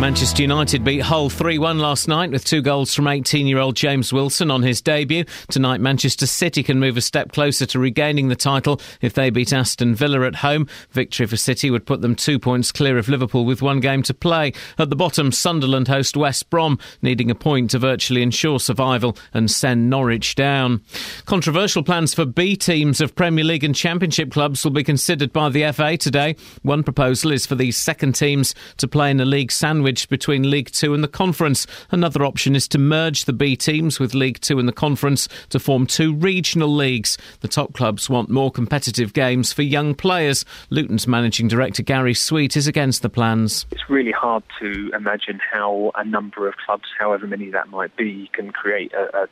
Manchester 0.00 0.42
United 0.42 0.84
beat 0.84 1.02
Hull 1.02 1.28
3 1.28 1.58
1 1.58 1.80
last 1.80 2.06
night 2.06 2.30
with 2.30 2.44
two 2.44 2.62
goals 2.62 2.94
from 2.94 3.08
18 3.08 3.48
year 3.48 3.58
old 3.58 3.74
James 3.74 4.12
Wilson 4.12 4.48
on 4.48 4.62
his 4.62 4.80
debut. 4.80 5.24
Tonight, 5.50 5.80
Manchester 5.80 6.24
City 6.24 6.62
can 6.62 6.78
move 6.78 6.96
a 6.96 7.00
step 7.00 7.32
closer 7.32 7.66
to 7.66 7.80
regaining 7.80 8.28
the 8.28 8.36
title 8.36 8.80
if 9.00 9.14
they 9.14 9.28
beat 9.28 9.52
Aston 9.52 9.96
Villa 9.96 10.24
at 10.24 10.36
home. 10.36 10.68
Victory 10.92 11.26
for 11.26 11.36
City 11.36 11.68
would 11.68 11.84
put 11.84 12.00
them 12.00 12.14
two 12.14 12.38
points 12.38 12.70
clear 12.70 12.96
of 12.96 13.08
Liverpool 13.08 13.44
with 13.44 13.60
one 13.60 13.80
game 13.80 14.04
to 14.04 14.14
play. 14.14 14.52
At 14.78 14.88
the 14.88 14.94
bottom, 14.94 15.32
Sunderland 15.32 15.88
host 15.88 16.16
West 16.16 16.48
Brom, 16.48 16.78
needing 17.02 17.28
a 17.28 17.34
point 17.34 17.72
to 17.72 17.80
virtually 17.80 18.22
ensure 18.22 18.60
survival 18.60 19.16
and 19.34 19.50
send 19.50 19.90
Norwich 19.90 20.36
down. 20.36 20.80
Controversial 21.26 21.82
plans 21.82 22.14
for 22.14 22.24
B 22.24 22.54
teams 22.54 23.00
of 23.00 23.16
Premier 23.16 23.44
League 23.44 23.64
and 23.64 23.74
Championship 23.74 24.30
clubs 24.30 24.62
will 24.62 24.70
be 24.70 24.84
considered 24.84 25.32
by 25.32 25.48
the 25.48 25.72
FA 25.72 25.96
today. 25.96 26.36
One 26.62 26.84
proposal 26.84 27.32
is 27.32 27.46
for 27.46 27.56
these 27.56 27.76
second 27.76 28.12
teams 28.12 28.54
to 28.76 28.86
play 28.86 29.10
in 29.10 29.18
a 29.18 29.24
league 29.24 29.50
sandwich 29.50 29.87
between 29.88 30.50
League 30.50 30.70
Two 30.70 30.94
and 30.94 31.02
the 31.02 31.08
Conference. 31.08 31.66
Another 31.90 32.24
option 32.24 32.54
is 32.54 32.68
to 32.68 32.78
merge 32.78 33.24
the 33.24 33.32
B 33.32 33.56
teams 33.56 33.98
with 33.98 34.14
League 34.14 34.40
Two 34.40 34.58
and 34.58 34.68
the 34.68 34.72
Conference 34.72 35.28
to 35.48 35.58
form 35.58 35.86
two 35.86 36.14
regional 36.14 36.68
leagues. 36.68 37.16
The 37.40 37.48
top 37.48 37.72
clubs 37.72 38.10
want 38.10 38.28
more 38.28 38.50
competitive 38.50 39.12
games 39.12 39.52
for 39.52 39.62
young 39.62 39.94
players. 39.94 40.44
Luton's 40.70 41.06
managing 41.06 41.48
director 41.48 41.82
Gary 41.82 42.14
Sweet 42.14 42.56
is 42.56 42.66
against 42.66 43.02
the 43.02 43.08
plans. 43.08 43.66
It's 43.70 43.88
really 43.88 44.12
hard 44.12 44.42
to 44.60 44.90
imagine 44.94 45.40
how 45.52 45.92
a 45.94 46.04
number 46.04 46.46
of 46.48 46.56
clubs, 46.56 46.88
however 46.98 47.26
many 47.26 47.50
that 47.50 47.68
might 47.68 47.96
be, 47.96 48.30
can 48.32 48.52
create 48.52 48.92
a, 48.92 49.28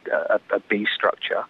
B 0.68 0.86
structure 0.92 1.44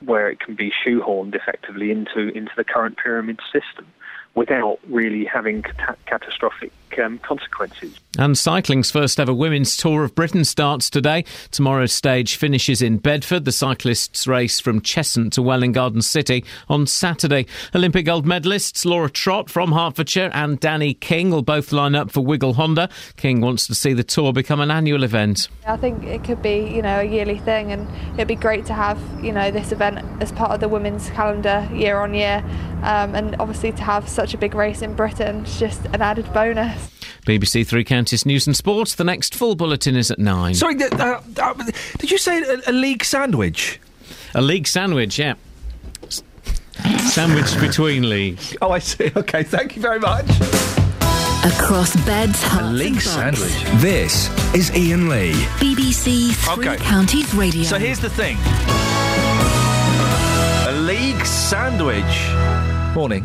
where 0.00 0.28
it 0.30 0.40
can 0.40 0.54
be 0.54 0.72
shoehorned 0.84 1.34
effectively 1.34 1.90
into 1.90 2.28
into 2.28 2.52
the 2.56 2.64
current 2.64 2.96
pyramid 2.96 3.40
system 3.52 3.86
without 4.34 4.78
really 4.88 5.24
having 5.24 5.62
cat- 5.62 5.98
catastrophic 6.06 6.72
um, 6.98 7.18
consequences. 7.18 7.98
And 8.16 8.38
cycling's 8.38 8.90
first 8.90 9.18
ever 9.18 9.34
women's 9.34 9.76
tour 9.76 10.04
of 10.04 10.14
Britain 10.14 10.44
starts 10.44 10.88
today. 10.88 11.24
Tomorrow's 11.50 11.92
stage 11.92 12.36
finishes 12.36 12.80
in 12.80 12.98
Bedford. 12.98 13.44
The 13.44 13.52
cyclists 13.52 14.26
race 14.26 14.60
from 14.60 14.80
Cheshunt 14.80 15.32
to 15.32 15.42
Welwyn 15.42 15.72
Garden 15.72 16.02
City 16.02 16.44
on 16.68 16.86
Saturday. 16.86 17.46
Olympic 17.74 18.06
gold 18.06 18.24
medalists 18.24 18.84
Laura 18.84 19.10
Trott 19.10 19.50
from 19.50 19.72
Hertfordshire 19.72 20.30
and 20.32 20.60
Dani 20.60 20.98
King 20.98 21.30
will 21.30 21.42
both 21.42 21.72
line 21.72 21.94
up 21.94 22.10
for 22.10 22.24
Wiggle 22.24 22.54
Honda. 22.54 22.88
King 23.16 23.40
wants 23.40 23.66
to 23.66 23.74
see 23.74 23.92
the 23.92 24.04
tour 24.04 24.32
become 24.32 24.60
an 24.60 24.70
annual 24.70 25.02
event. 25.02 25.48
I 25.66 25.76
think 25.76 26.04
it 26.04 26.22
could 26.22 26.42
be, 26.42 26.58
you 26.58 26.82
know, 26.82 27.00
a 27.00 27.04
yearly 27.04 27.38
thing, 27.38 27.72
and 27.72 27.88
it'd 28.14 28.28
be 28.28 28.34
great 28.34 28.66
to 28.66 28.74
have, 28.74 29.00
you 29.22 29.32
know, 29.32 29.50
this 29.50 29.72
event 29.72 30.04
as 30.22 30.30
part 30.32 30.52
of 30.52 30.60
the 30.60 30.68
women's 30.68 31.10
calendar 31.10 31.68
year 31.72 31.98
on 31.98 32.14
year, 32.14 32.44
um, 32.82 33.14
and 33.14 33.34
obviously 33.40 33.72
to 33.72 33.82
have 33.82 34.08
such 34.08 34.34
a 34.34 34.38
big 34.38 34.54
race 34.54 34.82
in 34.82 34.94
Britain 34.94 35.44
is 35.44 35.58
just 35.58 35.84
an 35.86 36.02
added 36.02 36.30
bonus. 36.32 36.83
BBC 37.24 37.66
Three 37.66 37.84
Counties 37.84 38.26
News 38.26 38.46
and 38.46 38.56
Sports. 38.56 38.94
The 38.96 39.04
next 39.04 39.34
full 39.34 39.54
bulletin 39.56 39.96
is 39.96 40.10
at 40.10 40.18
nine. 40.18 40.54
Sorry, 40.54 40.76
th- 40.76 40.92
uh, 40.92 41.20
uh, 41.38 41.54
did 41.98 42.10
you 42.10 42.18
say 42.18 42.42
a, 42.42 42.58
a 42.70 42.72
league 42.72 43.02
sandwich? 43.04 43.80
A 44.34 44.42
league 44.42 44.66
sandwich, 44.66 45.18
yeah. 45.18 45.34
S- 46.02 46.22
Sandwiched 47.12 47.58
between 47.60 48.08
leagues. 48.10 48.54
Oh, 48.60 48.70
I 48.70 48.78
see. 48.78 49.10
Okay, 49.16 49.42
thank 49.42 49.74
you 49.76 49.80
very 49.82 50.00
much. 50.00 50.26
Across 51.44 51.96
beds, 52.06 52.42
Herts, 52.42 52.72
league 52.78 52.92
and 52.94 53.02
sandwich. 53.02 53.80
This 53.80 54.28
is 54.54 54.70
Iain 54.70 55.08
Lee. 55.08 55.32
BBC 55.60 56.32
Three 56.32 56.68
Okay. 56.68 56.82
Counties 56.84 57.34
Radio. 57.34 57.62
So 57.62 57.78
here's 57.78 58.00
the 58.00 58.10
thing 58.10 58.36
a 60.68 60.72
league 60.82 61.24
sandwich. 61.24 62.04
Morning. 62.94 63.24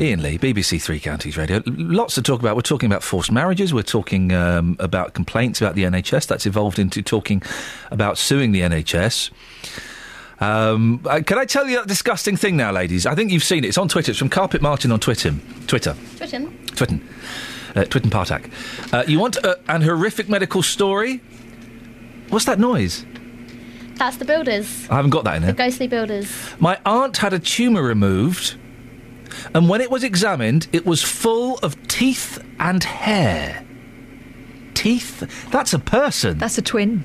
Iain 0.00 0.22
Lee, 0.22 0.38
BBC 0.38 0.80
Three 0.80 1.00
Counties 1.00 1.36
Radio. 1.36 1.60
Lots 1.66 2.14
to 2.14 2.22
talk 2.22 2.38
about. 2.38 2.54
We're 2.54 2.62
talking 2.62 2.86
about 2.86 3.02
forced 3.02 3.32
marriages. 3.32 3.74
We're 3.74 3.82
talking 3.82 4.32
um, 4.32 4.76
about 4.78 5.12
complaints 5.12 5.60
about 5.60 5.74
the 5.74 5.82
NHS. 5.82 6.28
That's 6.28 6.46
evolved 6.46 6.78
into 6.78 7.02
talking 7.02 7.42
about 7.90 8.16
suing 8.16 8.52
the 8.52 8.60
NHS. 8.60 9.30
Um, 10.40 11.00
uh, 11.04 11.20
can 11.26 11.38
I 11.38 11.44
tell 11.44 11.68
you 11.68 11.78
that 11.78 11.88
disgusting 11.88 12.36
thing 12.36 12.56
now, 12.56 12.70
ladies? 12.70 13.06
I 13.06 13.16
think 13.16 13.32
you've 13.32 13.42
seen 13.42 13.64
it. 13.64 13.68
It's 13.68 13.78
on 13.78 13.88
Twitter. 13.88 14.12
It's 14.12 14.18
from 14.20 14.28
Carpet 14.28 14.62
Martin 14.62 14.92
on 14.92 15.00
Twitter. 15.00 15.34
Twitter. 15.66 15.94
Twitten. 16.14 16.56
Twitten. 16.68 17.00
Uh, 17.74 17.84
Twitten 17.84 18.10
Partak. 18.10 18.52
Uh, 18.92 19.04
you 19.08 19.18
want 19.18 19.36
a, 19.38 19.58
an 19.68 19.82
horrific 19.82 20.28
medical 20.28 20.62
story? 20.62 21.20
What's 22.28 22.44
that 22.44 22.60
noise? 22.60 23.04
That's 23.96 24.18
the 24.18 24.24
builders. 24.24 24.88
I 24.90 24.94
haven't 24.94 25.10
got 25.10 25.24
that 25.24 25.36
in 25.36 25.42
The 25.42 25.52
ghostly 25.52 25.88
builders. 25.88 26.32
My 26.60 26.78
aunt 26.86 27.16
had 27.16 27.32
a 27.32 27.40
tumour 27.40 27.82
removed, 27.82 28.56
and 29.54 29.68
when 29.68 29.80
it 29.80 29.90
was 29.90 30.04
examined, 30.04 30.68
it 30.72 30.84
was 30.86 31.02
full 31.02 31.58
of 31.58 31.86
teeth 31.88 32.38
and 32.58 32.82
hair. 32.84 33.64
Teeth? 34.74 35.48
That's 35.50 35.72
a 35.72 35.78
person. 35.78 36.38
That's 36.38 36.58
a 36.58 36.62
twin. 36.62 37.04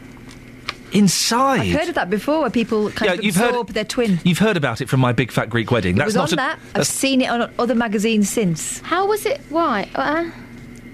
Inside. 0.92 1.62
I've 1.62 1.72
heard 1.80 1.90
of 1.90 1.96
that 1.96 2.10
before, 2.12 2.42
where 2.42 2.50
people 2.52 2.92
kind 2.92 3.10
Yeah, 3.10 3.18
of 3.18 3.24
you've 3.24 3.36
heard- 3.36 3.50
absorb 3.50 3.70
their 3.70 3.84
twin. 3.84 4.20
You've 4.24 4.38
heard 4.38 4.58
about 4.58 4.80
it 4.80 4.90
from 4.90 5.00
my 5.00 5.12
big 5.12 5.32
fat 5.32 5.50
Greek 5.50 5.72
wedding. 5.72 5.96
It 5.96 6.00
That's 6.00 6.08
was 6.10 6.16
not 6.16 6.34
on 6.34 6.34
a- 6.34 6.36
that. 6.36 6.60
I've 6.76 6.86
seen 6.88 7.22
it 7.22 7.30
on 7.32 7.52
other 7.58 7.74
magazines 7.74 8.30
since. 8.30 8.80
How 8.82 9.08
was 9.08 9.26
it? 9.26 9.42
Why? 9.50 9.90
Uh, 9.96 10.30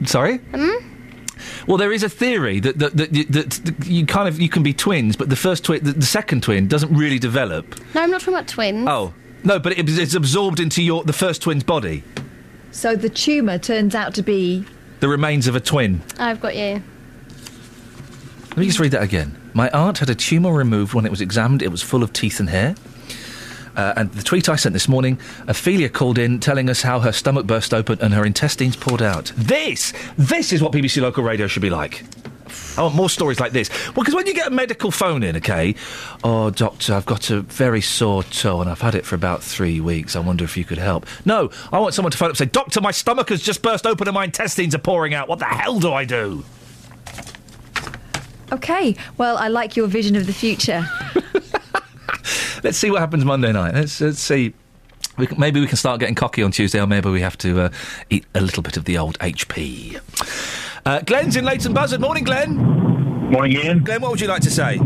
Sorry. 0.06 0.38
hmm? 0.38 0.70
Well, 1.68 1.78
there 1.78 1.92
is 1.92 2.04
a 2.04 2.10
theory 2.10 2.60
that 2.62 2.80
that, 2.80 2.96
that, 2.98 3.12
that, 3.12 3.50
that 3.52 3.86
you 3.88 4.06
kind 4.06 4.28
of 4.30 4.40
you 4.40 4.48
can 4.50 4.64
be 4.64 4.74
twins, 4.74 5.16
but 5.18 5.30
the 5.30 5.36
first 5.36 5.66
twin, 5.66 5.84
the, 5.84 5.92
the 5.94 6.06
second 6.06 6.44
twin, 6.44 6.68
doesn't 6.68 6.94
really 6.96 7.20
develop. 7.20 7.76
No, 7.94 8.02
I'm 8.02 8.12
not 8.12 8.22
talking 8.22 8.34
about 8.36 8.48
twins. 8.48 8.88
Oh 8.90 9.14
no, 9.44 9.60
but 9.60 9.78
it, 9.78 9.90
it's 9.90 10.16
absorbed 10.16 10.60
into 10.60 10.82
your 10.82 11.04
the 11.04 11.14
first 11.14 11.42
twin's 11.42 11.64
body. 11.64 12.04
So 12.72 12.96
the 12.96 13.10
tumour 13.10 13.58
turns 13.58 13.96
out 13.96 14.14
to 14.16 14.22
be. 14.22 14.66
The 15.00 15.08
remains 15.08 15.48
of 15.48 15.56
a 15.56 15.60
twin. 15.60 16.02
I've 16.18 16.42
got 16.42 16.56
you. 16.56 16.84
Let 18.50 18.58
me 18.58 18.66
just 18.66 18.80
read 18.80 18.92
that 18.92 19.04
again. 19.04 19.40
My 19.54 19.70
aunt 19.70 20.00
had 20.00 20.10
a 20.10 20.16
tumour 20.16 20.54
removed 20.54 20.94
when 20.94 21.06
it 21.06 21.10
was 21.12 21.22
examined. 21.22 21.62
It 21.62 21.72
was 21.72 21.82
full 21.82 22.04
of 22.04 22.14
teeth 22.14 22.40
and 22.40 22.50
hair. 22.50 22.76
Uh, 23.76 23.94
and 23.96 24.12
the 24.12 24.24
tweet 24.24 24.50
I 24.50 24.58
sent 24.58 24.74
this 24.74 24.90
morning, 24.90 25.20
Ophelia 25.48 25.88
called 25.88 26.18
in 26.18 26.40
telling 26.40 26.70
us 26.70 26.82
how 26.82 27.00
her 27.00 27.14
stomach 27.14 27.48
burst 27.48 27.74
open 27.74 27.98
and 28.02 28.14
her 28.14 28.26
intestines 28.26 28.76
poured 28.76 29.02
out. 29.02 29.32
This, 29.38 29.94
this 30.18 30.52
is 30.52 30.62
what 30.62 30.74
BBC 30.74 31.02
local 31.02 31.24
radio 31.24 31.48
should 31.48 31.62
be 31.62 31.70
like. 31.70 32.04
I 32.78 32.84
want 32.84 32.96
more 32.96 33.10
stories 33.10 33.40
like 33.40 33.52
this. 33.52 33.70
Well, 33.88 34.04
because 34.04 34.16
when 34.16 34.28
you 34.28 34.34
get 34.34 34.48
a 34.48 34.52
medical 34.52 34.92
phone 34.92 35.24
in, 35.24 35.38
okay, 35.38 35.76
oh, 36.24 36.50
doctor, 36.50 36.94
I've 36.94 37.06
got 37.06 37.30
a 37.30 37.42
very 37.42 37.82
sore 37.82 38.24
toe 38.24 38.62
and 38.62 38.70
I've 38.70 38.82
had 38.82 38.96
it 38.96 39.06
for 39.06 39.16
about 39.16 39.44
three 39.44 39.80
weeks. 39.80 40.16
I 40.16 40.20
wonder 40.20 40.44
if 40.44 40.58
you 40.58 40.66
could 40.66 40.78
help. 40.78 41.06
No, 41.26 41.50
I 41.72 41.80
want 41.80 41.94
someone 41.94 42.12
to 42.12 42.18
phone 42.18 42.28
up 42.28 42.32
and 42.32 42.38
say, 42.38 42.46
Doctor, 42.46 42.82
my 42.82 42.92
stomach 42.92 43.30
has 43.30 43.42
just 43.42 43.62
burst 43.62 43.86
open 43.86 44.08
and 44.08 44.16
my 44.16 44.26
intestines 44.26 44.76
are 44.76 44.80
pouring 44.80 45.14
out. 45.14 45.28
What 45.28 45.40
the 45.40 45.46
hell 45.46 45.80
do 45.80 45.94
I 45.94 46.06
do? 46.06 46.44
Okay, 48.52 48.96
well, 49.18 49.38
I 49.38 49.48
like 49.48 49.76
your 49.76 49.88
vision 49.88 50.16
of 50.16 50.26
the 50.26 50.34
future. 50.34 50.86
Let's 52.64 52.78
see 52.78 52.92
what 52.92 53.00
happens 53.00 53.24
Monday 53.24 53.52
night. 53.52 53.74
Let's, 53.74 54.02
let's 54.02 54.20
see. 54.20 54.54
We 55.18 55.28
can, 55.28 55.40
maybe 55.40 55.60
we 55.60 55.68
can 55.68 55.78
start 55.78 56.00
getting 56.00 56.16
cocky 56.16 56.44
on 56.44 56.52
Tuesday, 56.52 56.82
or 56.82 56.88
maybe 56.88 57.10
we 57.10 57.22
have 57.22 57.38
to 57.40 57.62
uh, 57.62 57.70
eat 58.10 58.26
a 58.36 58.42
little 58.42 58.64
bit 58.64 58.78
of 58.78 58.86
the 58.86 58.98
old 58.98 59.18
HP. 59.20 60.00
Uh, 60.86 61.02
Glenn's 61.02 61.36
in 61.36 61.46
Leighton 61.46 61.74
Buzzard. 61.74 62.02
Morning, 62.02 62.24
Glenn. 62.24 62.56
Morning, 62.56 63.58
Iain. 63.58 63.84
Glenn, 63.84 64.02
what 64.02 64.12
would 64.12 64.22
you 64.22 64.28
like 64.28 64.42
to 64.42 64.52
say? 64.52 64.78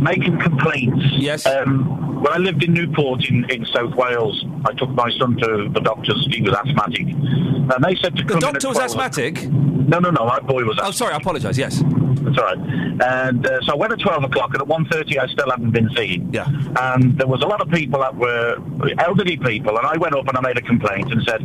Making 0.00 0.38
complaints. 0.40 1.04
Yes. 1.12 1.46
Um, 1.46 2.22
when 2.22 2.32
I 2.32 2.36
lived 2.36 2.62
in 2.62 2.74
Newport 2.74 3.24
in, 3.28 3.48
in 3.50 3.64
South 3.66 3.94
Wales, 3.94 4.44
I 4.66 4.72
took 4.74 4.90
my 4.90 5.10
son 5.18 5.36
to 5.38 5.70
the 5.72 5.80
doctors. 5.80 6.26
He 6.30 6.42
was 6.42 6.54
asthmatic. 6.54 7.06
And 7.08 7.84
they 7.84 7.94
said 7.96 8.16
to 8.16 8.22
The 8.22 8.28
come 8.28 8.36
in 8.36 8.40
doctor 8.40 8.68
was 8.68 8.78
asthmatic? 8.78 9.42
No, 9.50 9.98
no, 9.98 10.10
no. 10.10 10.26
My 10.26 10.38
boy 10.40 10.64
was 10.64 10.78
Oh, 10.82 10.90
sorry, 10.90 11.14
I 11.14 11.16
apologise, 11.16 11.56
yes. 11.56 11.82
That's 12.22 12.36
all 12.38 12.44
right. 12.44 12.58
And 13.02 13.46
uh, 13.46 13.60
so 13.62 13.72
I 13.72 13.76
went 13.76 13.92
at 13.94 14.00
12 14.00 14.24
o'clock, 14.24 14.52
and 14.52 14.62
at 14.62 14.68
1.30 14.68 15.18
I 15.18 15.26
still 15.28 15.50
hadn't 15.50 15.70
been 15.70 15.88
seen. 15.96 16.30
Yeah. 16.32 16.46
And 16.78 17.16
there 17.18 17.26
was 17.26 17.42
a 17.42 17.46
lot 17.46 17.62
of 17.62 17.70
people 17.70 18.00
that 18.00 18.14
were 18.14 18.56
elderly 18.98 19.38
people, 19.38 19.76
and 19.78 19.86
I 19.86 19.96
went 19.96 20.14
up 20.14 20.28
and 20.28 20.36
I 20.36 20.40
made 20.42 20.58
a 20.58 20.62
complaint 20.62 21.10
and 21.12 21.22
said, 21.24 21.40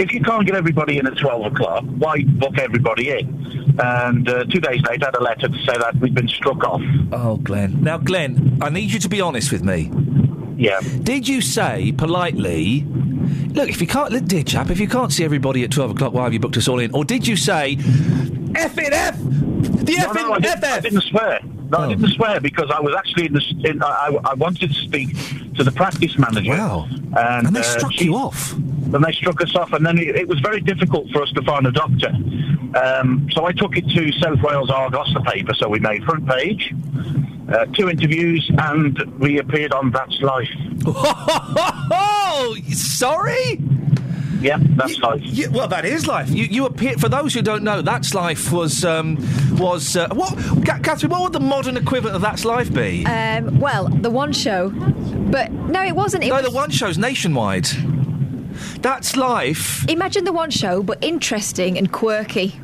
if 0.00 0.12
you 0.14 0.20
can't 0.22 0.46
get 0.46 0.54
everybody 0.56 0.98
in 0.98 1.06
at 1.06 1.18
12 1.18 1.52
o'clock, 1.52 1.84
why 1.98 2.22
book 2.24 2.58
everybody 2.58 3.10
in? 3.10 3.76
And 3.78 4.26
uh, 4.28 4.44
two 4.44 4.60
days 4.60 4.80
later 4.88 5.04
I 5.04 5.06
had 5.08 5.16
a 5.16 5.22
letter 5.22 5.48
to 5.48 5.58
say 5.66 5.76
that 5.76 5.96
we'd 6.00 6.14
been 6.14 6.28
struck 6.28 6.64
off. 6.64 6.80
Oh, 7.12 7.36
Glenn. 7.36 7.82
Now, 7.86 7.98
Glenn, 7.98 8.58
I 8.60 8.68
need 8.68 8.90
you 8.92 8.98
to 8.98 9.08
be 9.08 9.20
honest 9.20 9.52
with 9.52 9.62
me. 9.62 9.92
Yeah. 10.56 10.80
Did 11.04 11.28
you 11.28 11.40
say 11.40 11.92
politely, 11.92 12.84
look, 13.52 13.68
if 13.68 13.80
you 13.80 13.86
can't, 13.86 14.10
look, 14.10 14.24
dear 14.24 14.42
chap, 14.42 14.70
if 14.70 14.80
you 14.80 14.88
can't 14.88 15.12
see 15.12 15.24
everybody 15.24 15.62
at 15.62 15.70
12 15.70 15.92
o'clock, 15.92 16.12
why 16.12 16.24
have 16.24 16.32
you 16.32 16.40
booked 16.40 16.56
us 16.56 16.66
all 16.66 16.80
in? 16.80 16.92
Or 16.96 17.04
did 17.04 17.28
you 17.28 17.36
say, 17.36 17.76
F 18.56 18.76
it, 18.76 18.92
F! 18.92 19.16
The 19.20 19.98
no, 19.98 20.12
no, 20.14 20.32
I, 20.32 20.38
didn't, 20.40 20.64
I 20.64 20.80
didn't 20.80 21.02
swear. 21.02 21.38
No, 21.70 21.78
I 21.78 21.88
didn't 21.90 22.08
swear 22.08 22.40
because 22.40 22.68
I 22.74 22.80
was 22.80 22.92
actually 22.92 23.26
in 23.26 23.34
the. 23.34 23.70
In, 23.70 23.80
I, 23.80 24.18
I 24.24 24.34
wanted 24.34 24.74
to 24.74 24.74
speak 24.74 25.10
to 25.54 25.62
the 25.62 25.70
practice 25.70 26.18
manager. 26.18 26.50
Wow. 26.50 26.88
And, 27.16 27.46
And 27.46 27.54
they 27.54 27.60
uh, 27.60 27.62
struck 27.62 27.92
she- 27.92 28.06
you 28.06 28.16
off? 28.16 28.52
Then 28.88 29.02
they 29.02 29.12
struck 29.12 29.40
us 29.42 29.54
off, 29.54 29.72
and 29.74 29.86
then 29.86 29.96
it, 29.98 30.16
it 30.16 30.26
was 30.28 30.40
very 30.40 30.60
difficult 30.60 31.08
for 31.10 31.22
us 31.22 31.30
to 31.32 31.42
find 31.42 31.66
a 31.68 31.72
doctor. 31.72 32.08
Um, 32.76 33.28
so 33.32 33.46
I 33.46 33.52
took 33.52 33.76
it 33.76 33.88
to 33.90 34.12
South 34.20 34.42
Wales 34.42 34.70
Argus, 34.70 35.08
the 35.14 35.20
paper. 35.20 35.54
So 35.54 35.68
we 35.68 35.78
made 35.78 36.04
front 36.04 36.26
page, 36.28 36.72
uh, 37.48 37.66
two 37.66 37.88
interviews, 37.88 38.50
and 38.58 38.98
we 39.18 39.38
appeared 39.38 39.72
on 39.72 39.90
That's 39.90 40.20
Life. 40.20 40.48
Oh, 40.86 42.56
sorry? 42.72 43.60
Yeah, 44.40 44.58
that's 44.60 44.98
life. 44.98 45.22
Yeah, 45.24 45.48
well, 45.48 45.66
that 45.68 45.84
is 45.86 46.06
life. 46.06 46.28
You, 46.28 46.44
you 46.44 46.66
appear 46.66 46.98
for 46.98 47.08
those 47.08 47.32
who 47.32 47.40
don't 47.42 47.64
know. 47.64 47.80
That's 47.80 48.14
life 48.14 48.52
was 48.52 48.84
um, 48.84 49.16
was 49.52 49.96
uh, 49.96 50.08
what? 50.12 50.36
Ca- 50.64 50.80
Catherine, 50.82 51.10
what 51.10 51.22
would 51.22 51.32
the 51.32 51.40
modern 51.40 51.76
equivalent 51.76 52.16
of 52.16 52.22
That's 52.22 52.44
Life 52.44 52.72
be? 52.72 53.06
Um, 53.06 53.58
well, 53.58 53.88
the 53.88 54.10
one 54.10 54.32
show, 54.32 54.70
but 54.70 55.50
no, 55.50 55.82
it 55.82 55.96
wasn't. 55.96 56.24
It 56.24 56.28
no, 56.28 56.36
was, 56.36 56.44
the 56.44 56.52
one 56.52 56.70
show's 56.70 56.98
nationwide. 56.98 57.66
That's 58.82 59.16
life. 59.16 59.88
Imagine 59.88 60.24
the 60.24 60.32
one 60.32 60.50
show, 60.50 60.82
but 60.82 61.02
interesting 61.02 61.78
and 61.78 61.90
quirky. 61.90 62.60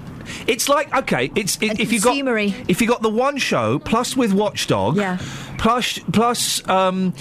It's 0.46 0.68
like 0.68 0.94
okay, 0.94 1.30
it's 1.34 1.56
it, 1.62 1.80
if 1.80 1.92
you 1.92 2.00
got 2.00 2.16
if 2.68 2.80
you 2.80 2.86
got 2.88 3.02
the 3.02 3.10
one 3.10 3.36
show 3.38 3.78
plus 3.78 4.16
with 4.16 4.32
Watchdog, 4.32 4.96
Yeah. 4.96 5.18
plus 5.58 5.98
plus 6.12 6.66
um, 6.68 7.12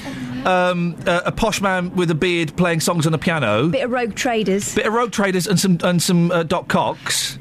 um, 0.46 0.96
uh, 1.06 1.22
a 1.26 1.32
posh 1.32 1.62
man 1.62 1.96
with 1.96 2.12
a 2.12 2.16
beard 2.16 2.56
playing 2.56 2.80
songs 2.80 3.06
on 3.06 3.12
the 3.12 3.18
piano, 3.18 3.68
Bit 3.68 3.86
of 3.86 3.92
Rogue 3.92 4.16
Traders. 4.16 4.74
bit 4.76 4.86
of 4.86 4.94
Rogue 4.94 5.12
Traders 5.12 5.48
and 5.48 5.60
some 5.60 5.78
and 5.84 6.02
some 6.02 6.32
uh, 6.32 6.44
Doc 6.44 6.68
Cox. 6.68 7.38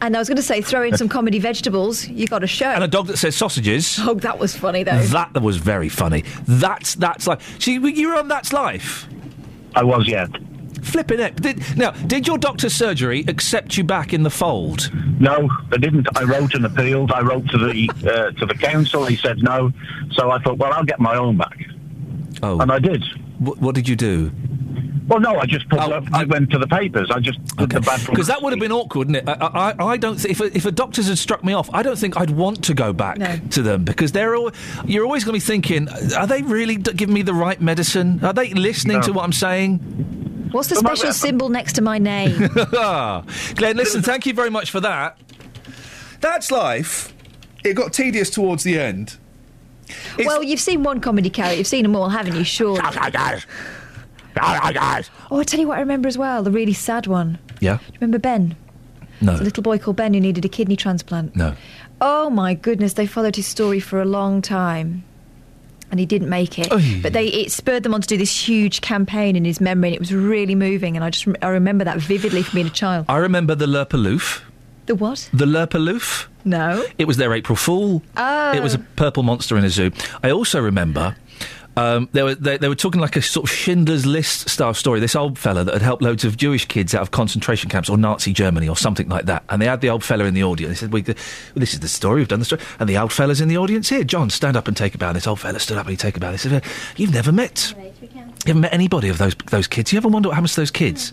And 0.00 0.16
I 0.16 0.18
was 0.18 0.26
going 0.26 0.36
to 0.36 0.42
say, 0.42 0.60
throw 0.60 0.82
in 0.82 0.96
some 0.96 1.08
comedy 1.16 1.38
vegetables. 1.38 2.08
You 2.08 2.26
got 2.26 2.42
a 2.42 2.48
show. 2.48 2.66
And 2.66 2.82
a 2.82 2.88
dog 2.88 3.06
that 3.06 3.18
says 3.18 3.36
sausages. 3.36 3.98
Oh, 4.00 4.14
that 4.14 4.36
was 4.36 4.56
funny 4.56 4.82
though. 4.82 4.98
That 4.98 5.40
was 5.40 5.58
very 5.58 5.88
funny. 5.88 6.24
That's 6.48 6.96
that's 6.96 7.28
like. 7.28 7.40
See, 7.60 7.74
you 7.74 8.08
were 8.08 8.16
on 8.16 8.26
That's 8.26 8.52
Life. 8.52 9.06
I 9.76 9.84
was, 9.84 10.08
yeah. 10.08 10.26
Flipping 10.82 11.20
it. 11.20 11.36
Did, 11.40 11.76
now, 11.78 11.92
did 11.92 12.26
your 12.26 12.36
doctor's 12.38 12.74
surgery 12.74 13.24
accept 13.28 13.76
you 13.76 13.84
back 13.84 14.12
in 14.12 14.22
the 14.24 14.30
fold? 14.30 14.90
No, 15.20 15.48
they 15.70 15.78
didn't. 15.78 16.06
I 16.18 16.24
wrote 16.24 16.54
an 16.54 16.64
appeal. 16.64 17.06
I 17.14 17.20
wrote 17.20 17.48
to 17.50 17.58
the 17.58 17.88
uh, 18.04 18.30
to 18.38 18.46
the 18.46 18.54
council. 18.54 19.06
He 19.06 19.16
said 19.16 19.42
no. 19.42 19.72
So 20.12 20.30
I 20.30 20.38
thought, 20.40 20.58
well, 20.58 20.72
I'll 20.72 20.84
get 20.84 20.98
my 21.00 21.16
own 21.16 21.36
back. 21.36 21.56
Oh. 22.42 22.58
And 22.60 22.70
I 22.72 22.78
did. 22.80 23.02
What, 23.38 23.58
what 23.58 23.74
did 23.74 23.88
you 23.88 23.96
do? 23.96 24.32
Well, 25.08 25.18
no, 25.20 25.36
I 25.36 25.46
just 25.46 25.68
put, 25.68 25.78
up. 25.80 26.04
I 26.12 26.24
went 26.24 26.50
to 26.50 26.58
the 26.58 26.66
papers. 26.66 27.10
I 27.10 27.18
just 27.18 27.44
did 27.56 27.70
the 27.70 27.80
bad 27.80 28.00
Because 28.06 28.28
that 28.28 28.40
would 28.40 28.52
have 28.52 28.60
been 28.60 28.72
awkward, 28.72 29.08
wouldn't 29.08 29.16
it? 29.16 29.28
I, 29.28 29.74
I, 29.78 29.84
I 29.84 29.96
don't. 29.96 30.16
Th- 30.16 30.30
if 30.32 30.40
a, 30.40 30.56
if 30.56 30.64
a 30.64 30.70
doctor's 30.72 31.08
had 31.08 31.18
struck 31.18 31.44
me 31.44 31.52
off, 31.52 31.68
I 31.72 31.82
don't 31.82 31.98
think 31.98 32.16
I'd 32.16 32.30
want 32.30 32.64
to 32.64 32.74
go 32.74 32.92
back 32.92 33.18
No. 33.18 33.36
to 33.50 33.62
them 33.62 33.84
because 33.84 34.12
they're. 34.12 34.34
All, 34.34 34.50
you're 34.84 35.04
always 35.04 35.24
going 35.24 35.38
to 35.38 35.44
be 35.44 35.46
thinking, 35.46 35.88
are 36.16 36.26
they 36.26 36.42
really 36.42 36.76
d- 36.76 36.92
giving 36.94 37.14
me 37.14 37.22
the 37.22 37.34
right 37.34 37.60
medicine? 37.60 38.24
Are 38.24 38.32
they 38.32 38.54
listening 38.54 38.96
No. 38.98 39.02
to 39.02 39.12
what 39.12 39.24
I'm 39.24 39.32
saying? 39.32 40.28
What's 40.52 40.68
the 40.68 40.76
special 40.76 41.12
symbol 41.12 41.48
next 41.48 41.74
to 41.74 41.82
my 41.82 41.98
name? 41.98 42.36
Glenn, 43.54 43.76
listen, 43.76 44.02
thank 44.02 44.26
you 44.26 44.34
very 44.34 44.50
much 44.50 44.70
for 44.70 44.80
that. 44.80 45.18
That's 46.20 46.50
life. 46.50 47.12
It 47.64 47.74
got 47.74 47.92
tedious 47.92 48.30
towards 48.30 48.62
the 48.64 48.78
end. 48.78 49.16
well, 50.18 50.42
you've 50.42 50.60
seen 50.60 50.82
one 50.82 51.00
comedy 51.00 51.30
character. 51.30 51.56
You've 51.58 51.66
seen 51.66 51.82
them 51.82 51.96
all, 51.96 52.08
haven't 52.08 52.36
you? 52.36 52.44
Sure. 52.44 52.78
Oh, 54.34 55.40
I 55.40 55.44
tell 55.44 55.60
you 55.60 55.68
what 55.68 55.76
I 55.76 55.80
remember 55.80 56.08
as 56.08 56.16
well. 56.16 56.42
The 56.42 56.50
really 56.50 56.72
sad 56.72 57.06
one. 57.06 57.38
Yeah. 57.60 57.76
Do 57.78 57.84
you 57.86 57.92
remember 58.00 58.18
Ben? 58.18 58.56
No. 59.20 59.32
It's 59.32 59.40
a 59.40 59.44
little 59.44 59.62
boy 59.62 59.78
called 59.78 59.96
Ben 59.96 60.14
who 60.14 60.20
needed 60.20 60.44
a 60.44 60.48
kidney 60.48 60.76
transplant. 60.76 61.36
No. 61.36 61.54
Oh 62.00 62.30
my 62.30 62.54
goodness, 62.54 62.94
they 62.94 63.06
followed 63.06 63.36
his 63.36 63.46
story 63.46 63.78
for 63.78 64.00
a 64.00 64.04
long 64.04 64.42
time. 64.42 65.04
And 65.92 66.00
he 66.00 66.06
didn't 66.06 66.30
make 66.30 66.58
it, 66.58 66.70
but 67.02 67.12
they 67.12 67.26
it 67.26 67.52
spurred 67.52 67.82
them 67.82 67.92
on 67.92 68.00
to 68.00 68.08
do 68.08 68.16
this 68.16 68.48
huge 68.48 68.80
campaign 68.80 69.36
in 69.36 69.44
his 69.44 69.60
memory, 69.60 69.90
and 69.90 69.94
it 69.94 70.00
was 70.00 70.12
really 70.12 70.54
moving. 70.54 70.96
And 70.96 71.04
I 71.04 71.10
just 71.10 71.28
I 71.42 71.48
remember 71.48 71.84
that 71.84 71.98
vividly 71.98 72.42
from 72.42 72.56
being 72.56 72.66
a 72.66 72.70
child. 72.70 73.04
I 73.10 73.18
remember 73.18 73.54
the 73.54 73.66
Lerpaloof. 73.66 74.40
The 74.86 74.94
what? 74.94 75.28
The 75.34 75.44
Lerpaloof. 75.44 76.26
No. 76.46 76.82
It 76.96 77.04
was 77.04 77.18
their 77.18 77.32
April 77.34 77.56
Fool. 77.56 78.02
Oh. 78.16 78.52
It 78.52 78.62
was 78.62 78.72
a 78.72 78.78
purple 78.78 79.22
monster 79.22 79.56
in 79.58 79.64
a 79.64 79.70
zoo. 79.70 79.92
I 80.22 80.30
also 80.30 80.60
remember. 80.62 81.14
Um, 81.76 82.08
they 82.12 82.22
were 82.22 82.34
they, 82.34 82.58
they 82.58 82.68
were 82.68 82.74
talking 82.74 83.00
like 83.00 83.16
a 83.16 83.22
sort 83.22 83.48
of 83.48 83.54
Schindler's 83.54 84.04
List 84.04 84.48
style 84.48 84.74
story. 84.74 85.00
This 85.00 85.16
old 85.16 85.38
fella 85.38 85.64
that 85.64 85.72
had 85.72 85.82
helped 85.82 86.02
loads 86.02 86.24
of 86.24 86.36
Jewish 86.36 86.66
kids 86.66 86.94
out 86.94 87.02
of 87.02 87.10
concentration 87.10 87.70
camps 87.70 87.88
or 87.88 87.96
Nazi 87.96 88.32
Germany 88.32 88.68
or 88.68 88.76
something 88.76 89.08
like 89.08 89.24
that. 89.26 89.42
And 89.48 89.62
they 89.62 89.66
had 89.66 89.80
the 89.80 89.88
old 89.88 90.04
fella 90.04 90.24
in 90.24 90.34
the 90.34 90.44
audience. 90.44 90.80
They 90.80 90.86
said, 90.86 90.92
we, 90.92 91.00
"This 91.00 91.72
is 91.72 91.80
the 91.80 91.88
story. 91.88 92.20
We've 92.20 92.28
done 92.28 92.40
the 92.40 92.44
story." 92.44 92.60
And 92.78 92.88
the 92.88 92.98
old 92.98 93.12
fella's 93.12 93.40
in 93.40 93.48
the 93.48 93.56
audience 93.56 93.88
here. 93.88 94.04
John, 94.04 94.28
stand 94.28 94.56
up 94.56 94.68
and 94.68 94.76
take 94.76 94.94
a 94.94 94.98
bow. 94.98 95.08
And 95.08 95.16
this 95.16 95.26
old 95.26 95.40
fella 95.40 95.58
stood 95.58 95.78
up 95.78 95.86
and 95.86 95.92
he 95.92 95.96
take 95.96 96.16
a 96.16 96.20
bow. 96.20 96.30
They 96.30 96.36
said, 96.36 96.62
"You've 96.96 97.14
never 97.14 97.32
met." 97.32 97.74
You 98.44 98.48
haven't 98.48 98.62
met 98.62 98.74
anybody 98.74 99.08
of 99.08 99.18
those 99.18 99.36
those 99.50 99.68
kids. 99.68 99.92
You 99.92 99.98
ever 99.98 100.08
wonder 100.08 100.28
what 100.28 100.34
happens 100.34 100.54
to 100.54 100.60
those 100.60 100.70
kids? 100.72 101.12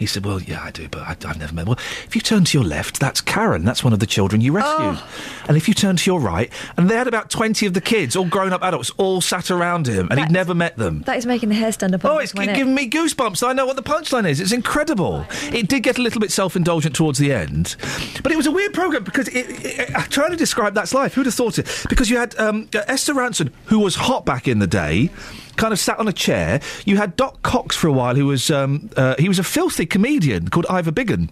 He 0.00 0.06
said, 0.06 0.24
"Well, 0.24 0.40
yeah, 0.42 0.62
I 0.64 0.70
do, 0.72 0.88
but 0.88 1.02
I, 1.02 1.10
I've 1.28 1.38
never 1.38 1.54
met." 1.54 1.66
Well, 1.66 1.78
if 2.06 2.16
you 2.16 2.20
turn 2.22 2.44
to 2.46 2.58
your 2.58 2.66
left, 2.66 2.98
that's 2.98 3.20
Karen. 3.20 3.64
That's 3.64 3.84
one 3.84 3.92
of 3.92 4.00
the 4.00 4.06
children 4.06 4.40
you 4.40 4.50
rescued. 4.52 4.98
And 5.46 5.56
if 5.56 5.68
you 5.68 5.74
turn 5.74 5.94
to 5.96 6.10
your 6.10 6.18
right, 6.20 6.50
and 6.76 6.88
they 6.88 6.96
had 6.96 7.06
about 7.06 7.30
twenty 7.30 7.66
of 7.66 7.74
the 7.74 7.80
kids, 7.80 8.16
all 8.16 8.24
grown 8.24 8.52
up 8.52 8.62
adults, 8.62 8.90
all 8.96 9.20
sat 9.20 9.50
around 9.50 9.86
him, 9.86 10.08
and 10.10 10.18
he'd 10.18 10.30
never 10.32 10.54
met 10.54 10.76
them. 10.76 11.02
That 11.02 11.18
is 11.18 11.26
making 11.26 11.50
the 11.50 11.54
hair 11.54 11.70
stand 11.70 11.94
up. 11.94 12.04
on 12.04 12.10
Oh, 12.12 12.18
it's 12.18 12.34
wasn't 12.34 12.52
it? 12.52 12.56
giving 12.56 12.74
me 12.74 12.88
goosebumps. 12.90 13.46
I 13.46 13.52
know 13.52 13.66
what 13.66 13.76
the 13.76 13.82
punchline 13.82 14.28
is. 14.28 14.40
It's 14.40 14.52
incredible. 14.52 15.26
It 15.52 15.68
did 15.68 15.82
get 15.82 15.98
a 15.98 16.02
little 16.02 16.20
bit 16.20 16.32
self-indulgent 16.32 16.96
towards 16.96 17.18
the 17.18 17.32
end, 17.32 17.76
but 18.22 18.32
it 18.32 18.36
was 18.36 18.46
a 18.46 18.50
weird 18.52 18.72
program 18.72 19.04
because 19.04 19.28
it, 19.28 19.46
it, 19.64 19.94
I'm 19.94 20.08
trying 20.10 20.30
to 20.30 20.36
describe 20.36 20.74
that's 20.74 20.94
life. 20.94 21.14
Who'd 21.14 21.26
have 21.26 21.34
thought 21.34 21.58
it? 21.58 21.68
Because 21.90 22.08
you 22.08 22.16
had 22.16 22.36
um, 22.38 22.68
Esther 22.72 23.12
Rantzen, 23.14 23.52
who 23.66 23.78
was 23.80 23.96
hot 23.96 24.24
back 24.24 24.48
in 24.48 24.60
the 24.60 24.66
day. 24.66 25.10
Kind 25.56 25.72
of 25.74 25.78
sat 25.78 25.98
on 25.98 26.08
a 26.08 26.12
chair. 26.12 26.60
You 26.86 26.96
had 26.96 27.16
Doc 27.16 27.42
Cox 27.42 27.76
for 27.76 27.86
a 27.88 27.92
while, 27.92 28.14
who 28.14 28.24
was 28.24 28.50
um, 28.50 28.88
uh, 28.96 29.14
he 29.18 29.28
was 29.28 29.38
a 29.38 29.42
filthy 29.44 29.84
comedian 29.90 30.48
called 30.48 30.66
Ivor 30.70 30.92
Biggun. 30.92 31.28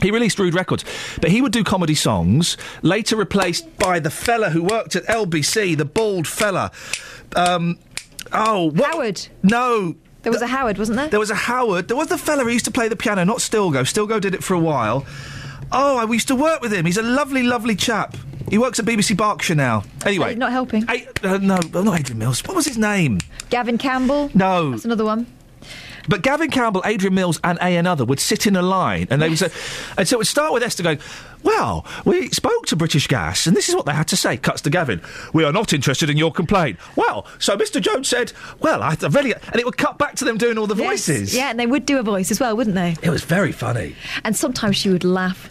He 0.00 0.10
released 0.10 0.38
Rude 0.38 0.54
Records, 0.54 0.84
but 1.20 1.30
he 1.30 1.42
would 1.42 1.52
do 1.52 1.64
comedy 1.64 1.94
songs. 1.94 2.56
Later 2.82 3.16
replaced 3.16 3.78
by 3.78 3.98
the 3.98 4.10
fella 4.10 4.50
who 4.50 4.62
worked 4.62 4.96
at 4.96 5.04
LBC, 5.06 5.76
the 5.76 5.84
bald 5.84 6.26
fella. 6.26 6.70
Um, 7.34 7.78
oh, 8.32 8.70
what? 8.70 8.92
Howard. 8.92 9.28
No. 9.42 9.96
There 10.22 10.32
was 10.32 10.42
a 10.42 10.46
Howard, 10.46 10.78
wasn't 10.78 10.96
there? 10.96 11.08
There 11.08 11.20
was 11.20 11.30
a 11.30 11.34
Howard. 11.34 11.88
There 11.88 11.96
was 11.96 12.08
the 12.08 12.18
fella 12.18 12.44
who 12.44 12.50
used 12.50 12.64
to 12.66 12.70
play 12.70 12.88
the 12.88 12.96
piano, 12.96 13.24
not 13.24 13.38
Stilgoe. 13.38 13.82
Stilgoe 13.82 14.20
did 14.20 14.34
it 14.34 14.42
for 14.44 14.54
a 14.54 14.58
while. 14.58 15.06
Oh, 15.70 15.98
I 15.98 16.10
used 16.10 16.28
to 16.28 16.36
work 16.36 16.60
with 16.62 16.72
him. 16.72 16.86
He's 16.86 16.96
a 16.96 17.02
lovely, 17.02 17.42
lovely 17.42 17.76
chap. 17.76 18.16
He 18.50 18.56
works 18.56 18.78
at 18.78 18.86
BBC 18.86 19.16
Berkshire 19.16 19.54
now. 19.54 19.84
Anyway, 20.06 20.34
Not 20.34 20.52
helping. 20.52 20.84
I, 20.88 21.06
uh, 21.22 21.38
no, 21.38 21.58
not 21.74 22.00
Adrian 22.00 22.18
Mills. 22.18 22.42
What 22.46 22.56
was 22.56 22.66
his 22.66 22.78
name? 22.78 23.18
Gavin 23.50 23.76
Campbell. 23.76 24.30
No. 24.34 24.70
That's 24.70 24.86
another 24.86 25.04
one. 25.04 25.26
But 26.08 26.22
Gavin 26.22 26.50
Campbell, 26.50 26.82
Adrian 26.86 27.14
Mills, 27.14 27.38
and 27.44 27.58
A 27.60 27.76
another 27.76 28.04
would 28.04 28.18
sit 28.20 28.46
in 28.46 28.56
a 28.56 28.62
line, 28.62 29.06
and 29.10 29.20
they 29.20 29.28
would 29.28 29.38
say, 29.38 29.50
and 29.96 30.08
so 30.08 30.16
it 30.16 30.18
would 30.18 30.26
start 30.26 30.52
with 30.54 30.62
Esther 30.62 30.82
going, 30.82 30.98
"Well, 31.42 31.84
we 32.04 32.28
spoke 32.30 32.66
to 32.66 32.76
British 32.76 33.06
Gas, 33.06 33.46
and 33.46 33.54
this 33.56 33.68
is 33.68 33.74
what 33.74 33.84
they 33.86 33.92
had 33.92 34.08
to 34.08 34.16
say." 34.16 34.36
Cuts 34.38 34.62
to 34.62 34.70
Gavin, 34.70 35.00
"We 35.32 35.44
are 35.44 35.52
not 35.52 35.72
interested 35.72 36.08
in 36.10 36.16
your 36.16 36.32
complaint." 36.32 36.78
Well, 36.96 37.26
so 37.38 37.56
Mr. 37.56 37.80
Jones 37.80 38.08
said, 38.08 38.32
"Well, 38.60 38.82
I 38.82 38.96
I 39.02 39.06
really," 39.08 39.34
and 39.34 39.56
it 39.56 39.64
would 39.66 39.76
cut 39.76 39.98
back 39.98 40.16
to 40.16 40.24
them 40.24 40.38
doing 40.38 40.56
all 40.58 40.66
the 40.66 40.74
Yes. 40.74 40.86
voices. 40.86 41.34
Yeah, 41.34 41.50
and 41.50 41.60
they 41.60 41.66
would 41.66 41.84
do 41.84 41.98
a 41.98 42.02
voice 42.02 42.30
as 42.30 42.40
well, 42.40 42.56
wouldn't 42.56 42.74
they? 42.76 42.96
It 43.02 43.10
was 43.10 43.22
very 43.22 43.52
funny. 43.52 43.94
And 44.24 44.34
sometimes 44.36 44.76
she 44.76 44.88
would 44.88 45.04
laugh, 45.04 45.50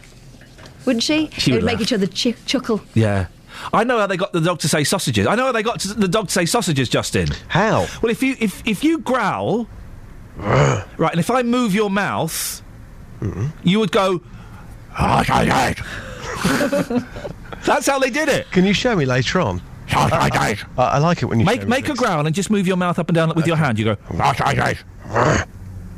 wouldn't 0.85 1.03
she? 1.03 1.29
She 1.37 1.51
they 1.51 1.57
would 1.57 1.63
would 1.63 1.71
make 1.71 1.81
each 1.81 1.93
other 1.93 2.07
ch- 2.07 2.35
chuckle. 2.45 2.81
Yeah. 2.95 3.27
I 3.73 3.83
know 3.83 3.97
how 3.99 4.05
they 4.07 4.17
got 4.17 4.33
the 4.33 4.41
dog 4.41 4.59
to 4.59 4.67
say 4.67 4.83
sausages. 4.83 5.25
I 5.25 5.33
know 5.35 5.45
how 5.47 5.51
they 5.51 5.63
got 5.63 5.79
to 5.81 5.93
the 5.93 6.07
dog 6.07 6.27
to 6.27 6.33
say 6.33 6.45
sausages, 6.45 6.89
Justin. 6.89 7.29
How? 7.47 7.87
Well, 8.01 8.11
if 8.11 8.21
you 8.21 8.35
if 8.39 8.61
if 8.65 8.83
you 8.83 8.99
growl, 8.99 9.67
right, 10.97 11.11
and 11.11 11.19
if 11.19 11.31
I 11.31 11.41
move 11.43 11.73
your 11.73 11.89
mouth, 11.89 12.61
mm-hmm. 13.21 13.47
you 13.63 13.79
would 13.79 13.91
go. 13.91 14.21
That's 17.65 17.87
how 17.87 17.99
they 17.99 18.09
did 18.09 18.29
it. 18.29 18.49
Can 18.51 18.65
you 18.65 18.73
show 18.73 18.95
me 18.95 19.05
later 19.05 19.39
on? 19.41 19.61
I, 20.77 20.83
I 20.83 20.97
like 20.99 21.21
it 21.21 21.25
when 21.25 21.39
you 21.39 21.45
Make 21.45 21.67
make 21.67 21.85
a 21.85 21.87
things. 21.87 21.99
growl 21.99 22.25
and 22.25 22.35
just 22.35 22.49
move 22.49 22.67
your 22.67 22.77
mouth 22.77 22.99
up 22.99 23.09
and 23.09 23.15
down 23.15 23.33
with 23.35 23.47
your 23.47 23.55
hand. 23.55 23.79
You 23.79 23.85
go. 23.85 23.97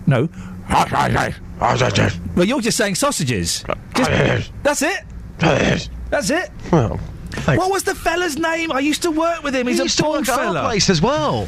No. 0.08 0.27
Well, 2.35 2.45
you're 2.45 2.61
just 2.61 2.77
saying 2.77 2.95
sausages. 2.95 3.64
Just- 3.95 4.09
that's 4.64 4.82
it. 4.82 5.00
That's 6.09 6.30
it. 6.30 6.50
Well, 6.72 7.00
What 7.58 7.72
was 7.72 7.84
the 7.84 7.95
fella's 7.95 8.38
name? 8.38 8.72
I 8.72 8.80
used 8.80 9.01
to 9.03 9.11
work 9.11 9.43
with 9.43 9.56
him. 9.56 9.68
He's 9.68 9.77
he 9.77 9.82
a 9.82 9.85
used 9.85 9.98
to 10.00 10.06
work 10.06 10.22
at 10.24 10.30
our 10.30 10.38
fella. 10.38 10.61
place 10.61 10.90
as 10.90 11.01
well. 11.01 11.48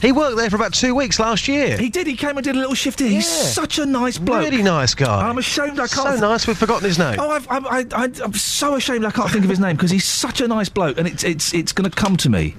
He 0.00 0.12
worked 0.12 0.36
there 0.36 0.48
for 0.48 0.56
about 0.56 0.72
two 0.72 0.94
weeks 0.94 1.18
last 1.18 1.46
year. 1.46 1.76
He 1.76 1.90
did. 1.90 2.06
He 2.06 2.16
came 2.16 2.36
and 2.36 2.44
did 2.44 2.56
a 2.56 2.58
little 2.58 2.74
shift 2.74 3.00
here. 3.00 3.08
He's 3.08 3.28
such 3.28 3.78
a 3.78 3.86
nice 3.86 4.18
bloke. 4.18 4.44
Really 4.44 4.62
nice 4.62 4.94
guy. 4.94 5.28
I'm 5.28 5.38
ashamed 5.38 5.78
I 5.78 5.86
can't. 5.86 6.18
So 6.18 6.28
nice, 6.28 6.46
we've 6.46 6.56
forgotten 6.56 6.86
his 6.88 6.98
name. 6.98 7.18
Oh, 7.20 7.30
I've, 7.30 7.46
I'm, 7.50 7.66
I, 7.66 7.86
I, 7.92 8.10
I'm 8.24 8.32
so 8.32 8.76
ashamed 8.76 9.04
I 9.04 9.10
can't 9.10 9.30
think 9.30 9.44
of 9.44 9.50
his 9.50 9.60
name 9.60 9.76
because 9.76 9.90
he's 9.90 10.06
such 10.06 10.40
a 10.40 10.48
nice 10.48 10.68
bloke, 10.68 10.98
and 10.98 11.06
it's 11.06 11.22
it's 11.22 11.52
it's 11.52 11.72
going 11.72 11.88
to 11.90 11.94
come 11.94 12.16
to 12.18 12.30
me. 12.30 12.54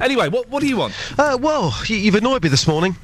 Anyway, 0.00 0.28
what 0.28 0.48
what 0.48 0.60
do 0.60 0.68
you 0.68 0.76
want? 0.76 0.94
Uh, 1.18 1.38
well, 1.40 1.74
you, 1.86 1.96
you've 1.96 2.14
annoyed 2.14 2.42
me 2.42 2.48
this 2.48 2.66
morning 2.66 2.96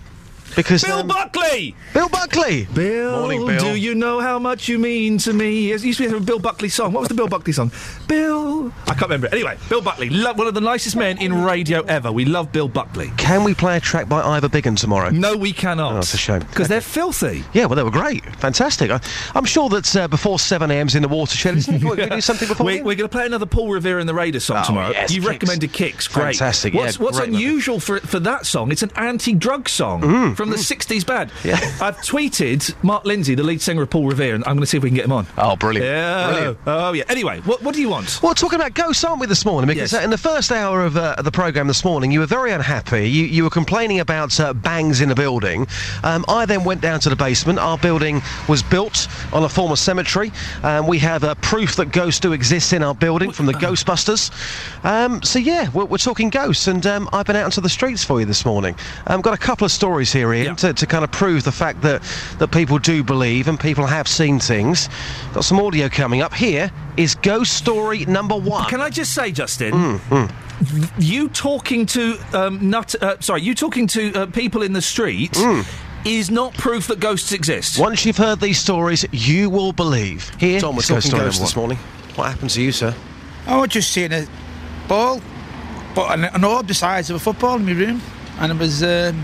because 0.57 0.83
Bill 0.85 0.99
um, 1.01 1.07
Buckley. 1.09 1.75
Bill 1.93 2.09
Buckley. 2.09 2.67
Bill, 2.75 3.21
Morning, 3.21 3.47
Bill. 3.47 3.59
do 3.61 3.75
you 3.75 3.95
know 3.95 4.21
how 4.21 4.39
much 4.39 4.69
you 4.69 4.79
mean 4.79 5.19
to 5.19 5.33
me? 5.33 5.73
It 5.73 5.83
used 5.83 5.99
to 6.01 6.09
be 6.11 6.17
a 6.17 6.21
Bill 6.21 6.39
Buckley 6.39 6.69
song. 6.69 6.93
What 6.93 7.01
was 7.01 7.09
the 7.09 7.15
Bill 7.15 7.29
Buckley 7.29 7.53
song? 7.53 7.71
Bill. 8.09 8.73
I 8.87 8.95
can't 8.95 9.03
remember 9.03 9.27
it. 9.27 9.33
Anyway, 9.33 9.57
Bill 9.69 9.81
Buckley, 9.81 10.11
lo- 10.11 10.33
one 10.35 10.47
of 10.47 10.55
the 10.55 10.61
nicest 10.61 10.97
men 10.97 11.19
in 11.19 11.43
radio 11.43 11.83
ever. 11.83 12.13
We 12.13 12.25
love 12.25 12.53
Bill 12.53 12.69
Buckley. 12.69 13.11
Can 13.17 13.45
we 13.45 13.55
play 13.55 13.77
a 13.77 13.81
track 13.81 14.09
by 14.09 14.21
Ivor 14.23 14.49
Biggun 14.49 14.77
tomorrow? 14.79 15.11
No, 15.11 15.37
we 15.37 15.53
cannot. 15.53 15.93
Oh, 15.93 15.95
that's 15.97 16.15
a 16.15 16.19
shame. 16.19 16.41
Because 16.41 16.69
they're 16.69 16.81
filthy. 16.81 17.45
Yeah, 17.53 17.67
well, 17.67 17.77
they 17.77 17.83
were 17.83 17.91
great. 17.91 18.25
Fantastic. 18.37 18.91
I, 18.91 19.01
I'm 19.35 19.45
sure 19.45 19.69
that 19.71 19.97
uh, 19.97 20.09
before 20.09 20.37
7am's 20.39 20.95
in 20.95 21.03
the 21.03 21.09
watershed, 21.09 21.57
isn't 21.57 21.75
it? 21.75 21.85
we 21.85 21.97
do 22.09 22.21
something 22.21 22.49
before. 22.49 22.67
We, 22.67 22.77
we're 22.83 22.95
going 22.95 23.09
to 23.09 23.09
play 23.09 23.27
another 23.27 23.47
Paul 23.47 23.71
Revere 23.71 23.99
and 23.99 24.09
the 24.09 24.15
Raiders 24.15 24.45
song 24.45 24.59
Oh, 24.61 24.65
tomorrow. 24.67 24.91
yes, 24.91 25.13
you 25.13 25.21
Kicks. 25.21 25.29
recommended 25.31 25.73
Kicks. 25.73 26.09
Great. 26.09 26.37
Fantastic, 26.37 26.75
yeah, 26.75 26.81
What's, 26.81 26.99
what's 26.99 27.19
great, 27.19 27.29
unusual 27.31 27.81
for 27.81 27.99
for 28.01 28.21
that 28.21 28.47
song? 28.47 28.71
It's 28.73 28.83
an 28.83 28.91
anti-drug 28.97 29.69
song 29.69 30.35
from 30.45 30.51
the 30.51 30.57
60s 30.57 31.07
bad. 31.07 31.31
Yeah. 31.45 31.57
I've 31.81 31.99
tweeted 31.99 32.75
Mark 32.83 33.05
Lindsay, 33.05 33.35
the 33.35 33.43
lead 33.43 33.61
singer 33.61 33.83
of 33.83 33.91
Paul 33.91 34.07
Revere, 34.07 34.35
and 34.35 34.43
I'm 34.45 34.53
going 34.55 34.61
to 34.61 34.67
see 34.67 34.77
if 34.79 34.83
we 34.83 34.89
can 34.89 34.97
get 34.97 35.05
him 35.05 35.13
on. 35.13 35.27
Oh, 35.37 35.57
brilliant. 35.57 35.87
Yeah. 35.87 36.31
Brilliant. 36.31 36.59
Oh, 36.67 36.93
yeah. 36.93 37.05
Anyway, 37.09 37.41
what, 37.41 37.63
what 37.63 37.75
do 37.75 37.81
you 37.83 37.89
want? 37.91 38.21
Well, 38.23 38.35
talking 38.35 38.59
about 38.59 38.73
ghosts, 38.75 39.05
aren't 39.05 39.21
we, 39.21 39.27
this 39.27 39.45
morning? 39.45 39.69
Because 39.69 39.93
Yes. 39.93 40.01
uh, 40.01 40.05
in 40.05 40.11
the 40.11 40.17
first 40.19 40.51
hour 40.53 40.83
of 40.85 40.97
uh, 40.97 41.17
the 41.23 41.31
programme 41.31 41.67
this 41.67 41.85
morning, 41.85 42.11
you 42.11 42.21
were 42.21 42.27
very 42.27 42.53
unhappy. 42.53 43.09
You, 43.11 43.25
you 43.27 43.45
were 43.45 43.51
complaining 43.51 44.01
about 44.01 44.39
uh, 44.41 44.55
bangs 44.55 45.01
in 45.03 45.11
a 45.11 45.15
building. 45.15 45.67
Um, 46.03 46.25
I 46.29 46.47
then 46.47 46.65
went 46.65 46.81
down 46.81 47.01
to 47.01 47.11
the 47.11 47.17
basement. 47.17 47.59
Our 47.59 47.77
building 47.77 48.23
was 48.49 48.63
built 48.63 49.07
on 49.33 49.45
a 49.45 49.49
former 49.49 49.77
cemetery. 49.77 50.33
Um, 50.63 50.87
we 50.87 50.99
have 51.01 51.25
uh, 51.25 51.35
proof 51.37 51.77
that 51.77 51.93
ghosts 51.93 52.21
do 52.21 52.33
exist 52.33 52.73
in 52.73 52.83
our 52.83 52.95
building 52.95 53.31
from 53.33 53.45
the 53.47 53.53
Ghostbusters. 53.55 54.31
Um, 54.85 55.23
so, 55.23 55.39
yeah, 55.39 55.69
we're, 55.75 55.85
we're 55.85 55.99
talking 55.99 56.31
ghosts, 56.31 56.67
and 56.69 56.87
um, 56.87 57.09
I've 57.13 57.27
been 57.27 57.37
out 57.37 57.47
into 57.47 57.61
the 57.61 57.69
streets 57.69 58.03
for 58.03 58.21
you 58.21 58.27
this 58.27 58.45
morning. 58.47 58.75
I've 59.07 59.23
got 59.23 59.35
a 59.35 59.39
couple 59.39 59.65
of 59.67 59.73
stories 59.73 60.13
here, 60.13 60.24
Iain, 60.33 60.57
to, 60.57 60.73
to 60.73 60.87
kind 60.87 61.05
of 61.05 61.11
prove 61.11 61.45
the 61.45 61.53
fact 61.53 61.83
that, 61.83 62.03
that 62.39 62.51
people 62.53 62.79
do 62.79 63.03
believe 63.05 63.49
and 63.49 63.59
people 63.59 63.87
have 63.87 64.07
seen 64.09 64.39
things. 64.41 64.89
Got 65.33 65.45
some 65.45 65.61
audio 65.61 65.89
coming 65.89 66.23
up. 66.23 66.33
Here 66.35 66.71
is 66.97 67.15
ghost 67.17 67.53
story 67.55 68.05
number 68.07 68.37
one. 68.37 68.69
Can 68.69 68.81
I 68.81 68.91
just 68.91 69.13
say, 69.15 69.33
Justin? 69.33 69.73
Mm, 69.73 70.31
You 70.99 71.29
talking 71.29 71.87
to 71.87 72.17
um, 72.33 72.71
nut? 72.71 72.95
Uh, 73.01 73.17
sorry, 73.21 73.43
you 73.43 73.55
talking 73.55 73.87
to 73.89 74.13
uh, 74.15 74.27
people 74.27 74.63
in 74.63 74.73
the 74.73 74.83
street 74.83 75.37
is 76.05 76.31
not 76.31 76.55
proof 76.55 76.87
that 76.89 77.01
ghosts 77.01 77.33
exist. 77.33 77.79
Once 77.79 78.05
you've 78.05 78.17
heard 78.17 78.39
these 78.41 78.59
stories, 78.59 79.05
you 79.11 79.49
will 79.51 79.73
believe. 79.73 80.31
Here, 80.39 80.61
Tom 80.61 80.77
was 80.77 80.87
ghost 80.89 81.07
talking 81.07 81.11
story 81.11 81.25
ghosts 81.25 81.41
this 81.41 81.57
morning. 81.57 81.79
What 82.15 82.31
happened 82.31 82.51
to 82.51 82.63
you, 82.63 82.73
sir? 82.73 82.95
I 83.47 83.57
was 83.59 83.71
just 83.71 83.91
seeing 83.91 84.13
a 84.13 84.27
ball, 84.87 85.21
but 85.95 86.17
an, 86.17 86.25
an 86.25 86.45
orb 86.45 86.67
the 86.69 86.75
size 86.75 87.11
of 87.11 87.17
a 87.17 87.19
football 87.19 87.57
in 87.57 87.67
my 87.67 87.73
room, 87.73 88.01
and 88.39 88.53
it 88.53 88.59
was 88.59 88.83
um, 88.83 89.23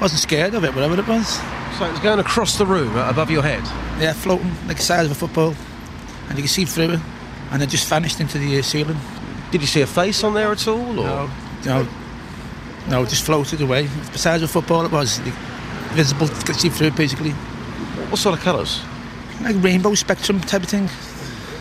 Wasn't 0.00 0.20
scared 0.20 0.54
of 0.54 0.64
it, 0.64 0.74
whatever 0.74 0.98
it 0.98 1.06
was. 1.06 1.28
So 1.78 1.84
it 1.86 1.90
was 1.92 2.00
going 2.00 2.18
across 2.18 2.56
the 2.56 2.66
room 2.66 2.96
uh, 2.96 3.08
above 3.10 3.30
your 3.30 3.42
head? 3.42 3.62
Yeah, 4.00 4.12
floating 4.12 4.50
like 4.66 4.78
the 4.78 4.82
size 4.82 5.04
of 5.06 5.12
a 5.12 5.14
football. 5.14 5.54
And 6.28 6.38
you 6.38 6.44
could 6.44 6.50
see 6.50 6.64
through 6.64 6.90
it. 6.92 7.00
And 7.50 7.62
it 7.62 7.68
just 7.68 7.88
vanished 7.88 8.20
into 8.20 8.38
the 8.38 8.58
uh, 8.58 8.62
ceiling. 8.62 8.96
Did 9.50 9.60
you 9.60 9.66
see 9.66 9.80
a 9.82 9.86
face 9.86 10.22
on 10.24 10.34
there 10.34 10.52
at 10.52 10.66
all? 10.68 11.00
Or? 11.00 11.04
No, 11.04 11.30
no, 11.64 11.88
no, 12.88 13.04
just 13.04 13.24
floated 13.24 13.60
away. 13.60 13.86
The 14.12 14.18
size 14.18 14.42
of 14.42 14.48
a 14.48 14.52
football 14.52 14.84
it 14.86 14.92
was. 14.92 15.18
Visible, 15.94 16.28
could 16.28 16.54
see 16.56 16.68
through 16.68 16.86
it 16.88 16.96
basically. 16.96 17.32
What 18.10 18.18
sort 18.18 18.38
of 18.38 18.44
colours? 18.44 18.80
Like 19.42 19.56
rainbow 19.58 19.94
spectrum 19.94 20.40
type 20.40 20.62
of 20.62 20.68
thing. 20.68 20.88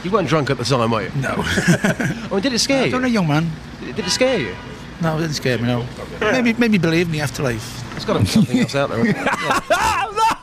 You 0.04 0.12
weren't 0.12 0.30
drunk 0.30 0.50
at 0.50 0.58
the 0.58 0.64
time, 0.64 0.92
were 0.92 1.02
you? 1.04 1.12
No. 1.16 1.34
I 1.38 2.28
mean, 2.32 2.42
did 2.42 2.54
it 2.54 2.60
scare 2.60 2.82
I 2.84 2.86
you? 2.86 2.92
don't 2.92 3.02
know, 3.02 3.08
young 3.08 3.28
man. 3.28 3.50
Did 3.82 4.00
it 4.00 4.10
scare 4.10 4.38
you? 4.40 4.56
No, 5.02 5.18
it 5.18 5.22
didn't 5.22 5.34
scare 5.36 5.58
me, 5.58 5.66
no. 5.68 5.86
Maybe, 6.20 6.54
maybe 6.54 6.78
believe 6.78 7.08
in 7.08 7.12
the 7.14 7.22
afterlife. 7.22 7.96
It's 7.96 8.06
got 8.06 8.14
to 8.14 8.20
be 8.20 8.26
something 8.26 8.60
else 8.60 8.76
out 8.76 8.90
there. 8.90 9.04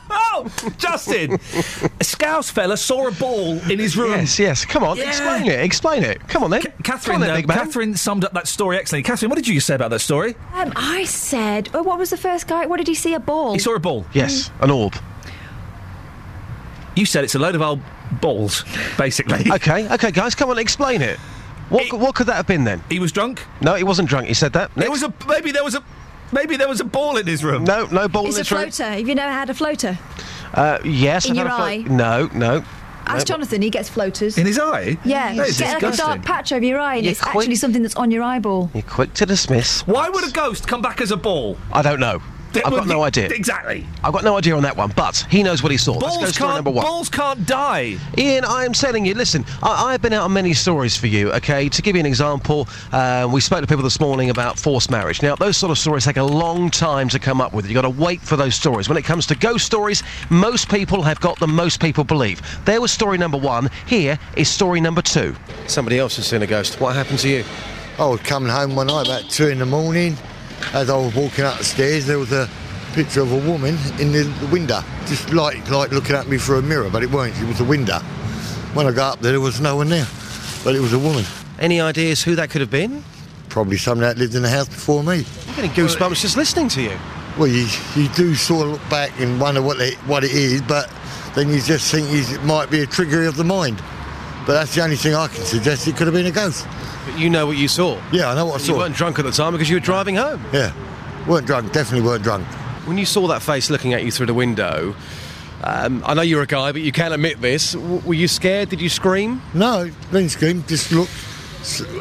no, 0.09 0.71
Justin, 0.79 1.39
a 2.01 2.05
Scouse 2.05 2.51
fella 2.51 2.77
saw 2.77 3.09
a 3.09 3.13
ball 3.13 3.59
in 3.71 3.79
his 3.79 3.97
room. 3.97 4.13
Yes, 4.13 4.39
yes. 4.39 4.65
Come 4.65 4.83
on, 4.83 4.97
Yeah. 4.97 5.09
explain 5.09 5.47
it. 5.47 5.61
Explain 5.61 6.03
it. 6.05 6.27
Come 6.29 6.43
on 6.45 6.51
then. 6.51 6.63
Catherine, 6.83 7.17
on 7.17 7.21
then, 7.21 7.31
uh, 7.31 7.37
big 7.37 7.49
man. 7.49 7.59
Catherine 7.59 7.95
summed 7.97 8.25
up 8.25 8.33
that 8.33 8.49
story 8.49 8.79
excellently. 8.79 9.07
Catherine, 9.07 9.29
what 9.31 9.37
did 9.37 9.49
you 9.49 9.61
say 9.61 9.75
about 9.75 9.91
that 9.91 10.01
story? 10.01 10.35
Um, 10.55 10.73
I 10.77 11.05
said, 11.05 11.69
oh, 11.75 11.83
what 11.83 11.99
was 11.99 12.11
the 12.11 12.17
first 12.17 12.47
guy? 12.47 12.65
What 12.67 12.79
did 12.79 12.89
he 12.89 12.95
see? 12.95 13.13
A 13.15 13.21
ball? 13.21 13.53
He 13.53 13.59
saw 13.59 13.75
a 13.75 13.79
ball. 13.81 14.07
Yes, 14.13 14.51
an 14.61 14.71
orb. 14.71 14.95
You 16.95 17.05
said 17.05 17.25
it's 17.25 17.35
a 17.35 17.39
load 17.39 17.55
of 17.55 17.61
old 17.61 17.81
balls, 18.23 18.65
basically. 18.97 19.51
Okay, 19.53 19.87
okay, 19.93 20.11
guys, 20.11 20.35
come 20.35 20.49
on, 20.51 20.59
explain 20.59 21.03
it. 21.03 21.19
What, 21.69 21.93
what 21.95 22.15
could 22.15 22.27
that 22.29 22.35
have 22.37 22.47
been 22.47 22.65
then? 22.65 22.83
He 22.89 22.99
was 23.01 23.11
drunk. 23.13 23.45
No, 23.61 23.75
he 23.75 23.83
wasn't 23.85 24.09
drunk. 24.09 24.29
He 24.29 24.35
said 24.35 24.53
that. 24.53 24.73
There 24.75 24.91
was 24.91 25.03
a 25.03 25.13
maybe 25.27 25.51
there 25.51 25.65
was 25.65 25.75
a 25.75 25.83
maybe 26.33 26.57
there 26.57 26.69
was 26.69 26.81
a 26.81 26.85
ball 26.85 27.17
in 27.17 27.27
his 27.27 27.43
room. 27.43 27.65
No, 27.65 27.87
no 27.87 28.07
ball 28.09 28.27
It's 28.27 28.37
in 28.37 28.41
a 28.41 28.45
this 28.45 28.53
room. 28.53 28.61
floater. 28.71 28.91
Have 28.93 29.09
you 29.09 29.15
never 29.15 29.33
had 29.33 29.51
a 29.51 29.55
floater? 29.55 29.99
Uh, 30.55 30.79
yes, 30.85 31.25
In 31.27 31.33
I've 31.33 31.37
your 31.39 31.49
had 31.49 31.61
a 31.61 31.63
eye? 31.65 31.77
No, 31.89 32.29
no. 32.35 32.65
Ask 33.09 33.29
no. 33.29 33.35
Jonathan, 33.37 33.63
he 33.63 33.71
gets 33.71 33.89
floaters. 33.89 34.37
In 34.39 34.47
his 34.47 34.59
eye? 34.59 34.97
Yeah, 35.05 35.33
That 35.35 35.49
is 35.49 35.59
get 35.59 35.75
like 35.75 35.83
a 35.83 35.87
disgusting. 35.91 36.07
dark 36.17 36.25
patch 36.25 36.53
over 36.53 36.65
your 36.65 36.81
eye, 36.81 36.97
and 36.97 37.05
You 37.05 37.13
it's 37.13 37.21
quit- 37.21 37.37
actually 37.45 37.55
something 37.57 37.83
that's 37.83 37.95
on 37.97 38.11
your 38.11 38.23
eyeball. 38.25 38.71
You're 38.75 38.83
quick 38.83 39.15
to 39.15 39.27
dismiss. 39.27 39.83
Why 39.87 40.09
would 40.09 40.27
a 40.27 40.31
ghost 40.33 40.67
come 40.67 40.83
back 40.83 41.01
as 41.01 41.11
a 41.13 41.17
ball? 41.17 41.57
I 41.73 41.83
don't 41.83 42.01
know. 42.01 42.21
I've 42.65 42.73
got 42.73 42.87
no 42.87 43.03
idea. 43.03 43.29
Exactly. 43.29 43.87
I've 44.03 44.13
got 44.13 44.25
no 44.25 44.37
idea 44.37 44.57
on 44.57 44.63
that 44.63 44.77
one, 44.77 44.93
but 44.97 45.27
he 45.31 45.43
knows 45.43 45.63
what 45.63 45.73
he 45.73 45.79
saw. 45.79 45.93
Let's 45.93 46.17
go 46.17 46.21
Balls 46.21 46.35
story 46.35 46.49
can't, 46.49 46.57
number 46.57 46.71
one. 46.71 46.85
balls 46.85 47.09
can't 47.09 47.47
die. 47.47 47.97
Ian, 48.17 48.45
I 48.45 48.65
am 48.65 48.73
telling 48.73 49.05
you, 49.05 49.15
listen, 49.15 49.45
I, 49.63 49.93
I've 49.93 50.03
been 50.03 50.13
out 50.13 50.25
on 50.25 50.33
many 50.33 50.55
stories 50.55 50.97
for 50.97 51.07
you, 51.07 51.33
okay? 51.33 51.69
To 51.69 51.83
give 51.83 51.97
you 51.97 52.01
an 52.01 52.07
example, 52.07 52.69
uh, 52.93 53.29
we 53.31 53.41
spoke 53.41 53.61
to 53.61 53.67
people 53.67 53.83
this 53.83 54.01
morning 54.01 54.31
about 54.31 54.59
forced 54.59 54.91
marriage. 54.91 55.23
Now, 55.23 55.35
those 55.37 55.57
sort 55.57 55.71
of 55.71 55.79
stories 55.79 56.05
take 56.05 56.17
a 56.17 56.23
long 56.23 56.71
time 56.71 57.09
to 57.11 57.19
come 57.19 57.41
up 57.41 57.53
with. 57.53 57.67
You've 57.67 57.75
got 57.75 57.83
to 57.83 57.91
wait 57.91 58.21
for 58.21 58.37
those 58.37 58.55
stories. 58.55 58.89
When 58.89 58.99
it 58.99 59.05
comes 59.05 59.27
to 59.27 59.35
ghost 59.35 59.67
stories, 59.67 60.03
most 60.31 60.69
people 60.69 61.03
have 61.03 61.21
got 61.21 61.39
them, 61.39 61.55
most 61.55 61.81
people 61.81 62.05
believe. 62.05 62.41
There 62.65 62.81
was 62.81 62.91
story 62.93 63.19
number 63.19 63.39
one. 63.39 63.71
Here 63.87 64.19
is 64.37 64.49
story 64.49 64.81
number 64.81 65.03
two. 65.03 65.35
Somebody 65.67 65.99
else 65.99 66.17
has 66.17 66.27
seen 66.27 66.43
a 66.43 66.47
ghost. 66.47 66.81
What 66.81 66.95
happened 66.95 67.19
to 67.21 67.29
you? 67.29 67.45
I 67.99 68.07
was 68.07 68.21
coming 68.21 68.51
home 68.51 68.77
one 68.77 68.89
night 68.89 69.07
about 69.07 69.31
two 69.31 69.49
in 69.49 69.59
the 69.59 69.67
morning. 69.67 70.17
As 70.73 70.91
I 70.91 70.97
was 70.97 71.15
walking 71.15 71.45
up 71.45 71.59
the 71.59 71.65
stairs, 71.65 72.07
there 72.07 72.19
was 72.19 72.33
a 72.33 72.49
picture 72.93 73.21
of 73.21 73.33
a 73.33 73.51
woman 73.51 73.77
in 74.01 74.13
the, 74.13 74.49
window, 74.51 74.81
just 75.07 75.33
like 75.33 75.71
like 75.71 75.91
looking 75.91 76.17
at 76.17 76.29
me 76.29 76.39
through 76.39 76.59
a 76.59 76.63
mirror, 76.63 76.89
but 76.91 77.03
it 77.03 77.11
weren't. 77.11 77.39
It 77.41 77.47
was 77.47 77.61
a 77.61 77.65
window. 77.65 77.99
When 78.73 78.87
I 78.87 78.93
got 78.93 79.15
up 79.15 79.21
there, 79.21 79.33
there 79.33 79.41
was 79.41 79.61
no 79.61 79.77
one 79.77 79.89
there, 79.89 80.07
but 80.65 80.75
it 80.75 80.81
was 80.81 80.93
a 80.93 80.99
woman. 80.99 81.25
Any 81.59 81.81
ideas 81.81 82.23
who 82.23 82.35
that 82.37 82.51
could 82.51 82.61
have 82.61 82.71
been? 82.71 83.05
Probably 83.49 83.77
someone 83.77 84.07
that 84.07 84.19
lived 84.19 84.35
in 84.35 84.43
the 84.43 84.51
house 84.51 84.69
before 84.69 85.03
me. 85.03 85.25
I'm 85.49 85.55
getting 85.57 85.71
goosebumps 85.71 86.21
just 86.21 86.37
listening 86.37 86.69
to 86.71 86.83
you. 86.83 86.99
Well, 87.39 87.49
you, 87.49 87.67
you 87.95 88.09
do 88.11 88.35
sort 88.35 88.67
of 88.67 88.73
look 88.73 88.91
back 88.91 89.19
and 89.21 89.41
wonder 89.41 89.61
what 89.61 89.81
it, 89.81 89.95
what 90.07 90.25
it 90.25 90.33
is, 90.33 90.63
but 90.63 90.91
then 91.35 91.51
you 91.51 91.61
just 91.61 91.91
think 91.91 92.09
it 92.11 92.43
might 92.45 92.71
be 92.71 92.81
a 92.81 92.87
trigger 92.87 93.27
of 93.27 93.37
the 93.37 93.45
mind. 93.45 93.83
But 94.47 94.53
that's 94.53 94.75
the 94.75 94.83
only 94.83 94.97
thing 94.97 95.15
I 95.15 95.27
can 95.27 95.43
suggest. 95.45 95.89
It 95.89 95.97
could 95.97 96.07
have 96.07 96.15
been 96.15 96.27
a 96.27 96.31
ghost. 96.31 96.67
But 97.05 97.19
you 97.19 97.29
know 97.29 97.47
what 97.47 97.57
you 97.57 97.67
saw? 97.69 98.01
Yeah, 98.13 98.31
I 98.31 98.35
know 98.37 98.47
what 98.47 98.61
I 98.61 98.65
saw. 98.65 98.73
You 98.73 98.79
weren't 98.79 98.95
drunk 98.95 99.19
at 99.19 99.25
the 99.25 99.33
time 99.33 99.53
because 99.53 99.69
you 99.69 99.77
were 99.77 99.81
driving 99.81 100.15
home. 100.17 100.43
Yeah, 100.53 100.73
weren't 101.27 101.47
drunk. 101.47 101.73
Definitely 101.73 102.07
weren't 102.07 102.23
drunk. 102.23 102.47
When 102.87 102.97
you 102.97 103.05
saw 103.07 103.27
that 103.27 103.43
face 103.43 103.71
looking 103.71 103.93
at 103.93 104.05
you 104.05 104.13
through 104.13 104.27
the 104.27 104.35
window, 104.35 104.95
um, 105.65 106.03
I 106.07 106.15
know 106.15 106.23
you're 106.23 106.43
a 106.43 106.47
guy, 106.47 106.71
but 106.71 106.83
you 106.83 106.93
can't 106.93 107.13
admit 107.13 107.41
this. 107.41 107.73
W- 107.73 108.01
were 108.05 108.15
you 108.15 108.29
scared? 108.29 108.69
Did 108.69 108.81
you 108.81 108.89
scream? 108.89 109.43
No, 109.53 109.91
didn't 110.13 110.29
scream. 110.31 110.63
Just 110.69 110.93
looked 110.93 111.11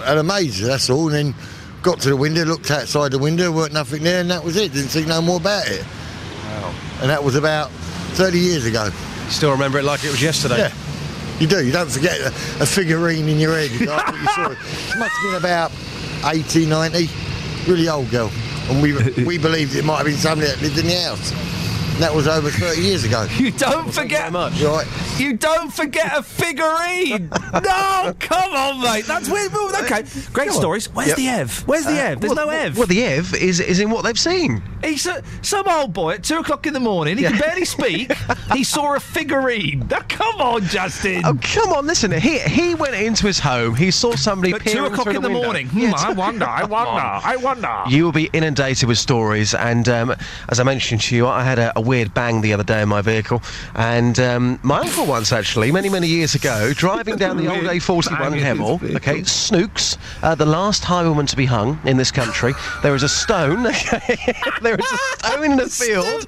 at 0.05 0.17
a 0.19 0.23
maze. 0.23 0.61
That's 0.61 0.89
all. 0.91 1.07
And 1.07 1.15
then 1.15 1.35
got 1.81 1.99
to 2.01 2.09
the 2.09 2.15
window, 2.15 2.43
looked 2.45 2.69
outside 2.69 3.11
the 3.11 3.17
window, 3.19 3.51
weren't 3.51 3.73
nothing 3.73 4.03
there, 4.03 4.21
and 4.21 4.29
that 4.29 4.43
was 4.43 4.55
it. 4.55 4.73
Didn't 4.73 4.89
think 4.89 5.07
no 5.07 5.21
more 5.21 5.37
about 5.37 5.67
it. 5.67 5.83
Wow. 5.83 6.73
And 7.01 7.09
that 7.09 7.23
was 7.23 7.35
about 7.35 7.71
30 7.71 8.37
years 8.39 8.65
ago. 8.65 8.85
You 8.85 9.31
still 9.31 9.51
remember 9.51 9.79
it 9.79 9.83
like 9.83 10.03
it 10.03 10.11
was 10.11 10.21
yesterday? 10.21 10.57
Yeah. 10.57 10.73
You 11.39 11.47
do. 11.47 11.65
You 11.65 11.71
don't 11.71 11.89
forget 11.89 12.19
a, 12.19 12.27
a 12.61 12.65
figurine 12.65 13.27
in 13.27 13.39
your 13.39 13.57
head. 13.57 13.71
You 13.71 13.87
what 13.87 14.15
you 14.15 14.25
saw. 14.27 14.53
She 14.53 14.99
must 14.99 15.11
have 15.11 15.23
been 15.23 15.35
about 15.35 15.71
80, 16.25 16.65
90. 16.65 17.09
Really 17.67 17.89
old 17.89 18.09
girl. 18.09 18.31
And 18.69 18.81
we 18.81 18.93
we 19.25 19.37
believed 19.37 19.75
it 19.75 19.83
might 19.83 19.97
have 19.97 20.05
been 20.05 20.15
somebody 20.15 20.49
that 20.49 20.61
lived 20.61 20.77
in 20.77 20.87
the 20.87 20.95
house. 20.95 21.54
And 21.95 22.03
that 22.03 22.13
was 22.13 22.27
over 22.27 22.49
30 22.49 22.81
years 22.81 23.03
ago. 23.05 23.25
You 23.45 23.51
don't 23.51 23.89
forget. 23.93 24.31
much. 24.31 24.61
Right. 24.61 24.85
You 25.17 25.33
don't 25.37 25.71
forget 25.71 26.17
a 26.17 26.21
figurine. 26.23 27.29
no, 27.53 28.13
come 28.19 28.51
on, 28.53 28.81
mate. 28.81 29.05
That's 29.05 29.29
weird. 29.29 29.51
Okay, 29.53 30.03
great 30.33 30.47
Come 30.47 30.55
on. 30.55 30.61
stories. 30.61 30.87
Where's 30.93 31.09
Yep. 31.09 31.17
the 31.17 31.27
Ev? 31.29 31.63
Where's 31.67 31.85
the 31.85 31.91
Uh, 31.91 32.11
Ev? 32.11 32.19
There's 32.21 32.33
well, 32.35 32.47
no 32.47 32.51
Ev. 32.51 32.77
Well, 32.77 32.87
the 32.87 33.03
Ev 33.03 33.33
is, 33.35 33.59
is 33.59 33.79
in 33.79 33.89
what 33.91 34.03
they've 34.03 34.19
seen. 34.19 34.61
He's 34.83 35.05
a, 35.05 35.23
some 35.41 35.67
old 35.67 35.93
boy 35.93 36.13
at 36.15 36.23
two 36.23 36.37
o'clock 36.39 36.65
in 36.67 36.73
the 36.73 36.79
morning. 36.79 37.17
He 37.17 37.23
can 37.23 37.37
barely 37.37 37.65
speak. 37.65 38.11
he 38.53 38.63
saw 38.63 38.95
a 38.95 38.99
figurine. 38.99 39.87
Now, 39.89 40.01
come 40.09 40.41
on, 40.41 40.63
Justin. 40.65 41.21
Oh, 41.25 41.37
come 41.41 41.71
on, 41.73 41.85
listen. 41.87 42.11
He 42.11 42.39
he 42.39 42.75
went 42.75 42.95
into 42.95 43.25
his 43.27 43.39
home. 43.39 43.75
He 43.75 43.91
saw 43.91 44.15
somebody 44.15 44.53
At 44.53 44.61
two 44.65 44.85
o'clock 44.85 45.07
in 45.07 45.21
the 45.21 45.29
window. 45.29 45.43
morning. 45.43 45.67
Hmm, 45.69 45.79
Yeah, 45.79 45.93
I 45.95 46.13
t- 46.13 46.19
wonder. 46.19 46.45
I 46.45 46.63
wonder. 46.65 47.01
I 47.01 47.35
wonder. 47.37 47.83
You 47.89 48.03
will 48.05 48.11
be 48.11 48.29
inundated 48.33 48.87
with 48.87 48.97
stories, 48.97 49.53
and 49.53 49.87
um, 49.89 50.15
as 50.49 50.59
I 50.59 50.63
mentioned 50.63 51.01
to 51.01 51.15
you, 51.15 51.27
I 51.27 51.43
had 51.43 51.57
a, 51.59 51.71
a 51.77 51.81
weird 51.85 52.13
bang 52.13 52.41
the 52.41 52.53
other 52.53 52.63
day 52.63 52.81
in 52.81 52.89
my 52.89 53.01
vehicle, 53.01 53.41
and 53.75 54.19
um, 54.19 54.59
my 54.63 54.79
uncle 54.79 55.05
once 55.05 55.31
actually, 55.31 55.71
many 55.71 55.89
many 55.89 56.07
years 56.07 56.35
ago, 56.35 56.73
driving 56.73 57.15
down 57.15 57.37
the 57.37 57.47
old 57.53 57.63
A41 57.63 58.19
bang 58.19 58.33
Hemel, 58.33 58.95
okay, 58.95 59.23
Snooks, 59.23 59.97
uh, 60.23 60.35
the 60.35 60.45
last 60.45 60.83
highwayman 60.83 61.25
to 61.27 61.35
be 61.35 61.45
hung 61.45 61.79
in 61.85 61.97
this 61.97 62.11
country. 62.11 62.53
There 62.81 62.95
is 62.95 63.03
a 63.03 63.09
stone, 63.09 63.63
there 64.61 64.75
is 64.75 64.91
a 64.91 64.97
stone 65.17 65.43
in 65.43 65.57
the 65.57 65.69
field, 65.69 66.27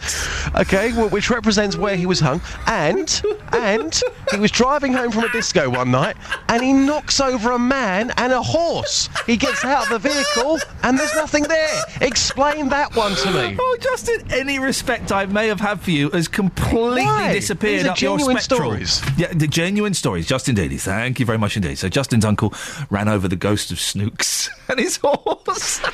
okay, 0.55 0.91
which 1.09 1.29
represents 1.29 1.75
where 1.75 1.95
he 1.95 2.05
was 2.05 2.19
hung, 2.19 2.41
and 2.67 3.21
and 3.53 4.01
he 4.31 4.39
was 4.39 4.51
driving 4.51 4.93
home 4.93 5.11
from 5.11 5.23
a 5.23 5.31
disco 5.31 5.69
one 5.69 5.91
night, 5.91 6.17
and 6.49 6.63
he 6.63 6.73
knocks 6.73 7.19
over 7.19 7.51
a 7.51 7.59
man 7.59 8.11
and 8.17 8.33
a 8.33 8.41
horse. 8.41 9.09
He 9.25 9.37
gets 9.37 9.63
out 9.65 9.83
of 9.83 10.01
the 10.01 10.09
vehicle, 10.09 10.59
and 10.83 10.97
there's 10.97 11.15
nothing 11.15 11.43
there. 11.43 11.81
Explain 12.01 12.69
that 12.69 12.95
one 12.95 13.15
to 13.15 13.31
me. 13.31 13.57
Oh, 13.59 13.77
Justin, 13.81 14.21
any 14.31 14.59
respect 14.59 15.11
I 15.11 15.25
may 15.25 15.46
have 15.47 15.59
had 15.59 15.81
for 15.81 15.91
you 15.91 16.09
has 16.11 16.27
completely 16.27 17.03
Why? 17.03 17.33
disappeared 17.33 17.79
These 17.81 17.85
are 17.87 17.91
up 17.91 18.01
your 18.01 18.17
genuine 18.17 18.37
spectral. 18.39 18.69
stories. 18.71 19.01
Yeah, 19.17 19.33
the 19.33 19.47
genuine 19.47 19.93
stories. 19.93 20.27
Justin 20.27 20.55
Dealey, 20.55 20.79
thank 20.79 21.19
you 21.19 21.25
very 21.25 21.37
much 21.37 21.55
indeed. 21.57 21.77
So 21.77 21.89
Justin's 21.89 22.25
uncle 22.25 22.53
ran 22.89 23.07
over 23.07 23.27
the 23.27 23.35
ghost 23.35 23.71
of 23.71 23.79
Snooks 23.79 24.49
and 24.69 24.79
his 24.79 24.97
horse. 25.01 25.79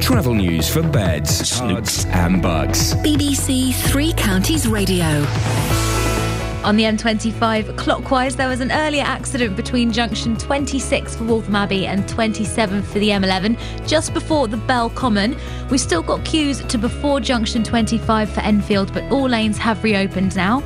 Travel 0.00 0.34
news 0.34 0.68
for 0.72 0.82
beds, 0.82 1.58
Herts, 1.60 2.06
and 2.06 2.40
Bucks. 2.40 2.94
BBC 2.94 3.74
Three 3.90 4.12
Counties 4.12 4.68
Radio. 4.68 5.24
On 6.66 6.74
the 6.74 6.82
M25 6.82 7.76
clockwise, 7.76 8.34
there 8.34 8.48
was 8.48 8.58
an 8.58 8.72
earlier 8.72 9.04
accident 9.04 9.54
between 9.54 9.92
junction 9.92 10.36
26 10.36 11.14
for 11.14 11.22
Waltham 11.22 11.54
Abbey 11.54 11.86
and 11.86 12.08
27 12.08 12.82
for 12.82 12.98
the 12.98 13.10
M11, 13.10 13.56
just 13.86 14.12
before 14.12 14.48
the 14.48 14.56
Bell 14.56 14.90
Common. 14.90 15.36
We've 15.70 15.80
still 15.80 16.02
got 16.02 16.24
queues 16.24 16.64
to 16.64 16.76
before 16.76 17.20
junction 17.20 17.62
25 17.62 18.30
for 18.30 18.40
Enfield, 18.40 18.92
but 18.92 19.04
all 19.12 19.28
lanes 19.28 19.58
have 19.58 19.84
reopened 19.84 20.34
now. 20.34 20.60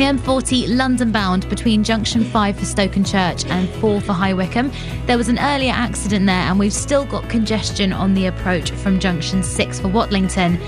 The 0.00 0.06
M40 0.06 0.78
London 0.78 1.12
bound 1.12 1.46
between 1.50 1.84
junction 1.84 2.24
5 2.24 2.56
for 2.56 2.64
Stokenchurch 2.64 3.44
and 3.50 3.68
4 3.68 4.00
for 4.00 4.14
High 4.14 4.32
Wycombe. 4.32 4.72
There 5.04 5.18
was 5.18 5.28
an 5.28 5.38
earlier 5.38 5.74
accident 5.74 6.24
there, 6.24 6.34
and 6.36 6.58
we've 6.58 6.72
still 6.72 7.04
got 7.04 7.28
congestion 7.28 7.92
on 7.92 8.14
the 8.14 8.24
approach 8.24 8.70
from 8.70 8.98
junction 8.98 9.42
6 9.42 9.78
for 9.78 9.88
Watlington. 9.88 10.58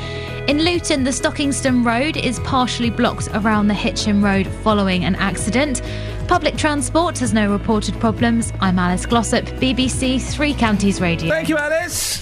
In 0.50 0.58
Luton, 0.62 1.04
the 1.04 1.10
Stockingstone 1.12 1.82
Road 1.82 2.18
is 2.18 2.40
partially 2.40 2.90
blocked 2.90 3.28
around 3.32 3.68
the 3.68 3.74
Hitchin 3.74 4.20
Road 4.20 4.46
following 4.46 5.02
an 5.06 5.14
accident. 5.14 5.80
Public 6.28 6.58
transport 6.58 7.18
has 7.20 7.32
no 7.32 7.50
reported 7.50 7.98
problems. 8.00 8.52
I'm 8.60 8.78
Alice 8.78 9.06
Glossop, 9.06 9.46
BBC 9.46 10.20
Three 10.20 10.52
Counties 10.52 11.00
Radio. 11.00 11.30
Thank 11.30 11.48
you, 11.48 11.56
Alice. 11.56 12.20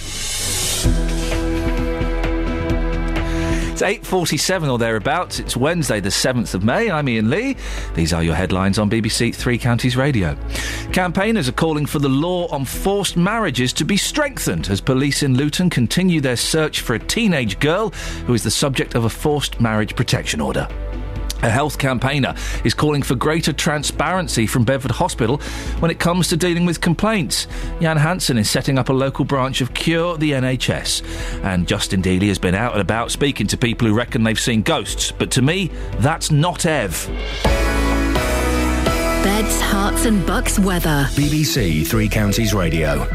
It's 3.81 4.07
8.47 4.07 4.71
or 4.71 4.77
thereabouts. 4.77 5.39
It's 5.39 5.57
Wednesday, 5.57 5.99
the 5.99 6.09
7th 6.09 6.53
of 6.53 6.63
May. 6.63 6.91
I'm 6.91 7.07
Iain 7.07 7.31
Lee. 7.31 7.57
These 7.95 8.13
are 8.13 8.21
your 8.21 8.35
headlines 8.35 8.77
on 8.77 8.91
BBC 8.91 9.33
Three 9.33 9.57
Counties 9.57 9.97
Radio. 9.97 10.37
Campaigners 10.93 11.49
are 11.49 11.53
calling 11.53 11.87
for 11.87 11.97
the 11.97 12.07
law 12.07 12.47
on 12.49 12.63
forced 12.63 13.17
marriages 13.17 13.73
to 13.73 13.83
be 13.83 13.97
strengthened 13.97 14.69
as 14.69 14.81
police 14.81 15.23
in 15.23 15.35
Luton 15.35 15.71
continue 15.71 16.21
their 16.21 16.35
search 16.35 16.81
for 16.81 16.93
a 16.93 16.99
teenage 16.99 17.59
girl 17.59 17.89
who 18.27 18.35
is 18.35 18.43
the 18.43 18.51
subject 18.51 18.93
of 18.93 19.05
a 19.05 19.09
forced 19.09 19.59
marriage 19.59 19.95
protection 19.95 20.41
order. 20.41 20.67
A 21.43 21.49
health 21.49 21.77
campaigner 21.79 22.35
is 22.63 22.73
calling 22.73 23.01
for 23.01 23.15
greater 23.15 23.51
transparency 23.51 24.45
from 24.45 24.63
Bedford 24.63 24.91
Hospital 24.91 25.37
when 25.79 25.89
it 25.89 25.99
comes 25.99 26.27
to 26.29 26.37
dealing 26.37 26.65
with 26.65 26.81
complaints. 26.81 27.47
Jan 27.81 27.97
Hansen 27.97 28.37
is 28.37 28.49
setting 28.49 28.77
up 28.77 28.89
a 28.89 28.93
local 28.93 29.25
branch 29.25 29.61
of 29.61 29.73
Cure 29.73 30.17
the 30.17 30.31
NHS. 30.31 31.43
And 31.43 31.67
Justin 31.67 32.01
Dealey 32.01 32.27
has 32.27 32.39
been 32.39 32.55
out 32.55 32.73
and 32.73 32.81
about 32.81 33.11
speaking 33.11 33.47
to 33.47 33.57
people 33.57 33.87
who 33.87 33.93
reckon 33.93 34.23
they've 34.23 34.39
seen 34.39 34.61
ghosts. 34.61 35.11
But 35.11 35.31
to 35.31 35.41
me, 35.41 35.71
that's 35.99 36.29
not 36.31 36.65
Ev. 36.65 37.07
Beds, 39.23 39.61
Herts 39.61 40.05
and 40.05 40.25
Bucks 40.25 40.59
weather. 40.59 41.07
BBC 41.11 41.87
Three 41.87 42.09
Counties 42.09 42.53
Radio. 42.53 43.07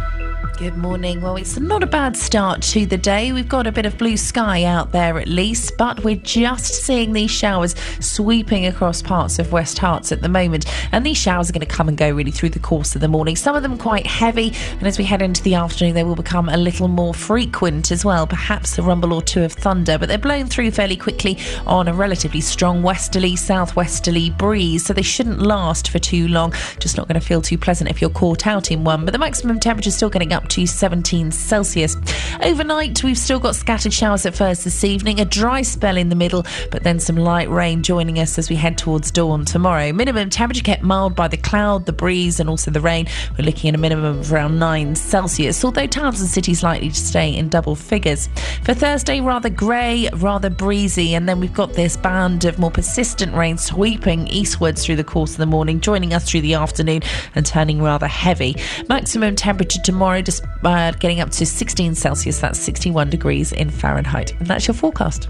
Good 0.58 0.78
morning. 0.78 1.20
Well, 1.20 1.36
it's 1.36 1.58
not 1.58 1.82
a 1.82 1.86
bad 1.86 2.16
start 2.16 2.62
to 2.62 2.86
the 2.86 2.96
day. 2.96 3.30
We've 3.30 3.46
got 3.46 3.66
a 3.66 3.72
bit 3.72 3.84
of 3.84 3.98
blue 3.98 4.16
sky 4.16 4.64
out 4.64 4.90
there 4.90 5.18
at 5.18 5.28
least, 5.28 5.74
but 5.76 6.02
we're 6.02 6.16
just 6.16 6.82
seeing 6.82 7.12
these 7.12 7.30
showers 7.30 7.74
sweeping 8.00 8.64
across 8.64 9.02
parts 9.02 9.38
of 9.38 9.52
West 9.52 9.76
Herts 9.76 10.12
at 10.12 10.22
the 10.22 10.30
moment. 10.30 10.64
And 10.92 11.04
these 11.04 11.18
showers 11.18 11.50
are 11.50 11.52
going 11.52 11.66
to 11.66 11.66
come 11.66 11.88
and 11.88 11.98
go 11.98 12.10
really 12.10 12.30
through 12.30 12.48
the 12.50 12.58
course 12.58 12.94
of 12.94 13.02
the 13.02 13.08
morning. 13.08 13.36
Some 13.36 13.54
of 13.54 13.62
them 13.62 13.76
quite 13.76 14.06
heavy, 14.06 14.54
and 14.78 14.86
as 14.86 14.96
we 14.96 15.04
head 15.04 15.20
into 15.20 15.42
the 15.42 15.56
afternoon, 15.56 15.92
they 15.92 16.04
will 16.04 16.16
become 16.16 16.48
a 16.48 16.56
little 16.56 16.88
more 16.88 17.12
frequent 17.12 17.92
as 17.92 18.02
well. 18.02 18.26
Perhaps 18.26 18.78
a 18.78 18.82
rumble 18.82 19.12
or 19.12 19.20
two 19.20 19.42
of 19.42 19.52
thunder, 19.52 19.98
but 19.98 20.08
they're 20.08 20.16
blown 20.16 20.46
through 20.46 20.70
fairly 20.70 20.96
quickly 20.96 21.36
on 21.66 21.86
a 21.86 21.92
relatively 21.92 22.40
strong 22.40 22.82
westerly, 22.82 23.36
southwesterly 23.36 24.30
breeze, 24.30 24.86
so 24.86 24.94
they 24.94 25.02
shouldn't 25.02 25.42
last 25.42 25.90
for 25.90 25.98
too 25.98 26.28
long. 26.28 26.54
Just 26.78 26.96
not 26.96 27.08
going 27.08 27.20
to 27.20 27.26
feel 27.26 27.42
too 27.42 27.58
pleasant 27.58 27.90
if 27.90 28.00
you're 28.00 28.08
caught 28.08 28.46
out 28.46 28.70
in 28.70 28.84
one. 28.84 29.04
But 29.04 29.12
the 29.12 29.18
maximum 29.18 29.60
temperature 29.60 29.88
is 29.88 29.96
still 29.96 30.08
getting 30.08 30.32
up 30.32 30.45
to 30.46 30.66
17 30.66 31.30
Celsius. 31.30 31.96
Overnight, 32.42 33.02
we've 33.02 33.18
still 33.18 33.40
got 33.40 33.56
scattered 33.56 33.92
showers 33.92 34.26
at 34.26 34.34
first 34.34 34.64
this 34.64 34.84
evening, 34.84 35.20
a 35.20 35.24
dry 35.24 35.62
spell 35.62 35.96
in 35.96 36.08
the 36.08 36.14
middle, 36.14 36.44
but 36.70 36.82
then 36.82 36.98
some 36.98 37.16
light 37.16 37.48
rain 37.50 37.82
joining 37.82 38.18
us 38.18 38.38
as 38.38 38.50
we 38.50 38.56
head 38.56 38.78
towards 38.78 39.10
dawn 39.10 39.44
tomorrow. 39.44 39.92
Minimum 39.92 40.30
temperature 40.30 40.62
kept 40.62 40.82
mild 40.82 41.14
by 41.14 41.28
the 41.28 41.36
cloud, 41.36 41.86
the 41.86 41.92
breeze, 41.92 42.40
and 42.40 42.48
also 42.48 42.70
the 42.70 42.80
rain. 42.80 43.06
We're 43.38 43.44
looking 43.44 43.68
at 43.68 43.74
a 43.74 43.78
minimum 43.78 44.18
of 44.18 44.32
around 44.32 44.58
9 44.58 44.94
Celsius, 44.94 45.64
although 45.64 45.86
towns 45.86 46.20
and 46.20 46.28
cities 46.28 46.62
likely 46.62 46.88
to 46.90 46.94
stay 46.94 47.34
in 47.34 47.48
double 47.48 47.74
figures. 47.74 48.28
For 48.62 48.74
Thursday, 48.74 49.20
rather 49.20 49.48
grey, 49.48 50.08
rather 50.14 50.50
breezy, 50.50 51.14
and 51.14 51.28
then 51.28 51.40
we've 51.40 51.52
got 51.52 51.74
this 51.74 51.96
band 51.96 52.44
of 52.44 52.58
more 52.58 52.70
persistent 52.70 53.34
rain 53.34 53.58
sweeping 53.58 54.26
eastwards 54.28 54.84
through 54.84 54.96
the 54.96 55.04
course 55.04 55.32
of 55.32 55.38
the 55.38 55.46
morning, 55.46 55.80
joining 55.80 56.12
us 56.12 56.28
through 56.28 56.42
the 56.42 56.54
afternoon 56.54 57.02
and 57.34 57.46
turning 57.46 57.82
rather 57.82 58.06
heavy. 58.06 58.56
Maximum 58.88 59.34
temperature 59.36 59.80
tomorrow, 59.82 60.22
just 60.40 60.64
uh, 60.64 60.92
getting 60.92 61.20
up 61.20 61.30
to 61.30 61.46
16 61.46 61.94
Celsius, 61.94 62.40
that's 62.40 62.58
61 62.58 63.10
degrees 63.10 63.52
in 63.52 63.70
Fahrenheit. 63.70 64.32
And 64.38 64.46
that's 64.46 64.66
your 64.66 64.74
forecast. 64.74 65.28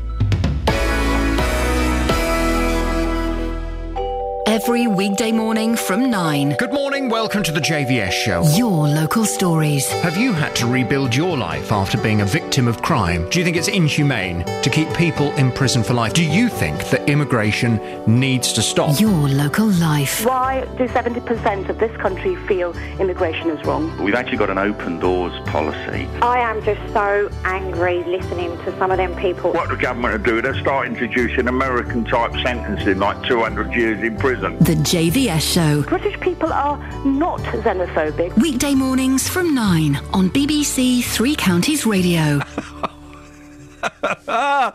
Every 4.66 4.88
weekday 4.88 5.30
morning 5.30 5.76
from 5.76 6.10
9. 6.10 6.56
Good 6.58 6.72
morning, 6.72 7.08
welcome 7.08 7.44
to 7.44 7.52
the 7.52 7.60
JVS 7.60 8.10
show. 8.10 8.42
Your 8.56 8.88
local 8.88 9.24
stories. 9.24 9.88
Have 10.02 10.16
you 10.16 10.32
had 10.32 10.56
to 10.56 10.66
rebuild 10.66 11.14
your 11.14 11.36
life 11.36 11.70
after 11.70 11.96
being 11.96 12.22
a 12.22 12.24
victim 12.24 12.66
of 12.66 12.82
crime? 12.82 13.30
Do 13.30 13.38
you 13.38 13.44
think 13.44 13.56
it's 13.56 13.68
inhumane 13.68 14.42
to 14.62 14.68
keep 14.68 14.92
people 14.94 15.30
in 15.34 15.52
prison 15.52 15.84
for 15.84 15.94
life? 15.94 16.14
Do 16.14 16.24
you 16.24 16.48
think 16.48 16.88
that 16.88 17.08
immigration 17.08 17.80
needs 18.08 18.52
to 18.54 18.60
stop? 18.60 18.98
Your 18.98 19.28
local 19.28 19.66
life. 19.66 20.26
Why 20.26 20.64
do 20.76 20.88
70% 20.88 21.68
of 21.68 21.78
this 21.78 21.96
country 21.98 22.34
feel 22.34 22.76
immigration 22.98 23.50
is 23.50 23.64
wrong? 23.64 23.96
We've 24.02 24.16
actually 24.16 24.38
got 24.38 24.50
an 24.50 24.58
open 24.58 24.98
doors 24.98 25.32
policy. 25.48 26.08
I 26.22 26.40
am 26.40 26.60
just 26.64 26.80
so 26.92 27.30
angry 27.44 28.02
listening 28.02 28.58
to 28.64 28.76
some 28.78 28.90
of 28.90 28.96
them 28.96 29.14
people. 29.14 29.52
What 29.52 29.68
the 29.68 29.76
government 29.76 30.12
are 30.14 30.18
doing, 30.18 30.42
they're 30.42 30.60
start 30.60 30.88
introducing 30.88 31.46
American 31.46 32.04
type 32.04 32.32
sentencing 32.42 32.98
like 32.98 33.22
200 33.28 33.72
years 33.72 34.02
in 34.02 34.16
prison. 34.16 34.55
The 34.60 34.74
JVS 34.74 35.40
show. 35.40 35.82
British 35.82 36.18
people 36.20 36.52
are 36.52 36.78
not 37.04 37.40
xenophobic. 37.40 38.36
Weekday 38.40 38.74
mornings 38.74 39.28
from 39.28 39.54
9 39.54 39.96
on 40.14 40.30
BBC 40.30 41.04
Three 41.04 41.36
Counties 41.36 41.84
Radio. 41.86 42.40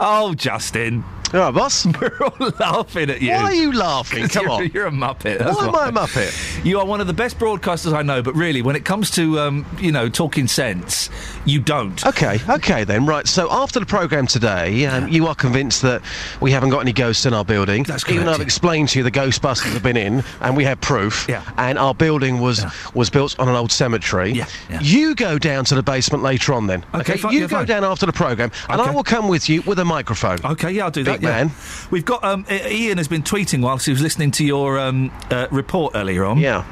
oh, 0.00 0.34
Justin. 0.36 1.04
All 1.34 1.40
right, 1.40 1.52
boss. 1.52 1.84
We're 2.00 2.16
all 2.20 2.52
laughing 2.60 3.10
at 3.10 3.20
you. 3.20 3.32
Why 3.32 3.42
are 3.42 3.54
you 3.54 3.72
laughing? 3.72 4.28
Come 4.28 4.44
you're, 4.44 4.52
on. 4.52 4.70
You're 4.72 4.86
a 4.86 4.90
muppet. 4.92 5.38
That's 5.38 5.56
Why 5.56 5.66
am. 5.66 5.74
I 5.74 5.88
a 5.88 5.92
muppet? 5.92 6.64
You 6.64 6.78
are 6.78 6.86
one 6.86 7.00
of 7.00 7.08
the 7.08 7.12
best 7.12 7.40
broadcasters 7.40 7.92
I 7.92 8.02
know, 8.02 8.22
but 8.22 8.36
really, 8.36 8.62
when 8.62 8.76
it 8.76 8.84
comes 8.84 9.10
to, 9.12 9.40
um, 9.40 9.66
you 9.80 9.90
know, 9.90 10.08
talking 10.08 10.46
sense, 10.46 11.10
you 11.44 11.58
don't. 11.58 12.06
Okay, 12.06 12.38
okay 12.48 12.84
then. 12.84 13.04
Right. 13.04 13.26
So 13.26 13.50
after 13.50 13.80
the 13.80 13.86
programme 13.86 14.28
today, 14.28 14.86
um, 14.86 15.08
you 15.08 15.26
are 15.26 15.34
convinced 15.34 15.82
that 15.82 16.02
we 16.40 16.52
haven't 16.52 16.70
got 16.70 16.78
any 16.78 16.92
ghosts 16.92 17.26
in 17.26 17.34
our 17.34 17.44
building. 17.44 17.82
That's 17.82 18.08
Even 18.08 18.26
though 18.26 18.32
I've 18.32 18.40
explained 18.40 18.90
to 18.90 19.00
you 19.00 19.02
the 19.02 19.10
Ghostbusters 19.10 19.72
have 19.72 19.82
been 19.82 19.96
in, 19.96 20.22
and 20.40 20.56
we 20.56 20.62
have 20.62 20.80
proof. 20.80 21.26
Yeah. 21.28 21.42
And 21.56 21.80
our 21.80 21.96
building 21.96 22.38
was 22.38 22.64
was 22.94 23.10
built 23.10 23.36
on 23.40 23.48
an 23.48 23.56
old 23.56 23.72
cemetery. 23.72 24.30
Yeah, 24.30 24.46
yeah. 24.70 24.78
You 24.80 25.16
go 25.16 25.40
down 25.40 25.64
to 25.64 25.74
the 25.74 25.82
basement 25.82 26.22
later 26.22 26.54
on 26.54 26.68
then. 26.68 26.84
Okay, 26.94 27.16
fine, 27.16 27.32
You 27.32 27.40
yeah, 27.40 27.46
go 27.48 27.56
fine. 27.56 27.66
down 27.66 27.82
after 27.82 28.06
the 28.06 28.12
programme, 28.12 28.52
and 28.68 28.80
I 28.80 28.92
will 28.92 29.02
come 29.02 29.26
with 29.26 29.48
you 29.48 29.62
with 29.62 29.80
a 29.80 29.84
microphone. 29.84 30.38
Okay, 30.44 30.70
yeah, 30.70 30.84
I'll 30.84 30.92
do 30.92 31.02
that. 31.02 31.23
Man. 31.24 31.50
We've 31.90 32.04
got 32.04 32.22
um, 32.24 32.44
Iain 32.48 32.98
has 32.98 33.08
been 33.08 33.22
tweeting 33.22 33.62
whilst 33.62 33.86
he 33.86 33.92
was 33.92 34.02
listening 34.02 34.30
to 34.32 34.44
your 34.44 34.78
um, 34.78 35.10
uh, 35.30 35.48
report 35.50 35.92
earlier 35.94 36.24
on. 36.24 36.38
Yeah. 36.38 36.64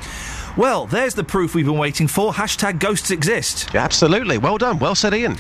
Well, 0.56 0.86
there's 0.86 1.14
the 1.14 1.24
proof 1.24 1.54
we've 1.54 1.64
been 1.66 1.78
waiting 1.78 2.08
for. 2.08 2.32
Hashtag 2.32 2.78
ghosts 2.78 3.10
exist. 3.10 3.74
Absolutely. 3.74 4.38
Well 4.38 4.58
done. 4.58 4.78
Well 4.78 4.94
said, 4.94 5.14
Iain. 5.14 5.38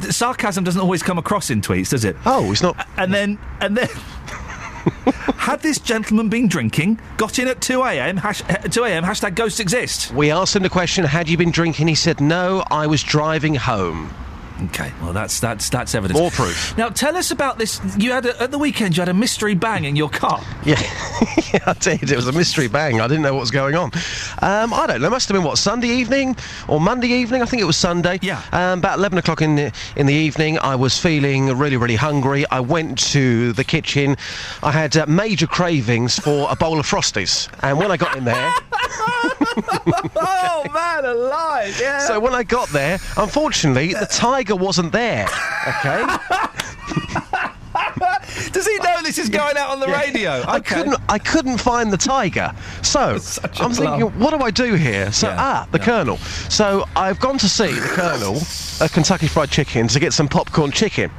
Sarcasm 0.00 0.64
doesn't 0.64 0.80
always 0.80 1.02
come 1.02 1.18
across 1.18 1.50
in 1.50 1.60
tweets, 1.60 1.90
does 1.90 2.04
it? 2.04 2.16
Oh, 2.24 2.50
it's 2.52 2.62
not. 2.62 2.86
And 2.96 3.12
then, 3.12 3.38
and 3.60 3.76
then. 3.76 3.88
Had 5.36 5.60
this 5.60 5.78
gentleman 5.78 6.28
been 6.28 6.48
drinking, 6.48 7.00
got 7.16 7.38
in 7.38 7.48
at 7.48 7.60
2 7.60 7.82
a.m., 7.82 8.16
hash, 8.16 8.42
uh, 8.48 8.56
2 8.56 8.84
a.m., 8.84 9.04
hashtag 9.04 9.34
ghosts 9.34 9.60
exist? 9.60 10.12
We 10.12 10.30
asked 10.30 10.56
him 10.56 10.62
the 10.62 10.70
question, 10.70 11.04
had 11.04 11.28
you 11.28 11.36
been 11.36 11.50
drinking? 11.50 11.88
He 11.88 11.94
said, 11.94 12.20
no, 12.20 12.64
I 12.70 12.86
was 12.86 13.02
driving 13.02 13.54
home. 13.54 14.10
Okay, 14.66 14.92
well 15.00 15.12
that's 15.12 15.40
that's 15.40 15.68
that's 15.70 15.94
evidence. 15.94 16.18
More 16.18 16.30
proof. 16.30 16.76
Now 16.76 16.88
tell 16.90 17.16
us 17.16 17.30
about 17.30 17.58
this. 17.58 17.80
You 17.96 18.12
had 18.12 18.26
a, 18.26 18.42
at 18.42 18.50
the 18.50 18.58
weekend. 18.58 18.96
You 18.96 19.00
had 19.00 19.08
a 19.08 19.14
mystery 19.14 19.54
bang 19.54 19.84
in 19.84 19.96
your 19.96 20.08
car. 20.08 20.40
Yeah, 20.62 20.78
yeah, 21.54 21.60
I 21.66 21.72
did. 21.72 22.12
It 22.12 22.16
was 22.16 22.28
a 22.28 22.32
mystery 22.32 22.68
bang. 22.68 23.00
I 23.00 23.08
didn't 23.08 23.22
know 23.22 23.32
what 23.32 23.40
was 23.40 23.50
going 23.50 23.74
on. 23.74 23.90
Um, 24.42 24.74
I 24.74 24.86
don't 24.86 25.00
know. 25.00 25.06
It 25.06 25.10
must 25.10 25.26
have 25.28 25.34
been 25.34 25.42
what 25.42 25.56
Sunday 25.56 25.88
evening 25.88 26.36
or 26.68 26.78
Monday 26.80 27.08
evening. 27.08 27.40
I 27.40 27.46
think 27.46 27.62
it 27.62 27.64
was 27.64 27.78
Sunday. 27.78 28.18
Yeah. 28.20 28.42
Um, 28.52 28.80
about 28.80 28.98
eleven 28.98 29.16
o'clock 29.16 29.40
in 29.40 29.56
the, 29.56 29.72
in 29.96 30.06
the 30.06 30.12
evening, 30.14 30.58
I 30.58 30.76
was 30.76 30.98
feeling 30.98 31.46
really, 31.56 31.78
really 31.78 31.96
hungry. 31.96 32.44
I 32.50 32.60
went 32.60 32.98
to 33.12 33.52
the 33.54 33.64
kitchen. 33.64 34.16
I 34.62 34.70
had 34.70 34.96
uh, 34.96 35.06
major 35.06 35.46
cravings 35.46 36.18
for 36.18 36.46
a 36.50 36.56
bowl 36.56 36.78
of 36.78 36.86
frosties, 36.86 37.48
and 37.62 37.78
when 37.78 37.90
I 37.90 37.96
got 37.96 38.16
in 38.16 38.24
there. 38.24 38.52
oh 40.16 40.64
man, 40.72 41.04
alive! 41.04 41.78
Yeah. 41.80 42.00
So 42.00 42.20
when 42.20 42.34
I 42.34 42.42
got 42.42 42.68
there, 42.68 42.98
unfortunately, 43.16 43.94
the 43.94 44.06
tiger 44.06 44.49
wasn't 44.56 44.92
there. 44.92 45.26
Okay. 45.66 46.06
Does 48.52 48.66
he 48.66 48.76
know 48.78 49.02
this 49.02 49.18
is 49.18 49.28
going 49.28 49.56
out 49.56 49.70
on 49.70 49.80
the 49.80 49.86
radio? 49.86 50.42
I 50.46 50.60
couldn't. 50.60 50.96
I 51.08 51.18
couldn't 51.18 51.58
find 51.58 51.92
the 51.92 51.96
tiger. 51.96 52.52
So 52.82 53.18
a 53.42 53.50
I'm 53.60 53.72
thinking, 53.72 54.02
what 54.18 54.30
do 54.30 54.44
I 54.44 54.50
do 54.50 54.74
here? 54.74 55.12
So 55.12 55.28
Yeah, 55.28 55.36
ah, 55.38 55.68
the 55.70 55.78
Colonel. 55.78 56.16
So 56.48 56.84
I've 56.96 57.20
gone 57.20 57.38
to 57.38 57.48
see 57.48 57.72
the 57.72 57.88
Colonel 57.88 58.36
at 58.80 58.92
Kentucky 58.92 59.28
Fried 59.28 59.50
Chicken 59.50 59.88
to 59.88 60.00
get 60.00 60.12
some 60.12 60.28
popcorn 60.28 60.72
chicken, 60.72 61.10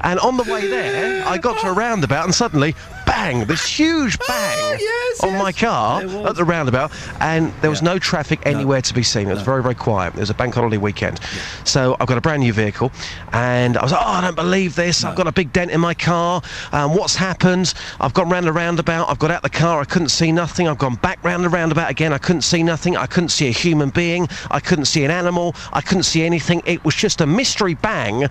and 0.00 0.18
on 0.20 0.36
the 0.36 0.44
way 0.44 0.66
there, 0.68 1.26
I 1.26 1.38
got 1.38 1.60
to 1.60 1.68
a 1.68 1.72
roundabout, 1.72 2.24
and 2.24 2.34
suddenly, 2.34 2.74
bang! 3.12 3.44
This 3.44 3.64
huge 3.64 4.18
bang 4.26 4.78
yes, 4.80 5.20
on 5.22 5.36
my 5.36 5.52
car 5.52 6.02
at 6.26 6.34
the 6.34 6.44
roundabout, 6.44 6.90
and 7.20 7.52
there 7.60 7.70
was 7.70 7.82
no 7.82 7.98
traffic 7.98 8.40
anywhere 8.46 8.80
to 8.82 8.94
be 8.94 9.02
seen. 9.02 9.28
It 9.28 9.34
was 9.34 9.42
very, 9.42 9.62
very 9.62 9.74
quiet. 9.74 10.14
It 10.14 10.20
was 10.20 10.30
a 10.30 10.34
bank 10.34 10.54
holiday 10.54 10.78
weekend, 10.78 11.20
so 11.64 11.96
I've 12.00 12.08
got 12.08 12.18
a 12.18 12.20
brand 12.20 12.40
new 12.40 12.52
vehicle, 12.52 12.90
and 13.32 13.76
I 13.76 13.82
was 13.82 13.92
like, 13.92 14.00
oh, 14.02 14.10
I 14.10 14.20
don't 14.22 14.34
believe 14.34 14.74
this. 14.74 15.04
I've 15.04 15.16
got 15.16 15.26
a 15.26 15.32
big 15.32 15.52
dent 15.52 15.70
in 15.70 15.80
my 15.80 15.94
car. 15.94 16.42
Um, 16.72 16.94
what's 16.94 17.14
happened? 17.14 17.74
I've 18.00 18.14
gone 18.14 18.30
round 18.30 18.46
the 18.46 18.52
roundabout. 18.52 19.08
I've 19.10 19.18
got 19.18 19.30
out 19.30 19.42
the 19.42 19.50
car. 19.50 19.80
I 19.80 19.84
couldn't 19.84 20.08
see 20.08 20.32
nothing. 20.32 20.66
I've 20.66 20.78
gone 20.78 20.96
back 20.96 21.22
round 21.22 21.44
the 21.44 21.50
roundabout 21.50 21.90
again. 21.90 22.12
I 22.12 22.18
couldn't 22.18 22.42
see 22.42 22.62
nothing. 22.62 22.96
I 22.96 23.06
couldn't 23.06 23.30
see 23.30 23.48
a 23.48 23.52
human 23.52 23.90
being. 23.90 24.28
I 24.50 24.60
couldn't 24.60 24.86
see 24.86 25.04
an 25.04 25.10
animal. 25.10 25.54
I 25.72 25.82
couldn't 25.82 26.04
see 26.04 26.22
anything. 26.22 26.62
It 26.64 26.84
was 26.84 26.94
just 26.94 27.20
a 27.20 27.26
mystery 27.26 27.74
bang, 27.74 28.26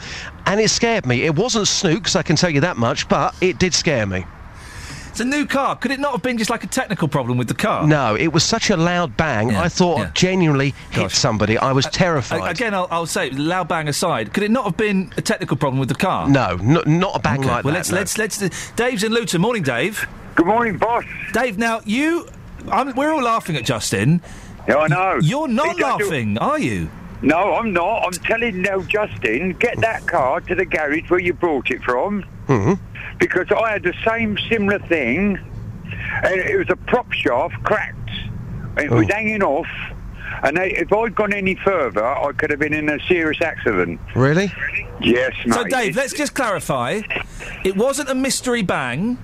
and 0.48 0.60
it 0.60 0.69
scared 0.69 1.06
me. 1.06 1.24
It 1.24 1.35
wasn't 1.35 1.68
snooks, 1.68 2.16
I 2.16 2.24
can 2.24 2.35
tell 2.35 2.50
you 2.50 2.61
that 2.61 2.77
much, 2.77 3.08
but 3.08 3.35
it 3.42 3.60
did 3.60 3.74
scare 3.74 4.06
me. 4.06 4.26
It's 5.11 5.19
a 5.19 5.25
new 5.25 5.45
car. 5.45 5.75
Could 5.75 5.91
it 5.91 5.99
not 5.99 6.14
have 6.14 6.22
been 6.22 6.38
just 6.38 6.49
like 6.49 6.64
a 6.64 6.67
technical 6.67 7.07
problem 7.09 7.38
with 7.38 7.49
the 7.49 7.53
car? 7.53 7.85
No, 7.85 8.15
it 8.15 8.27
was 8.30 8.43
such 8.45 8.69
a 8.69 8.77
loud 8.77 9.17
bang. 9.17 9.53
I 9.53 9.67
thought 9.67 9.99
I 9.99 10.06
genuinely 10.11 10.73
hit 10.91 11.11
somebody. 11.11 11.57
I 11.57 11.73
was 11.73 11.85
terrified. 11.88 12.40
A- 12.41 12.45
Again, 12.51 12.73
I'll, 12.73 12.88
I'll 12.90 13.06
say, 13.06 13.30
loud 13.31 13.67
bang 13.67 13.90
aside, 13.90 14.33
could 14.33 14.43
it 14.43 14.51
not 14.51 14.64
have 14.64 14.77
been 14.77 15.11
a 15.17 15.22
technical 15.22 15.57
problem 15.57 15.80
with 15.80 15.90
the 15.90 15.95
car? 15.95 16.30
No, 16.30 16.56
no 16.56 16.81
not 16.85 17.15
a 17.17 17.19
bang 17.19 17.40
Okay, 17.41 17.49
like 17.49 17.65
well, 17.65 17.73
that. 17.73 17.90
let's 17.91 18.17
no. 18.17 18.23
let's 18.23 18.41
let's. 18.41 18.72
Dave's 18.72 19.03
in 19.03 19.11
Luton. 19.11 19.41
Morning, 19.41 19.64
Dave. 19.64 20.07
Good 20.35 20.45
morning, 20.45 20.77
boss. 20.77 21.03
Dave, 21.33 21.57
now 21.57 21.81
you, 21.83 22.27
I'm, 22.72 22.95
we're 22.95 23.11
all 23.11 23.22
laughing 23.23 23.57
at 23.57 23.65
Justin. 23.65 24.22
Yeah, 24.67 24.77
I 24.77 24.88
know. 24.88 25.19
You're 25.22 25.49
not 25.49 25.75
He 25.75 25.81
does 25.81 25.98
do- 25.98 26.03
laughing, 26.06 26.38
are 26.38 26.57
you? 26.59 26.90
No, 27.22 27.56
I'm 27.56 27.73
not. 27.73 28.06
I'm 28.06 28.11
telling 28.14 28.61
now, 28.61 28.80
Justin, 28.83 29.53
get 29.59 29.80
that 29.81 30.07
car 30.07 30.40
to 30.41 30.56
the 30.56 30.65
garage 30.65 31.09
where 31.09 31.19
you 31.19 31.33
brought 31.33 31.69
it 31.69 31.83
from. 31.83 32.23
Mhm. 32.48 32.80
Because 33.22 33.45
I 33.56 33.72
had 33.74 33.83
the 33.83 33.93
same 34.06 34.35
similar 34.50 34.80
thing, 34.80 35.38
and 36.24 36.33
it 36.41 36.58
was 36.58 36.69
a 36.69 36.75
prop 36.75 37.09
shaft 37.14 37.53
cracked. 37.64 37.95
It 38.77 38.90
was 38.90 39.06
Oh. 39.09 39.14
hanging 39.14 39.43
off, 39.43 39.67
and 40.43 40.58
they, 40.58 40.72
if 40.72 40.91
I'd 40.91 41.14
gone 41.16 41.32
any 41.32 41.53
further, 41.64 42.03
I 42.03 42.32
could 42.33 42.50
have 42.50 42.59
been 42.59 42.74
in 42.74 42.90
a 42.90 43.00
serious 43.08 43.40
accident. 43.41 44.00
Really? 44.16 44.51
Yes, 45.00 45.33
mate. 45.45 45.53
So, 45.53 45.64
Dave, 45.66 45.95
let's 45.95 46.14
just 46.14 46.33
clarify. 46.33 47.01
It 47.64 47.75
wasn't 47.75 48.09
a 48.09 48.16
mystery 48.16 48.64
bang. 48.64 49.19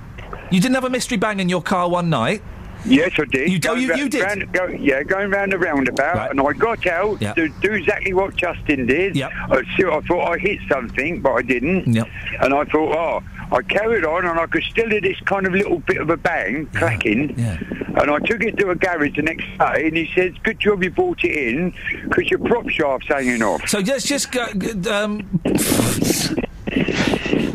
You 0.52 0.62
didn't 0.62 0.76
have 0.76 0.84
a 0.86 0.90
mystery 0.92 1.18
bang 1.18 1.40
in 1.40 1.50
your 1.50 1.62
car 1.64 1.90
one 1.90 2.10
night. 2.12 2.42
Yes, 2.86 3.12
I 3.20 3.26
did. 3.26 3.50
You- 3.52 3.58
oh, 3.58 3.60
Going 3.74 3.82
you- 3.82 3.90
ra- 3.90 3.96
you 3.98 4.10
did? 4.10 4.22
round- 4.24 4.54
go, 4.54 4.68
yeah, 4.68 5.02
going 5.04 5.32
round 5.32 5.52
the 5.52 5.58
roundabout, 5.58 6.30
and 6.30 6.40
I 6.40 6.54
got 6.54 6.86
out 6.86 7.20
Yep. 7.20 7.36
to 7.36 7.50
do 7.62 7.72
exactly 7.74 8.14
what 8.14 8.36
Justin 8.36 8.86
did. 8.86 9.16
Yep. 9.16 9.32
I, 9.50 9.56
I 9.58 10.02
thought 10.02 10.32
I 10.34 10.38
hit 10.38 10.60
something, 10.72 11.20
but 11.20 11.32
I 11.34 11.42
didn't. 11.42 11.88
Yep. 11.92 12.08
And 12.42 12.54
I 12.54 12.64
thought, 12.66 12.96
oh, 12.96 13.24
I 13.52 13.62
carried 13.62 14.04
on, 14.06 14.26
and 14.26 14.40
I 14.40 14.46
could 14.48 14.64
still 14.64 14.90
hear 14.90 15.02
this 15.02 15.20
kind 15.22 15.46
of 15.48 15.54
little 15.54 15.80
bit 15.80 15.98
of 15.98 16.10
a 16.10 16.18
bang, 16.18 16.68
cracking. 16.74 17.38
Yeah. 17.38 17.58
And 18.00 18.12
I 18.12 18.20
took 18.20 18.44
it 18.44 18.58
to 18.58 18.70
a 18.70 18.76
garage 18.76 19.16
the 19.16 19.24
next 19.24 19.46
day, 19.58 19.88
and 19.88 19.98
he 19.98 20.12
said, 20.14 20.42
"Good 20.44 20.60
job 20.60 20.84
you 20.84 20.92
brought 20.92 21.24
it 21.24 21.32
in, 21.32 21.74
because 22.04 22.30
your 22.30 22.40
prop 22.40 22.70
shaft's 22.70 23.08
hanging 23.08 23.42
off." 23.42 23.68
So 23.68 23.80
let's 23.80 24.06
just 24.06 24.32
go. 24.32 24.46
Um, 24.92 25.28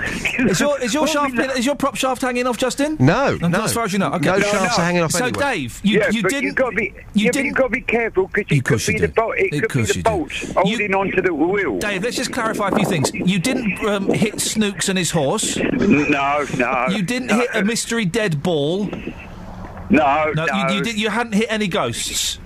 is 0.39 0.61
your 0.61 0.81
is 0.81 0.93
your 0.95 1.07
shaft 1.07 1.39
is 1.57 1.65
your 1.65 1.75
prop 1.75 1.97
shaft 1.97 2.23
hanging 2.23 2.47
off, 2.47 2.57
Justin? 2.59 2.97
No, 2.99 3.37
Not 3.37 3.51
no. 3.51 3.63
As 3.65 3.73
far 3.73 3.85
as 3.85 3.93
you 3.93 3.99
know, 3.99 4.13
okay. 4.15 4.27
No 4.27 4.41
shafts 4.41 4.79
are 4.79 4.85
hanging 4.85 5.03
off 5.03 5.13
So, 5.13 5.25
anywhere. 5.27 5.53
Dave, 5.53 5.81
you, 5.85 5.99
yeah, 5.99 6.11
you 6.11 6.23
didn't. 6.23 6.43
You've 6.45 6.55
got 6.55 6.71
to 6.71 6.77
be, 6.77 6.85
you 7.15 7.27
yeah, 7.27 7.31
didn't- 7.31 7.47
you've 7.47 7.55
got 7.57 7.65
to 7.65 7.71
be 7.71 7.81
careful 7.83 8.29
because 8.33 8.59
it 8.59 8.65
could 8.65 8.87
be 8.87 8.99
the 8.99 9.09
bolt. 9.09 9.35
It, 9.37 9.69
could 9.69 9.87
be 9.87 9.93
the 9.93 10.03
bolt 10.03 10.33
holding 10.57 10.95
onto 10.95 11.23
the 11.23 11.33
wheel. 11.33 11.79
Dave, 11.79 12.03
let's 12.03 12.17
just 12.17 12.33
clarify 12.33 12.69
a 12.69 12.75
few 12.75 12.85
things. 12.87 13.13
You 13.15 13.39
didn't 13.39 13.79
um, 13.87 14.09
hit 14.09 14.41
Snooks 14.41 14.89
and 14.89 14.99
his 14.99 15.11
horse. 15.11 15.57
No, 15.57 16.47
no. 16.57 16.87
You 16.91 17.03
didn't 17.03 17.29
no. 17.29 17.37
hit 17.39 17.51
a 17.55 17.65
mystery 17.65 18.05
dead 18.05 18.43
ball. 18.43 18.87
No, 19.91 20.33
No, 20.35 20.45
no. 20.45 20.69
You, 20.69 20.77
you, 20.77 20.83
did, 20.83 20.99
you 20.99 21.11
hadn't 21.11 21.35
hit 21.35 21.47
any 21.51 21.69
ghosts. 21.69 22.39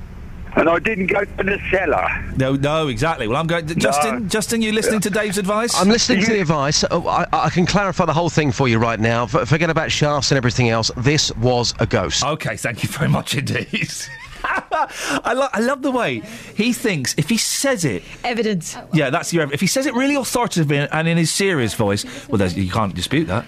And 0.56 0.70
I 0.70 0.78
didn't 0.78 1.08
go 1.08 1.22
to 1.22 1.42
the 1.44 1.60
cellar. 1.70 2.08
No, 2.36 2.54
no, 2.56 2.88
exactly. 2.88 3.28
Well, 3.28 3.36
I'm 3.36 3.46
going. 3.46 3.66
Justin, 3.66 4.28
Justin, 4.28 4.62
you 4.62 4.72
listening 4.72 5.00
to 5.00 5.10
Dave's 5.10 5.36
advice? 5.36 5.78
I'm 5.78 5.88
listening 5.88 6.24
to 6.24 6.32
the 6.32 6.40
advice. 6.40 6.82
Oh, 6.90 7.06
I, 7.06 7.26
I 7.30 7.50
can 7.50 7.66
clarify 7.66 8.06
the 8.06 8.14
whole 8.14 8.30
thing 8.30 8.52
for 8.52 8.66
you 8.66 8.78
right 8.78 8.98
now. 8.98 9.24
F- 9.24 9.48
forget 9.48 9.68
about 9.68 9.92
shafts 9.92 10.30
and 10.30 10.36
everything 10.38 10.70
else. 10.70 10.90
This 10.96 11.30
was 11.36 11.74
a 11.78 11.86
ghost. 11.86 12.24
Okay, 12.24 12.56
thank 12.56 12.82
you 12.82 12.88
very 12.88 13.08
much 13.10 13.34
indeed. 13.34 13.90
I, 14.44 15.32
lo- 15.34 15.48
I 15.52 15.60
love 15.60 15.82
the 15.82 15.90
way 15.90 16.20
he 16.54 16.72
thinks 16.72 17.14
if 17.18 17.28
he 17.28 17.36
says 17.36 17.84
it. 17.84 18.02
Evidence. 18.24 18.76
Yeah, 18.94 19.10
that's 19.10 19.32
your. 19.34 19.52
If 19.52 19.60
he 19.60 19.66
says 19.66 19.84
it 19.84 19.92
really 19.94 20.14
authoritatively 20.14 20.78
and 20.78 21.06
in 21.08 21.18
his 21.18 21.30
serious 21.32 21.74
voice, 21.74 22.04
well, 22.28 22.38
there's, 22.38 22.56
you 22.56 22.70
can't 22.70 22.94
dispute 22.94 23.26
that. 23.26 23.44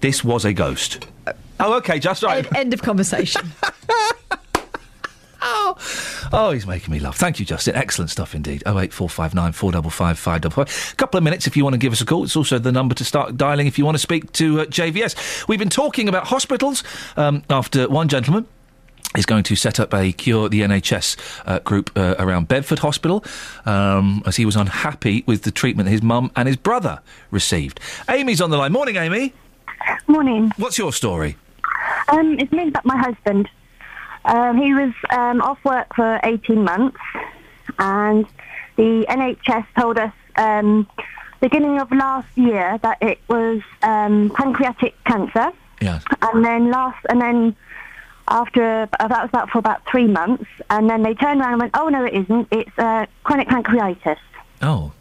This 0.00 0.22
was 0.22 0.44
a 0.44 0.52
ghost. 0.52 1.06
Uh, 1.26 1.32
oh, 1.58 1.74
okay, 1.78 1.98
just 1.98 2.22
right. 2.22 2.46
End, 2.46 2.56
end 2.56 2.74
of 2.74 2.82
conversation. 2.82 3.42
Oh, 6.32 6.50
he's 6.52 6.66
making 6.66 6.92
me 6.92 7.00
laugh. 7.00 7.16
Thank 7.16 7.38
you, 7.38 7.44
Justin. 7.46 7.74
Excellent 7.74 8.10
stuff 8.10 8.34
indeed. 8.34 8.62
Oh 8.66 8.78
eight 8.78 8.92
four 8.92 9.08
five 9.08 9.34
nine 9.34 9.52
four 9.52 9.72
double 9.72 9.90
five 9.90 10.18
five 10.18 10.40
double 10.40 10.64
five. 10.64 10.90
A 10.92 10.96
Couple 10.96 11.18
of 11.18 11.24
minutes 11.24 11.46
if 11.46 11.56
you 11.56 11.64
want 11.64 11.74
to 11.74 11.78
give 11.78 11.92
us 11.92 12.00
a 12.00 12.06
call. 12.06 12.24
It's 12.24 12.36
also 12.36 12.58
the 12.58 12.72
number 12.72 12.94
to 12.94 13.04
start 13.04 13.36
dialing 13.36 13.66
if 13.66 13.78
you 13.78 13.84
want 13.84 13.96
to 13.96 14.00
speak 14.00 14.32
to 14.32 14.60
uh, 14.60 14.64
JVS. 14.66 15.48
We've 15.48 15.58
been 15.58 15.68
talking 15.68 16.08
about 16.08 16.26
hospitals 16.28 16.82
um, 17.16 17.42
after 17.50 17.88
one 17.88 18.08
gentleman 18.08 18.46
is 19.16 19.24
going 19.24 19.42
to 19.42 19.56
set 19.56 19.80
up 19.80 19.94
a 19.94 20.12
cure 20.12 20.48
the 20.48 20.60
NHS 20.60 21.16
uh, 21.46 21.58
group 21.60 21.90
uh, 21.96 22.14
around 22.18 22.48
Bedford 22.48 22.80
Hospital 22.80 23.24
um, 23.64 24.22
as 24.26 24.36
he 24.36 24.44
was 24.44 24.54
unhappy 24.54 25.24
with 25.26 25.42
the 25.42 25.50
treatment 25.50 25.88
his 25.88 26.02
mum 26.02 26.30
and 26.36 26.46
his 26.46 26.56
brother 26.56 27.00
received. 27.30 27.80
Amy's 28.08 28.40
on 28.40 28.50
the 28.50 28.56
line. 28.58 28.72
Morning, 28.72 28.96
Amy. 28.96 29.32
Morning. 30.06 30.52
What's 30.56 30.76
your 30.78 30.92
story? 30.92 31.36
Um, 32.08 32.38
it's 32.38 32.52
me 32.52 32.68
about 32.68 32.84
my 32.84 32.96
husband. 32.96 33.48
Um, 34.28 34.58
he 34.58 34.74
was 34.74 34.92
um, 35.10 35.40
off 35.40 35.58
work 35.64 35.94
for 35.94 36.20
18 36.22 36.62
months, 36.62 36.98
and 37.78 38.26
the 38.76 39.06
NHS 39.08 39.66
told 39.78 39.98
us 39.98 40.12
um, 40.36 40.86
beginning 41.40 41.80
of 41.80 41.90
last 41.90 42.28
year 42.36 42.78
that 42.82 42.98
it 43.00 43.18
was 43.28 43.62
um, 43.82 44.30
pancreatic 44.34 44.94
cancer. 45.04 45.50
Yeah. 45.80 46.00
And 46.20 46.44
then 46.44 46.70
last, 46.70 46.98
and 47.08 47.20
then 47.20 47.56
after 48.28 48.88
uh, 49.00 49.08
that 49.08 49.22
was 49.22 49.28
about 49.30 49.48
for 49.50 49.58
about 49.58 49.82
three 49.90 50.06
months, 50.06 50.44
and 50.68 50.90
then 50.90 51.02
they 51.02 51.14
turned 51.14 51.40
around 51.40 51.52
and 51.52 51.60
went, 51.62 51.72
"Oh 51.74 51.88
no, 51.88 52.04
it 52.04 52.14
isn't. 52.14 52.48
It's 52.50 52.78
uh, 52.78 53.06
chronic 53.24 53.48
pancreatitis." 53.48 54.18
Oh. 54.62 54.92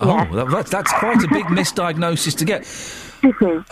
Oh, 0.00 0.06
that, 0.32 0.48
that's, 0.48 0.70
that's 0.70 0.92
quite 0.92 1.20
a 1.24 1.28
big 1.28 1.46
misdiagnosis 1.46 2.36
to 2.36 2.44
get. 2.44 2.64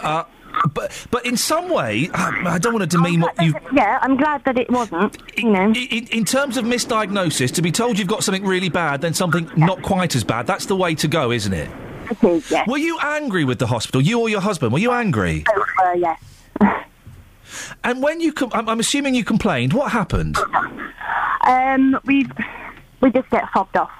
Uh, 0.02 0.24
but 0.72 1.06
but 1.10 1.26
in 1.26 1.36
some 1.36 1.68
way, 1.68 2.08
um, 2.14 2.46
I 2.46 2.58
don't 2.58 2.72
want 2.72 2.90
to 2.90 2.96
demean 2.96 3.20
what 3.20 3.40
you. 3.42 3.54
Yeah, 3.72 3.98
I'm 4.02 4.16
glad 4.16 4.44
that 4.44 4.58
it 4.58 4.70
wasn't. 4.70 5.16
You 5.36 5.50
know. 5.50 5.72
In, 5.72 6.06
in 6.08 6.24
terms 6.24 6.56
of 6.56 6.64
misdiagnosis, 6.64 7.52
to 7.54 7.62
be 7.62 7.70
told 7.72 7.98
you've 7.98 8.08
got 8.08 8.24
something 8.24 8.44
really 8.44 8.68
bad, 8.68 9.00
then 9.00 9.14
something 9.14 9.50
not 9.56 9.82
quite 9.82 10.14
as 10.14 10.24
bad, 10.24 10.46
that's 10.46 10.66
the 10.66 10.76
way 10.76 10.94
to 10.96 11.08
go, 11.08 11.32
isn't 11.32 11.52
it? 11.52 11.70
It 12.10 12.24
is, 12.24 12.50
yes. 12.50 12.68
Were 12.68 12.78
you 12.78 12.98
angry 13.00 13.44
with 13.44 13.58
the 13.58 13.66
hospital, 13.66 14.00
you 14.00 14.20
or 14.20 14.28
your 14.28 14.40
husband? 14.40 14.72
Were 14.72 14.78
you 14.78 14.92
angry? 14.92 15.44
Uh, 15.84 15.92
yes. 15.92 16.20
And 17.84 18.02
when 18.02 18.20
you, 18.20 18.32
com- 18.32 18.50
I'm, 18.52 18.68
I'm 18.68 18.80
assuming 18.80 19.14
you 19.14 19.24
complained. 19.24 19.72
What 19.72 19.92
happened? 19.92 20.36
Um, 21.46 21.98
we 22.04 22.26
we 23.00 23.10
just 23.12 23.30
get 23.30 23.48
fobbed 23.52 23.76
off, 23.76 23.92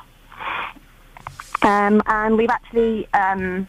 um, 1.63 2.03
and 2.07 2.37
we've 2.37 2.51
actually 2.51 3.09
um, 3.15 3.67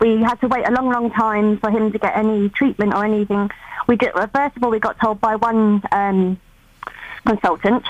we 0.00 0.22
had 0.22 0.40
to 0.40 0.48
wait 0.48 0.66
a 0.66 0.72
long, 0.72 0.90
long 0.90 1.10
time 1.10 1.58
for 1.58 1.70
him 1.70 1.92
to 1.92 1.98
get 1.98 2.16
any 2.16 2.48
treatment 2.48 2.94
or 2.94 3.04
anything. 3.04 3.50
We 3.86 3.96
did. 3.96 4.12
Well, 4.14 4.28
first 4.34 4.56
of 4.56 4.64
all, 4.64 4.70
we 4.70 4.78
got 4.80 4.98
told 5.00 5.20
by 5.20 5.36
one 5.36 5.82
um, 5.92 6.40
consultant 7.26 7.84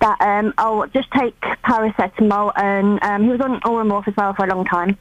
that 0.00 0.20
um, 0.20 0.52
oh, 0.58 0.86
just 0.86 1.10
take 1.12 1.38
paracetamol, 1.40 2.52
and 2.56 3.02
um, 3.02 3.24
he 3.24 3.30
was 3.30 3.40
on 3.40 3.60
Oromorph 3.60 4.06
as 4.08 4.16
well 4.16 4.34
for 4.34 4.44
a 4.44 4.54
long 4.54 4.64
time. 4.64 4.98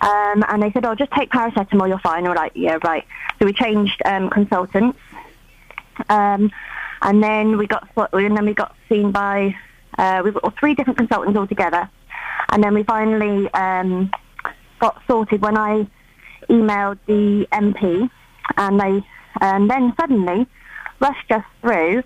Um, 0.00 0.44
and 0.48 0.62
they 0.62 0.70
said, 0.72 0.84
"Oh, 0.84 0.94
just 0.94 1.10
take 1.12 1.30
paracetamol, 1.30 1.88
you're 1.88 1.98
fine." 1.98 2.24
We're 2.24 2.34
like, 2.34 2.52
"Yeah, 2.54 2.78
right." 2.84 3.04
So 3.38 3.46
we 3.46 3.52
changed 3.52 4.00
um, 4.04 4.30
consultants, 4.30 4.98
um, 6.08 6.50
and 7.02 7.22
then 7.22 7.58
we 7.58 7.66
got 7.66 7.88
and 8.12 8.36
then 8.36 8.46
we 8.46 8.54
got 8.54 8.76
seen 8.88 9.10
by 9.10 9.56
uh, 9.98 10.22
we've 10.24 10.34
got 10.34 10.56
three 10.58 10.74
different 10.74 10.98
consultants 10.98 11.36
altogether, 11.36 11.88
and 12.50 12.62
then 12.62 12.74
we 12.74 12.84
finally 12.84 13.52
um, 13.54 14.10
got 14.78 15.02
sorted 15.08 15.42
when 15.42 15.56
I 15.56 15.86
emailed 16.48 16.98
the 17.06 17.46
MP, 17.52 18.10
and 18.56 18.80
they 18.80 19.04
and 19.40 19.70
then 19.70 19.92
suddenly 19.98 20.46
rushed 21.00 21.30
us 21.30 21.44
through. 21.60 22.02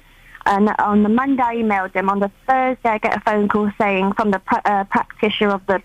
And 0.46 0.70
on 0.78 1.02
the 1.02 1.08
Monday, 1.08 1.42
I 1.42 1.56
emailed 1.56 1.92
them. 1.92 2.08
On 2.08 2.18
the 2.18 2.30
Thursday, 2.48 2.88
I 2.88 2.98
get 2.98 3.16
a 3.16 3.20
phone 3.20 3.48
call 3.48 3.70
saying 3.78 4.14
from 4.14 4.30
the 4.30 4.38
pra- 4.38 4.62
uh, 4.64 4.84
practitioner 4.84 5.50
of 5.50 5.64
the 5.66 5.82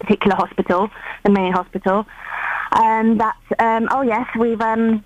particular 0.00 0.34
hospital, 0.34 0.88
the 1.24 1.30
main 1.30 1.52
hospital, 1.52 2.06
um, 2.72 3.18
that 3.18 3.36
um, 3.58 3.88
oh 3.90 4.02
yes, 4.02 4.26
we've 4.38 4.60
um, 4.60 5.04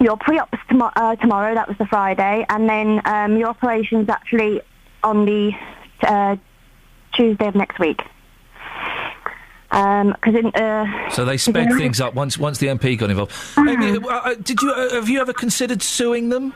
your 0.00 0.16
pre-op's 0.16 0.58
tomo- 0.70 0.92
uh, 0.96 1.16
tomorrow. 1.16 1.54
That 1.54 1.68
was 1.68 1.76
the 1.78 1.86
Friday, 1.86 2.46
and 2.48 2.68
then 2.68 3.02
um, 3.04 3.36
your 3.36 3.48
operation's 3.48 4.08
actually 4.08 4.60
on 5.02 5.26
the 5.26 5.52
uh, 6.02 6.36
Tuesday 7.14 7.48
of 7.48 7.54
next 7.54 7.78
week. 7.78 8.02
Because 9.72 10.34
in 10.34 10.46
uh, 10.54 11.10
So 11.10 11.24
they 11.24 11.38
sped 11.38 11.72
things 11.78 11.98
up 12.00 12.12
once 12.14 12.36
once 12.36 12.58
the 12.58 12.66
MP 12.66 12.98
got 12.98 13.08
involved. 13.08 13.32
Amy, 13.56 13.96
uh, 13.96 14.06
uh, 14.06 14.34
did 14.34 14.60
you 14.60 14.70
uh, 14.70 14.90
have 14.94 15.08
you 15.08 15.18
ever 15.20 15.32
considered 15.32 15.82
suing 15.82 16.28
them? 16.28 16.52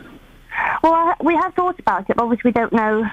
Well, 0.82 1.14
we 1.22 1.34
have 1.34 1.54
thought 1.54 1.78
about 1.78 2.10
it, 2.10 2.16
but 2.16 2.22
obviously 2.24 2.50
we 2.50 2.52
don't 2.52 2.72
know 2.74 3.04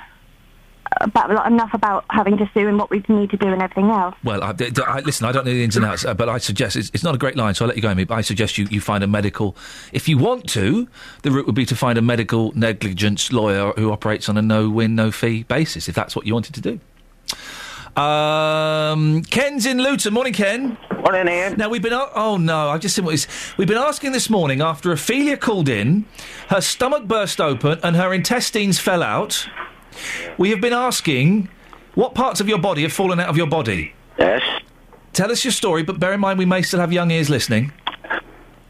about 1.02 1.32
a 1.32 1.48
enough 1.48 1.74
about 1.74 2.06
having 2.10 2.38
to 2.38 2.50
sue 2.54 2.68
and 2.68 2.78
what 2.78 2.90
we 2.90 3.04
need 3.08 3.30
to 3.32 3.38
do 3.38 3.48
and 3.48 3.62
everything 3.62 3.90
else. 3.90 4.16
Well, 4.24 4.44
I, 4.44 4.50
I- 4.88 5.00
listen, 5.00 5.26
I 5.26 5.32
don't 5.32 5.46
know 5.46 5.52
the 5.54 5.64
ins 5.64 5.76
and 5.76 5.86
outs, 5.86 6.06
uh, 6.06 6.14
but 6.14 6.30
I 6.30 6.38
suggest 6.38 6.76
it's, 6.76 6.92
it's 6.94 7.04
not 7.04 7.16
a 7.16 7.18
great 7.18 7.36
line, 7.36 7.54
so 7.56 7.66
I'll 7.66 7.70
let 7.70 7.76
you 7.78 7.82
go, 7.82 7.90
Amy. 7.90 8.04
But 8.04 8.16
I 8.16 8.22
suggest 8.22 8.58
you, 8.58 8.68
you 8.70 8.82
find 8.82 9.04
a 9.04 9.08
medical. 9.08 9.56
If 9.92 10.08
you 10.08 10.18
want 10.18 10.48
to, 10.50 10.88
the 11.24 11.32
route 11.32 11.46
would 11.46 11.56
be 11.56 11.66
to 11.66 11.76
find 11.76 11.98
a 11.98 12.02
medical 12.02 12.52
negligence 12.56 13.32
lawyer 13.32 13.72
who 13.76 13.92
operates 13.92 14.30
on 14.30 14.38
a 14.38 14.42
no 14.42 14.70
win, 14.70 14.96
no 14.96 15.12
fee 15.12 15.44
basis, 15.44 15.88
if 15.90 15.96
that's 15.96 16.16
what 16.16 16.26
you 16.28 16.34
wanted 16.34 16.54
to 16.56 16.62
do. 16.62 16.80
Um, 17.96 19.22
Ken's 19.24 19.66
in 19.66 19.78
Luton. 19.78 20.14
Morning, 20.14 20.34
Ken. 20.34 20.78
Morning, 21.04 21.28
Iain. 21.28 21.58
Now 21.58 21.70
we've 21.70 21.82
been. 21.82 21.94
a- 21.94 22.10
Oh 22.16 22.38
no, 22.38 22.70
I've 22.70 22.80
just 22.82 22.96
seen 22.96 23.06
what 23.06 23.12
this. 23.12 23.28
We've 23.58 23.68
been 23.68 23.78
asking 23.78 24.14
this 24.14 24.30
morning 24.30 24.62
after 24.62 24.92
Ophelia 24.92 25.38
called 25.38 25.70
in, 25.70 26.06
her 26.50 26.62
stomach 26.62 27.06
burst 27.06 27.40
open 27.40 27.80
and 27.84 27.96
her 27.96 28.14
intestines 28.14 28.80
fell 28.80 29.04
out. 29.04 29.48
We 30.38 30.50
have 30.50 30.60
been 30.62 30.74
asking 30.74 31.50
what 31.94 32.16
parts 32.16 32.42
of 32.42 32.50
your 32.50 32.58
body 32.58 32.82
have 32.82 32.94
fallen 32.94 33.20
out 33.20 33.30
of 33.30 33.38
your 33.38 33.46
body. 33.48 33.94
Yes. 34.18 34.42
Tell 35.14 35.32
us 35.32 35.44
your 35.46 35.52
story, 35.52 35.84
but 35.84 36.00
bear 36.00 36.14
in 36.14 36.20
mind 36.20 36.40
we 36.40 36.46
may 36.46 36.64
still 36.64 36.80
have 36.80 36.92
young 36.92 37.12
ears 37.12 37.30
listening. 37.30 37.72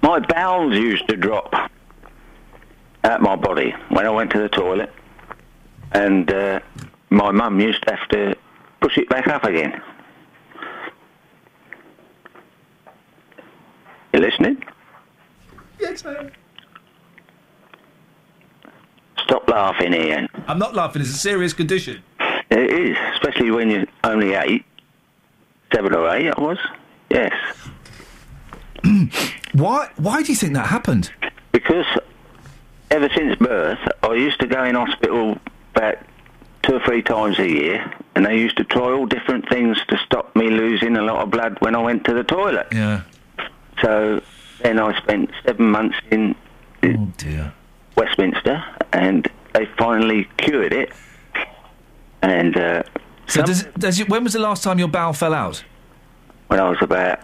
My 0.01 0.19
bowels 0.19 0.73
used 0.73 1.07
to 1.07 1.15
drop 1.15 1.53
out 3.05 3.21
my 3.21 3.37
body 3.37 3.73
when 3.89 4.05
I 4.05 4.09
went 4.09 4.31
to 4.31 4.39
the 4.39 4.49
toilet, 4.49 4.91
and 5.93 6.29
uh, 6.33 6.59
my 7.09 7.31
mum 7.31 7.61
used 7.61 7.81
to 7.87 7.95
have 7.95 8.07
to 8.09 8.35
push 8.83 8.97
it 8.97 9.07
back 9.07 9.27
up 9.29 9.45
again. 9.45 9.81
You 14.13 14.19
listening? 14.19 14.61
Yes, 15.79 16.05
I 16.05 16.15
am. 16.15 16.31
Stop 19.23 19.47
laughing, 19.49 19.93
Iain. 19.93 20.27
I'm 20.47 20.59
not 20.59 20.75
laughing. 20.75 21.01
It's 21.01 21.11
a 21.11 21.17
serious 21.17 21.53
condition. 21.53 22.03
It 22.51 22.69
is, 22.71 22.97
especially 23.13 23.51
when 23.51 23.71
you're 23.71 23.85
only 24.03 24.33
eight, 24.33 24.65
seven 25.73 25.95
or 25.95 26.13
eight. 26.13 26.29
I 26.37 26.41
was. 26.41 26.57
Yes. 27.09 27.33
Why? 29.53 29.89
Why 29.95 30.23
do 30.23 30.31
you 30.33 30.35
think 30.35 30.53
that 30.53 30.67
happened? 30.67 31.09
Because 31.53 31.85
ever 32.91 33.09
since 33.15 33.37
birth, 33.37 33.79
I 34.03 34.13
used 34.13 34.41
to 34.41 34.47
go 34.47 34.65
in 34.65 34.75
hospital 34.75 35.37
about 35.73 35.99
two 36.64 36.75
or 36.75 36.80
three 36.85 37.01
times 37.01 37.38
a 37.40 37.48
year, 37.48 37.93
and 38.16 38.25
they 38.25 38.38
used 38.38 38.58
to 38.58 38.64
try 38.64 38.92
all 38.92 39.06
different 39.06 39.48
things 39.50 39.77
to 39.90 39.98
stop 40.06 40.35
me 40.35 40.50
losing 40.50 40.95
a 40.98 41.01
lot 41.01 41.22
of 41.24 41.30
blood 41.30 41.58
when 41.59 41.75
I 41.75 41.80
went 41.80 42.06
to 42.06 42.14
the 42.14 42.24
toilet. 42.24 42.67
Yeah. 42.72 43.01
So 43.82 44.22
then 44.61 44.80
I 44.80 44.98
spent 44.98 45.30
seven 45.45 45.69
months 45.69 45.98
in 46.09 46.35
oh 46.83 47.11
dear. 47.17 47.53
Westminster, 47.95 48.64
and 48.92 49.30
they 49.53 49.66
finally 49.77 50.27
cured 50.38 50.74
it. 50.74 50.92
And 52.22 52.58
uh, 52.58 52.83
So 53.27 53.43
does, 53.43 53.64
does 53.77 54.00
it, 54.00 54.09
when 54.09 54.24
was 54.24 54.33
the 54.33 54.40
last 54.40 54.64
time 54.64 54.80
your 54.80 54.88
bowel 54.88 55.14
fell 55.14 55.33
out? 55.33 55.64
when 56.48 56.59
I 56.59 56.69
was 56.69 56.77
about 56.82 57.19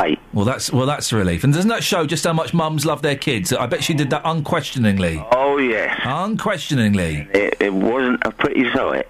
eight. 0.00 0.18
Well, 0.32 0.44
that's 0.44 0.72
well, 0.72 0.86
that's 0.86 1.12
a 1.12 1.16
relief. 1.16 1.44
And 1.44 1.52
doesn't 1.52 1.68
that 1.68 1.82
show 1.84 2.06
just 2.06 2.24
how 2.24 2.32
much 2.32 2.52
mums 2.54 2.84
love 2.84 3.02
their 3.02 3.16
kids? 3.16 3.52
I 3.52 3.66
bet 3.66 3.82
she 3.82 3.94
did 3.94 4.10
that 4.10 4.22
unquestioningly. 4.24 5.24
Oh 5.32 5.58
yes, 5.58 6.00
unquestioningly. 6.04 7.28
It, 7.32 7.56
it 7.60 7.72
wasn't 7.72 8.24
a 8.24 8.30
pretty 8.30 8.70
sight. 8.72 9.06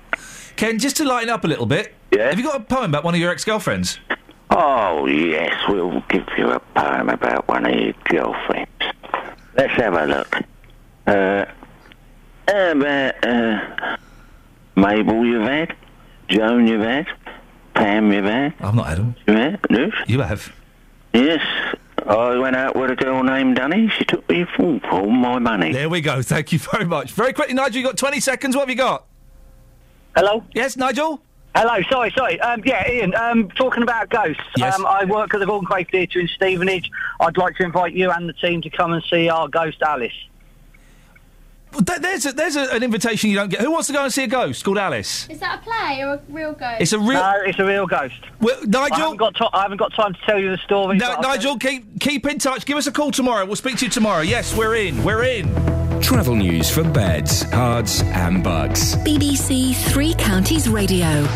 Ken, 0.56 0.78
just 0.78 0.96
to 0.96 1.04
lighten 1.04 1.28
up 1.30 1.44
a 1.44 1.48
little 1.48 1.66
bit. 1.66 1.94
Yeah. 2.12 2.28
Have 2.28 2.38
you 2.38 2.44
got 2.44 2.56
a 2.56 2.64
poem 2.64 2.90
about 2.90 3.04
one 3.04 3.14
of 3.14 3.20
your 3.20 3.30
ex-girlfriends? 3.30 3.98
Oh 4.50 5.06
yes, 5.06 5.54
we'll 5.68 6.00
give 6.08 6.26
you 6.38 6.50
a 6.50 6.60
poem 6.60 7.08
about 7.10 7.46
one 7.48 7.66
of 7.66 7.74
your 7.74 7.92
girlfriends. 8.04 8.70
Let's 9.56 9.72
have 9.74 9.94
a 9.94 10.06
look. 10.06 10.36
Uh, 11.06 11.44
about 12.48 13.24
uh, 13.24 13.96
Mabel 14.76 15.24
you've 15.24 15.42
had, 15.42 15.74
Joan 16.28 16.66
you've 16.66 16.80
had, 16.82 17.06
Pam 17.74 18.12
you've 18.12 18.24
had. 18.24 18.54
I've 18.60 18.74
not 18.74 18.86
had 18.86 18.98
them. 18.98 19.16
You 19.26 19.34
have? 19.34 19.60
No? 19.70 19.90
You 20.06 20.20
have. 20.20 20.52
Yes. 21.16 21.40
I 22.06 22.36
went 22.38 22.54
out 22.56 22.76
with 22.76 22.90
a 22.90 22.94
girl 22.96 23.22
named 23.22 23.56
Danny. 23.56 23.88
She 23.88 24.04
took 24.04 24.28
me 24.28 24.44
for 24.44 24.78
all 24.90 25.10
my 25.10 25.38
money. 25.38 25.72
There 25.72 25.88
we 25.88 26.02
go. 26.02 26.20
Thank 26.22 26.52
you 26.52 26.58
very 26.58 26.84
much. 26.84 27.12
Very 27.12 27.32
quickly, 27.32 27.54
Nigel. 27.54 27.80
You 27.80 27.86
got 27.86 27.96
20 27.96 28.20
seconds. 28.20 28.54
What 28.54 28.62
have 28.62 28.70
you 28.70 28.76
got? 28.76 29.06
Hello. 30.14 30.44
Yes, 30.54 30.76
Nigel. 30.76 31.22
Hello. 31.54 31.82
Sorry, 31.88 32.12
sorry. 32.16 32.38
Um, 32.40 32.62
yeah, 32.66 32.84
Iain. 32.86 33.14
Um, 33.14 33.48
talking 33.52 33.82
about 33.82 34.10
ghosts. 34.10 34.42
Yes. 34.58 34.78
Um, 34.78 34.84
I 34.84 35.06
work 35.06 35.32
at 35.32 35.40
the 35.40 35.46
Vaughan 35.46 35.66
Theatre 35.90 36.20
in 36.20 36.28
Stevenage. 36.28 36.90
I'd 37.18 37.38
like 37.38 37.56
to 37.56 37.64
invite 37.64 37.94
you 37.94 38.10
and 38.10 38.28
the 38.28 38.34
team 38.34 38.60
to 38.60 38.70
come 38.70 38.92
and 38.92 39.02
see 39.10 39.30
our 39.30 39.48
ghost 39.48 39.80
Alice. 39.80 40.12
Well, 41.76 41.98
there's 42.00 42.24
a, 42.24 42.32
there's 42.32 42.56
a, 42.56 42.74
an 42.74 42.82
invitation 42.82 43.28
you 43.28 43.36
don't 43.36 43.50
get. 43.50 43.60
Who 43.60 43.70
wants 43.70 43.88
to 43.88 43.92
go 43.92 44.02
and 44.02 44.12
see 44.12 44.24
a 44.24 44.26
ghost 44.26 44.64
called 44.64 44.78
Alice? 44.78 45.28
Is 45.28 45.40
that 45.40 45.60
a 45.60 45.62
play 45.62 46.02
or 46.02 46.14
a 46.14 46.20
real 46.30 46.52
ghost? 46.52 46.80
It's 46.80 46.92
a 46.92 46.98
real. 46.98 47.20
No, 47.20 47.34
it's 47.44 47.58
a 47.58 47.66
real 47.66 47.86
ghost. 47.86 48.14
Well, 48.40 48.58
Nigel. 48.64 48.94
I 48.94 48.98
haven't 49.00 49.16
got, 49.18 49.34
ti 49.34 49.44
I 49.52 49.62
haven't 49.62 49.76
got 49.76 49.92
time 49.92 50.14
to 50.14 50.20
tell 50.24 50.38
you 50.38 50.50
the 50.50 50.58
story. 50.58 50.96
No, 50.96 51.08
but 51.16 51.26
I'll 51.26 51.34
Nigel, 51.34 51.58
keep 51.58 52.00
keep 52.00 52.26
in 52.26 52.38
touch. 52.38 52.64
Give 52.64 52.78
us 52.78 52.86
a 52.86 52.92
call 52.92 53.10
tomorrow. 53.10 53.44
We'll 53.44 53.56
speak 53.56 53.76
to 53.78 53.84
you 53.84 53.90
tomorrow. 53.90 54.22
Yes, 54.22 54.56
we're 54.56 54.76
in. 54.76 55.04
We're 55.04 55.24
in. 55.24 56.00
Travel 56.00 56.36
news 56.36 56.70
for 56.70 56.82
beds, 56.82 57.44
Herts, 57.44 58.02
and 58.04 58.42
Bucks. 58.42 58.94
BBC 58.96 59.74
Three 59.90 60.14
Counties 60.14 60.68
Radio. 60.68 61.26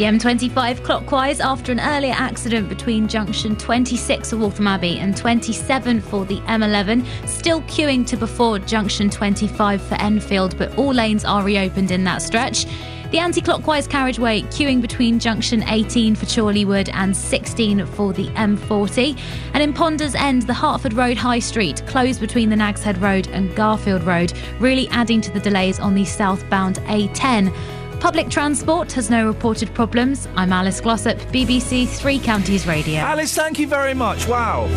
The 0.00 0.06
M25 0.06 0.82
clockwise 0.82 1.40
after 1.40 1.72
an 1.72 1.78
earlier 1.78 2.14
accident 2.16 2.70
between 2.70 3.06
junction 3.06 3.54
26 3.54 4.32
of 4.32 4.40
Waltham 4.40 4.66
Abbey 4.66 4.98
and 4.98 5.14
27 5.14 6.00
for 6.00 6.24
the 6.24 6.38
M11. 6.46 7.04
Still 7.28 7.60
queuing 7.64 8.06
to 8.06 8.16
before 8.16 8.58
junction 8.60 9.10
25 9.10 9.82
for 9.82 9.96
Enfield, 9.96 10.56
but 10.56 10.74
all 10.78 10.94
lanes 10.94 11.26
are 11.26 11.42
reopened 11.42 11.90
in 11.90 12.02
that 12.04 12.22
stretch. 12.22 12.64
The 13.10 13.18
anti 13.18 13.42
clockwise 13.42 13.86
carriageway 13.86 14.40
queuing 14.44 14.80
between 14.80 15.18
junction 15.18 15.64
18 15.68 16.14
for 16.14 16.24
Chorleywood 16.24 16.88
and 16.94 17.14
16 17.14 17.84
for 17.84 18.14
the 18.14 18.28
M40. 18.28 19.20
And 19.52 19.62
in 19.62 19.74
Ponders 19.74 20.14
End, 20.14 20.42
the 20.42 20.54
Hertford 20.54 20.94
Road 20.94 21.18
High 21.18 21.40
Street 21.40 21.82
closed 21.86 22.20
between 22.20 22.48
the 22.48 22.56
Nags 22.56 22.82
Head 22.82 22.96
Road 23.02 23.28
and 23.28 23.54
Garfield 23.54 24.04
Road, 24.04 24.32
really 24.60 24.88
adding 24.88 25.20
to 25.20 25.30
the 25.30 25.40
delays 25.40 25.78
on 25.78 25.94
the 25.94 26.06
southbound 26.06 26.76
A10. 26.86 27.52
Public 28.00 28.30
transport 28.30 28.90
has 28.92 29.10
no 29.10 29.26
reported 29.26 29.72
problems. 29.74 30.26
I'm 30.34 30.54
Alice 30.54 30.80
Glossop, 30.80 31.18
BBC 31.32 31.86
Three 31.86 32.18
Counties 32.18 32.66
Radio. 32.66 32.96
Alice, 33.00 33.34
thank 33.34 33.58
you 33.58 33.68
very 33.68 33.92
much. 33.92 34.26
Wow. 34.26 34.68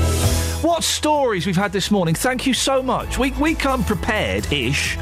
What 0.61 0.83
stories 0.83 1.45
we've 1.45 1.55
had 1.55 1.71
this 1.71 1.89
morning. 1.89 2.15
Thank 2.15 2.45
you 2.45 2.53
so 2.53 2.83
much. 2.83 3.17
We, 3.17 3.31
we 3.31 3.55
come 3.55 3.85
prepared 3.85 4.51
ish 4.51 4.97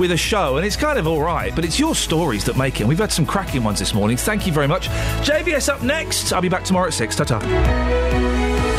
with 0.00 0.10
a 0.10 0.16
show, 0.16 0.56
and 0.56 0.66
it's 0.66 0.74
kind 0.74 0.98
of 0.98 1.06
all 1.06 1.22
right, 1.22 1.54
but 1.54 1.64
it's 1.64 1.78
your 1.78 1.94
stories 1.94 2.44
that 2.46 2.56
make 2.56 2.80
it. 2.80 2.88
We've 2.88 2.98
had 2.98 3.12
some 3.12 3.24
cracking 3.24 3.62
ones 3.62 3.78
this 3.78 3.94
morning. 3.94 4.16
Thank 4.16 4.48
you 4.48 4.52
very 4.52 4.66
much. 4.66 4.88
JVS 4.88 5.72
up 5.72 5.82
next. 5.82 6.32
I'll 6.32 6.42
be 6.42 6.48
back 6.48 6.64
tomorrow 6.64 6.88
at 6.88 6.94
6. 6.94 7.14
Ta 7.14 7.24
ta. 7.24 8.69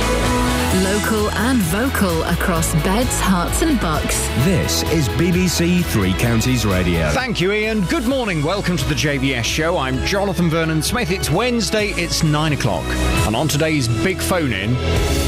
Local 0.92 1.32
and 1.32 1.58
vocal 1.60 2.22
across 2.24 2.74
beds, 2.84 3.18
Herts, 3.22 3.62
and 3.62 3.80
bucks. 3.80 4.28
This 4.44 4.84
is 4.92 5.08
BBC 5.08 5.86
Three 5.86 6.12
Counties 6.12 6.66
Radio. 6.66 7.10
Thank 7.12 7.40
you, 7.40 7.54
Iain. 7.54 7.86
Good 7.86 8.06
morning. 8.06 8.44
Welcome 8.44 8.76
to 8.76 8.86
the 8.90 8.96
JVS 8.96 9.46
show. 9.46 9.78
I'm 9.78 10.06
Jonathan 10.06 10.50
Vernon 10.50 10.82
Smith. 10.82 11.10
It's 11.10 11.30
Wednesday, 11.30 11.92
it's 11.92 12.24
nine 12.24 12.52
o'clock. 12.52 12.84
And 13.26 13.38
on 13.38 13.48
today's 13.48 13.88
big 14.04 14.18
phone 14.20 14.52
in, 14.52 14.76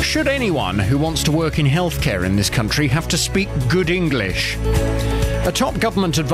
should 0.01 0.27
anyone 0.27 0.77
who 0.77 0.97
wants 0.97 1.23
to 1.23 1.31
work 1.31 1.59
in 1.59 1.65
healthcare 1.65 2.25
in 2.25 2.35
this 2.35 2.49
country 2.49 2.89
have 2.89 3.07
to 3.07 3.17
speak 3.17 3.47
good 3.69 3.89
English? 3.89 4.57
A 5.45 5.51
top 5.53 5.77
government 5.77 6.19
advisor 6.19 6.33